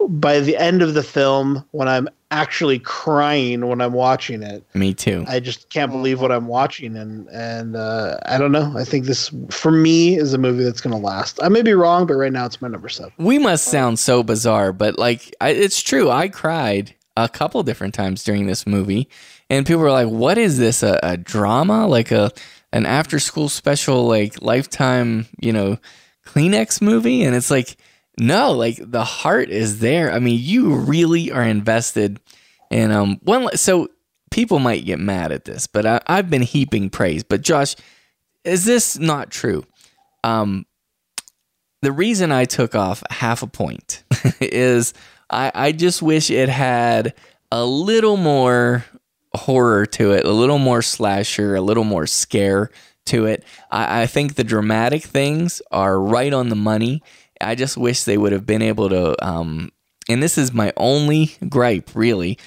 by 0.09 0.41
the 0.41 0.57
end 0.57 0.83
of 0.83 0.95
the 0.95 1.03
film, 1.03 1.65
when 1.73 1.89
I'm 1.89 2.09
actually 2.35 2.81
crying 2.81 3.67
when 3.69 3.81
I'm 3.81 3.93
watching 3.93 4.43
it, 4.43 4.65
Me 4.75 4.93
too. 4.93 5.25
I 5.29 5.41
just 5.41 5.71
can't 5.71 5.91
believe 5.91 6.21
what 6.21 6.33
I'm 6.33 6.49
watching, 6.49 6.97
and 6.97 7.29
and 7.29 7.77
uh, 7.77 8.19
I 8.27 8.39
don't 8.39 8.53
know. 8.53 8.75
I 8.77 8.85
think 8.85 9.07
this 9.07 9.31
for 9.51 9.71
me 9.71 10.17
is 10.17 10.35
a 10.35 10.39
movie 10.39 10.65
that's 10.65 10.81
going 10.81 10.95
to 10.95 11.01
last. 11.01 11.39
I 11.43 11.49
may 11.49 11.63
be 11.63 11.75
wrong, 11.75 12.07
but 12.07 12.15
right 12.15 12.33
now 12.33 12.45
it's 12.45 12.61
my 12.61 12.69
number 12.69 12.89
seven. 12.89 13.13
We 13.19 13.39
must 13.39 13.65
sound 13.65 13.99
so 13.99 14.23
bizarre, 14.23 14.73
but 14.73 14.99
like 14.99 15.35
I, 15.41 15.51
it's 15.51 15.81
true. 15.81 16.11
I 16.11 16.29
cried 16.29 16.95
a 17.17 17.29
couple 17.29 17.63
different 17.63 17.95
times 17.95 18.25
during 18.25 18.47
this 18.47 18.67
movie, 18.67 19.09
and 19.49 19.65
people 19.65 19.83
were 19.83 19.93
like, 19.93 20.09
"What 20.09 20.37
is 20.37 20.59
this? 20.59 20.83
A, 20.83 20.99
a 21.03 21.17
drama? 21.17 21.87
Like 21.87 22.11
a 22.11 22.33
an 22.75 22.85
after 22.85 23.19
school 23.19 23.49
special? 23.49 24.07
Like 24.07 24.43
lifetime? 24.43 25.27
You 25.41 25.53
know, 25.53 25.79
Kleenex 26.27 26.83
movie?" 26.83 27.23
And 27.23 27.35
it's 27.35 27.51
like, 27.51 27.77
no, 28.19 28.53
like 28.53 28.79
the 28.81 29.05
heart 29.05 29.51
is 29.51 29.81
there. 29.81 30.13
I 30.13 30.19
mean, 30.19 30.39
you 30.41 30.75
really 30.75 31.31
are 31.33 31.43
invested. 31.43 32.21
And 32.71 32.93
um, 32.93 33.19
one 33.23 33.57
so 33.57 33.89
people 34.31 34.59
might 34.59 34.85
get 34.85 34.99
mad 34.99 35.33
at 35.33 35.45
this, 35.45 35.67
but 35.67 35.87
I, 35.87 36.01
I've 36.07 36.31
been 36.31 36.43
heaping 36.43 36.91
praise. 36.91 37.25
But 37.25 37.43
Josh, 37.43 37.77
is 38.45 38.65
this 38.65 38.99
not 38.99 39.31
true? 39.31 39.65
Um, 40.23 40.67
the 41.83 41.93
reason 41.93 42.33
I 42.33 42.45
took 42.45 42.75
off 42.75 43.03
half 43.11 43.43
a 43.43 43.47
point 43.47 44.05
is 44.41 44.95
I, 45.31 45.53
I 45.55 45.73
just 45.73 46.03
wish 46.03 46.31
it 46.31 46.49
had 46.49 47.15
a 47.53 47.65
little 47.65 48.17
more 48.17 48.85
horror 49.35 49.87
to 49.87 50.13
it, 50.13 50.25
a 50.25 50.33
little 50.33 50.59
more 50.59 50.83
slasher, 50.83 51.55
a 51.55 51.61
little 51.61 51.85
more 51.85 52.07
scare 52.07 52.71
to 53.07 53.27
it. 53.27 53.45
I, 53.71 54.03
I 54.03 54.07
think 54.07 54.35
the 54.35 54.45
dramatic 54.45 55.03
things 55.03 55.61
are 55.71 56.01
right 56.01 56.33
on 56.33 56.49
the 56.49 56.57
money. 56.57 57.03
I 57.41 57.55
just 57.55 57.77
wish 57.77 58.05
they 58.05 58.17
would 58.17 58.33
have 58.33 58.47
been 58.47 58.63
able 58.63 58.89
to, 58.89 59.27
um, 59.27 59.71
and 60.09 60.23
this 60.23 60.39
is 60.39 60.53
my 60.53 60.73
only 60.77 61.35
gripe, 61.49 61.91
really. 61.95 62.39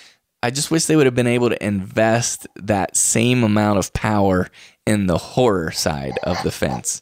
I 0.41 0.51
just 0.51 0.71
wish 0.71 0.85
they 0.85 0.95
would 0.95 1.07
have 1.07 1.15
been 1.15 1.27
able 1.27 1.49
to 1.49 1.65
invest 1.65 2.47
that 2.55 2.95
same 2.95 3.43
amount 3.43 3.79
of 3.79 3.91
power 3.93 4.47
in 4.85 5.07
the 5.07 5.17
horror 5.17 5.71
side 5.71 6.13
of 6.23 6.41
the 6.43 6.51
fence. 6.51 7.01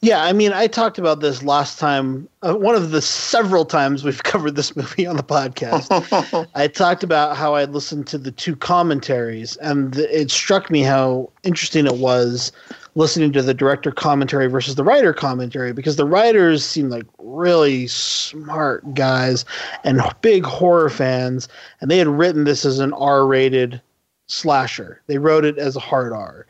Yeah, 0.00 0.22
I 0.22 0.32
mean, 0.32 0.52
I 0.52 0.66
talked 0.66 0.98
about 0.98 1.20
this 1.20 1.42
last 1.42 1.78
time. 1.78 2.28
Uh, 2.42 2.54
one 2.54 2.74
of 2.74 2.90
the 2.90 3.00
several 3.00 3.64
times 3.64 4.04
we've 4.04 4.22
covered 4.22 4.54
this 4.54 4.76
movie 4.76 5.06
on 5.06 5.16
the 5.16 5.22
podcast. 5.22 6.48
I 6.54 6.68
talked 6.68 7.02
about 7.02 7.36
how 7.36 7.54
I 7.54 7.64
listened 7.64 8.06
to 8.08 8.18
the 8.18 8.30
two 8.30 8.54
commentaries, 8.54 9.56
and 9.58 9.96
it 9.96 10.30
struck 10.30 10.70
me 10.70 10.82
how 10.82 11.30
interesting 11.42 11.86
it 11.86 11.96
was 11.96 12.52
listening 12.96 13.32
to 13.32 13.42
the 13.42 13.54
director 13.54 13.90
commentary 13.90 14.46
versus 14.46 14.76
the 14.76 14.84
writer 14.84 15.12
commentary 15.12 15.72
because 15.72 15.96
the 15.96 16.04
writers 16.04 16.64
seemed 16.64 16.90
like 16.90 17.06
really 17.18 17.88
smart 17.88 18.94
guys 18.94 19.44
and 19.82 20.00
big 20.20 20.44
horror 20.44 20.90
fans, 20.90 21.48
and 21.80 21.90
they 21.90 21.98
had 21.98 22.08
written 22.08 22.44
this 22.44 22.64
as 22.64 22.78
an 22.78 22.92
R-rated 22.92 23.80
slasher. 24.26 25.00
They 25.06 25.18
wrote 25.18 25.44
it 25.44 25.58
as 25.58 25.76
a 25.76 25.80
hard 25.80 26.12
R 26.12 26.46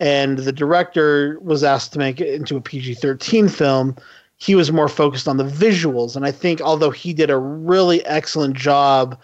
and 0.00 0.38
the 0.38 0.52
director 0.52 1.38
was 1.40 1.64
asked 1.64 1.92
to 1.92 1.98
make 1.98 2.20
it 2.20 2.32
into 2.34 2.56
a 2.56 2.60
PG 2.60 2.94
13 2.94 3.48
film. 3.48 3.96
He 4.36 4.54
was 4.54 4.70
more 4.70 4.88
focused 4.88 5.26
on 5.26 5.36
the 5.36 5.44
visuals. 5.44 6.14
And 6.14 6.24
I 6.24 6.30
think, 6.30 6.60
although 6.60 6.90
he 6.90 7.12
did 7.12 7.30
a 7.30 7.38
really 7.38 8.04
excellent 8.06 8.56
job 8.56 9.18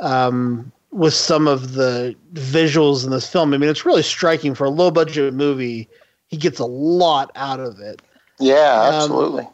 um, 0.00 0.70
with 0.90 1.14
some 1.14 1.46
of 1.46 1.72
the 1.72 2.14
visuals 2.34 3.04
in 3.04 3.10
this 3.10 3.30
film, 3.30 3.54
I 3.54 3.58
mean, 3.58 3.70
it's 3.70 3.86
really 3.86 4.02
striking 4.02 4.54
for 4.54 4.64
a 4.64 4.70
low 4.70 4.90
budget 4.90 5.32
movie. 5.32 5.88
He 6.28 6.36
gets 6.36 6.58
a 6.58 6.66
lot 6.66 7.30
out 7.34 7.60
of 7.60 7.80
it. 7.80 8.02
Yeah, 8.38 8.88
Um, 8.88 8.94
absolutely. 8.94 9.48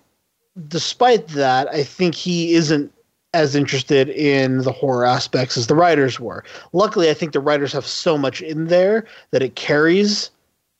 Despite 0.68 1.28
that, 1.28 1.68
I 1.68 1.84
think 1.84 2.14
he 2.14 2.54
isn't 2.54 2.92
as 3.34 3.54
interested 3.54 4.08
in 4.08 4.58
the 4.62 4.72
horror 4.72 5.04
aspects 5.04 5.56
as 5.56 5.66
the 5.66 5.74
writers 5.74 6.18
were. 6.18 6.42
Luckily, 6.72 7.10
I 7.10 7.14
think 7.14 7.32
the 7.32 7.40
writers 7.40 7.72
have 7.72 7.86
so 7.86 8.16
much 8.16 8.40
in 8.40 8.68
there 8.68 9.04
that 9.30 9.42
it 9.42 9.54
carries 9.56 10.30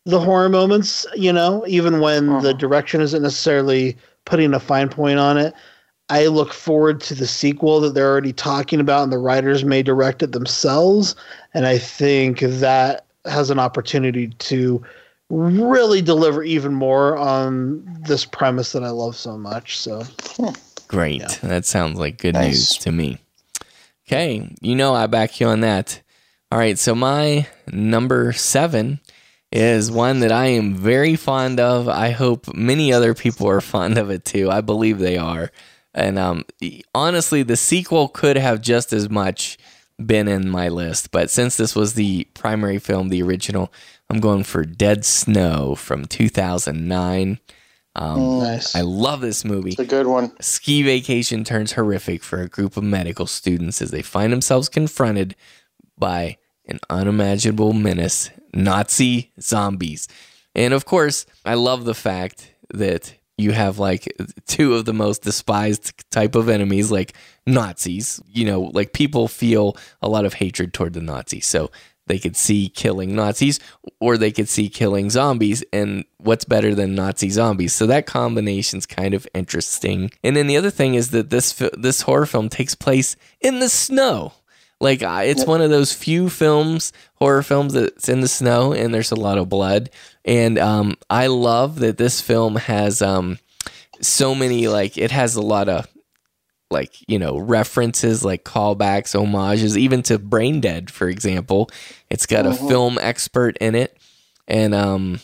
the 0.06 0.20
horror 0.20 0.48
moments, 0.48 1.04
you 1.14 1.32
know, 1.32 1.64
even 1.66 2.00
when 2.00 2.28
the 2.28 2.50
uh-huh. 2.50 2.52
direction 2.54 3.00
isn't 3.00 3.22
necessarily 3.22 3.96
putting 4.24 4.54
a 4.54 4.60
fine 4.60 4.88
point 4.88 5.18
on 5.18 5.36
it. 5.36 5.52
I 6.08 6.26
look 6.26 6.52
forward 6.52 7.00
to 7.02 7.16
the 7.16 7.26
sequel 7.26 7.80
that 7.80 7.94
they're 7.94 8.08
already 8.08 8.32
talking 8.32 8.78
about, 8.78 9.02
and 9.02 9.12
the 9.12 9.18
writers 9.18 9.64
may 9.64 9.82
direct 9.82 10.22
it 10.22 10.30
themselves. 10.30 11.16
And 11.52 11.66
I 11.66 11.78
think 11.78 12.38
that 12.38 13.04
has 13.24 13.50
an 13.50 13.58
opportunity 13.58 14.28
to 14.28 14.80
really 15.28 16.00
deliver 16.00 16.44
even 16.44 16.72
more 16.72 17.16
on 17.16 17.84
this 18.06 18.24
premise 18.24 18.70
that 18.72 18.84
I 18.84 18.90
love 18.90 19.16
so 19.16 19.36
much. 19.36 19.76
So, 19.76 20.04
hmm. 20.36 20.50
Great. 20.86 21.40
That 21.42 21.64
sounds 21.64 21.98
like 21.98 22.18
good 22.18 22.36
news 22.36 22.78
to 22.78 22.92
me. 22.92 23.18
Okay. 24.06 24.54
You 24.60 24.76
know, 24.76 24.94
I 24.94 25.08
back 25.08 25.40
you 25.40 25.48
on 25.48 25.62
that. 25.62 26.00
All 26.52 26.58
right. 26.58 26.78
So, 26.78 26.94
my 26.94 27.48
number 27.72 28.32
seven 28.32 29.00
is 29.52 29.90
one 29.90 30.20
that 30.20 30.32
I 30.32 30.46
am 30.46 30.74
very 30.74 31.16
fond 31.16 31.60
of. 31.60 31.88
I 31.88 32.10
hope 32.10 32.54
many 32.54 32.92
other 32.92 33.14
people 33.14 33.48
are 33.48 33.60
fond 33.60 33.98
of 33.98 34.10
it 34.10 34.24
too. 34.24 34.50
I 34.50 34.60
believe 34.60 34.98
they 34.98 35.16
are. 35.16 35.50
And 35.94 36.18
um, 36.18 36.44
honestly, 36.94 37.42
the 37.42 37.56
sequel 37.56 38.08
could 38.08 38.36
have 38.36 38.60
just 38.60 38.92
as 38.92 39.08
much 39.08 39.56
been 40.04 40.28
in 40.28 40.48
my 40.48 40.68
list. 40.68 41.10
But 41.10 41.30
since 41.30 41.56
this 41.56 41.74
was 41.74 41.94
the 41.94 42.24
primary 42.34 42.78
film, 42.78 43.08
the 43.08 43.22
original, 43.22 43.72
I'm 44.10 44.20
going 44.20 44.44
for 44.44 44.64
Dead 44.64 45.04
Snow 45.04 45.74
from 45.74 46.04
2009. 46.04 47.40
Um, 47.94 48.40
nice. 48.40 48.76
I 48.76 48.82
love 48.82 49.22
this 49.22 49.42
movie. 49.42 49.70
It's 49.70 49.78
a 49.78 49.86
good 49.86 50.06
one. 50.06 50.32
Ski 50.40 50.82
vacation 50.82 51.44
turns 51.44 51.72
horrific 51.72 52.22
for 52.22 52.42
a 52.42 52.48
group 52.48 52.76
of 52.76 52.84
medical 52.84 53.26
students 53.26 53.80
as 53.80 53.90
they 53.90 54.02
find 54.02 54.32
themselves 54.32 54.68
confronted 54.68 55.34
by 55.96 56.36
an 56.68 56.80
unimaginable 56.90 57.72
menace 57.72 58.30
Nazi 58.54 59.32
zombies. 59.40 60.08
And 60.54 60.72
of 60.72 60.84
course, 60.84 61.26
I 61.44 61.54
love 61.54 61.84
the 61.84 61.94
fact 61.94 62.52
that 62.72 63.14
you 63.38 63.52
have 63.52 63.78
like 63.78 64.08
two 64.46 64.74
of 64.74 64.86
the 64.86 64.94
most 64.94 65.22
despised 65.22 66.10
type 66.10 66.34
of 66.34 66.48
enemies, 66.48 66.90
like 66.90 67.14
Nazis. 67.46 68.20
You 68.26 68.46
know, 68.46 68.60
like 68.72 68.92
people 68.92 69.28
feel 69.28 69.76
a 70.00 70.08
lot 70.08 70.24
of 70.24 70.34
hatred 70.34 70.72
toward 70.72 70.94
the 70.94 71.02
Nazis. 71.02 71.46
So 71.46 71.70
they 72.06 72.18
could 72.18 72.36
see 72.36 72.68
killing 72.68 73.14
Nazis 73.14 73.60
or 74.00 74.16
they 74.16 74.30
could 74.30 74.48
see 74.48 74.68
killing 74.68 75.10
zombies. 75.10 75.62
And 75.72 76.04
what's 76.18 76.44
better 76.44 76.74
than 76.74 76.94
Nazi 76.94 77.30
zombies? 77.30 77.74
So 77.74 77.86
that 77.86 78.06
combination's 78.06 78.86
kind 78.86 79.12
of 79.12 79.28
interesting. 79.34 80.10
And 80.22 80.36
then 80.36 80.46
the 80.46 80.56
other 80.56 80.70
thing 80.70 80.94
is 80.94 81.10
that 81.10 81.30
this 81.30 81.52
this 81.76 82.02
horror 82.02 82.26
film 82.26 82.48
takes 82.48 82.74
place 82.74 83.16
in 83.40 83.60
the 83.60 83.68
snow. 83.68 84.32
Like 84.80 85.00
it's 85.02 85.46
one 85.46 85.62
of 85.62 85.70
those 85.70 85.92
few 85.92 86.28
films, 86.28 86.92
horror 87.14 87.42
films 87.42 87.72
that's 87.72 88.08
in 88.08 88.20
the 88.20 88.28
snow 88.28 88.72
and 88.72 88.92
there's 88.92 89.10
a 89.10 89.16
lot 89.16 89.38
of 89.38 89.48
blood. 89.48 89.90
And 90.24 90.58
um, 90.58 90.96
I 91.08 91.28
love 91.28 91.78
that 91.78 91.96
this 91.96 92.20
film 92.20 92.56
has 92.56 93.00
um, 93.00 93.38
so 94.00 94.34
many 94.34 94.68
like 94.68 94.98
it 94.98 95.10
has 95.10 95.36
a 95.36 95.42
lot 95.42 95.68
of 95.68 95.86
like 96.70 96.96
you 97.08 97.18
know 97.18 97.38
references 97.38 98.24
like 98.24 98.44
callbacks 98.44 99.12
homages 99.12 99.78
even 99.78 100.02
to 100.02 100.18
Braindead 100.18 100.90
for 100.90 101.08
example 101.08 101.70
it's 102.10 102.26
got 102.26 102.44
mm-hmm. 102.44 102.64
a 102.64 102.68
film 102.68 102.98
expert 103.00 103.56
in 103.58 103.74
it 103.74 103.96
and 104.48 104.74
um 104.74 105.20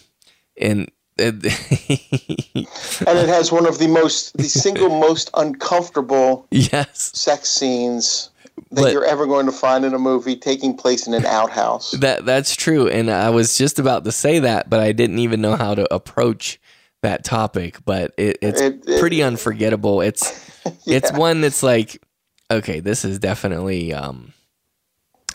and 0.57 0.91
and 1.19 1.45
it 1.45 3.29
has 3.29 3.53
one 3.53 3.67
of 3.67 3.79
the 3.79 3.89
most 3.89 4.37
the 4.37 4.45
single 4.45 4.89
most 4.89 5.31
uncomfortable 5.35 6.47
yes 6.51 7.11
sex 7.15 7.49
scenes 7.49 8.31
that 8.57 8.83
but, 8.83 8.93
you're 8.93 9.05
ever 9.05 9.27
going 9.27 9.47
to 9.47 9.53
find 9.53 9.85
in 9.85 9.95
a 9.95 9.99
movie 9.99 10.37
taking 10.37 10.77
place 10.77 11.07
in 11.07 11.15
an 11.15 11.25
outhouse. 11.27 11.95
That 12.03 12.25
that's 12.25 12.57
true, 12.57 12.89
and 12.89 13.11
I 13.11 13.31
was 13.31 13.57
just 13.57 13.79
about 13.79 14.05
to 14.05 14.13
say 14.13 14.41
that, 14.41 14.69
but 14.69 14.81
I 14.81 14.93
didn't 14.93 15.21
even 15.21 15.41
know 15.41 15.57
how 15.57 15.75
to 15.75 15.93
approach 15.95 16.61
that 17.03 17.25
topic. 17.25 17.79
But 17.85 18.13
it, 18.17 18.39
it's 18.43 18.61
it, 18.61 18.89
it, 18.89 19.01
pretty 19.01 19.23
unforgettable. 19.23 20.01
It's 20.01 20.51
yeah. 20.85 20.97
it's 20.97 21.13
one 21.13 21.41
that's 21.43 21.63
like, 21.63 22.03
okay, 22.51 22.81
this 22.81 23.05
is 23.05 23.19
definitely, 23.19 23.93
um, 23.93 24.33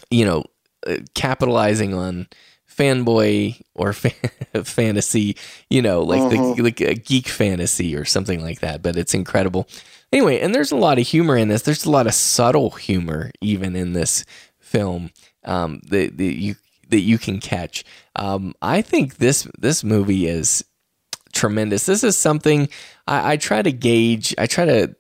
you 0.10 0.26
know, 0.26 0.44
uh, 0.86 0.98
capitalizing 1.16 1.94
on 1.94 2.28
fanboy 2.78 3.62
or 3.76 3.94
fan- 3.94 4.32
fantasy, 4.64 5.36
you 5.70 5.82
know, 5.82 6.02
like 6.02 6.22
mm-hmm. 6.22 6.56
the 6.56 6.62
like 6.64 6.82
a 6.82 6.96
geek 6.96 7.28
fantasy 7.28 7.96
or 7.96 8.06
something 8.06 8.42
like 8.42 8.60
that. 8.60 8.82
But 8.82 8.98
it's 8.98 9.14
incredible. 9.14 9.68
Anyway, 10.12 10.40
and 10.40 10.56
there's 10.56 10.72
a 10.72 10.78
lot 10.78 11.00
of 11.00 11.08
humor 11.08 11.36
in 11.36 11.50
this. 11.50 11.64
There's 11.64 11.86
a 11.86 11.92
lot 11.92 12.08
of 12.08 12.14
subtle 12.14 12.72
humor 12.72 13.32
even 13.42 13.76
in 13.76 13.94
this 13.94 14.24
film 14.60 15.12
um, 15.44 15.82
that, 15.90 16.18
that 16.18 16.40
you 16.40 16.56
that 16.90 17.02
you 17.02 17.18
can 17.18 17.40
catch. 17.40 17.84
Um, 18.16 18.54
I 18.62 18.82
think 18.82 19.18
this 19.18 19.48
this 19.58 19.84
movie 19.84 20.28
is 20.28 20.64
tremendous. 21.34 21.86
This 21.86 22.04
is 22.04 22.18
something 22.18 22.70
I, 23.06 23.34
I 23.34 23.38
try 23.38 23.62
to 23.62 23.72
gauge. 23.72 24.34
I 24.38 24.46
try 24.46 24.66
to 24.66 24.96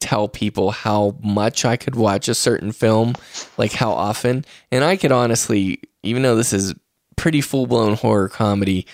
tell 0.00 0.28
people 0.28 0.70
how 0.70 1.18
much 1.22 1.64
I 1.64 1.76
could 1.76 1.94
watch 1.94 2.28
a 2.28 2.34
certain 2.34 2.72
film, 2.72 3.14
like 3.58 3.72
how 3.72 3.92
often. 3.92 4.44
And 4.70 4.84
I 4.84 4.96
could 4.96 5.12
honestly, 5.12 5.80
even 6.02 6.22
though 6.22 6.36
this 6.36 6.52
is 6.52 6.74
pretty 7.16 7.40
full 7.40 7.66
blown 7.66 7.94
horror 7.94 8.28
comedy, 8.28 8.86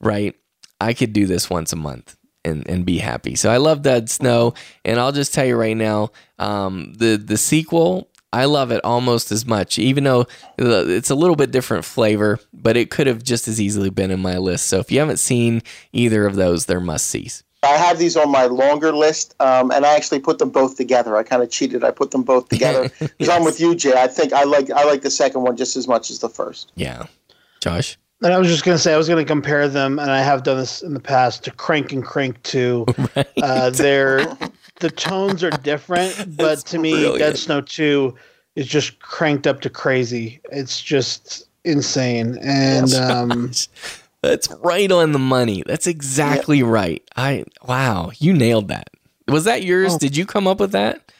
right? 0.00 0.34
I 0.80 0.94
could 0.94 1.12
do 1.12 1.26
this 1.26 1.50
once 1.50 1.74
a 1.74 1.76
month 1.76 2.16
and, 2.44 2.68
and 2.68 2.84
be 2.84 2.98
happy. 2.98 3.34
So 3.34 3.50
I 3.50 3.58
love 3.58 3.82
Dead 3.82 4.10
Snow, 4.10 4.54
and 4.84 4.98
I'll 4.98 5.12
just 5.12 5.34
tell 5.34 5.44
you 5.44 5.56
right 5.56 5.76
now, 5.76 6.10
um, 6.38 6.94
the 6.94 7.16
the 7.16 7.36
sequel. 7.36 8.08
I 8.32 8.44
love 8.44 8.70
it 8.70 8.84
almost 8.84 9.32
as 9.32 9.44
much, 9.44 9.76
even 9.76 10.04
though 10.04 10.28
it's 10.56 11.10
a 11.10 11.16
little 11.16 11.34
bit 11.34 11.50
different 11.50 11.84
flavor, 11.84 12.38
but 12.52 12.76
it 12.76 12.88
could 12.88 13.08
have 13.08 13.24
just 13.24 13.48
as 13.48 13.60
easily 13.60 13.90
been 13.90 14.12
in 14.12 14.20
my 14.20 14.38
list. 14.38 14.68
So 14.68 14.78
if 14.78 14.92
you 14.92 15.00
haven't 15.00 15.16
seen 15.16 15.62
either 15.92 16.26
of 16.26 16.36
those, 16.36 16.66
they're 16.66 16.78
must 16.78 17.08
sees. 17.08 17.42
I 17.62 17.76
have 17.76 17.98
these 17.98 18.16
on 18.16 18.30
my 18.30 18.46
longer 18.46 18.92
list, 18.92 19.34
um, 19.40 19.70
and 19.70 19.84
I 19.84 19.94
actually 19.94 20.20
put 20.20 20.38
them 20.38 20.50
both 20.50 20.76
together. 20.76 21.16
I 21.16 21.24
kind 21.24 21.42
of 21.42 21.50
cheated. 21.50 21.84
I 21.84 21.90
put 21.90 22.10
them 22.10 22.22
both 22.22 22.48
together 22.48 22.84
because 23.00 23.10
yes. 23.18 23.28
I'm 23.28 23.44
with 23.44 23.60
you, 23.60 23.74
Jay. 23.74 23.92
I 23.94 24.06
think 24.06 24.32
I 24.32 24.44
like 24.44 24.70
I 24.70 24.84
like 24.84 25.02
the 25.02 25.10
second 25.10 25.42
one 25.42 25.56
just 25.56 25.76
as 25.76 25.86
much 25.86 26.10
as 26.10 26.20
the 26.20 26.28
first. 26.28 26.72
Yeah, 26.76 27.06
Josh. 27.60 27.98
And 28.22 28.34
I 28.34 28.38
was 28.38 28.48
just 28.48 28.64
going 28.64 28.76
to 28.76 28.82
say, 28.82 28.92
I 28.92 28.98
was 28.98 29.08
going 29.08 29.24
to 29.24 29.28
compare 29.28 29.66
them, 29.68 29.98
and 29.98 30.10
I 30.10 30.20
have 30.20 30.42
done 30.42 30.58
this 30.58 30.82
in 30.82 30.92
the 30.92 31.00
past 31.00 31.42
to 31.44 31.50
Crank 31.50 31.92
and 31.92 32.04
Crank 32.04 32.42
2. 32.42 32.86
Right. 33.16 33.26
Uh, 33.42 33.70
they're, 33.70 34.36
the 34.80 34.90
tones 34.90 35.42
are 35.42 35.50
different, 35.50 36.36
but 36.36 36.58
to 36.66 36.78
me, 36.78 36.92
brilliant. 36.92 37.18
Dead 37.18 37.38
Snow 37.38 37.60
2 37.60 38.14
is 38.56 38.66
just 38.66 38.98
cranked 39.00 39.46
up 39.46 39.60
to 39.62 39.70
crazy. 39.70 40.40
It's 40.52 40.82
just 40.82 41.48
insane. 41.64 42.38
And 42.42 42.92
um, 42.94 43.50
that's 44.22 44.48
right 44.62 44.90
on 44.92 45.12
the 45.12 45.18
money. 45.18 45.62
That's 45.66 45.86
exactly 45.86 46.58
yeah. 46.58 46.66
right. 46.66 47.02
I 47.16 47.44
wow, 47.66 48.10
you 48.18 48.32
nailed 48.32 48.68
that. 48.68 48.90
Was 49.28 49.44
that 49.44 49.62
yours? 49.62 49.94
Oh. 49.94 49.98
Did 49.98 50.16
you 50.16 50.26
come 50.26 50.46
up 50.46 50.60
with 50.60 50.72
that? 50.72 51.12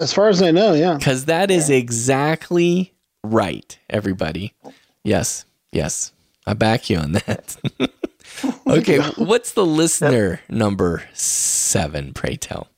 As 0.00 0.12
far 0.12 0.28
as 0.28 0.40
I 0.42 0.50
know, 0.50 0.74
yeah. 0.74 0.96
Because 0.96 1.24
that 1.24 1.50
is 1.50 1.70
exactly 1.70 2.92
right, 3.24 3.78
everybody. 3.90 4.54
Yes, 5.02 5.44
yes. 5.72 6.12
I 6.48 6.54
back 6.54 6.88
you 6.88 6.96
on 6.96 7.12
that. 7.12 7.56
okay, 8.66 8.98
what's 9.16 9.52
the 9.52 9.66
listener 9.66 10.40
number 10.48 11.02
seven, 11.12 12.14
pray 12.14 12.36
tell? 12.36 12.68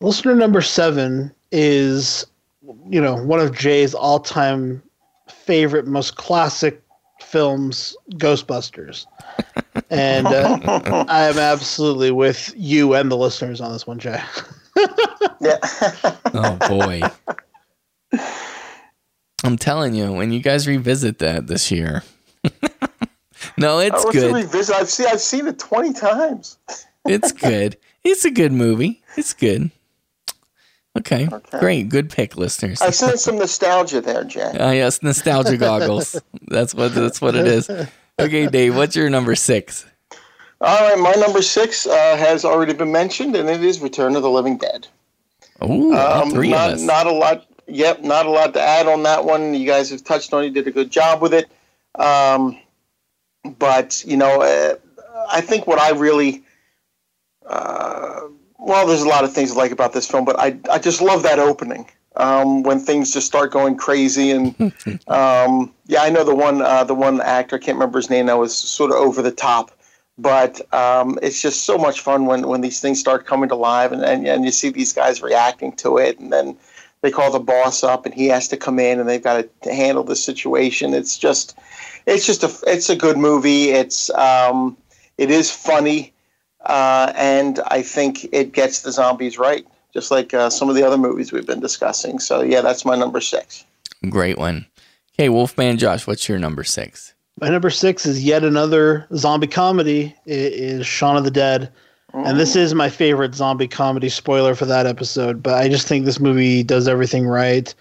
Listener 0.00 0.34
number 0.34 0.62
seven 0.62 1.34
is, 1.50 2.26
you 2.88 3.00
know, 3.00 3.14
one 3.14 3.40
of 3.40 3.54
Jay's 3.54 3.92
all 3.92 4.20
time 4.20 4.82
favorite, 5.28 5.86
most 5.86 6.16
classic 6.16 6.82
films, 7.20 7.94
Ghostbusters. 8.14 9.04
and 9.90 10.26
uh, 10.26 11.04
I 11.08 11.28
am 11.28 11.36
absolutely 11.36 12.10
with 12.10 12.54
you 12.56 12.94
and 12.94 13.10
the 13.10 13.18
listeners 13.18 13.60
on 13.60 13.70
this 13.70 13.86
one, 13.86 13.98
Jay. 13.98 14.18
yeah. 15.42 15.58
oh, 16.32 16.56
boy. 16.68 17.02
I'm 19.44 19.58
telling 19.58 19.94
you, 19.94 20.10
when 20.10 20.32
you 20.32 20.40
guys 20.40 20.66
revisit 20.66 21.18
that 21.18 21.48
this 21.48 21.70
year, 21.70 22.02
no, 23.56 23.78
it's 23.78 24.04
good. 24.06 24.34
Revisit. 24.34 24.74
I've 24.74 24.88
seen 24.88 25.06
I've 25.08 25.20
seen 25.20 25.46
it 25.46 25.58
twenty 25.58 25.92
times. 25.92 26.58
it's 27.04 27.32
good. 27.32 27.76
It's 28.04 28.24
a 28.24 28.30
good 28.30 28.52
movie. 28.52 29.02
It's 29.16 29.32
good. 29.32 29.70
Okay. 30.98 31.26
okay. 31.32 31.58
Great. 31.58 31.88
Good 31.88 32.10
pick, 32.10 32.36
listeners. 32.36 32.82
I 32.82 32.90
sense 32.90 33.22
some 33.22 33.38
nostalgia 33.38 34.00
there, 34.00 34.24
Jay. 34.24 34.42
Uh, 34.42 34.72
yes, 34.72 35.02
nostalgia 35.02 35.56
goggles. 35.56 36.20
that's 36.48 36.74
what 36.74 36.94
that's 36.94 37.20
what 37.20 37.34
it 37.34 37.46
is. 37.46 37.70
Okay, 38.18 38.46
Dave, 38.46 38.76
what's 38.76 38.94
your 38.94 39.08
number 39.08 39.34
six? 39.34 39.86
All 40.60 40.88
right, 40.88 40.98
my 40.98 41.12
number 41.12 41.42
six 41.42 41.86
uh, 41.86 42.16
has 42.16 42.44
already 42.44 42.72
been 42.72 42.92
mentioned, 42.92 43.34
and 43.34 43.48
it 43.48 43.64
is 43.64 43.80
Return 43.80 44.14
of 44.14 44.22
the 44.22 44.30
Living 44.30 44.58
Dead. 44.58 44.86
Oh, 45.60 46.22
um, 46.22 46.30
three 46.30 46.50
not, 46.50 46.70
of 46.70 46.74
us. 46.74 46.82
Not 46.82 47.06
a 47.06 47.12
lot. 47.12 47.46
Yep, 47.66 48.02
not 48.02 48.26
a 48.26 48.30
lot 48.30 48.52
to 48.54 48.60
add 48.60 48.86
on 48.86 49.02
that 49.04 49.24
one. 49.24 49.54
You 49.54 49.66
guys 49.66 49.90
have 49.90 50.04
touched 50.04 50.32
on. 50.32 50.42
it. 50.42 50.48
You 50.48 50.52
did 50.52 50.68
a 50.68 50.70
good 50.70 50.90
job 50.90 51.22
with 51.22 51.32
it. 51.32 51.50
Um, 51.94 52.58
but 53.58 54.04
you 54.06 54.16
know, 54.16 54.42
uh, 54.42 54.74
I 55.30 55.40
think 55.40 55.66
what 55.66 55.78
I 55.78 55.90
really 55.90 56.44
uh, 57.46 58.20
well, 58.58 58.86
there's 58.86 59.02
a 59.02 59.08
lot 59.08 59.24
of 59.24 59.32
things 59.32 59.52
I 59.52 59.54
like 59.56 59.72
about 59.72 59.92
this 59.92 60.08
film, 60.08 60.24
but 60.24 60.38
I 60.38 60.56
I 60.70 60.78
just 60.78 61.00
love 61.00 61.22
that 61.24 61.38
opening 61.38 61.88
um, 62.16 62.62
when 62.62 62.78
things 62.78 63.12
just 63.12 63.26
start 63.26 63.52
going 63.52 63.76
crazy 63.76 64.30
and 64.30 64.54
um, 65.08 65.72
yeah, 65.86 66.02
I 66.02 66.10
know 66.10 66.24
the 66.24 66.34
one 66.34 66.62
uh, 66.62 66.84
the 66.84 66.94
one 66.94 67.20
actor 67.20 67.56
I 67.56 67.58
can't 67.58 67.76
remember 67.76 67.98
his 67.98 68.10
name 68.10 68.26
that 68.26 68.38
was 68.38 68.56
sort 68.56 68.90
of 68.90 68.96
over 68.96 69.22
the 69.22 69.32
top, 69.32 69.72
but 70.18 70.60
um, 70.72 71.18
it's 71.22 71.42
just 71.42 71.64
so 71.64 71.76
much 71.76 72.00
fun 72.00 72.26
when 72.26 72.46
when 72.46 72.60
these 72.60 72.80
things 72.80 73.00
start 73.00 73.26
coming 73.26 73.48
to 73.48 73.56
life 73.56 73.92
and, 73.92 74.04
and 74.04 74.26
and 74.26 74.44
you 74.44 74.52
see 74.52 74.70
these 74.70 74.92
guys 74.92 75.22
reacting 75.22 75.72
to 75.76 75.98
it 75.98 76.18
and 76.20 76.32
then 76.32 76.56
they 77.02 77.10
call 77.10 77.32
the 77.32 77.40
boss 77.40 77.82
up 77.82 78.06
and 78.06 78.14
he 78.14 78.28
has 78.28 78.46
to 78.48 78.56
come 78.56 78.78
in 78.78 79.00
and 79.00 79.08
they've 79.08 79.22
got 79.22 79.44
to 79.62 79.74
handle 79.74 80.04
the 80.04 80.14
situation. 80.14 80.94
It's 80.94 81.18
just 81.18 81.58
it's 82.06 82.26
just 82.26 82.42
a 82.42 82.52
it's 82.66 82.88
a 82.88 82.96
good 82.96 83.16
movie. 83.16 83.70
It's 83.70 84.10
um, 84.10 84.76
it 85.18 85.30
is 85.30 85.50
funny, 85.50 86.12
uh, 86.64 87.12
and 87.16 87.60
I 87.68 87.82
think 87.82 88.28
it 88.32 88.52
gets 88.52 88.82
the 88.82 88.92
zombies 88.92 89.38
right, 89.38 89.66
just 89.92 90.10
like 90.10 90.34
uh, 90.34 90.50
some 90.50 90.68
of 90.68 90.74
the 90.74 90.82
other 90.82 90.98
movies 90.98 91.32
we've 91.32 91.46
been 91.46 91.60
discussing. 91.60 92.18
So 92.18 92.42
yeah, 92.42 92.60
that's 92.60 92.84
my 92.84 92.96
number 92.96 93.20
six. 93.20 93.64
Great 94.08 94.38
one. 94.38 94.66
Hey, 95.12 95.28
Wolfman 95.28 95.78
Josh, 95.78 96.06
what's 96.06 96.28
your 96.28 96.38
number 96.38 96.64
six? 96.64 97.14
My 97.40 97.48
number 97.48 97.70
six 97.70 98.06
is 98.06 98.24
yet 98.24 98.44
another 98.44 99.06
zombie 99.14 99.46
comedy. 99.46 100.14
It 100.26 100.52
is 100.52 100.86
Shaun 100.86 101.16
of 101.16 101.24
the 101.24 101.30
Dead. 101.30 101.72
And 102.14 102.38
this 102.38 102.56
is 102.56 102.74
my 102.74 102.90
favorite 102.90 103.34
zombie 103.34 103.68
comedy 103.68 104.10
spoiler 104.10 104.54
for 104.54 104.66
that 104.66 104.86
episode, 104.86 105.42
but 105.42 105.54
I 105.54 105.68
just 105.68 105.88
think 105.88 106.04
this 106.04 106.20
movie 106.20 106.62
does 106.62 106.86
everything 106.86 107.26
right. 107.26 107.74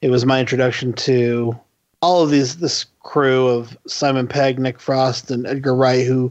It 0.00 0.08
was 0.08 0.24
my 0.24 0.40
introduction 0.40 0.94
to 0.94 1.58
all 2.04 2.22
of 2.22 2.30
these 2.30 2.58
this 2.58 2.84
crew 3.02 3.48
of 3.48 3.78
Simon 3.86 4.28
Pegg, 4.28 4.58
Nick 4.58 4.78
Frost, 4.78 5.30
and 5.30 5.46
Edgar 5.46 5.74
Wright, 5.74 6.06
who 6.06 6.30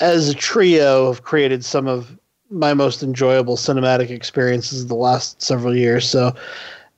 as 0.00 0.30
a 0.30 0.34
trio, 0.34 1.12
have 1.12 1.24
created 1.24 1.62
some 1.62 1.86
of 1.86 2.16
my 2.50 2.72
most 2.72 3.02
enjoyable 3.02 3.56
cinematic 3.56 4.08
experiences 4.08 4.86
the 4.86 4.94
last 4.94 5.42
several 5.42 5.76
years. 5.76 6.08
So 6.08 6.34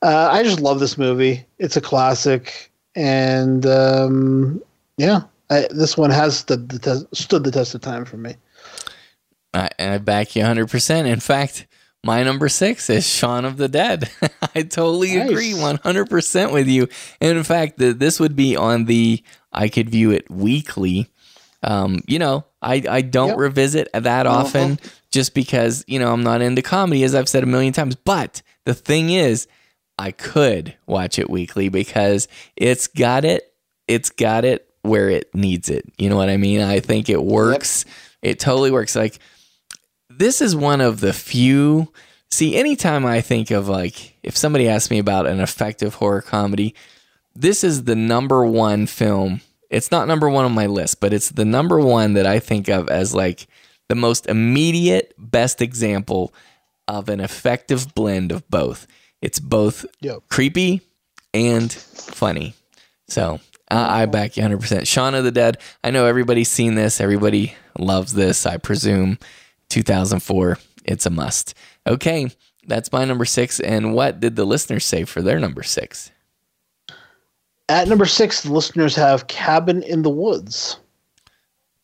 uh, 0.03 0.29
I 0.31 0.45
just 0.45 0.61
love 0.61 0.79
this 0.79 0.97
movie. 0.97 1.45
It's 1.59 1.77
a 1.77 1.81
classic, 1.81 2.71
and 2.95 3.67
um, 3.67 4.63
yeah, 4.97 5.23
I, 5.51 5.67
this 5.71 5.97
one 5.97 6.11
has 6.11 6.39
stood 6.39 6.69
the, 6.69 6.79
te- 6.79 7.09
stood 7.13 7.43
the 7.43 7.51
test 7.51 7.75
of 7.75 7.81
time 7.81 8.05
for 8.05 8.19
me. 8.19 8.37
I, 9.53 9.69
I 9.81 9.99
back 9.99 10.37
you 10.37 10.45
100%. 10.45 11.07
In 11.07 11.19
fact, 11.19 11.67
my 12.05 12.23
number 12.23 12.49
six 12.49 12.89
is 12.91 13.07
Shaun 13.07 13.45
of 13.45 13.57
the 13.57 13.69
Dead. 13.69 14.11
I 14.55 14.63
totally 14.63 15.17
Nice. 15.17 15.31
agree 15.31 15.53
100% 15.53 16.53
with 16.53 16.67
you. 16.69 16.89
And 17.21 17.37
in 17.37 17.45
fact, 17.45 17.79
the, 17.79 17.93
this 17.93 18.19
would 18.21 18.35
be 18.37 18.57
on 18.57 18.87
the 18.87 19.23
I 19.53 19.69
could 19.69 19.91
view 19.91 20.11
it 20.11 20.31
weekly. 20.31 21.11
Um, 21.63 22.01
you 22.07 22.19
know, 22.19 22.47
I, 22.63 22.83
I 22.89 23.01
don't 23.03 23.31
Yep. 23.31 23.39
revisit 23.39 23.89
that 23.93 24.27
often 24.27 24.79
just 25.11 25.35
because, 25.35 25.85
you 25.87 25.99
know, 25.99 26.13
I'm 26.13 26.23
not 26.23 26.41
into 26.41 26.63
comedy, 26.63 27.05
as 27.05 27.15
I've 27.15 27.29
said 27.29 27.43
a 27.43 27.47
million 27.47 27.73
times. 27.75 27.97
But 27.97 28.41
the 28.65 28.75
thing 28.75 29.11
is, 29.11 29.47
I 29.99 30.13
could 30.13 30.75
watch 30.87 31.19
it 31.19 31.29
weekly 31.29 31.69
because 31.69 32.29
it's 32.57 32.87
got 32.87 33.25
it, 33.27 33.53
it's 33.89 34.09
got 34.09 34.45
it 34.47 34.67
where 34.83 35.11
it 35.11 35.35
needs 35.35 35.69
it. 35.69 35.85
You 35.99 36.09
know 36.09 36.17
what 36.17 36.31
I 36.31 36.39
mean? 36.39 36.63
I 36.63 36.81
think 36.81 37.11
it 37.11 37.23
works. 37.23 37.85
It 38.23 38.39
totally 38.39 38.71
works. 38.71 38.97
Like, 38.97 39.19
this 40.21 40.43
is 40.43 40.55
one 40.55 40.83
of 40.83 41.01
the 41.01 41.15
few. 41.15 41.89
See, 42.31 42.55
anytime 42.55 43.07
I 43.07 43.23
think 43.23 43.51
of 43.51 43.69
like, 43.69 44.19
if 44.23 44.37
somebody 44.37 44.69
asks 44.69 44.91
me 44.91 44.99
about 44.99 45.27
an 45.27 45.41
effective 45.41 45.95
horror 45.95 46.21
comedy, 46.21 46.75
this 47.35 47.65
is 47.65 47.85
the 47.85 47.97
number 47.97 48.45
one 48.45 48.87
film. 48.87 49.41
It's 49.71 49.91
not 49.91 50.07
number 50.07 50.29
one 50.29 50.45
on 50.45 50.53
my 50.53 50.67
list, 50.67 51.01
but 51.01 51.15
it's 51.15 51.31
the 51.31 51.47
number 51.47 51.81
one 51.81 52.13
that 52.13 52.27
I 52.27 52.39
think 52.39 52.69
of 52.69 52.89
as 52.91 53.15
like 53.15 53.47
the 53.89 53.95
most 53.95 54.27
immediate, 54.27 55.15
best 55.17 55.63
example 55.63 56.35
of 56.87 57.09
an 57.09 57.21
effective 57.21 57.95
blend 57.95 58.31
of 58.31 58.49
both. 58.51 58.87
It's 59.23 59.41
both 59.41 59.87
Yep. 60.03 60.25
creepy 60.29 60.83
and 61.33 61.73
funny. 61.73 62.55
So 63.09 63.41
I 63.71 64.03
I 64.03 64.07
back 64.07 64.37
you 64.37 64.43
100%. 64.43 64.87
Shaun 64.87 65.15
of 65.15 65.25
the 65.25 65.31
Dead. 65.33 65.57
I 65.83 65.91
know 65.91 66.05
everybody's 66.07 66.51
seen 66.51 66.75
this. 66.75 67.01
Everybody 67.01 67.55
loves 67.79 68.13
this, 68.13 68.45
I 68.45 68.59
presume. 68.59 69.19
2004. 69.71 70.59
It's 70.85 71.07
a 71.07 71.11
must. 71.11 71.55
Okay, 71.87 72.31
that's 72.67 72.93
my 72.93 73.05
number 73.05 73.25
six. 73.25 73.61
And 73.61 73.95
what 73.95 74.21
did 74.21 74.37
the 74.37 74.45
listeners 74.45 74.85
say 74.85 75.05
for 75.05 75.23
their 75.23 75.39
number 75.39 75.63
six? 75.63 76.11
At 77.69 77.89
number 77.89 78.07
six, 78.07 78.43
the 78.43 78.53
listeners 78.53 78.97
have 78.97 79.29
Cabin 79.29 79.83
in 79.83 80.03
the 80.03 80.11
Woods. 80.11 80.77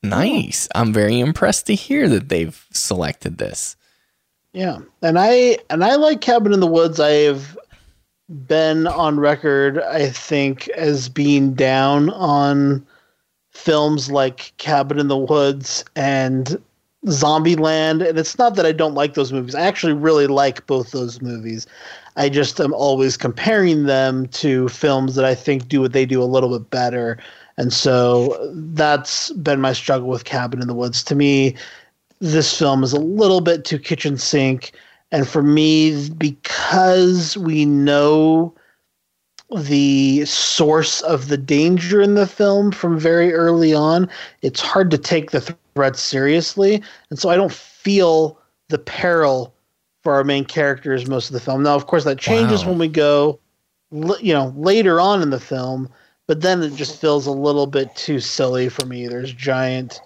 Nice. 0.03 0.69
I'm 0.75 0.93
very 0.93 1.21
impressed 1.21 1.67
to 1.67 1.75
hear 1.75 2.09
that 2.09 2.29
they've 2.29 2.67
selected 2.73 3.39
this. 3.39 3.77
Yeah, 4.53 4.79
and 5.03 5.19
I 5.19 5.59
and 5.69 5.85
I 5.85 5.97
like 5.97 6.21
Cabin 6.21 6.53
in 6.53 6.61
the 6.61 6.67
Woods. 6.67 6.99
I 6.99 7.11
have 7.11 7.59
been 8.47 8.87
on 8.87 9.21
record, 9.21 9.79
I 9.81 10.09
think, 10.09 10.69
as 10.71 11.09
being 11.09 11.55
down 11.55 12.11
on 12.11 12.87
films 13.51 14.11
like 14.11 14.53
Cabin 14.59 14.99
in 14.99 15.09
the 15.09 15.17
Woods 15.17 15.85
and 15.95 16.61
Zombieland. 17.07 18.07
And 18.07 18.19
it's 18.19 18.39
not 18.39 18.57
that 18.57 18.67
I 18.67 18.73
don't 18.73 18.95
like 18.95 19.15
those 19.15 19.33
movies. 19.33 19.55
I 19.55 19.63
actually 19.63 19.93
really 19.93 20.27
like 20.27 20.67
both 20.67 20.91
those 20.91 21.23
movies. 21.23 21.67
I 22.17 22.29
just 22.29 22.61
am 22.61 22.73
always 22.75 23.17
comparing 23.17 23.85
them 23.85 24.27
to 24.29 24.69
films 24.69 25.15
that 25.15 25.25
I 25.25 25.35
think 25.35 25.69
do 25.69 25.81
what 25.81 25.93
they 25.93 26.07
do 26.07 26.23
a 26.23 26.25
little 26.25 26.59
bit 26.59 26.71
better. 26.71 27.19
And 27.57 27.73
so 27.73 28.51
that's 28.55 29.33
been 29.33 29.61
my 29.61 29.73
struggle 29.73 30.09
with 30.09 30.25
Cabin 30.25 30.61
in 30.61 30.69
the 30.69 30.75
Woods. 30.75 31.03
To 31.05 31.15
me, 31.15 31.57
this 32.21 32.59
film 32.59 32.83
is 32.83 32.93
a 32.93 33.01
little 33.01 33.41
bit 33.41 33.65
too 33.65 33.79
kitchen 33.79 34.19
sink. 34.19 34.73
And 35.13 35.29
for 35.29 35.43
me, 35.43 36.11
because 36.11 37.37
we 37.37 37.65
know 37.65 38.55
the 39.55 40.25
source 40.25 41.01
of 41.03 41.29
the 41.29 41.37
danger 41.37 42.01
in 42.01 42.15
the 42.15 42.27
film 42.27 42.73
from 42.73 42.99
very 42.99 43.33
early 43.33 43.75
on, 43.75 44.09
it's 44.43 44.61
hard 44.61 44.91
to 44.91 44.99
take 44.99 45.31
the 45.31 45.41
threat 45.41 45.75
seriously. 45.75 46.83
And 46.87 46.97
so 46.97 47.29
I 47.29 47.37
don't 47.37 47.53
feel 47.53 48.39
the 48.69 48.79
peril 48.79 49.55
for 50.03 50.15
our 50.15 50.25
main 50.25 50.45
characters 50.45 51.07
most 51.07 51.29
of 51.29 51.33
the 51.35 51.41
film. 51.41 51.63
Now, 51.63 51.75
of 51.75 51.87
course, 51.87 52.05
that 52.05 52.19
changes 52.19 52.65
Wow. 52.65 52.71
when 52.71 52.79
we 52.79 52.89
go, 52.89 53.39
you 53.91 54.33
know, 54.33 54.53
later 54.57 55.01
on 55.01 55.23
in 55.23 55.31
the 55.31 55.41
film. 55.41 55.89
But 56.27 56.41
then 56.41 56.63
it 56.63 56.75
just 56.75 57.01
feels 57.01 57.27
a 57.27 57.33
little 57.33 57.67
bit 57.67 57.95
too 57.95 58.19
silly 58.21 58.69
for 58.69 58.85
me. 58.85 59.07
There's 59.07 59.33
giant 59.33 60.01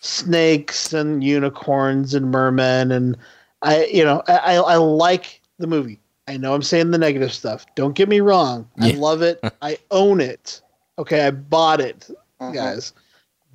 snakes 0.00 0.92
and 0.92 1.22
unicorns 1.22 2.14
and 2.14 2.30
mermen, 2.30 2.90
and 2.92 3.16
I, 3.62 3.84
you 3.86 4.04
know, 4.04 4.22
I, 4.28 4.36
I, 4.36 4.54
I 4.54 4.76
like 4.76 5.40
the 5.58 5.66
movie. 5.66 6.00
I 6.28 6.36
know 6.36 6.54
I'm 6.54 6.62
saying 6.62 6.90
the 6.90 6.98
negative 6.98 7.32
stuff. 7.32 7.64
Don't 7.74 7.94
get 7.94 8.08
me 8.08 8.20
wrong. 8.20 8.68
I 8.80 8.88
Yeah. 8.88 8.98
love 8.98 9.22
it. 9.22 9.40
I 9.62 9.78
own 9.90 10.20
it. 10.20 10.60
Okay, 10.98 11.26
I 11.26 11.30
bought 11.30 11.80
it, 11.80 12.08
guys. 12.40 12.92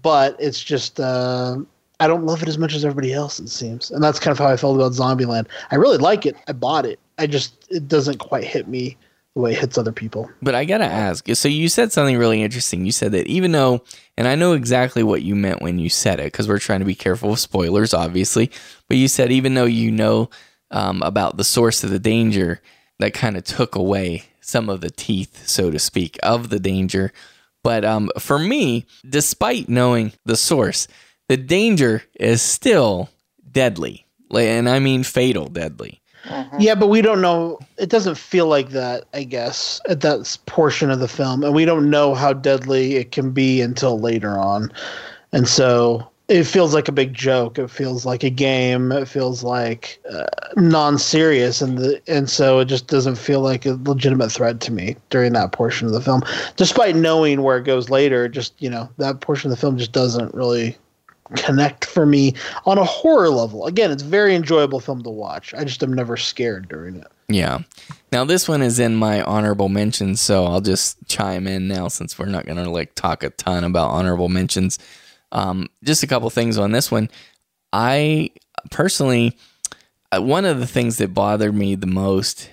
But 0.02 0.36
it's 0.40 0.64
just 0.64 1.00
uh, 1.00 1.58
I 2.00 2.08
don't 2.08 2.26
love 2.26 2.42
it 2.42 2.48
as 2.50 2.58
much 2.58 2.74
as 2.74 2.84
everybody 2.86 3.14
else. 3.14 3.40
It 3.40 3.50
seems, 3.50 3.92
and 3.92 4.04
that's 4.04 4.20
kind 4.20 4.32
of 4.32 4.40
how 4.40 4.48
I 4.48 4.58
felt 4.58 4.76
about 4.76 4.94
Zombieland. 4.94 5.48
I 5.72 5.76
really 5.76 5.98
like 5.98 6.26
it. 6.26 6.36
I 6.48 6.54
bought 6.54 6.86
it. 6.86 7.00
I 7.18 7.28
just 7.28 7.68
it 7.70 7.88
doesn't 7.88 8.18
quite 8.20 8.44
hit 8.44 8.68
me 8.68 8.98
the 9.36 9.42
way 9.42 9.52
it 9.54 9.60
hits 9.60 9.78
other 9.78 9.92
people. 9.92 10.30
But 10.42 10.56
I 10.56 10.66
gotta 10.66 10.86
ask. 10.86 11.26
So 11.36 11.48
you 11.48 11.68
said 11.70 11.92
something 11.92 12.18
really 12.18 12.42
interesting. 12.42 12.86
You 12.86 12.92
said 12.92 13.12
that 13.14 13.28
even 13.28 13.52
though, 13.52 13.84
and 14.18 14.28
I 14.28 14.36
know 14.36 14.54
exactly 14.54 15.04
what 15.04 15.22
you 15.22 15.36
meant 15.36 15.62
when 15.62 15.78
you 15.80 15.90
said 15.90 16.20
it, 16.20 16.26
because 16.32 16.48
we're 16.48 16.60
trying 16.60 16.80
to 16.80 16.86
be 16.86 16.96
careful 16.96 17.30
with 17.32 17.40
spoilers, 17.40 17.94
obviously. 17.94 18.50
But 18.88 18.98
you 18.98 19.08
said 19.08 19.32
even 19.32 19.54
though 19.54 19.66
you 19.66 19.92
know 19.92 20.30
um, 20.72 21.02
about 21.04 21.38
the 21.38 21.44
source 21.44 21.84
of 21.84 21.90
the 21.90 22.00
danger, 22.00 22.62
that 23.00 23.14
kind 23.14 23.38
of 23.38 23.44
took 23.44 23.76
away 23.76 24.24
some 24.42 24.70
of 24.70 24.82
the 24.82 24.90
teeth, 24.90 25.48
so 25.48 25.72
to 25.72 25.80
speak, 25.80 26.18
of 26.24 26.50
the 26.50 26.60
danger. 26.60 27.12
But 27.64 27.86
um, 27.86 28.10
for 28.18 28.40
me, 28.40 28.86
despite 29.08 29.70
knowing 29.70 30.14
the 30.26 30.36
source, 30.36 30.88
the 31.30 31.38
danger 31.38 32.04
is 32.20 32.42
still 32.42 33.10
deadly, 33.52 34.06
and 34.34 34.68
I 34.68 34.80
mean 34.80 35.04
fatal 35.04 35.48
deadly. 35.48 36.02
Yeah, 36.60 36.76
but 36.76 36.88
we 36.88 37.02
don't 37.02 37.22
know. 37.22 37.60
It 37.80 37.90
doesn't 37.90 38.16
feel 38.16 38.46
like 38.46 38.70
that, 38.70 39.06
I 39.14 39.24
guess, 39.24 39.82
at 39.90 40.02
that 40.02 40.38
portion 40.46 40.92
of 40.92 41.00
the 41.00 41.08
film, 41.08 41.44
and 41.44 41.56
we 41.56 41.66
don't 41.66 41.90
know 41.90 42.14
how 42.14 42.34
deadly 42.34 42.96
it 42.96 43.12
can 43.12 43.32
be 43.32 43.62
until 43.62 44.00
later 44.00 44.38
on, 44.38 44.72
and 45.32 45.48
so 45.48 46.11
it 46.32 46.46
feels 46.46 46.74
like 46.74 46.88
a 46.88 46.94
big 46.94 47.14
joke. 47.14 47.60
It 47.60 47.70
feels 47.70 48.06
like 48.06 48.24
a 48.24 48.30
game. 48.30 48.92
It 48.94 49.08
feels 49.08 49.44
like 49.44 50.02
uh, 50.10 50.26
non-serious, 50.56 51.62
and 51.62 51.78
the 51.78 52.02
and 52.08 52.30
so 52.30 52.60
it 52.60 52.66
just 52.66 52.88
doesn't 52.88 53.16
feel 53.18 53.42
like 53.42 53.66
a 53.66 53.78
legitimate 53.84 54.32
threat 54.32 54.62
to 54.62 54.72
me 54.72 54.96
during 55.10 55.34
that 55.34 55.52
portion 55.52 55.88
of 55.88 55.94
the 55.94 56.00
film, 56.00 56.24
despite 56.56 56.96
knowing 56.96 57.42
where 57.42 57.58
it 57.58 57.66
goes 57.66 57.90
later. 57.90 58.30
Just 58.30 58.54
you 58.62 58.70
know, 58.70 58.90
that 58.98 59.20
portion 59.20 59.52
of 59.52 59.58
the 59.58 59.60
film 59.60 59.78
just 59.78 59.92
doesn't 59.92 60.34
really 60.34 60.78
connect 61.36 61.86
for 61.86 62.06
me 62.06 62.34
on 62.66 62.78
a 62.78 62.86
horror 62.86 63.30
level. 63.30 63.66
Again, 63.66 63.92
it's 63.92 64.04
very 64.04 64.34
enjoyable 64.34 64.80
film 64.80 65.04
to 65.04 65.10
watch. 65.10 65.54
I 65.54 65.66
just 65.66 65.84
am 65.84 65.94
never 65.94 66.16
scared 66.16 66.70
during 66.70 66.96
it. 66.96 67.08
Yeah. 67.28 67.60
Now 68.14 68.24
this 68.24 68.48
one 68.48 68.62
is 68.62 68.80
in 68.80 68.96
my 68.96 69.22
honorable 69.22 69.70
mentions, 69.70 70.22
so 70.22 70.46
I'll 70.46 70.62
just 70.62 70.98
chime 71.08 71.46
in 71.46 71.68
now 71.68 71.90
since 71.90 72.18
we're 72.18 72.26
not 72.28 72.46
gonna 72.46 72.70
like 72.70 72.96
talk 72.96 73.24
a 73.24 73.32
ton 73.32 73.66
about 73.66 73.90
honorable 73.90 74.30
mentions. 74.30 74.80
Um, 75.32 75.70
just 75.84 76.04
a 76.04 76.08
couple 76.08 76.30
things 76.30 76.58
on 76.58 76.72
this 76.72 76.92
one. 76.92 77.10
I 77.74 78.32
personally, 78.70 79.38
uh, 80.12 80.22
one 80.22 80.46
of 80.46 80.60
the 80.60 80.68
things 80.68 80.98
that 80.98 81.14
bothered 81.14 81.56
me 81.56 81.76
the 81.76 81.88
most 81.88 82.50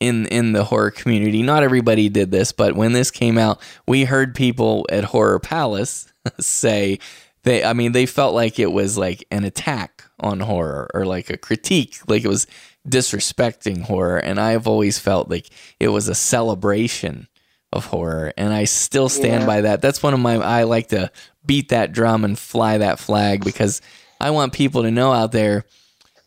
in 0.00 0.26
in 0.26 0.52
the 0.52 0.64
horror 0.64 0.90
community, 0.90 1.42
not 1.42 1.62
everybody 1.62 2.08
did 2.08 2.30
this, 2.30 2.52
but 2.52 2.74
when 2.74 2.92
this 2.92 3.10
came 3.10 3.38
out, 3.38 3.60
we 3.86 4.04
heard 4.04 4.34
people 4.34 4.86
at 4.90 5.04
Horror 5.04 5.38
Palace 5.40 6.12
say 6.40 6.98
they, 7.42 7.64
I 7.64 7.72
mean, 7.72 7.92
they 7.92 8.04
felt 8.06 8.34
like 8.34 8.58
it 8.58 8.70
was 8.70 8.98
like 8.98 9.24
an 9.30 9.44
attack 9.44 10.04
on 10.20 10.40
horror 10.40 10.90
or 10.92 11.06
like 11.06 11.30
a 11.30 11.38
critique, 11.38 11.96
like 12.06 12.22
it 12.22 12.28
was 12.28 12.46
disrespecting 12.86 13.82
horror. 13.82 14.18
And 14.18 14.38
I've 14.38 14.66
always 14.66 14.98
felt 14.98 15.30
like 15.30 15.48
it 15.78 15.88
was 15.88 16.08
a 16.08 16.14
celebration 16.14 17.28
of 17.72 17.86
horror. 17.86 18.32
And 18.36 18.52
I 18.52 18.64
still 18.64 19.08
stand 19.08 19.42
Yeah. 19.42 19.46
by 19.46 19.60
that. 19.62 19.80
That's 19.80 20.02
one 20.02 20.12
of 20.12 20.20
my, 20.20 20.34
I 20.36 20.64
like 20.64 20.88
to 20.88 21.10
beat 21.46 21.68
that 21.70 21.92
drum 21.92 22.24
and 22.24 22.38
fly 22.38 22.78
that 22.78 22.98
flag 22.98 23.44
because 23.44 23.80
I 24.20 24.30
want 24.30 24.52
people 24.52 24.82
to 24.82 24.90
know 24.90 25.12
out 25.12 25.32
there. 25.32 25.64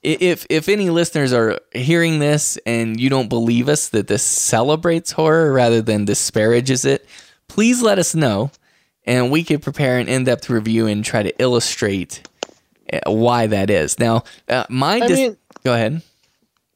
If 0.01 0.45
if 0.49 0.67
any 0.67 0.89
listeners 0.89 1.31
are 1.31 1.59
hearing 1.73 2.19
this 2.19 2.57
and 2.65 2.99
you 2.99 3.09
don't 3.09 3.29
believe 3.29 3.69
us 3.69 3.89
that 3.89 4.07
this 4.07 4.23
celebrates 4.23 5.11
horror 5.11 5.53
rather 5.53 5.81
than 5.81 6.03
disparages 6.03 6.83
it, 6.83 7.05
please 7.47 7.81
let 7.81 7.99
us 7.99 8.13
know, 8.13 8.51
and 9.05 9.31
we 9.31 9.45
could 9.45 9.61
prepare 9.61 9.99
an 9.99 10.09
in-depth 10.09 10.49
review 10.49 10.87
and 10.87 11.05
try 11.05 11.23
to 11.23 11.41
illustrate 11.41 12.27
uh, 12.91 12.99
why 13.09 13.47
that 13.47 13.69
is. 13.69 13.97
Now, 13.97 14.23
uh, 14.49 14.65
my 14.69 14.99
dis- 14.99 15.19
mean- 15.19 15.37
go 15.63 15.73
ahead. 15.73 16.01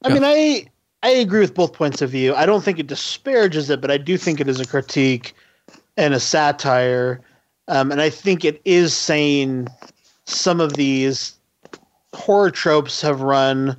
I 0.04 0.10
mean, 0.14 0.24
I 0.24 0.68
I 1.04 1.10
agree 1.10 1.42
with 1.42 1.54
both 1.54 1.74
points 1.74 2.02
of 2.02 2.10
view. 2.10 2.34
I 2.34 2.46
don't 2.46 2.64
think 2.64 2.80
it 2.80 2.88
disparages 2.88 3.70
it, 3.70 3.82
but 3.82 3.92
I 3.92 3.98
do 3.98 4.18
think 4.18 4.40
it 4.40 4.48
is 4.48 4.62
a 4.62 4.66
critique 4.66 5.34
and 5.98 6.14
a 6.14 6.20
satire, 6.20 7.20
um, 7.68 7.92
and 7.92 8.02
I 8.02 8.10
think 8.10 8.46
it 8.46 8.62
is 8.66 8.94
saying 8.94 9.68
some 10.26 10.60
of 10.62 10.74
these 10.74 11.34
horror 12.14 12.52
tropes 12.52 13.02
have 13.02 13.22
run 13.22 13.76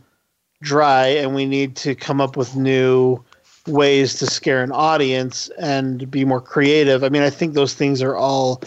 dry 0.62 1.06
and 1.06 1.34
we 1.34 1.46
need 1.46 1.76
to 1.76 1.94
come 1.94 2.20
up 2.20 2.36
with 2.36 2.56
new 2.56 3.22
ways 3.66 4.14
to 4.14 4.26
scare 4.26 4.62
an 4.62 4.72
audience 4.72 5.50
and 5.58 6.10
be 6.10 6.24
more 6.24 6.40
creative. 6.40 7.04
I 7.04 7.08
mean, 7.10 7.22
I 7.22 7.30
think 7.30 7.54
those 7.54 7.74
things 7.74 8.02
are 8.02 8.16
all 8.16 8.62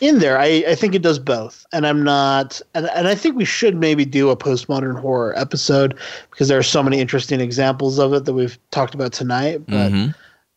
in 0.00 0.20
there. 0.20 0.38
I, 0.38 0.64
I 0.68 0.74
think 0.74 0.94
it 0.94 1.02
does 1.02 1.18
both. 1.18 1.66
And 1.72 1.86
I'm 1.86 2.02
not, 2.02 2.60
and, 2.74 2.88
and 2.90 3.08
I 3.08 3.14
think 3.14 3.36
we 3.36 3.44
should 3.44 3.76
maybe 3.76 4.04
do 4.04 4.30
a 4.30 4.36
postmodern 4.36 4.98
horror 4.98 5.36
episode 5.38 5.96
because 6.30 6.48
there 6.48 6.58
are 6.58 6.62
so 6.62 6.82
many 6.82 7.00
interesting 7.00 7.40
examples 7.40 7.98
of 7.98 8.12
it 8.14 8.24
that 8.24 8.32
we've 8.32 8.58
talked 8.70 8.94
about 8.94 9.12
tonight. 9.12 9.62
But 9.66 9.92
Mhm. 9.92 10.14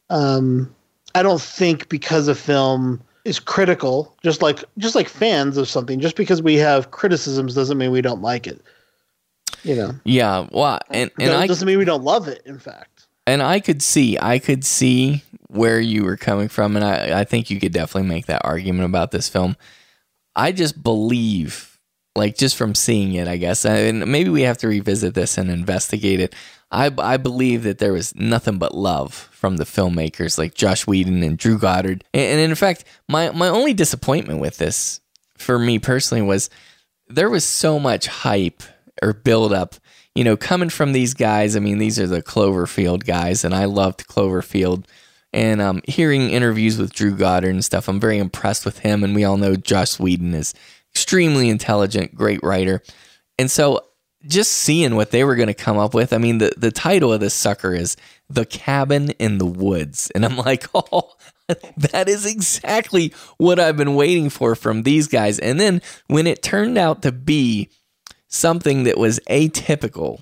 um, 0.09 0.73
I 1.15 1.23
don't 1.23 1.41
think 1.41 1.89
because 1.89 2.27
a 2.27 2.35
film 2.35 3.01
is 3.25 3.39
critical, 3.39 4.15
just 4.23 4.41
like 4.41 4.63
just 4.77 4.95
like 4.95 5.07
fans 5.07 5.57
of 5.57 5.67
something, 5.67 5.99
just 5.99 6.15
because 6.15 6.41
we 6.41 6.55
have 6.55 6.91
criticisms 6.91 7.53
doesn't 7.55 7.77
mean 7.77 7.91
we 7.91 8.01
don't 8.01 8.21
like 8.21 8.47
it. 8.47 8.61
You 9.63 9.75
know, 9.75 9.91
Yeah, 10.05 10.47
well, 10.51 10.79
and 10.89 11.11
and 11.19 11.31
That 11.31 11.47
doesn't 11.47 11.67
mean 11.67 11.77
we 11.77 11.85
don't 11.85 12.03
love 12.03 12.27
it. 12.27 12.41
In 12.45 12.57
fact, 12.57 13.07
and 13.27 13.43
I 13.43 13.59
could 13.59 13.81
see, 13.81 14.17
I 14.19 14.39
could 14.39 14.65
see 14.65 15.23
where 15.47 15.79
you 15.79 16.03
were 16.03 16.17
coming 16.17 16.47
from, 16.47 16.75
and 16.75 16.83
I, 16.83 17.21
I 17.21 17.23
think 17.23 17.49
you 17.49 17.59
could 17.59 17.73
definitely 17.73 18.09
make 18.09 18.25
that 18.25 18.43
argument 18.43 18.85
about 18.85 19.11
this 19.11 19.29
film. 19.29 19.55
I 20.35 20.51
just 20.51 20.81
believe, 20.81 21.77
like, 22.15 22.37
just 22.37 22.55
from 22.55 22.73
seeing 22.73 23.13
it, 23.13 23.27
I 23.27 23.37
guess, 23.37 23.65
and 23.65 24.07
maybe 24.11 24.29
we 24.29 24.41
have 24.43 24.57
to 24.59 24.67
revisit 24.67 25.13
this 25.13 25.37
and 25.37 25.51
investigate 25.51 26.19
it. 26.19 26.33
I, 26.71 26.91
I 26.97 27.17
believe 27.17 27.63
that 27.63 27.79
there 27.79 27.93
was 27.93 28.15
nothing 28.15 28.57
but 28.57 28.73
love 28.73 29.13
from 29.13 29.57
the 29.57 29.65
filmmakers 29.65 30.37
like 30.37 30.53
Joss 30.53 30.87
Whedon 30.87 31.21
and 31.23 31.37
Drew 31.37 31.57
Goddard. 31.57 32.03
And, 32.13 32.23
and 32.23 32.39
in 32.39 32.55
fact, 32.55 32.85
my, 33.09 33.31
my 33.31 33.49
only 33.49 33.73
disappointment 33.73 34.39
with 34.39 34.57
this, 34.57 35.01
for 35.37 35.59
me 35.59 35.79
personally, 35.79 36.21
was 36.21 36.49
there 37.07 37.29
was 37.29 37.43
so 37.43 37.79
much 37.79 38.07
hype 38.07 38.63
or 39.01 39.13
build 39.13 39.51
up, 39.51 39.75
you 40.15 40.23
know, 40.23 40.37
coming 40.37 40.69
from 40.69 40.93
these 40.93 41.13
guys. 41.13 41.55
I 41.55 41.59
mean, 41.59 41.77
these 41.77 41.99
are 41.99 42.07
the 42.07 42.23
Cloverfield 42.23 43.05
guys, 43.05 43.43
and 43.43 43.53
I 43.53 43.65
loved 43.65 44.07
Cloverfield. 44.07 44.85
And 45.33 45.61
um, 45.61 45.81
hearing 45.87 46.29
interviews 46.29 46.77
with 46.77 46.93
Drew 46.93 47.15
Goddard 47.15 47.51
and 47.51 47.65
stuff, 47.65 47.87
I'm 47.87 47.99
very 47.99 48.17
impressed 48.17 48.65
with 48.65 48.79
him. 48.79 49.03
And 49.03 49.15
we 49.15 49.23
all 49.23 49.37
know 49.37 49.55
Joss 49.55 49.99
Whedon 49.99 50.33
is 50.33 50.53
extremely 50.91 51.49
intelligent, 51.49 52.15
great 52.15 52.43
writer. 52.43 52.81
And 53.39 53.49
so 53.49 53.85
just 54.27 54.51
seeing 54.51 54.95
what 54.95 55.11
they 55.11 55.23
were 55.23 55.35
going 55.35 55.47
to 55.47 55.53
come 55.53 55.77
up 55.77 55.93
with, 55.93 56.13
I 56.13 56.17
mean, 56.17 56.37
the, 56.37 56.53
the 56.57 56.71
title 56.71 57.11
of 57.11 57.19
this 57.19 57.33
sucker 57.33 57.73
is 57.73 57.97
The 58.29 58.45
Cabin 58.45 59.11
in 59.11 59.37
the 59.37 59.45
Woods. 59.45 60.11
And 60.13 60.25
I'm 60.25 60.37
like, 60.37 60.65
oh, 60.73 61.11
that 61.77 62.07
is 62.07 62.25
exactly 62.25 63.13
what 63.37 63.59
I've 63.59 63.77
been 63.77 63.95
waiting 63.95 64.29
for 64.29 64.55
from 64.55 64.83
these 64.83 65.07
guys. 65.07 65.39
And 65.39 65.59
then 65.59 65.81
when 66.07 66.27
it 66.27 66.43
turned 66.43 66.77
out 66.77 67.01
to 67.01 67.11
be 67.11 67.69
something 68.27 68.83
that 68.83 68.97
was 68.97 69.19
atypical 69.29 70.21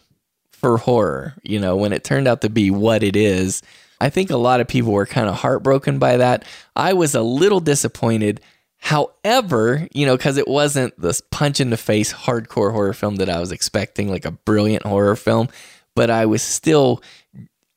for 0.51 0.77
horror, 0.77 1.35
you 1.43 1.59
know, 1.59 1.75
when 1.75 1.93
it 1.93 2.03
turned 2.03 2.27
out 2.27 2.41
to 2.41 2.49
be 2.49 2.71
what 2.71 3.03
it 3.03 3.15
is, 3.15 3.61
I 4.01 4.09
think 4.09 4.29
a 4.29 4.37
lot 4.37 4.61
of 4.61 4.67
people 4.67 4.93
were 4.93 5.05
kind 5.05 5.27
of 5.27 5.35
heartbroken 5.35 5.99
by 5.99 6.17
that. 6.17 6.45
I 6.75 6.93
was 6.93 7.15
a 7.15 7.21
little 7.21 7.59
disappointed. 7.59 8.41
However, 8.79 9.87
you 9.93 10.05
know, 10.05 10.17
because 10.17 10.37
it 10.37 10.47
wasn't 10.47 10.99
this 10.99 11.21
punch 11.31 11.59
in 11.59 11.69
the 11.69 11.77
face 11.77 12.13
hardcore 12.13 12.71
horror 12.71 12.93
film 12.93 13.17
that 13.17 13.29
I 13.29 13.39
was 13.39 13.51
expecting, 13.51 14.09
like 14.09 14.25
a 14.25 14.31
brilliant 14.31 14.85
horror 14.85 15.15
film, 15.15 15.49
but 15.95 16.09
I 16.09 16.25
was 16.25 16.41
still 16.41 17.03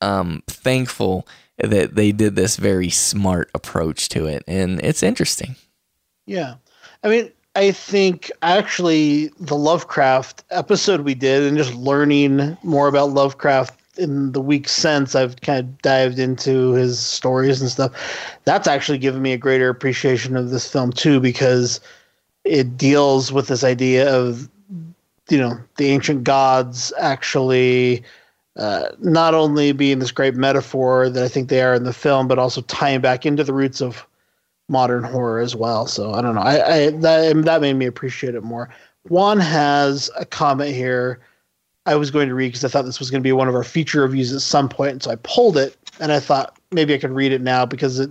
um, 0.00 0.42
thankful 0.46 1.26
that 1.58 1.94
they 1.96 2.12
did 2.12 2.36
this 2.36 2.56
very 2.56 2.88
smart 2.88 3.50
approach 3.54 4.08
to 4.10 4.26
it. 4.26 4.44
And 4.46 4.80
it's 4.80 5.02
interesting. 5.02 5.56
yeah. 6.26 6.54
I 7.04 7.08
mean, 7.08 7.32
I 7.54 7.72
think 7.72 8.30
actually 8.42 9.28
the 9.40 9.56
Lovecraft 9.56 10.44
episode 10.50 11.02
we 11.02 11.14
did, 11.14 11.42
and 11.42 11.56
just 11.56 11.74
learning 11.74 12.56
more 12.62 12.88
about 12.88 13.10
Lovecraft 13.10 13.81
in 13.98 14.32
the 14.32 14.40
week 14.40 14.68
since, 14.68 15.14
I've 15.14 15.40
kind 15.40 15.60
of 15.60 15.82
dived 15.82 16.18
into 16.18 16.72
his 16.72 16.98
stories 16.98 17.60
and 17.60 17.70
stuff. 17.70 17.92
That's 18.44 18.66
actually 18.66 18.98
given 18.98 19.22
me 19.22 19.32
a 19.32 19.38
greater 19.38 19.68
appreciation 19.68 20.36
of 20.36 20.50
this 20.50 20.70
film 20.70 20.92
too, 20.92 21.20
because 21.20 21.80
it 22.44 22.76
deals 22.76 23.32
with 23.32 23.48
this 23.48 23.64
idea 23.64 24.12
of 24.12 24.48
you 25.28 25.38
know 25.38 25.58
the 25.76 25.86
ancient 25.86 26.24
gods 26.24 26.92
actually 26.98 28.02
uh, 28.56 28.88
not 28.98 29.34
only 29.34 29.72
being 29.72 29.98
this 29.98 30.10
great 30.10 30.34
metaphor 30.34 31.08
that 31.08 31.22
I 31.22 31.28
think 31.28 31.48
they 31.48 31.62
are 31.62 31.74
in 31.74 31.84
the 31.84 31.92
film, 31.92 32.28
but 32.28 32.38
also 32.38 32.60
tying 32.62 33.00
back 33.00 33.24
into 33.24 33.44
the 33.44 33.54
roots 33.54 33.80
of 33.80 34.06
modern 34.68 35.04
horror 35.04 35.40
as 35.40 35.56
well. 35.56 35.86
So 35.86 36.12
I 36.12 36.22
don't 36.22 36.34
know. 36.34 36.42
I, 36.42 36.74
I 36.74 36.90
that 36.90 37.44
that 37.44 37.60
made 37.60 37.74
me 37.74 37.86
appreciate 37.86 38.34
it 38.34 38.42
more. 38.42 38.68
Juan 39.08 39.40
has 39.40 40.10
a 40.16 40.24
comment 40.24 40.74
here. 40.74 41.20
I 41.86 41.96
was 41.96 42.10
going 42.10 42.28
to 42.28 42.34
read 42.34 42.48
because 42.48 42.64
I 42.64 42.68
thought 42.68 42.84
this 42.84 42.98
was 43.00 43.10
going 43.10 43.20
to 43.22 43.26
be 43.26 43.32
one 43.32 43.48
of 43.48 43.54
our 43.54 43.64
feature 43.64 44.02
reviews 44.02 44.32
at 44.32 44.40
some 44.40 44.68
point, 44.68 44.92
and 44.92 45.02
so 45.02 45.10
I 45.10 45.16
pulled 45.22 45.56
it, 45.56 45.76
and 46.00 46.12
I 46.12 46.20
thought 46.20 46.56
maybe 46.70 46.94
I 46.94 46.98
could 46.98 47.10
read 47.10 47.32
it 47.32 47.40
now 47.40 47.66
because 47.66 47.98
it 47.98 48.10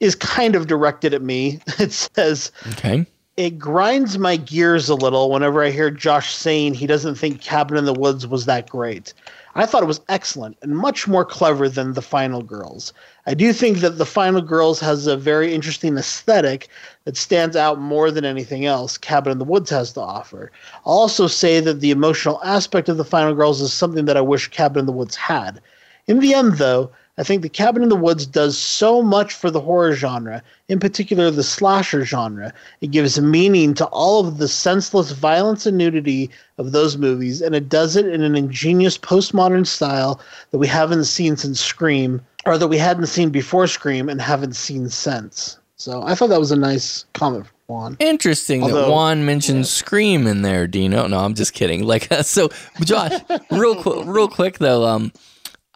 is 0.00 0.14
kind 0.14 0.56
of 0.56 0.66
directed 0.66 1.14
at 1.14 1.22
me. 1.22 1.60
It 1.78 1.92
says, 1.92 2.50
Okay. 2.72 3.06
it 3.36 3.58
grinds 3.58 4.18
my 4.18 4.36
gears 4.36 4.88
a 4.88 4.94
little 4.94 5.30
whenever 5.30 5.62
I 5.62 5.70
hear 5.70 5.90
Josh 5.90 6.34
saying 6.34 6.74
he 6.74 6.86
doesn't 6.86 7.14
think 7.14 7.40
Cabin 7.40 7.76
in 7.78 7.84
the 7.84 7.94
Woods 7.94 8.26
was 8.26 8.46
that 8.46 8.68
great. 8.68 9.14
I 9.56 9.66
thought 9.66 9.84
it 9.84 9.86
was 9.86 10.00
excellent 10.08 10.56
and 10.62 10.76
much 10.76 11.06
more 11.06 11.24
clever 11.24 11.68
than 11.68 11.92
The 11.92 12.02
Final 12.02 12.42
Girls. 12.42 12.92
I 13.24 13.34
do 13.34 13.52
think 13.52 13.78
that 13.78 13.98
The 13.98 14.06
Final 14.06 14.40
Girls 14.40 14.80
has 14.80 15.06
a 15.06 15.16
very 15.16 15.54
interesting 15.54 15.96
aesthetic 15.96 16.68
that 17.04 17.16
stands 17.16 17.54
out 17.54 17.80
more 17.80 18.10
than 18.10 18.24
anything 18.24 18.66
else 18.66 18.98
Cabin 18.98 19.30
in 19.30 19.38
the 19.38 19.44
Woods 19.44 19.70
has 19.70 19.92
to 19.92 20.00
offer. 20.00 20.50
I'll 20.84 20.98
also 20.98 21.28
say 21.28 21.60
that 21.60 21.80
the 21.80 21.92
emotional 21.92 22.40
aspect 22.42 22.88
of 22.88 22.96
The 22.96 23.04
Final 23.04 23.34
Girls 23.34 23.60
is 23.60 23.72
something 23.72 24.06
that 24.06 24.16
I 24.16 24.22
wish 24.22 24.48
Cabin 24.48 24.80
in 24.80 24.86
the 24.86 24.92
Woods 24.92 25.14
had. 25.14 25.60
In 26.08 26.18
the 26.18 26.34
end, 26.34 26.54
though, 26.54 26.90
I 27.16 27.22
think 27.22 27.42
The 27.42 27.48
Cabin 27.48 27.82
in 27.84 27.88
the 27.88 27.96
Woods 27.96 28.26
does 28.26 28.58
so 28.58 29.00
much 29.00 29.34
for 29.34 29.48
the 29.48 29.60
horror 29.60 29.94
genre, 29.94 30.42
in 30.68 30.80
particular 30.80 31.30
the 31.30 31.44
slasher 31.44 32.04
genre. 32.04 32.52
It 32.80 32.90
gives 32.90 33.20
meaning 33.20 33.74
to 33.74 33.86
all 33.86 34.26
of 34.26 34.38
the 34.38 34.48
senseless 34.48 35.12
violence 35.12 35.64
and 35.64 35.78
nudity 35.78 36.30
of 36.58 36.72
those 36.72 36.96
movies, 36.96 37.40
and 37.40 37.54
it 37.54 37.68
does 37.68 37.94
it 37.94 38.06
in 38.06 38.22
an 38.22 38.34
ingenious 38.34 38.98
postmodern 38.98 39.64
style 39.64 40.20
that 40.50 40.58
we 40.58 40.66
haven't 40.66 41.04
seen 41.04 41.36
since 41.36 41.60
Scream, 41.60 42.20
or 42.46 42.58
that 42.58 42.68
we 42.68 42.78
hadn't 42.78 43.06
seen 43.06 43.30
before 43.30 43.68
Scream 43.68 44.08
and 44.08 44.20
haven't 44.20 44.56
seen 44.56 44.88
since. 44.88 45.58
So 45.76 46.02
I 46.02 46.14
thought 46.16 46.30
that 46.30 46.40
was 46.40 46.50
a 46.52 46.56
nice 46.56 47.04
comment 47.12 47.46
from 47.46 47.56
Juan. 47.68 47.96
Interesting 48.00 48.60
that 48.62 48.88
Juan 48.88 49.24
mentioned 49.24 49.66
Scream 49.68 50.26
in 50.26 50.42
there, 50.42 50.66
Dino. 50.66 51.06
No, 51.06 51.18
I'm 51.18 51.34
just 51.34 51.52
kidding. 51.52 51.84
Like, 51.84 52.12
so, 52.22 52.48
Josh, 52.80 53.12
real 53.52 53.80
quick, 53.80 54.04
real 54.06 54.28
quick 54.28 54.58
though, 54.58 54.84
um, 54.84 55.12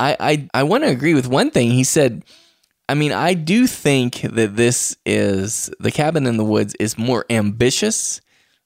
I, 0.00 0.16
I, 0.20 0.48
I 0.54 0.62
want 0.62 0.84
to 0.84 0.90
agree 0.90 1.14
with 1.14 1.28
one 1.28 1.50
thing 1.50 1.70
he 1.70 1.84
said. 1.84 2.24
I 2.88 2.94
mean, 2.94 3.12
I 3.12 3.34
do 3.34 3.66
think 3.66 4.22
that 4.22 4.56
this 4.56 4.96
is 5.04 5.70
the 5.78 5.90
cabin 5.90 6.26
in 6.26 6.36
the 6.36 6.44
woods 6.44 6.74
is 6.80 6.96
more 6.96 7.26
ambitious 7.28 8.20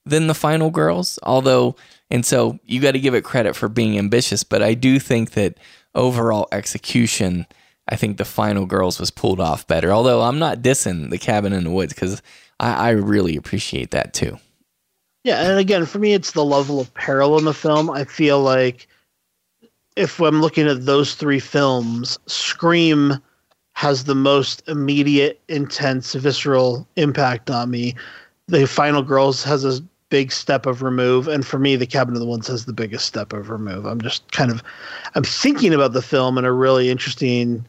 than 0.05 0.27
the 0.27 0.35
final 0.35 0.71
girls, 0.71 1.19
although, 1.23 1.77
and 2.11 2.25
so 2.25 2.59
you 2.65 2.81
got 2.81 2.93
to 2.93 3.01
give 3.01 3.15
it 3.15 3.25
credit 3.25 3.57
for 3.57 3.69
being 3.69 3.99
ambitious, 3.99 4.45
but 4.45 4.63
I 4.63 4.75
do 4.75 4.99
think 4.99 5.33
that 5.33 5.59
overall 5.95 6.49
execution, 6.53 7.47
I 7.89 7.97
think 7.97 8.17
the 8.17 8.25
final 8.25 8.67
girls 8.67 8.99
was 9.01 9.11
pulled 9.11 9.41
off 9.41 9.67
better. 9.67 9.93
Although 9.93 10.23
I'm 10.23 10.39
not 10.39 10.63
dissing 10.63 11.11
the 11.11 11.19
cabin 11.19 11.53
in 11.53 11.65
the 11.65 11.71
woods 11.71 11.93
because 11.93 12.23
I, 12.61 12.89
I 12.89 12.91
really 12.91 13.37
appreciate 13.37 13.91
that 13.93 14.13
too. 14.15 14.39
Yeah, 15.25 15.49
and 15.49 15.59
again, 15.59 15.87
for 15.87 16.01
me, 16.01 16.15
it's 16.15 16.33
the 16.33 16.45
level 16.45 16.81
of 16.81 16.93
peril 16.95 17.39
in 17.39 17.45
the 17.45 17.55
film. 17.55 17.91
I 17.91 18.05
feel 18.05 18.41
like 18.41 18.89
if 19.97 20.21
I'm 20.21 20.41
looking 20.41 20.67
at 20.67 20.87
those 20.87 21.15
three 21.15 21.41
films, 21.41 22.19
Scream 22.27 23.19
has 23.75 24.05
the 24.05 24.15
most 24.15 24.63
immediate, 24.69 25.41
intense, 25.49 26.15
visceral 26.15 26.87
impact 26.97 27.51
on 27.51 27.71
me. 27.71 27.95
The 28.49 28.67
Final 28.67 29.03
Girls 29.03 29.43
has 29.45 29.65
a 29.65 29.83
big 30.11 30.31
step 30.31 30.67
of 30.67 30.83
remove, 30.83 31.27
and 31.27 31.47
for 31.47 31.59
me, 31.59 31.75
The 31.77 31.87
Cabin 31.87 32.15
of 32.15 32.21
the 32.21 32.27
Woods 32.27 32.49
has 32.49 32.67
the 32.67 32.73
biggest 32.73 33.07
step 33.07 33.33
of 33.33 33.51
remove. 33.51 33.87
I'm 33.87 34.01
just 34.01 34.31
kind 34.33 34.51
of, 34.51 34.63
I'm 35.15 35.25
thinking 35.25 35.73
about 35.73 35.95
the 35.95 36.03
film 36.03 36.37
in 36.37 36.45
a 36.45 36.53
really 36.53 36.91
interesting, 36.91 37.67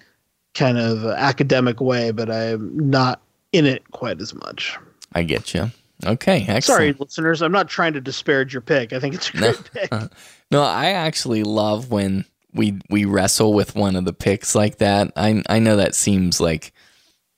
kind 0.53 0.77
of 0.77 1.05
academic 1.05 1.79
way, 1.79 2.11
but 2.11 2.29
I'm 2.29 2.77
not 2.89 3.21
in 3.53 3.65
it 3.65 3.89
quite 3.91 4.19
as 4.19 4.33
much. 4.33 4.77
I 5.13 5.23
get 5.23 5.53
you. 5.53 5.71
Okay, 6.05 6.41
excellent. 6.41 6.63
Sorry, 6.63 6.93
listeners. 6.93 7.41
I'm 7.41 7.51
not 7.51 7.69
trying 7.69 7.93
to 7.93 8.01
disparage 8.01 8.53
your 8.53 8.61
pick. 8.61 8.91
I 8.91 8.99
think 8.99 9.15
it's 9.15 9.29
a 9.29 9.37
great 9.37 9.71
pick. 9.71 9.91
no, 10.53 10.63
I 10.63 10.91
actually 10.91 11.43
love 11.43 11.91
when 11.91 12.25
we 12.53 12.79
we 12.89 13.05
wrestle 13.05 13.53
with 13.53 13.75
one 13.75 13.95
of 13.95 14.05
the 14.05 14.13
picks 14.13 14.55
like 14.55 14.77
that. 14.77 15.11
I 15.15 15.43
I 15.49 15.59
know 15.59 15.77
that 15.77 15.95
seems 15.95 16.39
like 16.39 16.71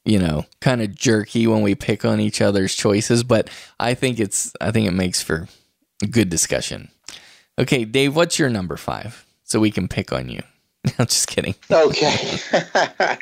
you 0.04 0.20
know 0.20 0.46
kind 0.60 0.82
of 0.82 0.94
jerky 0.94 1.48
when 1.48 1.62
we 1.62 1.76
pick 1.76 2.06
on 2.06 2.20
each 2.20 2.42
other's 2.42 2.76
choices, 2.76 3.24
but 3.24 3.50
I 3.80 3.94
think 3.94 4.20
it's 4.20 4.54
I 4.60 4.72
think 4.72 4.88
it 4.88 4.94
makes 4.94 5.22
for 5.22 5.48
good 6.12 6.30
discussion. 6.30 6.90
Okay, 7.58 7.86
Dave, 7.86 8.16
what's 8.16 8.38
your 8.38 8.50
number 8.50 8.76
five 8.76 9.26
so 9.44 9.60
we 9.60 9.72
can 9.72 9.88
pick 9.88 10.12
on 10.12 10.30
you? 10.30 10.42
I'm 11.00 11.06
just 11.06 11.28
kidding. 11.28 11.56
Okay. 11.72 12.38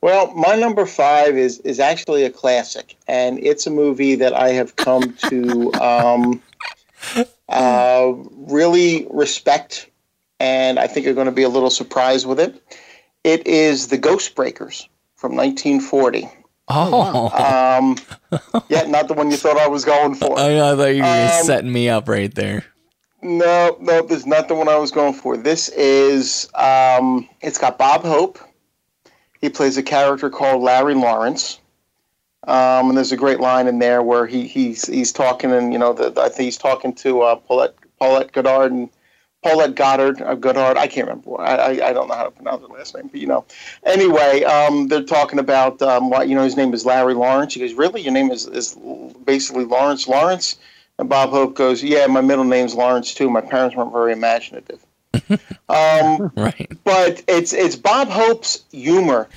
well, 0.00 0.32
my 0.34 0.56
number 0.56 0.86
five 0.86 1.36
is 1.36 1.58
is 1.60 1.78
actually 1.78 2.24
a 2.24 2.30
classic, 2.30 2.96
and 3.06 3.38
it's 3.40 3.66
a 3.66 3.70
movie 3.70 4.14
that 4.14 4.32
I 4.32 4.48
have 4.50 4.76
come 4.76 5.12
to 5.28 5.72
um, 5.74 6.42
Uh, 7.48 8.12
really 8.32 9.06
respect, 9.10 9.88
and 10.40 10.78
I 10.78 10.86
think 10.86 11.06
you're 11.06 11.14
going 11.14 11.26
to 11.26 11.32
be 11.32 11.44
a 11.44 11.48
little 11.48 11.70
surprised 11.70 12.26
with 12.26 12.40
it. 12.40 12.60
It 13.24 13.46
is 13.46 13.88
The 13.88 13.98
Ghost 13.98 14.34
Breakers 14.34 14.88
from 15.14 15.36
1940. 15.36 16.28
Oh, 16.68 17.28
Um, 17.32 17.96
yeah, 18.68 18.82
not 18.82 19.08
the 19.08 19.14
one 19.14 19.30
you 19.30 19.36
thought 19.36 19.56
I 19.56 19.68
was 19.68 19.84
going 19.84 20.14
for. 20.16 20.38
I, 20.38 20.54
know, 20.54 20.72
I 20.72 20.76
thought 20.76 20.94
you 20.94 21.02
were 21.02 21.38
Um, 21.38 21.44
setting 21.44 21.72
me 21.72 21.88
up 21.88 22.08
right 22.08 22.34
there. 22.34 22.64
No, 23.22 23.76
no, 23.80 24.02
this 24.02 24.18
is 24.18 24.26
not 24.26 24.48
the 24.48 24.54
one 24.54 24.68
I 24.68 24.76
was 24.76 24.90
going 24.90 25.14
for. 25.14 25.36
This 25.36 25.68
is 25.70 26.48
um, 26.54 27.28
it's 27.40 27.58
got 27.58 27.78
Bob 27.78 28.02
Hope. 28.02 28.38
He 29.40 29.48
plays 29.48 29.76
a 29.76 29.82
character 29.82 30.30
called 30.30 30.62
Larry 30.62 30.94
Lawrence. 30.94 31.60
Um, 32.46 32.88
and 32.88 32.96
there's 32.96 33.10
a 33.10 33.16
great 33.16 33.40
line 33.40 33.66
in 33.66 33.80
there 33.80 34.02
where 34.02 34.26
he 34.26 34.46
he's 34.46 34.86
he's 34.86 35.12
talking 35.12 35.52
and 35.52 35.72
you 35.72 35.78
know 35.78 35.92
the, 35.92 36.20
I 36.20 36.28
think 36.28 36.44
he's 36.44 36.56
talking 36.56 36.94
to 36.94 37.22
uh, 37.22 37.34
Paulette 37.34 37.74
Paulette 37.98 38.30
Goddard 38.32 38.70
and 38.70 38.88
Paulette 39.42 39.74
Goddard 39.74 40.22
uh, 40.22 40.36
Goddard 40.36 40.78
I 40.78 40.86
can't 40.86 41.08
remember. 41.08 41.40
I, 41.40 41.56
I 41.56 41.88
I 41.88 41.92
don't 41.92 42.06
know 42.06 42.14
how 42.14 42.24
to 42.24 42.30
pronounce 42.30 42.62
her 42.62 42.68
last 42.68 42.94
name 42.94 43.08
but 43.08 43.20
you 43.20 43.26
know. 43.26 43.44
Anyway 43.84 44.44
um, 44.44 44.86
they're 44.86 45.02
talking 45.02 45.40
about 45.40 45.82
um, 45.82 46.08
what 46.08 46.28
you 46.28 46.36
know 46.36 46.44
his 46.44 46.56
name 46.56 46.72
is 46.72 46.86
Larry 46.86 47.14
Lawrence. 47.14 47.54
He 47.54 47.60
goes 47.60 47.74
really? 47.74 48.02
Your 48.02 48.12
name 48.12 48.30
is 48.30 48.46
is 48.46 48.78
basically 49.24 49.64
Lawrence 49.64 50.06
Lawrence? 50.06 50.56
And 50.98 51.08
Bob 51.08 51.30
Hope 51.30 51.56
goes 51.56 51.82
yeah 51.82 52.06
my 52.06 52.20
middle 52.20 52.44
name's 52.44 52.76
Lawrence 52.76 53.12
too. 53.12 53.28
My 53.28 53.40
parents 53.40 53.74
weren't 53.74 53.92
very 53.92 54.12
imaginative. 54.12 54.84
Um, 55.68 56.30
right. 56.36 56.70
but 56.84 57.24
it's 57.26 57.52
it's 57.52 57.74
Bob 57.74 58.08
Hope's 58.08 58.62
humor 58.70 59.28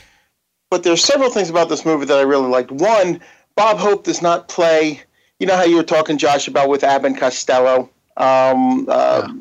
but 0.69 0.83
there's 0.83 1.03
several 1.03 1.29
things 1.29 1.49
about 1.49 1.69
this 1.69 1.85
movie 1.85 2.05
that 2.05 2.17
I 2.17 2.21
really 2.21 2.47
liked. 2.47 2.71
One, 2.71 3.19
Bob 3.55 3.77
Hope 3.77 4.03
does 4.03 4.21
not 4.21 4.47
play. 4.47 5.01
You 5.39 5.47
know 5.47 5.55
how 5.55 5.63
you 5.63 5.75
were 5.75 5.83
talking, 5.83 6.17
Josh, 6.17 6.47
about 6.47 6.69
with 6.69 6.83
Abbott 6.83 7.17
Costello, 7.17 7.89
um, 8.17 8.85
uh, 8.89 9.31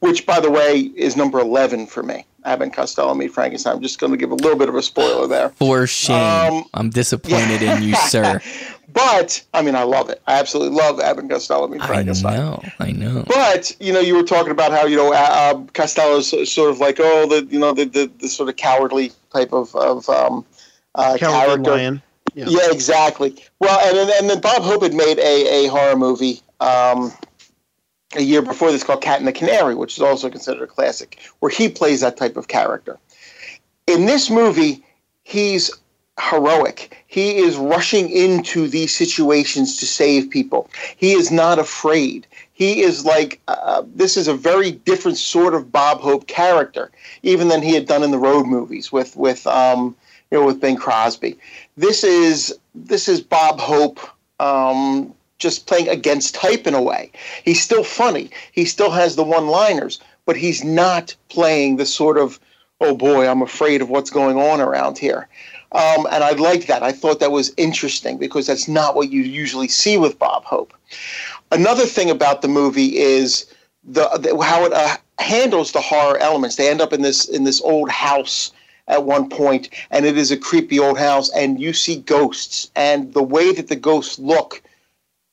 which, 0.00 0.26
by 0.26 0.40
the 0.40 0.50
way, 0.50 0.80
is 0.80 1.16
number 1.16 1.38
eleven 1.38 1.86
for 1.86 2.02
me. 2.02 2.26
Abbott 2.44 2.72
Costello 2.72 3.12
meet 3.14 3.32
Frankenstein. 3.32 3.74
I'm 3.74 3.82
just 3.82 3.98
going 3.98 4.12
to 4.12 4.16
give 4.16 4.30
a 4.30 4.34
little 4.34 4.56
bit 4.56 4.68
of 4.68 4.76
a 4.76 4.82
spoiler 4.82 5.26
there. 5.26 5.48
For 5.50 5.86
shame. 5.86 6.52
Um, 6.52 6.64
I'm 6.74 6.90
disappointed 6.90 7.60
in 7.60 7.82
you, 7.82 7.94
sir. 7.96 8.40
But 8.96 9.44
I 9.52 9.60
mean, 9.60 9.74
I 9.74 9.82
love 9.82 10.08
it. 10.08 10.22
I 10.26 10.38
absolutely 10.38 10.74
love 10.74 11.00
Abbott 11.00 11.28
Costello 11.28 11.68
meet 11.68 11.82
I 11.82 11.86
Frankenstein. 11.86 12.38
know. 12.38 12.62
I 12.80 12.92
know. 12.92 13.24
But 13.26 13.76
you 13.78 13.92
know, 13.92 14.00
you 14.00 14.16
were 14.16 14.22
talking 14.22 14.50
about 14.50 14.72
how 14.72 14.86
you 14.86 14.96
know 14.96 15.12
uh, 15.12 15.16
uh, 15.16 15.64
Costello's 15.74 16.30
sort 16.50 16.70
of 16.70 16.78
like 16.78 16.96
oh 16.98 17.28
the 17.28 17.44
you 17.52 17.58
know 17.58 17.74
the 17.74 17.84
the, 17.84 18.10
the 18.20 18.28
sort 18.28 18.48
of 18.48 18.56
cowardly 18.56 19.12
type 19.34 19.52
of 19.52 19.74
of 19.76 20.08
um, 20.08 20.46
uh, 20.94 21.18
Cowardly 21.18 21.46
character. 21.46 21.70
lion. 21.72 22.02
Yeah. 22.34 22.70
exactly. 22.70 23.36
Well, 23.60 23.78
and 23.86 23.96
then, 24.08 24.18
and 24.18 24.30
then 24.30 24.40
Bob 24.40 24.62
Hope 24.62 24.82
had 24.82 24.94
made 24.94 25.18
a, 25.18 25.64
a 25.64 25.68
horror 25.68 25.96
movie 25.96 26.40
um, 26.60 27.12
a 28.14 28.22
year 28.22 28.40
before 28.40 28.72
this 28.72 28.82
called 28.82 29.02
Cat 29.02 29.18
and 29.18 29.28
the 29.28 29.32
Canary, 29.32 29.74
which 29.74 29.96
is 29.96 30.02
also 30.02 30.30
considered 30.30 30.62
a 30.62 30.66
classic, 30.66 31.18
where 31.40 31.50
he 31.50 31.68
plays 31.68 32.00
that 32.00 32.16
type 32.16 32.36
of 32.38 32.48
character. 32.48 32.98
In 33.86 34.06
this 34.06 34.30
movie, 34.30 34.84
he's 35.22 35.70
heroic. 36.20 37.04
He 37.06 37.36
is 37.36 37.56
rushing 37.56 38.10
into 38.10 38.68
these 38.68 38.94
situations 38.94 39.76
to 39.76 39.86
save 39.86 40.30
people. 40.30 40.70
He 40.96 41.12
is 41.12 41.30
not 41.30 41.58
afraid. 41.58 42.26
He 42.52 42.82
is 42.82 43.04
like 43.04 43.40
uh, 43.48 43.82
this 43.94 44.16
is 44.16 44.28
a 44.28 44.34
very 44.34 44.72
different 44.72 45.18
sort 45.18 45.54
of 45.54 45.70
Bob 45.70 46.00
Hope 46.00 46.26
character, 46.26 46.90
even 47.22 47.48
than 47.48 47.62
he 47.62 47.74
had 47.74 47.86
done 47.86 48.02
in 48.02 48.10
the 48.10 48.18
road 48.18 48.46
movies 48.46 48.90
with 48.90 49.14
with 49.16 49.46
um, 49.46 49.94
you 50.30 50.38
know 50.38 50.46
with 50.46 50.60
Bing 50.60 50.76
Crosby. 50.76 51.36
This 51.76 52.02
is 52.02 52.56
this 52.74 53.08
is 53.08 53.20
Bob 53.20 53.60
Hope 53.60 54.00
um, 54.40 55.12
just 55.38 55.66
playing 55.66 55.88
against 55.88 56.34
type 56.34 56.66
in 56.66 56.74
a 56.74 56.82
way. 56.82 57.10
He's 57.44 57.62
still 57.62 57.84
funny. 57.84 58.30
He 58.52 58.64
still 58.64 58.90
has 58.90 59.16
the 59.16 59.22
one-liners, 59.24 60.00
but 60.24 60.36
he's 60.36 60.64
not 60.64 61.14
playing 61.28 61.76
the 61.76 61.86
sort 61.86 62.16
of 62.16 62.40
oh 62.80 62.96
boy, 62.96 63.28
I'm 63.28 63.42
afraid 63.42 63.82
of 63.82 63.90
what's 63.90 64.10
going 64.10 64.38
on 64.38 64.60
around 64.60 64.98
here. 64.98 65.28
Um, 65.76 66.06
and 66.10 66.24
I 66.24 66.32
liked 66.32 66.68
that. 66.68 66.82
I 66.82 66.90
thought 66.90 67.20
that 67.20 67.32
was 67.32 67.52
interesting 67.58 68.16
because 68.16 68.46
that's 68.46 68.66
not 68.66 68.96
what 68.96 69.12
you 69.12 69.20
usually 69.20 69.68
see 69.68 69.98
with 69.98 70.18
Bob 70.18 70.42
Hope. 70.44 70.72
Another 71.52 71.84
thing 71.84 72.08
about 72.08 72.40
the 72.40 72.48
movie 72.48 72.96
is 72.96 73.44
the, 73.84 74.08
the 74.18 74.42
how 74.42 74.64
it 74.64 74.72
uh, 74.72 74.96
handles 75.18 75.72
the 75.72 75.82
horror 75.82 76.16
elements. 76.16 76.56
They 76.56 76.70
end 76.70 76.80
up 76.80 76.94
in 76.94 77.02
this 77.02 77.28
in 77.28 77.44
this 77.44 77.60
old 77.60 77.90
house 77.90 78.52
at 78.88 79.04
one 79.04 79.28
point, 79.28 79.68
and 79.90 80.06
it 80.06 80.16
is 80.16 80.30
a 80.30 80.38
creepy 80.38 80.78
old 80.78 80.98
house, 80.98 81.28
and 81.36 81.60
you 81.60 81.74
see 81.74 81.96
ghosts, 81.96 82.70
and 82.74 83.12
the 83.12 83.22
way 83.22 83.52
that 83.52 83.68
the 83.68 83.76
ghosts 83.76 84.18
look. 84.18 84.62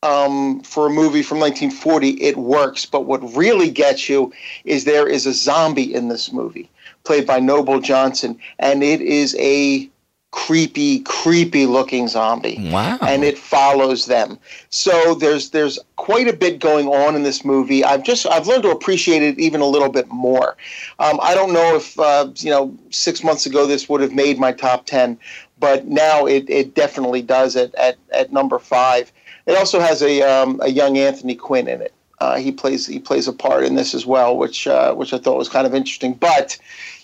Um, 0.02 0.60
for 0.64 0.88
a 0.88 0.90
movie 0.90 1.24
from 1.24 1.40
1940, 1.40 2.22
it 2.22 2.36
works. 2.36 2.86
But 2.86 3.06
what 3.06 3.22
really 3.34 3.72
gets 3.72 4.10
you 4.10 4.34
is 4.66 4.84
there 4.84 5.08
is 5.08 5.26
a 5.26 5.32
zombie 5.32 5.94
in 5.94 6.10
this 6.10 6.34
movie, 6.34 6.70
played 7.06 7.26
by 7.26 7.40
Noble 7.40 7.80
Johnson, 7.80 8.38
and 8.60 8.84
it 8.84 9.00
is 9.00 9.34
a 9.40 9.90
creepy, 10.34 11.00
creepy 11.02 11.68
looking 11.68 12.08
zombie. 12.08 12.58
Wow. 12.72 12.98
And 13.02 13.24
it 13.24 13.38
follows 13.38 14.08
them. 14.08 14.40
So 14.72 15.14
there's 15.14 15.52
there's 15.52 15.78
quite 15.96 16.28
a 16.28 16.34
bit 16.34 16.60
going 16.60 16.88
on 16.88 17.16
in 17.16 17.22
this 17.22 17.46
movie. 17.46 17.84
I've 17.84 18.04
just 18.04 18.26
I've 18.26 18.48
learned 18.48 18.64
to 18.64 18.72
appreciate 18.72 19.22
it 19.22 19.40
even 19.40 19.62
a 19.62 19.68
little 19.68 19.90
bit 19.90 20.10
more. 20.10 20.58
Um, 20.98 21.20
I 21.22 21.36
don't 21.36 21.54
know 21.54 21.76
if 21.76 21.98
uh, 22.00 22.30
you 22.38 22.50
know 22.50 22.76
six 22.90 23.24
months 23.24 23.46
ago 23.46 23.68
this 23.68 23.88
would 23.88 24.02
have 24.02 24.14
made 24.14 24.40
my 24.40 24.52
top 24.52 24.88
ten, 24.88 25.20
but 25.60 25.86
now 25.86 26.26
it, 26.26 26.50
it 26.50 26.74
definitely 26.74 27.22
does 27.22 27.56
at, 27.56 27.74
at, 27.76 27.98
at 28.12 28.34
number 28.34 28.58
five. 28.58 29.14
It 29.46 29.56
also 29.56 29.80
has 29.80 30.02
a 30.02 30.24
um, 30.24 30.60
a 30.64 30.70
young 30.70 30.98
Anthony 30.98 31.36
Quinn 31.36 31.68
in 31.68 31.80
it. 31.80 31.94
Uh, 32.20 32.38
he 32.38 32.52
plays 32.52 32.88
he 32.88 33.00
plays 33.00 33.28
a 33.28 33.34
part 33.34 33.66
in 33.66 33.76
this 33.76 33.94
as 33.94 34.06
well, 34.06 34.36
which 34.36 34.66
uh, 34.66 34.96
which 34.96 35.14
I 35.14 35.20
thought 35.20 35.38
was 35.38 35.50
kind 35.50 35.68
of 35.68 35.76
interesting. 35.76 36.16
But 36.16 36.58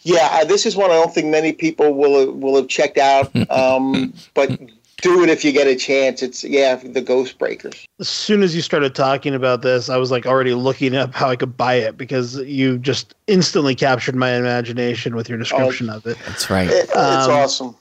yeah, 0.10 0.30
uh, 0.42 0.46
this 0.46 0.66
is 0.66 0.76
one 0.76 0.90
I 0.92 0.96
don't 0.96 1.14
think 1.14 1.28
many 1.28 1.54
people 1.54 1.94
will 1.94 2.32
will 2.34 2.56
have 2.56 2.68
checked 2.68 2.98
out. 2.98 3.32
Um, 3.50 4.14
but 4.34 4.60
do 5.02 5.24
it 5.24 5.30
if 5.30 5.44
you 5.46 5.52
get 5.52 5.68
a 5.68 5.76
chance. 5.76 6.22
It's 6.22 6.44
yeah, 6.44 6.76
the 6.76 7.02
Ghost 7.02 7.38
Breakers. 7.40 7.86
As 8.00 8.10
soon 8.10 8.44
as 8.44 8.56
you 8.56 8.62
started 8.62 8.94
talking 8.96 9.34
about 9.34 9.62
this, 9.62 9.90
I 9.90 9.98
was 9.98 10.12
like 10.12 10.26
already 10.26 10.54
looking 10.54 10.96
up 10.96 11.14
how 11.14 11.30
I 11.30 11.36
could 11.36 11.56
buy 11.58 11.76
it 11.76 11.98
because 11.98 12.38
you 12.42 12.78
just 12.78 13.16
instantly 13.28 13.76
captured 13.76 14.16
my 14.16 14.32
imagination 14.36 15.16
with 15.16 15.30
your 15.30 15.38
description 15.38 15.90
of 15.90 16.06
it. 16.06 16.18
That's 16.26 16.50
right. 16.50 16.68
It- 16.70 16.90
it's 16.90 16.96
Um, 16.96 17.32
awesome. 17.32 17.76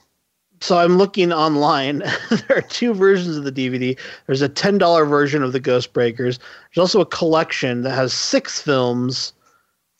So 0.61 0.77
I'm 0.77 0.97
looking 0.97 1.31
online. 1.31 1.99
there 2.29 2.57
are 2.57 2.61
two 2.61 2.93
versions 2.93 3.37
of 3.37 3.43
the 3.45 3.51
DVD. 3.51 3.97
There's 4.27 4.41
a 4.41 4.49
ten 4.49 4.77
dollar 4.77 5.05
version 5.05 5.43
of 5.43 5.51
the 5.53 5.59
Ghost 5.59 5.93
Breakers. 5.93 6.37
There's 6.73 6.81
also 6.81 7.01
a 7.01 7.05
collection 7.05 7.81
that 7.83 7.91
has 7.95 8.11
six 8.13 8.61
films. 8.61 9.33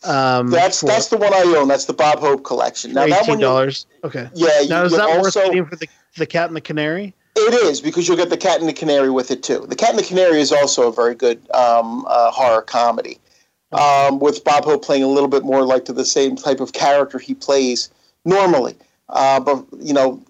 Um, 0.04 0.50
That's 0.50 0.80
for- 0.80 0.86
that's 0.88 1.08
the 1.08 1.18
one 1.18 1.34
I 1.34 1.42
own. 1.58 1.68
That's 1.68 1.86
the 1.86 1.94
Bob 1.94 2.20
Hope 2.20 2.44
collection. 2.46 2.94
Now 2.94 3.06
that 3.08 3.22
eighteen 3.24 3.34
one, 3.36 3.40
dollars. 3.40 3.86
Okay. 4.04 4.30
Yeah, 4.34 4.48
Now 4.70 4.80
you- 4.82 4.86
is 4.86 4.92
you 4.94 4.98
that 4.98 5.08
worth 5.10 5.26
also- 5.26 5.44
getting 5.46 5.66
for 5.66 5.76
the 5.76 5.88
the 6.18 6.26
Cat 6.26 6.48
and 6.48 6.56
the 6.56 6.62
Canary? 6.62 7.14
It 7.36 7.54
is 7.54 7.80
because 7.82 8.08
you'll 8.08 8.18
get 8.18 8.30
the 8.30 8.38
Cat 8.38 8.60
and 8.60 8.68
the 8.68 8.74
Canary 8.74 9.10
with 9.10 9.30
it 9.32 9.44
too. 9.44 9.66
The 9.68 9.76
Cat 9.76 9.92
and 9.92 10.00
the 10.00 10.04
Canary 10.04 10.40
is 10.42 10.52
also 10.52 10.88
a 10.88 10.92
very 10.92 11.16
good 11.16 11.40
um, 11.54 12.06
uh, 12.08 12.32
horror 12.32 12.62
comedy, 12.62 13.20
um, 13.74 14.20
with 14.20 14.44
Bob 14.44 14.64
Hope 14.66 14.84
playing 14.84 15.04
a 15.04 15.08
little 15.08 15.30
bit 15.30 15.44
more 15.44 15.64
like 15.64 15.86
to 15.86 15.94
the 15.94 16.06
same 16.06 16.36
type 16.36 16.60
of 16.60 16.74
character 16.74 17.20
he 17.20 17.34
plays 17.34 17.90
normally. 18.26 18.76
Uh, 19.10 19.40
but 19.40 19.66
you 19.80 19.94
know, 19.94 20.22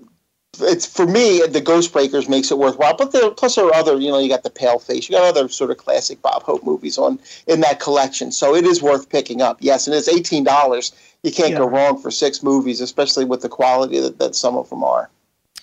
it's 0.62 0.86
for 0.86 1.06
me 1.06 1.42
the 1.48 1.62
Ghost 1.62 1.94
Breakers 1.94 2.28
makes 2.28 2.52
it 2.52 2.58
worthwhile. 2.58 2.96
But 2.98 3.12
there, 3.12 3.30
plus 3.32 3.56
there 3.56 3.66
are 3.66 3.74
other, 3.76 3.98
you 4.00 4.10
know, 4.10 4.20
you 4.20 4.30
got 4.30 4.44
the 4.44 4.50
Paleface, 4.50 5.08
you 5.10 5.16
got 5.16 5.28
other 5.28 5.48
sort 5.50 5.72
of 5.72 5.78
classic 5.78 6.22
Bob 6.22 6.44
Hope 6.44 6.64
movies 6.64 6.98
on 6.98 7.20
in 7.48 7.62
that 7.62 7.80
collection. 7.80 8.32
So 8.32 8.56
it 8.56 8.66
is 8.66 8.82
worth 8.82 9.10
picking 9.10 9.42
up. 9.42 9.58
Yes, 9.62 9.88
and 9.88 9.96
it's 9.96 10.08
eighteen 10.08 10.44
dollars. 10.44 10.92
You 11.24 11.32
can't 11.32 11.56
go 11.58 11.66
wrong 11.68 12.02
for 12.02 12.12
six 12.12 12.42
movies, 12.42 12.80
especially 12.80 13.26
with 13.26 13.42
the 13.42 13.50
quality 13.50 14.00
that, 14.00 14.20
that 14.20 14.36
some 14.36 14.56
of 14.56 14.70
them 14.70 14.84
are. 14.86 15.10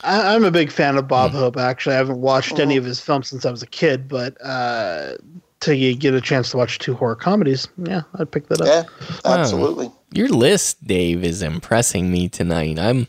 I, 0.05 0.35
I'm 0.35 0.45
a 0.45 0.51
big 0.51 0.71
fan 0.71 0.97
of. 0.99 1.09
Bob 1.09 1.31
Hope. 1.33 1.57
Actually, 1.57 1.95
I 1.95 1.99
haven't 1.99 2.21
watched 2.21 2.53
Mm-hmm. 2.53 2.61
any 2.63 2.77
of 2.77 2.85
his 2.85 3.01
films 3.01 3.29
since 3.29 3.47
I 3.47 3.51
was 3.51 3.63
a 3.63 3.67
kid, 3.67 4.07
but 4.07 4.37
uh, 4.45 5.15
till 5.61 5.73
you 5.75 5.95
get 5.97 6.13
a 6.13 6.21
chance 6.21 6.51
to 6.51 6.59
watch 6.59 6.79
two 6.79 6.95
horror 6.95 7.17
comedies, 7.17 7.67
yeah, 7.79 8.03
I'd 8.19 8.31
pick 8.31 8.49
that 8.49 8.61
up. 8.61 8.67
Yeah, 8.67 8.83
Wow. 9.25 9.41
absolutely. 9.41 9.91
Your 10.13 10.29
list, 10.29 10.87
Dave, 10.87 11.25
is 11.25 11.43
impressing 11.43 12.11
me 12.13 12.29
tonight. 12.29 12.79
I'm 12.79 13.09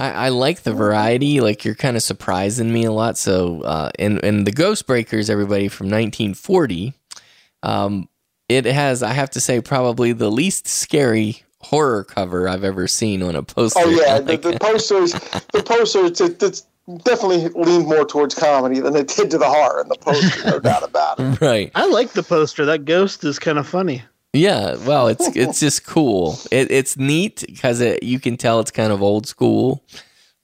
I, 0.00 0.26
I 0.26 0.28
like 0.30 0.62
the 0.62 0.72
variety. 0.72 1.40
Like 1.40 1.64
you're 1.64 1.74
kind 1.74 1.96
of 1.96 2.02
surprising 2.02 2.72
me 2.72 2.84
a 2.84 2.92
lot. 2.92 3.18
So 3.18 3.62
uh 3.62 3.90
and 3.98 4.22
and 4.24 4.46
the 4.46 4.52
Ghost 4.52 4.86
Breakers, 4.86 5.28
everybody 5.28 5.68
from 5.68 5.86
1940. 5.86 6.94
Um 7.62 8.08
it 8.48 8.64
has, 8.64 9.02
I 9.04 9.12
have 9.12 9.30
to 9.30 9.40
say, 9.40 9.60
probably 9.60 10.12
the 10.12 10.30
least 10.30 10.66
scary 10.66 11.44
horror 11.60 12.02
cover 12.02 12.48
I've 12.48 12.64
ever 12.64 12.88
seen 12.88 13.22
on 13.22 13.36
a 13.36 13.44
poster. 13.44 13.78
Oh 13.84 13.90
yeah, 13.90 14.14
Like, 14.18 14.42
the, 14.42 14.52
the 14.52 14.58
posters, 14.58 15.12
the 15.52 15.62
posters, 15.64 16.20
it, 16.20 16.42
it's 16.42 16.66
definitely 17.04 17.48
leaned 17.50 17.86
more 17.86 18.04
towards 18.04 18.34
comedy 18.34 18.80
than 18.80 18.96
it 18.96 19.06
did 19.08 19.30
to 19.30 19.38
the 19.38 19.48
horror 19.48 19.82
in 19.82 19.88
the 19.88 19.96
poster, 20.00 20.50
no 20.50 20.58
doubt 20.70 20.82
about 20.82 21.20
it. 21.20 21.40
right. 21.40 21.70
I 21.76 21.86
like 21.86 22.10
the 22.10 22.24
poster. 22.24 22.64
That 22.64 22.84
ghost 22.86 23.22
is 23.22 23.38
kind 23.38 23.58
of 23.58 23.68
funny. 23.68 24.02
Yeah, 24.32 24.76
well, 24.86 25.08
it's 25.08 25.34
it's 25.36 25.58
just 25.60 25.84
cool. 25.86 26.38
It, 26.52 26.70
it's 26.70 26.96
neat 26.96 27.42
because 27.46 27.80
it, 27.80 28.02
you 28.04 28.20
can 28.20 28.36
tell 28.36 28.60
it's 28.60 28.70
kind 28.70 28.92
of 28.92 29.02
old 29.02 29.26
school, 29.26 29.82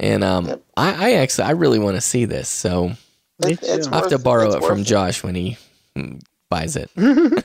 and 0.00 0.24
um, 0.24 0.60
I, 0.76 1.10
I 1.10 1.12
actually 1.14 1.44
I 1.44 1.50
really 1.52 1.78
want 1.78 1.96
to 1.96 2.00
see 2.00 2.24
this. 2.24 2.48
So 2.48 2.92
It- 3.40 3.62
I 3.92 3.96
have 3.96 4.08
to 4.08 4.18
borrow 4.18 4.52
it 4.54 4.64
from 4.64 4.78
worth 4.78 4.86
Josh 4.86 5.22
when 5.22 5.34
he 5.36 5.56
buys 6.50 6.76
it. 6.76 6.90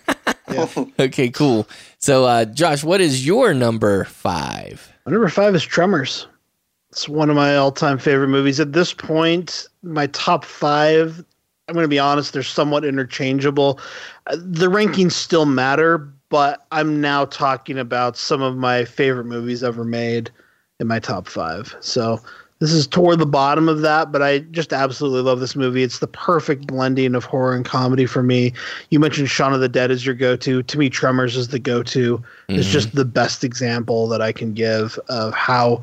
Okay, 1.00 1.30
cool. 1.30 1.66
So, 1.98 2.26
uh, 2.26 2.44
Josh, 2.44 2.84
what 2.84 3.00
is 3.00 3.26
your 3.26 3.54
number 3.54 4.04
five? 4.04 4.92
My 5.06 5.14
number 5.14 5.30
five 5.30 5.56
is 5.56 5.64
Tremors. 5.64 6.28
It's 6.90 7.08
one 7.08 7.30
of 7.30 7.38
my 7.38 7.56
all-time 7.56 7.98
favorite 7.98 8.28
movies. 8.28 8.60
At 8.60 8.74
this 8.74 8.94
point, 8.94 9.68
my 9.82 10.08
top 10.08 10.44
five. 10.44 11.24
I'm 11.70 11.74
going 11.74 11.86
to 11.86 11.88
be 11.88 12.00
honest; 12.00 12.34
they're 12.34 12.44
somewhat 12.44 12.84
interchangeable. 12.84 13.80
Uh, 14.28 14.36
The 14.42 14.68
rankings 14.68 15.14
still 15.14 15.46
matter, 15.46 16.12
but 16.32 16.66
I'm 16.72 17.00
now 17.00 17.26
talking 17.26 17.78
about 17.78 18.18
some 18.18 18.42
of 18.42 18.58
my 18.58 18.86
favorite 18.86 19.26
movies 19.26 19.64
ever 19.64 19.84
made 19.84 20.32
in 20.80 20.88
my 20.88 20.98
top 20.98 21.28
five. 21.28 21.76
So 21.82 22.20
this 22.60 22.72
is 22.72 22.88
toward 22.88 23.20
the 23.20 23.26
bottom 23.26 23.68
of 23.68 23.82
that, 23.82 24.12
but 24.12 24.22
I 24.22 24.40
just 24.40 24.72
absolutely 24.72 25.22
love 25.22 25.42
this 25.42 25.56
movie. 25.56 25.84
It's 25.84 26.00
the 26.00 26.08
perfect 26.08 26.68
blending 26.68 27.16
of 27.16 27.26
horror 27.26 27.54
and 27.54 27.66
comedy 27.66 28.06
for 28.06 28.24
me. 28.24 28.54
You 28.92 29.00
mentioned 29.00 29.30
Shaun 29.30 29.54
of 29.54 29.60
the 29.60 29.70
Dead 29.70 29.92
as 29.92 30.06
your 30.06 30.16
go-to. 30.16 30.64
To 30.64 30.78
me, 30.78 30.90
Tremors 30.90 31.36
is 31.36 31.50
the 31.50 31.60
go-to. 31.60 32.24
It's 32.48 32.68
Mhm. 32.68 32.72
just 32.72 32.96
the 32.96 33.06
best 33.06 33.44
example 33.44 34.08
that 34.08 34.22
I 34.22 34.32
can 34.32 34.54
give 34.54 34.98
of 35.10 35.34
how 35.34 35.82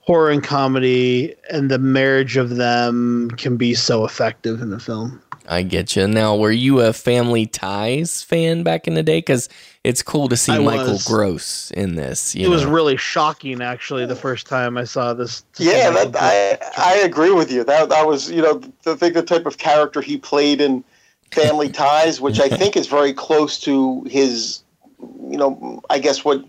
horror 0.00 0.30
and 0.30 0.44
comedy 0.44 1.34
and 1.50 1.70
the 1.70 1.78
marriage 1.78 2.36
of 2.36 2.56
them 2.56 3.30
can 3.36 3.56
be 3.56 3.74
so 3.74 4.04
effective 4.04 4.62
in 4.62 4.70
the 4.70 4.78
film. 4.78 5.20
I 5.50 5.62
get 5.62 5.96
you. 5.96 6.06
Now, 6.06 6.36
were 6.36 6.52
you 6.52 6.80
a 6.80 6.92
Family 6.92 7.46
Ties 7.46 8.22
fan 8.22 8.62
back 8.62 8.86
in 8.86 8.94
the 8.94 9.02
day? 9.02 9.18
Because 9.18 9.48
it's 9.88 10.02
cool 10.02 10.28
to 10.28 10.36
see 10.36 10.52
I 10.52 10.58
Michael 10.58 10.92
was. 10.92 11.06
Gross 11.06 11.70
in 11.70 11.94
this. 11.94 12.34
You 12.34 12.44
it 12.44 12.50
was 12.50 12.66
really 12.66 12.98
shocking, 12.98 13.62
actually, 13.62 14.04
the 14.04 14.14
first 14.14 14.46
time 14.46 14.76
I 14.76 14.84
saw 14.84 15.14
this. 15.14 15.44
Yeah, 15.56 15.88
that, 15.90 16.14
I 16.14 16.58
I 16.76 16.96
agree 16.96 17.30
with 17.30 17.50
you. 17.50 17.64
That 17.64 17.88
that 17.88 18.06
was 18.06 18.30
you 18.30 18.42
know 18.42 18.60
I 18.86 18.94
think 18.96 19.14
the 19.14 19.22
type 19.22 19.46
of 19.46 19.56
character 19.56 20.02
he 20.02 20.18
played 20.18 20.60
in 20.60 20.84
Family 21.30 21.68
Ties, 21.82 22.20
which 22.20 22.38
I 22.38 22.50
think 22.50 22.76
is 22.76 22.86
very 22.98 23.14
close 23.14 23.58
to 23.60 24.02
his, 24.02 24.62
you 25.00 25.38
know, 25.38 25.80
I 25.88 25.98
guess 26.00 26.22
what 26.22 26.44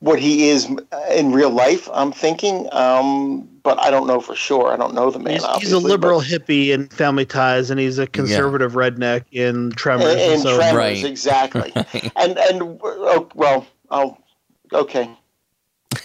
what 0.00 0.20
he 0.20 0.50
is 0.50 0.68
in 1.10 1.32
real 1.32 1.50
life. 1.50 1.88
I'm 1.90 2.12
thinking, 2.12 2.68
um, 2.72 3.48
but 3.64 3.80
I 3.80 3.90
don't 3.90 4.06
know 4.06 4.20
for 4.20 4.36
sure. 4.36 4.72
I 4.72 4.76
don't 4.76 4.94
know 4.94 5.10
the 5.10 5.18
man. 5.18 5.40
He's, 5.40 5.62
he's 5.62 5.72
a 5.72 5.78
liberal 5.78 6.20
but- 6.20 6.28
hippie 6.28 6.68
in 6.68 6.86
Family 6.88 7.26
Ties, 7.26 7.70
and 7.70 7.80
he's 7.80 7.98
a 7.98 8.06
conservative 8.06 8.74
redneck 8.74 9.24
in 9.32 9.72
Tremors. 9.72 10.14
in, 10.14 10.32
in 10.34 10.40
so- 10.40 10.56
Tremors, 10.56 11.02
exactly. 11.02 11.72
and 12.16 12.38
and 12.38 12.78
oh, 12.82 13.28
well, 13.34 13.66
I'll 13.90 14.22
okay. 14.72 15.10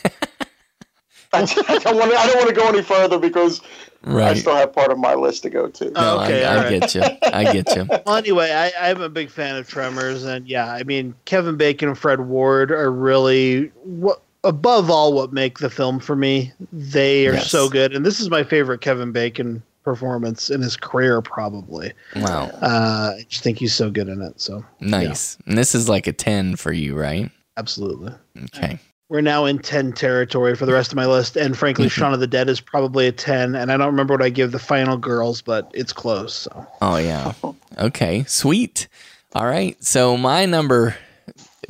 I, 1.32 1.46
don't 1.46 1.96
want 1.96 2.12
to. 2.12 2.18
I 2.18 2.26
don't 2.26 2.38
want 2.38 2.50
to 2.50 2.56
go 2.56 2.68
any 2.70 2.82
further 2.82 3.20
because 3.20 3.62
I 4.04 4.34
still 4.34 4.56
have 4.56 4.74
part 4.74 4.92
of 4.92 4.98
my 4.98 5.14
list 5.14 5.44
to 5.44 5.52
go 5.52 5.68
to. 5.68 5.92
No, 5.92 6.18
I, 6.18 6.26
Okay, 6.26 6.46
I 6.46 6.56
all 6.56 6.64
right. 6.64 6.80
get 6.80 6.96
you. 6.96 7.04
I 7.22 7.44
get 7.54 7.76
you. 7.76 7.88
Well, 8.06 8.16
anyway, 8.16 8.52
I, 8.52 8.90
I'm 8.90 9.02
a 9.02 9.10
big 9.10 9.30
fan 9.30 9.56
of 9.58 9.68
Tremors, 9.68 10.24
and 10.24 10.48
yeah, 10.48 10.72
I 10.72 10.84
mean 10.84 11.14
Kevin 11.26 11.56
Bacon 11.56 11.90
and 11.90 11.98
Fred 11.98 12.22
Ward 12.22 12.72
are 12.72 12.92
really 12.92 13.68
what 13.84 14.24
above 14.44 14.90
all 14.90 15.14
what 15.14 15.34
make 15.34 15.60
the 15.60 15.70
film 15.70 16.00
for 16.00 16.16
me. 16.16 16.52
They 16.72 17.28
are 17.28 17.34
Yes. 17.34 17.50
so 17.52 17.70
good, 17.70 17.96
and 17.96 18.06
this 18.06 18.20
is 18.20 18.30
my 18.30 18.44
favorite 18.44 18.82
Kevin 18.82 19.12
Bacon 19.12 19.62
performance 19.84 20.50
in 20.50 20.62
his 20.62 20.76
career, 20.76 21.22
probably. 21.22 21.94
Wow. 22.18 22.52
Uh, 22.62 23.14
I 23.18 23.26
just 23.30 23.44
think 23.44 23.58
he's 23.58 23.74
so 23.74 23.90
good 23.90 24.08
in 24.08 24.22
it. 24.22 24.40
So 24.40 24.64
Nice. 24.80 25.38
And 25.48 25.58
this 25.58 25.74
is 25.74 25.90
like 25.90 26.06
a 26.06 26.14
10 26.14 26.56
for 26.58 26.72
you, 26.72 26.96
right? 26.98 27.30
absolutely. 27.58 28.14
Okay. 28.46 28.78
We're 29.10 29.22
now 29.22 29.46
in 29.46 29.58
10 29.60 29.94
territory 29.94 30.56
for 30.56 30.66
the 30.68 30.72
rest 30.74 30.92
of 30.92 30.96
my 30.96 31.08
list. 31.08 31.36
And 31.36 31.58
frankly, 31.58 31.88
Mm-hmm. 31.88 32.00
Shaun 32.02 32.14
of 32.14 32.20
the 32.20 32.28
Dead 32.28 32.48
is 32.48 32.62
probably 32.62 33.08
a 33.08 33.12
10. 33.12 33.56
And 33.56 33.72
I 33.72 33.78
don't 33.78 33.88
remember 33.88 34.14
what 34.14 34.22
I 34.22 34.30
give 34.30 34.52
the 34.52 34.60
final 34.60 34.96
girls, 34.98 35.42
but 35.42 35.72
it's 35.74 35.92
close. 35.92 36.34
So 36.34 36.68
Oh, 36.82 36.98
yeah. 36.98 37.34
Okay. 37.80 38.24
Sweet. 38.26 38.88
All 39.34 39.46
right. 39.46 39.82
So 39.84 40.16
my 40.16 40.46
number 40.46 40.96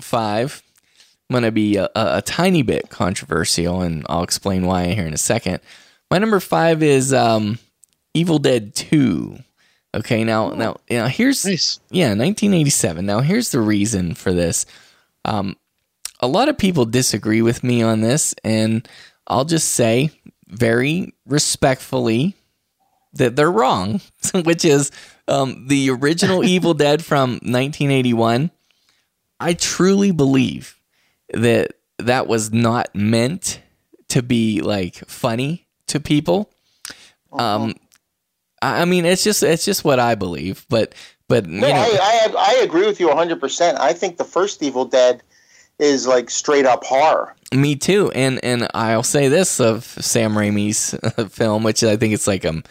five, 0.01 0.61
going 1.31 1.43
to 1.43 1.51
be 1.51 1.77
a, 1.77 1.85
a, 1.95 2.17
a 2.17 2.21
tiny 2.21 2.61
bit 2.61 2.89
controversial, 2.89 3.81
and 3.81 4.05
I'll 4.09 4.23
explain 4.23 4.65
why 4.65 4.87
here 4.93 5.05
in 5.05 5.13
a 5.13 5.17
second. 5.17 5.59
My 6.09 6.17
number 6.17 6.39
five 6.39 6.81
is 6.81 7.13
um, 7.13 7.59
Evil 8.13 8.39
Dead 8.39 8.73
2. 8.73 9.37
Okay, 9.95 10.23
now, 10.23 10.49
now, 10.49 10.77
now 10.89 11.07
here's 11.07 11.43
yeah, 11.89 12.09
1987. 12.09 13.05
Now 13.05 13.21
here's 13.21 13.49
the 13.51 13.61
reason 13.61 14.13
for 14.13 14.31
this. 14.31 14.65
Um, 15.25 15.55
a 16.19 16.27
lot 16.27 16.49
of 16.49 16.57
people 16.57 16.85
disagree 16.85 17.41
with 17.41 17.63
me 17.63 17.81
on 17.81 18.01
this, 18.01 18.35
and 18.43 18.87
I'll 19.27 19.45
just 19.45 19.69
say 19.69 20.11
very 20.47 21.13
respectfully 21.25 22.35
that 23.13 23.35
they're 23.35 23.51
wrong, 23.51 24.01
which 24.43 24.65
is 24.65 24.91
um, 25.27 25.67
the 25.67 25.89
original 25.91 26.43
Evil 26.45 26.73
Dead 26.73 27.03
from 27.03 27.31
1981. 27.31 28.51
I 29.39 29.53
truly 29.53 30.11
believe 30.11 30.78
that 31.33 31.73
that 31.97 32.27
was 32.27 32.51
not 32.51 32.93
meant 32.95 33.61
to 34.09 34.21
be 34.23 34.61
like 34.61 34.95
funny 35.07 35.67
to 35.87 35.99
people. 35.99 36.49
Um, 37.31 37.75
I 38.61 38.85
mean, 38.85 39.05
it's 39.05 39.23
just 39.23 39.43
it's 39.43 39.65
just 39.65 39.83
what 39.83 39.99
I 39.99 40.15
believe, 40.15 40.65
but 40.69 40.93
but 41.27 41.45
you 41.47 41.59
No, 41.61 41.67
know, 41.67 41.73
I, 41.75 42.27
I 42.35 42.55
I 42.57 42.63
agree 42.63 42.85
with 42.85 42.99
you 42.99 43.07
100. 43.07 43.39
percent 43.39 43.79
I 43.79 43.93
think 43.93 44.17
the 44.17 44.23
first 44.23 44.61
Evil 44.63 44.85
Dead 44.85 45.21
is 45.77 46.07
like 46.07 46.29
straight 46.29 46.65
up 46.65 46.83
horror. 46.83 47.35
Me 47.53 47.75
too, 47.75 48.11
and 48.13 48.43
and 48.43 48.67
I'll 48.73 49.03
say 49.03 49.27
this 49.27 49.59
of 49.59 49.83
Sam 49.85 50.33
Raimi's 50.33 50.95
film, 51.33 51.63
which 51.63 51.83
I 51.83 51.95
think 51.97 52.13
it's 52.13 52.27
like 52.27 52.45
um, 52.45 52.63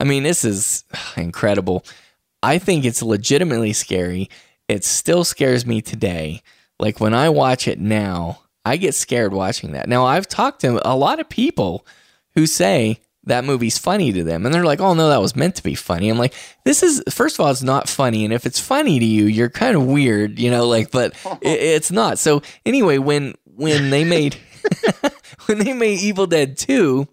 I 0.00 0.04
mean 0.04 0.22
this 0.22 0.44
is 0.44 0.84
incredible. 1.16 1.84
I 2.42 2.58
think 2.58 2.84
it's 2.84 3.02
legitimately 3.02 3.72
scary. 3.72 4.28
It 4.68 4.84
still 4.84 5.24
scares 5.24 5.66
me 5.66 5.82
today. 5.82 6.42
Like 6.78 7.00
when 7.00 7.14
I 7.14 7.28
watch 7.28 7.68
it 7.68 7.80
now, 7.80 8.40
I 8.64 8.76
get 8.76 8.94
scared 8.94 9.32
watching 9.32 9.72
that. 9.72 9.88
Now 9.88 10.04
I've 10.04 10.28
talked 10.28 10.60
to 10.62 10.80
a 10.88 10.96
lot 10.96 11.20
of 11.20 11.28
people 11.28 11.86
who 12.34 12.46
say 12.46 13.00
that 13.26 13.44
movie's 13.44 13.78
funny 13.78 14.12
to 14.12 14.22
them, 14.22 14.44
and 14.44 14.54
they're 14.54 14.64
like, 14.64 14.80
"Oh 14.80 14.94
no, 14.94 15.08
that 15.08 15.20
was 15.20 15.36
meant 15.36 15.56
to 15.56 15.62
be 15.62 15.74
funny." 15.74 16.08
I'm 16.08 16.18
like, 16.18 16.34
"This 16.64 16.82
is 16.82 17.02
first 17.08 17.36
of 17.36 17.44
all, 17.44 17.50
it's 17.50 17.62
not 17.62 17.88
funny, 17.88 18.24
and 18.24 18.34
if 18.34 18.46
it's 18.46 18.60
funny 18.60 18.98
to 18.98 19.04
you, 19.04 19.24
you're 19.26 19.50
kind 19.50 19.76
of 19.76 19.86
weird, 19.86 20.38
you 20.38 20.50
know." 20.50 20.66
Like, 20.68 20.90
but 20.90 21.14
it, 21.40 21.60
it's 21.60 21.90
not. 21.90 22.18
So 22.18 22.42
anyway, 22.66 22.98
when 22.98 23.34
when 23.44 23.90
they 23.90 24.04
made 24.04 24.36
when 25.46 25.58
they 25.58 25.72
made 25.72 26.00
Evil 26.00 26.26
Dead 26.26 26.56
Two, 26.56 27.08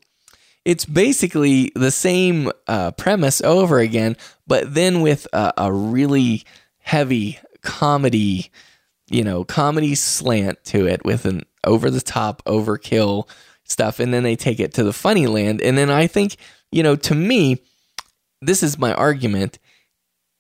it's 0.66 0.86
basically 0.86 1.72
the 1.76 1.92
same 1.92 2.52
uh, 2.68 2.92
premise 2.92 3.42
over 3.42 3.80
again, 3.80 4.18
but 4.48 4.74
then 4.74 5.02
with 5.02 5.28
a, 5.34 5.54
a 5.58 5.72
really 5.72 6.44
heavy 6.80 7.40
comedy, 7.62 8.52
you 9.12 9.24
know, 9.24 9.44
comedy 9.44 9.96
slant 9.96 10.64
to 10.66 10.88
it 10.88 11.04
with 11.04 11.26
an 11.26 11.44
over 11.66 11.90
the 11.90 12.02
top 12.02 12.44
overkill 12.46 13.30
stuff. 13.64 14.00
And 14.00 14.14
then 14.14 14.24
they 14.24 14.36
take 14.36 14.60
it 14.60 14.74
to 14.76 14.84
the 14.84 14.94
funny 14.94 15.28
land. 15.28 15.62
And 15.62 15.78
then 15.78 15.90
I 15.90 16.08
think, 16.08 16.38
you 16.72 16.84
know, 16.84 16.96
to 16.96 17.16
me, 17.16 17.62
this 18.42 18.64
is 18.64 18.80
my 18.80 18.94
argument. 18.94 19.60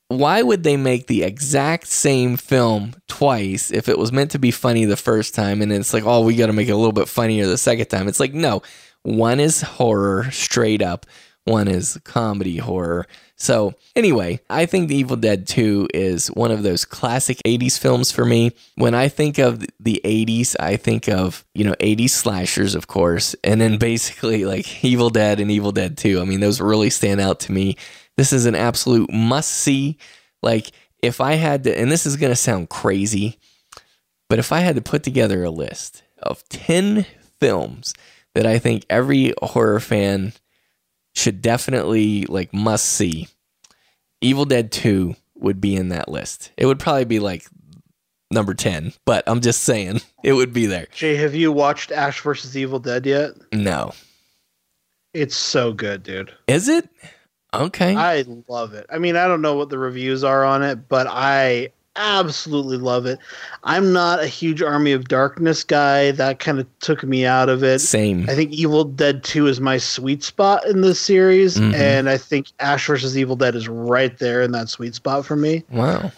Why 0.08 0.42
would 0.42 0.64
they 0.64 0.76
make 0.76 1.08
the 1.08 1.24
exact 1.24 1.88
same 1.88 2.36
film 2.36 2.96
twice 3.08 3.72
if 3.72 3.88
it 3.88 3.98
was 3.98 4.12
meant 4.12 4.32
to 4.32 4.40
be 4.40 4.52
funny 4.52 4.84
the 4.86 4.98
first 4.98 5.34
time 5.34 5.62
and 5.62 5.72
it's 5.72 5.94
like, 5.94 6.06
oh, 6.06 6.26
we 6.26 6.36
got 6.36 6.48
to 6.48 6.54
make 6.54 6.68
it 6.68 6.74
a 6.74 6.78
little 6.78 6.92
bit 6.92 7.08
funnier 7.08 7.48
the 7.48 7.58
second 7.58 7.86
time? 7.86 8.08
It's 8.10 8.20
like, 8.20 8.34
no, 8.34 8.62
one 9.04 9.40
is 9.40 9.62
horror 9.62 10.30
straight 10.32 10.82
up, 10.82 11.06
one 11.46 11.68
is 11.68 12.00
comedy 12.04 12.58
horror. 12.58 13.08
So, 13.36 13.74
anyway, 13.96 14.40
I 14.50 14.68
think 14.68 14.88
The 14.88 14.96
Evil 14.96 15.16
Dead 15.16 15.48
2 15.48 15.88
is 15.94 16.28
one 16.28 16.52
of 16.52 16.62
those 16.62 16.86
classic 16.86 17.38
80s 17.46 17.80
films 17.80 18.12
for 18.12 18.24
me. 18.24 18.52
When 18.76 18.94
I 18.94 19.08
think 19.08 19.40
of 19.40 19.66
the 19.80 20.00
80s, 20.06 20.56
I 20.60 20.78
think 20.78 21.10
of, 21.10 21.44
you 21.56 21.64
know, 21.64 21.74
80s 21.80 22.12
slashers, 22.12 22.76
of 22.76 22.86
course, 22.86 23.36
and 23.44 23.60
then 23.60 23.78
basically 23.78 24.46
like 24.46 24.84
Evil 24.84 25.10
Dead 25.10 25.40
and 25.40 25.50
Evil 25.50 25.72
Dead 25.72 25.98
2. 25.98 26.22
I 26.22 26.26
mean, 26.26 26.40
those 26.40 26.62
really 26.62 26.92
stand 26.92 27.20
out 27.20 27.40
to 27.42 27.52
me. 27.52 27.78
This 28.18 28.32
is 28.32 28.46
an 28.46 28.56
absolute 28.56 29.12
must 29.12 29.50
see. 29.50 29.98
Like, 30.44 30.72
if 31.02 31.20
I 31.20 31.34
had 31.34 31.64
to, 31.64 31.76
and 31.76 31.92
this 31.92 32.06
is 32.06 32.18
going 32.18 32.32
to 32.32 32.36
sound 32.36 32.70
crazy, 32.70 33.40
but 34.30 34.38
if 34.38 34.52
I 34.52 34.60
had 34.60 34.76
to 34.76 34.82
put 34.82 35.02
together 35.02 35.44
a 35.44 35.50
list 35.50 36.04
of 36.22 36.48
10 36.50 37.08
films 37.40 37.96
that 38.36 38.46
I 38.46 38.60
think 38.60 38.86
every 38.90 39.34
horror 39.42 39.80
fan 39.80 40.34
should 41.16 41.42
definitely 41.42 42.26
like 42.26 42.54
must 42.54 42.86
see, 42.86 43.28
Evil 44.22 44.46
Dead 44.46 44.72
2 44.72 45.16
would 45.36 45.60
be 45.60 45.76
in 45.76 45.90
that 45.90 46.10
list. 46.10 46.52
It 46.58 46.66
would 46.66 46.80
probably 46.80 47.06
be 47.06 47.20
like 47.20 47.48
number 48.30 48.54
10, 48.54 48.94
but 49.06 49.24
I'm 49.28 49.42
just 49.42 49.64
saying 49.64 50.02
it 50.24 50.34
would 50.34 50.54
be 50.54 50.66
there. 50.66 50.88
Jay, 50.94 51.16
have 51.16 51.36
you 51.36 51.52
watched 51.52 51.92
Ash 51.92 52.22
versus 52.22 52.56
Evil 52.56 52.80
Dead 52.80 53.06
yet? 53.06 53.32
No. 53.54 53.94
It's 55.14 55.36
so 55.36 55.74
good, 55.74 56.04
dude. 56.04 56.34
Is 56.48 56.70
it? 56.70 56.88
Okay. 57.54 57.96
I 57.96 58.24
love 58.48 58.74
it. 58.74 58.86
I 58.90 58.98
mean, 58.98 59.18
I 59.18 59.28
don't 59.28 59.42
know 59.42 59.56
what 59.56 59.70
the 59.70 59.78
reviews 59.78 60.24
are 60.24 60.46
on 60.46 60.64
it, 60.64 60.88
but 60.88 61.08
I 61.10 61.74
absolutely 61.96 62.78
love 62.78 63.06
it. 63.06 63.20
I'm 63.64 63.92
not 63.94 64.20
a 64.22 64.28
huge 64.28 64.62
Army 64.62 64.92
of 64.94 65.08
Darkness 65.08 65.64
guy. 65.64 66.12
That 66.12 66.40
kind 66.40 66.60
of 66.60 66.68
took 66.80 67.04
me 67.04 67.26
out 67.26 67.50
of 67.50 67.64
it. 67.64 67.80
Same. 67.80 68.30
I 68.30 68.36
think 68.36 68.52
Evil 68.52 68.84
Dead 68.84 69.24
2 69.24 69.48
is 69.48 69.60
my 69.60 69.78
sweet 69.78 70.24
spot 70.24 70.66
in 70.68 70.82
this 70.82 71.00
series, 71.00 71.58
Mhm. 71.58 71.74
and 71.74 72.10
I 72.10 72.18
think 72.18 72.48
Ash 72.60 72.88
versus 72.88 73.18
Evil 73.18 73.36
Dead 73.36 73.56
is 73.56 73.68
right 73.68 74.18
there 74.20 74.42
in 74.42 74.52
that 74.54 74.70
sweet 74.70 74.96
spot 74.96 75.26
for 75.26 75.36
me. 75.36 75.64
Wow. 75.70 76.12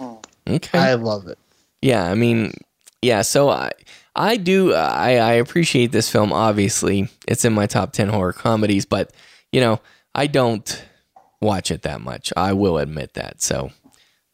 Okay. 0.47 0.77
I 0.77 0.93
love 0.95 1.27
it. 1.27 1.37
Yeah, 1.81 2.03
I 2.09 2.15
mean, 2.15 2.53
yeah. 3.01 3.21
So 3.23 3.49
I, 3.49 3.71
I 4.15 4.37
do, 4.37 4.73
I, 4.73 5.15
I 5.15 5.31
appreciate 5.33 5.91
this 5.91 6.09
film. 6.09 6.31
Obviously, 6.31 7.09
it's 7.27 7.45
in 7.45 7.53
my 7.53 7.65
top 7.65 7.93
ten 7.93 8.09
horror 8.09 8.33
comedies, 8.33 8.85
but 8.85 9.11
you 9.51 9.59
know, 9.61 9.79
I 10.15 10.27
don't 10.27 10.85
watch 11.41 11.71
it 11.71 11.81
that 11.81 11.99
much. 12.01 12.31
I 12.37 12.53
will 12.53 12.77
admit 12.77 13.15
that. 13.15 13.41
So, 13.41 13.71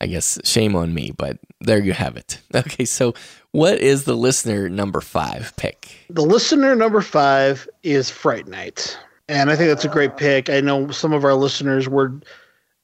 I 0.01 0.07
guess 0.07 0.39
shame 0.43 0.75
on 0.75 0.93
me. 0.93 1.11
But 1.11 1.37
there 1.61 1.79
you 1.83 1.93
have 1.93 2.15
it. 2.17 2.39
Okay, 2.55 2.85
so 2.85 3.13
what 3.51 3.77
is 3.79 4.03
the 4.05 4.15
listener 4.15 4.69
number 4.69 5.01
five 5.01 5.53
pick? 5.57 5.89
The 6.09 6.21
listener 6.23 6.75
number 6.75 7.01
five 7.01 7.67
is 7.83 8.09
Fright 8.09 8.47
Night. 8.47 8.97
And 9.27 9.49
I 9.51 9.55
think 9.55 9.69
that's 9.69 9.85
a 9.85 9.89
great 9.89 10.17
pick. 10.17 10.49
I 10.49 10.59
know 10.61 10.89
some 10.91 11.13
of 11.13 11.23
our 11.23 11.35
listeners 11.35 11.87
were 11.87 12.11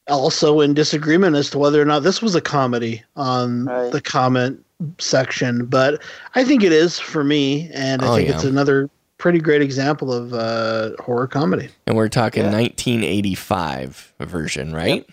also 0.08 0.61
in 0.61 0.74
disagreement 0.76 1.35
as 1.35 1.50
to 1.50 1.58
whether 1.58 1.82
or 1.82 1.85
not 1.85 2.03
this 2.03 2.22
was 2.22 2.35
a 2.35 2.42
comedy 2.42 3.03
on 3.16 3.66
Right. 3.66 3.92
the 3.92 4.02
comment 4.02 4.64
section, 5.00 5.66
but 5.66 6.02
I 6.35 6.44
think 6.44 6.64
it 6.64 6.72
is 6.72 7.00
for 7.00 7.24
me. 7.24 7.69
And 7.74 8.03
I 8.03 8.08
Oh, 8.08 8.16
think 8.16 8.30
yeah. 8.30 8.35
it's 8.35 8.44
another 8.44 8.90
pretty 9.18 9.40
great 9.40 9.61
example 9.64 10.14
of 10.14 10.34
uh, 10.34 10.92
horror 11.00 11.26
comedy. 11.27 11.69
And 11.88 11.95
we're 11.95 12.10
talking 12.10 12.44
Yeah. 12.44 12.52
1985 12.52 14.14
version, 14.19 14.74
right? 14.74 15.06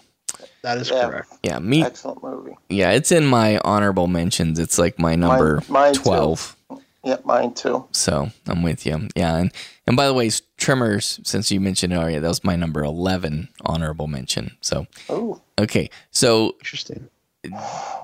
That 0.62 0.78
is 0.78 0.90
Yeah. 0.90 1.08
correct. 1.08 1.32
Yeah, 1.42 1.58
me. 1.58 1.84
Excellent 1.84 2.22
movie. 2.22 2.56
Yeah, 2.68 2.92
it's 2.92 3.10
in 3.12 3.26
my 3.26 3.58
honorable 3.64 4.06
mentions. 4.06 4.58
It's 4.58 4.78
like 4.78 4.98
my 4.98 5.16
number 5.16 5.62
mine 5.68 5.94
too. 5.94 6.02
12. 6.02 6.56
Yeah, 7.04 7.16
mine 7.24 7.52
too. 7.54 7.84
So 7.90 8.30
I'm 8.46 8.62
with 8.62 8.86
you. 8.86 9.08
Yeah, 9.16 9.36
and 9.36 9.50
and 9.88 9.96
by 9.96 10.06
the 10.06 10.14
way, 10.14 10.30
Tremors, 10.56 11.18
since 11.24 11.50
you 11.50 11.60
mentioned 11.60 11.92
it 11.92 11.96
already, 11.96 12.18
that 12.18 12.28
was 12.28 12.44
my 12.44 12.54
number 12.54 12.84
eleven 12.84 13.48
honorable 13.64 14.06
mention. 14.06 14.56
So 14.60 14.86
Oh, 15.08 15.40
okay, 15.58 15.90
so 16.12 16.52
Interesting. 16.60 17.08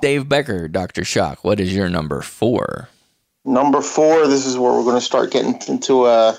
Dave 0.03 0.29
Becker, 0.29 0.67
Doctor 0.67 1.05
Shock, 1.05 1.45
what 1.45 1.61
is 1.61 1.73
your 1.73 1.89
number 1.89 2.23
four? 2.23 2.89
number 3.45 3.81
four. 3.81 4.27
This 4.27 4.45
is 4.47 4.59
where 4.59 4.73
we're 4.73 4.83
going 4.83 4.97
to 4.97 5.01
start 5.01 5.31
getting 5.31 5.59
into 5.69 6.03
uh, 6.03 6.37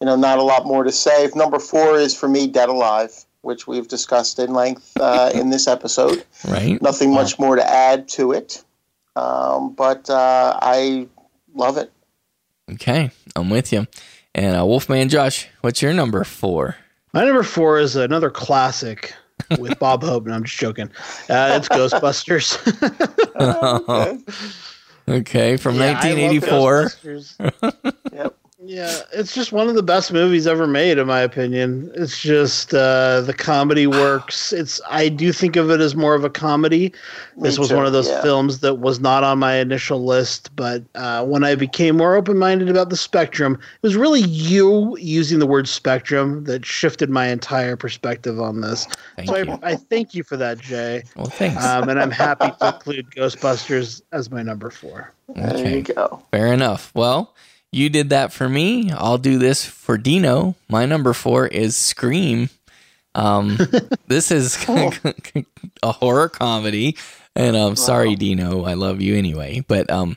you 0.00 0.06
know, 0.06 0.14
not 0.14 0.36
a 0.38 0.42
lot 0.42 0.66
more 0.66 0.84
to 0.84 0.92
say. 0.92 1.28
Number 1.34 1.58
four 1.58 1.96
is 1.96 2.14
for 2.14 2.28
me, 2.28 2.46
Dead 2.46 2.68
Alive, 2.68 3.24
which 3.44 3.66
we've 3.66 3.88
discussed 3.88 4.38
in 4.38 4.52
length 4.52 4.92
uh, 5.00 5.30
in 5.34 5.50
this 5.50 5.68
episode. 5.68 6.24
Right? 6.46 6.80
Nothing 6.82 7.12
much 7.12 7.38
more 7.38 7.56
to 7.56 7.64
add 7.64 8.08
to 8.10 8.32
it, 8.32 8.64
um, 9.16 9.72
but 9.74 10.08
uh, 10.10 10.58
I 10.60 11.06
love 11.54 11.76
it. 11.76 11.92
Okay, 12.72 13.10
I'm 13.36 13.50
with 13.50 13.72
you. 13.72 13.86
And 14.34 14.58
uh, 14.58 14.64
Wolfman 14.66 15.08
Josh, 15.08 15.48
what's 15.60 15.80
your 15.82 15.92
number 15.92 16.24
four? 16.24 16.76
My 17.12 17.24
number 17.24 17.44
four 17.44 17.78
is 17.78 17.94
another 17.94 18.30
classic 18.30 19.14
with 19.58 19.78
Bob 19.78 20.02
Hope. 20.02 20.24
and 20.26 20.34
I'm 20.34 20.42
just 20.44 20.58
joking. 20.58 20.90
Uh, 21.28 21.60
it's 21.60 21.68
Ghostbusters. 21.68 22.58
okay, 25.08 25.56
from 25.56 25.76
Yeah, 25.76 25.82
I 25.82 25.92
love 25.92 26.04
1984. 26.04 26.82
Ghostbusters. 26.84 27.92
Yep. 28.12 28.36
Yeah, 28.66 29.00
it's 29.12 29.34
just 29.34 29.52
one 29.52 29.68
of 29.68 29.74
the 29.74 29.82
best 29.82 30.10
movies 30.10 30.46
ever 30.46 30.66
made, 30.66 30.96
in 30.96 31.06
my 31.06 31.20
opinion. 31.20 31.90
It's 31.94 32.20
just 32.20 32.72
uh, 32.72 33.20
the 33.20 33.34
comedy 33.34 33.86
works. 33.86 34.52
It's 34.52 34.80
I 34.88 35.08
do 35.08 35.32
think 35.32 35.56
of 35.56 35.70
it 35.70 35.80
as 35.80 35.94
more 35.94 36.14
of 36.14 36.24
a 36.24 36.30
comedy. 36.30 36.92
This 37.36 37.58
was 37.58 37.68
too, 37.68 37.76
one 37.76 37.84
of 37.84 37.92
those 37.92 38.08
yeah. 38.08 38.22
films 38.22 38.60
that 38.60 38.76
was 38.76 39.00
not 39.00 39.22
on 39.22 39.38
my 39.38 39.56
initial 39.56 40.04
list, 40.04 40.54
but 40.56 40.82
uh, 40.94 41.24
when 41.24 41.44
I 41.44 41.54
became 41.54 41.96
more 41.96 42.14
open 42.14 42.38
minded 42.38 42.70
about 42.70 42.88
the 42.88 42.96
spectrum, 42.96 43.54
it 43.54 43.82
was 43.82 43.96
really 43.96 44.22
you 44.22 44.96
using 44.98 45.40
the 45.40 45.46
word 45.46 45.68
spectrum 45.68 46.44
that 46.44 46.64
shifted 46.64 47.10
my 47.10 47.26
entire 47.26 47.76
perspective 47.76 48.40
on 48.40 48.62
this. 48.62 48.86
Thank 49.16 49.28
so 49.28 49.36
you. 49.36 49.58
I, 49.62 49.72
I 49.72 49.76
thank 49.76 50.14
you 50.14 50.22
for 50.22 50.36
that, 50.38 50.58
Jay. 50.58 51.02
Well, 51.16 51.26
thanks. 51.26 51.62
Um, 51.62 51.88
and 51.88 52.00
I'm 52.00 52.10
happy 52.10 52.50
to 52.60 52.68
include 52.74 53.10
Ghostbusters 53.10 54.00
as 54.12 54.30
my 54.30 54.42
number 54.42 54.70
four. 54.70 55.12
There 55.28 55.68
you 55.68 55.82
go. 55.82 56.22
Fair 56.30 56.52
enough. 56.52 56.92
Well, 56.94 57.34
you 57.74 57.90
did 57.90 58.10
that 58.10 58.32
for 58.32 58.48
me. 58.48 58.90
I'll 58.92 59.18
do 59.18 59.38
this 59.38 59.64
for 59.64 59.98
Dino. 59.98 60.54
My 60.68 60.86
number 60.86 61.12
four 61.12 61.46
is 61.46 61.76
Scream. 61.76 62.48
Um, 63.14 63.58
this 64.06 64.30
is 64.30 64.56
a 65.82 65.92
horror 65.92 66.28
comedy, 66.28 66.96
and 67.34 67.56
I'm 67.56 67.76
sorry, 67.76 68.14
Dino. 68.14 68.64
I 68.64 68.74
love 68.74 69.00
you 69.00 69.16
anyway. 69.16 69.64
But 69.66 69.90
um, 69.90 70.16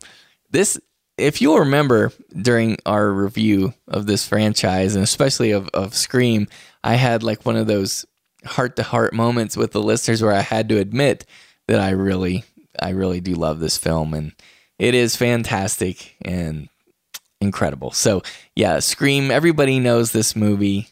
this, 0.52 0.80
if 1.18 1.42
you'll 1.42 1.60
remember 1.60 2.12
during 2.40 2.78
our 2.86 3.12
review 3.12 3.74
of 3.88 4.06
this 4.06 4.28
franchise, 4.28 4.96
and 4.96 5.04
especially 5.04 5.52
of, 5.52 5.68
of 5.70 5.96
Scream, 5.96 6.48
I 6.84 6.94
had 6.94 7.24
like 7.24 7.46
one 7.46 7.56
of 7.56 7.66
those 7.66 8.06
heart 8.46 8.76
to 8.76 8.84
heart 8.84 9.14
moments 9.14 9.58
with 9.58 9.72
the 9.72 9.82
listeners 9.82 10.22
where 10.22 10.34
I 10.34 10.42
had 10.42 10.70
to 10.70 10.78
admit 10.78 11.26
that 11.68 11.80
I 11.80 11.90
really, 11.90 12.44
I 12.80 12.92
really 12.92 13.20
do 13.20 13.34
love 13.34 13.60
this 13.60 13.78
film, 13.78 14.14
and 14.14 14.34
it 14.78 14.94
is 14.94 15.16
fantastic 15.16 16.16
and 16.22 16.70
incredible. 17.42 17.92
So 17.92 18.22
yeah, 18.56 18.80
Scream. 18.80 19.32
Everybody 19.32 19.80
knows 19.80 20.12
this 20.12 20.36
movie. 20.36 20.88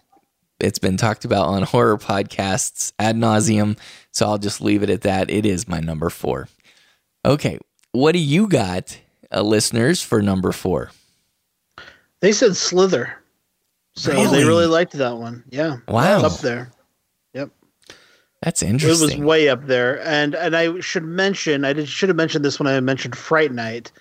It's 0.59 0.79
been 0.79 0.97
talked 0.97 1.25
about 1.25 1.47
on 1.47 1.63
horror 1.73 1.97
podcasts 1.97 2.93
ad 2.99 3.15
nauseum. 3.15 3.77
So 4.11 4.25
I'll 4.27 4.37
just 4.37 4.61
leave 4.61 4.83
it 4.83 4.89
at 4.89 5.01
that. 5.01 5.29
It 5.29 5.45
is 5.45 5.67
my 5.67 5.79
number 5.79 6.09
four. 6.09 6.47
Okay, 7.25 7.59
what 7.91 8.11
do 8.11 8.19
you 8.19 8.47
got, 8.47 8.97
uh, 9.33 9.41
listeners, 9.41 10.01
for 10.01 10.21
number 10.21 10.51
four? 10.51 10.91
They 12.21 12.31
said 12.31 12.55
Slither. 12.55 13.15
So 13.95 14.11
Really? 14.11 14.39
they 14.39 14.45
really 14.45 14.65
liked 14.67 14.93
that 14.93 15.17
one. 15.17 15.43
Yeah. 15.49 15.77
Wow. 15.87 16.21
Up 16.23 16.39
there. 16.39 16.69
Yep. 17.33 17.49
That's 18.41 18.61
interesting. 18.61 19.09
It 19.09 19.19
was 19.19 19.25
way 19.25 19.49
up 19.49 19.65
there. 19.65 20.01
And 20.05 20.35
and 20.35 20.55
I 20.55 20.79
should 20.81 21.03
mention 21.05 21.65
I 21.65 21.73
did, 21.73 21.87
should 21.87 22.09
have 22.09 22.15
mentioned 22.17 22.43
this 22.45 22.59
when 22.59 22.67
I 22.67 22.79
mentioned 22.81 23.17
Fright 23.17 23.51
Night. 23.53 23.91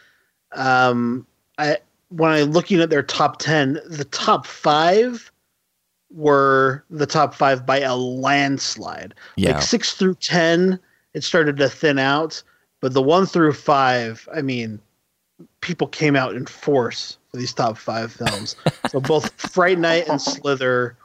Um 0.52 1.26
I 1.58 1.78
when 2.08 2.31
I 2.31 2.42
looking 2.42 2.81
at 2.81 2.91
their 2.91 3.02
top 3.02 3.39
10, 3.39 3.81
the 3.86 4.05
top 4.05 4.47
5 4.47 5.31
were 6.10 6.84
the 6.91 7.07
top 7.07 7.34
5 7.34 7.66
by 7.66 7.81
a 7.81 7.97
landslide. 7.97 9.15
Yeah. 9.36 9.55
Like 9.55 9.62
6 9.62 9.92
through 9.94 10.15
10 10.16 10.78
it 11.15 11.23
started 11.23 11.57
to 11.58 11.68
thin 11.68 11.99
out, 11.99 12.42
but 12.81 12.92
the 12.92 13.02
1 13.02 13.26
through 13.26 13.52
5, 13.52 14.28
I 14.34 14.42
mean 14.42 14.81
people 15.60 15.86
came 15.86 16.16
out 16.16 16.34
in 16.34 16.47
force 16.47 17.18
for 17.31 17.36
these 17.36 17.55
top 17.55 17.78
5 17.78 18.12
films. 18.12 18.57
so 18.89 19.00
both 19.00 19.33
Fright 19.41 19.78
Night 19.78 20.08
and 20.08 20.20
Slither 20.20 20.97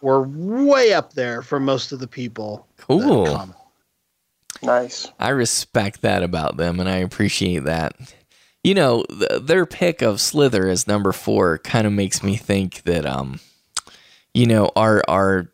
were 0.00 0.22
way 0.22 0.92
up 0.92 1.14
there 1.14 1.40
for 1.40 1.58
most 1.58 1.92
of 1.92 2.00
the 2.00 2.06
people. 2.06 2.66
Cool. 2.76 3.54
Nice. 4.62 5.10
I 5.18 5.30
respect 5.30 6.02
that 6.02 6.22
about 6.22 6.56
them, 6.56 6.80
and 6.80 6.88
I 6.88 6.96
appreciate 6.96 7.64
that. 7.64 7.96
You 8.64 8.74
know, 8.74 9.04
th- 9.10 9.42
their 9.42 9.66
pick 9.66 10.00
of 10.02 10.20
Slither 10.20 10.68
as 10.68 10.86
number 10.86 11.12
four 11.12 11.58
kind 11.58 11.86
of 11.86 11.92
makes 11.92 12.22
me 12.22 12.36
think 12.36 12.82
that, 12.84 13.04
um, 13.06 13.38
you 14.32 14.46
know, 14.46 14.70
our 14.74 15.02
our 15.06 15.50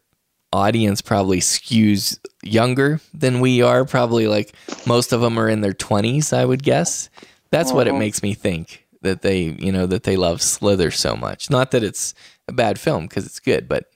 audience 0.52 1.00
probably 1.02 1.40
skews 1.40 2.18
younger 2.42 3.00
than 3.12 3.40
we 3.40 3.62
are. 3.62 3.84
Probably 3.84 4.26
like 4.28 4.54
most 4.86 5.12
of 5.12 5.20
them 5.20 5.38
are 5.38 5.48
in 5.48 5.60
their 5.60 5.72
twenties, 5.74 6.32
I 6.32 6.44
would 6.44 6.62
guess. 6.62 7.10
That's 7.50 7.72
what 7.72 7.88
it 7.88 7.94
Mhm. 7.94 7.98
makes 7.98 8.22
me 8.22 8.32
think 8.34 8.86
that 9.02 9.22
they, 9.22 9.56
you 9.58 9.72
know, 9.72 9.86
that 9.86 10.04
they 10.04 10.16
love 10.16 10.40
Slither 10.40 10.90
so 10.92 11.16
much. 11.16 11.50
Not 11.50 11.72
that 11.72 11.82
it's 11.82 12.14
a 12.48 12.52
bad 12.52 12.78
film 12.78 13.06
because 13.08 13.26
it's 13.26 13.40
good, 13.40 13.68
but 13.68 13.86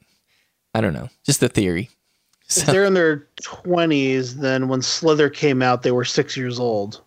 I 0.74 0.80
don't 0.80 0.92
know, 0.94 1.08
just 1.24 1.42
a 1.42 1.48
theory. 1.48 1.90
If 2.48 2.66
they're 2.66 2.84
in 2.84 2.94
their 2.94 3.28
20s, 3.42 4.34
then 4.40 4.66
when 4.68 4.82
Slither 4.82 5.30
came 5.30 5.62
out, 5.62 5.82
they 5.82 5.92
were 5.92 6.04
six 6.04 6.36
years 6.36 6.58
old. 6.58 7.00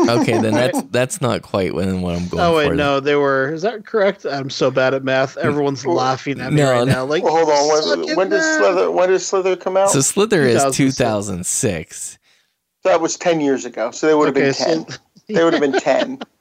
Okay, 0.00 0.38
then 0.38 0.52
that's 0.52 0.82
that's 0.90 1.20
not 1.20 1.42
quite 1.42 1.74
what 1.74 1.86
what 1.86 2.14
I'm 2.14 2.28
going 2.28 2.42
Oh, 2.42 2.50
for. 2.50 2.56
wait, 2.56 2.68
then. 2.68 2.76
no, 2.76 3.00
they 3.00 3.16
were. 3.16 3.52
Is 3.52 3.62
that 3.62 3.86
correct? 3.86 4.24
I'm 4.26 4.50
so 4.50 4.70
bad 4.70 4.92
at 4.94 5.02
math. 5.02 5.36
Mm. 5.36 5.44
Everyone's 5.44 5.86
laughing 5.86 6.40
at 6.40 6.52
me 6.52 6.60
No, 6.60 6.70
right 6.72 6.86
no. 6.86 6.92
now. 6.92 7.04
Like, 7.04 7.22
Well, 7.22 7.34
hold 7.34 7.48
on. 7.48 7.98
When, 8.00 8.08
it, 8.10 8.16
when 8.16 8.28
does. 8.28 8.56
Slither? 8.58 8.90
When 8.90 9.08
does 9.08 9.26
Slither 9.26 9.56
come 9.56 9.76
out? 9.76 9.90
So 9.90 10.00
Slither 10.00 10.42
is 10.42 10.62
2006. 10.76 10.76
2006. 10.76 12.18
that 12.84 13.00
was 13.00 13.16
ten 13.16 13.40
years 13.40 13.64
ago. 13.64 13.90
So 13.92 14.06
they 14.06 14.14
would 14.14 14.26
have 14.28 14.36
Okay, 14.36 14.46
been 14.46 14.54
so- 14.54 14.64
ten. 14.84 14.98
They 15.28 15.42
would 15.44 15.54
have 15.54 15.62
been 15.62 15.72
ten. 15.80 16.18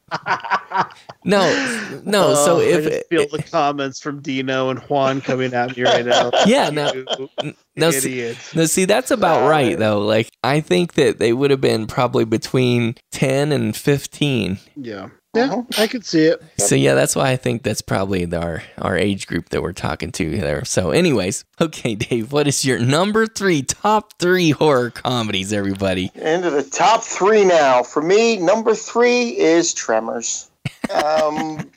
No, 1.23 2.01
no. 2.03 2.29
Oh, 2.29 2.45
so 2.45 2.55
Oh, 2.57 2.59
I 2.59 2.63
if 2.63 2.83
just 2.83 3.09
feel 3.09 3.27
the 3.27 3.43
comments 3.43 3.99
from 3.99 4.21
Dino 4.21 4.69
and 4.69 4.79
Juan 4.79 5.21
coming 5.21 5.53
at 5.53 5.77
me 5.77 5.83
right 5.83 6.05
now. 6.05 6.31
yeah, 6.47 6.69
no, 6.69 6.91
You 6.93 7.53
no, 7.75 7.91
see, 7.91 8.35
no, 8.55 8.65
see, 8.65 8.85
that's 8.85 9.11
about 9.11 9.47
right 9.47 9.77
though. 9.77 9.99
Like 9.99 10.31
I 10.43 10.61
think 10.61 10.93
that 10.93 11.19
they 11.19 11.31
would 11.33 11.51
have 11.51 11.61
been 11.61 11.85
probably 11.85 12.25
between 12.25 12.95
10 13.11 13.51
and 13.51 13.75
15. 13.75 14.57
Yeah. 14.75 15.09
Yeah, 15.33 15.61
I 15.77 15.87
could 15.87 16.05
see 16.05 16.25
it. 16.25 16.41
So 16.57 16.75
yeah, 16.75 16.93
that's 16.93 17.15
why 17.15 17.29
I 17.31 17.37
think 17.37 17.63
that's 17.63 17.81
probably 17.81 18.25
the- 18.25 18.41
our 18.41 18.63
our 18.77 18.97
age 18.97 19.27
group 19.27 19.49
that 19.49 19.61
we're 19.61 19.71
talking 19.71 20.11
to 20.13 20.37
there. 20.37 20.65
So, 20.65 20.91
anyways, 20.91 21.45
okay, 21.61 21.95
Dave, 21.95 22.33
what 22.33 22.47
is 22.47 22.65
your 22.65 22.79
number 22.79 23.25
three 23.25 23.61
top 23.61 24.19
three 24.19 24.51
horror 24.51 24.89
comedies? 24.89 25.53
Everybody, 25.53 26.11
Into 26.15 26.49
the 26.49 26.63
top 26.63 27.03
three 27.03 27.45
now. 27.45 27.81
For 27.81 28.01
me, 28.01 28.37
number 28.37 28.75
three 28.75 29.29
is 29.37 29.73
Tremors. 29.73 30.51
Um, 30.93 31.71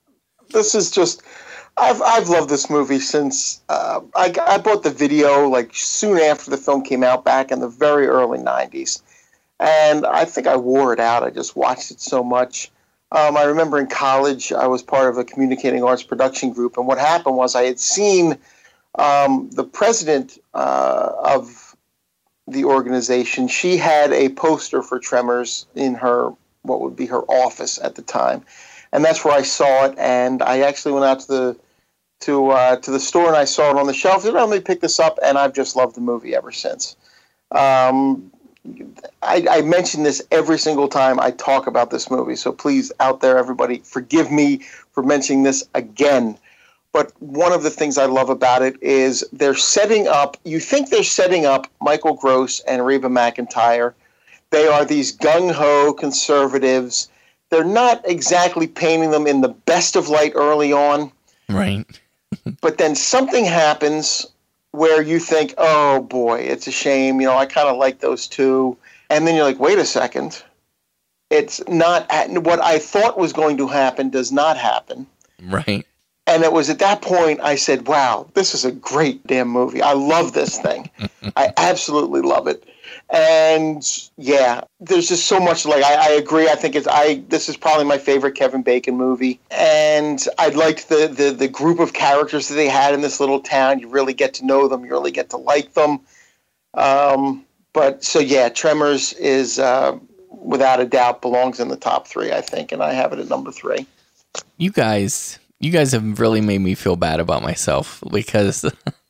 this 0.50 0.74
is 0.74 0.90
just. 0.90 1.22
I've 1.80 2.02
I've 2.02 2.28
loved 2.28 2.50
this 2.50 2.68
movie 2.68 2.98
since 2.98 3.62
uh, 3.68 4.00
I 4.16 4.34
I 4.44 4.58
bought 4.58 4.82
the 4.82 4.90
video 4.90 5.48
like 5.48 5.70
soon 5.74 6.18
after 6.18 6.50
the 6.50 6.56
film 6.56 6.82
came 6.82 7.04
out 7.04 7.24
back 7.24 7.52
in 7.52 7.60
the 7.60 7.68
very 7.68 8.08
early 8.08 8.38
'90s, 8.40 9.00
and 9.60 10.04
I 10.04 10.24
think 10.24 10.48
I 10.48 10.56
wore 10.56 10.92
it 10.92 10.98
out. 10.98 11.22
I 11.22 11.30
just 11.30 11.54
watched 11.56 11.92
it 11.92 12.00
so 12.00 12.22
much. 12.24 12.70
Um, 13.10 13.36
I 13.36 13.44
remember 13.44 13.78
in 13.78 13.86
college, 13.86 14.52
I 14.52 14.66
was 14.66 14.82
part 14.82 15.08
of 15.08 15.16
a 15.16 15.24
communicating 15.24 15.82
arts 15.82 16.02
production 16.02 16.52
group, 16.52 16.76
and 16.76 16.86
what 16.86 16.98
happened 16.98 17.36
was 17.36 17.54
I 17.54 17.64
had 17.64 17.80
seen 17.80 18.38
um, 18.96 19.48
the 19.50 19.64
president 19.64 20.38
uh, 20.52 21.12
of 21.24 21.76
the 22.46 22.64
organization. 22.64 23.48
She 23.48 23.76
had 23.76 24.12
a 24.12 24.28
poster 24.30 24.82
for 24.82 24.98
Tremors 24.98 25.66
in 25.74 25.94
her 25.94 26.32
what 26.62 26.80
would 26.80 26.96
be 26.96 27.06
her 27.06 27.22
office 27.22 27.78
at 27.82 27.94
the 27.94 28.02
time, 28.02 28.44
and 28.92 29.04
that's 29.04 29.24
where 29.24 29.34
I 29.34 29.42
saw 29.42 29.86
it. 29.86 29.94
And 29.96 30.42
I 30.42 30.60
actually 30.60 30.92
went 30.92 31.06
out 31.06 31.20
to 31.20 31.26
the 31.28 31.56
to 32.20 32.50
uh, 32.50 32.76
to 32.76 32.90
the 32.90 33.00
store 33.00 33.28
and 33.28 33.36
I 33.36 33.44
saw 33.44 33.70
it 33.70 33.76
on 33.76 33.86
the 33.86 33.94
shelf. 33.94 34.24
And 34.24 34.34
let 34.34 34.50
me 34.50 34.60
pick 34.60 34.80
this 34.80 35.00
up, 35.00 35.18
and 35.22 35.38
I've 35.38 35.54
just 35.54 35.76
loved 35.76 35.94
the 35.96 36.00
movie 36.00 36.34
ever 36.34 36.52
since. 36.52 36.96
Um, 37.52 38.30
I, 39.22 39.46
I 39.50 39.62
mention 39.62 40.02
this 40.02 40.22
every 40.30 40.58
single 40.58 40.88
time 40.88 41.20
I 41.20 41.30
talk 41.32 41.66
about 41.66 41.90
this 41.90 42.10
movie. 42.10 42.36
So 42.36 42.52
please, 42.52 42.92
out 43.00 43.20
there, 43.20 43.38
everybody, 43.38 43.78
forgive 43.78 44.30
me 44.30 44.58
for 44.92 45.02
mentioning 45.02 45.42
this 45.42 45.64
again. 45.74 46.38
But 46.92 47.12
one 47.20 47.52
of 47.52 47.62
the 47.62 47.70
things 47.70 47.98
I 47.98 48.06
love 48.06 48.30
about 48.30 48.62
it 48.62 48.82
is 48.82 49.24
they're 49.32 49.54
setting 49.54 50.08
up, 50.08 50.36
you 50.44 50.58
think 50.58 50.90
they're 50.90 51.02
setting 51.02 51.44
up 51.44 51.66
Michael 51.80 52.14
Gross 52.14 52.60
and 52.60 52.84
Reba 52.84 53.08
McEntire. 53.08 53.92
They 54.50 54.66
are 54.66 54.84
these 54.84 55.16
gung 55.16 55.52
ho 55.52 55.92
conservatives. 55.92 57.08
They're 57.50 57.64
not 57.64 58.02
exactly 58.08 58.66
painting 58.66 59.10
them 59.10 59.26
in 59.26 59.42
the 59.42 59.48
best 59.48 59.96
of 59.96 60.08
light 60.08 60.32
early 60.34 60.72
on. 60.72 61.12
Right. 61.48 61.86
but 62.60 62.78
then 62.78 62.94
something 62.94 63.44
happens 63.44 64.26
where 64.72 65.02
you 65.02 65.18
think, 65.18 65.54
oh 65.58 66.02
boy, 66.02 66.40
it's 66.40 66.66
a 66.66 66.72
shame. 66.72 67.20
You 67.20 67.28
know, 67.28 67.36
I 67.36 67.46
kind 67.46 67.68
of 67.68 67.76
like 67.76 68.00
those 68.00 68.26
two. 68.26 68.76
And 69.10 69.26
then 69.26 69.34
you're 69.34 69.44
like, 69.44 69.60
wait 69.60 69.78
a 69.78 69.84
second. 69.84 70.42
It's 71.30 71.66
not 71.68 72.10
what 72.44 72.60
I 72.60 72.78
thought 72.78 73.18
was 73.18 73.32
going 73.32 73.58
to 73.58 73.66
happen, 73.66 74.10
does 74.10 74.32
not 74.32 74.56
happen. 74.56 75.06
Right. 75.42 75.86
And 76.26 76.42
it 76.42 76.52
was 76.52 76.68
at 76.68 76.78
that 76.78 77.00
point 77.00 77.40
I 77.40 77.54
said, 77.54 77.86
wow, 77.86 78.28
this 78.34 78.54
is 78.54 78.64
a 78.64 78.72
great 78.72 79.26
damn 79.26 79.48
movie. 79.48 79.80
I 79.80 79.94
love 79.94 80.32
this 80.32 80.58
thing. 80.58 80.90
I 81.36 81.52
absolutely 81.56 82.20
love 82.20 82.46
it. 82.46 82.64
And 83.10 83.82
yeah, 84.18 84.60
there's 84.80 85.08
just 85.08 85.26
so 85.26 85.40
much 85.40 85.64
like 85.64 85.82
I, 85.82 86.08
I, 86.08 86.10
agree. 86.10 86.48
I 86.48 86.54
think 86.56 86.74
it's 86.74 86.86
I 86.86 87.22
this 87.28 87.48
is 87.48 87.56
probably 87.56 87.86
my 87.86 87.96
favorite 87.96 88.34
Kevin 88.34 88.62
Bacon 88.62 88.96
movie. 88.96 89.40
And 89.50 90.22
I 90.36 90.48
liked 90.48 90.90
the, 90.90 91.08
the 91.08 91.30
the 91.30 91.48
group 91.48 91.78
of 91.78 91.94
characters 91.94 92.48
that 92.48 92.54
they 92.54 92.68
had 92.68 92.92
in 92.92 93.00
this 93.00 93.18
little 93.18 93.40
town. 93.40 93.78
You 93.78 93.88
really 93.88 94.12
get 94.12 94.34
to 94.34 94.46
know 94.46 94.68
them, 94.68 94.84
you 94.84 94.90
really 94.90 95.10
get 95.10 95.30
to 95.30 95.38
like 95.38 95.72
them. 95.72 96.00
Um, 96.74 97.46
but 97.72 98.04
so 98.04 98.18
yeah, 98.18 98.50
Tremors 98.50 99.14
is 99.14 99.58
uh, 99.58 99.98
without 100.30 100.80
a 100.80 100.84
doubt 100.84 101.22
belongs 101.22 101.60
in 101.60 101.68
the 101.68 101.76
top 101.76 102.06
three, 102.06 102.32
I 102.32 102.42
think, 102.42 102.72
and 102.72 102.82
I 102.82 102.92
have 102.92 103.14
it 103.14 103.18
at 103.18 103.28
number 103.28 103.52
three. 103.52 103.86
You 104.58 104.70
guys 104.70 105.38
you 105.60 105.70
guys 105.70 105.92
have 105.92 106.20
really 106.20 106.42
made 106.42 106.60
me 106.60 106.74
feel 106.74 106.96
bad 106.96 107.20
about 107.20 107.42
myself 107.42 108.02
because 108.12 108.64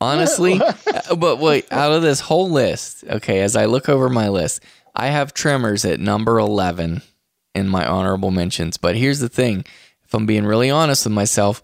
honestly, 0.00 0.60
uh, 0.60 1.16
but 1.16 1.38
wait, 1.38 1.70
out 1.72 1.92
of 1.92 2.02
this 2.02 2.20
whole 2.20 2.50
list, 2.50 3.04
okay, 3.04 3.40
as 3.40 3.56
I 3.56 3.66
look 3.66 3.88
over 3.88 4.08
my 4.08 4.28
list, 4.28 4.62
I 4.94 5.08
have 5.08 5.34
Tremors 5.34 5.84
at 5.84 6.00
number 6.00 6.38
11 6.38 7.02
in 7.54 7.68
my 7.68 7.86
honorable 7.86 8.30
mentions. 8.30 8.76
But 8.76 8.96
here's 8.96 9.20
the 9.20 9.28
thing 9.28 9.64
if 10.04 10.14
I'm 10.14 10.26
being 10.26 10.44
really 10.44 10.70
honest 10.70 11.06
with 11.06 11.12
myself, 11.12 11.62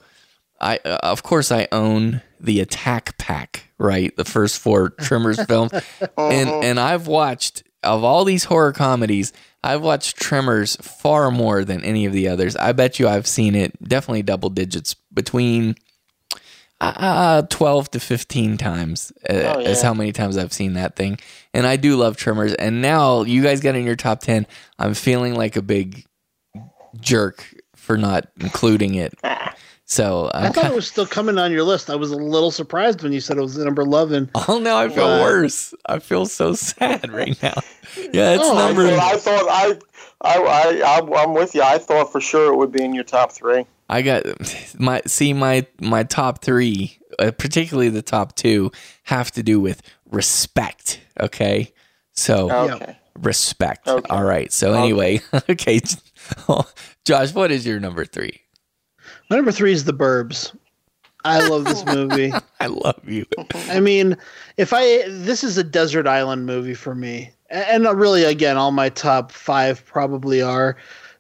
I 0.61 0.79
uh, 0.85 0.99
of 1.03 1.23
course 1.23 1.51
I 1.51 1.69
own 1.73 2.23
the 2.41 2.61
Attack 2.61 3.19
Pack, 3.19 3.71
right? 3.79 4.15
The 4.17 4.25
first 4.25 4.59
four 4.59 4.91
Tremors 5.01 5.43
films. 5.45 5.73
And 6.17 6.49
and 6.49 6.81
I've 6.81 7.07
watched 7.07 7.63
of 7.83 8.05
all 8.05 8.25
these 8.25 8.45
horror 8.45 8.73
comedies, 8.73 9.33
I've 9.63 9.83
watched 9.83 10.17
Tremors 10.17 10.77
far 10.77 11.31
more 11.31 11.65
than 11.65 11.85
any 11.85 12.07
of 12.07 12.13
the 12.13 12.29
others. 12.29 12.57
I 12.57 12.73
bet 12.73 12.99
you 12.99 13.09
I've 13.09 13.27
seen 13.27 13.55
it 13.55 13.81
definitely 13.83 14.23
double 14.23 14.51
digits 14.51 14.95
between 15.13 15.77
uh, 16.81 17.43
12 17.43 17.91
to 17.93 18.01
15 18.01 18.57
times 18.59 19.13
uh, 19.29 19.33
oh, 19.33 19.59
yeah. 19.61 19.69
is 19.69 19.83
how 19.83 19.95
many 19.95 20.13
times 20.13 20.37
I've 20.37 20.53
seen 20.53 20.75
that 20.75 20.97
thing. 20.97 21.19
And 21.55 21.67
I 21.67 21.77
do 21.77 21.97
love 21.97 22.17
Tremors. 22.17 22.55
And 22.55 22.83
now 22.83 23.23
you 23.23 23.43
guys 23.43 23.61
got 23.61 23.75
in 23.75 23.85
your 23.85 23.97
top 23.97 24.21
10. 24.21 24.47
I'm 24.79 24.95
feeling 24.95 25.35
like 25.35 25.57
a 25.57 25.63
big 25.63 26.05
jerk 27.01 27.55
for 27.75 27.97
not 27.97 28.29
including 28.41 28.95
it. 28.95 29.15
So 29.89 30.33
I'm 30.35 30.47
i 30.47 30.49
thought 30.49 30.63
kind 30.63 30.73
it 30.73 30.75
was 30.77 30.89
still 30.89 31.07
coming 31.07 31.39
on 31.39 31.53
your 31.53 31.63
list. 31.63 31.91
I 31.91 31.95
was 31.95 32.11
a 32.11 32.17
little 32.17 32.51
surprised 32.51 33.05
when 33.05 33.13
you 33.13 33.21
said 33.21 33.39
it 33.39 33.41
was 33.41 33.57
number 33.57 33.83
11. 33.83 34.31
Oh, 34.35 34.59
now 34.59 34.79
I 34.79 34.89
feel 34.89 35.07
uh, 35.07 35.23
worse. 35.23 35.73
I 35.87 36.01
feel 36.01 36.27
so 36.27 36.55
sad 36.55 37.13
right 37.13 37.41
now. 37.41 37.55
Yeah, 38.13 38.35
it's 38.35 38.43
oh, 38.45 38.55
number. 38.55 38.83
I, 38.83 39.13
I 39.13 39.17
thought 39.17 39.47
I, 39.49 39.79
I, 40.23 40.41
I, 40.83 41.23
I'm 41.23 41.35
with 41.35 41.55
you. 41.55 41.63
I 41.63 41.79
thought 41.79 42.11
for 42.11 42.21
sure 42.21 42.53
it 42.53 42.57
would 42.57 42.73
be 42.73 42.83
in 42.83 42.95
your 42.97 43.05
top 43.05 43.31
three. 43.31 43.65
I 43.89 44.03
got 44.03 44.25
my 44.79 45.03
see 45.07 45.33
my 45.33 45.67
my 45.81 46.03
top 46.03 46.43
three, 46.43 46.99
uh, 47.19 47.31
particularly 47.31 47.89
the 47.89 48.03
top 48.03 48.35
two, 48.35 48.73
have 49.05 49.31
to 49.33 49.43
do 49.43 49.61
with 49.61 49.83
respect. 50.11 51.01
Okay, 51.21 51.73
so 52.13 52.51
okay. 52.51 52.99
respect. 53.19 53.87
Okay. 53.87 54.07
All 54.11 54.25
right. 54.25 54.53
So 54.53 54.73
anyway, 54.73 55.21
okay, 55.51 55.81
Josh, 57.05 57.33
what 57.33 57.51
is 57.51 57.67
your 57.67 57.79
number 57.81 58.05
three? 58.05 58.41
My 59.31 59.37
number 59.37 59.53
three 59.53 59.73
is 59.73 59.85
The 59.85 59.93
Burbs. 59.93 60.55
I 61.25 61.47
love 61.49 61.65
this 61.65 61.85
movie. 61.95 62.33
I 62.61 62.67
love 62.67 63.01
you. 63.09 63.27
I 63.69 63.81
mean, 63.81 64.17
if 64.57 64.73
I 64.73 65.09
this 65.09 65.45
is 65.45 65.59
a 65.59 65.65
desert 65.65 66.07
island 66.07 66.47
movie 66.47 66.75
for 66.75 66.95
me, 66.95 67.31
and 67.51 67.85
really, 67.85 68.25
again, 68.25 68.57
all 68.57 68.73
my 68.73 68.89
top 68.89 69.31
five 69.33 69.85
probably 69.87 70.43
are. 70.43 70.77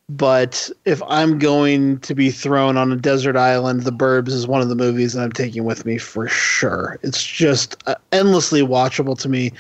But 0.08 0.70
if 0.84 1.02
I'm 1.08 1.38
going 1.38 1.98
to 2.00 2.14
be 2.14 2.30
thrown 2.30 2.76
on 2.76 2.92
a 2.92 2.96
desert 2.96 3.36
island, 3.36 3.82
The 3.82 3.92
Burbs 3.92 4.28
is 4.28 4.46
one 4.46 4.60
of 4.60 4.68
the 4.68 4.76
movies 4.76 5.14
that 5.14 5.22
I'm 5.22 5.32
taking 5.32 5.64
with 5.64 5.84
me 5.84 5.98
for 5.98 6.28
sure. 6.28 6.98
It's 7.02 7.24
just 7.24 7.76
uh, 7.88 7.96
endlessly 8.12 8.62
watchable 8.62 9.18
to 9.18 9.28
me, 9.28 9.50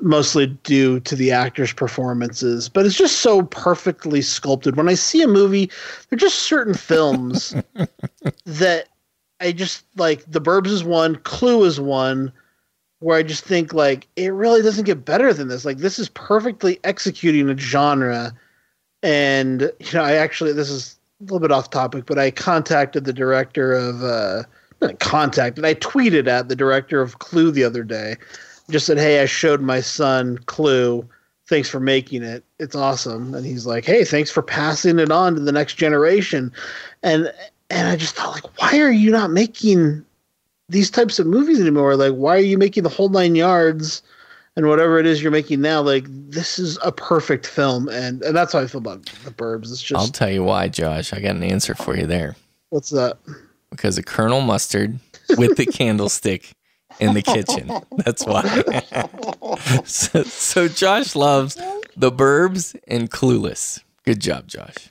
mostly 0.00 0.48
due 0.48 0.98
to 1.00 1.14
the 1.14 1.30
actors' 1.30 1.72
performances. 1.72 2.68
But 2.68 2.84
it's 2.84 2.96
just 2.96 3.20
so 3.20 3.42
perfectly 3.42 4.22
sculpted. 4.22 4.74
When 4.74 4.88
I 4.88 4.94
see 4.94 5.22
a 5.22 5.28
movie, 5.28 5.66
there 6.08 6.16
are 6.16 6.18
just 6.18 6.40
certain 6.40 6.74
films 6.74 7.54
that 8.44 8.88
I 9.40 9.52
just 9.52 9.84
like. 9.96 10.24
The 10.28 10.40
Burbs 10.40 10.66
is 10.68 10.82
one, 10.82 11.14
Clue 11.16 11.62
is 11.62 11.80
one 11.80 12.32
where 13.00 13.18
I 13.18 13.22
just 13.22 13.44
think 13.44 13.72
like 13.72 14.08
it 14.16 14.32
really 14.32 14.62
doesn't 14.62 14.84
get 14.84 15.04
better 15.04 15.32
than 15.32 15.46
this. 15.46 15.64
Like 15.64 15.78
this 15.78 16.00
is 16.00 16.08
perfectly 16.08 16.80
executing 16.82 17.48
a 17.48 17.56
genre. 17.56 18.34
And 19.02 19.72
you 19.80 19.92
know, 19.94 20.02
I 20.02 20.14
actually 20.14 20.52
this 20.52 20.70
is 20.70 20.98
a 21.20 21.24
little 21.24 21.40
bit 21.40 21.52
off 21.52 21.70
topic, 21.70 22.06
but 22.06 22.18
I 22.18 22.30
contacted 22.30 23.04
the 23.04 23.12
director 23.12 23.72
of 23.72 24.02
uh 24.02 24.42
not 24.80 24.98
contacted, 24.98 25.64
I 25.64 25.74
tweeted 25.74 26.26
at 26.26 26.48
the 26.48 26.56
director 26.56 27.00
of 27.00 27.18
Clue 27.18 27.50
the 27.50 27.64
other 27.64 27.82
day. 27.82 28.16
Just 28.70 28.86
said, 28.86 28.98
Hey, 28.98 29.22
I 29.22 29.26
showed 29.26 29.60
my 29.60 29.80
son 29.80 30.38
Clue. 30.46 31.08
Thanks 31.48 31.68
for 31.68 31.80
making 31.80 32.22
it. 32.22 32.44
It's 32.58 32.74
awesome. 32.74 33.34
And 33.34 33.46
he's 33.46 33.66
like, 33.66 33.84
Hey, 33.84 34.04
thanks 34.04 34.30
for 34.30 34.42
passing 34.42 34.98
it 34.98 35.10
on 35.10 35.34
to 35.34 35.40
the 35.40 35.52
next 35.52 35.74
generation. 35.74 36.52
And 37.02 37.32
and 37.70 37.88
I 37.88 37.96
just 37.96 38.14
thought 38.14 38.34
like, 38.34 38.60
why 38.60 38.78
are 38.80 38.92
you 38.92 39.10
not 39.10 39.30
making 39.30 40.04
these 40.68 40.90
types 40.90 41.18
of 41.18 41.26
movies 41.26 41.60
anymore. 41.60 41.96
Like, 41.96 42.14
why 42.14 42.36
are 42.36 42.40
you 42.40 42.58
making 42.58 42.82
the 42.82 42.88
whole 42.88 43.08
nine 43.08 43.34
yards 43.34 44.02
and 44.56 44.68
whatever 44.68 44.98
it 44.98 45.06
is 45.06 45.22
you're 45.22 45.32
making 45.32 45.60
now? 45.60 45.80
Like, 45.80 46.04
this 46.08 46.58
is 46.58 46.78
a 46.82 46.90
perfect 46.90 47.46
film, 47.46 47.88
and 47.88 48.22
and 48.22 48.36
that's 48.36 48.52
how 48.52 48.60
I 48.60 48.66
feel 48.66 48.80
about 48.80 49.04
the 49.24 49.30
Burbs. 49.30 49.70
It's 49.70 49.82
just. 49.82 50.00
I'll 50.00 50.08
tell 50.08 50.30
you 50.30 50.44
why, 50.44 50.68
Josh. 50.68 51.12
I 51.12 51.20
got 51.20 51.36
an 51.36 51.42
answer 51.42 51.74
for 51.74 51.96
you 51.96 52.06
there. 52.06 52.36
What's 52.70 52.90
that? 52.90 53.18
Because 53.70 53.98
of 53.98 54.06
Colonel 54.06 54.40
Mustard 54.40 54.98
with 55.36 55.56
the 55.56 55.66
candlestick 55.66 56.52
in 57.00 57.14
the 57.14 57.22
kitchen. 57.22 57.70
That's 58.04 58.24
why. 58.24 58.42
so, 59.84 60.22
so 60.22 60.68
Josh 60.68 61.14
loves 61.14 61.56
the 61.96 62.10
Burbs 62.10 62.78
and 62.88 63.10
Clueless. 63.10 63.82
Good 64.04 64.20
job, 64.20 64.46
Josh. 64.46 64.90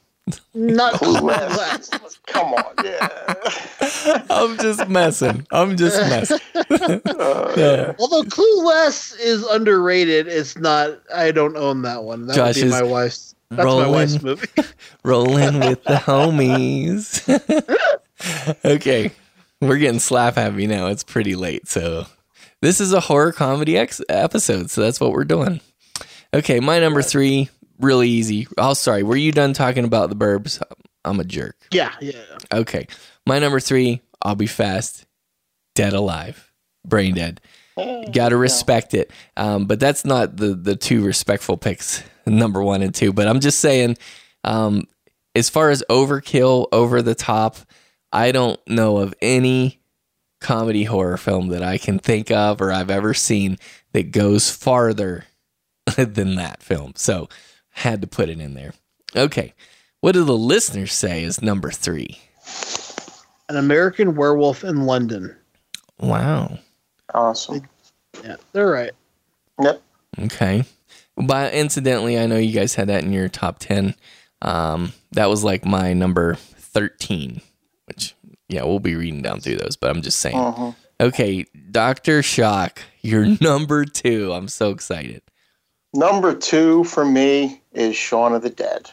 Not 0.56 0.94
clueless. 0.96 2.20
Come 2.26 2.54
on, 2.54 2.74
yeah. 2.84 4.24
I'm 4.30 4.58
just 4.58 4.88
messing. 4.88 5.46
I'm 5.52 5.78
just 5.78 6.00
messing. 6.10 6.40
yeah. 6.56 7.94
Although 8.00 8.24
Clueless 8.24 9.20
is 9.20 9.46
underrated, 9.46 10.28
it's 10.28 10.58
not. 10.58 11.00
I 11.14 11.32
don't 11.32 11.56
own 11.56 11.84
that 11.84 12.04
one. 12.04 12.26
That 12.26 12.36
Josh 12.36 12.56
would 12.58 12.64
be 12.64 12.70
my 12.70 12.82
wife's. 12.84 13.36
That's 13.52 13.64
rolling, 13.64 13.86
my 13.86 13.92
wife's 13.92 14.24
movie. 14.24 14.48
rolling 15.04 15.60
with 15.60 15.84
the 15.84 15.94
homies. 15.94 17.22
okay, 18.66 19.12
we're 19.62 19.78
getting 19.78 20.00
slap 20.00 20.36
happy 20.36 20.66
now. 20.66 20.88
It's 20.88 21.04
pretty 21.04 21.36
late, 21.36 21.68
so 21.68 22.08
this 22.62 22.82
is 22.82 22.92
a 22.92 23.02
horror 23.02 23.32
comedy 23.32 23.78
ex- 23.78 24.02
episode. 24.10 24.72
So 24.72 24.82
that's 24.82 25.00
what 25.00 25.12
we're 25.12 25.26
doing. 25.26 25.62
Okay, 26.34 26.60
my 26.60 26.80
number 26.80 27.04
three 27.04 27.50
really 27.80 28.10
easy. 28.10 28.48
Oh, 28.58 28.74
sorry. 28.74 29.04
Were 29.04 29.16
you 29.16 29.32
done 29.32 29.54
talking 29.54 29.86
about 29.86 30.10
the 30.10 30.16
burbs? 30.16 30.62
I'm 31.04 31.20
a 31.20 31.24
jerk. 31.24 31.56
Yeah, 31.72 31.94
yeah. 32.02 32.22
Okay. 32.52 32.88
My 33.26 33.40
number 33.40 33.60
three, 33.60 34.02
I'll 34.22 34.36
be 34.36 34.48
fast. 34.48 35.06
Dead 35.76 35.94
Alive. 35.94 36.52
Braindead. 36.88 37.40
Got 38.14 38.30
to 38.30 38.38
respect 38.38 38.94
it. 38.94 39.12
Um, 39.36 39.66
but 39.66 39.80
that's 39.80 40.06
not 40.06 40.38
the 40.38 40.56
the 40.56 40.76
two 40.78 41.04
respectful 41.04 41.58
picks, 41.58 42.04
number 42.26 42.64
one 42.64 42.82
and 42.82 42.96
two. 42.96 43.12
But 43.12 43.28
I'm 43.28 43.42
just 43.42 43.60
saying, 43.60 43.98
um, 44.46 44.84
as 45.36 45.50
far 45.50 45.70
as 45.70 45.84
overkill, 45.90 46.68
over 46.72 47.02
the 47.02 47.16
top, 47.16 47.58
I 48.14 48.32
don't 48.32 48.60
know 48.66 48.98
of 48.98 49.14
any 49.22 49.82
comedy 50.40 50.86
horror 50.86 51.18
film 51.18 51.50
that 51.50 51.64
I 51.64 51.78
can 51.78 52.00
think 52.00 52.32
of 52.32 52.62
or 52.62 52.72
I've 52.72 52.90
ever 52.90 53.14
seen 53.14 53.58
that 53.94 54.12
goes 54.12 54.50
farther 54.50 55.26
than 55.98 56.36
that 56.36 56.64
film. 56.64 56.94
So 56.96 57.28
had 57.76 58.02
to 58.02 58.08
put 58.08 58.30
it 58.30 58.40
in 58.40 58.54
there. 58.54 58.74
Okay. 59.16 59.54
What 60.00 60.14
do 60.14 60.24
the 60.24 60.38
listeners 60.38 60.94
say 60.94 61.24
is 61.24 61.42
number 61.42 61.70
three? 61.72 62.20
An 63.50 63.58
American 63.58 64.16
Werewolf 64.16 64.64
in 64.64 64.86
London. 64.86 65.36
Wow. 66.00 66.60
Awesome. 67.14 67.68
Yeah, 68.24 68.38
they're 68.54 68.70
right. 68.70 68.92
Yep. 69.62 69.82
Okay. 70.24 70.64
But 71.18 71.54
incidentally, 71.54 72.18
I 72.18 72.26
know 72.26 72.38
you 72.38 72.54
guys 72.54 72.76
had 72.76 72.88
that 72.90 73.04
in 73.04 73.12
your 73.12 73.30
top 73.30 73.60
10. 73.60 73.94
Um, 74.42 74.94
that 75.12 75.30
was 75.30 75.44
like 75.44 75.66
my 75.66 75.94
number 75.94 76.36
13, 76.36 77.42
which, 77.86 78.16
yeah, 78.50 78.64
we'll 78.64 78.80
be 78.80 78.96
reading 78.96 79.22
down 79.22 79.42
through 79.42 79.58
those, 79.58 79.76
but 79.76 79.90
I'm 79.90 80.02
just 80.02 80.20
saying. 80.20 80.38
Uh-huh. 80.38 80.72
Okay. 81.00 81.46
Dr. 81.72 82.22
Shock, 82.24 82.82
you're 83.02 83.26
number 83.42 83.86
two. 83.86 84.34
I'm 84.34 84.48
so 84.48 84.72
excited. 84.72 85.22
Number 85.96 86.36
two 86.36 86.84
for 86.84 87.06
me 87.06 87.62
is 87.72 87.96
Shaun 87.96 88.34
of 88.34 88.42
the 88.42 88.50
Dead. 88.50 88.92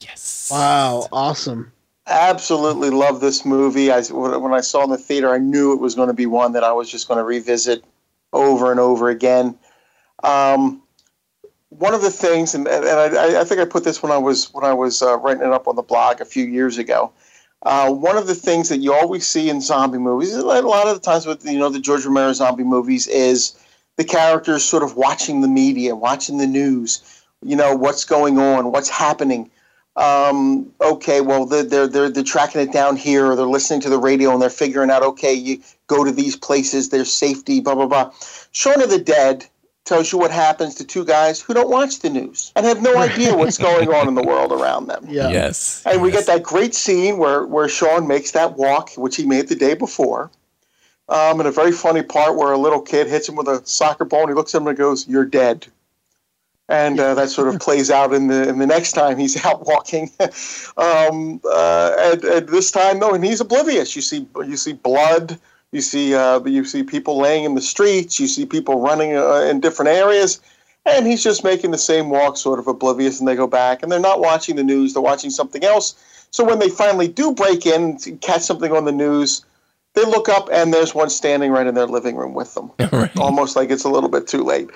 Yes. 0.00 0.48
Wow, 0.50 1.06
awesome. 1.12 1.70
Absolutely 2.06 2.88
love 2.88 3.20
this 3.20 3.44
movie. 3.44 3.90
I, 3.90 4.00
when 4.00 4.54
I 4.54 4.60
saw 4.60 4.84
in 4.84 4.90
the 4.90 4.96
theater, 4.96 5.34
I 5.34 5.38
knew 5.38 5.72
it 5.72 5.80
was 5.80 5.94
going 5.94 6.08
to 6.08 6.14
be 6.14 6.24
one 6.24 6.52
that 6.52 6.64
I 6.64 6.72
was 6.72 6.90
just 6.90 7.08
going 7.08 7.18
to 7.18 7.24
revisit 7.24 7.84
over 8.32 8.70
and 8.70 8.80
over 8.80 9.10
again. 9.10 9.58
Um, 10.22 10.82
one 11.68 11.92
of 11.92 12.00
the 12.00 12.10
things, 12.10 12.54
and, 12.54 12.66
and 12.68 12.86
I, 12.86 13.40
I, 13.40 13.44
think 13.44 13.60
I 13.60 13.66
put 13.66 13.84
this 13.84 14.02
when 14.02 14.12
I 14.12 14.18
was 14.18 14.52
when 14.54 14.64
I 14.64 14.72
was 14.72 15.02
uh, 15.02 15.18
writing 15.18 15.42
it 15.42 15.52
up 15.52 15.68
on 15.68 15.76
the 15.76 15.82
blog 15.82 16.20
a 16.22 16.24
few 16.24 16.46
years 16.46 16.78
ago. 16.78 17.12
Uh, 17.62 17.90
one 17.90 18.16
of 18.16 18.26
the 18.26 18.34
things 18.34 18.68
that 18.70 18.78
you 18.78 18.94
always 18.94 19.26
see 19.26 19.50
in 19.50 19.60
zombie 19.60 19.98
movies, 19.98 20.34
a 20.34 20.42
lot 20.42 20.86
of 20.86 20.94
the 20.94 21.00
times 21.00 21.26
with 21.26 21.44
you 21.44 21.58
know 21.58 21.68
the 21.68 21.80
George 21.80 22.04
Romero 22.04 22.32
zombie 22.32 22.64
movies, 22.64 23.06
is 23.08 23.58
the 23.96 24.04
characters 24.04 24.64
sort 24.64 24.82
of 24.82 24.96
watching 24.96 25.40
the 25.40 25.48
media, 25.48 25.94
watching 25.94 26.38
the 26.38 26.46
news. 26.46 27.22
You 27.42 27.56
know 27.56 27.74
what's 27.74 28.04
going 28.04 28.38
on, 28.38 28.72
what's 28.72 28.88
happening 28.88 29.50
um, 29.96 30.72
okay, 30.80 31.20
well, 31.20 31.46
they're, 31.46 31.62
they're, 31.62 31.86
they're, 31.86 32.10
they're 32.10 32.24
tracking 32.24 32.60
it 32.60 32.72
down 32.72 32.96
here, 32.96 33.26
or 33.26 33.36
they're 33.36 33.46
listening 33.46 33.80
to 33.82 33.88
the 33.88 33.98
radio 33.98 34.32
and 34.32 34.42
they're 34.42 34.50
figuring 34.50 34.90
out, 34.90 35.02
okay, 35.02 35.32
you 35.32 35.60
go 35.86 36.04
to 36.04 36.10
these 36.10 36.36
places, 36.36 36.88
there's 36.88 37.12
safety, 37.12 37.60
blah, 37.60 37.74
blah, 37.74 37.86
blah. 37.86 38.12
Shaun 38.50 38.82
of 38.82 38.90
the 38.90 38.98
Dead 38.98 39.46
tells 39.84 40.10
you 40.10 40.18
what 40.18 40.30
happens 40.30 40.74
to 40.76 40.84
two 40.84 41.04
guys 41.04 41.40
who 41.40 41.54
don't 41.54 41.70
watch 41.70 42.00
the 42.00 42.10
news 42.10 42.52
and 42.56 42.64
have 42.66 42.82
no 42.82 42.96
idea 42.96 43.36
what's 43.36 43.58
going 43.58 43.92
on 43.92 44.08
in 44.08 44.14
the 44.14 44.22
world 44.22 44.50
around 44.50 44.86
them. 44.86 45.04
Yeah. 45.08 45.28
Yes. 45.28 45.82
And 45.86 46.02
we 46.02 46.10
get 46.10 46.26
that 46.26 46.42
great 46.42 46.74
scene 46.74 47.18
where, 47.18 47.46
where 47.46 47.68
Shaun 47.68 48.08
makes 48.08 48.32
that 48.32 48.56
walk, 48.56 48.92
which 48.96 49.16
he 49.16 49.26
made 49.26 49.48
the 49.48 49.54
day 49.54 49.74
before. 49.74 50.30
Um, 51.08 51.38
and 51.38 51.46
a 51.46 51.52
very 51.52 51.72
funny 51.72 52.02
part 52.02 52.36
where 52.36 52.52
a 52.52 52.58
little 52.58 52.80
kid 52.80 53.06
hits 53.08 53.28
him 53.28 53.36
with 53.36 53.46
a 53.46 53.64
soccer 53.66 54.06
ball 54.06 54.22
and 54.22 54.30
he 54.30 54.34
looks 54.34 54.54
at 54.54 54.62
him 54.62 54.68
and 54.68 54.78
goes, 54.78 55.06
You're 55.06 55.26
dead 55.26 55.66
and 56.68 56.98
uh, 56.98 57.14
that 57.14 57.28
sort 57.28 57.48
of 57.48 57.60
plays 57.60 57.90
out 57.90 58.14
in 58.14 58.28
the 58.28 58.48
in 58.48 58.58
the 58.58 58.66
next 58.66 58.92
time 58.92 59.18
he's 59.18 59.44
out 59.44 59.66
walking. 59.66 60.10
um, 60.76 61.40
uh, 61.44 61.94
and, 61.98 62.24
and, 62.24 62.48
this 62.48 62.70
time, 62.70 63.00
though, 63.00 63.14
and 63.14 63.24
he's 63.24 63.40
oblivious. 63.40 63.94
You 63.94 64.02
see, 64.02 64.26
you 64.46 64.56
see 64.56 64.72
blood. 64.72 65.38
You 65.72 65.80
see, 65.80 66.14
uh, 66.14 66.40
you 66.44 66.64
see 66.64 66.84
people 66.84 67.18
laying 67.18 67.44
in 67.44 67.54
the 67.54 67.60
streets. 67.60 68.20
You 68.20 68.28
see 68.28 68.46
people 68.46 68.80
running 68.80 69.16
uh, 69.16 69.46
in 69.50 69.60
different 69.60 69.88
areas, 69.88 70.40
and 70.86 71.06
he's 71.06 71.22
just 71.22 71.42
making 71.42 71.72
the 71.72 71.78
same 71.78 72.10
walk, 72.10 72.36
sort 72.36 72.60
of 72.60 72.68
oblivious. 72.68 73.18
And 73.18 73.28
they 73.28 73.34
go 73.34 73.48
back, 73.48 73.82
and 73.82 73.90
they're 73.90 73.98
not 73.98 74.20
watching 74.20 74.56
the 74.56 74.62
news. 74.62 74.94
They're 74.94 75.02
watching 75.02 75.30
something 75.30 75.64
else. 75.64 75.96
So 76.30 76.44
when 76.44 76.60
they 76.60 76.68
finally 76.68 77.08
do 77.08 77.32
break 77.32 77.66
in, 77.66 77.98
catch 78.20 78.42
something 78.42 78.72
on 78.72 78.84
the 78.84 78.92
news 78.92 79.44
they 79.94 80.04
look 80.04 80.28
up 80.28 80.48
and 80.52 80.72
there's 80.72 80.94
one 80.94 81.08
standing 81.08 81.50
right 81.50 81.66
in 81.66 81.74
their 81.74 81.86
living 81.86 82.16
room 82.16 82.34
with 82.34 82.54
them, 82.54 82.70
right. 82.92 83.16
almost 83.16 83.56
like 83.56 83.70
it's 83.70 83.84
a 83.84 83.88
little 83.88 84.10
bit 84.10 84.26
too 84.26 84.42
late. 84.42 84.70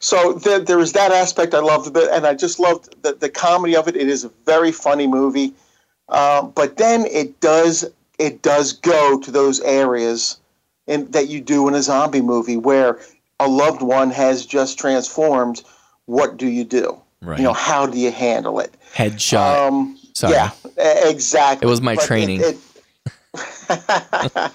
So 0.00 0.34
there, 0.34 0.58
there 0.58 0.80
is 0.80 0.92
that 0.92 1.12
aspect 1.12 1.54
I 1.54 1.60
loved, 1.60 1.96
and 1.96 2.26
I 2.26 2.34
just 2.34 2.58
loved 2.58 3.02
the, 3.02 3.14
the 3.14 3.28
comedy 3.28 3.76
of 3.76 3.88
it. 3.88 3.96
It 3.96 4.08
is 4.08 4.24
a 4.24 4.30
very 4.44 4.72
funny 4.72 5.06
movie, 5.06 5.52
uh, 6.08 6.42
but 6.42 6.76
then 6.76 7.06
it 7.06 7.40
does 7.40 7.84
it 8.18 8.42
does 8.42 8.72
go 8.72 9.18
to 9.18 9.30
those 9.30 9.60
areas 9.60 10.38
in, 10.86 11.10
that 11.10 11.28
you 11.28 11.40
do 11.40 11.66
in 11.68 11.74
a 11.74 11.82
zombie 11.82 12.20
movie 12.20 12.56
where 12.56 13.00
a 13.40 13.48
loved 13.48 13.82
one 13.82 14.10
has 14.10 14.46
just 14.46 14.78
transformed. 14.78 15.62
What 16.06 16.36
do 16.36 16.46
you 16.46 16.64
do? 16.64 17.00
Right. 17.22 17.38
You 17.38 17.44
know, 17.44 17.52
how 17.52 17.86
do 17.86 17.98
you 17.98 18.12
handle 18.12 18.60
it? 18.60 18.76
Headshot. 18.94 19.68
Um, 19.68 19.98
Sorry. 20.12 20.34
Yeah, 20.34 20.50
exactly. 21.08 21.66
It 21.66 21.70
was 21.70 21.80
my 21.80 21.94
but 21.94 22.04
training. 22.04 22.40
It, 22.40 22.46
it, 22.46 22.58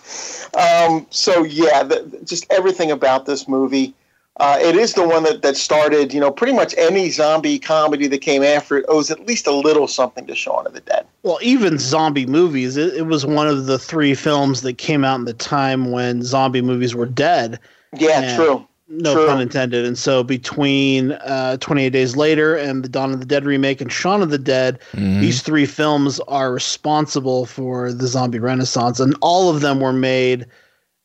um, 0.58 1.06
so 1.10 1.44
yeah, 1.44 1.84
the, 1.84 2.22
just 2.24 2.46
everything 2.52 2.92
about 2.92 3.26
this 3.26 3.48
movie. 3.48 3.94
Uh, 4.40 4.58
it 4.62 4.76
is 4.76 4.94
the 4.94 5.06
one 5.06 5.24
that, 5.24 5.42
that 5.42 5.58
started, 5.58 6.14
you 6.14 6.20
know, 6.20 6.32
pretty 6.32 6.54
much 6.54 6.74
any 6.78 7.10
zombie 7.10 7.60
comedy 7.60 8.08
that 8.08 8.20
came 8.20 8.42
after 8.42 8.78
it 8.78 8.86
owes 8.88 9.12
at 9.12 9.26
least 9.26 9.48
a 9.48 9.52
little 9.52 9.86
something 9.86 10.26
to 10.26 10.34
Shaun 10.34 10.66
of 10.66 10.74
the 10.74 10.80
Dead. 10.80 11.06
Well, 11.24 11.40
even 11.42 11.78
zombie 11.78 12.26
movies, 12.26 12.78
it, 12.78 12.94
it 12.94 13.02
was 13.08 13.26
one 13.26 13.50
of 13.50 13.66
the 13.66 13.78
three 13.78 14.16
films 14.16 14.62
that 14.62 14.78
came 14.78 15.04
out 15.04 15.20
in 15.20 15.26
the 15.26 15.34
time 15.34 15.92
when 15.92 16.24
zombie 16.24 16.62
movies 16.62 16.96
were 16.96 17.06
dead. 17.06 17.60
Yeah, 17.98 18.22
and 18.22 18.36
true. 18.38 18.66
No 18.90 19.14
true. 19.14 19.28
pun 19.28 19.40
intended. 19.40 19.86
And 19.86 19.98
so 19.98 20.24
between 20.24 21.12
uh, 21.12 21.58
28 21.58 21.92
Days 21.92 22.16
Later 22.16 22.56
and 22.56 22.84
the 22.84 22.90
Dawn 22.90 23.14
of 23.14 23.20
the 23.20 23.26
Dead 23.26 23.46
remake 23.46 23.82
and 23.82 23.92
Shaun 23.92 24.24
of 24.24 24.32
the 24.32 24.40
Dead, 24.40 24.80
mm-hmm. 24.94 25.22
these 25.22 25.44
three 25.44 25.68
films 25.68 26.20
are 26.22 26.52
responsible 26.52 27.46
for 27.46 27.94
the 27.94 28.08
zombie 28.08 28.40
renaissance. 28.40 29.00
And 29.00 29.16
all 29.22 29.50
of 29.50 29.62
them 29.62 29.80
were 29.80 29.94
made 29.94 30.48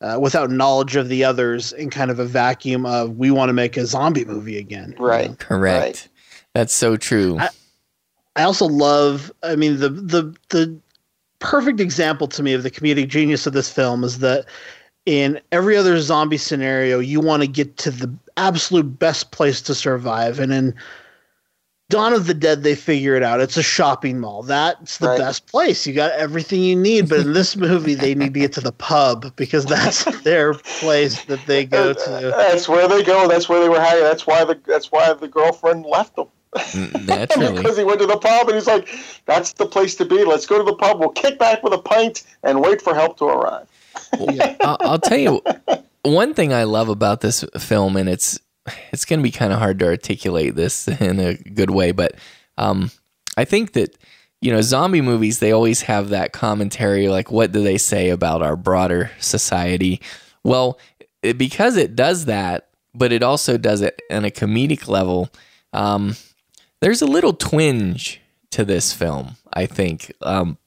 uh, 0.01 0.19
without 0.21 0.51
knowledge 0.51 0.97
of 0.97 1.09
the 1.09 1.25
others 1.25 1.73
in 1.75 1.91
kind 1.91 2.11
of 2.11 2.19
a 2.19 2.25
vacuum 2.25 2.87
of 2.87 3.17
we 3.17 3.31
want 3.31 3.51
to 3.51 3.55
make 3.55 3.77
a 3.77 3.85
zombie 3.85 4.25
movie 4.25 4.57
again. 4.57 4.95
Right. 4.99 5.25
You 5.25 5.29
know? 5.31 5.37
Correct. 5.37 5.85
Right. 5.85 6.09
That's 6.55 6.73
so 6.73 6.97
true. 6.97 7.39
I, 7.39 7.51
I 8.37 8.43
also 8.45 8.67
love, 8.67 9.31
I 9.43 9.57
mean, 9.57 9.79
the, 9.79 9.91
the, 9.91 10.35
the 10.49 10.79
perfect 11.39 11.81
example 11.81 12.29
to 12.29 12.43
me 12.43 12.55
of 12.55 12.63
the 12.63 12.71
comedic 12.71 13.09
genius 13.09 13.47
of 13.47 13.53
this 13.53 13.71
film 13.71 14.05
is 14.05 14.21
that 14.21 14.47
in 15.07 15.41
every 15.53 15.77
other 15.77 16.01
zombie 16.01 16.37
scenario, 16.37 16.99
you 16.99 17.21
want 17.21 17.43
to 17.43 17.49
get 17.49 17.77
to 17.79 17.91
the 17.91 18.13
absolute 18.37 18.99
best 18.99 19.31
place 19.31 19.61
to 19.63 19.75
survive. 19.75 20.39
And 20.39 20.53
in 20.53 20.75
Dawn 21.91 22.15
of 22.15 22.27
the 22.27 22.35
Dead, 22.35 22.63
they 22.63 22.75
figure 22.75 23.15
it 23.15 23.23
out. 23.23 23.41
It's 23.41 23.59
a 23.59 23.63
shopping 23.63 24.19
mall. 24.19 24.43
That's 24.43 24.99
the 24.99 25.09
right. 25.09 25.19
best 25.19 25.47
place. 25.47 25.87
You 25.87 25.93
got 25.93 26.13
everything 26.13 26.63
you 26.63 26.75
need. 26.75 27.09
But 27.11 27.21
in 27.21 27.35
this 27.35 27.57
movie, 27.59 27.95
they 27.95 28.15
need 28.15 28.33
to 28.35 28.41
get 28.41 28.53
to 28.55 28.61
the 28.63 28.73
pub 28.73 29.37
because 29.37 29.67
that's 29.67 30.05
their 30.23 30.55
place 30.55 31.25
that 31.27 31.45
they 31.47 31.67
go 31.67 31.93
to. 31.93 32.33
That's 32.37 32.69
where 32.69 32.89
they 32.89 33.03
go. 33.03 33.29
That's 33.29 33.49
where 33.49 33.61
they 33.61 33.69
were 33.69 33.81
hanging. 33.81 34.05
That's 34.05 34.27
why 34.27 34.45
the 34.45 34.59
that's 34.67 34.91
why 34.91 35.13
the 35.13 35.29
girlfriend 35.29 35.85
left 35.85 36.17
them. 36.17 36.29
Mm, 36.55 37.07
naturally. 37.07 37.57
because 37.57 37.77
he 37.77 37.85
went 37.85 38.01
to 38.01 38.07
the 38.07 38.17
pub 38.17 38.49
and 38.49 38.55
he's 38.55 38.67
like, 38.67 38.89
"That's 39.27 39.53
the 39.53 39.67
place 39.67 39.95
to 39.97 40.05
be. 40.05 40.25
Let's 40.25 40.47
go 40.47 40.57
to 40.57 40.65
the 40.65 40.77
pub. 40.77 41.01
We'll 41.01 41.11
kick 41.11 41.39
back 41.39 41.63
with 41.63 41.75
a 41.75 41.79
pint 41.79 42.23
and 42.45 42.63
wait 42.63 42.81
for 42.81 42.95
help 42.95 43.19
to 43.19 43.27
arrive." 43.27 43.69
I'll, 44.61 44.77
I'll 44.81 44.99
tell 44.99 45.19
you 45.19 45.43
one 46.03 46.35
thing 46.35 46.53
I 46.53 46.65
love 46.65 46.89
about 46.89 47.21
this 47.21 47.45
film, 47.59 47.97
and 47.97 48.09
it's 48.09 48.39
it's 48.93 49.05
going 49.05 49.21
to 49.21 49.25
be 49.25 49.31
kind 49.31 49.53
of 49.53 49.59
hard 49.59 49.79
to 49.81 49.87
articulate 49.87 50.55
this 50.55 50.89
in 51.01 51.21
a 51.21 51.35
good 51.35 51.71
way, 51.71 51.93
but 51.93 52.15
um, 52.59 52.91
I 53.37 53.45
think 53.45 53.73
that 53.73 53.97
you 54.41 54.53
know 54.53 54.61
zombie 54.61 55.01
movies 55.01 55.39
they 55.39 55.53
always 55.53 55.83
have 55.83 56.11
that 56.11 56.33
commentary, 56.33 57.09
like 57.09 57.31
what 57.31 57.53
do 57.53 57.63
they 57.63 57.79
say 57.79 58.11
about 58.11 58.43
our 58.43 58.57
broader 58.57 59.11
society? 59.19 60.01
Well, 60.45 60.79
it, 61.23 61.39
because 61.39 61.77
it 61.77 61.97
does 61.97 62.27
that, 62.27 62.69
but 62.95 63.13
it 63.13 63.23
also 63.23 63.57
does 63.57 63.81
it 63.81 64.01
on 64.11 64.25
a 64.25 64.31
comedic 64.31 64.89
level. 64.89 65.31
Um, 65.73 66.17
there's 66.81 67.03
a 67.03 67.07
little 67.07 67.33
twinge 67.33 68.21
to 68.51 68.65
this 68.65 68.93
film, 68.93 69.37
I 69.53 69.67
think. 69.67 70.13
Um, 70.21 70.59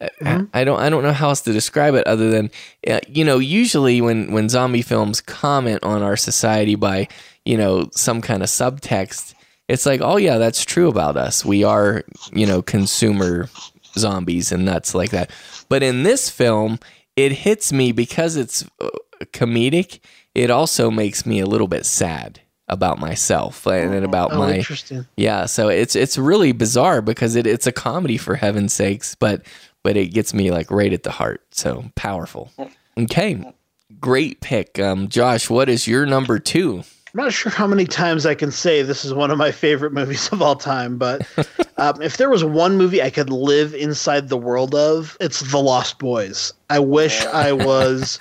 Mm-hmm. 0.00 0.44
I 0.52 0.64
don't 0.64 0.78
I 0.78 0.90
don't 0.90 1.02
know 1.02 1.12
how 1.12 1.30
else 1.30 1.40
to 1.42 1.52
describe 1.52 1.94
it 1.94 2.06
other 2.06 2.30
than 2.30 2.50
you 3.08 3.24
know 3.24 3.38
usually 3.38 4.00
when 4.02 4.30
when 4.30 4.50
zombie 4.50 4.82
films 4.82 5.22
comment 5.22 5.82
on 5.82 6.02
our 6.02 6.16
society 6.16 6.74
by 6.74 7.08
you 7.46 7.56
know 7.56 7.88
some 7.92 8.20
kind 8.20 8.42
of 8.42 8.50
subtext 8.50 9.32
it's 9.68 9.86
like 9.86 10.00
oh 10.02 10.18
yeah 10.18 10.36
that's 10.36 10.64
true 10.64 10.88
about 10.88 11.16
us. 11.16 11.44
We 11.44 11.64
are 11.64 12.04
you 12.32 12.46
know 12.46 12.60
consumer 12.60 13.48
zombies 13.96 14.52
and 14.52 14.66
nuts 14.66 14.94
like 14.94 15.10
that. 15.10 15.30
But 15.68 15.82
in 15.82 16.02
this 16.02 16.28
film 16.28 16.78
it 17.16 17.32
hits 17.32 17.72
me 17.72 17.92
because 17.92 18.36
it's 18.36 18.64
uh, 18.80 18.90
comedic 19.32 20.00
it 20.34 20.50
also 20.50 20.90
makes 20.90 21.24
me 21.24 21.40
a 21.40 21.46
little 21.46 21.68
bit 21.68 21.86
sad 21.86 22.42
about 22.68 22.98
myself 22.98 23.66
and, 23.66 23.94
and 23.94 24.04
about 24.04 24.32
oh, 24.32 24.38
my 24.38 24.62
yeah 25.16 25.46
so 25.46 25.68
it's 25.68 25.94
it's 25.94 26.18
really 26.18 26.52
bizarre 26.52 27.00
because 27.00 27.36
it, 27.36 27.46
it's 27.46 27.66
a 27.66 27.72
comedy 27.72 28.16
for 28.16 28.34
heaven's 28.34 28.72
sakes 28.72 29.14
but 29.14 29.42
but 29.86 29.96
it 29.96 30.08
gets 30.08 30.34
me 30.34 30.50
like 30.50 30.68
right 30.72 30.92
at 30.92 31.04
the 31.04 31.12
heart. 31.12 31.42
So 31.52 31.84
powerful. 31.94 32.50
Okay. 32.98 33.52
great 34.00 34.40
pick. 34.40 34.80
Um, 34.80 35.06
Josh, 35.06 35.48
what 35.48 35.68
is 35.68 35.86
your 35.86 36.04
number 36.06 36.40
two? 36.40 36.82
I'm 37.14 37.22
not 37.22 37.32
sure 37.32 37.52
how 37.52 37.68
many 37.68 37.84
times 37.84 38.26
I 38.26 38.34
can 38.34 38.50
say 38.50 38.82
this 38.82 39.04
is 39.04 39.14
one 39.14 39.30
of 39.30 39.38
my 39.38 39.52
favorite 39.52 39.92
movies 39.92 40.28
of 40.32 40.42
all 40.42 40.56
time, 40.56 40.98
but 40.98 41.24
um, 41.76 42.02
if 42.02 42.16
there 42.16 42.28
was 42.28 42.42
one 42.42 42.76
movie 42.76 43.00
I 43.00 43.10
could 43.10 43.30
live 43.30 43.74
inside 43.74 44.28
the 44.28 44.36
world 44.36 44.74
of, 44.74 45.16
it's 45.20 45.38
The 45.52 45.58
Lost 45.58 46.00
Boys. 46.00 46.52
I 46.68 46.80
wish 46.80 47.24
I 47.26 47.52
was 47.52 48.18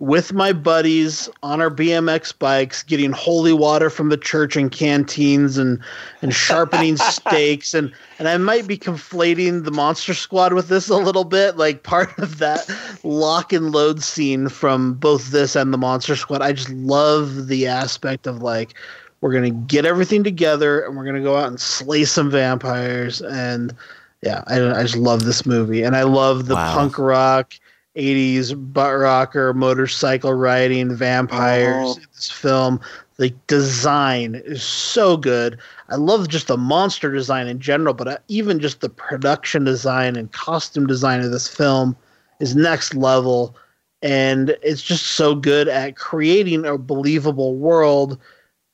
with 0.00 0.32
my 0.32 0.52
buddies 0.52 1.28
on 1.42 1.60
our 1.60 1.70
BMX 1.70 2.36
bikes, 2.38 2.82
getting 2.82 3.10
holy 3.12 3.52
water 3.52 3.90
from 3.90 4.08
the 4.10 4.16
church 4.16 4.56
and 4.56 4.70
canteens 4.70 5.58
and 5.58 5.80
and 6.22 6.32
sharpening 6.34 6.96
stakes 6.96 7.74
and 7.74 7.92
and 8.18 8.28
I 8.28 8.36
might 8.36 8.66
be 8.66 8.76
conflating 8.78 9.64
the 9.64 9.70
Monster 9.72 10.14
Squad 10.14 10.52
with 10.52 10.68
this 10.68 10.88
a 10.88 10.96
little 10.96 11.24
bit, 11.24 11.56
like 11.56 11.82
part 11.82 12.16
of 12.18 12.38
that 12.38 12.68
lock 13.02 13.52
and 13.52 13.72
load 13.72 14.02
scene 14.02 14.48
from 14.48 14.94
both 14.94 15.30
this 15.30 15.56
and 15.56 15.72
the 15.72 15.78
Monster 15.78 16.16
Squad. 16.16 16.42
I 16.42 16.52
just 16.52 16.70
love 16.70 17.48
the 17.48 17.66
aspect 17.66 18.26
of 18.26 18.42
like 18.42 18.74
we're 19.20 19.32
gonna 19.32 19.50
get 19.50 19.84
everything 19.84 20.22
together 20.22 20.80
and 20.80 20.96
we're 20.96 21.04
gonna 21.06 21.22
go 21.22 21.36
out 21.36 21.48
and 21.48 21.60
slay 21.60 22.04
some 22.04 22.30
vampires 22.30 23.20
and 23.20 23.74
yeah, 24.22 24.42
I, 24.46 24.60
I 24.78 24.82
just 24.82 24.96
love 24.96 25.24
this 25.24 25.44
movie 25.44 25.82
and 25.82 25.96
I 25.96 26.02
love 26.02 26.46
the 26.46 26.54
Wow. 26.54 26.72
punk 26.74 26.98
rock 26.98 27.54
80s 27.98 28.72
butt 28.72 28.96
rocker 28.96 29.52
motorcycle 29.52 30.32
riding 30.32 30.94
vampires 30.94 31.96
in 31.96 32.04
this 32.14 32.30
film. 32.30 32.80
The 33.16 33.30
design 33.48 34.36
is 34.44 34.62
so 34.62 35.16
good. 35.16 35.58
I 35.88 35.96
love 35.96 36.28
just 36.28 36.46
the 36.46 36.56
monster 36.56 37.12
design 37.12 37.48
in 37.48 37.58
general 37.58 37.94
but 37.94 38.08
uh, 38.08 38.18
even 38.28 38.60
just 38.60 38.80
the 38.80 38.88
production 38.88 39.64
design 39.64 40.16
and 40.16 40.30
costume 40.32 40.86
design 40.86 41.20
of 41.20 41.32
this 41.32 41.48
film 41.48 41.96
is 42.40 42.54
next 42.54 42.94
level. 42.94 43.56
And 44.00 44.56
it's 44.62 44.82
just 44.82 45.04
so 45.06 45.34
good 45.34 45.66
at 45.66 45.96
creating 45.96 46.64
a 46.64 46.78
believable 46.78 47.56
world 47.56 48.16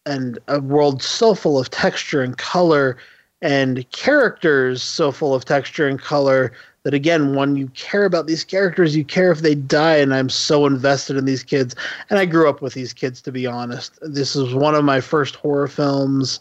and 0.05 0.39
a 0.49 0.61
world 0.61 1.03
so 1.03 1.35
full 1.35 1.59
of 1.59 1.71
texture 1.71 2.23
and 2.23 2.37
color 2.37 2.99
and 3.41 3.91
characters 3.91 4.83
so 4.83 5.11
full 5.11 5.35
of 5.35 5.45
texture 5.45 5.89
and 5.89 6.01
color 6.01 6.53
that 6.85 6.95
again 6.95 7.35
when 7.35 7.57
you 7.57 7.67
care 7.69 8.05
about 8.05 8.27
these 8.27 8.45
characters 8.45 8.95
you 8.95 9.05
care 9.05 9.33
if 9.33 9.41
they 9.41 9.55
die 9.55 9.97
and 9.97 10.15
i'm 10.15 10.29
so 10.29 10.67
invested 10.67 11.17
in 11.17 11.25
these 11.25 11.43
kids. 11.43 11.75
And 12.09 12.19
i 12.19 12.25
grew 12.25 12.49
up 12.49 12.63
with 12.63 12.75
these 12.75 12.93
kids 12.93 13.21
to 13.23 13.33
be 13.33 13.47
honest. 13.47 13.99
This 14.03 14.37
is 14.37 14.55
one 14.55 14.75
of 14.75 14.85
my 14.85 15.01
first 15.01 15.35
horror 15.35 15.69
films 15.69 16.41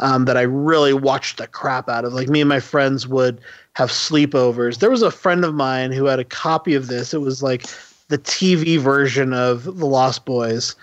um, 0.00 0.24
that 0.24 0.36
i 0.36 0.42
really 0.42 0.94
watched 0.94 1.38
the 1.38 1.46
crap 1.46 1.88
out 1.88 2.04
of. 2.04 2.12
Like 2.12 2.28
me 2.28 2.40
and 2.40 2.48
my 2.48 2.60
friends 2.60 3.06
would 3.06 3.40
have 3.74 3.90
sleepovers. 3.90 4.78
There 4.78 4.90
was 4.90 5.02
a 5.02 5.10
friend 5.10 5.44
of 5.44 5.54
mine 5.54 5.92
who 5.92 6.06
had 6.06 6.18
a 6.18 6.24
copy 6.24 6.74
of 6.74 6.88
this. 6.88 7.14
It 7.14 7.20
was 7.20 7.42
like 7.42 7.66
the 8.08 8.18
tv 8.18 8.78
version 8.78 9.32
of 9.32 9.64
the 9.64 9.86
lost 9.86 10.24
boys 10.24 10.74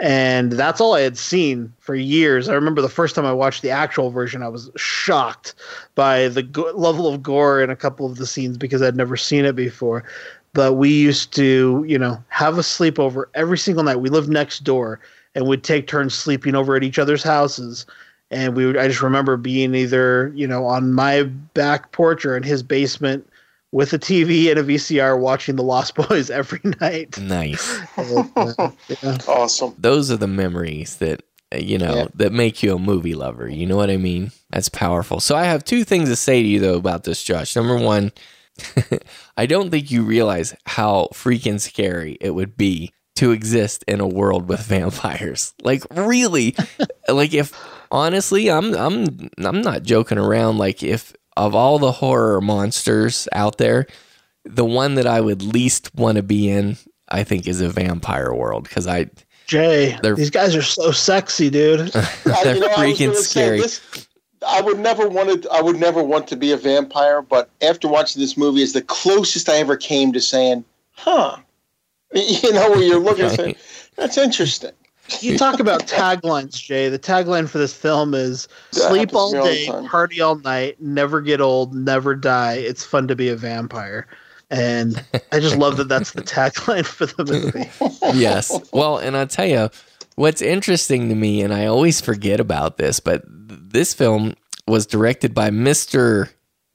and 0.00 0.52
that's 0.52 0.80
all 0.80 0.94
I 0.94 1.02
had 1.02 1.16
seen 1.16 1.72
for 1.78 1.94
years. 1.94 2.48
I 2.48 2.54
remember 2.54 2.82
the 2.82 2.88
first 2.88 3.14
time 3.14 3.24
I 3.24 3.32
watched 3.32 3.62
the 3.62 3.70
actual 3.70 4.10
version, 4.10 4.42
I 4.42 4.48
was 4.48 4.70
shocked 4.76 5.54
by 5.94 6.28
the 6.28 6.42
go- 6.42 6.72
level 6.74 7.06
of 7.06 7.22
gore 7.22 7.62
in 7.62 7.70
a 7.70 7.76
couple 7.76 8.04
of 8.06 8.16
the 8.16 8.26
scenes 8.26 8.58
because 8.58 8.82
I'd 8.82 8.96
never 8.96 9.16
seen 9.16 9.44
it 9.44 9.54
before. 9.54 10.04
But 10.52 10.74
we 10.74 10.90
used 10.90 11.32
to, 11.34 11.84
you 11.86 11.98
know, 11.98 12.22
have 12.28 12.58
a 12.58 12.62
sleepover 12.62 13.26
every 13.34 13.58
single 13.58 13.84
night. 13.84 13.96
We 13.96 14.08
lived 14.08 14.28
next 14.28 14.60
door 14.60 15.00
and 15.34 15.46
we'd 15.46 15.64
take 15.64 15.86
turns 15.86 16.14
sleeping 16.14 16.54
over 16.54 16.76
at 16.76 16.84
each 16.84 16.98
other's 16.98 17.22
houses. 17.22 17.86
And 18.30 18.56
we 18.56 18.66
would, 18.66 18.76
I 18.76 18.88
just 18.88 19.02
remember 19.02 19.36
being 19.36 19.74
either, 19.74 20.32
you 20.34 20.46
know, 20.46 20.64
on 20.66 20.92
my 20.92 21.22
back 21.22 21.92
porch 21.92 22.24
or 22.24 22.36
in 22.36 22.42
his 22.42 22.62
basement 22.62 23.28
with 23.74 23.92
a 23.92 23.98
TV 23.98 24.48
and 24.50 24.58
a 24.60 24.62
VCR 24.62 25.18
watching 25.18 25.56
The 25.56 25.64
Lost 25.64 25.96
Boys 25.96 26.30
every 26.40 26.60
night. 26.80 27.18
Nice. 27.20 27.80
yeah. 27.98 29.18
Awesome. 29.26 29.74
Those 29.76 30.12
are 30.12 30.16
the 30.16 30.28
memories 30.28 30.98
that 30.98 31.22
uh, 31.52 31.58
you 31.58 31.76
know 31.78 31.94
Yeah. 31.96 32.06
that 32.14 32.32
make 32.32 32.62
you 32.62 32.76
a 32.76 32.78
movie 32.78 33.14
lover. 33.16 33.48
You 33.48 33.66
know 33.66 33.76
what 33.76 33.90
I 33.90 33.96
mean? 33.96 34.30
That's 34.50 34.68
powerful. 34.68 35.18
So 35.18 35.34
I 35.34 35.44
have 35.44 35.64
two 35.64 35.82
things 35.82 36.08
to 36.08 36.14
say 36.16 36.40
to 36.40 36.48
you 36.48 36.60
though 36.60 36.76
about 36.76 37.02
this, 37.02 37.22
Josh. 37.24 37.56
Number 37.56 37.76
one, 37.76 38.12
I 39.36 39.46
don't 39.46 39.70
think 39.70 39.90
you 39.90 40.04
realize 40.04 40.54
how 40.66 41.08
freaking 41.12 41.60
scary 41.60 42.16
it 42.20 42.30
would 42.30 42.56
be 42.56 42.92
to 43.16 43.32
exist 43.32 43.84
in 43.88 44.00
a 44.00 44.06
world 44.06 44.48
with 44.48 44.60
vampires. 44.60 45.52
Like 45.62 45.82
really, 45.90 46.54
like 47.08 47.34
if 47.34 47.52
honestly, 47.90 48.50
I'm 48.52 48.72
I'm 48.74 49.30
I'm 49.38 49.60
not 49.62 49.82
joking 49.82 50.18
around. 50.18 50.58
Like 50.58 50.82
if 50.84 51.12
of 51.36 51.54
all 51.54 51.78
the 51.78 51.92
horror 51.92 52.40
monsters 52.40 53.28
out 53.32 53.58
there, 53.58 53.86
the 54.44 54.64
one 54.64 54.94
that 54.94 55.06
I 55.06 55.20
would 55.20 55.42
least 55.42 55.94
want 55.94 56.16
to 56.16 56.22
be 56.22 56.48
in, 56.48 56.76
I 57.08 57.24
think, 57.24 57.46
is 57.46 57.60
a 57.60 57.68
vampire 57.68 58.32
world 58.32 58.64
because 58.64 58.86
I 58.86 59.10
Jay, 59.46 59.98
these 60.02 60.30
guys 60.30 60.56
are 60.56 60.62
so 60.62 60.90
sexy, 60.90 61.50
dude. 61.50 61.80
they're 62.24 62.54
you 62.54 62.60
know, 62.60 62.68
I 62.68 62.92
freaking 62.92 63.08
gonna 63.08 63.16
say, 63.16 63.22
scary. 63.22 63.60
this- 63.60 64.08
I 64.46 64.60
would 64.60 64.78
never 64.78 65.08
wanted. 65.08 65.46
I 65.50 65.62
would 65.62 65.76
never 65.76 66.02
want 66.02 66.28
to 66.28 66.36
be 66.36 66.52
a 66.52 66.56
vampire. 66.56 67.22
But 67.22 67.48
after 67.62 67.88
watching 67.88 68.20
this 68.20 68.36
movie, 68.36 68.62
is 68.62 68.74
the 68.74 68.82
closest 68.82 69.48
I 69.48 69.56
ever 69.56 69.76
came 69.76 70.12
to 70.12 70.20
saying, 70.20 70.64
"Huh." 70.92 71.36
You 72.14 72.52
know, 72.52 72.70
where 72.70 72.82
you're 72.82 73.00
looking, 73.00 73.24
and 73.24 73.34
saying, 73.34 73.56
"That's 73.96 74.18
interesting." 74.18 74.70
You 75.20 75.36
talk 75.38 75.60
about 75.60 75.80
taglines, 75.86 76.52
Jay. 76.52 76.88
The 76.88 76.98
tagline 76.98 77.48
for 77.48 77.58
this 77.58 77.74
film 77.74 78.14
is 78.14 78.48
sleep 78.70 79.14
all 79.14 79.32
to 79.32 79.42
me 79.42 79.68
all 79.68 79.82
day, 79.82 79.88
party 79.88 80.20
all 80.20 80.36
night, 80.36 80.80
never 80.80 81.20
get 81.20 81.40
old, 81.40 81.74
never 81.74 82.14
die. 82.14 82.54
It's 82.54 82.84
fun 82.84 83.08
to 83.08 83.16
be 83.16 83.28
a 83.28 83.36
vampire. 83.36 84.06
And 84.50 85.02
I 85.32 85.40
just 85.40 85.56
love 85.56 85.76
that 85.78 85.88
that's 85.88 86.12
the 86.12 86.22
tagline 86.22 86.86
for 86.86 87.06
the 87.06 87.24
movie. 87.24 88.18
yes. 88.18 88.52
Well, 88.72 88.98
and 88.98 89.16
I'll 89.16 89.26
tell 89.26 89.46
you 89.46 89.70
what's 90.16 90.42
interesting 90.42 91.08
to 91.08 91.14
me, 91.14 91.42
and 91.42 91.52
I 91.52 91.66
always 91.66 92.00
forget 92.00 92.40
about 92.40 92.76
this, 92.76 93.00
but 93.00 93.22
this 93.26 93.94
film 93.94 94.34
was 94.66 94.86
directed 94.86 95.34
by 95.34 95.50
Mr. 95.50 96.30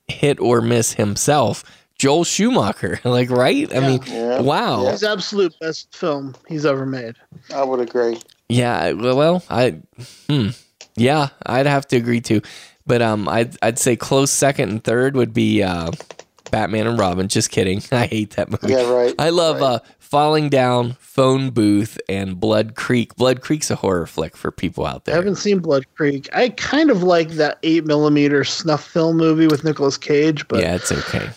Hit 0.08 0.40
or 0.40 0.61
Miss 0.61 0.93
himself, 0.93 1.64
Joel 1.99 2.23
Schumacher. 2.23 2.99
like, 3.05 3.29
right? 3.29 3.71
I 3.75 3.79
mean, 3.81 4.01
Yeah. 4.07 4.41
wow. 4.41 4.85
His 4.85 5.03
absolute 5.03 5.53
best 5.59 5.95
film 5.95 6.33
he's 6.47 6.65
ever 6.65 6.85
made. 6.85 7.15
I 7.53 7.63
would 7.63 7.81
agree. 7.81 8.19
Yeah, 8.47 8.93
well, 8.93 9.15
well, 9.15 9.43
I, 9.49 9.79
hmm, 10.27 10.47
yeah, 10.95 11.29
I'd 11.45 11.67
have 11.67 11.87
to 11.89 11.97
agree 11.97 12.21
too. 12.21 12.41
But 12.87 13.03
um, 13.03 13.29
I'd 13.29 13.55
I'd 13.61 13.77
say 13.77 13.95
close 13.95 14.31
second 14.31 14.69
and 14.69 14.83
third 14.83 15.15
would 15.15 15.31
be 15.31 15.61
uh, 15.61 15.91
Batman 16.49 16.87
and 16.87 16.97
Robin. 16.97 17.27
Just 17.27 17.51
kidding. 17.51 17.83
I 17.91 18.07
hate 18.07 18.31
that 18.31 18.49
movie. 18.49 18.73
Yeah, 18.73 18.89
right, 18.91 19.13
I 19.19 19.29
love 19.29 19.61
uh, 19.61 19.79
Falling 19.99 20.49
Down, 20.49 20.93
Phone 20.99 21.51
Booth, 21.51 21.99
and 22.09 22.39
Blood 22.39 22.73
Creek. 22.73 23.15
Blood 23.15 23.41
Creek's 23.41 23.69
a 23.69 23.75
horror 23.75 24.07
flick 24.07 24.35
for 24.35 24.49
people 24.49 24.87
out 24.87 25.05
there. 25.05 25.13
I 25.13 25.17
haven't 25.17 25.35
seen 25.35 25.59
Blood 25.59 25.85
Creek. 25.93 26.27
I 26.33 26.49
kind 26.49 26.89
of 26.89 27.03
like 27.03 27.29
that 27.31 27.59
eight 27.61 27.85
millimeter 27.85 28.43
snuff 28.43 28.83
film 28.83 29.17
movie 29.17 29.45
with 29.45 29.63
Nicolas 29.63 29.97
Cage, 29.97 30.47
but 30.47 30.61
yeah, 30.61 30.73
it's 30.73 30.91
okay. 30.91 31.29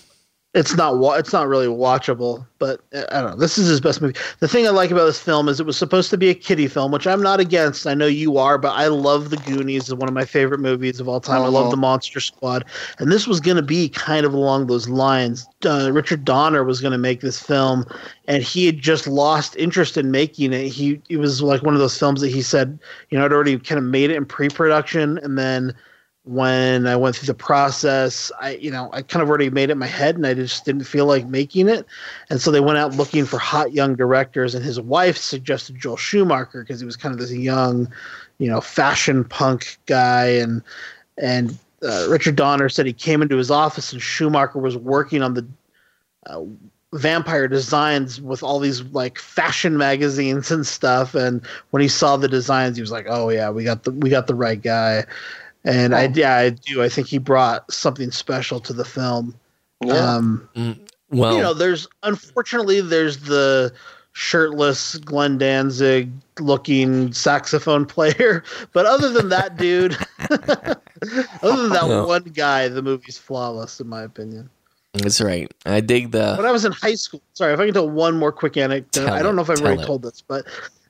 It's 0.54 0.76
not 0.76 0.98
wa- 0.98 1.14
it's 1.14 1.32
not 1.32 1.48
really 1.48 1.66
watchable 1.66 2.46
but 2.58 2.80
uh, 2.94 3.04
i 3.10 3.20
don't 3.22 3.30
know. 3.30 3.36
This 3.36 3.56
is 3.58 3.66
his 3.68 3.80
best 3.80 4.00
movie. 4.02 4.14
The 4.40 4.48
thing 4.48 4.66
i 4.66 4.70
like 4.70 4.90
about 4.90 5.06
this 5.06 5.18
film 5.18 5.48
is 5.48 5.58
it 5.60 5.66
was 5.66 5.76
supposed 5.78 6.10
to 6.10 6.18
be 6.18 6.28
a 6.28 6.34
kiddie 6.34 6.68
film 6.68 6.92
which 6.92 7.06
i'm 7.06 7.22
not 7.22 7.40
against. 7.40 7.86
I 7.86 7.94
know 7.94 8.06
you 8.06 8.36
are 8.36 8.58
but 8.58 8.72
i 8.72 8.86
love 8.88 9.30
the 9.30 9.38
goonies. 9.38 9.84
Is 9.88 9.94
one 9.94 10.08
of 10.08 10.14
my 10.14 10.24
favorite 10.26 10.60
movies 10.60 11.00
of 11.00 11.08
all 11.08 11.20
time. 11.20 11.42
I 11.42 11.46
love 11.48 11.62
Uh-huh. 11.62 11.70
the 11.70 11.76
monster 11.78 12.20
squad. 12.20 12.64
And 12.98 13.10
this 13.10 13.26
was 13.26 13.40
going 13.40 13.56
to 13.56 13.62
be 13.62 13.88
kind 13.88 14.26
of 14.26 14.34
along 14.34 14.66
those 14.66 14.88
lines. 14.88 15.46
Uh, 15.64 15.90
richard 15.92 16.24
donner 16.24 16.64
was 16.64 16.80
going 16.80 16.92
to 16.92 16.98
make 16.98 17.20
this 17.22 17.40
film 17.40 17.84
and 18.28 18.42
he 18.42 18.66
had 18.66 18.78
just 18.78 19.06
lost 19.06 19.56
interest 19.56 19.96
in 19.96 20.10
making 20.10 20.52
it. 20.52 20.68
He 20.68 21.00
it 21.08 21.16
was 21.16 21.40
like 21.42 21.62
one 21.62 21.74
of 21.74 21.80
those 21.80 21.98
films 21.98 22.20
that 22.20 22.28
he 22.30 22.42
said 22.42 22.78
you 23.10 23.18
know 23.18 23.24
i'd 23.24 23.32
already 23.32 23.58
kind 23.58 23.78
of 23.78 23.84
made 23.84 24.10
it 24.10 24.16
in 24.16 24.26
pre-production 24.26 25.18
and 25.22 25.38
then 25.38 25.74
when 26.24 26.86
I 26.86 26.94
went 26.94 27.16
through 27.16 27.26
the 27.26 27.34
process, 27.34 28.30
I 28.40 28.52
you 28.56 28.70
know 28.70 28.90
I 28.92 29.02
kind 29.02 29.22
of 29.22 29.28
already 29.28 29.50
made 29.50 29.70
it 29.70 29.76
my 29.76 29.86
head, 29.86 30.16
and 30.16 30.26
I 30.26 30.34
just 30.34 30.64
didn't 30.64 30.84
feel 30.84 31.06
like 31.06 31.26
making 31.26 31.68
it. 31.68 31.84
And 32.30 32.40
so 32.40 32.50
they 32.50 32.60
went 32.60 32.78
out 32.78 32.94
looking 32.94 33.24
for 33.24 33.38
hot 33.38 33.72
young 33.72 33.96
directors, 33.96 34.54
and 34.54 34.64
his 34.64 34.80
wife 34.80 35.16
suggested 35.16 35.76
Joel 35.76 35.96
Schumacher 35.96 36.62
because 36.62 36.80
he 36.80 36.86
was 36.86 36.96
kind 36.96 37.12
of 37.12 37.20
this 37.20 37.32
young, 37.32 37.92
you 38.38 38.48
know, 38.48 38.60
fashion 38.60 39.24
punk 39.24 39.78
guy, 39.86 40.26
and 40.26 40.62
and 41.18 41.58
uh, 41.82 42.06
Richard 42.08 42.36
Donner 42.36 42.68
said 42.68 42.86
he 42.86 42.92
came 42.92 43.20
into 43.22 43.36
his 43.36 43.50
office, 43.50 43.92
and 43.92 44.00
Schumacher 44.00 44.58
was 44.60 44.76
working 44.76 45.22
on 45.22 45.34
the 45.34 45.46
uh, 46.26 46.44
vampire 46.92 47.48
designs 47.48 48.20
with 48.20 48.44
all 48.44 48.60
these 48.60 48.82
like 48.92 49.18
fashion 49.18 49.76
magazines 49.76 50.52
and 50.52 50.64
stuff. 50.64 51.16
And 51.16 51.44
when 51.70 51.80
he 51.80 51.88
saw 51.88 52.16
the 52.16 52.28
designs 52.28 52.76
he 52.76 52.82
was 52.82 52.92
like 52.92 53.06
oh 53.08 53.30
yeah 53.30 53.48
we 53.48 53.64
got 53.64 53.84
the 53.84 53.92
we 53.92 54.10
got 54.10 54.26
the 54.26 54.34
right 54.34 54.60
guy 54.60 55.04
and 55.64 55.94
I 55.94 56.10
yeah 56.14 56.36
I 56.36 56.50
do 56.50 56.82
I 56.82 56.88
think 56.88 57.06
he 57.08 57.18
brought 57.18 57.70
something 57.72 58.10
special 58.10 58.60
to 58.60 58.72
the 58.72 58.84
film. 58.84 59.34
Yeah. 59.84 59.94
Um, 59.94 60.48
well, 61.10 61.36
you 61.36 61.42
know, 61.42 61.54
there's 61.54 61.86
unfortunately 62.02 62.80
there's 62.80 63.18
the 63.18 63.72
shirtless 64.12 64.96
Glenn 64.98 65.38
Danzig 65.38 66.10
looking 66.38 67.12
saxophone 67.12 67.84
player, 67.94 68.44
but 68.72 68.86
other 68.86 69.10
than 69.10 69.28
that 69.30 69.56
dude, 69.56 69.96
other 70.30 71.62
than 71.62 71.70
that 71.70 71.86
No. 71.88 72.06
one 72.06 72.22
guy, 72.24 72.68
the 72.68 72.82
movie's 72.82 73.18
flawless 73.18 73.80
in 73.80 73.88
my 73.88 74.02
opinion. 74.02 74.48
That's 74.94 75.20
right. 75.22 75.50
I 75.64 75.80
dig 75.80 76.12
the. 76.12 76.34
When 76.36 76.44
I 76.46 76.52
was 76.52 76.64
in 76.66 76.72
high 76.72 76.94
school, 76.96 77.22
sorry 77.32 77.54
if 77.54 77.60
I 77.60 77.64
can 77.64 77.72
tell 77.74 77.88
one 77.88 78.18
more 78.18 78.30
quick 78.32 78.56
anecdote. 78.58 79.08
I 79.08 79.22
don't 79.22 79.34
know 79.36 79.42
if 79.42 79.48
I've 79.48 79.60
already 79.62 79.82
it. 79.82 79.86
told 79.86 80.02
this, 80.02 80.20
but 80.20 80.44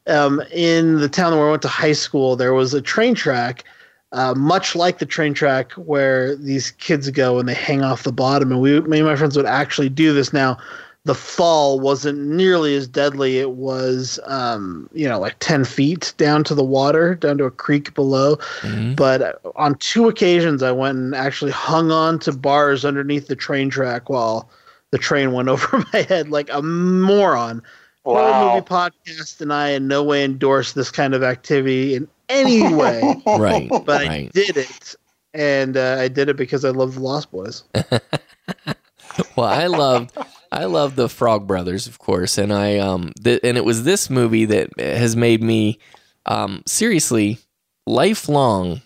um, 0.09 0.41
in 0.53 0.99
the 0.99 1.09
town 1.09 1.37
where 1.37 1.47
I 1.47 1.51
went 1.51 1.63
to 1.63 1.69
high 1.69 1.93
school, 1.93 2.35
there 2.35 2.53
was 2.53 2.75
a 2.75 2.83
train 2.83 3.15
track, 3.15 3.65
uh, 4.13 4.35
much 4.35 4.77
like 4.77 4.99
the 4.99 5.07
train 5.07 5.35
track 5.35 5.73
where 5.73 6.37
these 6.37 6.71
kids 6.73 7.09
go 7.11 7.39
and 7.39 7.49
they 7.49 7.55
hang 7.55 7.83
off 7.83 8.03
the 8.03 8.13
bottom. 8.13 8.53
And 8.53 8.61
we, 8.61 8.81
me 8.83 8.99
and 8.99 9.07
my 9.07 9.17
friends 9.17 9.37
would 9.37 9.47
actually 9.47 9.89
do 9.89 10.13
this. 10.13 10.33
Now, 10.33 10.59
the 11.05 11.15
fall 11.15 11.81
wasn't 11.81 12.19
nearly 12.19 12.77
as 12.77 12.87
deadly. 12.87 13.39
It 13.39 13.53
was, 13.53 14.21
um, 14.25 14.89
you 14.93 15.09
know, 15.09 15.19
like 15.19 15.37
10 15.41 15.65
feet 15.65 16.13
down 16.17 16.45
to 16.45 16.55
the 16.55 16.63
water, 16.63 17.15
down 17.15 17.39
to 17.39 17.45
a 17.45 17.51
creek 17.51 17.95
below. 17.95 18.37
Mm-hmm. 18.61 18.95
But 18.95 19.41
on 19.57 19.75
two 19.77 20.09
occasions, 20.09 20.63
I 20.63 20.71
went 20.71 20.99
and 20.99 21.15
actually 21.15 21.51
hung 21.51 21.91
on 21.91 22.19
to 22.21 22.33
bars 22.33 22.85
underneath 22.85 23.27
the 23.27 23.37
train 23.37 23.69
track 23.71 24.11
while 24.11 24.49
the 24.91 24.99
train 24.99 25.33
went 25.33 25.49
over 25.49 25.85
my 25.93 26.03
head 26.03 26.29
like 26.29 26.51
a 26.53 26.63
moron. 26.63 27.63
Wow. 28.05 28.15
Horror 28.15 28.55
movie 28.55 28.67
podcast 28.67 29.41
and 29.41 29.53
I 29.53 29.71
in 29.71 29.89
no 29.89 30.03
way 30.03 30.25
endorse 30.25 30.73
this 30.73 30.91
kind 30.91 31.15
of 31.15 31.23
activity 31.23 31.95
in 31.95 32.09
any 32.33 32.75
way. 32.75 33.15
Right, 33.27 33.69
But 33.85 34.07
I 34.09 34.31
did 34.33 34.57
it. 34.57 34.97
And 35.35 35.77
uh, 35.77 35.97
I 35.99 36.09
did 36.09 36.29
it 36.29 36.37
because 36.37 36.65
I 36.65 36.71
love 36.71 36.95
the 36.95 37.01
Lost 37.01 37.31
Boys. 37.31 37.65
well, 39.37 39.47
I 39.47 39.67
loved 39.67 40.17
I 40.51 40.67
love 40.67 40.95
the 40.97 41.09
Frog 41.09 41.47
Brothers, 41.47 41.87
of 41.87 41.99
course, 41.99 42.37
and 42.37 42.53
I 42.53 42.79
um 42.79 43.13
th- 43.23 43.41
and 43.43 43.57
it 43.57 43.65
was 43.65 43.85
this 43.85 44.11
movie 44.11 44.45
that 44.47 44.69
has 44.79 45.17
made 45.17 45.43
me 45.43 45.79
um 46.27 46.63
seriously 46.67 47.39
lifelong 47.87 48.83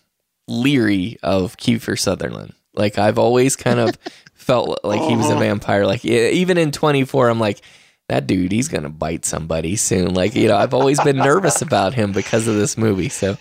leery 0.47 1.19
of 1.23 1.57
Kiefer 1.57 1.99
Sutherland. 1.99 2.55
Like 2.75 2.99
I've 2.99 3.19
always 3.19 3.57
kind 3.57 3.81
of 3.81 3.99
felt 4.35 4.79
like 4.85 5.01
he 5.01 5.17
was 5.17 5.29
a 5.31 5.37
vampire. 5.37 5.85
Like 5.87 6.05
even 6.05 6.59
in 6.59 6.71
24, 6.71 7.29
I'm 7.29 7.41
like 7.41 7.61
that 8.09 8.27
dude, 8.27 8.53
he's 8.53 8.69
gonna 8.69 8.91
bite 8.91 9.25
somebody 9.25 9.77
soon. 9.77 10.15
Like 10.15 10.35
you 10.35 10.49
know, 10.49 10.57
I've 10.57 10.75
always 10.75 11.01
been 11.01 11.17
nervous 11.17 11.63
about 11.63 11.95
him 11.95 12.13
because 12.13 12.47
of 12.47 12.55
this 12.55 12.79
movie. 12.79 13.09
So 13.09 13.37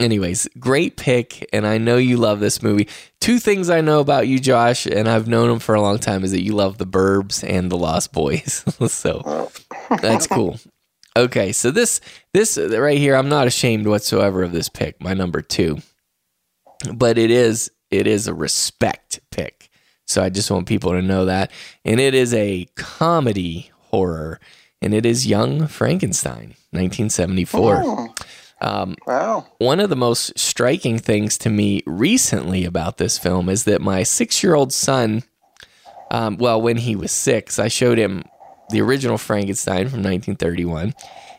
anyways, 0.00 0.48
great 0.58 0.96
pick, 0.96 1.48
and 1.52 1.66
I 1.66 1.78
know 1.78 1.96
you 1.96 2.16
love 2.16 2.40
this 2.40 2.62
movie. 2.62 2.88
Two 3.20 3.38
things 3.38 3.68
I 3.68 3.80
know 3.80 4.00
about 4.00 4.26
you, 4.28 4.38
Josh, 4.38 4.86
and 4.86 5.08
I've 5.08 5.28
known 5.28 5.50
him 5.50 5.58
for 5.58 5.74
a 5.74 5.82
long 5.82 5.98
time, 5.98 6.24
is 6.24 6.32
that 6.32 6.42
you 6.42 6.54
love 6.54 6.78
the 6.78 6.86
Burbs 6.86 7.48
and 7.48 7.70
the 7.70 7.76
Lost 7.76 8.12
Boys. 8.12 8.64
so 8.88 9.50
that's 10.00 10.26
cool. 10.26 10.58
Okay, 11.16 11.52
so 11.52 11.70
this 11.70 12.00
this 12.32 12.56
right 12.58 12.98
here, 12.98 13.16
I'm 13.16 13.28
not 13.28 13.46
ashamed 13.46 13.86
whatsoever 13.86 14.42
of 14.42 14.52
this 14.52 14.68
pick, 14.68 15.00
my 15.02 15.14
number 15.14 15.42
two, 15.42 15.78
but 16.94 17.18
it 17.18 17.30
is 17.30 17.70
it 17.90 18.06
is 18.06 18.28
a 18.28 18.34
respect 18.34 19.20
pick. 19.30 19.68
So 20.06 20.22
I 20.22 20.28
just 20.28 20.50
want 20.50 20.66
people 20.66 20.92
to 20.92 21.02
know 21.02 21.26
that, 21.26 21.52
and 21.84 22.00
it 22.00 22.14
is 22.14 22.34
a 22.34 22.66
comedy 22.76 23.70
horror, 23.90 24.40
and 24.82 24.94
it 24.94 25.04
is 25.04 25.26
Young 25.26 25.66
Frankenstein, 25.66 26.54
1974. 26.70 28.14
Um, 28.62 28.96
wow. 29.06 29.46
One 29.58 29.80
of 29.80 29.88
the 29.88 29.96
most 29.96 30.38
striking 30.38 30.98
things 30.98 31.38
to 31.38 31.50
me 31.50 31.82
recently 31.86 32.64
about 32.64 32.98
this 32.98 33.18
film 33.18 33.48
is 33.48 33.64
that 33.64 33.80
my 33.80 34.02
six 34.02 34.42
year 34.42 34.54
old 34.54 34.72
son, 34.72 35.22
um, 36.10 36.36
well, 36.36 36.60
when 36.60 36.76
he 36.76 36.94
was 36.94 37.12
six, 37.12 37.58
I 37.58 37.68
showed 37.68 37.98
him 37.98 38.24
the 38.70 38.80
original 38.80 39.18
Frankenstein 39.18 39.88
from 39.88 40.02
1931. 40.02 40.94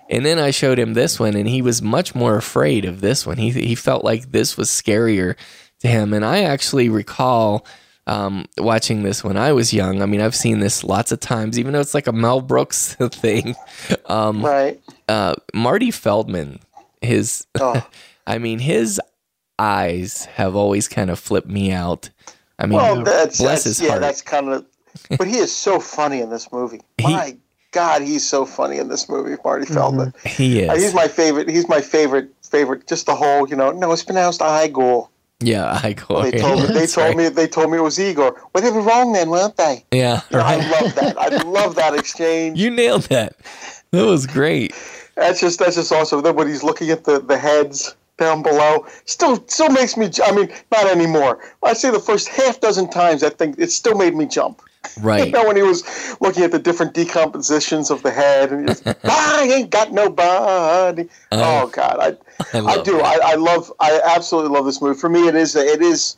And 0.09 0.25
then 0.25 0.39
I 0.39 0.51
showed 0.51 0.77
him 0.77 0.93
this 0.93 1.19
one, 1.19 1.35
and 1.35 1.47
he 1.47 1.61
was 1.61 1.81
much 1.81 2.13
more 2.13 2.35
afraid 2.35 2.83
of 2.83 2.99
this 2.99 3.25
one. 3.25 3.37
He, 3.37 3.51
he 3.51 3.75
felt 3.75 4.03
like 4.03 4.31
this 4.31 4.57
was 4.57 4.69
scarier 4.69 5.37
to 5.79 5.87
him. 5.87 6.13
And 6.13 6.25
I 6.25 6.41
actually 6.41 6.89
recall 6.89 7.65
um, 8.07 8.45
watching 8.57 9.03
this 9.03 9.23
when 9.23 9.37
I 9.37 9.51
was 9.53 9.73
young. 9.73 10.01
I 10.01 10.05
mean, 10.05 10.21
I've 10.21 10.35
seen 10.35 10.59
this 10.59 10.83
lots 10.83 11.11
of 11.11 11.19
times, 11.19 11.57
even 11.59 11.73
though 11.73 11.79
it's 11.79 11.93
like 11.93 12.07
a 12.07 12.11
Mel 12.11 12.41
Brooks 12.41 12.95
thing. 13.11 13.55
Um, 14.07 14.43
right. 14.43 14.81
Uh, 15.07 15.35
Marty 15.53 15.91
Feldman, 15.91 16.59
his, 17.01 17.45
Oh. 17.59 17.85
I 18.27 18.37
mean, 18.37 18.59
his 18.59 18.99
eyes 19.59 20.25
have 20.35 20.55
always 20.55 20.87
kind 20.87 21.09
of 21.09 21.19
flipped 21.19 21.47
me 21.49 21.71
out. 21.71 22.09
I 22.59 22.65
mean, 22.67 22.77
well, 22.77 23.03
that's, 23.03 23.37
bless 23.39 23.63
that's 23.63 23.77
his 23.77 23.81
yeah, 23.81 23.89
heart. 23.89 24.01
that's 24.01 24.21
kind 24.21 24.49
of. 24.49 24.65
But 25.17 25.27
he 25.27 25.37
is 25.37 25.55
so 25.55 25.79
funny 25.79 26.19
in 26.21 26.29
this 26.29 26.51
movie. 26.51 26.81
My 27.01 27.37
God, 27.71 28.01
he's 28.01 28.27
so 28.27 28.45
funny 28.45 28.77
in 28.77 28.89
this 28.89 29.07
movie, 29.09 29.35
Marty 29.43 29.65
Feldman. 29.65 30.13
he 30.25 30.67
Uh, 30.67 30.73
is. 30.75 30.83
he's 30.83 30.93
my 30.93 31.07
favorite. 31.07 31.49
He's 31.49 31.67
my 31.69 31.81
favorite. 31.81 32.29
Favorite. 32.43 32.85
Just 32.87 33.05
the 33.05 33.15
whole, 33.15 33.47
you 33.47 33.55
know. 33.55 33.71
No, 33.71 33.91
it's 33.93 34.03
pronounced 34.03 34.41
Igor. 34.41 35.07
Yeah, 35.41 35.79
I 35.83 35.93
go. 35.93 36.23
They 36.23 36.39
told 36.39 36.61
me. 36.61 36.73
They 36.73 36.87
told 36.87 37.07
right. 37.07 37.17
me. 37.17 37.29
They 37.29 37.47
told 37.47 37.71
me 37.71 37.77
it 37.77 37.81
was 37.81 37.99
Igor. 37.99 38.41
Well, 38.53 38.63
they 38.63 38.71
were 38.71 38.81
wrong 38.81 39.13
then, 39.13 39.29
weren't 39.29 39.57
they? 39.57 39.85
Yeah, 39.91 40.21
know, 40.31 40.39
right. 40.39 40.61
I 40.61 40.81
love 40.81 40.95
that. 40.95 41.17
I 41.17 41.27
love 41.43 41.75
that 41.75 41.93
exchange. 41.95 42.59
You 42.59 42.69
nailed 42.69 43.03
that. 43.03 43.35
That 43.91 44.05
was 44.05 44.25
great. 44.25 44.73
That's 45.15 45.39
just 45.39 45.59
that's 45.59 45.75
just 45.75 45.91
awesome. 45.91 46.21
Then 46.21 46.35
when 46.35 46.47
he's 46.47 46.63
looking 46.63 46.89
at 46.89 47.03
the, 47.03 47.19
the 47.19 47.37
heads 47.37 47.95
down 48.17 48.43
below, 48.43 48.85
still 49.05 49.45
still 49.47 49.69
makes 49.69 49.97
me. 49.97 50.09
I 50.23 50.31
mean, 50.31 50.51
not 50.71 50.87
anymore. 50.87 51.39
I 51.63 51.73
say 51.73 51.91
the 51.91 51.99
first 51.99 52.27
half 52.29 52.59
dozen 52.59 52.89
times, 52.89 53.23
I 53.23 53.29
think 53.29 53.57
it 53.57 53.71
still 53.71 53.95
made 53.95 54.15
me 54.15 54.25
jump. 54.25 54.61
You 54.97 55.03
Right. 55.03 55.31
know, 55.31 55.45
when 55.45 55.55
he 55.55 55.61
was 55.61 55.83
looking 56.21 56.43
at 56.43 56.51
the 56.51 56.59
different 56.59 56.93
decompositions 56.93 57.91
of 57.91 58.01
the 58.03 58.11
head, 58.11 58.51
and 58.51 58.61
he 58.61 58.73
just, 58.73 58.83
I 59.05 59.43
ain't 59.43 59.69
got 59.69 59.91
no 59.93 60.09
body. 60.09 61.07
Oh. 61.31 61.61
oh 61.63 61.67
God, 61.67 61.97
I 61.99 62.57
I 62.57 62.73
I, 62.73 62.81
do. 62.81 62.99
I, 62.99 63.19
I 63.23 63.35
love. 63.35 63.71
I 63.79 64.01
absolutely 64.03 64.51
love 64.51 64.65
this 64.65 64.81
movie. 64.81 64.99
For 64.99 65.07
me, 65.07 65.27
it 65.27 65.35
is. 65.35 65.55
It 65.55 65.81
is. 65.81 66.17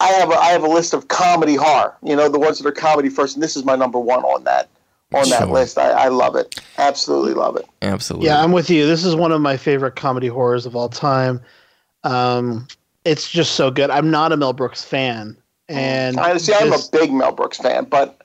I 0.00 0.08
have. 0.08 0.30
A, 0.30 0.34
I 0.34 0.48
have 0.48 0.62
a 0.62 0.68
list 0.68 0.92
of 0.92 1.08
comedy 1.08 1.54
horror. 1.54 1.96
You 2.02 2.14
know, 2.14 2.28
the 2.28 2.38
ones 2.38 2.58
that 2.58 2.68
are 2.68 2.72
comedy 2.72 3.08
first, 3.08 3.36
and 3.36 3.42
this 3.42 3.56
is 3.56 3.64
my 3.64 3.74
number 3.74 3.98
one 3.98 4.22
on 4.22 4.44
that. 4.44 4.68
On 5.14 5.28
that 5.30 5.48
list, 5.48 5.78
I, 5.78 5.90
I 5.90 6.08
love 6.08 6.34
it. 6.36 6.60
Absolutely 6.76 7.34
love 7.34 7.56
it. 7.56 7.66
Absolutely. 7.82 8.26
Yeah, 8.26 8.42
I'm 8.42 8.50
with 8.52 8.68
you. 8.68 8.84
This 8.86 9.04
is 9.04 9.14
one 9.14 9.30
of 9.32 9.40
my 9.40 9.56
favorite 9.56 9.94
comedy 9.96 10.26
horrors 10.26 10.66
of 10.66 10.74
all 10.74 10.88
time. 10.88 11.40
Um, 12.02 12.66
it's 13.04 13.30
just 13.30 13.52
so 13.54 13.70
good. 13.70 13.90
I'm 13.90 14.10
not 14.10 14.32
a 14.32 14.36
Mel 14.36 14.52
Brooks 14.52 14.82
fan, 14.84 15.36
and 15.68 16.18
I 16.18 16.36
see. 16.38 16.54
I'm 16.54 16.72
a 16.72 16.78
big 16.92 17.12
Mel 17.12 17.32
Brooks 17.32 17.58
fan, 17.58 17.84
but 17.84 18.22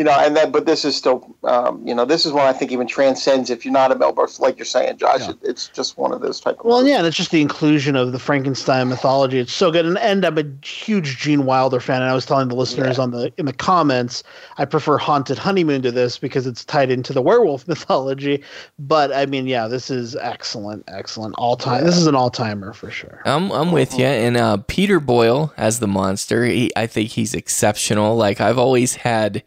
you 0.00 0.04
know, 0.04 0.12
and 0.12 0.34
that, 0.34 0.50
but 0.50 0.64
this 0.64 0.86
is 0.86 0.96
still, 0.96 1.36
um, 1.44 1.86
you 1.86 1.94
know, 1.94 2.06
this 2.06 2.24
is 2.24 2.32
one 2.32 2.46
I 2.46 2.54
think 2.54 2.72
even 2.72 2.86
transcends. 2.86 3.50
If 3.50 3.66
you're 3.66 3.74
not 3.74 3.92
a 3.92 3.96
Mel 3.96 4.12
Brooks, 4.12 4.40
like 4.40 4.56
you're 4.56 4.64
saying, 4.64 4.96
Josh, 4.96 5.28
it, 5.28 5.36
it's 5.42 5.68
just 5.68 5.98
one 5.98 6.10
of 6.10 6.22
those 6.22 6.40
type 6.40 6.58
of. 6.58 6.64
Well, 6.64 6.86
yeah, 6.86 6.96
and 6.96 7.06
it's 7.06 7.18
just 7.18 7.32
the 7.32 7.42
inclusion 7.42 7.96
of 7.96 8.12
the 8.12 8.18
Frankenstein 8.18 8.88
mythology. 8.88 9.38
It's 9.38 9.52
so 9.52 9.70
good, 9.70 9.84
and, 9.84 9.98
and 9.98 10.24
I'm 10.24 10.38
a 10.38 10.44
huge 10.64 11.18
Gene 11.18 11.44
Wilder 11.44 11.80
fan. 11.80 12.00
And 12.00 12.10
I 12.10 12.14
was 12.14 12.24
telling 12.24 12.48
the 12.48 12.54
listeners 12.54 12.98
on 12.98 13.10
the 13.10 13.30
in 13.36 13.44
the 13.44 13.52
comments, 13.52 14.22
I 14.56 14.64
prefer 14.64 14.96
Haunted 14.96 15.36
Honeymoon 15.36 15.82
to 15.82 15.92
this 15.92 16.16
because 16.16 16.46
it's 16.46 16.64
tied 16.64 16.90
into 16.90 17.12
the 17.12 17.20
werewolf 17.20 17.68
mythology. 17.68 18.42
But 18.78 19.12
I 19.12 19.26
mean, 19.26 19.46
yeah, 19.48 19.68
this 19.68 19.90
is 19.90 20.16
excellent, 20.16 20.82
excellent, 20.88 21.34
all 21.36 21.58
time. 21.58 21.84
This 21.84 21.98
is 21.98 22.06
an 22.06 22.14
all 22.14 22.30
timer 22.30 22.72
for 22.72 22.90
sure. 22.90 23.20
I'm 23.26 23.52
I'm 23.52 23.70
with 23.70 23.98
you. 23.98 24.06
And 24.06 24.38
uh, 24.38 24.56
Peter 24.66 24.98
Boyle 24.98 25.52
as 25.58 25.78
the 25.78 25.88
monster, 25.88 26.46
he, 26.46 26.70
I 26.74 26.86
think 26.86 27.10
he's 27.10 27.34
exceptional. 27.34 28.16
Like 28.16 28.40
I've 28.40 28.56
always 28.56 28.94
had, 28.94 29.42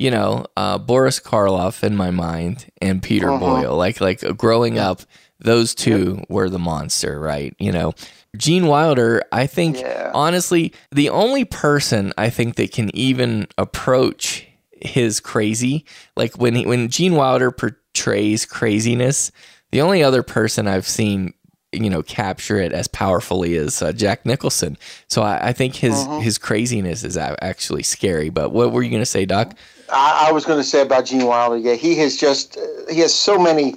you 0.00 0.10
know, 0.10 0.46
uh, 0.56 0.78
Boris 0.78 1.20
Karloff 1.20 1.84
in 1.84 1.94
my 1.94 2.10
mind 2.10 2.70
and 2.80 3.02
Peter 3.02 3.28
Uh-huh. 3.30 3.38
Boyle. 3.38 3.76
Like 3.76 4.00
like 4.00 4.20
growing 4.36 4.78
up, 4.78 5.02
those 5.38 5.74
two 5.74 6.24
were 6.30 6.48
the 6.48 6.58
monster, 6.58 7.20
right? 7.20 7.54
You 7.58 7.70
know, 7.70 7.92
Gene 8.36 8.66
Wilder. 8.66 9.22
I 9.30 9.46
think 9.46 9.76
honestly, 10.14 10.72
the 10.90 11.10
only 11.10 11.44
person 11.44 12.12
I 12.16 12.30
think 12.30 12.56
that 12.56 12.72
can 12.72 12.90
even 12.96 13.46
approach 13.58 14.46
his 14.80 15.20
crazy, 15.20 15.84
like 16.16 16.38
when 16.38 16.54
he, 16.54 16.66
when 16.66 16.88
Gene 16.88 17.14
Wilder 17.14 17.50
portrays 17.50 18.46
craziness, 18.46 19.30
the 19.72 19.82
only 19.82 20.02
other 20.02 20.22
person 20.22 20.66
I've 20.66 20.88
seen 20.88 21.34
you 21.72 21.88
know 21.90 22.02
capture 22.02 22.58
it 22.58 22.72
as 22.72 22.88
powerfully 22.88 23.54
as 23.56 23.80
uh, 23.82 23.92
Jack 23.92 24.24
Nicholson. 24.26 24.76
So 25.08 25.22
I, 25.22 25.48
I 25.48 25.52
think 25.52 25.76
his 25.76 25.92
Uh-huh. 25.94 26.20
his 26.20 26.38
craziness 26.38 27.04
is 27.04 27.16
actually 27.18 27.82
scary. 27.82 28.30
But 28.30 28.50
what 28.50 28.72
were 28.72 28.82
you 28.82 28.90
going 28.90 29.02
to 29.02 29.06
say, 29.06 29.24
Doc? 29.26 29.54
I, 29.92 30.28
I 30.28 30.32
was 30.32 30.44
going 30.44 30.58
to 30.58 30.64
say 30.64 30.82
about 30.82 31.06
Gene 31.06 31.26
Wilder. 31.26 31.56
Yeah, 31.56 31.74
he 31.74 31.96
has 31.96 32.16
just 32.16 32.58
he 32.88 33.00
has 33.00 33.14
so 33.14 33.38
many 33.38 33.76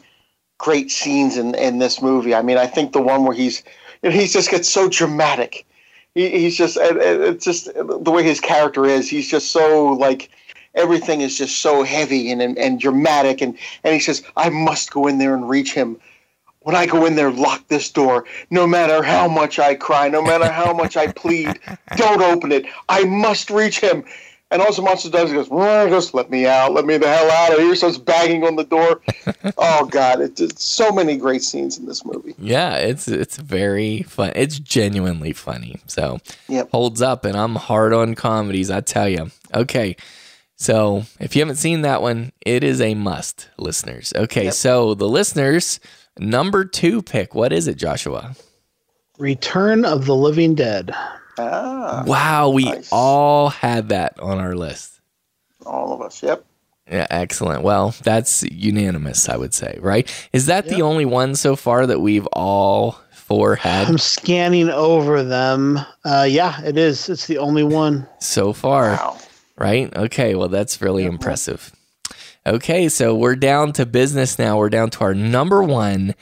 great 0.58 0.92
scenes 0.92 1.38
in 1.38 1.56
in 1.56 1.80
this 1.80 2.02
movie. 2.02 2.34
I 2.36 2.42
mean, 2.42 2.58
I 2.58 2.68
think 2.68 2.94
the 2.94 3.02
one 3.02 3.26
where 3.26 3.36
he's 3.36 3.64
you 4.02 4.10
know, 4.10 4.16
just 4.26 4.50
gets 4.50 4.70
so 4.70 4.90
dramatic. 4.90 5.66
He, 6.16 6.30
he's 6.30 6.58
just 6.58 6.78
it's 6.80 7.46
just 7.46 7.74
the 7.74 8.12
way 8.12 8.24
his 8.24 8.40
character 8.40 8.86
is. 8.86 9.10
He's 9.10 9.30
just 9.30 9.52
so 9.52 9.88
like 9.88 10.30
everything 10.76 11.22
is 11.22 11.38
just 11.38 11.60
so 11.60 11.84
heavy 11.84 12.32
and 12.32 12.42
and, 12.42 12.58
and 12.58 12.80
dramatic. 12.80 13.42
And 13.42 13.58
and 13.84 13.94
he 13.94 14.00
says, 14.00 14.24
"I 14.36 14.50
must 14.50 14.92
go 14.92 15.08
in 15.08 15.18
there 15.18 15.36
and 15.36 15.50
reach 15.50 15.74
him." 15.74 15.98
When 16.62 16.76
I 16.78 16.86
go 16.86 17.06
in 17.06 17.16
there, 17.16 17.30
lock 17.30 17.68
this 17.68 17.92
door. 17.92 18.24
No 18.50 18.66
matter 18.66 19.04
how 19.04 19.28
much 19.28 19.60
I 19.60 19.76
cry, 19.76 20.08
no 20.08 20.22
matter 20.22 20.50
how 20.50 20.72
much 20.72 20.96
I 20.96 21.08
plead, 21.12 21.60
don't 21.98 22.22
open 22.22 22.54
it. 22.54 22.66
I 22.88 23.04
must 23.04 23.50
reach 23.50 23.82
him. 23.82 24.06
And 24.54 24.62
all 24.62 24.72
the 24.72 24.82
monster 24.84 25.10
does 25.10 25.30
is 25.30 25.34
goes, 25.34 25.50
"Well, 25.50 25.90
just 25.90 26.14
let 26.14 26.30
me 26.30 26.46
out, 26.46 26.74
let 26.74 26.86
me 26.86 26.96
the 26.98 27.08
hell 27.08 27.30
out 27.32 27.54
of 27.54 27.60
here. 27.60 27.76
Starts 27.76 27.98
banging 27.98 28.44
on 28.46 28.56
the 28.56 28.64
door. 28.64 29.02
oh 29.58 29.86
God, 29.88 30.22
it's 30.22 30.40
it's 30.40 30.64
so 30.64 30.92
many 30.92 31.18
great 31.18 31.42
scenes 31.42 31.78
in 31.80 31.88
this 31.88 32.06
movie. 32.06 32.36
Yeah, 32.38 32.76
it's 32.76 33.08
it's 33.08 33.38
very 33.38 34.04
fun. 34.04 34.32
It's 34.36 34.60
genuinely 34.60 35.34
funny. 35.34 35.82
So 35.88 36.20
Yep. 36.50 36.70
holds 36.72 37.02
up, 37.02 37.26
and 37.26 37.36
I'm 37.36 37.56
hard 37.56 37.94
on 37.94 38.14
comedies. 38.14 38.70
I 38.70 38.82
tell 38.82 39.10
you. 39.10 39.32
Okay, 39.56 39.96
So 40.56 41.04
if 41.20 41.36
you 41.36 41.42
haven't 41.42 41.56
seen 41.58 41.82
that 41.82 42.02
one, 42.04 42.32
it 42.46 42.64
is 42.64 42.80
a 42.80 42.94
must, 42.94 43.50
listeners. 43.58 44.14
Okay, 44.16 44.52
so 44.52 44.94
the 44.94 45.10
listeners, 45.10 45.80
number 46.20 46.64
two 46.64 47.02
pick, 47.02 47.34
what 47.34 47.52
is 47.52 47.68
it, 47.68 47.76
Joshua? 47.78 48.36
Return 49.18 49.84
of 49.86 50.06
the 50.06 50.16
Living 50.16 50.56
Dead. 50.56 50.94
Ah, 51.38 52.04
Wow, 52.06 52.50
we 52.50 52.72
all 52.92 53.50
had 53.50 53.90
that 53.90 54.20
on 54.20 54.40
our 54.40 54.56
list. 54.56 55.00
all 55.66 55.94
of 55.94 56.02
us. 56.02 56.22
Yep. 56.22 56.46
Yeah, 56.92 57.08
excellent. 57.10 57.64
Well, 57.64 57.96
that's 58.04 58.44
unanimous, 58.44 59.30
I 59.30 59.38
would 59.38 59.54
say, 59.54 59.78
right? 59.82 60.12
Is 60.34 60.48
that 60.48 60.68
the 60.68 60.82
only 60.82 61.06
one 61.06 61.36
so 61.36 61.56
far 61.56 61.88
that 61.88 62.02
we've 62.02 62.28
all 62.34 63.00
four 63.14 63.56
had 63.56 63.88
I'm 63.88 63.98
scanning 63.98 64.70
over 64.70 65.24
them. 65.24 65.80
Uh, 66.04 66.28
yeah, 66.30 66.62
it 66.62 66.78
is. 66.78 67.08
It's 67.08 67.26
the 67.26 67.38
only 67.38 67.64
one. 67.64 68.06
so 68.20 68.52
far? 68.52 69.16
Right? 69.58 69.96
Okay, 69.96 70.36
well, 70.36 70.50
that's 70.50 70.82
really 70.82 71.06
impressive. 71.06 71.72
Okay, 72.46 72.90
so 72.90 73.16
we're 73.16 73.38
down 73.38 73.72
to 73.74 73.86
business 73.86 74.38
now. 74.38 74.58
We're 74.58 74.70
down 74.70 74.90
to 74.92 75.02
our 75.06 75.14
number 75.14 75.64
one 75.64 76.14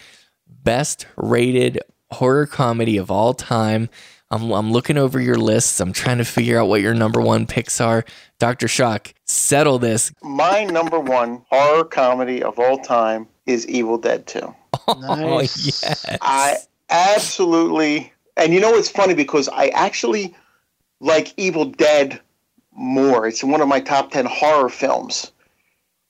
best 0.48 1.08
rated 1.18 1.80
horror 2.12 2.46
comedy 2.46 2.98
of 2.98 3.10
all 3.10 3.34
time. 3.34 3.90
I'm, 4.32 4.50
I'm 4.52 4.72
looking 4.72 4.98
over 4.98 5.20
your 5.20 5.36
lists. 5.36 5.82
I'm 5.82 5.92
trying 5.92 6.18
to 6.20 6.26
figure 6.26 6.58
out 6.58 6.70
what 6.70 6.82
your 6.82 6.94
number 6.94 7.20
one 7.20 7.46
picks 7.46 7.82
are. 7.82 8.06
Dr. 8.40 8.70
Shock, 8.70 9.14
settle 9.26 9.78
this. 9.78 10.14
My 10.24 10.64
number 10.64 11.00
one 11.00 11.46
horror 11.50 11.84
comedy 11.84 12.42
of 12.42 12.58
all 12.58 12.78
time 12.80 13.28
is 13.46 13.68
Evil 13.68 13.98
Dead 13.98 14.26
2. 14.28 14.56
Oh, 14.88 15.42
yes. 15.42 16.06
I 16.22 16.58
absolutely, 16.90 18.12
and 18.36 18.54
you 18.54 18.60
know 18.60 18.72
what's 18.72 18.90
funny 18.90 19.14
because 19.14 19.48
I 19.50 19.68
actually 19.68 20.36
like 21.00 21.34
Evil 21.38 21.66
Dead 21.66 22.20
more. 22.72 23.28
It's 23.28 23.44
one 23.44 23.62
of 23.62 23.68
my 23.68 23.80
top 23.80 24.12
10 24.12 24.26
horror 24.26 24.70
films. 24.70 25.32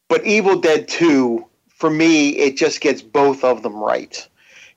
But 0.08 0.25
Evil 0.25 0.59
Dead 0.59 0.88
2, 0.88 1.45
for 1.69 1.90
me, 1.90 2.30
it 2.30 2.56
just 2.56 2.82
gets 2.82 3.01
both 3.01 3.43
of 3.43 3.64
them 3.64 3.75
right. 3.75 4.27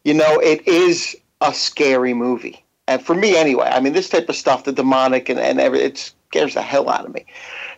You 0.02 0.14
know, 0.14 0.38
it 0.40 0.66
is 0.66 1.16
a 1.40 1.52
scary 1.52 2.14
movie. 2.14 2.63
And 2.86 3.02
for 3.02 3.14
me, 3.14 3.36
anyway, 3.36 3.70
I 3.72 3.80
mean, 3.80 3.92
this 3.92 4.08
type 4.08 4.28
of 4.28 4.36
stuff, 4.36 4.64
the 4.64 4.72
demonic 4.72 5.28
and, 5.28 5.38
and 5.40 5.60
every, 5.60 5.80
it 5.80 6.12
scares 6.28 6.54
the 6.54 6.62
hell 6.62 6.90
out 6.90 7.06
of 7.06 7.14
me. 7.14 7.24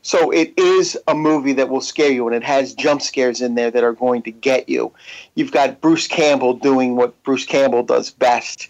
So 0.02 0.30
it 0.30 0.52
is 0.56 0.96
a 1.08 1.14
movie 1.14 1.52
that 1.54 1.68
will 1.68 1.80
scare 1.80 2.10
you, 2.10 2.26
and 2.26 2.34
it 2.34 2.44
has 2.44 2.74
jump 2.74 3.02
scares 3.02 3.40
in 3.40 3.54
there 3.54 3.70
that 3.70 3.84
are 3.84 3.92
going 3.92 4.22
to 4.22 4.30
get 4.30 4.68
you. 4.68 4.92
You've 5.34 5.52
got 5.52 5.80
Bruce 5.80 6.06
Campbell 6.08 6.54
doing 6.54 6.96
what 6.96 7.20
Bruce 7.22 7.44
Campbell 7.44 7.82
does 7.82 8.10
best, 8.10 8.68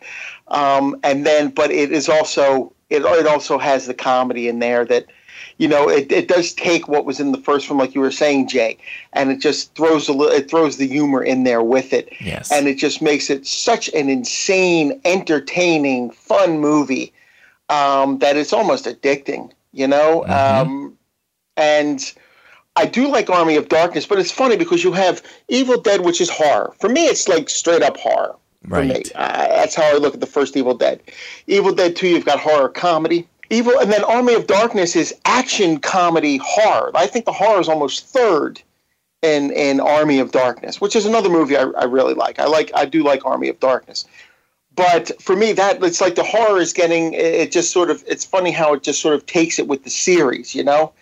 um, 0.48 0.98
and 1.02 1.26
then, 1.26 1.48
but 1.50 1.70
it 1.70 1.92
is 1.92 2.08
also 2.08 2.72
it, 2.90 3.02
it 3.02 3.26
also 3.26 3.58
has 3.58 3.86
the 3.86 3.94
comedy 3.94 4.48
in 4.48 4.60
there 4.60 4.84
that 4.84 5.06
you 5.58 5.68
know 5.68 5.88
it, 5.88 6.10
it 6.12 6.28
does 6.28 6.52
take 6.52 6.88
what 6.88 7.04
was 7.04 7.20
in 7.20 7.32
the 7.32 7.38
first 7.38 7.68
one, 7.70 7.78
like 7.78 7.94
you 7.94 8.00
were 8.00 8.10
saying, 8.10 8.48
Jay, 8.48 8.76
and 9.12 9.30
it 9.30 9.40
just 9.40 9.74
throws 9.74 10.08
a 10.08 10.12
little, 10.12 10.34
it 10.34 10.48
throws 10.50 10.76
the 10.76 10.86
humor 10.86 11.22
in 11.22 11.44
there 11.44 11.62
with 11.62 11.92
it, 11.92 12.08
Yes. 12.20 12.50
and 12.52 12.66
it 12.68 12.76
just 12.76 13.00
makes 13.02 13.30
it 13.30 13.46
such 13.46 13.88
an 13.94 14.08
insane, 14.08 15.00
entertaining, 15.04 16.10
fun 16.10 16.58
movie 16.60 17.12
um, 17.68 18.18
that 18.18 18.36
it's 18.36 18.52
almost 18.52 18.84
addicting. 18.86 19.50
You 19.72 19.86
know. 19.88 20.24
Um, 20.26 20.96
and 21.56 22.12
I 22.76 22.86
do 22.86 23.08
like 23.08 23.30
Army 23.30 23.56
of 23.56 23.68
Darkness, 23.68 24.06
but 24.06 24.18
it's 24.18 24.30
funny 24.30 24.56
because 24.56 24.84
you 24.84 24.92
have 24.92 25.22
Evil 25.48 25.80
Dead, 25.80 26.02
which 26.02 26.20
is 26.20 26.28
horror. 26.30 26.74
For 26.78 26.88
me, 26.88 27.06
it's 27.06 27.28
like 27.28 27.48
straight 27.48 27.82
up 27.82 27.96
horror. 27.96 28.36
For 28.68 28.82
me, 28.82 28.90
Right. 28.92 29.12
uh, 29.14 29.48
that's 29.48 29.74
how 29.74 29.84
I 29.84 29.94
look 29.98 30.14
at 30.14 30.20
the 30.20 30.26
first 30.26 30.56
Evil 30.56 30.74
Dead. 30.74 31.00
Evil 31.46 31.72
Dead 31.72 31.94
Two, 31.96 32.08
you've 32.08 32.24
got 32.24 32.40
horror 32.40 32.68
comedy. 32.68 33.26
Evil, 33.50 33.78
and 33.78 33.92
then 33.92 34.04
Army 34.04 34.34
of 34.34 34.46
Darkness 34.46 34.96
is 34.96 35.14
action 35.24 35.78
comedy 35.78 36.38
horror. 36.38 36.90
I 36.94 37.06
think 37.06 37.24
the 37.24 37.32
horror 37.32 37.60
is 37.60 37.68
almost 37.68 38.06
third 38.06 38.60
in 39.22 39.50
in 39.52 39.80
Army 39.80 40.18
of 40.18 40.32
Darkness, 40.32 40.80
which 40.80 40.96
is 40.96 41.06
another 41.06 41.28
movie 41.28 41.56
I, 41.56 41.62
I 41.62 41.84
really 41.84 42.14
like. 42.14 42.38
I 42.38 42.46
like 42.46 42.70
I 42.74 42.84
do 42.84 43.02
like 43.02 43.24
Army 43.24 43.48
of 43.48 43.60
Darkness 43.60 44.04
but 44.76 45.10
for 45.20 45.34
me 45.34 45.52
that 45.52 45.82
it's 45.82 46.00
like 46.00 46.14
the 46.14 46.22
horror 46.22 46.60
is 46.60 46.72
getting 46.72 47.14
it 47.14 47.50
just 47.50 47.72
sort 47.72 47.90
of 47.90 48.04
it's 48.06 48.24
funny 48.24 48.52
how 48.52 48.74
it 48.74 48.82
just 48.82 49.00
sort 49.00 49.14
of 49.14 49.26
takes 49.26 49.58
it 49.58 49.66
with 49.66 49.82
the 49.82 49.90
series 49.90 50.54
you 50.54 50.62
know 50.62 50.92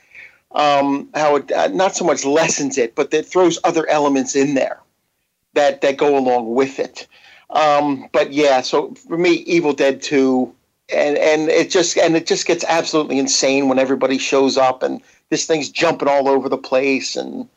um, 0.52 1.08
how 1.14 1.34
it 1.36 1.50
uh, 1.50 1.66
not 1.68 1.97
so 1.97 2.05
much 2.05 2.24
lessens 2.24 2.78
it 2.78 2.94
but 2.94 3.12
it 3.12 3.26
throws 3.26 3.58
other 3.64 3.86
elements 3.89 4.34
in 4.34 4.55
there 4.55 4.81
that 5.52 5.81
that 5.82 5.97
go 5.97 6.16
along 6.16 6.55
with 6.55 6.78
it 6.78 7.06
um, 7.50 8.08
but 8.12 8.32
yeah 8.32 8.60
so 8.60 8.94
for 8.94 9.18
me 9.18 9.31
evil 9.31 9.74
dead 9.74 10.00
2 10.00 10.53
and 10.93 11.17
and 11.17 11.49
it 11.49 11.71
just 11.71 11.97
and 11.97 12.17
it 12.17 12.27
just 12.27 12.47
gets 12.47 12.65
absolutely 12.65 13.19
insane 13.19 13.69
when 13.69 13.79
everybody 13.79 14.19
shows 14.19 14.57
up 14.57 14.83
and 14.83 15.01
this 15.31 15.47
thing's 15.47 15.71
jumping 15.71 16.09
all 16.09 16.29
over 16.29 16.49
the 16.49 16.59
place 16.59 17.17
and 17.17 17.49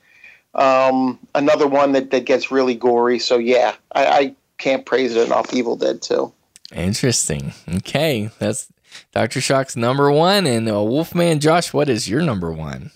um, 0.56 1.20
another 1.36 1.68
one 1.68 1.92
that, 1.92 2.10
that 2.12 2.26
gets 2.26 2.52
really 2.52 2.74
gory 2.74 3.20
so 3.20 3.38
yeah 3.38 3.76
I, 3.94 4.06
I 4.06 4.36
can't 4.58 4.86
praise 4.86 5.16
it 5.16 5.26
enough 5.28 5.54
evil 5.54 5.76
dead 5.76 6.02
2 6.02 6.32
Interesting. 6.76 7.54
Okay, 7.76 8.30
that's 8.40 8.68
Dr. 9.14 9.42
Shock's 9.42 9.76
number 9.76 10.12
one. 10.12 10.46
And 10.46 10.70
uh, 10.70 10.82
Wolfman 10.84 11.40
Josh, 11.40 11.74
what 11.74 11.90
is 11.90 12.10
your 12.10 12.22
number 12.22 12.52
one? 12.52 12.92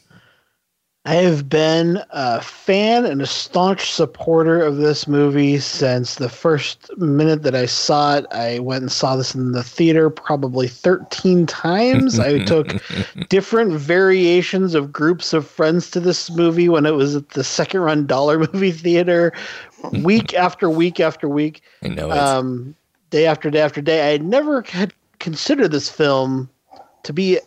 I 1.06 1.16
have 1.16 1.50
been 1.50 2.04
a 2.12 2.42
fan 2.42 3.06
and 3.06 3.24
a 3.24 3.26
staunch 3.26 3.92
supporter 3.92 4.62
of 4.62 4.78
this 4.78 5.08
movie 5.08 5.58
since 5.58 6.16
the 6.16 6.30
first 6.30 6.96
minute 7.00 7.42
that 7.42 7.56
I 7.56 7.66
saw 7.66 8.18
it. 8.18 8.28
I 8.30 8.60
went 8.60 8.84
and 8.84 8.92
saw 8.92 9.16
this 9.16 9.34
in 9.34 9.52
the 9.52 9.64
theater 9.64 10.12
probably 10.12 10.68
13 10.68 11.46
times. 11.48 12.20
I 12.20 12.44
took 12.46 12.80
different 13.30 13.74
variations 13.74 14.76
of 14.76 14.94
groups 14.94 15.34
of 15.34 15.48
friends 15.48 15.90
to 15.92 16.00
this 16.00 16.30
movie 16.30 16.70
when 16.70 16.86
it 16.86 16.94
was 16.94 17.16
at 17.16 17.30
the 17.30 17.44
second 17.44 17.82
run 17.82 18.06
dollar 18.06 18.38
movie 18.54 18.72
theater, 18.72 19.34
week 20.04 20.36
after 20.36 20.70
week 20.70 21.00
after 21.00 21.28
week. 21.28 21.64
I 21.82 21.88
know 21.88 22.12
it. 22.12 22.18
Um, 22.18 22.76
day 23.10 23.26
after 23.26 23.50
day 23.50 23.62
after 23.62 23.82
day. 23.82 24.08
I 24.08 24.12
had 24.12 24.24
never 24.24 24.62
had 24.62 24.94
considered 25.18 25.72
this 25.72 25.90
film 25.90 26.48
to 27.02 27.12
be 27.12 27.40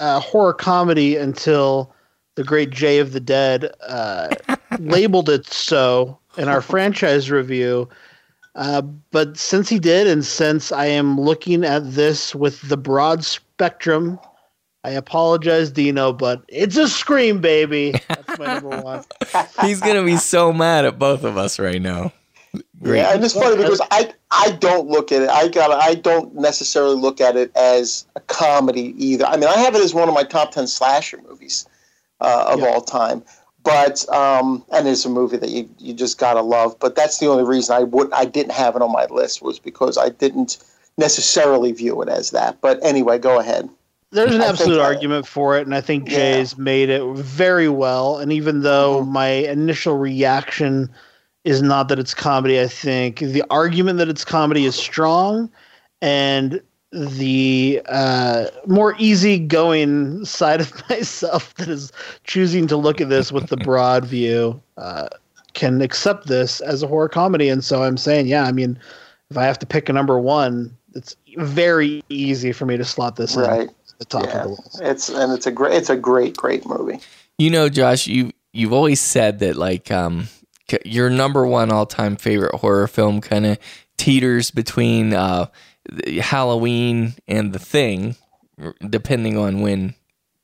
a 0.00 0.18
horror 0.18 0.52
comedy 0.52 1.16
until 1.16 1.94
the 2.34 2.44
great 2.44 2.70
Jay 2.70 2.98
of 2.98 3.12
the 3.12 3.20
Dead 3.20 3.70
uh, 3.86 4.28
labeled 4.78 5.28
it 5.28 5.46
so 5.46 6.18
in 6.36 6.48
our 6.48 6.60
franchise 6.60 7.30
review. 7.30 7.88
Uh, 8.54 8.82
but 8.82 9.36
since 9.36 9.68
he 9.68 9.78
did, 9.78 10.06
and 10.06 10.24
since 10.24 10.72
I 10.72 10.86
am 10.86 11.18
looking 11.20 11.64
at 11.64 11.92
this 11.92 12.34
with 12.34 12.60
the 12.68 12.76
broad 12.76 13.24
spectrum, 13.24 14.18
I 14.84 14.90
apologize, 14.90 15.70
Dino, 15.70 16.12
but 16.12 16.42
it's 16.48 16.76
a 16.76 16.88
scream, 16.88 17.40
baby. 17.40 17.94
That's 18.08 18.38
my 18.38 18.54
number 18.54 18.80
one. 18.82 19.04
He's 19.62 19.80
gonna 19.80 20.04
be 20.04 20.16
so 20.16 20.52
mad 20.52 20.84
at 20.84 20.98
both 20.98 21.24
of 21.24 21.38
us 21.38 21.58
right 21.58 21.80
now. 21.80 22.12
Great. 22.82 22.98
Yeah, 22.98 23.14
and 23.14 23.24
it's 23.24 23.32
funny 23.32 23.56
because 23.56 23.80
I 23.90 24.12
I 24.30 24.50
don't 24.50 24.88
look 24.88 25.12
at 25.12 25.22
it. 25.22 25.30
I 25.30 25.48
got 25.48 25.70
I 25.70 25.94
don't 25.94 26.34
necessarily 26.34 26.96
look 26.96 27.20
at 27.20 27.36
it 27.36 27.56
as 27.56 28.06
a 28.16 28.20
comedy 28.20 28.92
either. 28.98 29.24
I 29.24 29.36
mean, 29.36 29.48
I 29.48 29.56
have 29.58 29.74
it 29.74 29.82
as 29.82 29.94
one 29.94 30.08
of 30.08 30.14
my 30.14 30.24
top 30.24 30.50
ten 30.50 30.66
slasher 30.66 31.22
movies 31.26 31.66
uh, 32.22 32.46
of 32.48 32.62
all 32.62 32.80
time. 32.80 33.22
But 33.64 34.08
um, 34.12 34.64
and 34.72 34.88
it's 34.88 35.04
a 35.04 35.08
movie 35.08 35.36
that 35.36 35.50
you 35.50 35.68
you 35.78 35.92
just 35.94 36.18
gotta 36.18 36.40
love. 36.42 36.76
But 36.80 36.96
that's 36.96 37.18
the 37.18 37.26
only 37.26 37.44
reason 37.44 37.76
I 37.76 37.84
would 37.84 38.12
I 38.12 38.24
didn't 38.24 38.52
have 38.52 38.74
it 38.74 38.82
on 38.82 38.90
my 38.90 39.06
list 39.06 39.40
was 39.42 39.58
because 39.60 39.96
I 39.98 40.08
didn't 40.08 40.58
necessarily 40.98 41.72
view 41.72 42.02
it 42.02 42.08
as 42.08 42.30
that. 42.30 42.60
But 42.60 42.82
anyway, 42.84 43.18
go 43.18 43.38
ahead. 43.38 43.68
There's 44.10 44.34
an 44.34 44.42
I 44.42 44.46
absolute 44.46 44.74
think 44.76 44.82
I- 44.84 44.94
argument 44.94 45.26
for 45.26 45.56
it, 45.56 45.64
and 45.66 45.74
I 45.74 45.80
think 45.80 46.08
Jay's 46.08 46.58
made 46.58 46.88
it 46.90 47.02
very 47.16 47.68
well. 47.68 48.18
And 48.18 48.32
even 48.32 48.62
though 48.62 49.00
Mm-hmm. 49.00 49.12
my 49.12 49.28
initial 49.28 49.96
reaction 49.96 50.90
is 51.44 51.62
not 51.62 51.88
that 51.88 51.98
it's 51.98 52.14
comedy, 52.14 52.60
I 52.60 52.66
think 52.68 53.20
the 53.20 53.42
argument 53.48 53.98
that 53.98 54.08
it's 54.08 54.24
comedy 54.24 54.64
is 54.64 54.74
strong, 54.74 55.50
and 56.02 56.60
the 56.92 57.80
uh, 57.86 58.46
more 58.66 58.94
easygoing 58.98 60.24
side 60.24 60.60
of 60.60 60.72
myself 60.90 61.54
that 61.54 61.68
is 61.68 61.92
choosing 62.24 62.66
to 62.66 62.76
look 62.76 63.00
at 63.00 63.08
this 63.08 63.32
with 63.32 63.48
the 63.48 63.56
broad 63.56 64.04
view 64.04 64.60
uh, 64.76 65.08
can 65.54 65.80
accept 65.80 66.26
this 66.26 66.60
as 66.60 66.82
a 66.82 66.86
horror 66.86 67.08
comedy. 67.08 67.48
And 67.48 67.64
so 67.64 67.82
I'm 67.82 67.96
saying, 67.96 68.26
yeah, 68.26 68.44
I 68.44 68.52
mean, 68.52 68.78
if 69.30 69.36
I 69.38 69.44
have 69.44 69.58
to 69.60 69.66
pick 69.66 69.88
a 69.88 69.92
number 69.92 70.18
one, 70.18 70.76
it's 70.94 71.16
very 71.38 72.02
easy 72.10 72.52
for 72.52 72.66
me 72.66 72.76
to 72.76 72.84
slot 72.84 73.16
this 73.16 73.34
in 73.36 73.42
Right. 73.42 73.68
at 73.70 73.98
the 73.98 74.04
top 74.04 74.24
Yeah. 74.24 74.36
of 74.36 74.42
the 74.42 74.48
list. 74.48 74.80
It's 74.82 75.08
and 75.08 75.32
it's 75.32 75.46
a 75.46 75.50
great 75.50 75.74
it's 75.74 75.88
a 75.88 75.96
great 75.96 76.36
great 76.36 76.66
movie. 76.66 77.00
You 77.38 77.48
know, 77.50 77.70
Josh, 77.70 78.06
you 78.06 78.32
you've 78.52 78.74
always 78.74 79.00
said 79.00 79.38
that 79.38 79.56
like 79.56 79.90
um 79.90 80.28
your 80.84 81.08
number 81.08 81.46
one 81.46 81.72
all 81.72 81.86
time 81.86 82.16
favorite 82.16 82.54
horror 82.54 82.86
film 82.86 83.22
kind 83.22 83.46
of 83.46 83.58
teeters 83.96 84.50
between 84.50 85.14
uh 85.14 85.46
the 85.46 85.50
Halloween 86.20 87.14
and 87.28 87.52
The 87.52 87.58
Thing, 87.58 88.16
depending 88.88 89.36
on 89.36 89.60
when 89.60 89.94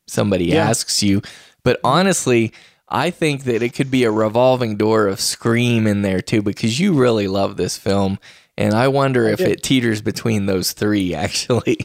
somebody 0.07 0.47
Yeah. 0.47 0.68
asks 0.68 1.02
you. 1.02 1.23
But 1.65 1.81
honestly, 1.84 2.52
I 2.89 3.10
think 3.10 3.44
that 3.44 3.62
it 3.62 3.75
could 3.75 3.91
be 3.91 4.05
a 4.05 4.10
revolving 4.10 4.76
door 4.76 5.07
of 5.07 5.20
Scream 5.20 5.86
in 5.86 6.02
there 6.02 6.20
too, 6.20 6.42
because 6.42 6.81
you 6.81 6.94
really 6.94 7.28
love 7.28 7.57
this 7.57 7.76
film, 7.76 8.18
and 8.57 8.75
I 8.75 8.89
wonder 8.89 9.28
if 9.28 9.39
do. 9.39 9.44
it 9.44 9.62
teeters 9.62 10.00
between 10.00 10.47
those 10.47 10.73
three 10.73 11.15
actually. 11.15 11.78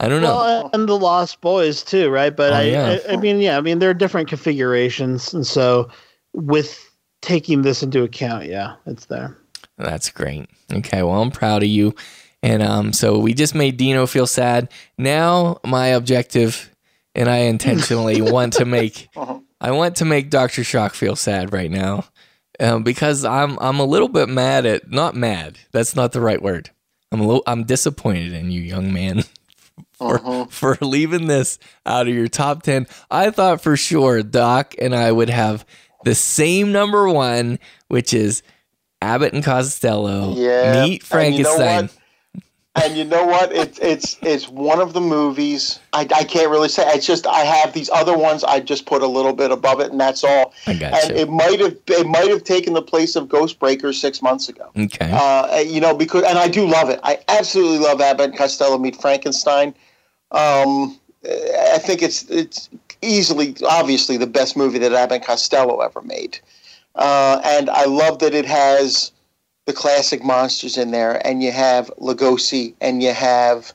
I 0.00 0.08
don't 0.08 0.22
know. 0.22 0.36
Well, 0.36 0.70
and 0.72 0.88
the 0.88 0.96
Lost 0.96 1.40
Boys 1.40 1.82
too, 1.82 2.08
right? 2.08 2.34
But 2.34 2.52
Oh, 2.52 2.56
I, 2.56 2.62
yeah. 2.62 2.98
I, 3.08 3.14
I 3.14 3.16
mean, 3.16 3.40
yeah, 3.40 3.58
I 3.58 3.60
mean, 3.60 3.80
there 3.80 3.90
are 3.90 3.94
different 3.94 4.28
configurations, 4.28 5.34
and 5.34 5.44
so 5.46 5.88
with 6.34 6.88
taking 7.20 7.62
this 7.62 7.82
into 7.82 8.04
account, 8.04 8.46
yeah, 8.46 8.74
it's 8.86 9.06
there. 9.06 9.36
That's 9.76 10.08
great. 10.10 10.48
Okay, 10.72 11.02
well, 11.02 11.20
I'm 11.20 11.32
proud 11.32 11.62
of 11.64 11.68
you. 11.68 11.94
And 12.42 12.62
um, 12.62 12.92
so 12.92 13.18
we 13.18 13.34
just 13.34 13.54
made 13.54 13.76
Dino 13.76 14.06
feel 14.06 14.26
sad. 14.26 14.70
Now 14.96 15.58
my 15.66 15.88
objective, 15.88 16.74
and 17.14 17.28
I 17.28 17.38
intentionally 17.38 18.20
want 18.32 18.54
to 18.54 18.64
make, 18.64 19.08
I 19.60 19.70
want 19.72 19.96
to 19.96 20.04
make 20.04 20.30
Doctor 20.30 20.62
Shock 20.62 20.94
feel 20.94 21.16
sad 21.16 21.52
right 21.52 21.70
now, 21.70 22.04
um, 22.60 22.82
because 22.82 23.24
I'm 23.24 23.58
I'm 23.60 23.80
a 23.80 23.84
little 23.84 24.08
bit 24.08 24.28
mad 24.28 24.66
at 24.66 24.90
not 24.90 25.14
mad. 25.16 25.58
That's 25.72 25.96
not 25.96 26.12
the 26.12 26.20
right 26.20 26.40
word. 26.40 26.70
I'm 27.10 27.20
a 27.20 27.26
little 27.26 27.42
I'm 27.46 27.64
disappointed 27.64 28.32
in 28.32 28.50
you, 28.50 28.60
young 28.60 28.92
man. 28.92 29.24
For, 29.96 30.46
for 30.50 30.78
leaving 30.80 31.26
this 31.26 31.58
out 31.84 32.06
of 32.06 32.14
your 32.14 32.28
top 32.28 32.62
10. 32.62 32.86
I 33.10 33.30
thought 33.30 33.60
for 33.60 33.76
sure 33.76 34.22
Doc 34.22 34.76
and 34.78 34.94
I 34.94 35.10
would 35.10 35.28
have 35.28 35.66
the 36.04 36.14
same 36.14 36.70
number 36.70 37.08
one, 37.08 37.58
which 37.88 38.14
is 38.14 38.44
Abbott 39.02 39.32
and 39.32 39.42
Costello 39.42 40.34
Yeah, 40.36 40.84
meet 40.84 41.04
and 41.10 41.34
you 41.34 41.42
know 41.42 41.56
Frankenstein. 41.56 41.90
And 42.74 42.96
you 42.96 43.04
know 43.04 43.24
what? 43.24 43.52
It's 43.52 43.78
it's 43.80 44.16
it's 44.22 44.48
one 44.48 44.80
of 44.80 44.92
the 44.92 45.00
movies. 45.00 45.80
I, 45.92 46.00
I 46.14 46.24
can't 46.24 46.50
really 46.50 46.68
say. 46.68 46.84
It's 46.92 47.06
just 47.06 47.26
I 47.26 47.40
have 47.40 47.72
these 47.72 47.90
other 47.90 48.16
ones. 48.16 48.44
I 48.44 48.60
just 48.60 48.86
put 48.86 49.02
a 49.02 49.06
little 49.06 49.32
bit 49.32 49.50
above 49.50 49.80
it, 49.80 49.90
and 49.90 50.00
that's 50.00 50.22
all. 50.22 50.54
I 50.66 50.74
got 50.74 50.92
and 50.92 51.10
you. 51.10 51.22
it 51.22 51.28
might 51.28 51.60
have 51.60 51.76
it 51.88 52.06
might 52.06 52.28
have 52.28 52.44
taken 52.44 52.74
the 52.74 52.82
place 52.82 53.16
of 53.16 53.28
Ghost 53.28 53.58
Breakers 53.58 54.00
six 54.00 54.22
months 54.22 54.48
ago. 54.48 54.70
Okay. 54.76 55.10
Uh, 55.12 55.58
you 55.58 55.80
know, 55.80 55.94
because 55.94 56.22
and 56.24 56.38
I 56.38 56.46
do 56.48 56.66
love 56.66 56.88
it. 56.88 57.00
I 57.02 57.18
absolutely 57.28 57.78
love 57.78 58.00
Abbott 58.00 58.30
and 58.30 58.38
Costello 58.38 58.78
meet 58.78 59.00
Frankenstein. 59.00 59.74
Um, 60.30 60.98
I 61.24 61.78
think 61.78 62.02
it's 62.02 62.30
it's 62.30 62.68
easily, 63.02 63.56
obviously, 63.68 64.16
the 64.16 64.26
best 64.26 64.56
movie 64.56 64.78
that 64.78 64.92
Abbott 64.92 65.16
and 65.16 65.24
Costello 65.24 65.80
ever 65.80 66.02
made. 66.02 66.38
Uh, 66.94 67.40
and 67.44 67.70
I 67.70 67.86
love 67.86 68.18
that 68.20 68.34
it 68.34 68.44
has 68.44 69.12
the 69.68 69.74
classic 69.74 70.24
monsters 70.24 70.78
in 70.78 70.92
there, 70.92 71.24
and 71.26 71.42
you 71.42 71.52
have 71.52 71.88
Lugosi, 72.00 72.72
and 72.80 73.02
you 73.02 73.12
have 73.12 73.74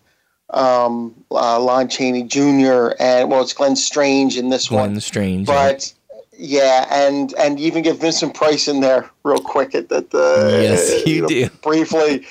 um, 0.49 1.13
uh, 1.29 1.59
Lon 1.59 1.87
Chaney 1.87 2.23
Jr., 2.23 2.93
and 2.99 3.29
well, 3.29 3.41
it's 3.43 3.53
Glenn 3.53 3.75
Strange 3.75 4.35
in 4.35 4.49
this 4.49 4.71
one. 4.71 4.89
Glenn 4.89 4.99
Strange. 4.99 5.45
But 5.45 5.93
yeah, 6.35 6.87
and 6.89 7.35
and 7.37 7.59
you 7.59 7.67
even 7.67 7.83
get 7.83 7.97
Vincent 7.97 8.33
Price 8.33 8.67
in 8.67 8.79
there 8.79 9.07
real 9.21 9.37
quick 9.37 9.75
at 9.75 9.89
that. 9.89 10.11
Uh, 10.11 10.63
Yes, 10.63 11.05
you 11.05 11.21
know, 11.21 11.27
do. 11.27 11.47
briefly. 11.61 12.23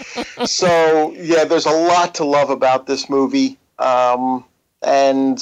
so 0.44 1.12
yeah, 1.12 1.44
there's 1.44 1.66
a 1.66 1.70
lot 1.70 2.16
to 2.16 2.24
love 2.24 2.50
about 2.50 2.88
this 2.88 3.08
movie. 3.08 3.58
Um, 3.78 4.44
and 4.82 5.38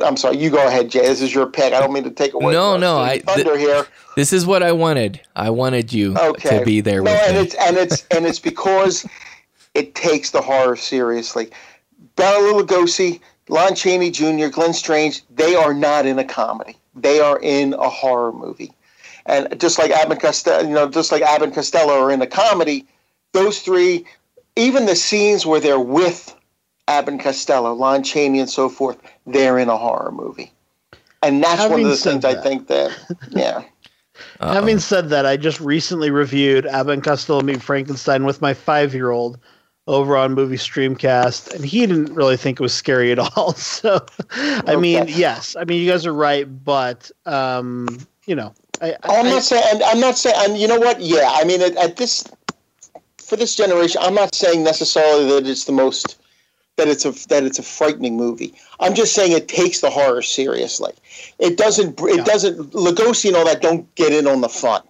I'm 0.00 0.16
sorry, 0.16 0.38
you 0.38 0.50
go 0.50 0.66
ahead, 0.66 0.90
Jay. 0.90 1.00
This 1.02 1.20
is 1.20 1.34
your 1.34 1.46
pick. 1.46 1.72
I 1.74 1.80
don't 1.80 1.92
mean 1.92 2.04
to 2.04 2.10
take 2.10 2.32
away. 2.34 2.52
no, 2.52 2.76
no, 2.76 2.98
I 2.98 3.18
thunder 3.20 3.56
th- 3.56 3.58
here. 3.58 3.86
This 4.16 4.32
is 4.32 4.46
what 4.46 4.62
I 4.62 4.72
wanted. 4.72 5.20
I 5.36 5.50
wanted 5.50 5.92
you 5.92 6.16
Okay. 6.16 6.58
to 6.58 6.64
be 6.64 6.80
there 6.80 7.02
no, 7.02 7.12
with 7.12 7.22
and 7.26 7.36
me. 7.36 7.42
it's 7.42 7.54
and 7.56 7.76
it's 7.76 8.06
and 8.10 8.26
it's 8.26 8.38
because 8.38 9.06
it 9.74 9.94
takes 9.94 10.30
the 10.30 10.40
horror 10.40 10.76
seriously. 10.76 11.50
Bela 12.16 12.62
Lugosi, 12.62 13.20
Lon 13.48 13.74
Chaney 13.74 14.10
Jr., 14.10 14.48
Glenn 14.48 14.72
Strange, 14.72 15.22
they 15.30 15.54
are 15.54 15.72
not 15.74 16.04
in 16.06 16.18
a 16.18 16.24
comedy. 16.24 16.76
They 16.94 17.20
are 17.20 17.38
in 17.40 17.74
a 17.74 17.88
horror 17.88 18.32
movie. 18.32 18.72
And 19.24 19.58
just 19.60 19.78
like 19.78 19.90
Abbott 19.92 20.20
Costello, 20.20 20.62
you 20.66 20.74
know, 20.74 20.88
just 20.88 21.12
like 21.12 21.22
Abbott 21.22 21.54
Costello 21.54 21.92
are 22.02 22.10
in 22.10 22.20
a 22.20 22.26
comedy, 22.26 22.86
those 23.32 23.60
three, 23.60 24.04
even 24.56 24.84
the 24.86 24.96
scenes 24.96 25.46
where 25.46 25.60
they're 25.60 25.78
with 25.80 26.34
Abbott 26.92 27.14
and 27.14 27.22
Costello, 27.22 27.72
Lon 27.72 28.02
Chaney, 28.02 28.40
and 28.40 28.50
so 28.50 28.68
forth, 28.68 28.98
they're 29.26 29.58
in 29.58 29.68
a 29.68 29.76
horror 29.76 30.12
movie. 30.12 30.52
And 31.22 31.42
that's 31.42 31.70
one 31.70 31.80
of 31.80 31.88
the 31.88 31.96
said 31.96 32.22
things 32.22 32.24
I 32.24 32.40
think 32.40 32.66
that, 32.68 32.96
yeah. 33.30 33.62
Having 34.40 34.80
said 34.80 35.08
that, 35.10 35.24
I 35.24 35.36
just 35.36 35.60
recently 35.60 36.10
reviewed 36.10 36.66
Abbott 36.66 36.94
and 36.94 37.04
Costello 37.04 37.40
Meet 37.40 37.62
Frankenstein 37.62 38.24
with 38.24 38.42
my 38.42 38.52
five-year-old 38.54 39.38
over 39.86 40.16
on 40.16 40.34
Movie 40.34 40.56
Streamcast, 40.56 41.54
and 41.54 41.64
he 41.64 41.86
didn't 41.86 42.14
really 42.14 42.36
think 42.36 42.60
it 42.60 42.62
was 42.62 42.74
scary 42.74 43.10
at 43.10 43.18
all. 43.18 43.52
So, 43.56 44.04
I 44.30 44.76
mean, 44.76 45.06
yes, 45.08 45.56
I 45.56 45.64
mean 45.64 45.80
you 45.82 45.90
guys 45.90 46.06
are 46.06 46.14
right, 46.14 46.44
but 46.64 47.10
um, 47.26 47.88
you 48.26 48.34
know, 48.34 48.52
I, 48.80 48.96
I'm 49.04 49.26
I- 49.26 49.30
not 49.30 49.42
saying. 49.42 49.80
I'm 49.84 50.00
not 50.00 50.16
saying. 50.16 50.36
And 50.38 50.58
you 50.58 50.68
know 50.68 50.78
what? 50.78 51.00
Yeah, 51.00 51.30
I 51.32 51.44
mean, 51.44 51.62
at, 51.62 51.76
at 51.76 51.96
this 51.96 52.24
for 53.18 53.36
this 53.36 53.56
generation, 53.56 54.00
I'm 54.04 54.14
not 54.14 54.34
saying 54.34 54.62
necessarily 54.62 55.26
that 55.28 55.48
it's 55.48 55.64
the 55.64 55.72
most 55.72 56.21
that 56.76 56.88
it's 56.88 57.04
a 57.04 57.12
that 57.28 57.44
it's 57.44 57.58
a 57.58 57.62
frightening 57.62 58.16
movie. 58.16 58.54
I'm 58.80 58.94
just 58.94 59.14
saying 59.14 59.32
it 59.32 59.48
takes 59.48 59.80
the 59.80 59.90
horror 59.90 60.22
seriously. 60.22 60.92
It 61.38 61.56
doesn't. 61.56 62.00
It 62.00 62.24
doesn't. 62.24 62.72
Lugosi 62.72 63.28
and 63.28 63.36
all 63.36 63.44
that 63.44 63.60
don't 63.60 63.92
get 63.94 64.12
in 64.12 64.26
on 64.26 64.40
the 64.40 64.48
fun. 64.48 64.82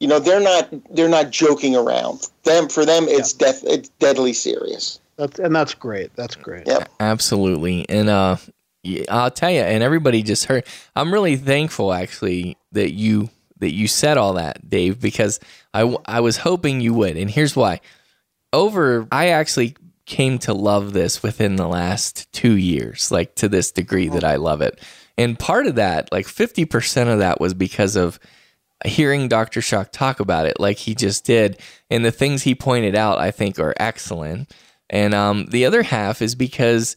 You 0.00 0.08
know, 0.08 0.18
they're 0.18 0.40
not. 0.40 0.68
They're 0.94 1.08
not 1.08 1.30
joking 1.30 1.76
around. 1.76 2.28
Them 2.44 2.68
for 2.68 2.84
them, 2.84 3.04
it's 3.08 3.32
death. 3.32 3.62
It's 3.64 3.88
deadly 3.98 4.32
serious. 4.32 5.00
that's 5.16 5.38
and 5.38 5.54
that's 5.54 5.74
great. 5.74 6.14
That's 6.16 6.36
great. 6.36 6.66
Yep. 6.66 6.90
Absolutely. 7.00 7.88
And 7.88 8.08
uh 8.08 8.36
yeah, 8.82 9.04
I'll 9.10 9.30
tell 9.30 9.50
you, 9.50 9.60
and 9.60 9.82
everybody 9.82 10.22
just 10.22 10.46
heard 10.46 10.64
I'm 10.96 11.12
really 11.12 11.36
thankful 11.36 11.92
actually 11.92 12.56
that 12.72 12.92
you 12.92 13.28
that 13.58 13.72
you 13.72 13.88
said 13.88 14.16
all 14.16 14.34
that, 14.34 14.68
Dave, 14.68 15.00
because 15.00 15.38
I 15.74 15.96
I 16.06 16.20
was 16.20 16.38
hoping 16.38 16.80
you 16.80 16.94
would. 16.94 17.16
And 17.16 17.30
here's 17.30 17.54
why. 17.54 17.80
Over 18.52 19.06
I 19.12 19.28
actually 19.28 19.76
came 20.10 20.38
to 20.40 20.52
love 20.52 20.92
this 20.92 21.22
within 21.22 21.56
the 21.56 21.68
last 21.68 22.30
2 22.32 22.52
years, 22.52 23.10
like 23.10 23.34
to 23.36 23.48
this 23.48 23.72
degree 23.72 24.08
that 24.08 24.24
I 24.24 24.36
love 24.36 24.60
it. 24.60 24.78
And 25.16 25.38
part 25.38 25.66
of 25.66 25.76
that, 25.76 26.10
like 26.12 26.26
50% 26.26 27.12
of 27.12 27.20
that 27.20 27.40
was 27.40 27.54
because 27.54 27.96
of 27.96 28.18
hearing 28.84 29.28
Dr. 29.28 29.60
Shock 29.60 29.92
talk 29.92 30.20
about 30.20 30.46
it 30.46 30.58
like 30.58 30.78
he 30.78 30.94
just 30.94 31.24
did. 31.24 31.60
And 31.90 32.04
the 32.04 32.10
things 32.10 32.42
he 32.42 32.54
pointed 32.54 32.94
out, 32.94 33.18
I 33.18 33.30
think, 33.30 33.58
are 33.58 33.74
excellent. 33.78 34.52
And 34.88 35.14
um, 35.14 35.46
the 35.46 35.64
other 35.66 35.82
half 35.82 36.20
is 36.20 36.34
because 36.34 36.96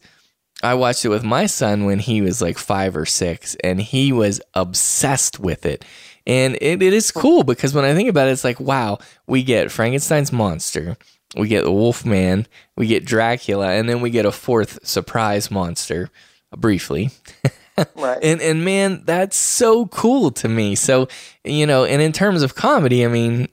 I 0.62 0.74
watched 0.74 1.04
it 1.04 1.10
with 1.10 1.22
my 1.22 1.46
son 1.46 1.84
when 1.84 1.98
he 1.98 2.22
was 2.22 2.40
like 2.40 2.58
five 2.58 2.96
or 2.96 3.06
six, 3.06 3.54
and 3.62 3.80
he 3.80 4.12
was 4.12 4.40
obsessed 4.54 5.38
with 5.38 5.66
it. 5.66 5.84
And 6.26 6.56
it, 6.60 6.82
it 6.82 6.94
is 6.94 7.10
cool 7.12 7.44
because 7.44 7.74
when 7.74 7.84
I 7.84 7.94
think 7.94 8.08
about 8.08 8.28
it, 8.28 8.32
it's 8.32 8.44
like, 8.44 8.58
wow, 8.58 8.98
we 9.26 9.42
get 9.42 9.70
Frankenstein's 9.70 10.32
monster, 10.32 10.96
we 11.36 11.48
get 11.48 11.64
the 11.64 11.72
Wolfman, 11.72 12.46
we 12.76 12.86
get 12.86 13.04
Dracula, 13.04 13.70
and 13.72 13.88
then 13.88 14.00
we 14.00 14.10
get 14.10 14.26
a 14.26 14.32
fourth 14.32 14.86
surprise 14.86 15.50
monster 15.50 16.10
briefly. 16.56 17.10
Right. 17.96 18.18
And 18.22 18.40
and 18.40 18.64
man, 18.64 19.02
that's 19.04 19.36
so 19.36 19.86
cool 19.86 20.30
to 20.30 20.48
me. 20.48 20.76
So, 20.76 21.08
you 21.42 21.66
know, 21.66 21.84
and 21.84 22.00
in 22.00 22.12
terms 22.12 22.42
of 22.44 22.54
comedy, 22.54 23.04
I 23.04 23.08
mean, 23.08 23.48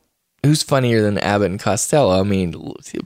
who's 0.45 0.61
funnier 0.61 1.01
than 1.01 1.17
Abbott 1.17 1.49
and 1.49 1.59
Costello? 1.59 2.19
I 2.19 2.21
mean, 2.21 2.53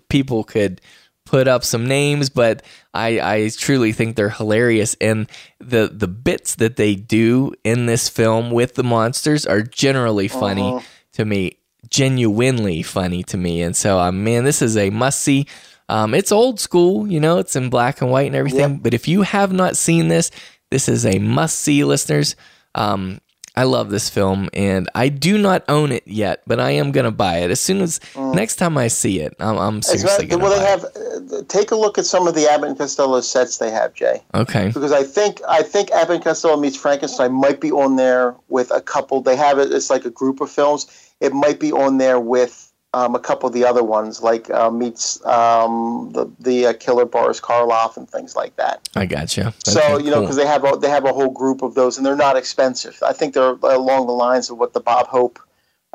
people 0.09 0.43
could 0.43 0.81
put 1.25 1.47
up 1.47 1.63
some 1.63 1.87
names, 1.87 2.29
but 2.29 2.63
I 2.93 3.21
I 3.21 3.49
truly 3.57 3.93
think 3.93 4.17
they're 4.17 4.27
hilarious 4.29 4.97
and 4.99 5.29
the 5.61 5.87
the 5.87 6.09
bits 6.09 6.55
that 6.55 6.75
they 6.75 6.95
do 6.95 7.53
in 7.63 7.85
this 7.85 8.09
film 8.09 8.51
with 8.51 8.75
the 8.75 8.83
monsters 8.83 9.45
are 9.45 9.61
generally 9.61 10.27
funny 10.27 10.67
Uh-huh. 10.67 10.81
to 11.13 11.23
me, 11.23 11.59
genuinely 11.89 12.81
funny 12.83 13.23
to 13.23 13.37
me. 13.37 13.61
And 13.61 13.75
so, 13.75 13.99
um, 13.99 14.23
man, 14.23 14.43
this 14.43 14.61
is 14.61 14.77
a 14.77 14.89
must 14.89 15.21
see. 15.21 15.47
Um, 15.87 16.13
it's 16.13 16.31
old 16.31 16.59
school, 16.59 17.07
you 17.07 17.19
know, 17.19 17.37
it's 17.37 17.55
in 17.55 17.69
black 17.69 18.01
and 18.01 18.09
white 18.09 18.27
and 18.27 18.35
everything. 18.35 18.77
But 18.77 18.93
if 18.93 19.07
you 19.07 19.21
have 19.21 19.53
not 19.53 19.77
seen 19.77 20.07
this, 20.07 20.31
this 20.71 20.89
is 20.89 21.05
a 21.05 21.19
must 21.19 21.59
see, 21.59 21.83
listeners. 21.83 22.35
Um, 22.73 23.19
I 23.57 23.63
love 23.63 23.89
this 23.89 24.09
film 24.09 24.49
and 24.53 24.89
I 24.95 25.07
do 25.07 25.37
not 25.37 25.63
own 25.69 25.91
it 25.91 26.03
yet, 26.05 26.41
but 26.45 26.59
I 26.59 26.71
am 26.71 26.91
going 26.91 27.05
to 27.05 27.11
buy 27.11 27.37
it 27.37 27.51
as 27.51 27.61
soon 27.61 27.81
as 27.81 28.01
next 28.15 28.57
time 28.57 28.77
I 28.77 28.89
see 28.89 29.21
it. 29.21 29.33
I'm, 29.39 29.57
I'm 29.57 29.81
seriously 29.81 30.25
going 30.25 30.39
to 30.41 30.45
well, 30.45 30.59
they 30.59 30.65
have. 30.65 30.83
Uh, 30.83 31.43
take 31.47 31.71
a 31.71 31.75
look 31.75 31.97
at 31.97 32.05
some 32.05 32.27
of 32.27 32.35
the 32.35 32.49
Abbott 32.49 32.69
and 32.69 32.77
Costello 32.77 33.21
sets 33.21 33.57
they 33.57 33.71
have, 33.71 33.93
Jay. 33.93 34.21
Okay. 34.33 34.67
because 34.67 34.91
I 34.91 35.03
think 35.03 35.41
I 35.47 35.63
think 35.63 35.91
Abbott 35.91 36.15
and 36.15 36.23
Costello 36.23 36.57
meets 36.57 36.75
Frankenstein 36.75 37.31
might 37.31 37.61
be 37.61 37.71
on 37.71 37.95
there 37.95 38.35
with 38.49 38.71
a 38.71 38.81
couple. 38.81 39.21
They 39.21 39.37
have 39.37 39.57
it. 39.57 39.71
It's 39.71 39.89
like 39.89 40.05
a 40.05 40.09
group 40.09 40.41
of 40.41 40.51
films. 40.51 41.04
It 41.25 41.33
might 41.33 41.59
be 41.59 41.71
on 41.71 41.97
there 41.97 42.19
with 42.19 42.71
um, 42.95 43.13
a 43.13 43.19
couple 43.19 43.47
of 43.47 43.53
the 43.53 43.65
other 43.65 43.83
ones, 43.83 44.21
like 44.21 44.49
uh, 44.49 44.71
meets 44.71 45.23
um, 45.25 46.11
the 46.13 46.31
the 46.39 46.67
uh, 46.67 46.73
Killer 46.73 47.05
Boris 47.05 47.41
Karloff 47.41 47.97
and 47.97 48.09
things 48.09 48.35
like 48.35 48.55
that. 48.55 48.87
I 48.95 49.05
gotcha. 49.05 49.53
so 49.65 49.95
Okay, 49.95 50.05
you 50.05 50.09
know 50.09 50.17
cool. 50.17 50.21
because 50.21 50.37
they 50.37 50.47
have 50.47 50.63
a, 50.63 50.77
they 50.77 50.89
have 50.89 51.03
a 51.03 51.11
whole 51.11 51.29
group 51.31 51.61
of 51.61 51.75
those, 51.75 51.97
and 51.97 52.05
they're 52.05 52.15
not 52.15 52.37
expensive. 52.37 52.97
I 53.05 53.11
think 53.11 53.33
they're 53.33 53.57
along 53.61 54.07
the 54.07 54.13
lines 54.13 54.49
of 54.49 54.57
what 54.57 54.71
the 54.71 54.79
Bob 54.79 55.07
Hope 55.07 55.39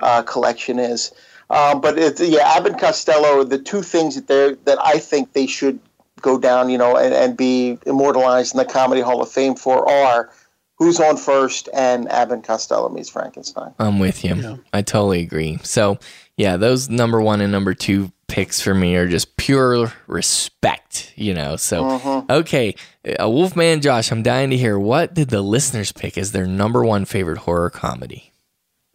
uh, 0.02 0.22
collection 0.22 0.78
is. 0.78 1.12
Um, 1.48 1.80
but 1.80 1.98
it, 1.98 2.20
yeah, 2.20 2.56
Abbott 2.56 2.72
and 2.72 2.80
Costello, 2.80 3.44
the 3.44 3.58
two 3.58 3.82
things 3.82 4.14
that 4.14 4.26
they 4.28 4.54
that 4.64 4.78
I 4.84 4.98
think 4.98 5.32
they 5.32 5.46
should 5.46 5.80
go 6.20 6.38
down, 6.38 6.68
you 6.68 6.76
know, 6.76 6.96
and, 6.96 7.14
and 7.14 7.36
be 7.36 7.78
immortalized 7.86 8.54
in 8.54 8.58
the 8.58 8.64
Comedy 8.66 9.00
Hall 9.00 9.22
of 9.22 9.30
Fame 9.30 9.54
for 9.54 9.90
are 9.90 10.30
Who's 10.80 10.98
on 10.98 11.16
First 11.18 11.68
and 11.74 12.10
Abbott 12.10 12.42
Costello 12.42 12.88
meets 12.88 13.10
Frankenstein. 13.10 13.72
I'm 13.78 13.98
with 13.98 14.24
you. 14.24 14.58
I 14.72 14.80
totally 14.82 15.20
agree. 15.20 15.58
So, 15.62 15.98
yeah, 16.38 16.56
those 16.56 16.88
number 16.88 17.20
one 17.20 17.40
and 17.42 17.52
number 17.52 17.74
two 17.74 18.10
picks 18.28 18.60
for 18.62 18.74
me 18.74 18.96
are 18.96 19.06
just 19.06 19.36
pure 19.36 19.92
respect, 20.06 21.12
you 21.16 21.34
know. 21.34 21.56
So, 21.56 21.82
Mhm. 21.84 22.30
okay, 22.30 22.74
uh, 23.20 23.28
Wolfman 23.28 23.82
Josh, 23.82 24.10
I'm 24.10 24.22
dying 24.22 24.48
to 24.50 24.56
hear 24.56 24.78
what 24.78 25.12
did 25.12 25.28
the 25.28 25.42
listeners 25.42 25.92
pick 25.92 26.16
as 26.16 26.32
their 26.32 26.46
number 26.46 26.82
one 26.82 27.04
favorite 27.04 27.38
horror 27.38 27.68
comedy? 27.70 28.32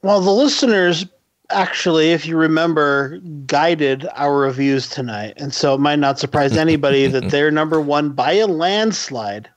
Well, 0.02 0.22
the 0.22 0.32
listeners 0.32 1.06
actually, 1.52 2.12
if 2.14 2.26
you 2.26 2.36
remember, 2.36 3.20
guided 3.46 4.08
our 4.16 4.36
reviews 4.36 4.90
tonight. 4.90 5.34
And 5.38 5.54
so 5.54 5.76
it 5.76 5.80
might 5.80 6.00
not 6.00 6.18
surprise 6.18 6.58
anybody 6.58 7.06
that 7.08 7.30
they're 7.30 7.52
number 7.52 7.80
one 7.80 8.10
by 8.10 8.34
a 8.34 8.48
landslide. 8.48 9.50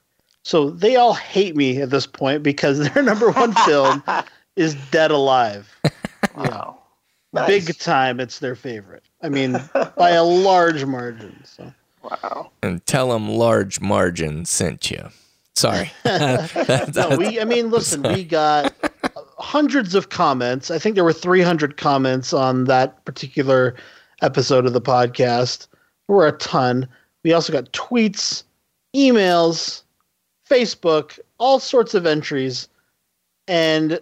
So 0.48 0.70
they 0.70 0.96
all 0.96 1.12
hate 1.12 1.56
me 1.56 1.82
at 1.82 1.90
this 1.90 2.06
point 2.06 2.42
because 2.42 2.78
their 2.94 3.02
number 3.02 3.30
one 3.30 3.52
film 3.66 4.02
is 4.56 4.76
Dead 4.90 5.10
Alive. 5.10 5.70
Wow. 6.34 6.78
Big 7.46 7.76
time, 7.76 8.18
it's 8.18 8.38
their 8.38 8.54
favorite. 8.54 9.02
I 9.20 9.28
mean, 9.28 9.60
by 9.98 10.12
a 10.12 10.24
large 10.24 10.86
margin. 10.86 11.38
So 11.44 11.70
Wow. 12.02 12.50
And 12.62 12.84
tell 12.86 13.10
them 13.10 13.28
large 13.28 13.82
margin 13.82 14.46
sent 14.46 14.90
you. 14.90 15.10
Sorry. 15.54 15.92
No, 16.06 17.16
we. 17.18 17.38
I 17.38 17.44
mean, 17.44 17.70
listen, 17.70 18.02
we 18.02 18.24
got 18.24 18.72
hundreds 19.36 19.94
of 19.94 20.08
comments. 20.08 20.70
I 20.70 20.78
think 20.78 20.94
there 20.94 21.04
were 21.04 21.12
300 21.12 21.76
comments 21.76 22.32
on 22.32 22.64
that 22.64 23.04
particular 23.04 23.74
episode 24.22 24.64
of 24.64 24.72
the 24.72 24.80
podcast. 24.80 25.66
There 26.06 26.16
were 26.16 26.26
a 26.26 26.32
ton. 26.32 26.88
We 27.22 27.34
also 27.34 27.52
got 27.52 27.70
tweets, 27.72 28.44
emails, 28.96 29.82
Facebook, 30.48 31.18
all 31.38 31.58
sorts 31.58 31.94
of 31.94 32.06
entries, 32.06 32.68
and 33.46 34.00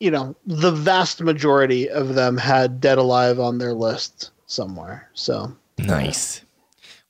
you 0.00 0.10
know, 0.10 0.34
the 0.46 0.72
vast 0.72 1.20
majority 1.20 1.88
of 1.88 2.14
them 2.14 2.36
had 2.36 2.80
Dead 2.80 2.98
Alive 2.98 3.38
on 3.38 3.58
their 3.58 3.72
list 3.72 4.30
somewhere. 4.46 5.08
So 5.14 5.56
Nice. 5.78 6.42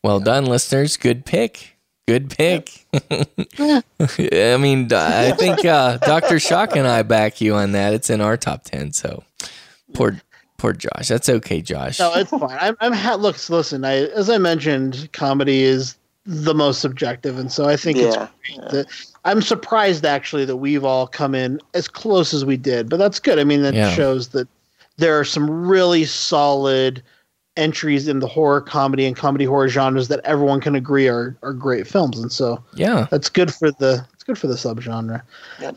Well 0.02 0.20
done, 0.20 0.44
listeners. 0.47 0.97
Good 0.97 1.25
pick. 1.25 1.76
Good 2.09 2.31
pick. 2.31 2.86
I 2.92 4.57
mean, 4.59 4.92
I 4.92 5.33
think 5.33 5.65
uh, 5.65 5.99
Dr. 5.99 6.41
Shock 6.41 6.76
and 6.76 6.86
I 6.86 7.02
back 7.02 7.41
you 7.41 7.55
on 7.55 7.73
that. 7.73 7.94
It's 7.94 8.10
in 8.10 8.20
our 8.20 8.36
top 8.36 8.65
10. 8.65 8.92
So 8.92 9.23
poor, 9.94 10.20
poor 10.59 10.73
Josh. 10.73 11.09
That's 11.09 11.28
okay, 11.28 11.62
Josh. 11.62 12.01
No, 12.01 12.12
it's 12.15 12.31
fine. 12.31 12.59
I'm, 12.60 12.76
I'm 12.81 12.92
ha- 12.92 13.15
look, 13.15 13.36
listen. 13.49 13.84
I, 13.84 14.07
as 14.09 14.28
I 14.28 14.39
mentioned, 14.39 15.09
comedy 15.12 15.62
is 15.62 15.97
the 16.25 16.55
most 16.55 16.81
subjective, 16.81 17.39
and 17.39 17.51
so 17.51 17.68
I 17.68 17.76
think 17.76 17.99
Yeah, 17.99 18.05
it's 18.07 18.17
great 18.57 18.70
that 18.70 18.86
I'm 19.25 19.42
surprised 19.42 20.05
actually 20.05 20.44
that 20.44 20.57
we've 20.57 20.84
all 20.84 21.07
come 21.07 21.34
in 21.34 21.60
as 21.75 21.89
close 21.89 22.33
as 22.33 22.44
we 22.44 22.57
did. 22.57 22.89
But 22.89 22.99
that's 22.99 23.18
good. 23.18 23.39
I 23.39 23.44
mean, 23.44 23.62
that 23.62 23.75
Yeah. 23.75 23.91
shows 23.91 24.28
that 24.28 24.49
there 24.99 25.18
are 25.18 25.25
some 25.25 25.51
really 25.51 26.05
solid 26.05 27.02
entries 27.57 28.09
in 28.09 28.20
the 28.20 28.26
horror 28.26 28.60
comedy 28.60 29.05
and 29.05 29.15
comedy 29.17 29.44
horror 29.44 29.68
genres 29.68 30.09
that 30.09 30.20
everyone 30.25 30.60
can 30.60 30.75
agree 30.75 31.09
are 31.09 31.36
are 31.42 31.52
great 31.52 31.86
films, 31.86 32.18
and 32.18 32.33
so 32.33 32.62
Yeah. 32.75 33.07
that's 33.10 33.28
good 33.28 33.52
for 33.52 33.70
the 33.73 34.05
it's 34.15 34.23
good 34.23 34.39
for 34.39 34.47
the 34.47 34.55
subgenre. 34.55 35.23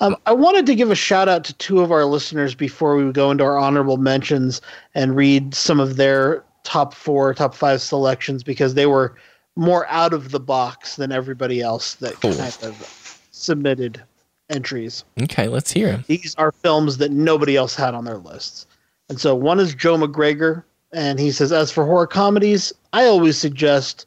Um, 0.01 0.15
I 0.27 0.31
wanted 0.33 0.67
to 0.67 0.75
give 0.75 0.91
a 0.91 0.95
shout 0.95 1.27
out 1.27 1.43
to 1.45 1.53
two 1.55 1.81
of 1.81 1.91
our 1.91 2.05
listeners 2.05 2.53
before 2.53 2.95
we 2.95 3.11
go 3.11 3.31
into 3.31 3.43
our 3.43 3.57
honorable 3.57 3.97
mentions 3.97 4.61
and 4.93 5.15
read 5.15 5.55
some 5.55 5.79
of 5.79 5.95
their 5.95 6.43
top 6.63 6.93
four, 6.93 7.33
top 7.33 7.55
five 7.55 7.81
selections 7.81 8.43
because 8.43 8.75
they 8.75 8.85
were 8.85 9.15
more 9.55 9.85
out 9.87 10.13
of 10.13 10.31
the 10.31 10.39
box 10.39 10.95
than 10.95 11.11
everybody 11.11 11.61
else 11.61 11.95
that 11.95 12.13
Cool. 12.15 12.33
kind 12.35 12.57
of 12.63 13.19
submitted 13.31 14.01
entries. 14.49 15.03
Okay, 15.23 15.47
let's 15.47 15.71
hear 15.71 15.89
him. 15.91 16.03
These 16.07 16.35
are 16.37 16.51
films 16.51 16.97
that 16.97 17.11
nobody 17.11 17.55
else 17.55 17.75
had 17.75 17.93
on 17.95 18.05
their 18.05 18.17
lists. 18.17 18.67
And 19.09 19.19
so 19.19 19.33
one 19.35 19.59
is 19.59 19.73
Joe 19.75 19.97
McGregor, 19.97 20.63
and 20.91 21.19
he 21.19 21.31
says, 21.31 21.51
As 21.51 21.71
for 21.71 21.85
horror 21.85 22.07
comedies, 22.07 22.73
I 22.93 23.05
always 23.05 23.37
suggest 23.37 24.05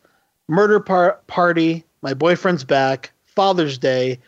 Murder 0.49 0.81
Par- 0.81 1.19
Party, 1.27 1.85
My 2.03 2.15
Boyfriend's 2.15 2.65
Back, 2.65 3.13
Father's 3.25 3.79
Day, 3.79 4.19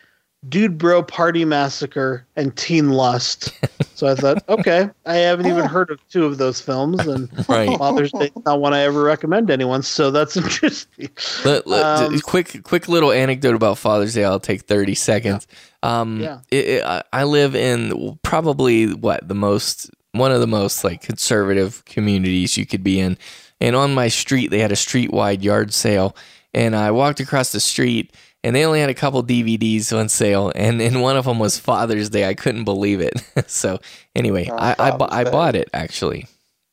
Dude 0.49 0.77
Bro 0.79 1.03
Party 1.03 1.45
Massacre, 1.45 2.25
and 2.35 2.55
Teen 2.57 2.89
Lust. 2.89 3.53
So 3.93 4.07
I 4.07 4.15
thought, 4.15 4.43
okay, 4.49 4.89
I 5.05 5.15
haven't 5.17 5.45
even 5.45 5.65
heard 5.65 5.91
of 5.91 5.99
two 6.09 6.25
of 6.25 6.39
those 6.39 6.59
films, 6.59 6.99
and 7.05 7.29
Right. 7.47 7.77
Father's 7.77 8.11
Day 8.11 8.31
is 8.35 8.43
not 8.45 8.59
one 8.59 8.73
I 8.73 8.79
ever 8.81 9.03
recommend 9.03 9.47
to 9.47 9.53
anyone, 9.53 9.83
so 9.83 10.09
that's 10.09 10.35
interesting. 10.37 11.09
Let, 11.45 11.67
let- 11.67 11.85
Um, 12.03 12.19
quick, 12.21 12.63
quick 12.63 12.87
little 12.87 13.11
anecdote 13.11 13.53
about 13.55 13.77
Father's 13.77 14.15
Day. 14.15 14.23
I'll 14.23 14.39
take 14.39 14.61
thirty 14.61 14.95
seconds. 14.95 15.45
Um, 15.83 16.19
Yeah. 16.19 16.39
it, 16.49 16.65
it, 16.65 16.83
I- 16.83 17.03
I 17.13 17.23
live 17.25 17.55
in 17.55 18.17
probably 18.23 18.93
what 18.95 19.27
the 19.27 19.35
most 19.35 19.91
one 20.13 20.31
of 20.31 20.41
the 20.41 20.47
most 20.47 20.83
like 20.83 21.01
conservative 21.01 21.85
communities 21.85 22.57
you 22.57 22.65
could 22.65 22.83
be 22.83 22.99
in, 22.99 23.15
and 23.59 23.75
on 23.75 23.93
my 23.93 24.07
street 24.07 24.49
they 24.49 24.59
had 24.59 24.71
a 24.71 24.75
street 24.75 25.11
wide 25.13 25.43
yard 25.43 25.71
sale, 25.71 26.15
and 26.51 26.75
I 26.75 26.89
walked 26.89 27.19
across 27.19 27.51
the 27.51 27.59
street. 27.59 28.11
And 28.43 28.55
they 28.55 28.65
only 28.65 28.79
had 28.79 28.89
a 28.89 28.95
couple 28.95 29.23
DVDs 29.23 29.95
on 29.95 30.09
sale, 30.09 30.51
and, 30.55 30.81
and 30.81 31.01
one 31.01 31.15
of 31.15 31.25
them 31.25 31.37
was 31.37 31.59
Father's 31.59 32.09
Day. 32.09 32.27
I 32.27 32.33
couldn't 32.33 32.63
believe 32.63 32.99
it. 32.99 33.21
so 33.47 33.79
anyway, 34.15 34.49
I 34.51 34.75
I, 34.79 34.91
bu- 34.91 35.07
I 35.09 35.23
bought 35.25 35.55
it 35.55 35.69
actually. 35.73 36.25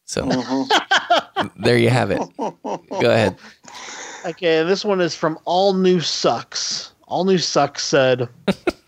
So 0.06 0.24
mm-hmm. 0.24 1.62
there 1.62 1.76
you 1.76 1.90
have 1.90 2.10
it. 2.10 2.22
Go 2.38 3.10
ahead. 3.10 3.36
Okay, 4.24 4.62
this 4.62 4.84
one 4.84 5.00
is 5.00 5.14
from 5.14 5.38
All 5.44 5.74
New 5.74 6.00
Sucks. 6.00 6.92
All 7.06 7.24
New 7.24 7.38
Sucks 7.38 7.84
said, 7.84 8.28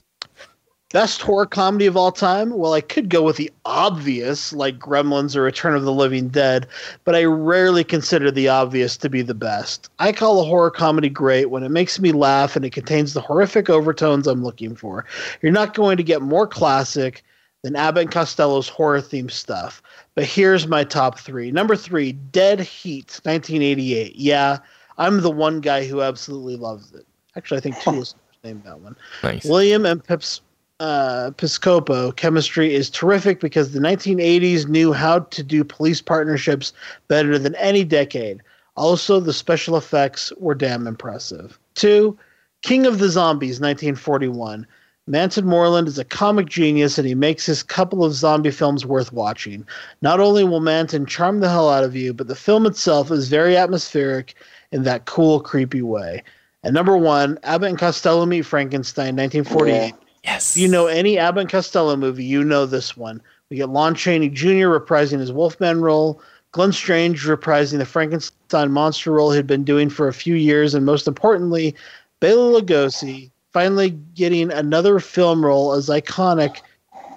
Best 0.92 1.22
horror 1.22 1.46
comedy 1.46 1.86
of 1.86 1.96
all 1.96 2.10
time? 2.10 2.50
Well, 2.50 2.72
I 2.72 2.80
could 2.80 3.08
go 3.08 3.22
with 3.22 3.36
the 3.36 3.52
obvious, 3.64 4.52
like 4.52 4.80
Gremlins 4.80 5.36
or 5.36 5.42
Return 5.42 5.76
of 5.76 5.84
the 5.84 5.92
Living 5.92 6.28
Dead, 6.28 6.66
but 7.04 7.14
I 7.14 7.24
rarely 7.24 7.84
consider 7.84 8.32
the 8.32 8.48
obvious 8.48 8.96
to 8.96 9.08
be 9.08 9.22
the 9.22 9.32
best. 9.32 9.88
I 10.00 10.10
call 10.10 10.40
a 10.40 10.44
horror 10.44 10.72
comedy 10.72 11.08
great 11.08 11.48
when 11.48 11.62
it 11.62 11.70
makes 11.70 12.00
me 12.00 12.10
laugh 12.10 12.56
and 12.56 12.64
it 12.64 12.72
contains 12.72 13.14
the 13.14 13.20
horrific 13.20 13.70
overtones 13.70 14.26
I'm 14.26 14.42
looking 14.42 14.74
for. 14.74 15.06
You're 15.42 15.52
not 15.52 15.74
going 15.74 15.96
to 15.96 16.02
get 16.02 16.22
more 16.22 16.48
classic 16.48 17.22
than 17.62 17.76
Abbott 17.76 18.02
and 18.02 18.10
Costello's 18.10 18.68
horror 18.68 19.00
themed 19.00 19.30
stuff. 19.30 19.80
But 20.16 20.24
here's 20.24 20.66
my 20.66 20.82
top 20.82 21.20
three. 21.20 21.52
Number 21.52 21.76
three, 21.76 22.12
Dead 22.12 22.58
Heat, 22.58 23.20
1988. 23.22 24.16
Yeah, 24.16 24.58
I'm 24.98 25.20
the 25.20 25.30
one 25.30 25.60
guy 25.60 25.86
who 25.86 26.02
absolutely 26.02 26.56
loves 26.56 26.92
it. 26.94 27.06
Actually, 27.36 27.58
I 27.58 27.60
think 27.60 27.78
two 27.78 27.90
listeners 27.90 28.16
named 28.42 28.64
that 28.64 28.80
one. 28.80 28.96
Nice. 29.22 29.44
William 29.44 29.86
and 29.86 30.02
Pips 30.02 30.40
uh, 30.81 31.31
Piscopo 31.36 32.17
chemistry 32.17 32.75
is 32.75 32.91
terrific 32.91 33.39
because 33.39 33.73
the 33.73 33.81
1980s 33.81 34.67
knew 34.67 34.92
how 34.92 35.20
to 35.20 35.42
do 35.42 35.62
police 35.62 36.00
partnerships 36.00 36.73
better 37.07 37.39
than 37.39 37.55
any 37.57 37.84
decade. 37.84 38.42
Also, 38.76 39.20
the 39.20 39.33
special 39.33 39.76
effects 39.76 40.33
were 40.39 40.55
damn 40.55 40.86
impressive. 40.86 41.59
Two, 41.75 42.18
King 42.62 42.86
of 42.86 42.99
the 42.99 43.10
Zombies, 43.10 43.60
1941. 43.60 44.67
Mantan 45.07 45.47
Moreland 45.47 45.89
is 45.89 45.99
a 45.99 46.05
comic 46.05 46.47
genius 46.47 46.97
and 46.97 47.07
he 47.07 47.15
makes 47.15 47.44
his 47.44 47.62
couple 47.62 48.05
of 48.05 48.15
zombie 48.15 48.50
films 48.50 48.86
worth 48.86 49.12
watching. 49.12 49.67
Not 50.02 50.20
only 50.20 50.44
will 50.44 50.60
Manson 50.60 51.05
charm 51.05 51.41
the 51.41 51.49
hell 51.49 51.68
out 51.68 51.84
of 51.84 51.97
you, 51.97 52.15
but 52.15 52.28
the 52.28 52.36
film 52.36 52.65
itself 52.65 53.10
is 53.10 53.28
very 53.28 53.57
atmospheric 53.57 54.34
in 54.73 54.84
that 54.84 55.07
cool, 55.07 55.41
creepy 55.41 55.83
way. 55.83 56.23
And 56.62 56.75
number 56.75 56.97
one, 56.97 57.39
Abbott 57.42 57.70
and 57.70 57.78
Costello 57.78 58.25
Meet 58.25 58.42
Frankenstein, 58.42 59.17
1948. 59.17 59.94
Yes. 60.24 60.57
You 60.57 60.68
know 60.68 60.86
any 60.86 61.18
Abbott 61.18 61.42
and 61.42 61.50
Costello 61.50 61.97
movie, 61.97 62.24
you 62.24 62.44
know 62.44 62.66
this 62.66 62.97
one. 62.97 63.23
We 63.49 63.57
get 63.57 63.70
Lon 63.70 63.94
Chaney 63.94 64.28
Jr. 64.28 64.68
reprising 64.68 65.18
his 65.18 65.32
Wolfman 65.32 65.81
role, 65.81 66.20
Glenn 66.52 66.73
Strange 66.73 67.24
reprising 67.24 67.78
the 67.78 67.86
Frankenstein 67.86 68.73
monster 68.73 69.12
role 69.12 69.32
he'd 69.32 69.47
been 69.47 69.65
doing 69.65 69.89
for 69.89 70.08
a 70.08 70.12
few 70.12 70.34
years, 70.34 70.74
and 70.74 70.84
most 70.84 71.07
importantly, 71.07 71.74
Bela 72.20 72.60
Lugosi 72.60 73.31
finally 73.52 73.90
getting 74.15 74.50
another 74.52 75.00
film 75.00 75.44
role 75.44 75.73
as 75.73 75.89
iconic 75.89 76.60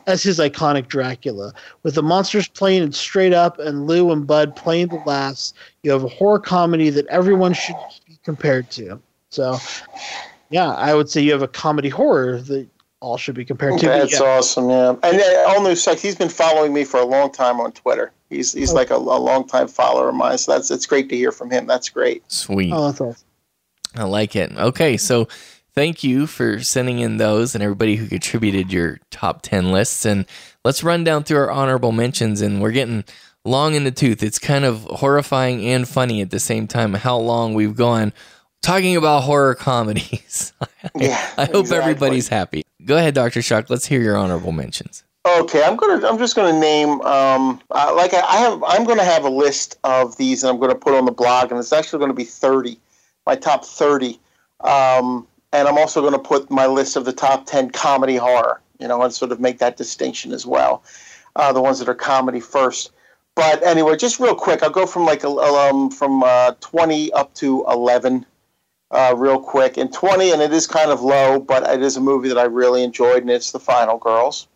as 0.08 0.22
his 0.22 0.40
iconic 0.40 0.88
Dracula. 0.88 1.54
With 1.84 1.96
the 1.96 2.04
monsters 2.04 2.48
playing 2.48 2.84
it 2.84 2.94
straight 2.94 3.34
up 3.34 3.60
and 3.60 3.88
Lou 3.88 4.12
and 4.12 4.28
Bud 4.28 4.56
playing 4.56 4.88
the 4.88 5.02
laughs, 5.06 5.54
you 5.84 5.92
have 5.92 6.04
a 6.04 6.10
horror 6.10 6.40
comedy 6.40 6.90
that 6.90 7.08
everyone 7.08 7.54
should 7.54 7.76
be 8.08 8.20
compared 8.24 8.70
to. 8.72 9.02
So, 9.30 9.58
yeah, 10.50 10.74
I 10.74 10.94
would 10.94 11.10
say 11.10 11.22
you 11.22 11.32
have 11.32 11.42
a 11.42 11.48
comedy 11.48 11.90
horror 11.90 12.42
that 12.42 12.68
all 13.04 13.18
should 13.18 13.36
be 13.36 13.44
compared 13.44 13.78
to. 13.80 13.86
That's 13.86 14.14
yeah. 14.20 14.26
awesome, 14.26 14.70
yeah. 14.70 14.96
And 15.04 15.20
uh, 15.20 15.46
all 15.50 15.62
new 15.62 15.76
sucks. 15.76 16.02
He's 16.02 16.16
been 16.16 16.30
following 16.30 16.74
me 16.74 16.86
for 16.86 17.00
a 17.00 17.06
long 17.06 17.32
time 17.32 17.60
on 17.60 17.74
Twitter. 17.74 18.12
He's 18.30 18.54
he's 18.54 18.72
Oh. 18.72 18.76
like 18.76 18.90
a, 18.92 18.96
a 18.96 18.98
long 18.98 19.46
time 19.46 19.68
follower 19.68 20.10
of 20.10 20.16
mine. 20.16 20.38
So 20.38 20.54
that's 20.54 20.72
it's 20.72 20.86
great 20.86 21.10
to 21.10 21.16
hear 21.18 21.32
from 21.32 21.52
him. 21.52 21.68
That's 21.68 21.90
great. 21.90 22.24
Sweet. 22.32 22.72
Oh, 22.74 22.86
that's 22.88 23.02
awesome. 23.02 23.28
I 23.96 24.06
like 24.06 24.36
it. 24.36 24.52
Okay, 24.58 24.98
so 24.98 25.28
thank 25.76 26.04
you 26.04 26.26
for 26.28 26.62
sending 26.64 27.00
in 27.00 27.18
those 27.18 27.54
and 27.56 27.64
everybody 27.64 27.96
who 27.98 28.08
contributed 28.08 28.72
your 28.72 29.00
top 29.12 29.42
10 29.44 29.72
lists. 29.72 30.06
And 30.06 30.26
let's 30.66 30.84
run 30.84 31.04
down 31.04 31.24
through 31.26 31.38
our 31.40 31.52
honorable 31.52 31.92
mentions. 31.92 32.42
And 32.42 32.60
we're 32.62 32.72
getting 32.72 33.04
long 33.46 33.76
in 33.76 33.84
the 33.84 33.92
tooth. 33.92 34.24
It's 34.24 34.40
kind 34.40 34.66
of 34.66 34.84
horrifying 34.84 35.64
and 35.68 35.88
funny 35.88 36.22
at 36.22 36.32
the 36.32 36.40
same 36.40 36.68
time 36.68 36.94
how 36.94 37.18
long 37.18 37.54
we've 37.54 37.76
gone 37.76 38.14
talking 38.64 38.96
about 38.96 39.24
horror 39.24 39.56
comedies. 39.56 40.54
Yeah, 40.96 41.16
I 41.38 41.46
hope 41.46 41.62
exactly. 41.62 41.78
everybody's 41.78 42.28
happy. 42.28 42.64
Go 42.86 42.98
ahead, 42.98 43.14
Dr. 43.14 43.42
Shock. 43.42 43.70
Let's 43.70 43.86
hear 43.86 44.02
your 44.02 44.18
honorable 44.18 44.52
mentions. 44.52 45.04
Okay, 45.26 45.64
I'm 45.64 45.78
gonna. 45.78 46.06
I'm 46.06 46.18
just 46.18 46.36
gonna 46.36 46.60
name. 46.60 47.00
Um, 47.02 47.62
uh, 47.72 47.94
like 47.96 48.14
I, 48.14 48.22
I 48.22 48.38
have. 48.38 48.62
I'm 48.64 48.84
gonna 48.84 49.06
have 49.06 49.24
a 49.24 49.30
list 49.30 49.78
of 49.86 50.18
these, 50.18 50.44
and 50.44 50.50
I'm 50.50 50.60
gonna 50.60 50.76
put 50.76 50.94
on 50.94 51.06
the 51.06 51.14
blog, 51.14 51.50
and 51.50 51.60
it's 51.60 51.72
actually 51.72 52.00
gonna 52.00 52.14
be 52.14 52.26
30, 52.26 52.78
my 53.26 53.36
top 53.36 53.64
30. 53.64 54.20
Um, 54.62 55.26
and 55.54 55.68
I'm 55.68 55.78
also 55.78 56.02
gonna 56.02 56.20
put 56.20 56.52
my 56.52 56.66
list 56.66 56.98
of 56.98 57.06
the 57.06 57.14
top 57.14 57.46
10 57.46 57.70
comedy 57.70 58.18
horror. 58.18 58.60
You 58.80 58.88
know, 58.90 59.02
and 59.02 59.14
sort 59.14 59.32
of 59.32 59.40
make 59.40 59.60
that 59.60 59.78
distinction 59.78 60.34
as 60.34 60.46
well. 60.46 60.84
Uh, 61.38 61.54
the 61.54 61.62
ones 61.62 61.80
that 61.80 61.88
are 61.88 61.96
comedy 61.96 62.42
first. 62.42 62.92
But 63.36 63.64
anyway, 63.64 63.96
just 63.96 64.20
real 64.20 64.36
quick, 64.36 64.62
I'll 64.62 64.70
go 64.70 64.86
from 64.86 65.06
like 65.06 65.24
a 65.24 65.30
um, 65.30 65.90
from 65.90 66.22
uh, 66.24 66.54
20 66.60 67.14
up 67.14 67.34
to 67.36 67.64
11, 67.70 68.26
uh, 68.94 69.14
real 69.18 69.40
quick. 69.40 69.78
And 69.78 69.92
20, 69.92 70.32
and 70.32 70.42
it 70.42 70.54
is 70.54 70.68
kind 70.68 70.92
of 70.92 71.02
low, 71.02 71.40
but 71.40 71.64
it 71.70 71.82
is 71.82 71.98
a 71.98 72.02
movie 72.02 72.30
that 72.30 72.38
I 72.38 72.44
really 72.44 72.84
enjoyed, 72.84 73.24
and 73.24 73.30
it's 73.30 73.52
The 73.52 73.60
Final 73.60 73.98
Girls. 73.98 74.48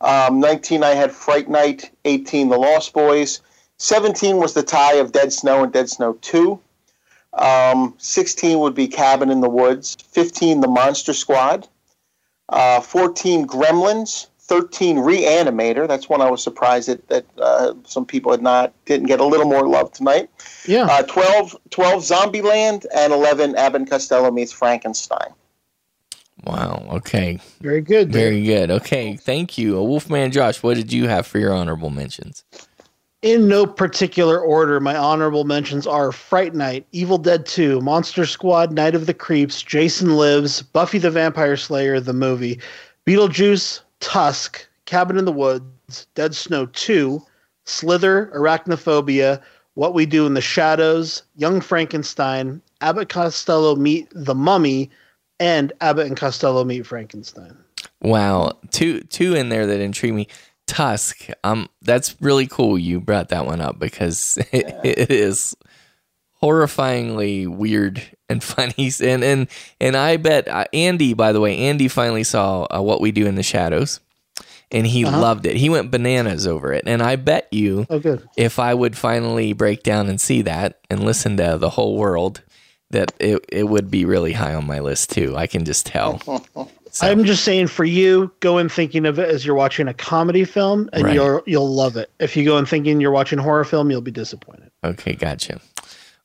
Um, 0.00 0.40
19, 0.40 0.84
I 0.84 0.90
had 0.90 1.10
Fright 1.10 1.48
Night. 1.48 1.90
18, 2.04 2.48
The 2.48 2.58
Lost 2.58 2.92
Boys. 2.92 3.40
17 3.78 4.36
was 4.36 4.54
the 4.54 4.62
tie 4.62 4.94
of 4.94 5.12
Dead 5.12 5.32
Snow 5.32 5.64
and 5.64 5.72
Dead 5.72 5.88
Snow 5.88 6.12
2. 6.20 6.60
Um, 7.32 7.94
16 7.98 8.58
would 8.58 8.74
be 8.74 8.88
Cabin 8.88 9.30
in 9.30 9.40
the 9.40 9.48
Woods. 9.48 9.96
15, 10.08 10.60
The 10.60 10.68
Monster 10.68 11.14
Squad. 11.14 11.68
Uh, 12.48 12.80
14, 12.80 13.46
Gremlins. 13.46 14.26
13, 14.50 14.96
Reanimator. 14.96 15.86
That's 15.86 16.08
one 16.08 16.20
I 16.20 16.28
was 16.28 16.42
surprised 16.42 16.88
that, 16.88 17.06
that 17.06 17.24
uh, 17.38 17.72
some 17.84 18.04
people 18.04 18.32
had 18.32 18.42
not 18.42 18.74
didn't 18.84 19.06
get 19.06 19.20
a 19.20 19.24
little 19.24 19.46
more 19.46 19.68
love 19.68 19.92
tonight. 19.92 20.28
Yeah. 20.66 20.88
Uh, 20.90 21.04
12, 21.04 21.56
12, 21.70 22.02
Zombieland. 22.02 22.84
And 22.92 23.12
11, 23.12 23.54
Abbott 23.54 23.82
and 23.82 23.88
Costello 23.88 24.32
meets 24.32 24.50
Frankenstein. 24.50 25.32
Wow. 26.42 26.84
Okay. 26.90 27.38
Very 27.60 27.80
good. 27.80 28.12
Very 28.12 28.42
good. 28.42 28.72
Okay. 28.72 29.14
Thank 29.14 29.56
you. 29.56 29.78
Uh, 29.78 29.82
Wolfman 29.82 30.32
Josh, 30.32 30.64
what 30.64 30.74
did 30.74 30.92
you 30.92 31.06
have 31.06 31.28
for 31.28 31.38
your 31.38 31.54
honorable 31.54 31.90
mentions? 31.90 32.42
In 33.22 33.46
no 33.46 33.66
particular 33.66 34.40
order, 34.40 34.80
my 34.80 34.96
honorable 34.96 35.44
mentions 35.44 35.86
are 35.86 36.10
Fright 36.10 36.56
Night, 36.56 36.88
Evil 36.90 37.18
Dead 37.18 37.46
2, 37.46 37.80
Monster 37.82 38.26
Squad, 38.26 38.72
Night 38.72 38.96
of 38.96 39.06
the 39.06 39.14
Creeps, 39.14 39.62
Jason 39.62 40.16
Lives, 40.16 40.60
Buffy 40.60 40.98
the 40.98 41.10
Vampire 41.12 41.56
Slayer, 41.56 42.00
the 42.00 42.14
movie, 42.14 42.58
Beetlejuice, 43.06 43.82
Tusk, 44.00 44.66
Cabin 44.86 45.18
in 45.18 45.24
the 45.24 45.32
Woods, 45.32 46.06
Dead 46.14 46.34
Snow 46.34 46.66
2, 46.66 47.22
Slither, 47.64 48.32
Arachnophobia, 48.34 49.40
What 49.74 49.94
We 49.94 50.06
Do 50.06 50.26
in 50.26 50.34
the 50.34 50.40
Shadows, 50.40 51.22
Young 51.36 51.60
Frankenstein, 51.60 52.60
Abbott 52.80 53.08
Costello 53.08 53.76
Meet 53.76 54.08
the 54.12 54.34
Mummy, 54.34 54.90
and 55.38 55.72
Abbott 55.80 56.06
and 56.06 56.16
Costello 56.16 56.64
Meet 56.64 56.86
Frankenstein. 56.86 57.56
Wow. 58.02 58.58
Two 58.70 59.00
two 59.02 59.34
in 59.34 59.48
there 59.48 59.66
that 59.66 59.80
intrigue 59.80 60.14
me. 60.14 60.28
Tusk. 60.66 61.28
Um 61.44 61.68
that's 61.82 62.20
really 62.20 62.46
cool 62.46 62.78
you 62.78 63.00
brought 63.00 63.28
that 63.30 63.46
one 63.46 63.60
up 63.60 63.78
because 63.78 64.38
it, 64.52 64.74
it 64.84 65.10
is 65.10 65.56
horrifyingly 66.42 67.46
weird 67.48 68.02
and 68.28 68.42
funny 68.44 68.90
and 69.02 69.22
and 69.24 69.48
and 69.80 69.96
I 69.96 70.16
bet 70.16 70.48
uh, 70.48 70.64
Andy 70.72 71.14
by 71.14 71.32
the 71.32 71.40
way 71.40 71.56
Andy 71.58 71.88
finally 71.88 72.24
saw 72.24 72.66
uh, 72.74 72.80
what 72.82 73.00
we 73.00 73.12
do 73.12 73.26
in 73.26 73.34
the 73.34 73.42
shadows 73.42 74.00
and 74.70 74.86
he 74.86 75.04
Uh-huh. 75.04 75.20
loved 75.20 75.46
it. 75.46 75.56
He 75.56 75.68
went 75.68 75.90
bananas 75.90 76.46
over 76.46 76.72
it. 76.72 76.84
And 76.86 77.02
I 77.02 77.16
bet 77.16 77.48
you 77.50 77.86
Oh, 77.90 78.18
if 78.36 78.60
I 78.60 78.72
would 78.72 78.96
finally 78.96 79.52
break 79.52 79.82
down 79.82 80.08
and 80.08 80.20
see 80.20 80.42
that 80.42 80.78
and 80.88 81.02
listen 81.02 81.36
to 81.38 81.58
the 81.58 81.70
whole 81.70 81.96
world 81.96 82.42
that 82.90 83.12
it, 83.18 83.44
it 83.50 83.64
would 83.68 83.90
be 83.90 84.04
really 84.04 84.32
high 84.32 84.54
on 84.54 84.66
my 84.66 84.78
list 84.78 85.10
too. 85.10 85.36
I 85.36 85.48
can 85.48 85.64
just 85.64 85.86
tell. 85.86 86.20
I'm 87.00 87.24
just 87.24 87.44
saying 87.44 87.68
for 87.68 87.84
you, 87.84 88.32
go 88.40 88.58
in 88.58 88.68
thinking 88.68 89.06
of 89.06 89.18
it 89.20 89.28
as 89.28 89.44
you're 89.46 89.54
watching 89.56 89.86
a 89.88 89.94
comedy 89.94 90.44
film 90.44 90.88
and 90.92 91.04
Right. 91.04 91.14
you'll 91.14 91.42
you'll 91.46 91.72
love 91.72 91.96
it. 91.96 92.10
If 92.20 92.36
you 92.36 92.44
go 92.44 92.56
in 92.58 92.66
thinking 92.66 93.00
you're 93.00 93.12
watching 93.12 93.38
a 93.38 93.42
horror 93.42 93.64
film, 93.64 93.90
you'll 93.90 94.00
be 94.00 94.10
disappointed. 94.10 94.70
Okay, 94.84 95.14
gotcha. 95.14 95.60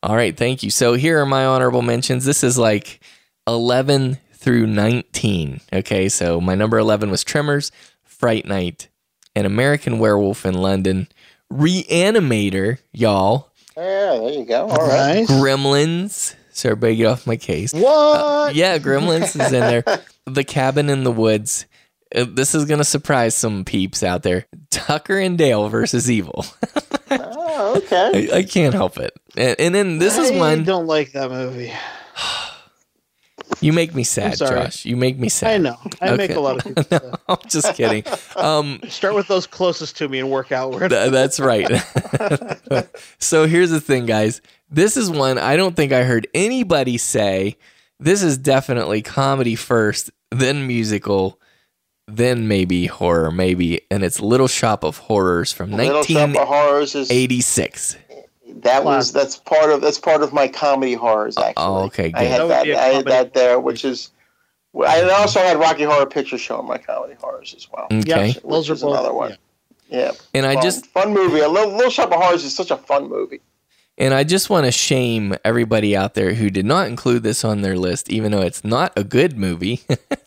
All 0.06 0.16
right, 0.16 0.38
thank 0.38 0.61
you. 0.61 0.69
So 0.69 0.93
here 0.93 1.19
are 1.19 1.25
my 1.25 1.48
honorable 1.48 1.82
mentions. 1.82 2.25
This 2.25 2.43
is 2.43 2.59
like 2.59 3.00
11 3.48 4.19
through 4.34 4.67
19. 4.67 5.61
Okay, 5.74 6.09
so 6.09 6.40
my 6.40 6.53
number 6.53 6.77
11 6.77 7.09
was 7.09 7.24
Tremors, 7.24 7.72
Fright 8.03 8.45
Night, 8.45 8.88
An 9.35 9.48
American 9.48 9.98
Werewolf 9.98 10.45
in 10.45 10.53
London, 10.53 11.08
Reanimator, 11.51 12.77
y'all, 12.92 13.50
Yeah, 13.75 14.14
there 14.19 14.30
you 14.30 14.45
go. 14.45 14.67
All 14.67 14.88
right. 14.88 15.25
Gremlins. 15.27 16.35
So 16.51 16.69
everybody 16.69 16.98
get 16.98 17.08
off 17.08 17.25
my 17.25 17.35
case. 17.38 17.74
What? 17.74 17.90
Uh, 17.90 18.51
yeah, 18.53 18.77
Gremlins 18.77 19.35
is 19.40 19.51
in 19.51 19.59
there. 19.59 19.84
The 20.27 20.43
Cabin 20.43 20.90
in 20.90 21.03
the 21.03 21.11
Woods. 21.11 21.67
Uh, 22.16 22.25
this 22.27 22.56
is 22.56 22.66
going 22.66 22.80
to 22.80 22.84
surprise 22.84 23.35
some 23.35 23.64
peeps 23.64 24.01
out 24.01 24.24
there. 24.24 24.48
Tucker 24.72 25.19
and 25.19 25.38
Dale 25.38 25.69
versus 25.69 26.09
Evil. 26.09 26.45
Okay. 27.76 28.30
I, 28.32 28.38
I 28.38 28.44
can't 28.44 28.74
help 28.74 28.98
it. 28.98 29.14
And, 29.38 29.56
and 29.60 29.76
then 29.76 29.98
this 29.98 30.18
is 30.18 30.32
one 30.32 30.62
I 30.62 30.64
don't 30.64 30.88
like 30.88 31.12
that 31.14 31.30
movie. 31.32 31.72
You 33.62 33.74
make 33.74 33.94
me 33.95 34.04
sad. 34.04 34.38
Josh. 34.38 34.86
You 34.86 34.98
make 34.98 35.18
me 35.18 35.30
sad. 35.30 35.54
I 35.54 35.58
know. 35.58 35.78
I 36.02 36.16
make 36.16 36.32
a 36.32 36.40
lot 36.40 36.58
of 36.58 36.64
people 36.64 36.84
sad. 36.90 37.16
I'm 37.28 37.38
just 37.48 37.74
kidding. 37.76 38.04
Um, 38.36 38.80
Start 38.90 39.16
with 39.16 39.28
those 39.28 39.48
closest 39.48 39.98
to 39.98 40.10
me 40.10 40.20
and 40.20 40.30
work 40.30 40.52
outward. 40.52 40.90
th- 40.90 41.12
that's 41.12 41.40
right. 41.40 41.68
so 43.20 43.45
here's 43.45 43.70
the 43.70 43.80
thing, 43.80 44.06
guys. 44.06 44.42
This 44.70 44.98
is 44.98 45.10
one 45.10 45.38
I 45.38 45.56
don't 45.56 45.76
think 45.76 45.94
I 45.94 46.04
heard 46.04 46.28
anybody 46.34 46.98
say. 46.98 47.58
This 48.00 48.24
is 48.24 48.38
definitely 48.38 49.02
comedy 49.02 49.56
first, 49.56 50.12
then 50.32 50.68
musical, 50.68 51.40
then 52.08 52.48
maybe 52.48 52.85
horror, 52.88 53.32
maybe. 53.32 53.82
And 53.90 54.03
it's 54.03 54.19
Little 54.19 54.48
Shop 54.48 54.84
of 54.84 54.98
Horrors 54.98 55.51
from 55.51 55.72
Little 55.72 56.03
Shop 56.03 56.30
of 56.30 56.35
Horrors 56.48 56.90
is 56.95 57.09
1986. 57.09 57.98
that 58.61 58.84
was 58.84 59.11
that's 59.11 59.38
part 59.38 59.69
of 59.72 59.82
that's 59.82 60.00
part 60.00 60.22
of 60.24 60.32
my 60.34 60.48
comedy 60.48 60.93
horrors 60.93 61.35
oh, 61.38 61.43
actually. 61.43 61.64
Oh, 61.66 61.84
okay, 61.85 62.11
I 62.14 62.24
had 62.24 62.42
That 62.42 62.48
that. 62.48 62.64
be 62.66 62.72
a 62.72 62.80
I 62.80 62.85
had 62.88 63.06
that 63.06 63.34
there, 63.34 63.59
which 63.59 63.84
is. 63.85 64.11
I 64.77 65.01
also 65.11 65.40
had 65.40 65.58
Rocky 65.58 65.84
Horror 65.84 66.06
Picture 66.06 66.38
Show 66.38 66.59
in 66.59 66.66
my 66.67 66.77
comedy 66.77 67.14
horrors 67.14 67.53
as 67.56 67.67
well. 67.72 67.88
Okay. 67.92 68.27
Yeah, 68.27 68.34
those 68.43 68.43
Which 68.43 68.69
are 68.69 68.74
is 68.74 68.82
both. 68.82 68.92
another 68.92 69.14
one. 69.14 69.38
Yeah. 69.90 70.11
And 70.34 70.45
I 70.45 70.59
just 70.61 70.88
fun 70.88 71.14
movie. 71.14 71.40
A 71.40 71.48
little, 71.48 71.74
little 71.74 71.90
Shop 71.92 72.11
of 72.11 72.22
Horrors 72.22 72.43
is 72.43 72.53
such 72.53 72.72
a 72.72 72.77
fun 72.77 73.08
movie. 73.08 73.40
And 73.98 74.14
I 74.14 74.25
just 74.25 74.50
want 74.50 74.66
to 74.66 74.74
shame 74.74 75.35
everybody 75.45 75.95
out 75.95 76.16
there 76.16 76.34
who 76.34 76.50
did 76.50 76.66
not 76.66 76.88
include 76.88 77.24
this 77.24 77.45
on 77.45 77.61
their 77.61 77.77
list, 77.77 78.09
even 78.09 78.34
though 78.34 78.42
it's 78.42 78.66
not 78.66 78.92
a 78.98 79.06
good 79.06 79.38
movie. 79.38 79.80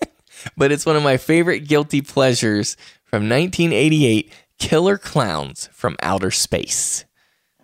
but 0.56 0.72
it's 0.72 0.86
one 0.86 0.96
of 0.96 1.02
my 1.02 1.16
favorite 1.16 1.60
guilty 1.60 2.00
pleasures 2.00 2.76
from 3.04 3.28
1988 3.28 4.32
Killer 4.58 4.98
Clowns 4.98 5.68
from 5.72 5.96
Outer 6.02 6.30
Space. 6.30 7.04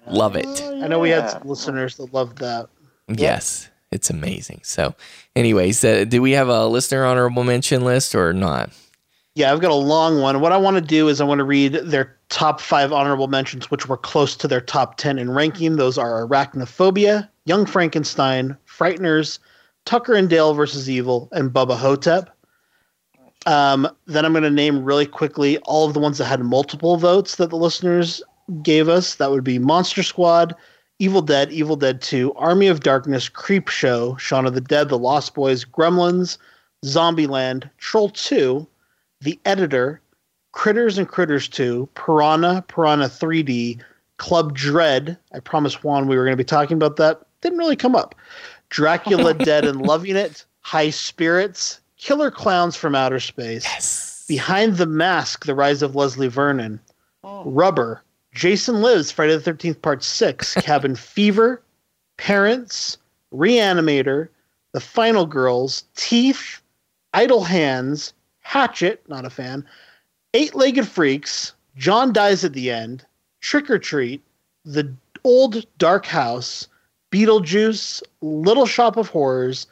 Love 0.07 0.37
it. 0.37 0.63
I 0.63 0.87
know 0.87 0.99
we 0.99 1.11
had 1.11 1.31
some 1.31 1.49
listeners 1.49 1.97
that 1.97 2.13
loved 2.13 2.39
that. 2.39 2.69
Yes, 3.09 3.71
it's 3.91 4.11
amazing. 4.11 4.61
So, 4.63 4.95
anyways, 5.35 5.85
uh, 5.85 6.05
do 6.05 6.21
we 6.21 6.33
have 6.33 6.49
a 6.49 6.67
listener 6.67 7.05
honorable 7.05 7.45
mention 7.45 7.85
list 7.85 8.15
or 8.15 8.33
not? 8.33 8.71
Yeah, 9.35 9.53
I've 9.53 9.61
got 9.61 9.73
a 9.73 9.75
long 9.75 10.21
one. 10.21 10.41
What 10.41 10.53
I 10.53 10.57
want 10.57 10.77
to 10.77 10.81
do 10.81 11.09
is 11.09 11.21
I 11.21 11.25
want 11.25 11.41
to 11.41 11.45
read 11.45 11.73
their 11.73 12.17
top 12.29 12.61
five 12.61 12.93
honorable 12.93 13.27
mentions, 13.27 13.71
which 13.71 13.89
were 13.89 13.97
close 13.97 14.37
to 14.37 14.47
their 14.47 14.61
top 14.61 14.97
10 14.97 15.19
in 15.19 15.31
ranking. 15.31 15.77
Those 15.77 15.99
are 15.99 16.27
Arachnophobia, 16.27 17.29
Young 17.45 17.67
Frankenstein, 17.67 18.57
Frighteners, 18.67 19.41
Tucker 19.87 20.15
and 20.15 20.31
Dale 20.31 20.55
versus 20.55 20.89
Evil, 20.89 21.29
and 21.33 21.51
Bubba 21.51 21.77
Ho-Tep. 21.77 22.34
Um, 23.47 23.89
then 24.07 24.25
I'm 24.25 24.33
going 24.33 24.45
to 24.45 24.51
name 24.51 24.85
really 24.85 25.07
quickly 25.07 25.59
all 25.59 25.87
of 25.87 25.95
the 25.95 26.01
ones 26.01 26.19
that 26.19 26.25
had 26.27 26.41
multiple 26.41 26.97
votes 26.97 27.37
that 27.37 27.51
the 27.51 27.57
listeners 27.57 28.23
gave 28.63 28.89
us. 28.89 29.17
That 29.17 29.31
would 29.31 29.45
be 29.45 29.59
Monster 29.59 30.03
Squad, 30.03 30.55
Evil 30.99 31.23
Dead, 31.23 31.53
Evil 31.53 31.77
Dead 31.77 32.01
2, 32.01 32.33
Army 32.35 32.69
of 32.69 32.81
Darkness, 32.81 33.29
Creep 33.29 33.69
Show, 33.69 34.17
Shaun 34.17 34.47
of 34.47 34.55
the 34.55 34.61
Dead, 34.61 34.89
The 34.89 34.99
Lost 34.99 35.35
Boys, 35.35 35.65
Gremlins, 35.65 36.39
Zombieland, 36.85 37.69
Troll 37.79 38.11
2, 38.11 38.67
The 39.21 39.39
Editor, 39.45 40.01
Critters 40.53 40.99
and 40.99 41.09
Critters 41.09 41.49
2, 41.49 41.89
Piranha, 41.95 42.65
Piranha 42.69 43.07
3D, 43.07 43.81
Club 44.19 44.55
Dread. 44.55 45.19
I 45.33 45.41
promised 45.41 45.83
Juan 45.83 46.07
we 46.07 46.17
were 46.17 46.25
going 46.25 46.37
to 46.37 46.37
be 46.37 46.45
talking 46.45 46.77
about 46.77 46.97
that. 46.97 47.23
Didn't 47.41 47.59
really 47.59 47.77
come 47.77 47.97
up. 47.97 48.15
Dracula 48.71 49.35
Dead 49.45 49.65
and 49.65 49.83
Loving 49.83 50.17
It, 50.17 50.45
High 50.61 50.91
Spirits, 50.91 51.81
Killer 52.05 52.31
Clowns 52.31 52.77
from 52.77 52.95
Outer 52.95 53.19
Space, 53.19 53.65
yes. 53.65 54.27
Behind 54.29 54.77
the 54.77 54.85
Mask, 54.85 55.47
The 55.47 55.55
Rise 55.55 55.81
of 55.81 55.97
Leslie 55.97 56.29
Vernon, 56.29 56.79
oh. 57.23 57.51
Rubber, 57.51 58.03
Jason 58.35 58.83
Lives, 58.83 59.11
Friday 59.11 59.35
the 59.39 59.51
13th, 59.51 59.81
Part 59.81 60.05
6, 60.05 60.55
Cabin 60.61 60.97
Fever, 60.97 61.63
Parents, 62.19 62.99
Reanimator, 63.33 64.29
The 64.73 64.81
Final 64.81 65.25
Girls, 65.25 65.85
Teeth, 65.97 66.61
Idle 67.15 67.45
Hands, 67.45 68.13
Hatchet, 68.41 69.03
not 69.09 69.25
a 69.25 69.31
fan, 69.31 69.67
Eight 70.35 70.55
Legged 70.55 70.87
Freaks, 70.87 71.55
John 71.75 72.13
Dies 72.13 72.45
at 72.45 72.53
the 72.53 72.71
End, 72.71 73.03
Trick 73.41 73.71
or 73.71 73.79
Treat, 73.79 74.23
The 74.67 74.93
Old 75.25 75.65
Dark 75.79 76.05
House, 76.05 76.69
Beetlejuice, 77.11 78.03
Little 78.21 78.67
Shop 78.67 78.99
of 78.99 79.09
Horrors, 79.09 79.67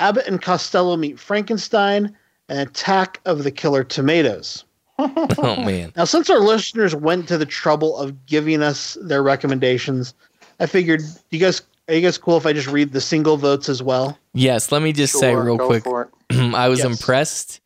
Abbott 0.00 0.26
and 0.26 0.40
Costello 0.40 0.96
Meet 0.96 1.18
Frankenstein, 1.18 2.16
and 2.48 2.60
Attack 2.60 3.20
of 3.24 3.44
the 3.44 3.50
Killer 3.50 3.84
Tomatoes. 3.84 4.64
oh 4.98 5.56
man. 5.56 5.92
Now, 5.96 6.04
since 6.04 6.30
our 6.30 6.38
listeners 6.40 6.94
went 6.94 7.28
to 7.28 7.36
the 7.38 7.46
trouble 7.46 7.96
of 7.98 8.26
giving 8.26 8.62
us 8.62 8.96
their 9.02 9.22
recommendations, 9.22 10.14
I 10.60 10.66
figured 10.66 11.02
you 11.30 11.38
guys 11.38 11.62
are 11.88 11.94
you 11.94 12.00
guys 12.00 12.18
cool 12.18 12.36
if 12.36 12.46
I 12.46 12.52
just 12.52 12.66
read 12.68 12.92
the 12.92 13.00
single 13.00 13.36
votes 13.36 13.68
as 13.68 13.82
well? 13.82 14.18
Yes, 14.34 14.72
let 14.72 14.82
me 14.82 14.92
just 14.92 15.18
say 15.18 15.34
real 15.34 15.58
quick. 15.58 15.84
I 16.30 16.68
was 16.68 16.80
Yes. 16.80 16.86
impressed 16.86 17.60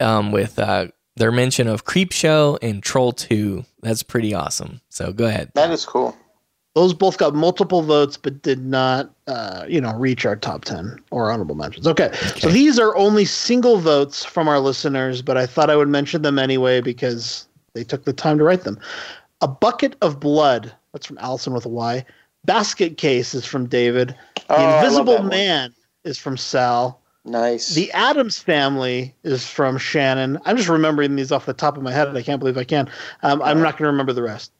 um, 0.00 0.32
with 0.32 0.58
uh, 0.58 0.88
their 1.16 1.30
mention 1.30 1.68
of 1.68 1.84
Creep 1.84 2.12
Show 2.12 2.58
and 2.62 2.82
Troll 2.82 3.12
2. 3.12 3.64
That's 3.82 4.02
pretty 4.02 4.32
awesome. 4.34 4.80
So 4.88 5.12
go 5.12 5.26
ahead. 5.26 5.50
That 5.54 5.70
is 5.70 5.84
cool. 5.84 6.16
Those 6.74 6.94
both 6.94 7.18
got 7.18 7.34
multiple 7.34 7.82
votes, 7.82 8.16
but 8.16 8.40
did 8.40 8.64
not, 8.64 9.10
uh, 9.26 9.66
you 9.68 9.80
know, 9.80 9.94
reach 9.94 10.24
our 10.24 10.36
top 10.36 10.64
ten 10.64 10.98
or 11.10 11.30
honorable 11.30 11.54
mentions. 11.54 11.86
Okay, 11.86 12.10
so 12.38 12.48
these 12.48 12.78
are 12.78 12.96
only 12.96 13.26
single 13.26 13.76
votes 13.78 14.24
from 14.24 14.48
our 14.48 14.58
listeners, 14.58 15.20
but 15.20 15.36
I 15.36 15.44
thought 15.44 15.68
I 15.68 15.76
would 15.76 15.88
mention 15.88 16.22
them 16.22 16.38
anyway 16.38 16.80
because 16.80 17.46
they 17.74 17.84
took 17.84 18.04
the 18.04 18.12
time 18.14 18.38
to 18.38 18.44
write 18.44 18.62
them. 18.62 18.78
A 19.42 19.48
bucket 19.48 19.96
of 20.00 20.18
blood. 20.18 20.72
That's 20.92 21.06
from 21.06 21.18
Allison 21.18 21.52
with 21.52 21.66
a 21.66 21.70
Y. 21.70 22.04
Basket 22.44 22.96
case 22.96 23.34
is 23.34 23.44
from 23.44 23.66
David. 23.66 24.14
The 24.34 24.44
Oh, 24.56 24.76
Invisible 24.78 25.12
that 25.14 25.20
one. 25.20 25.28
Man 25.28 25.74
is 26.04 26.18
from 26.18 26.36
Sal. 26.36 27.00
Nice. 27.24 27.74
The 27.74 27.92
Addams 27.92 28.38
Family 28.38 29.14
is 29.22 29.46
from 29.46 29.78
Shannon. 29.78 30.38
I'm 30.44 30.56
just 30.56 30.68
remembering 30.68 31.16
these 31.16 31.30
off 31.30 31.46
the 31.46 31.52
top 31.52 31.76
of 31.76 31.82
my 31.82 31.92
head, 31.92 32.16
I 32.16 32.22
can't 32.22 32.40
believe 32.40 32.58
I 32.58 32.64
can. 32.64 32.90
Um, 33.22 33.40
I'm 33.42 33.60
not 33.60 33.72
going 33.74 33.84
to 33.84 33.90
remember 33.92 34.12
the 34.12 34.22
rest. 34.22 34.52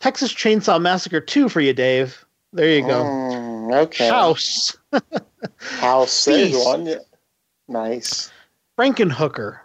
Texas 0.00 0.32
Chainsaw 0.32 0.80
Massacre 0.80 1.20
2 1.20 1.48
for 1.48 1.60
you, 1.60 1.72
Dave. 1.72 2.24
There 2.52 2.68
you 2.68 2.80
go. 2.82 3.04
Mm, 3.04 3.74
okay. 3.84 4.08
House. 4.08 4.76
House. 5.58 6.24
There's 6.24 6.52
one. 6.64 6.96
Nice. 7.68 8.32
Frankenhooker. 8.76 9.60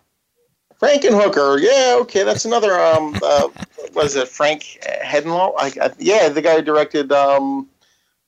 Frankenhooker. 0.80 1.60
Yeah. 1.62 1.98
Okay. 2.02 2.24
That's 2.24 2.46
another. 2.46 2.80
Um. 2.80 3.18
Uh, 3.24 3.48
what 3.94 4.06
is 4.06 4.16
it? 4.16 4.28
Frank 4.28 4.78
Hedenlow. 5.04 5.54
I, 5.58 5.72
I, 5.82 5.92
yeah, 5.98 6.30
the 6.30 6.42
guy 6.42 6.58
who 6.58 6.62
directed 6.62 7.12
um, 7.12 7.68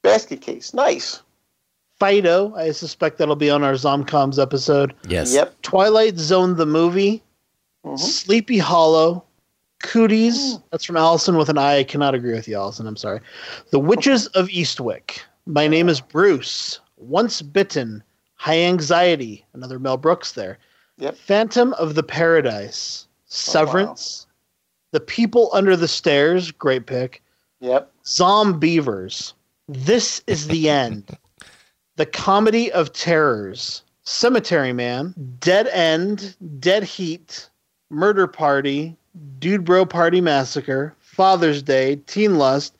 Basket 0.01 0.41
Case. 0.41 0.73
Nice. 0.73 1.21
Fido. 1.99 2.55
I 2.55 2.71
suspect 2.71 3.17
that'll 3.17 3.35
be 3.35 3.49
on 3.49 3.63
our 3.63 3.73
Zomcoms 3.73 4.41
episode. 4.41 4.95
Yes. 5.07 5.33
Yep. 5.33 5.61
Twilight 5.61 6.17
Zone, 6.17 6.55
the 6.55 6.65
movie. 6.65 7.21
Mhm. 7.85 7.99
Sleepy 7.99 8.57
Hollow. 8.57 9.23
Cooties. 9.83 10.53
Hmm. 10.55 10.61
That's 10.71 10.83
from 10.83 10.97
Allison 10.97 11.37
with 11.37 11.49
an 11.49 11.57
I. 11.57 11.77
I 11.77 11.83
cannot 11.83 12.15
agree 12.15 12.33
with 12.33 12.47
you, 12.47 12.55
Allison. 12.55 12.87
I'm 12.87 12.97
sorry. 12.97 13.19
The 13.71 13.79
Witches 13.79 14.27
of 14.27 14.47
Eastwick. 14.47 15.19
My 15.45 15.67
name 15.67 15.87
is 15.89 16.01
Bruce. 16.01 16.79
Once 16.97 17.41
Bitten. 17.41 18.03
High 18.35 18.59
Anxiety. 18.59 19.45
Another 19.53 19.79
Mel 19.79 19.97
Brooks 19.97 20.33
there. 20.33 20.57
Yep. 20.97 21.15
Phantom 21.17 21.73
of 21.73 21.95
the 21.95 22.03
Paradise. 22.03 23.07
Oh, 23.09 23.13
Severance. 23.25 24.27
The 24.91 24.99
People 24.99 25.49
Under 25.53 25.75
the 25.75 25.87
Stairs. 25.87 26.51
Great 26.51 26.85
pick. 26.85 27.21
Yep. 27.59 27.91
Zombeavers. 28.03 29.33
This 29.67 30.21
is 30.27 30.47
the 30.47 30.69
end. 30.71 31.17
the 31.97 32.05
Comedy 32.05 32.71
of 32.71 32.93
Terrors. 32.93 33.83
Cemetery 34.03 34.73
Man. 34.73 35.13
Dead 35.39 35.67
End. 35.67 36.35
Dead 36.59 36.83
Heat. 36.83 37.49
Murder 37.89 38.27
Party. 38.27 38.95
Dude 39.39 39.63
Bro 39.65 39.85
Party 39.87 40.21
Massacre. 40.21 40.93
Father's 40.99 41.61
Day. 41.61 41.97
Teen 42.07 42.37
Lust. 42.37 42.75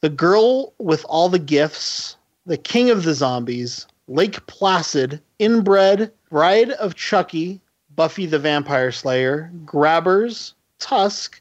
The 0.00 0.08
Girl 0.08 0.72
with 0.78 1.04
All 1.08 1.28
the 1.28 1.38
Gifts. 1.38 2.16
The 2.46 2.56
King 2.56 2.90
of 2.90 3.04
the 3.04 3.14
Zombies. 3.14 3.86
Lake 4.08 4.44
Placid. 4.46 5.20
Inbred. 5.38 6.10
Bride 6.30 6.70
of 6.72 6.94
Chucky. 6.94 7.60
Buffy 7.94 8.26
the 8.26 8.38
Vampire 8.38 8.90
Slayer. 8.92 9.50
Grabbers. 9.64 10.54
Tusk. 10.78 11.40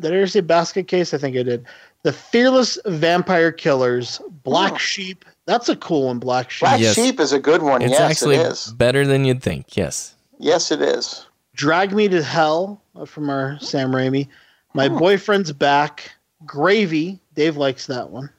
Did 0.00 0.12
I 0.12 0.16
ever 0.16 0.26
say 0.28 0.40
basket 0.40 0.86
case? 0.86 1.12
I 1.12 1.18
think 1.18 1.36
I 1.36 1.42
did. 1.42 1.64
The 2.04 2.12
Fearless 2.12 2.78
Vampire 2.86 3.50
Killers, 3.50 4.20
Black 4.44 4.74
Oh. 4.74 4.78
Sheep. 4.78 5.24
That's 5.46 5.68
a 5.68 5.74
cool 5.74 6.06
one, 6.06 6.20
Black 6.20 6.50
Sheep. 6.50 6.60
Black 6.68 6.80
Yes. 6.80 6.94
Sheep 6.94 7.18
is 7.18 7.32
a 7.32 7.40
good 7.40 7.62
one. 7.62 7.82
It's 7.82 7.90
yes, 7.90 8.00
actually 8.12 8.36
it 8.36 8.46
is. 8.46 8.72
better 8.74 9.04
than 9.04 9.24
you'd 9.24 9.42
think. 9.42 9.76
Yes. 9.76 10.14
Yes, 10.38 10.70
it 10.70 10.80
is. 10.80 11.26
Drag 11.58 11.92
Me 11.92 12.06
to 12.08 12.22
Hell 12.22 12.80
from 13.04 13.28
our 13.28 13.58
Sam 13.60 13.90
Raimi. 13.90 14.28
My 14.74 14.86
Oh. 14.86 14.96
Boyfriend's 14.98 15.52
Back. 15.52 16.12
Gravy. 16.46 17.18
Dave 17.34 17.56
likes 17.56 17.86
that 17.88 18.10
one. 18.10 18.30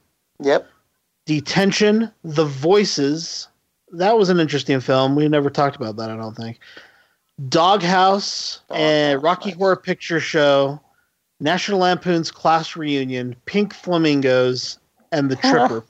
Yep. 0.42 0.66
Detention. 1.26 2.12
The 2.24 2.46
Voices. 2.46 3.50
That 3.92 4.18
was 4.18 4.30
an 4.30 4.40
interesting 4.40 4.80
film. 4.80 5.16
We 5.16 5.28
never 5.28 5.50
talked 5.50 5.76
about 5.76 5.98
that, 5.98 6.10
I 6.10 6.16
don't 6.16 6.36
think. 6.36 6.60
Doghouse 7.50 8.62
and 8.70 9.16
Doghouse, 9.18 9.24
Rocky 9.24 9.50
nice. 9.50 9.58
Horror 9.58 9.76
Picture 9.76 10.20
Show. 10.22 10.80
National 11.42 11.80
Lampoon's 11.80 12.32
Class 12.32 12.76
Reunion. 12.78 13.36
Pink 13.46 13.74
Flamingos. 13.74 14.80
And 15.12 15.30
The 15.30 15.36
Tripper. 15.44 15.84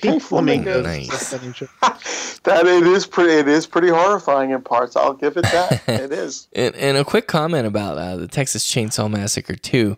Pink, 0.00 0.14
Pink 0.14 0.22
Flamingos. 0.22 0.82
Flamingos. 1.28 1.68
Nice. 1.82 2.38
That 2.44 2.66
it 2.66 2.86
is 2.86 3.06
pretty. 3.06 3.34
It 3.34 3.48
is 3.48 3.66
pretty 3.66 3.88
horrifying 3.88 4.50
in 4.50 4.62
parts. 4.62 4.96
I'll 4.96 5.12
give 5.12 5.36
it 5.36 5.42
that. 5.42 5.82
it 5.88 6.10
is. 6.10 6.48
And, 6.54 6.74
and 6.74 6.96
a 6.96 7.04
quick 7.04 7.26
comment 7.26 7.66
about 7.66 7.98
uh, 7.98 8.16
the 8.16 8.28
Texas 8.28 8.66
Chainsaw 8.66 9.10
Massacre 9.10 9.56
2. 9.56 9.96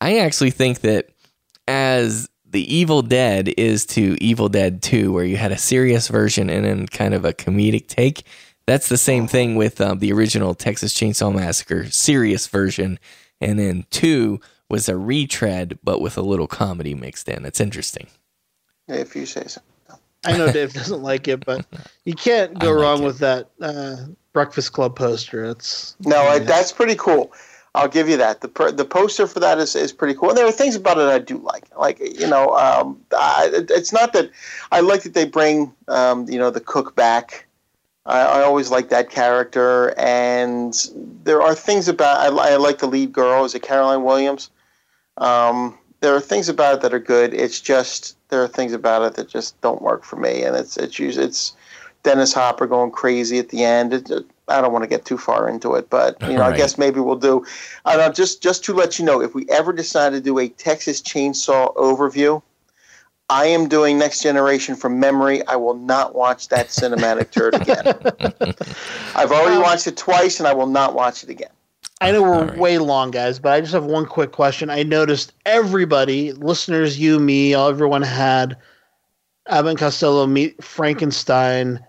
I 0.00 0.18
actually 0.18 0.52
think 0.52 0.80
that 0.80 1.08
as 1.66 2.28
the 2.44 2.74
Evil 2.74 3.02
Dead 3.02 3.52
is 3.56 3.86
to 3.86 4.16
Evil 4.20 4.48
Dead 4.48 4.82
2, 4.82 5.12
where 5.12 5.24
you 5.24 5.36
had 5.36 5.52
a 5.52 5.58
serious 5.58 6.08
version 6.08 6.48
and 6.48 6.64
then 6.64 6.86
kind 6.86 7.12
of 7.12 7.24
a 7.24 7.32
comedic 7.32 7.88
take, 7.88 8.24
that's 8.66 8.88
the 8.88 8.96
same 8.96 9.26
thing 9.26 9.56
with 9.56 9.80
um, 9.80 9.98
the 9.98 10.12
original 10.12 10.54
Texas 10.54 10.94
Chainsaw 10.94 11.34
Massacre 11.34 11.90
serious 11.90 12.46
version. 12.46 12.98
And 13.40 13.58
then 13.58 13.84
2 13.90 14.40
was 14.68 14.88
a 14.88 14.96
retread, 14.96 15.78
but 15.82 16.00
with 16.00 16.16
a 16.16 16.22
little 16.22 16.46
comedy 16.46 16.94
mixed 16.94 17.28
in. 17.28 17.44
It's 17.44 17.60
interesting. 17.60 18.06
If 18.94 19.14
you 19.16 19.26
say 19.26 19.44
so. 19.46 19.60
I 20.24 20.36
know 20.36 20.52
Dave 20.52 20.74
doesn't 20.74 21.02
like 21.02 21.28
it, 21.28 21.44
but 21.46 21.64
you 22.04 22.14
can't 22.14 22.58
go 22.58 22.72
like 22.72 22.82
wrong 22.82 23.02
it. 23.02 23.06
with 23.06 23.18
that 23.18 23.50
uh, 23.60 23.96
Breakfast 24.32 24.72
Club 24.72 24.96
poster. 24.96 25.44
It's 25.44 25.96
No, 26.04 26.20
I, 26.22 26.38
that's 26.38 26.72
pretty 26.72 26.94
cool. 26.96 27.32
I'll 27.74 27.88
give 27.88 28.08
you 28.08 28.16
that. 28.16 28.40
The 28.40 28.48
per, 28.48 28.70
the 28.72 28.84
poster 28.84 29.26
for 29.26 29.40
that 29.40 29.58
is, 29.58 29.76
is 29.76 29.92
pretty 29.92 30.14
cool. 30.14 30.30
And 30.30 30.36
there 30.38 30.46
are 30.46 30.52
things 30.52 30.74
about 30.74 30.98
it 30.98 31.04
I 31.08 31.20
do 31.20 31.38
like. 31.38 31.64
Like 31.78 32.00
you 32.00 32.26
know, 32.26 32.54
um, 32.56 33.00
I, 33.16 33.50
it- 33.52 33.70
it's 33.70 33.92
not 33.92 34.12
that 34.12 34.30
I 34.72 34.80
like 34.80 35.02
that 35.04 35.14
they 35.14 35.24
bring 35.24 35.72
um, 35.88 36.28
you 36.28 36.38
know 36.38 36.50
the 36.50 36.60
cook 36.60 36.94
back. 36.96 37.46
I, 38.06 38.20
I 38.20 38.42
always 38.42 38.70
like 38.70 38.88
that 38.88 39.08
character, 39.10 39.94
and 39.98 40.74
there 41.22 41.40
are 41.42 41.54
things 41.54 41.86
about 41.88 42.18
I, 42.18 42.54
I 42.54 42.56
like 42.56 42.78
the 42.78 42.88
lead 42.88 43.12
girl. 43.12 43.44
Is 43.44 43.54
it 43.54 43.62
Caroline 43.62 44.02
Williams? 44.04 44.50
Um, 45.16 45.78
there 46.00 46.14
are 46.14 46.20
things 46.20 46.48
about 46.48 46.76
it 46.76 46.80
that 46.82 46.94
are 46.94 46.98
good. 46.98 47.34
It's 47.34 47.60
just 47.60 48.16
there 48.30 48.42
are 48.42 48.48
things 48.48 48.72
about 48.72 49.02
it 49.02 49.14
that 49.14 49.28
just 49.28 49.60
don't 49.60 49.82
work 49.82 50.04
for 50.04 50.16
me, 50.16 50.42
and 50.42 50.56
it's 50.56 50.76
it's 50.76 50.98
usually 50.98 51.26
it's 51.26 51.54
Dennis 52.02 52.32
Hopper 52.32 52.66
going 52.66 52.90
crazy 52.90 53.38
at 53.38 53.50
the 53.50 53.64
end. 53.64 53.92
It, 53.94 54.10
it- 54.10 54.26
I 54.48 54.60
don't 54.60 54.72
want 54.72 54.82
to 54.82 54.88
get 54.88 55.04
too 55.04 55.16
far 55.16 55.48
into 55.48 55.76
it, 55.76 55.88
but 55.90 56.20
you 56.22 56.30
know, 56.36 56.42
I 56.42 56.56
guess 56.56 56.76
maybe 56.76 56.98
we'll 56.98 57.14
do. 57.14 57.46
I 57.84 57.96
don't 57.96 58.08
know, 58.08 58.12
just 58.12 58.42
just 58.42 58.64
to 58.64 58.74
let 58.74 58.98
you 58.98 59.04
know, 59.04 59.20
if 59.20 59.32
we 59.32 59.48
ever 59.48 59.72
decide 59.72 60.10
to 60.10 60.20
do 60.20 60.40
a 60.40 60.48
Texas 60.48 61.00
Chainsaw 61.00 61.72
overview, 61.76 62.42
I 63.28 63.46
am 63.46 63.68
doing 63.68 63.96
Next 63.96 64.22
Generation 64.24 64.74
from 64.74 64.98
memory. 64.98 65.46
I 65.46 65.54
will 65.54 65.74
not 65.74 66.16
watch 66.16 66.48
that 66.48 66.66
cinematic 66.66 67.30
turd 67.30 67.54
again. 67.54 67.94
I've 69.14 69.30
already 69.30 69.58
watched 69.62 69.86
it 69.86 69.96
twice, 69.96 70.40
and 70.40 70.48
I 70.48 70.52
will 70.52 70.66
not 70.66 70.94
watch 70.94 71.22
it 71.22 71.30
again. 71.30 71.50
I 72.00 72.12
know 72.12 72.22
we're 72.22 72.46
right. 72.46 72.58
way 72.58 72.78
long, 72.78 73.10
guys, 73.10 73.38
but 73.38 73.52
I 73.52 73.60
just 73.60 73.72
have 73.74 73.84
one 73.84 74.06
quick 74.06 74.32
question. 74.32 74.70
I 74.70 74.82
noticed 74.82 75.32
everybody, 75.44 76.32
listeners, 76.32 76.98
you, 76.98 77.18
me, 77.18 77.54
everyone 77.54 78.02
had 78.02 78.56
Abbott 79.46 79.78
Costello 79.78 80.26
meet 80.26 80.62
Frankenstein. 80.64 81.84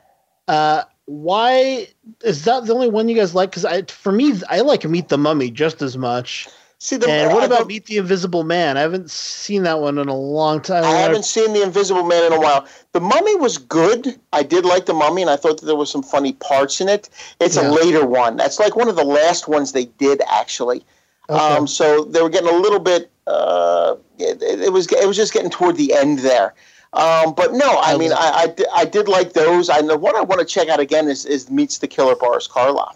Uh, 0.47 0.83
why 1.05 1.87
is 2.23 2.43
that 2.45 2.65
the 2.65 2.73
only 2.73 2.89
one 2.89 3.07
you 3.07 3.15
guys 3.15 3.33
like? 3.35 3.51
Because 3.51 3.65
I, 3.65 3.83
for 3.83 4.11
me, 4.11 4.33
I 4.49 4.61
like 4.61 4.83
Meet 4.83 5.09
the 5.09 5.17
Mummy 5.17 5.49
just 5.49 5.81
as 5.81 5.97
much. 5.97 6.47
See, 6.83 6.97
the, 6.97 7.07
And 7.07 7.31
what 7.31 7.43
I 7.43 7.45
about 7.45 7.67
Meet 7.67 7.85
the 7.85 7.97
Invisible 7.97 8.43
Man? 8.43 8.75
I 8.75 8.81
haven't 8.81 9.11
seen 9.11 9.61
that 9.63 9.81
one 9.81 9.99
in 9.99 10.07
a 10.07 10.15
long 10.15 10.59
time. 10.59 10.83
I 10.83 10.97
haven't 10.97 11.25
seen 11.25 11.53
The 11.53 11.61
Invisible 11.61 12.01
Man 12.01 12.25
in 12.25 12.33
a 12.33 12.39
while. 12.39 12.65
The 12.93 12.99
Mummy 12.99 13.35
was 13.35 13.59
good. 13.59 14.19
I 14.33 14.41
did 14.41 14.65
like 14.65 14.87
The 14.87 14.95
Mummy, 14.95 15.21
and 15.21 15.29
I 15.29 15.35
thought 15.35 15.59
that 15.59 15.67
there 15.67 15.75
were 15.75 15.85
some 15.85 16.01
funny 16.01 16.33
parts 16.33 16.81
in 16.81 16.89
it. 16.89 17.07
It's 17.39 17.55
Yeah. 17.55 17.69
a 17.69 17.71
later 17.71 18.07
one. 18.07 18.35
That's 18.35 18.59
like 18.59 18.75
one 18.75 18.89
of 18.89 18.95
the 18.95 19.03
last 19.03 19.47
ones 19.47 19.73
they 19.73 19.85
did, 19.99 20.23
actually. 20.27 20.83
Okay. 21.29 21.39
Um, 21.39 21.67
so 21.67 22.03
they 22.03 22.19
were 22.19 22.29
getting 22.29 22.49
a 22.49 22.57
little 22.57 22.79
bit. 22.79 23.11
Uh, 23.27 23.97
it, 24.17 24.41
it 24.41 24.73
was 24.73 24.91
it 24.91 25.07
was 25.07 25.15
just 25.15 25.33
getting 25.33 25.51
toward 25.51 25.77
the 25.77 25.93
end 25.93 26.19
there. 26.19 26.55
Um, 26.93 27.35
but 27.35 27.53
no, 27.53 27.79
I 27.79 27.95
mean, 27.95 28.11
I, 28.11 28.47
I, 28.47 28.65
I 28.81 28.85
did 28.85 29.07
like 29.07 29.33
those. 29.33 29.69
I 29.69 29.81
know 29.81 29.97
what 29.97 30.15
I 30.15 30.21
want 30.21 30.39
to 30.39 30.47
check 30.47 30.67
out 30.67 30.79
again 30.79 31.07
is, 31.07 31.27
is 31.27 31.51
Meets 31.51 31.77
the 31.77 31.87
Killer 31.87 32.15
Boris 32.15 32.47
Karloff. 32.47 32.95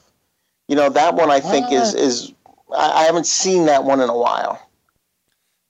You 0.67 0.75
know 0.75 0.89
that 0.89 1.13
one 1.13 1.29
I 1.29 1.39
think 1.39 1.71
is 1.71 1.93
is 1.93 2.33
I, 2.73 2.91
I 2.91 3.03
haven't 3.03 3.27
seen 3.27 3.65
that 3.65 3.83
one 3.83 4.01
in 4.01 4.09
a 4.09 4.17
while. 4.17 4.61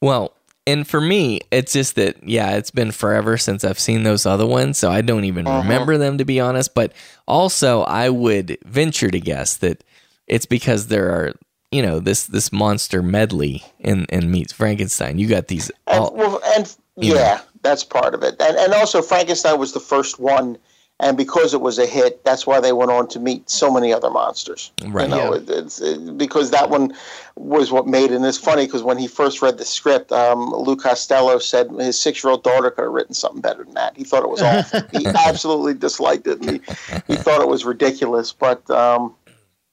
Well, 0.02 0.34
and 0.68 0.88
for 0.88 1.00
me, 1.00 1.42
it's 1.52 1.74
just 1.74 1.96
that, 1.96 2.28
yeah, 2.28 2.56
it's 2.58 2.72
been 2.72 2.92
forever 2.92 3.38
since 3.38 3.64
I've 3.64 3.80
seen 3.80 4.04
those 4.04 4.26
other 4.26 4.46
ones, 4.46 4.78
so 4.78 4.92
I 4.92 5.02
don't 5.02 5.26
even 5.26 5.48
Uh-huh. 5.48 5.62
remember 5.62 5.98
them 5.98 6.18
to 6.18 6.26
be 6.26 6.40
honest. 6.40 6.74
But 6.74 6.92
also, 7.28 7.82
I 7.84 8.10
would 8.10 8.58
venture 8.66 9.10
to 9.12 9.20
guess 9.20 9.58
that 9.58 9.84
it's 10.28 10.46
because 10.46 10.88
there 10.88 11.10
are 11.12 11.34
you 11.72 11.82
know 11.82 12.00
this 12.00 12.26
this 12.26 12.52
monster 12.52 13.02
medley 13.02 13.64
in 13.80 14.06
in 14.06 14.32
meets 14.32 14.54
Frankenstein. 14.54 15.20
You 15.20 15.28
got 15.28 15.48
these 15.48 15.70
And, 15.88 16.00
all, 16.00 16.14
well, 16.16 16.42
and 16.56 16.76
you 16.96 17.14
know. 17.14 17.20
yeah, 17.20 17.42
that's 17.62 17.84
part 17.84 18.14
of 18.16 18.24
it. 18.24 18.36
And 18.42 18.58
and 18.58 18.74
also 18.74 19.02
Frankenstein 19.02 19.60
was 19.60 19.74
the 19.74 19.80
first 19.80 20.20
one, 20.20 20.58
and 21.00 21.18
because 21.18 21.54
it 21.54 21.60
was 21.60 21.78
a 21.78 21.86
hit, 21.86 22.24
that's 22.24 22.48
why 22.48 22.62
they 22.62 22.72
went 22.72 22.90
on 22.90 23.08
to 23.10 23.20
meet 23.20 23.50
so 23.50 23.70
many 23.70 23.92
other 23.92 24.10
monsters. 24.10 24.72
Right. 24.88 25.10
You 25.10 25.16
know, 25.16 25.34
it, 25.34 25.50
it's 25.50 25.82
it, 25.82 26.18
because 26.18 26.52
that 26.52 26.70
one 26.70 26.94
was 27.36 27.70
what 27.70 27.86
made 27.86 28.12
it. 28.12 28.16
And 28.16 28.26
it's 28.26 28.38
funny 28.38 28.66
because 28.66 28.82
when 28.82 28.98
he 28.98 29.08
first 29.08 29.42
read 29.42 29.58
the 29.58 29.66
script, 29.66 30.14
um, 30.14 30.52
Lou 30.52 30.78
Costello 30.78 31.38
said 31.40 31.70
his 31.72 32.00
six-year-old 32.00 32.44
daughter 32.44 32.72
could 32.72 32.84
have 32.84 32.94
written 32.94 33.14
something 33.14 33.42
better 33.42 33.66
than 33.66 33.74
that. 33.74 33.98
He 33.98 34.06
thought 34.06 34.24
it 34.24 34.30
was 34.30 34.42
awful. 34.42 34.82
he 34.98 35.06
absolutely 35.06 35.74
disliked 35.74 36.28
it, 36.28 36.40
and 36.40 36.52
he, 36.52 36.62
he 37.08 37.16
thought 37.18 37.42
it 37.42 37.50
was 37.50 37.66
ridiculous. 37.66 38.32
But 38.32 38.68
um, 38.70 39.14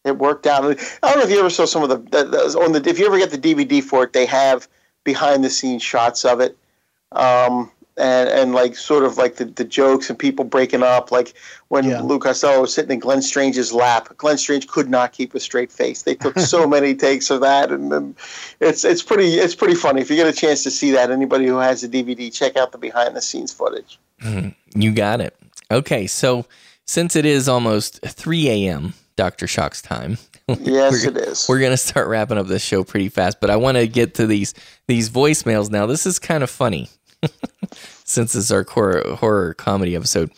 it 0.04 0.18
worked 0.18 0.48
out. 0.48 0.64
I 0.64 0.74
don't 1.08 1.18
know 1.18 1.24
if 1.24 1.30
you 1.30 1.38
ever 1.38 1.50
saw 1.50 1.66
some 1.66 1.84
of 1.84 1.88
the, 1.88 1.98
the, 1.98 2.24
the 2.24 2.58
on 2.58 2.72
the 2.72 2.82
if 2.88 2.98
you 2.98 3.06
ever 3.06 3.18
get 3.18 3.30
the 3.30 3.38
DVD 3.38 3.82
for 3.82 4.02
it, 4.02 4.12
they 4.12 4.26
have 4.26 4.66
behind 5.04 5.44
the 5.44 5.50
scenes 5.50 5.84
shots 5.84 6.24
of 6.24 6.40
it. 6.40 6.58
Um, 7.12 7.70
and, 7.96 8.28
and 8.28 8.52
like 8.54 8.76
sort 8.76 9.04
of 9.04 9.18
like 9.18 9.36
the, 9.36 9.44
the 9.44 9.64
jokes 9.64 10.08
and 10.08 10.18
people 10.18 10.44
breaking 10.44 10.82
up, 10.82 11.12
like 11.12 11.34
when 11.68 11.88
Lou 12.06 12.18
Costello 12.18 12.60
was 12.60 12.74
sitting 12.74 12.92
in 12.92 12.98
Glenn 12.98 13.22
Strange's 13.22 13.72
lap. 13.72 14.08
Glenn 14.16 14.38
Strange 14.38 14.66
could 14.66 14.88
not 14.88 15.12
keep 15.12 15.34
a 15.34 15.40
straight 15.40 15.70
face. 15.70 16.02
They 16.02 16.14
took 16.14 16.38
so 16.38 16.66
many 16.68 16.94
takes 16.94 17.30
of 17.30 17.40
that, 17.40 17.70
and, 17.70 17.92
then 17.92 18.14
it's 18.60 18.84
it's 18.84 19.02
pretty 19.02 19.34
it's 19.34 19.54
pretty 19.54 19.74
funny. 19.74 20.00
If 20.00 20.10
you 20.10 20.16
get 20.16 20.26
a 20.26 20.32
chance 20.32 20.62
to 20.64 20.70
see 20.70 20.90
that, 20.92 21.10
anybody 21.10 21.46
who 21.46 21.56
has 21.56 21.82
a 21.82 21.88
DVD, 21.88 22.32
check 22.32 22.56
out 22.56 22.72
the 22.72 22.78
behind 22.78 23.16
the 23.16 23.22
scenes 23.22 23.52
footage. 23.52 23.98
Mhm. 24.22 24.54
You 24.74 24.92
got 24.92 25.20
it. 25.20 25.36
Okay, 25.70 26.06
so 26.06 26.46
since 26.84 27.16
it 27.16 27.24
is 27.26 27.48
almost 27.48 28.00
3 28.06 28.48
a.m. 28.48 28.94
Dr. 29.16 29.46
Shock's 29.46 29.82
time. 29.82 30.18
Yes, 30.60 31.04
it 31.04 31.16
is. 31.16 31.46
We're 31.48 31.60
gonna 31.60 31.76
start 31.78 32.08
wrapping 32.08 32.36
up 32.36 32.46
this 32.46 32.62
show 32.62 32.84
pretty 32.84 33.08
fast, 33.08 33.40
but 33.40 33.48
I 33.48 33.56
want 33.56 33.78
to 33.78 33.86
get 33.86 34.14
to 34.16 34.26
these 34.26 34.52
these 34.86 35.08
voicemails 35.08 35.70
now. 35.70 35.86
This 35.86 36.04
is 36.04 36.18
kind 36.18 36.42
of 36.42 36.50
funny 36.50 36.90
since 38.12 38.34
it's 38.34 38.50
our 38.50 38.64
horror, 38.68 39.16
horror 39.16 39.54
comedy 39.54 39.96
episode. 39.96 40.30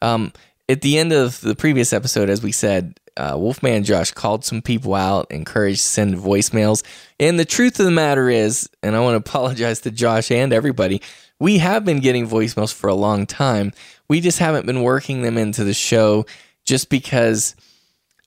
Um, 0.00 0.32
at 0.68 0.82
the 0.82 0.98
end 0.98 1.12
of 1.12 1.40
the 1.40 1.54
previous 1.54 1.92
episode, 1.92 2.28
as 2.28 2.42
we 2.42 2.52
said, 2.52 2.98
uh, 3.16 3.34
Wolfman 3.36 3.84
Josh 3.84 4.12
called 4.12 4.44
some 4.44 4.62
people 4.62 4.94
out, 4.94 5.30
encouraged 5.30 5.80
to 5.80 5.86
send 5.86 6.14
voicemails. 6.14 6.84
And 7.18 7.38
the 7.38 7.44
truth 7.44 7.80
of 7.80 7.86
the 7.86 7.92
matter 7.92 8.30
is, 8.30 8.70
and 8.82 8.94
I 8.94 9.00
want 9.00 9.14
to 9.14 9.28
apologize 9.30 9.80
to 9.80 9.90
Josh 9.90 10.30
and 10.30 10.52
everybody, 10.52 11.02
we 11.40 11.58
have 11.58 11.84
been 11.84 12.00
getting 12.00 12.28
voicemails 12.28 12.72
for 12.72 12.88
a 12.88 12.94
long 12.94 13.26
time. 13.26 13.72
We 14.08 14.20
just 14.20 14.38
haven't 14.38 14.66
been 14.66 14.82
working 14.82 15.22
them 15.22 15.36
into 15.36 15.64
the 15.64 15.74
show 15.74 16.26
just 16.64 16.90
because 16.90 17.56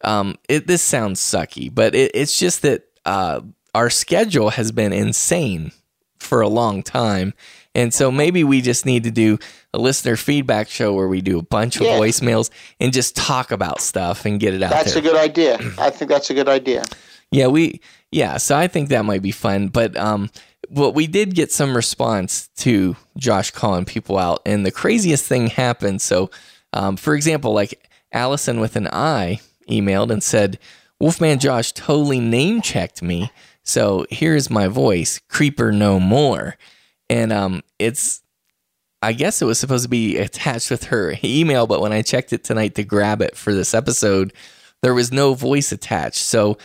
um, 0.03 0.37
it, 0.49 0.67
this 0.67 0.81
sounds 0.81 1.19
sucky, 1.19 1.73
but 1.73 1.95
it, 1.95 2.11
it's 2.13 2.37
just 2.37 2.61
that 2.63 2.83
uh, 3.05 3.41
our 3.73 3.89
schedule 3.89 4.49
has 4.49 4.71
been 4.71 4.93
insane 4.93 5.71
for 6.19 6.41
a 6.41 6.47
long 6.47 6.83
time. 6.83 7.33
And 7.73 7.93
so 7.93 8.11
maybe 8.11 8.43
we 8.43 8.61
just 8.61 8.85
need 8.85 9.03
to 9.05 9.11
do 9.11 9.37
a 9.73 9.79
listener 9.79 10.15
feedback 10.17 10.67
show 10.69 10.93
where 10.93 11.07
we 11.07 11.21
do 11.21 11.39
a 11.39 11.43
bunch 11.43 11.77
of 11.77 11.83
Yeah. 11.83 11.97
voicemails 11.99 12.49
and 12.79 12.91
just 12.91 13.15
talk 13.15 13.51
about 13.51 13.79
stuff 13.81 14.25
and 14.25 14.39
get 14.39 14.53
it 14.53 14.61
out 14.61 14.71
That's 14.71 14.93
there. 14.93 14.99
a 15.01 15.05
good 15.05 15.15
idea. 15.15 15.57
I 15.77 15.89
think 15.89 16.09
that's 16.09 16.29
a 16.29 16.33
good 16.33 16.49
idea. 16.49 16.83
Yeah, 17.31 17.47
we 17.47 17.79
yeah, 18.11 18.35
so 18.37 18.57
I 18.57 18.67
think 18.67 18.89
that 18.89 19.05
might 19.05 19.21
be 19.21 19.31
fun. 19.31 19.69
But 19.69 19.95
um 19.95 20.29
well, 20.69 20.93
we 20.93 21.07
did 21.07 21.33
get 21.35 21.51
some 21.51 21.75
response 21.75 22.47
to 22.57 22.95
Josh 23.17 23.51
calling 23.51 23.83
people 23.83 24.17
out, 24.17 24.41
and 24.45 24.65
the 24.65 24.71
craziest 24.71 25.25
thing 25.25 25.47
happened. 25.47 26.01
So, 26.01 26.29
um, 26.71 26.95
for 26.95 27.13
example, 27.15 27.51
like 27.53 27.89
Allison 28.13 28.59
with 28.61 28.75
an 28.77 28.87
I 28.87 29.39
emailed 29.69 30.11
and 30.11 30.23
said, 30.23 30.59
Wolfman 30.99 31.39
Josh 31.39 31.71
totally 31.73 32.19
name 32.21 32.61
checked 32.61 33.01
me. 33.01 33.31
So 33.63 34.05
here's 34.09 34.49
my 34.49 34.67
voice, 34.67 35.19
creeper 35.27 35.71
no 35.73 35.99
more. 35.99 36.55
And 37.11 37.31
um 37.33 37.61
it's 37.79 38.21
I 39.01 39.13
guess 39.13 39.41
it 39.41 39.45
was 39.45 39.59
supposed 39.59 39.83
to 39.83 39.89
be 39.89 40.17
attached 40.17 40.69
with 40.71 40.85
her 40.85 41.15
email, 41.23 41.65
but 41.67 41.81
when 41.81 41.91
I 41.91 42.01
checked 42.03 42.33
it 42.33 42.43
tonight 42.43 42.75
to 42.75 42.83
grab 42.83 43.21
it 43.21 43.35
for 43.35 43.53
this 43.53 43.73
episode, 43.73 44.31
there 44.83 44.93
was 44.93 45.11
no 45.11 45.33
voice 45.33 45.71
attached. 45.71 46.19
So 46.19 46.57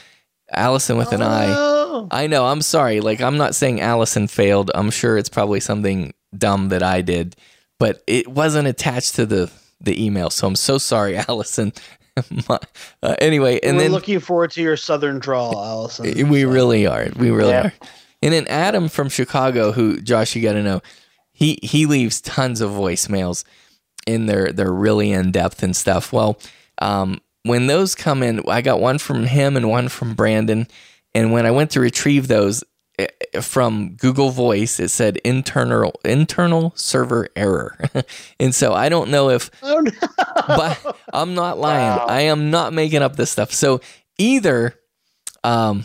Allison 0.52 0.96
with 0.98 1.12
an 1.12 1.22
Oh. 1.22 2.08
I. 2.10 2.24
I 2.24 2.26
know, 2.26 2.46
I'm 2.46 2.60
sorry. 2.62 3.00
Like 3.00 3.20
I'm 3.20 3.36
not 3.38 3.54
saying 3.54 3.80
Allison 3.80 4.28
failed. 4.28 4.70
I'm 4.74 4.90
sure 4.90 5.16
it's 5.18 5.28
probably 5.30 5.60
something 5.60 6.12
dumb 6.36 6.68
that 6.68 6.82
I 6.82 7.00
did, 7.00 7.36
but 7.80 8.02
it 8.06 8.28
wasn't 8.28 8.68
attached 8.68 9.14
to 9.16 9.26
the 9.26 9.50
the 9.80 10.02
email. 10.04 10.30
So 10.30 10.46
I'm 10.46 10.56
so 10.56 10.78
sorry, 10.78 11.16
Allison. 11.28 11.72
My- 12.48 12.58
uh, 13.02 13.14
anyway, 13.18 13.60
and 13.62 13.76
We're 13.76 13.84
then 13.84 13.92
looking 13.92 14.20
forward 14.20 14.50
to 14.52 14.62
your 14.62 14.76
southern 14.76 15.18
drawl, 15.18 15.52
Allison. 15.62 16.28
we 16.28 16.44
really 16.44 16.86
are. 16.86 17.08
We 17.16 17.30
really 17.30 17.50
Yeah. 17.50 17.66
are. 17.68 17.72
And 18.22 18.32
then 18.32 18.46
Adam 18.48 18.88
from 18.88 19.08
Chicago, 19.08 19.72
who 19.72 20.00
Josh, 20.00 20.34
you 20.34 20.42
got 20.42 20.52
to 20.54 20.62
know, 20.62 20.82
he 21.32 21.58
he 21.62 21.86
leaves 21.86 22.20
tons 22.20 22.60
of 22.60 22.70
voicemails, 22.70 23.44
and 24.06 24.28
they're 24.28 24.52
they're 24.52 24.72
really 24.72 25.12
in 25.12 25.32
depth 25.32 25.62
and 25.62 25.76
stuff. 25.76 26.12
Well, 26.12 26.38
um, 26.78 27.20
when 27.42 27.66
those 27.66 27.94
come 27.94 28.22
in, 28.22 28.42
I 28.48 28.62
got 28.62 28.80
one 28.80 28.98
from 28.98 29.24
him 29.24 29.56
and 29.56 29.68
one 29.68 29.88
from 29.88 30.14
Brandon, 30.14 30.66
and 31.14 31.32
when 31.32 31.44
I 31.46 31.50
went 31.50 31.72
to 31.72 31.80
retrieve 31.80 32.26
those 32.26 32.64
eh, 32.98 33.08
from 33.42 33.96
Google 33.96 34.30
Voice, 34.30 34.80
it 34.80 34.88
said 34.88 35.18
internal 35.18 36.00
internal 36.06 36.72
server 36.74 37.28
error, 37.36 37.78
and 38.40 38.54
so 38.54 38.72
I 38.72 38.88
don't 38.88 39.10
know 39.10 39.28
if 39.28 39.50
Oh, 39.62 39.80
no. 39.80 39.90
but 40.48 40.96
I'm 41.12 41.34
not 41.34 41.58
lying. 41.58 42.00
I 42.08 42.22
am 42.22 42.50
not 42.50 42.72
making 42.72 43.02
up 43.02 43.16
this 43.16 43.30
stuff. 43.30 43.52
So 43.52 43.82
either, 44.16 44.74
um, 45.44 45.84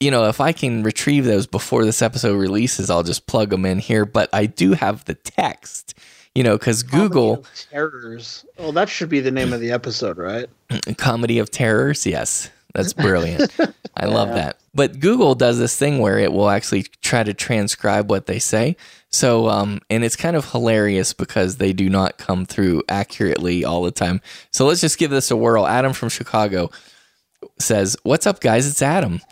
you 0.00 0.10
know, 0.10 0.28
if 0.28 0.40
I 0.40 0.52
can 0.52 0.82
retrieve 0.82 1.24
those 1.24 1.46
before 1.46 1.84
this 1.84 2.02
episode 2.02 2.36
releases, 2.36 2.90
I'll 2.90 3.02
just 3.02 3.26
plug 3.26 3.50
them 3.50 3.64
in 3.64 3.78
here. 3.78 4.04
But 4.04 4.28
I 4.32 4.46
do 4.46 4.72
have 4.72 5.04
the 5.06 5.14
text, 5.14 5.94
you 6.34 6.42
know, 6.42 6.58
because 6.58 6.82
Google 6.82 7.44
Terrors. 7.70 8.44
Well, 8.58 8.72
that 8.72 8.88
should 8.88 9.08
be 9.08 9.20
the 9.20 9.30
name 9.30 9.52
of 9.52 9.60
the 9.60 9.72
episode, 9.72 10.18
right? 10.18 10.48
comedy 10.98 11.38
of 11.38 11.50
terrors. 11.50 12.04
Yes, 12.04 12.50
that's 12.74 12.92
brilliant. 12.92 13.56
I 13.96 14.06
love 14.06 14.28
that. 14.28 14.58
But 14.74 15.00
Google 15.00 15.34
does 15.34 15.58
this 15.58 15.78
thing 15.78 16.00
where 16.00 16.18
it 16.18 16.30
will 16.30 16.50
actually 16.50 16.82
try 17.00 17.22
to 17.22 17.32
transcribe 17.32 18.10
what 18.10 18.26
they 18.26 18.38
say. 18.38 18.76
So, 19.08 19.48
um, 19.48 19.80
and 19.88 20.04
it's 20.04 20.16
kind 20.16 20.36
of 20.36 20.50
hilarious 20.50 21.14
because 21.14 21.56
they 21.56 21.72
do 21.72 21.88
not 21.88 22.18
come 22.18 22.44
through 22.44 22.82
accurately 22.90 23.64
all 23.64 23.82
the 23.82 23.90
time. 23.90 24.20
So 24.52 24.66
let's 24.66 24.82
just 24.82 24.98
give 24.98 25.10
this 25.10 25.30
a 25.30 25.36
whirl. 25.36 25.66
Adam 25.66 25.94
from 25.94 26.10
Chicago 26.10 26.70
says, 27.58 27.96
"What's 28.02 28.26
up, 28.26 28.40
guys? 28.40 28.66
It's 28.66 28.82
Adam 28.82 29.22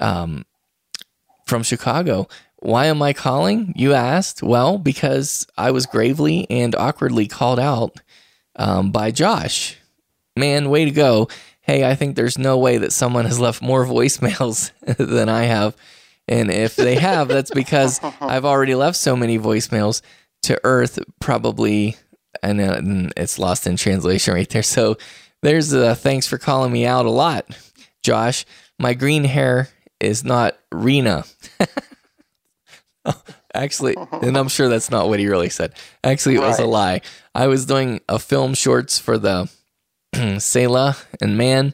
um, 0.00 0.44
from 1.46 1.62
Chicago." 1.62 2.28
Why 2.60 2.86
am 2.86 3.00
I 3.02 3.12
calling? 3.12 3.72
You 3.76 3.94
asked. 3.94 4.42
Well, 4.42 4.78
because 4.78 5.46
I 5.56 5.70
was 5.70 5.86
gravely 5.86 6.44
and 6.50 6.74
awkwardly 6.74 7.28
called 7.28 7.60
out 7.60 8.00
um, 8.56 8.90
by 8.90 9.12
Josh 9.12 9.78
man, 10.38 10.70
way 10.70 10.86
to 10.86 10.90
go. 10.90 11.28
Hey, 11.60 11.84
I 11.84 11.94
think 11.94 12.16
there's 12.16 12.38
no 12.38 12.56
way 12.56 12.78
that 12.78 12.92
someone 12.92 13.26
has 13.26 13.38
left 13.38 13.60
more 13.60 13.84
voicemails 13.96 14.70
than 14.96 15.28
I 15.28 15.44
have. 15.44 15.76
And 16.26 16.50
if 16.50 16.76
they 16.76 16.94
have, 16.96 17.28
that's 17.28 17.50
because 17.50 18.00
I've 18.20 18.44
already 18.44 18.74
left 18.74 18.96
so 18.96 19.16
many 19.16 19.38
voicemails 19.38 20.00
to 20.42 20.60
Earth, 20.64 20.98
probably, 21.20 21.96
and, 22.42 22.60
uh, 22.60 22.74
and 22.74 23.12
it's 23.16 23.38
lost 23.38 23.66
in 23.66 23.76
translation 23.76 24.34
right 24.34 24.48
there. 24.48 24.62
So 24.62 24.96
there's 25.42 25.72
a 25.72 25.94
thanks 25.94 26.26
for 26.26 26.38
calling 26.38 26.72
me 26.72 26.86
out 26.86 27.06
a 27.06 27.10
lot, 27.10 27.46
Josh. 28.02 28.44
My 28.78 28.94
green 28.94 29.24
hair 29.24 29.68
is 30.00 30.24
not 30.24 30.58
Rena. 30.72 31.24
Actually, 33.54 33.96
and 34.22 34.36
I'm 34.36 34.48
sure 34.48 34.68
that's 34.68 34.90
not 34.90 35.08
what 35.08 35.18
he 35.18 35.26
really 35.26 35.48
said. 35.48 35.72
Actually, 36.04 36.34
it 36.36 36.40
was 36.40 36.58
a 36.58 36.66
lie. 36.66 37.00
I 37.34 37.46
was 37.46 37.64
doing 37.64 38.00
a 38.08 38.18
film 38.18 38.52
shorts 38.54 38.98
for 38.98 39.16
the 39.18 39.48
Selah 40.38 40.96
and 41.20 41.38
Man. 41.38 41.72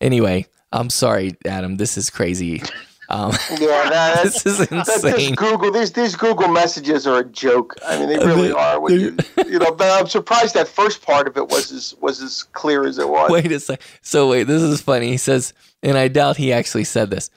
Anyway, 0.00 0.46
I'm 0.72 0.88
sorry, 0.88 1.36
Adam. 1.44 1.78
This 1.78 1.98
is 1.98 2.10
crazy. 2.10 2.62
Um, 3.08 3.32
Yeah, 3.58 3.88
that, 3.90 4.20
this 4.22 4.46
is 4.46 4.58
that- 4.58 4.72
insane. 4.72 5.34
Google 5.34 5.72
these 5.72 5.92
these 5.92 6.14
Google 6.14 6.48
messages 6.48 7.06
are 7.08 7.18
a 7.18 7.24
joke. 7.24 7.74
I 7.84 7.98
mean, 7.98 8.08
they 8.08 8.18
really 8.24 8.52
are. 8.52 8.78
When 8.80 8.98
you, 8.98 9.16
you 9.46 9.58
know, 9.58 9.72
but 9.72 9.90
I'm 10.00 10.06
surprised 10.06 10.54
that 10.54 10.68
first 10.68 11.02
part 11.02 11.26
of 11.26 11.36
it 11.36 11.48
was 11.48 11.72
as 11.72 11.94
was 12.00 12.22
as 12.22 12.44
clear 12.44 12.86
as 12.86 12.98
it 12.98 13.08
was. 13.08 13.30
Wait 13.30 13.50
a 13.50 13.58
sec. 13.58 13.80
So 14.00 14.30
wait, 14.30 14.44
this 14.44 14.62
is 14.62 14.80
funny. 14.80 15.08
He 15.10 15.16
says, 15.16 15.52
and 15.82 15.98
I 15.98 16.06
doubt 16.06 16.36
he 16.36 16.52
actually 16.52 16.84
said 16.84 17.10
this. 17.10 17.30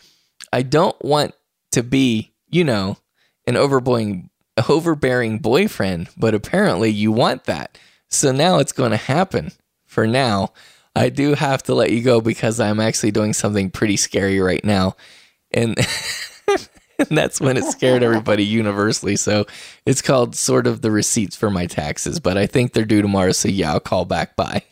I 0.52 0.62
don't 0.62 1.00
want 1.04 1.34
to 1.72 1.84
be, 1.84 2.34
you 2.50 2.64
know, 2.64 2.98
an 3.46 3.58
overbearing, 3.58 4.30
overbearing 4.70 5.40
boyfriend, 5.40 6.10
but 6.18 6.34
apparently 6.34 6.90
you 6.90 7.12
want 7.12 7.46
that. 7.46 7.78
So 8.10 8.32
now 8.32 8.60
it's 8.60 8.72
going 8.72 8.92
to 8.92 8.98
happen. 8.98 9.52
For 9.86 10.06
now, 10.06 10.54
I 10.96 11.10
do 11.10 11.34
have 11.34 11.64
to 11.64 11.74
let 11.74 11.92
you 11.92 12.02
go 12.02 12.22
because 12.22 12.60
I'm 12.60 12.80
actually 12.80 13.12
doing 13.12 13.34
something 13.34 13.70
pretty 13.72 13.98
scary 13.98 14.40
right 14.40 14.64
now, 14.64 14.96
and. 15.52 15.78
And 17.00 17.08
that's 17.18 17.40
when 17.40 17.56
it 17.58 17.64
scared 17.64 18.04
everybody 18.04 18.44
universally. 18.44 19.16
So 19.16 19.46
it's 19.86 20.02
called 20.02 20.36
sort 20.36 20.68
of 20.68 20.82
the 20.82 20.92
receipts 20.92 21.36
for 21.36 21.50
my 21.50 21.66
taxes, 21.66 22.20
but 22.20 22.38
I 22.38 22.46
think 22.46 22.74
they're 22.74 22.84
due 22.86 23.02
tomorrow. 23.02 23.32
So 23.32 23.48
yeah, 23.48 23.72
I'll 23.72 23.80
call 23.80 24.06
back 24.06 24.36
by. 24.36 24.64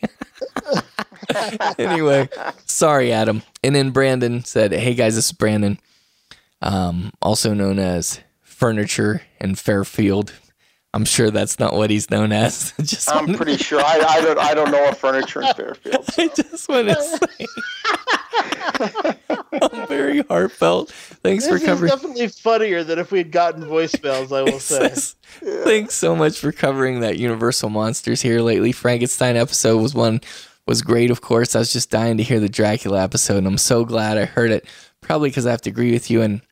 anyway, 1.78 2.28
sorry, 2.66 3.12
Adam. 3.12 3.42
And 3.62 3.74
then 3.74 3.90
Brandon 3.90 4.44
said, 4.44 4.72
"Hey 4.72 4.94
guys, 4.94 5.16
this 5.16 5.26
is 5.26 5.32
Brandon, 5.32 5.78
um, 6.62 7.12
also 7.20 7.54
known 7.54 7.78
as 7.78 8.20
Furniture 8.42 9.22
in 9.40 9.54
Fairfield. 9.54 10.32
I'm 10.94 11.04
sure 11.04 11.30
that's 11.30 11.60
not 11.60 11.74
what 11.74 11.90
he's 11.90 12.10
known 12.10 12.32
as. 12.32 12.72
just 12.80 13.08
I'm 13.14 13.34
pretty 13.34 13.56
sure. 13.56 13.80
I, 13.80 14.04
I 14.08 14.20
don't. 14.20 14.38
I 14.38 14.54
don't 14.54 14.70
know 14.70 14.88
a 14.88 14.94
furniture 14.94 15.42
in 15.42 15.54
Fairfield. 15.54 16.04
So. 16.18 16.22
I 16.22 16.28
just 16.28 16.68
want 16.68 16.88
to 16.88 16.94
say, 16.96 17.46
I'm 19.62 19.86
very 19.86 20.22
heartfelt. 20.22 20.90
Thanks 20.90 21.46
this 21.46 21.60
for 21.60 21.64
covering. 21.64 21.92
is 21.92 22.00
definitely 22.00 22.28
funnier 22.28 22.82
than 22.82 22.98
if 22.98 23.12
we 23.12 23.18
had 23.18 23.30
gotten 23.30 23.62
voicemails. 23.64 24.36
I 24.36 24.42
will 24.42 24.58
say. 24.58 24.88
Thanks 25.64 25.94
so 25.94 26.16
much 26.16 26.38
for 26.38 26.50
covering 26.50 27.00
that 27.00 27.18
Universal 27.18 27.70
Monsters 27.70 28.22
here 28.22 28.40
lately. 28.40 28.72
Frankenstein 28.72 29.36
episode 29.36 29.80
was 29.82 29.94
one 29.94 30.20
was 30.68 30.82
great, 30.82 31.10
of 31.10 31.22
course. 31.22 31.56
I 31.56 31.60
was 31.60 31.72
just 31.72 31.90
dying 31.90 32.18
to 32.18 32.22
hear 32.22 32.40
the 32.40 32.48
Dracula 32.48 33.02
episode, 33.02 33.38
and 33.38 33.46
I'm 33.46 33.58
so 33.58 33.84
glad 33.84 34.18
I 34.18 34.26
heard 34.26 34.50
it. 34.50 34.66
Probably 35.00 35.30
because 35.30 35.46
I 35.46 35.50
have 35.50 35.62
to 35.62 35.70
agree 35.70 35.92
with 35.92 36.10
you. 36.10 36.20
And 36.20 36.42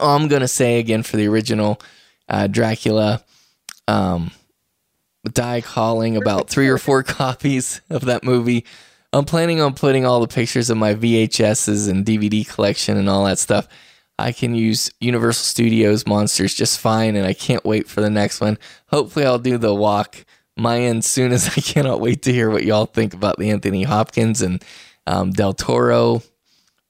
all 0.00 0.16
I'm 0.16 0.28
gonna 0.28 0.48
say 0.48 0.78
again 0.80 1.02
for 1.02 1.16
the 1.16 1.28
original 1.28 1.80
uh, 2.28 2.48
Dracula, 2.48 3.24
um, 3.86 4.32
die 5.32 5.60
calling 5.60 6.16
about 6.16 6.50
three 6.50 6.68
or 6.68 6.78
four 6.78 7.02
copies 7.04 7.80
of 7.88 8.06
that 8.06 8.24
movie. 8.24 8.64
I'm 9.12 9.24
planning 9.24 9.60
on 9.60 9.74
putting 9.74 10.04
all 10.04 10.20
the 10.20 10.28
pictures 10.28 10.68
of 10.68 10.76
my 10.76 10.94
VHSs 10.94 11.88
and 11.88 12.04
DVD 12.04 12.46
collection 12.46 12.96
and 12.96 13.08
all 13.08 13.24
that 13.26 13.38
stuff. 13.38 13.68
I 14.18 14.32
can 14.32 14.54
use 14.54 14.90
Universal 15.00 15.44
Studios 15.44 16.06
monsters 16.06 16.54
just 16.54 16.80
fine, 16.80 17.16
and 17.16 17.26
I 17.26 17.32
can't 17.34 17.64
wait 17.64 17.86
for 17.86 18.00
the 18.00 18.10
next 18.10 18.40
one. 18.40 18.58
Hopefully, 18.88 19.26
I'll 19.26 19.38
do 19.38 19.58
the 19.58 19.74
walk 19.74 20.24
my 20.56 20.80
end 20.80 21.04
soon 21.04 21.32
as 21.32 21.48
I 21.56 21.60
cannot 21.60 22.00
wait 22.00 22.22
to 22.22 22.32
hear 22.32 22.50
what 22.50 22.64
y'all 22.64 22.86
think 22.86 23.14
about 23.14 23.38
the 23.38 23.50
Anthony 23.50 23.82
Hopkins 23.82 24.42
and 24.42 24.64
um, 25.06 25.30
Del 25.32 25.52
Toro. 25.52 26.22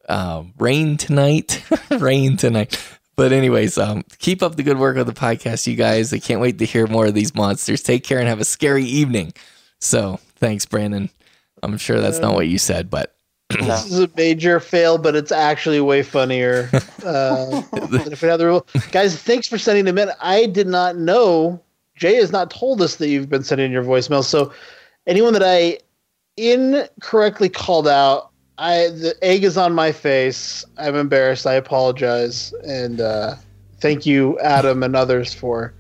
Uh, 0.09 0.45
rain 0.59 0.97
tonight, 0.97 1.65
rain 1.91 2.37
tonight. 2.37 2.81
But 3.17 3.33
anyways, 3.33 3.77
um, 3.79 4.05
keep 4.19 4.43
up 4.43 4.57
the 4.57 4.63
good 4.63 4.79
work 4.79 4.99
of 4.99 5.07
the 5.07 5.13
podcast, 5.13 5.67
you 5.67 5.75
guys. 5.75 6.13
I 6.13 6.19
can't 6.19 6.41
wait 6.41 6.59
to 6.59 6.65
hear 6.67 6.87
more 6.87 7.07
of 7.07 7.15
these 7.15 7.35
monsters. 7.35 7.83
Take 7.83 8.05
care 8.05 8.19
and 8.19 8.29
have 8.29 8.41
a 8.41 8.45
scary 8.45 8.85
evening. 8.85 9.33
So 9.81 10.21
thanks, 10.37 10.67
Brandon. 10.67 11.11
I'm 11.63 11.79
sure 11.79 12.01
that's 12.01 12.21
not 12.21 12.35
what 12.35 12.47
you 12.47 12.59
said, 12.59 12.91
but 12.91 13.17
this 13.49 13.87
is 13.87 14.01
a 14.01 14.11
major 14.17 14.61
fail, 14.61 14.99
but 14.99 15.17
it's 15.17 15.33
actually 15.33 15.81
way 15.81 16.03
funnier. 16.03 16.71
Uh, 17.07 17.63
than 17.71 18.13
if 18.13 18.21
we 18.21 18.29
had 18.29 18.39
the 18.39 18.47
rule. 18.47 18.67
Guys, 18.91 19.17
thanks 19.17 19.47
for 19.47 19.59
sending 19.59 19.85
them 19.85 19.97
in. 19.97 20.11
I 20.21 20.47
did 20.47 20.67
not 20.67 20.97
know. 20.97 21.63
Jay 21.97 22.17
has 22.17 22.31
not 22.31 22.51
told 22.51 22.81
us 22.83 22.97
that 22.97 23.09
you've 23.09 23.29
been 23.29 23.43
sending 23.43 23.73
your 23.73 23.83
voicemail. 23.83 24.23
So, 24.23 24.53
anyone 25.07 25.33
that 25.33 25.43
I 25.43 25.79
incorrectly 26.37 27.49
called 27.49 27.89
out, 27.89 28.31
I 28.59 28.89
the 28.89 29.15
egg 29.23 29.45
is 29.45 29.57
on 29.57 29.73
my 29.73 29.93
face. 29.93 30.65
I'm 30.79 30.95
embarrassed. 30.95 31.47
I 31.47 31.55
apologize, 31.55 32.53
and 32.67 33.01
uh, 33.01 33.37
thank 33.81 34.07
you, 34.07 34.39
Adam, 34.41 34.83
and 34.83 34.95
others 34.95 35.35
for. 35.35 35.75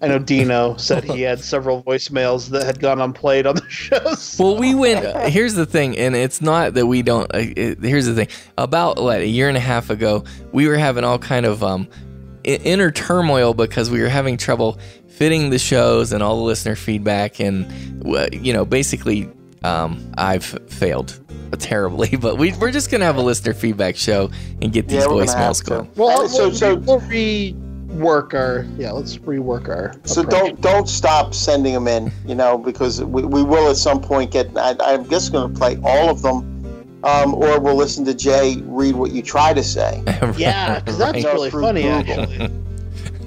I 0.00 0.06
know 0.06 0.20
Dino 0.20 0.76
said 0.76 1.02
he 1.02 1.22
had 1.22 1.40
several 1.40 1.82
voicemails 1.82 2.50
that 2.50 2.64
had 2.64 2.78
gone 2.78 3.00
unplayed 3.00 3.46
on 3.46 3.56
the 3.56 3.68
shows. 3.68 4.36
Well, 4.38 4.56
we 4.56 4.72
went. 4.72 5.04
Here's 5.28 5.54
the 5.54 5.66
thing, 5.66 5.98
and 5.98 6.14
it's 6.14 6.40
not 6.40 6.74
that 6.74 6.86
we 6.86 7.02
don't. 7.02 7.24
Uh, 7.34 7.38
it, 7.56 7.82
here's 7.82 8.06
the 8.06 8.14
thing. 8.14 8.28
About 8.56 9.02
what 9.02 9.20
a 9.20 9.26
year 9.26 9.48
and 9.48 9.56
a 9.56 9.60
half 9.60 9.90
ago, 9.90 10.24
we 10.52 10.68
were 10.68 10.76
having 10.76 11.02
all 11.02 11.18
kind 11.18 11.44
of 11.44 11.64
um, 11.64 11.88
inner 12.56 12.90
turmoil 12.90 13.54
because 13.54 13.90
we 13.90 14.00
were 14.00 14.08
having 14.08 14.36
trouble 14.36 14.78
fitting 15.08 15.50
the 15.50 15.58
shows 15.58 16.12
and 16.12 16.22
all 16.22 16.36
the 16.36 16.42
listener 16.42 16.76
feedback, 16.76 17.40
and 17.40 17.66
uh, 18.06 18.26
you 18.32 18.52
know, 18.52 18.64
basically, 18.64 19.28
um, 19.64 20.12
I've 20.16 20.44
failed 20.44 21.18
terribly. 21.58 22.16
But 22.20 22.36
we, 22.38 22.52
we're 22.54 22.70
just 22.70 22.90
gonna 22.90 23.04
have 23.06 23.16
a 23.16 23.22
listener 23.22 23.54
feedback 23.54 23.96
show 23.96 24.30
and 24.62 24.72
get 24.72 24.86
these 24.88 25.02
Yeah, 25.02 25.08
we're 25.08 25.24
gonna 25.26 25.36
have 25.38 25.52
voicemails 25.56 25.64
to. 25.64 25.70
going. 25.70 25.90
Well, 25.96 26.28
So- 26.28 26.48
we'll, 26.48 26.54
so- 26.54 26.74
we'll 26.76 27.00
rework 27.00 28.34
our 28.34 28.66
yeah. 28.76 28.92
Let's 28.92 29.16
rework 29.18 29.68
our. 29.68 29.94
So 30.04 30.20
approach. 30.22 30.34
don't 30.40 30.60
don't 30.60 30.88
stop 30.88 31.34
sending 31.34 31.72
them 31.74 31.88
in, 31.88 32.12
you 32.26 32.34
know, 32.34 32.58
because 32.58 33.02
we, 33.02 33.22
we 33.24 33.42
will 33.42 33.70
at 33.70 33.76
some 33.76 34.00
point 34.00 34.30
get. 34.30 34.50
I, 34.56 34.76
I'm 34.80 35.08
just 35.08 35.32
going 35.32 35.52
to 35.52 35.58
play 35.58 35.78
all 35.82 36.10
of 36.10 36.22
them, 36.22 36.57
um, 37.04 37.34
or 37.34 37.60
we'll 37.60 37.76
listen 37.76 38.04
to 38.06 38.14
Jay 38.14 38.56
read 38.66 38.96
what 38.96 39.12
you 39.12 39.22
try 39.22 39.52
to 39.54 39.62
say. 39.62 40.02
Yeah, 40.36 40.80
because 40.80 40.98
that's 40.98 41.24
Right. 41.24 41.32
really 41.34 41.50
funny 41.50 41.82
Google. 41.82 42.22
actually. 42.22 42.50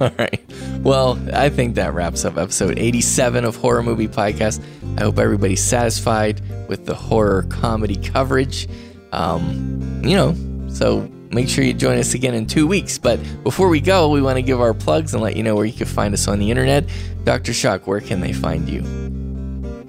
All 0.00 0.10
right. 0.18 0.40
Well, 0.80 1.18
I 1.32 1.48
think 1.48 1.74
that 1.76 1.94
wraps 1.94 2.24
up 2.24 2.36
episode 2.36 2.78
87 2.78 3.44
of 3.44 3.56
Horror 3.56 3.82
Movie 3.82 4.08
Podcast. 4.08 4.60
I 4.98 5.02
hope 5.04 5.18
everybody's 5.18 5.62
satisfied 5.62 6.40
with 6.68 6.86
the 6.86 6.94
horror 6.94 7.44
comedy 7.44 7.96
coverage. 7.96 8.68
Um, 9.12 10.02
you 10.04 10.16
know, 10.16 10.34
so 10.68 11.08
make 11.30 11.48
sure 11.48 11.62
you 11.64 11.72
join 11.72 11.98
us 11.98 12.14
again 12.14 12.34
in 12.34 12.46
two 12.46 12.66
weeks. 12.66 12.98
But 12.98 13.20
before 13.44 13.68
we 13.68 13.80
go, 13.80 14.08
we 14.08 14.20
want 14.22 14.36
to 14.36 14.42
give 14.42 14.60
our 14.60 14.74
plugs 14.74 15.14
and 15.14 15.22
let 15.22 15.36
you 15.36 15.42
know 15.44 15.54
where 15.54 15.64
you 15.66 15.72
can 15.72 15.86
find 15.86 16.12
us 16.14 16.26
on 16.28 16.38
the 16.40 16.50
internet. 16.50 16.84
Dr. 17.24 17.52
Shock, 17.52 17.86
where 17.86 18.00
can 18.00 18.20
they 18.20 18.32
find 18.32 18.68
you? 18.68 18.80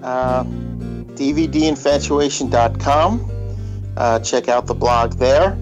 Uh, 0.03 0.44
DVDinfatuation.com. 1.16 3.30
Uh, 3.98 4.20
check 4.20 4.48
out 4.48 4.66
the 4.66 4.74
blog 4.74 5.14
there. 5.14 5.58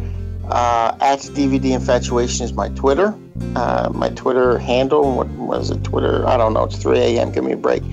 Uh, 0.50 0.98
at 1.00 1.20
DVD 1.20 1.74
Infatuation 1.76 2.46
is 2.46 2.54
my 2.54 2.70
Twitter. 2.70 3.18
Uh, 3.56 3.90
my 3.94 4.10
Twitter 4.10 4.58
handle. 4.58 5.16
What 5.16 5.28
was 5.30 5.72
it? 5.72 5.84
Twitter. 5.84 6.28
I 6.28 6.38
don't 6.38 6.54
know. 6.54 6.64
It's 6.66 6.78
3 6.78 7.00
a.m. 7.00 7.32
Give 7.32 7.44
me 7.44 7.54
a 7.54 7.58
break. 7.58 7.84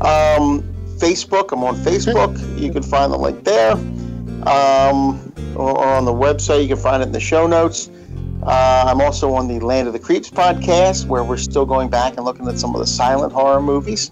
Um, 0.00 0.62
Facebook. 0.98 1.52
I'm 1.52 1.62
on 1.64 1.76
Facebook. 1.76 2.60
You 2.60 2.72
can 2.72 2.82
find 2.82 3.12
the 3.12 3.18
link 3.18 3.44
there. 3.44 3.72
Um, 4.46 5.32
or, 5.56 5.84
on 5.84 6.04
the 6.04 6.12
website. 6.12 6.62
You 6.62 6.68
can 6.68 6.78
find 6.78 7.02
it 7.02 7.06
in 7.06 7.12
the 7.12 7.20
show 7.20 7.46
notes. 7.46 7.90
Uh, 8.42 8.84
I'm 8.86 9.00
also 9.00 9.34
on 9.34 9.48
the 9.48 9.60
Land 9.60 9.86
of 9.86 9.92
the 9.92 9.98
Creeps 9.98 10.30
podcast, 10.30 11.06
where 11.06 11.22
we're 11.22 11.36
still 11.36 11.66
going 11.66 11.90
back 11.90 12.16
and 12.16 12.24
looking 12.24 12.48
at 12.48 12.58
some 12.58 12.74
of 12.74 12.80
the 12.80 12.86
silent 12.86 13.32
horror 13.32 13.60
movies. 13.60 14.10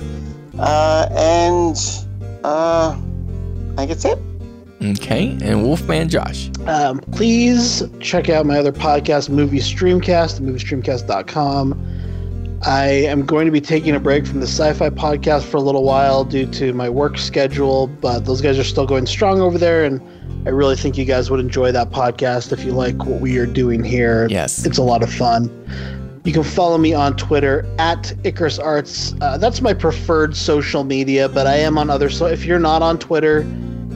Uh, 0.58 1.08
and 1.12 1.76
uh, 2.44 2.96
I 3.72 3.76
think 3.76 3.90
it's 3.90 4.04
it. 4.04 4.18
Okay. 4.82 5.36
And 5.42 5.62
Wolfman 5.64 6.08
Josh. 6.08 6.50
Um, 6.66 7.00
please 7.12 7.82
check 8.00 8.28
out 8.28 8.46
my 8.46 8.58
other 8.58 8.72
podcast, 8.72 9.28
Movie 9.28 9.58
Streamcast, 9.58 10.40
moviestreamcast.com. 10.40 11.96
I 12.62 12.86
am 12.86 13.24
going 13.24 13.46
to 13.46 13.52
be 13.52 13.60
taking 13.60 13.94
a 13.94 14.00
break 14.00 14.26
from 14.26 14.40
the 14.40 14.46
sci 14.46 14.72
fi 14.74 14.90
podcast 14.90 15.44
for 15.44 15.58
a 15.58 15.60
little 15.60 15.84
while 15.84 16.24
due 16.24 16.46
to 16.52 16.72
my 16.72 16.88
work 16.88 17.16
schedule, 17.18 17.86
but 17.86 18.20
those 18.20 18.40
guys 18.40 18.58
are 18.58 18.64
still 18.64 18.86
going 18.86 19.06
strong 19.06 19.40
over 19.40 19.58
there. 19.58 19.84
And 19.84 20.02
I 20.46 20.50
really 20.50 20.76
think 20.76 20.98
you 20.98 21.04
guys 21.04 21.30
would 21.30 21.40
enjoy 21.40 21.72
that 21.72 21.90
podcast 21.90 22.52
if 22.52 22.64
you 22.64 22.72
like 22.72 23.04
what 23.04 23.20
we 23.20 23.38
are 23.38 23.46
doing 23.46 23.84
here. 23.84 24.26
Yes. 24.28 24.64
It's 24.66 24.78
a 24.78 24.82
lot 24.82 25.02
of 25.02 25.12
fun. 25.12 25.50
You 26.24 26.32
can 26.32 26.42
follow 26.42 26.78
me 26.78 26.92
on 26.94 27.16
Twitter 27.16 27.64
at 27.78 28.12
Icarus 28.24 28.58
Arts. 28.58 29.14
Uh, 29.20 29.38
that's 29.38 29.60
my 29.60 29.72
preferred 29.72 30.36
social 30.36 30.84
media, 30.84 31.28
but 31.28 31.46
I 31.46 31.56
am 31.56 31.78
on 31.78 31.90
other. 31.90 32.10
So 32.10 32.26
if 32.26 32.44
you're 32.44 32.58
not 32.58 32.82
on 32.82 32.98
Twitter 32.98 33.46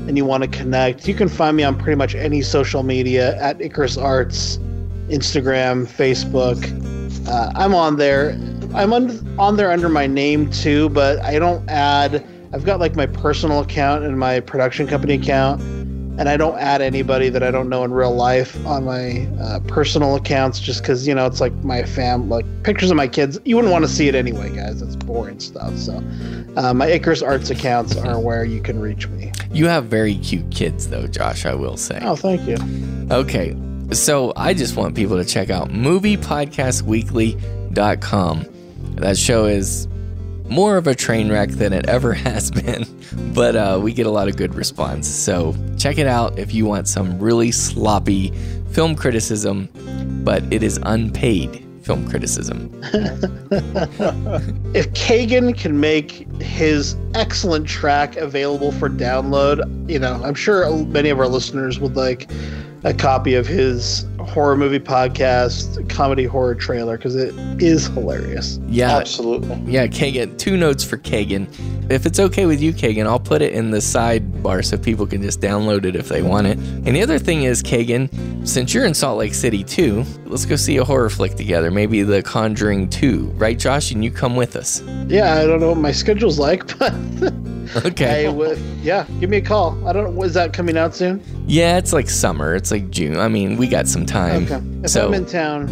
and 0.08 0.16
you 0.16 0.24
want 0.24 0.42
to 0.42 0.48
connect, 0.48 1.06
you 1.06 1.14
can 1.14 1.28
find 1.28 1.56
me 1.56 1.62
on 1.62 1.78
pretty 1.78 1.96
much 1.96 2.14
any 2.14 2.42
social 2.42 2.82
media 2.82 3.36
at 3.40 3.60
Icarus 3.60 3.96
Arts, 3.96 4.58
Instagram, 5.08 5.86
Facebook. 5.86 6.58
Uh, 7.28 7.52
I'm 7.54 7.74
on 7.74 7.96
there. 7.96 8.30
I'm 8.74 8.92
on, 8.92 9.38
on 9.38 9.56
there 9.56 9.70
under 9.70 9.88
my 9.88 10.06
name 10.06 10.50
too, 10.50 10.88
but 10.90 11.20
I 11.20 11.38
don't 11.38 11.68
add. 11.68 12.24
I've 12.52 12.64
got 12.64 12.80
like 12.80 12.96
my 12.96 13.06
personal 13.06 13.60
account 13.60 14.04
and 14.04 14.18
my 14.18 14.40
production 14.40 14.86
company 14.86 15.14
account, 15.14 15.60
and 16.18 16.28
I 16.28 16.36
don't 16.36 16.58
add 16.58 16.82
anybody 16.82 17.28
that 17.30 17.42
I 17.42 17.50
don't 17.50 17.68
know 17.68 17.82
in 17.84 17.92
real 17.92 18.14
life 18.14 18.64
on 18.66 18.84
my 18.84 19.26
uh, 19.40 19.58
personal 19.60 20.16
accounts 20.16 20.60
just 20.60 20.82
because 20.82 21.06
you 21.06 21.14
know 21.14 21.24
it's 21.26 21.40
like 21.40 21.54
my 21.64 21.84
fam, 21.84 22.28
like 22.28 22.44
pictures 22.64 22.90
of 22.90 22.96
my 22.96 23.08
kids. 23.08 23.38
You 23.44 23.56
wouldn't 23.56 23.72
want 23.72 23.84
to 23.84 23.90
see 23.90 24.08
it 24.08 24.14
anyway, 24.14 24.54
guys. 24.54 24.82
It's 24.82 24.96
boring 24.96 25.40
stuff. 25.40 25.74
So 25.76 26.02
uh, 26.56 26.74
my 26.74 26.86
Icarus 26.86 27.22
Arts 27.22 27.48
accounts 27.50 27.96
are 27.96 28.20
where 28.20 28.44
you 28.44 28.60
can 28.60 28.78
reach 28.78 29.08
me. 29.08 29.32
You 29.52 29.66
have 29.66 29.86
very 29.86 30.16
cute 30.16 30.50
kids, 30.50 30.88
though, 30.88 31.06
Josh, 31.06 31.46
I 31.46 31.54
will 31.54 31.76
say. 31.76 32.00
Oh, 32.02 32.16
thank 32.16 32.48
you. 32.48 32.56
Okay. 33.10 33.56
So 33.92 34.32
I 34.36 34.54
just 34.54 34.76
want 34.76 34.94
people 34.94 35.18
to 35.18 35.24
check 35.24 35.50
out 35.50 35.70
moviepodcastweekly.com. 35.70 38.46
That 38.96 39.16
show 39.16 39.46
is 39.46 39.88
more 40.52 40.76
of 40.76 40.86
a 40.86 40.94
train 40.94 41.30
wreck 41.30 41.48
than 41.48 41.72
it 41.72 41.86
ever 41.88 42.12
has 42.28 42.50
been, 42.50 42.84
but 43.34 43.56
uh, 43.56 43.80
we 43.82 43.92
get 43.92 44.06
a 44.06 44.10
lot 44.10 44.28
of 44.28 44.36
good 44.36 44.54
response. 44.54 45.08
So 45.08 45.56
check 45.78 45.98
it 45.98 46.06
out 46.06 46.38
if 46.38 46.52
you 46.52 46.66
want 46.66 46.88
some 46.88 47.18
really 47.18 47.50
sloppy 47.50 48.30
film 48.70 48.94
criticism, 48.94 49.68
but 50.24 50.42
it 50.52 50.62
is 50.62 50.78
unpaid 50.82 51.66
film 51.82 52.08
criticism. 52.08 52.70
if 54.74 54.92
Kagan 54.92 55.58
can 55.58 55.80
make 55.80 56.30
his 56.40 56.96
excellent 57.14 57.66
track 57.66 58.16
available 58.16 58.72
for 58.72 58.88
download, 58.88 59.90
you 59.90 59.98
know, 59.98 60.20
I'm 60.22 60.34
sure 60.34 60.70
many 60.86 61.08
of 61.08 61.18
our 61.18 61.28
listeners 61.28 61.80
would 61.80 61.96
like 61.96 62.30
a 62.84 62.92
copy 62.92 63.34
of 63.34 63.46
his 63.46 64.06
horror 64.18 64.56
movie 64.56 64.80
podcast, 64.80 65.88
comedy 65.88 66.24
horror 66.24 66.54
trailer, 66.54 66.96
because 66.96 67.14
it 67.14 67.34
is 67.62 67.86
hilarious. 67.86 68.58
Yeah, 68.66 68.96
absolutely. 68.96 69.60
Yeah, 69.70 69.86
Kagan. 69.86 70.36
Two 70.38 70.56
notes 70.56 70.82
for 70.82 70.96
Kagan. 70.96 71.46
If 71.90 72.06
it's 72.06 72.18
okay 72.18 72.46
with 72.46 72.60
you, 72.60 72.72
Kagan, 72.72 73.06
I'll 73.06 73.20
put 73.20 73.42
it 73.42 73.52
in 73.52 73.70
the 73.70 73.78
sidebar 73.78 74.64
so 74.64 74.78
people 74.78 75.06
can 75.06 75.22
just 75.22 75.40
download 75.40 75.84
it 75.84 75.94
if 75.94 76.08
they 76.08 76.22
want 76.22 76.46
it. 76.46 76.58
And 76.58 76.96
the 76.96 77.02
other 77.02 77.18
thing 77.18 77.44
is, 77.44 77.62
Kagan, 77.62 78.46
since 78.46 78.74
you're 78.74 78.84
in 78.84 78.94
Salt 78.94 79.18
Lake 79.18 79.34
City 79.34 79.62
too, 79.62 80.04
let's 80.26 80.46
go 80.46 80.56
see 80.56 80.76
a 80.78 80.84
horror 80.84 81.10
flick 81.10 81.34
together. 81.34 81.70
Maybe 81.70 82.02
The 82.02 82.22
Conjuring 82.22 82.88
2, 82.90 83.26
right, 83.36 83.58
Josh? 83.58 83.92
And 83.92 84.02
you 84.04 84.10
come 84.10 84.34
with 84.34 84.56
us. 84.56 84.82
Yeah, 85.06 85.34
I 85.34 85.46
don't 85.46 85.60
know 85.60 85.68
what 85.68 85.78
my 85.78 85.92
schedule's 85.92 86.38
like, 86.38 86.66
but 86.78 86.92
okay. 87.76 88.26
I 88.26 88.54
yeah, 88.82 89.06
give 89.20 89.30
me 89.30 89.38
a 89.38 89.42
call. 89.42 89.86
I 89.86 89.92
don't 89.92 90.14
know. 90.14 90.22
Is 90.22 90.34
that 90.34 90.52
coming 90.52 90.76
out 90.76 90.94
soon? 90.94 91.22
Yeah, 91.46 91.78
it's 91.78 91.92
like 91.92 92.08
summer. 92.10 92.54
It's 92.54 92.70
like 92.70 92.90
June. 92.90 93.18
I 93.18 93.28
mean, 93.28 93.56
we 93.56 93.66
got 93.66 93.88
some 93.88 94.06
time. 94.06 94.44
Okay. 94.44 94.60
If 94.84 94.90
so, 94.90 95.08
I'm 95.08 95.14
in 95.14 95.26
town, 95.26 95.68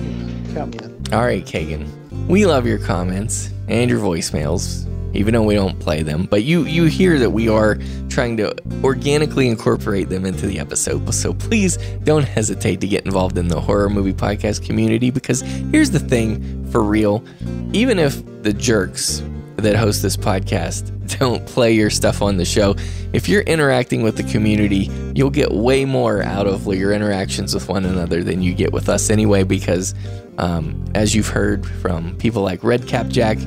count 0.54 0.80
me 0.80 0.86
in. 0.86 1.14
all 1.14 1.22
right, 1.22 1.44
Kagan. 1.44 1.88
We 2.26 2.46
love 2.46 2.66
your 2.66 2.78
comments 2.78 3.50
and 3.68 3.90
your 3.90 4.00
voicemails, 4.00 4.86
even 5.14 5.34
though 5.34 5.42
we 5.42 5.54
don't 5.54 5.78
play 5.80 6.02
them. 6.02 6.26
But 6.26 6.44
you 6.44 6.64
you 6.64 6.84
hear 6.84 7.18
that 7.18 7.30
we 7.30 7.48
are 7.48 7.78
trying 8.08 8.36
to 8.38 8.54
organically 8.84 9.48
incorporate 9.48 10.08
them 10.08 10.24
into 10.26 10.46
the 10.46 10.58
episode. 10.58 11.12
So 11.14 11.32
please 11.34 11.76
don't 12.04 12.24
hesitate 12.24 12.80
to 12.80 12.88
get 12.88 13.04
involved 13.04 13.38
in 13.38 13.48
the 13.48 13.60
horror 13.60 13.88
movie 13.90 14.12
podcast 14.12 14.64
community 14.64 15.10
because 15.10 15.40
here's 15.40 15.90
the 15.90 15.98
thing 16.00 16.70
for 16.70 16.82
real. 16.82 17.24
Even 17.72 17.98
if 17.98 18.22
the 18.42 18.52
jerks 18.52 19.22
that 19.60 19.76
host 19.76 20.02
this 20.02 20.16
podcast 20.16 20.90
don't 21.18 21.44
play 21.46 21.72
your 21.72 21.90
stuff 21.90 22.22
on 22.22 22.36
the 22.36 22.44
show, 22.44 22.74
if 23.12 23.28
you're 23.28 23.42
interacting 23.42 24.02
with 24.02 24.16
the 24.16 24.22
community, 24.24 24.90
you'll 25.14 25.30
get 25.30 25.50
way 25.50 25.84
more 25.84 26.22
out 26.22 26.46
of 26.46 26.66
your 26.66 26.92
interactions 26.92 27.54
with 27.54 27.68
one 27.68 27.84
another 27.84 28.22
than 28.22 28.42
you 28.42 28.54
get 28.54 28.72
with 28.72 28.88
us 28.88 29.10
anyway. 29.10 29.42
Because, 29.42 29.94
um, 30.38 30.84
as 30.94 31.14
you've 31.14 31.28
heard 31.28 31.66
from 31.66 32.16
people 32.16 32.42
like 32.42 32.62
Redcap 32.62 33.08
Jack, 33.08 33.38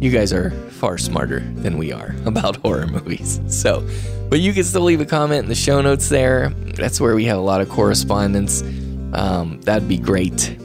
you 0.00 0.10
guys 0.10 0.32
are 0.32 0.50
far 0.70 0.96
smarter 0.96 1.40
than 1.56 1.76
we 1.76 1.92
are 1.92 2.14
about 2.24 2.56
horror 2.56 2.86
movies. 2.86 3.40
So, 3.48 3.86
but 4.28 4.40
you 4.40 4.52
can 4.52 4.64
still 4.64 4.82
leave 4.82 5.00
a 5.00 5.06
comment 5.06 5.42
in 5.42 5.48
the 5.48 5.54
show 5.54 5.80
notes 5.80 6.08
there. 6.08 6.50
That's 6.50 7.00
where 7.00 7.14
we 7.14 7.24
have 7.24 7.38
a 7.38 7.42
lot 7.42 7.60
of 7.60 7.68
correspondence. 7.68 8.62
Um, 9.12 9.60
that'd 9.62 9.88
be 9.88 9.98
great 9.98 10.56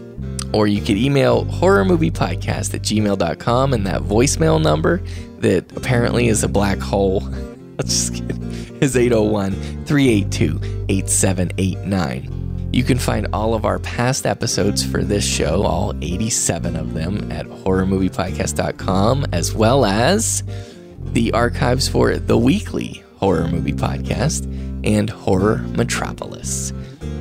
or 0.53 0.67
you 0.67 0.81
could 0.81 0.97
email 0.97 1.45
horrormoviepodcast 1.45 2.73
at 2.73 2.81
gmail.com 2.81 3.73
and 3.73 3.85
that 3.87 4.01
voicemail 4.01 4.61
number 4.61 5.01
that 5.39 5.69
apparently 5.75 6.27
is 6.27 6.43
a 6.43 6.47
black 6.47 6.79
hole. 6.79 7.21
Just. 7.81 8.23
Is 8.81 8.97
801 8.97 9.85
382 9.85 10.85
8789. 10.89 12.69
You 12.73 12.83
can 12.83 12.97
find 12.97 13.27
all 13.31 13.53
of 13.53 13.65
our 13.65 13.79
past 13.79 14.25
episodes 14.25 14.83
for 14.83 15.03
this 15.03 15.23
show, 15.23 15.63
all 15.63 15.93
87 16.01 16.75
of 16.75 16.93
them, 16.93 17.31
at 17.31 17.45
horrormoviepodcast.com, 17.45 19.27
as 19.31 19.53
well 19.53 19.85
as 19.85 20.43
the 21.13 21.31
archives 21.33 21.87
for 21.87 22.17
the 22.17 22.37
weekly 22.37 23.03
horror 23.17 23.47
movie 23.47 23.73
podcast 23.73 24.43
and 24.85 25.09
Horror 25.09 25.59
Metropolis. 25.77 26.73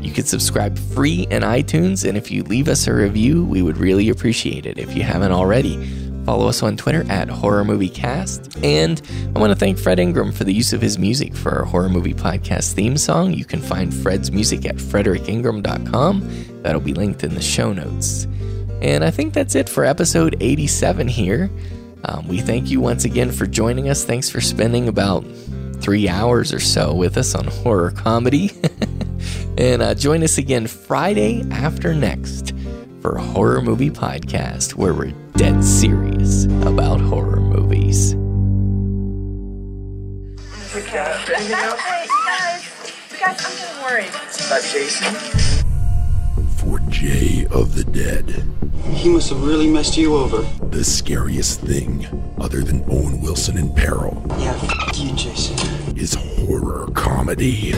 You 0.03 0.13
can 0.13 0.25
subscribe 0.25 0.77
free 0.79 1.29
in 1.31 1.43
iTunes, 1.43 2.07
and 2.07 2.19
if 2.19 2.31
you 2.31 2.43
leave 2.43 2.69
us 2.69 2.87
a 2.87 2.93
review, 2.93 3.45
we 3.45 3.63
would 3.63 3.77
really 3.77 4.09
appreciate 4.09 4.67
it 4.67 4.79
if 4.79 4.97
you 4.97 5.05
haven't 5.05 5.33
already. 5.33 5.77
Follow 6.25 6.49
us 6.49 6.63
on 6.63 6.77
Twitter 6.77 7.05
at 7.09 7.29
Horror 7.29 7.65
Movie 7.65 7.89
Cast. 7.89 8.57
And 8.65 9.01
I 9.35 9.39
want 9.39 9.51
to 9.51 9.59
thank 9.59 9.79
Fred 9.79 9.99
Ingram 9.99 10.33
for 10.33 10.45
the 10.45 10.53
use 10.53 10.73
of 10.73 10.81
his 10.81 10.99
music 10.99 11.35
for 11.35 11.51
our 11.51 11.65
Horror 11.65 11.89
Movie 11.89 12.15
Podcast 12.15 12.75
theme 12.75 12.97
song. 12.97 13.33
You 13.33 13.45
can 13.45 13.61
find 13.61 13.93
Fred's 13.93 14.31
music 14.31 14.65
at 14.65 14.77
fredericingram.com. 14.77 16.63
That'll 16.63 16.81
be 16.81 16.95
linked 16.95 17.25
in 17.25 17.35
the 17.35 17.43
show 17.43 17.73
notes. 17.73 18.27
And 18.81 19.05
I 19.05 19.11
think 19.11 19.35
that's 19.35 19.55
it 19.55 19.69
for 19.69 19.85
episode 19.85 20.37
87 20.41 21.09
here. 21.09 21.51
Um, 22.05 22.27
we 22.29 22.41
thank 22.41 22.71
you 22.71 22.81
once 22.81 23.05
again 23.05 23.31
for 23.31 23.47
joining 23.47 23.89
us. 23.89 24.05
Thanks 24.05 24.31
for 24.31 24.41
spending 24.41 24.89
about 24.89 25.25
three 25.81 26.09
hours 26.09 26.53
or 26.53 26.61
so 26.61 26.95
with 26.95 27.17
us 27.17 27.35
on 27.35 27.47
horror 27.47 27.91
comedy. 27.91 28.53
and 29.59 29.83
uh, 29.83 29.95
join 29.95 30.23
us 30.23 30.39
again 30.39 30.67
Friday 30.67 31.43
after 31.51 31.95
next 31.95 32.53
for 33.01 33.17
a 33.17 33.23
horror 33.23 33.61
movie 33.61 33.91
podcast 33.91 34.75
where 34.75 34.95
we're 34.95 35.13
dead 35.37 35.63
serious 35.65 36.45
about 36.63 37.01
horror 37.01 37.41
movies. 37.41 38.13
Anything 40.75 40.93
guys. 40.95 41.29
Guys, 43.19 43.45
I'm 43.45 43.57
getting 43.57 43.83
worried. 43.85 44.09
About 44.47 44.63
Jason? 44.63 45.15
For 46.57 46.79
Jay 46.89 47.47
of 47.51 47.75
the 47.75 47.85
Dead, 47.85 48.45
He 48.95 49.09
must 49.09 49.31
have 49.31 49.43
really 49.43 49.69
messed 49.69 49.97
you 49.97 50.15
over. 50.17 50.43
the 50.71 50.83
scariest 50.85 51.61
thing, 51.61 52.07
other 52.41 52.63
than 52.63 52.83
Owen 52.89 53.21
Wilson 53.21 53.59
in 53.59 53.73
peril, 53.75 54.25
Yeah, 54.39 54.59
f- 54.63 54.99
you, 54.99 55.13
Jason. 55.15 55.59
is 55.97 56.15
horror 56.15 56.89
comedy. 56.95 57.75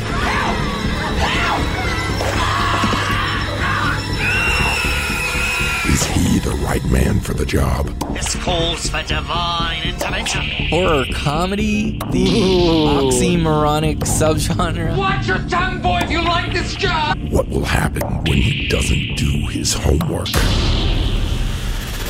Is 5.87 6.03
he 6.05 6.39
the 6.41 6.57
right 6.65 6.85
man 6.87 7.21
for 7.21 7.35
the 7.35 7.47
job? 7.47 7.87
This 8.15 8.35
calls 8.37 8.89
for 8.89 9.03
divine 9.03 9.83
intervention. 9.89 10.43
Horror 10.71 11.05
comedy, 11.13 11.99
the 12.11 12.27
oxymoronic 12.27 13.99
subgenre. 14.01 14.97
Watch 14.97 15.29
your 15.29 15.39
tongue, 15.49 15.81
boy, 15.81 16.01
if 16.03 16.11
you 16.11 16.23
like 16.23 16.53
this 16.53 16.75
job! 16.75 17.17
What 17.31 17.49
will 17.49 17.65
happen 17.65 18.03
when 18.25 18.39
he 18.39 18.67
doesn't 18.69 19.17
do 19.17 19.47
his 19.49 19.73
homework? 19.75 20.29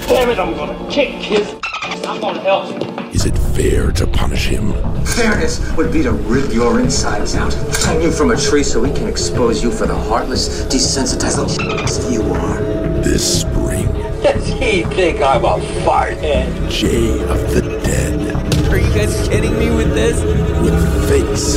Damn 0.06 0.30
it, 0.30 0.38
I'm 0.38 0.54
gonna 0.54 0.90
kick 0.90 1.10
his 1.10 1.54
ass. 1.82 1.83
I'm 2.06 2.20
gonna 2.20 2.40
help 2.40 2.70
him. 2.70 3.08
Is 3.10 3.24
it 3.26 3.36
fair 3.56 3.92
to 3.92 4.06
punish 4.06 4.46
him? 4.48 4.72
Fairness 5.04 5.60
would 5.76 5.92
be 5.92 6.02
to 6.02 6.12
rip 6.12 6.52
your 6.52 6.80
insides 6.80 7.34
out, 7.34 7.54
hang 7.84 8.02
you 8.02 8.10
from 8.10 8.30
a 8.30 8.36
tree 8.36 8.62
so 8.64 8.80
we 8.80 8.92
can 8.92 9.06
expose 9.08 9.62
you 9.62 9.70
for 9.70 9.86
the 9.86 9.94
heartless, 9.94 10.64
desensitized 10.66 11.38
little 11.38 12.12
you 12.12 12.22
are. 12.34 12.58
This 13.02 13.40
spring, 13.42 13.86
Does 14.22 14.46
he 14.48 14.82
think 14.82 15.20
I'm 15.22 15.44
a 15.44 15.58
farthead? 15.84 16.70
Jay 16.70 17.12
of 17.28 17.38
the 17.54 17.60
Dead 17.84 18.68
Are 18.72 18.78
you 18.78 18.92
guys 18.94 19.28
kidding 19.28 19.56
me 19.58 19.70
with 19.70 19.94
this? 19.94 20.20
will 20.62 20.80
face 21.08 21.56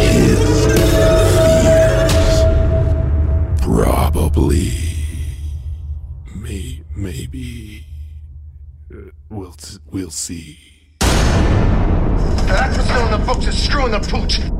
his 0.00 0.66
fears. 0.66 2.44
Probably. 3.62 4.72
May, 6.34 6.82
maybe. 6.94 7.65
We'll, 9.36 9.54
we'll 9.92 10.10
see. 10.10 10.58
That's 11.00 12.78
what's 12.78 12.88
in 12.88 13.10
the 13.10 13.22
books 13.26 13.46
is 13.46 13.62
screwing 13.62 13.92
the 13.92 14.00
pooch. 14.00 14.55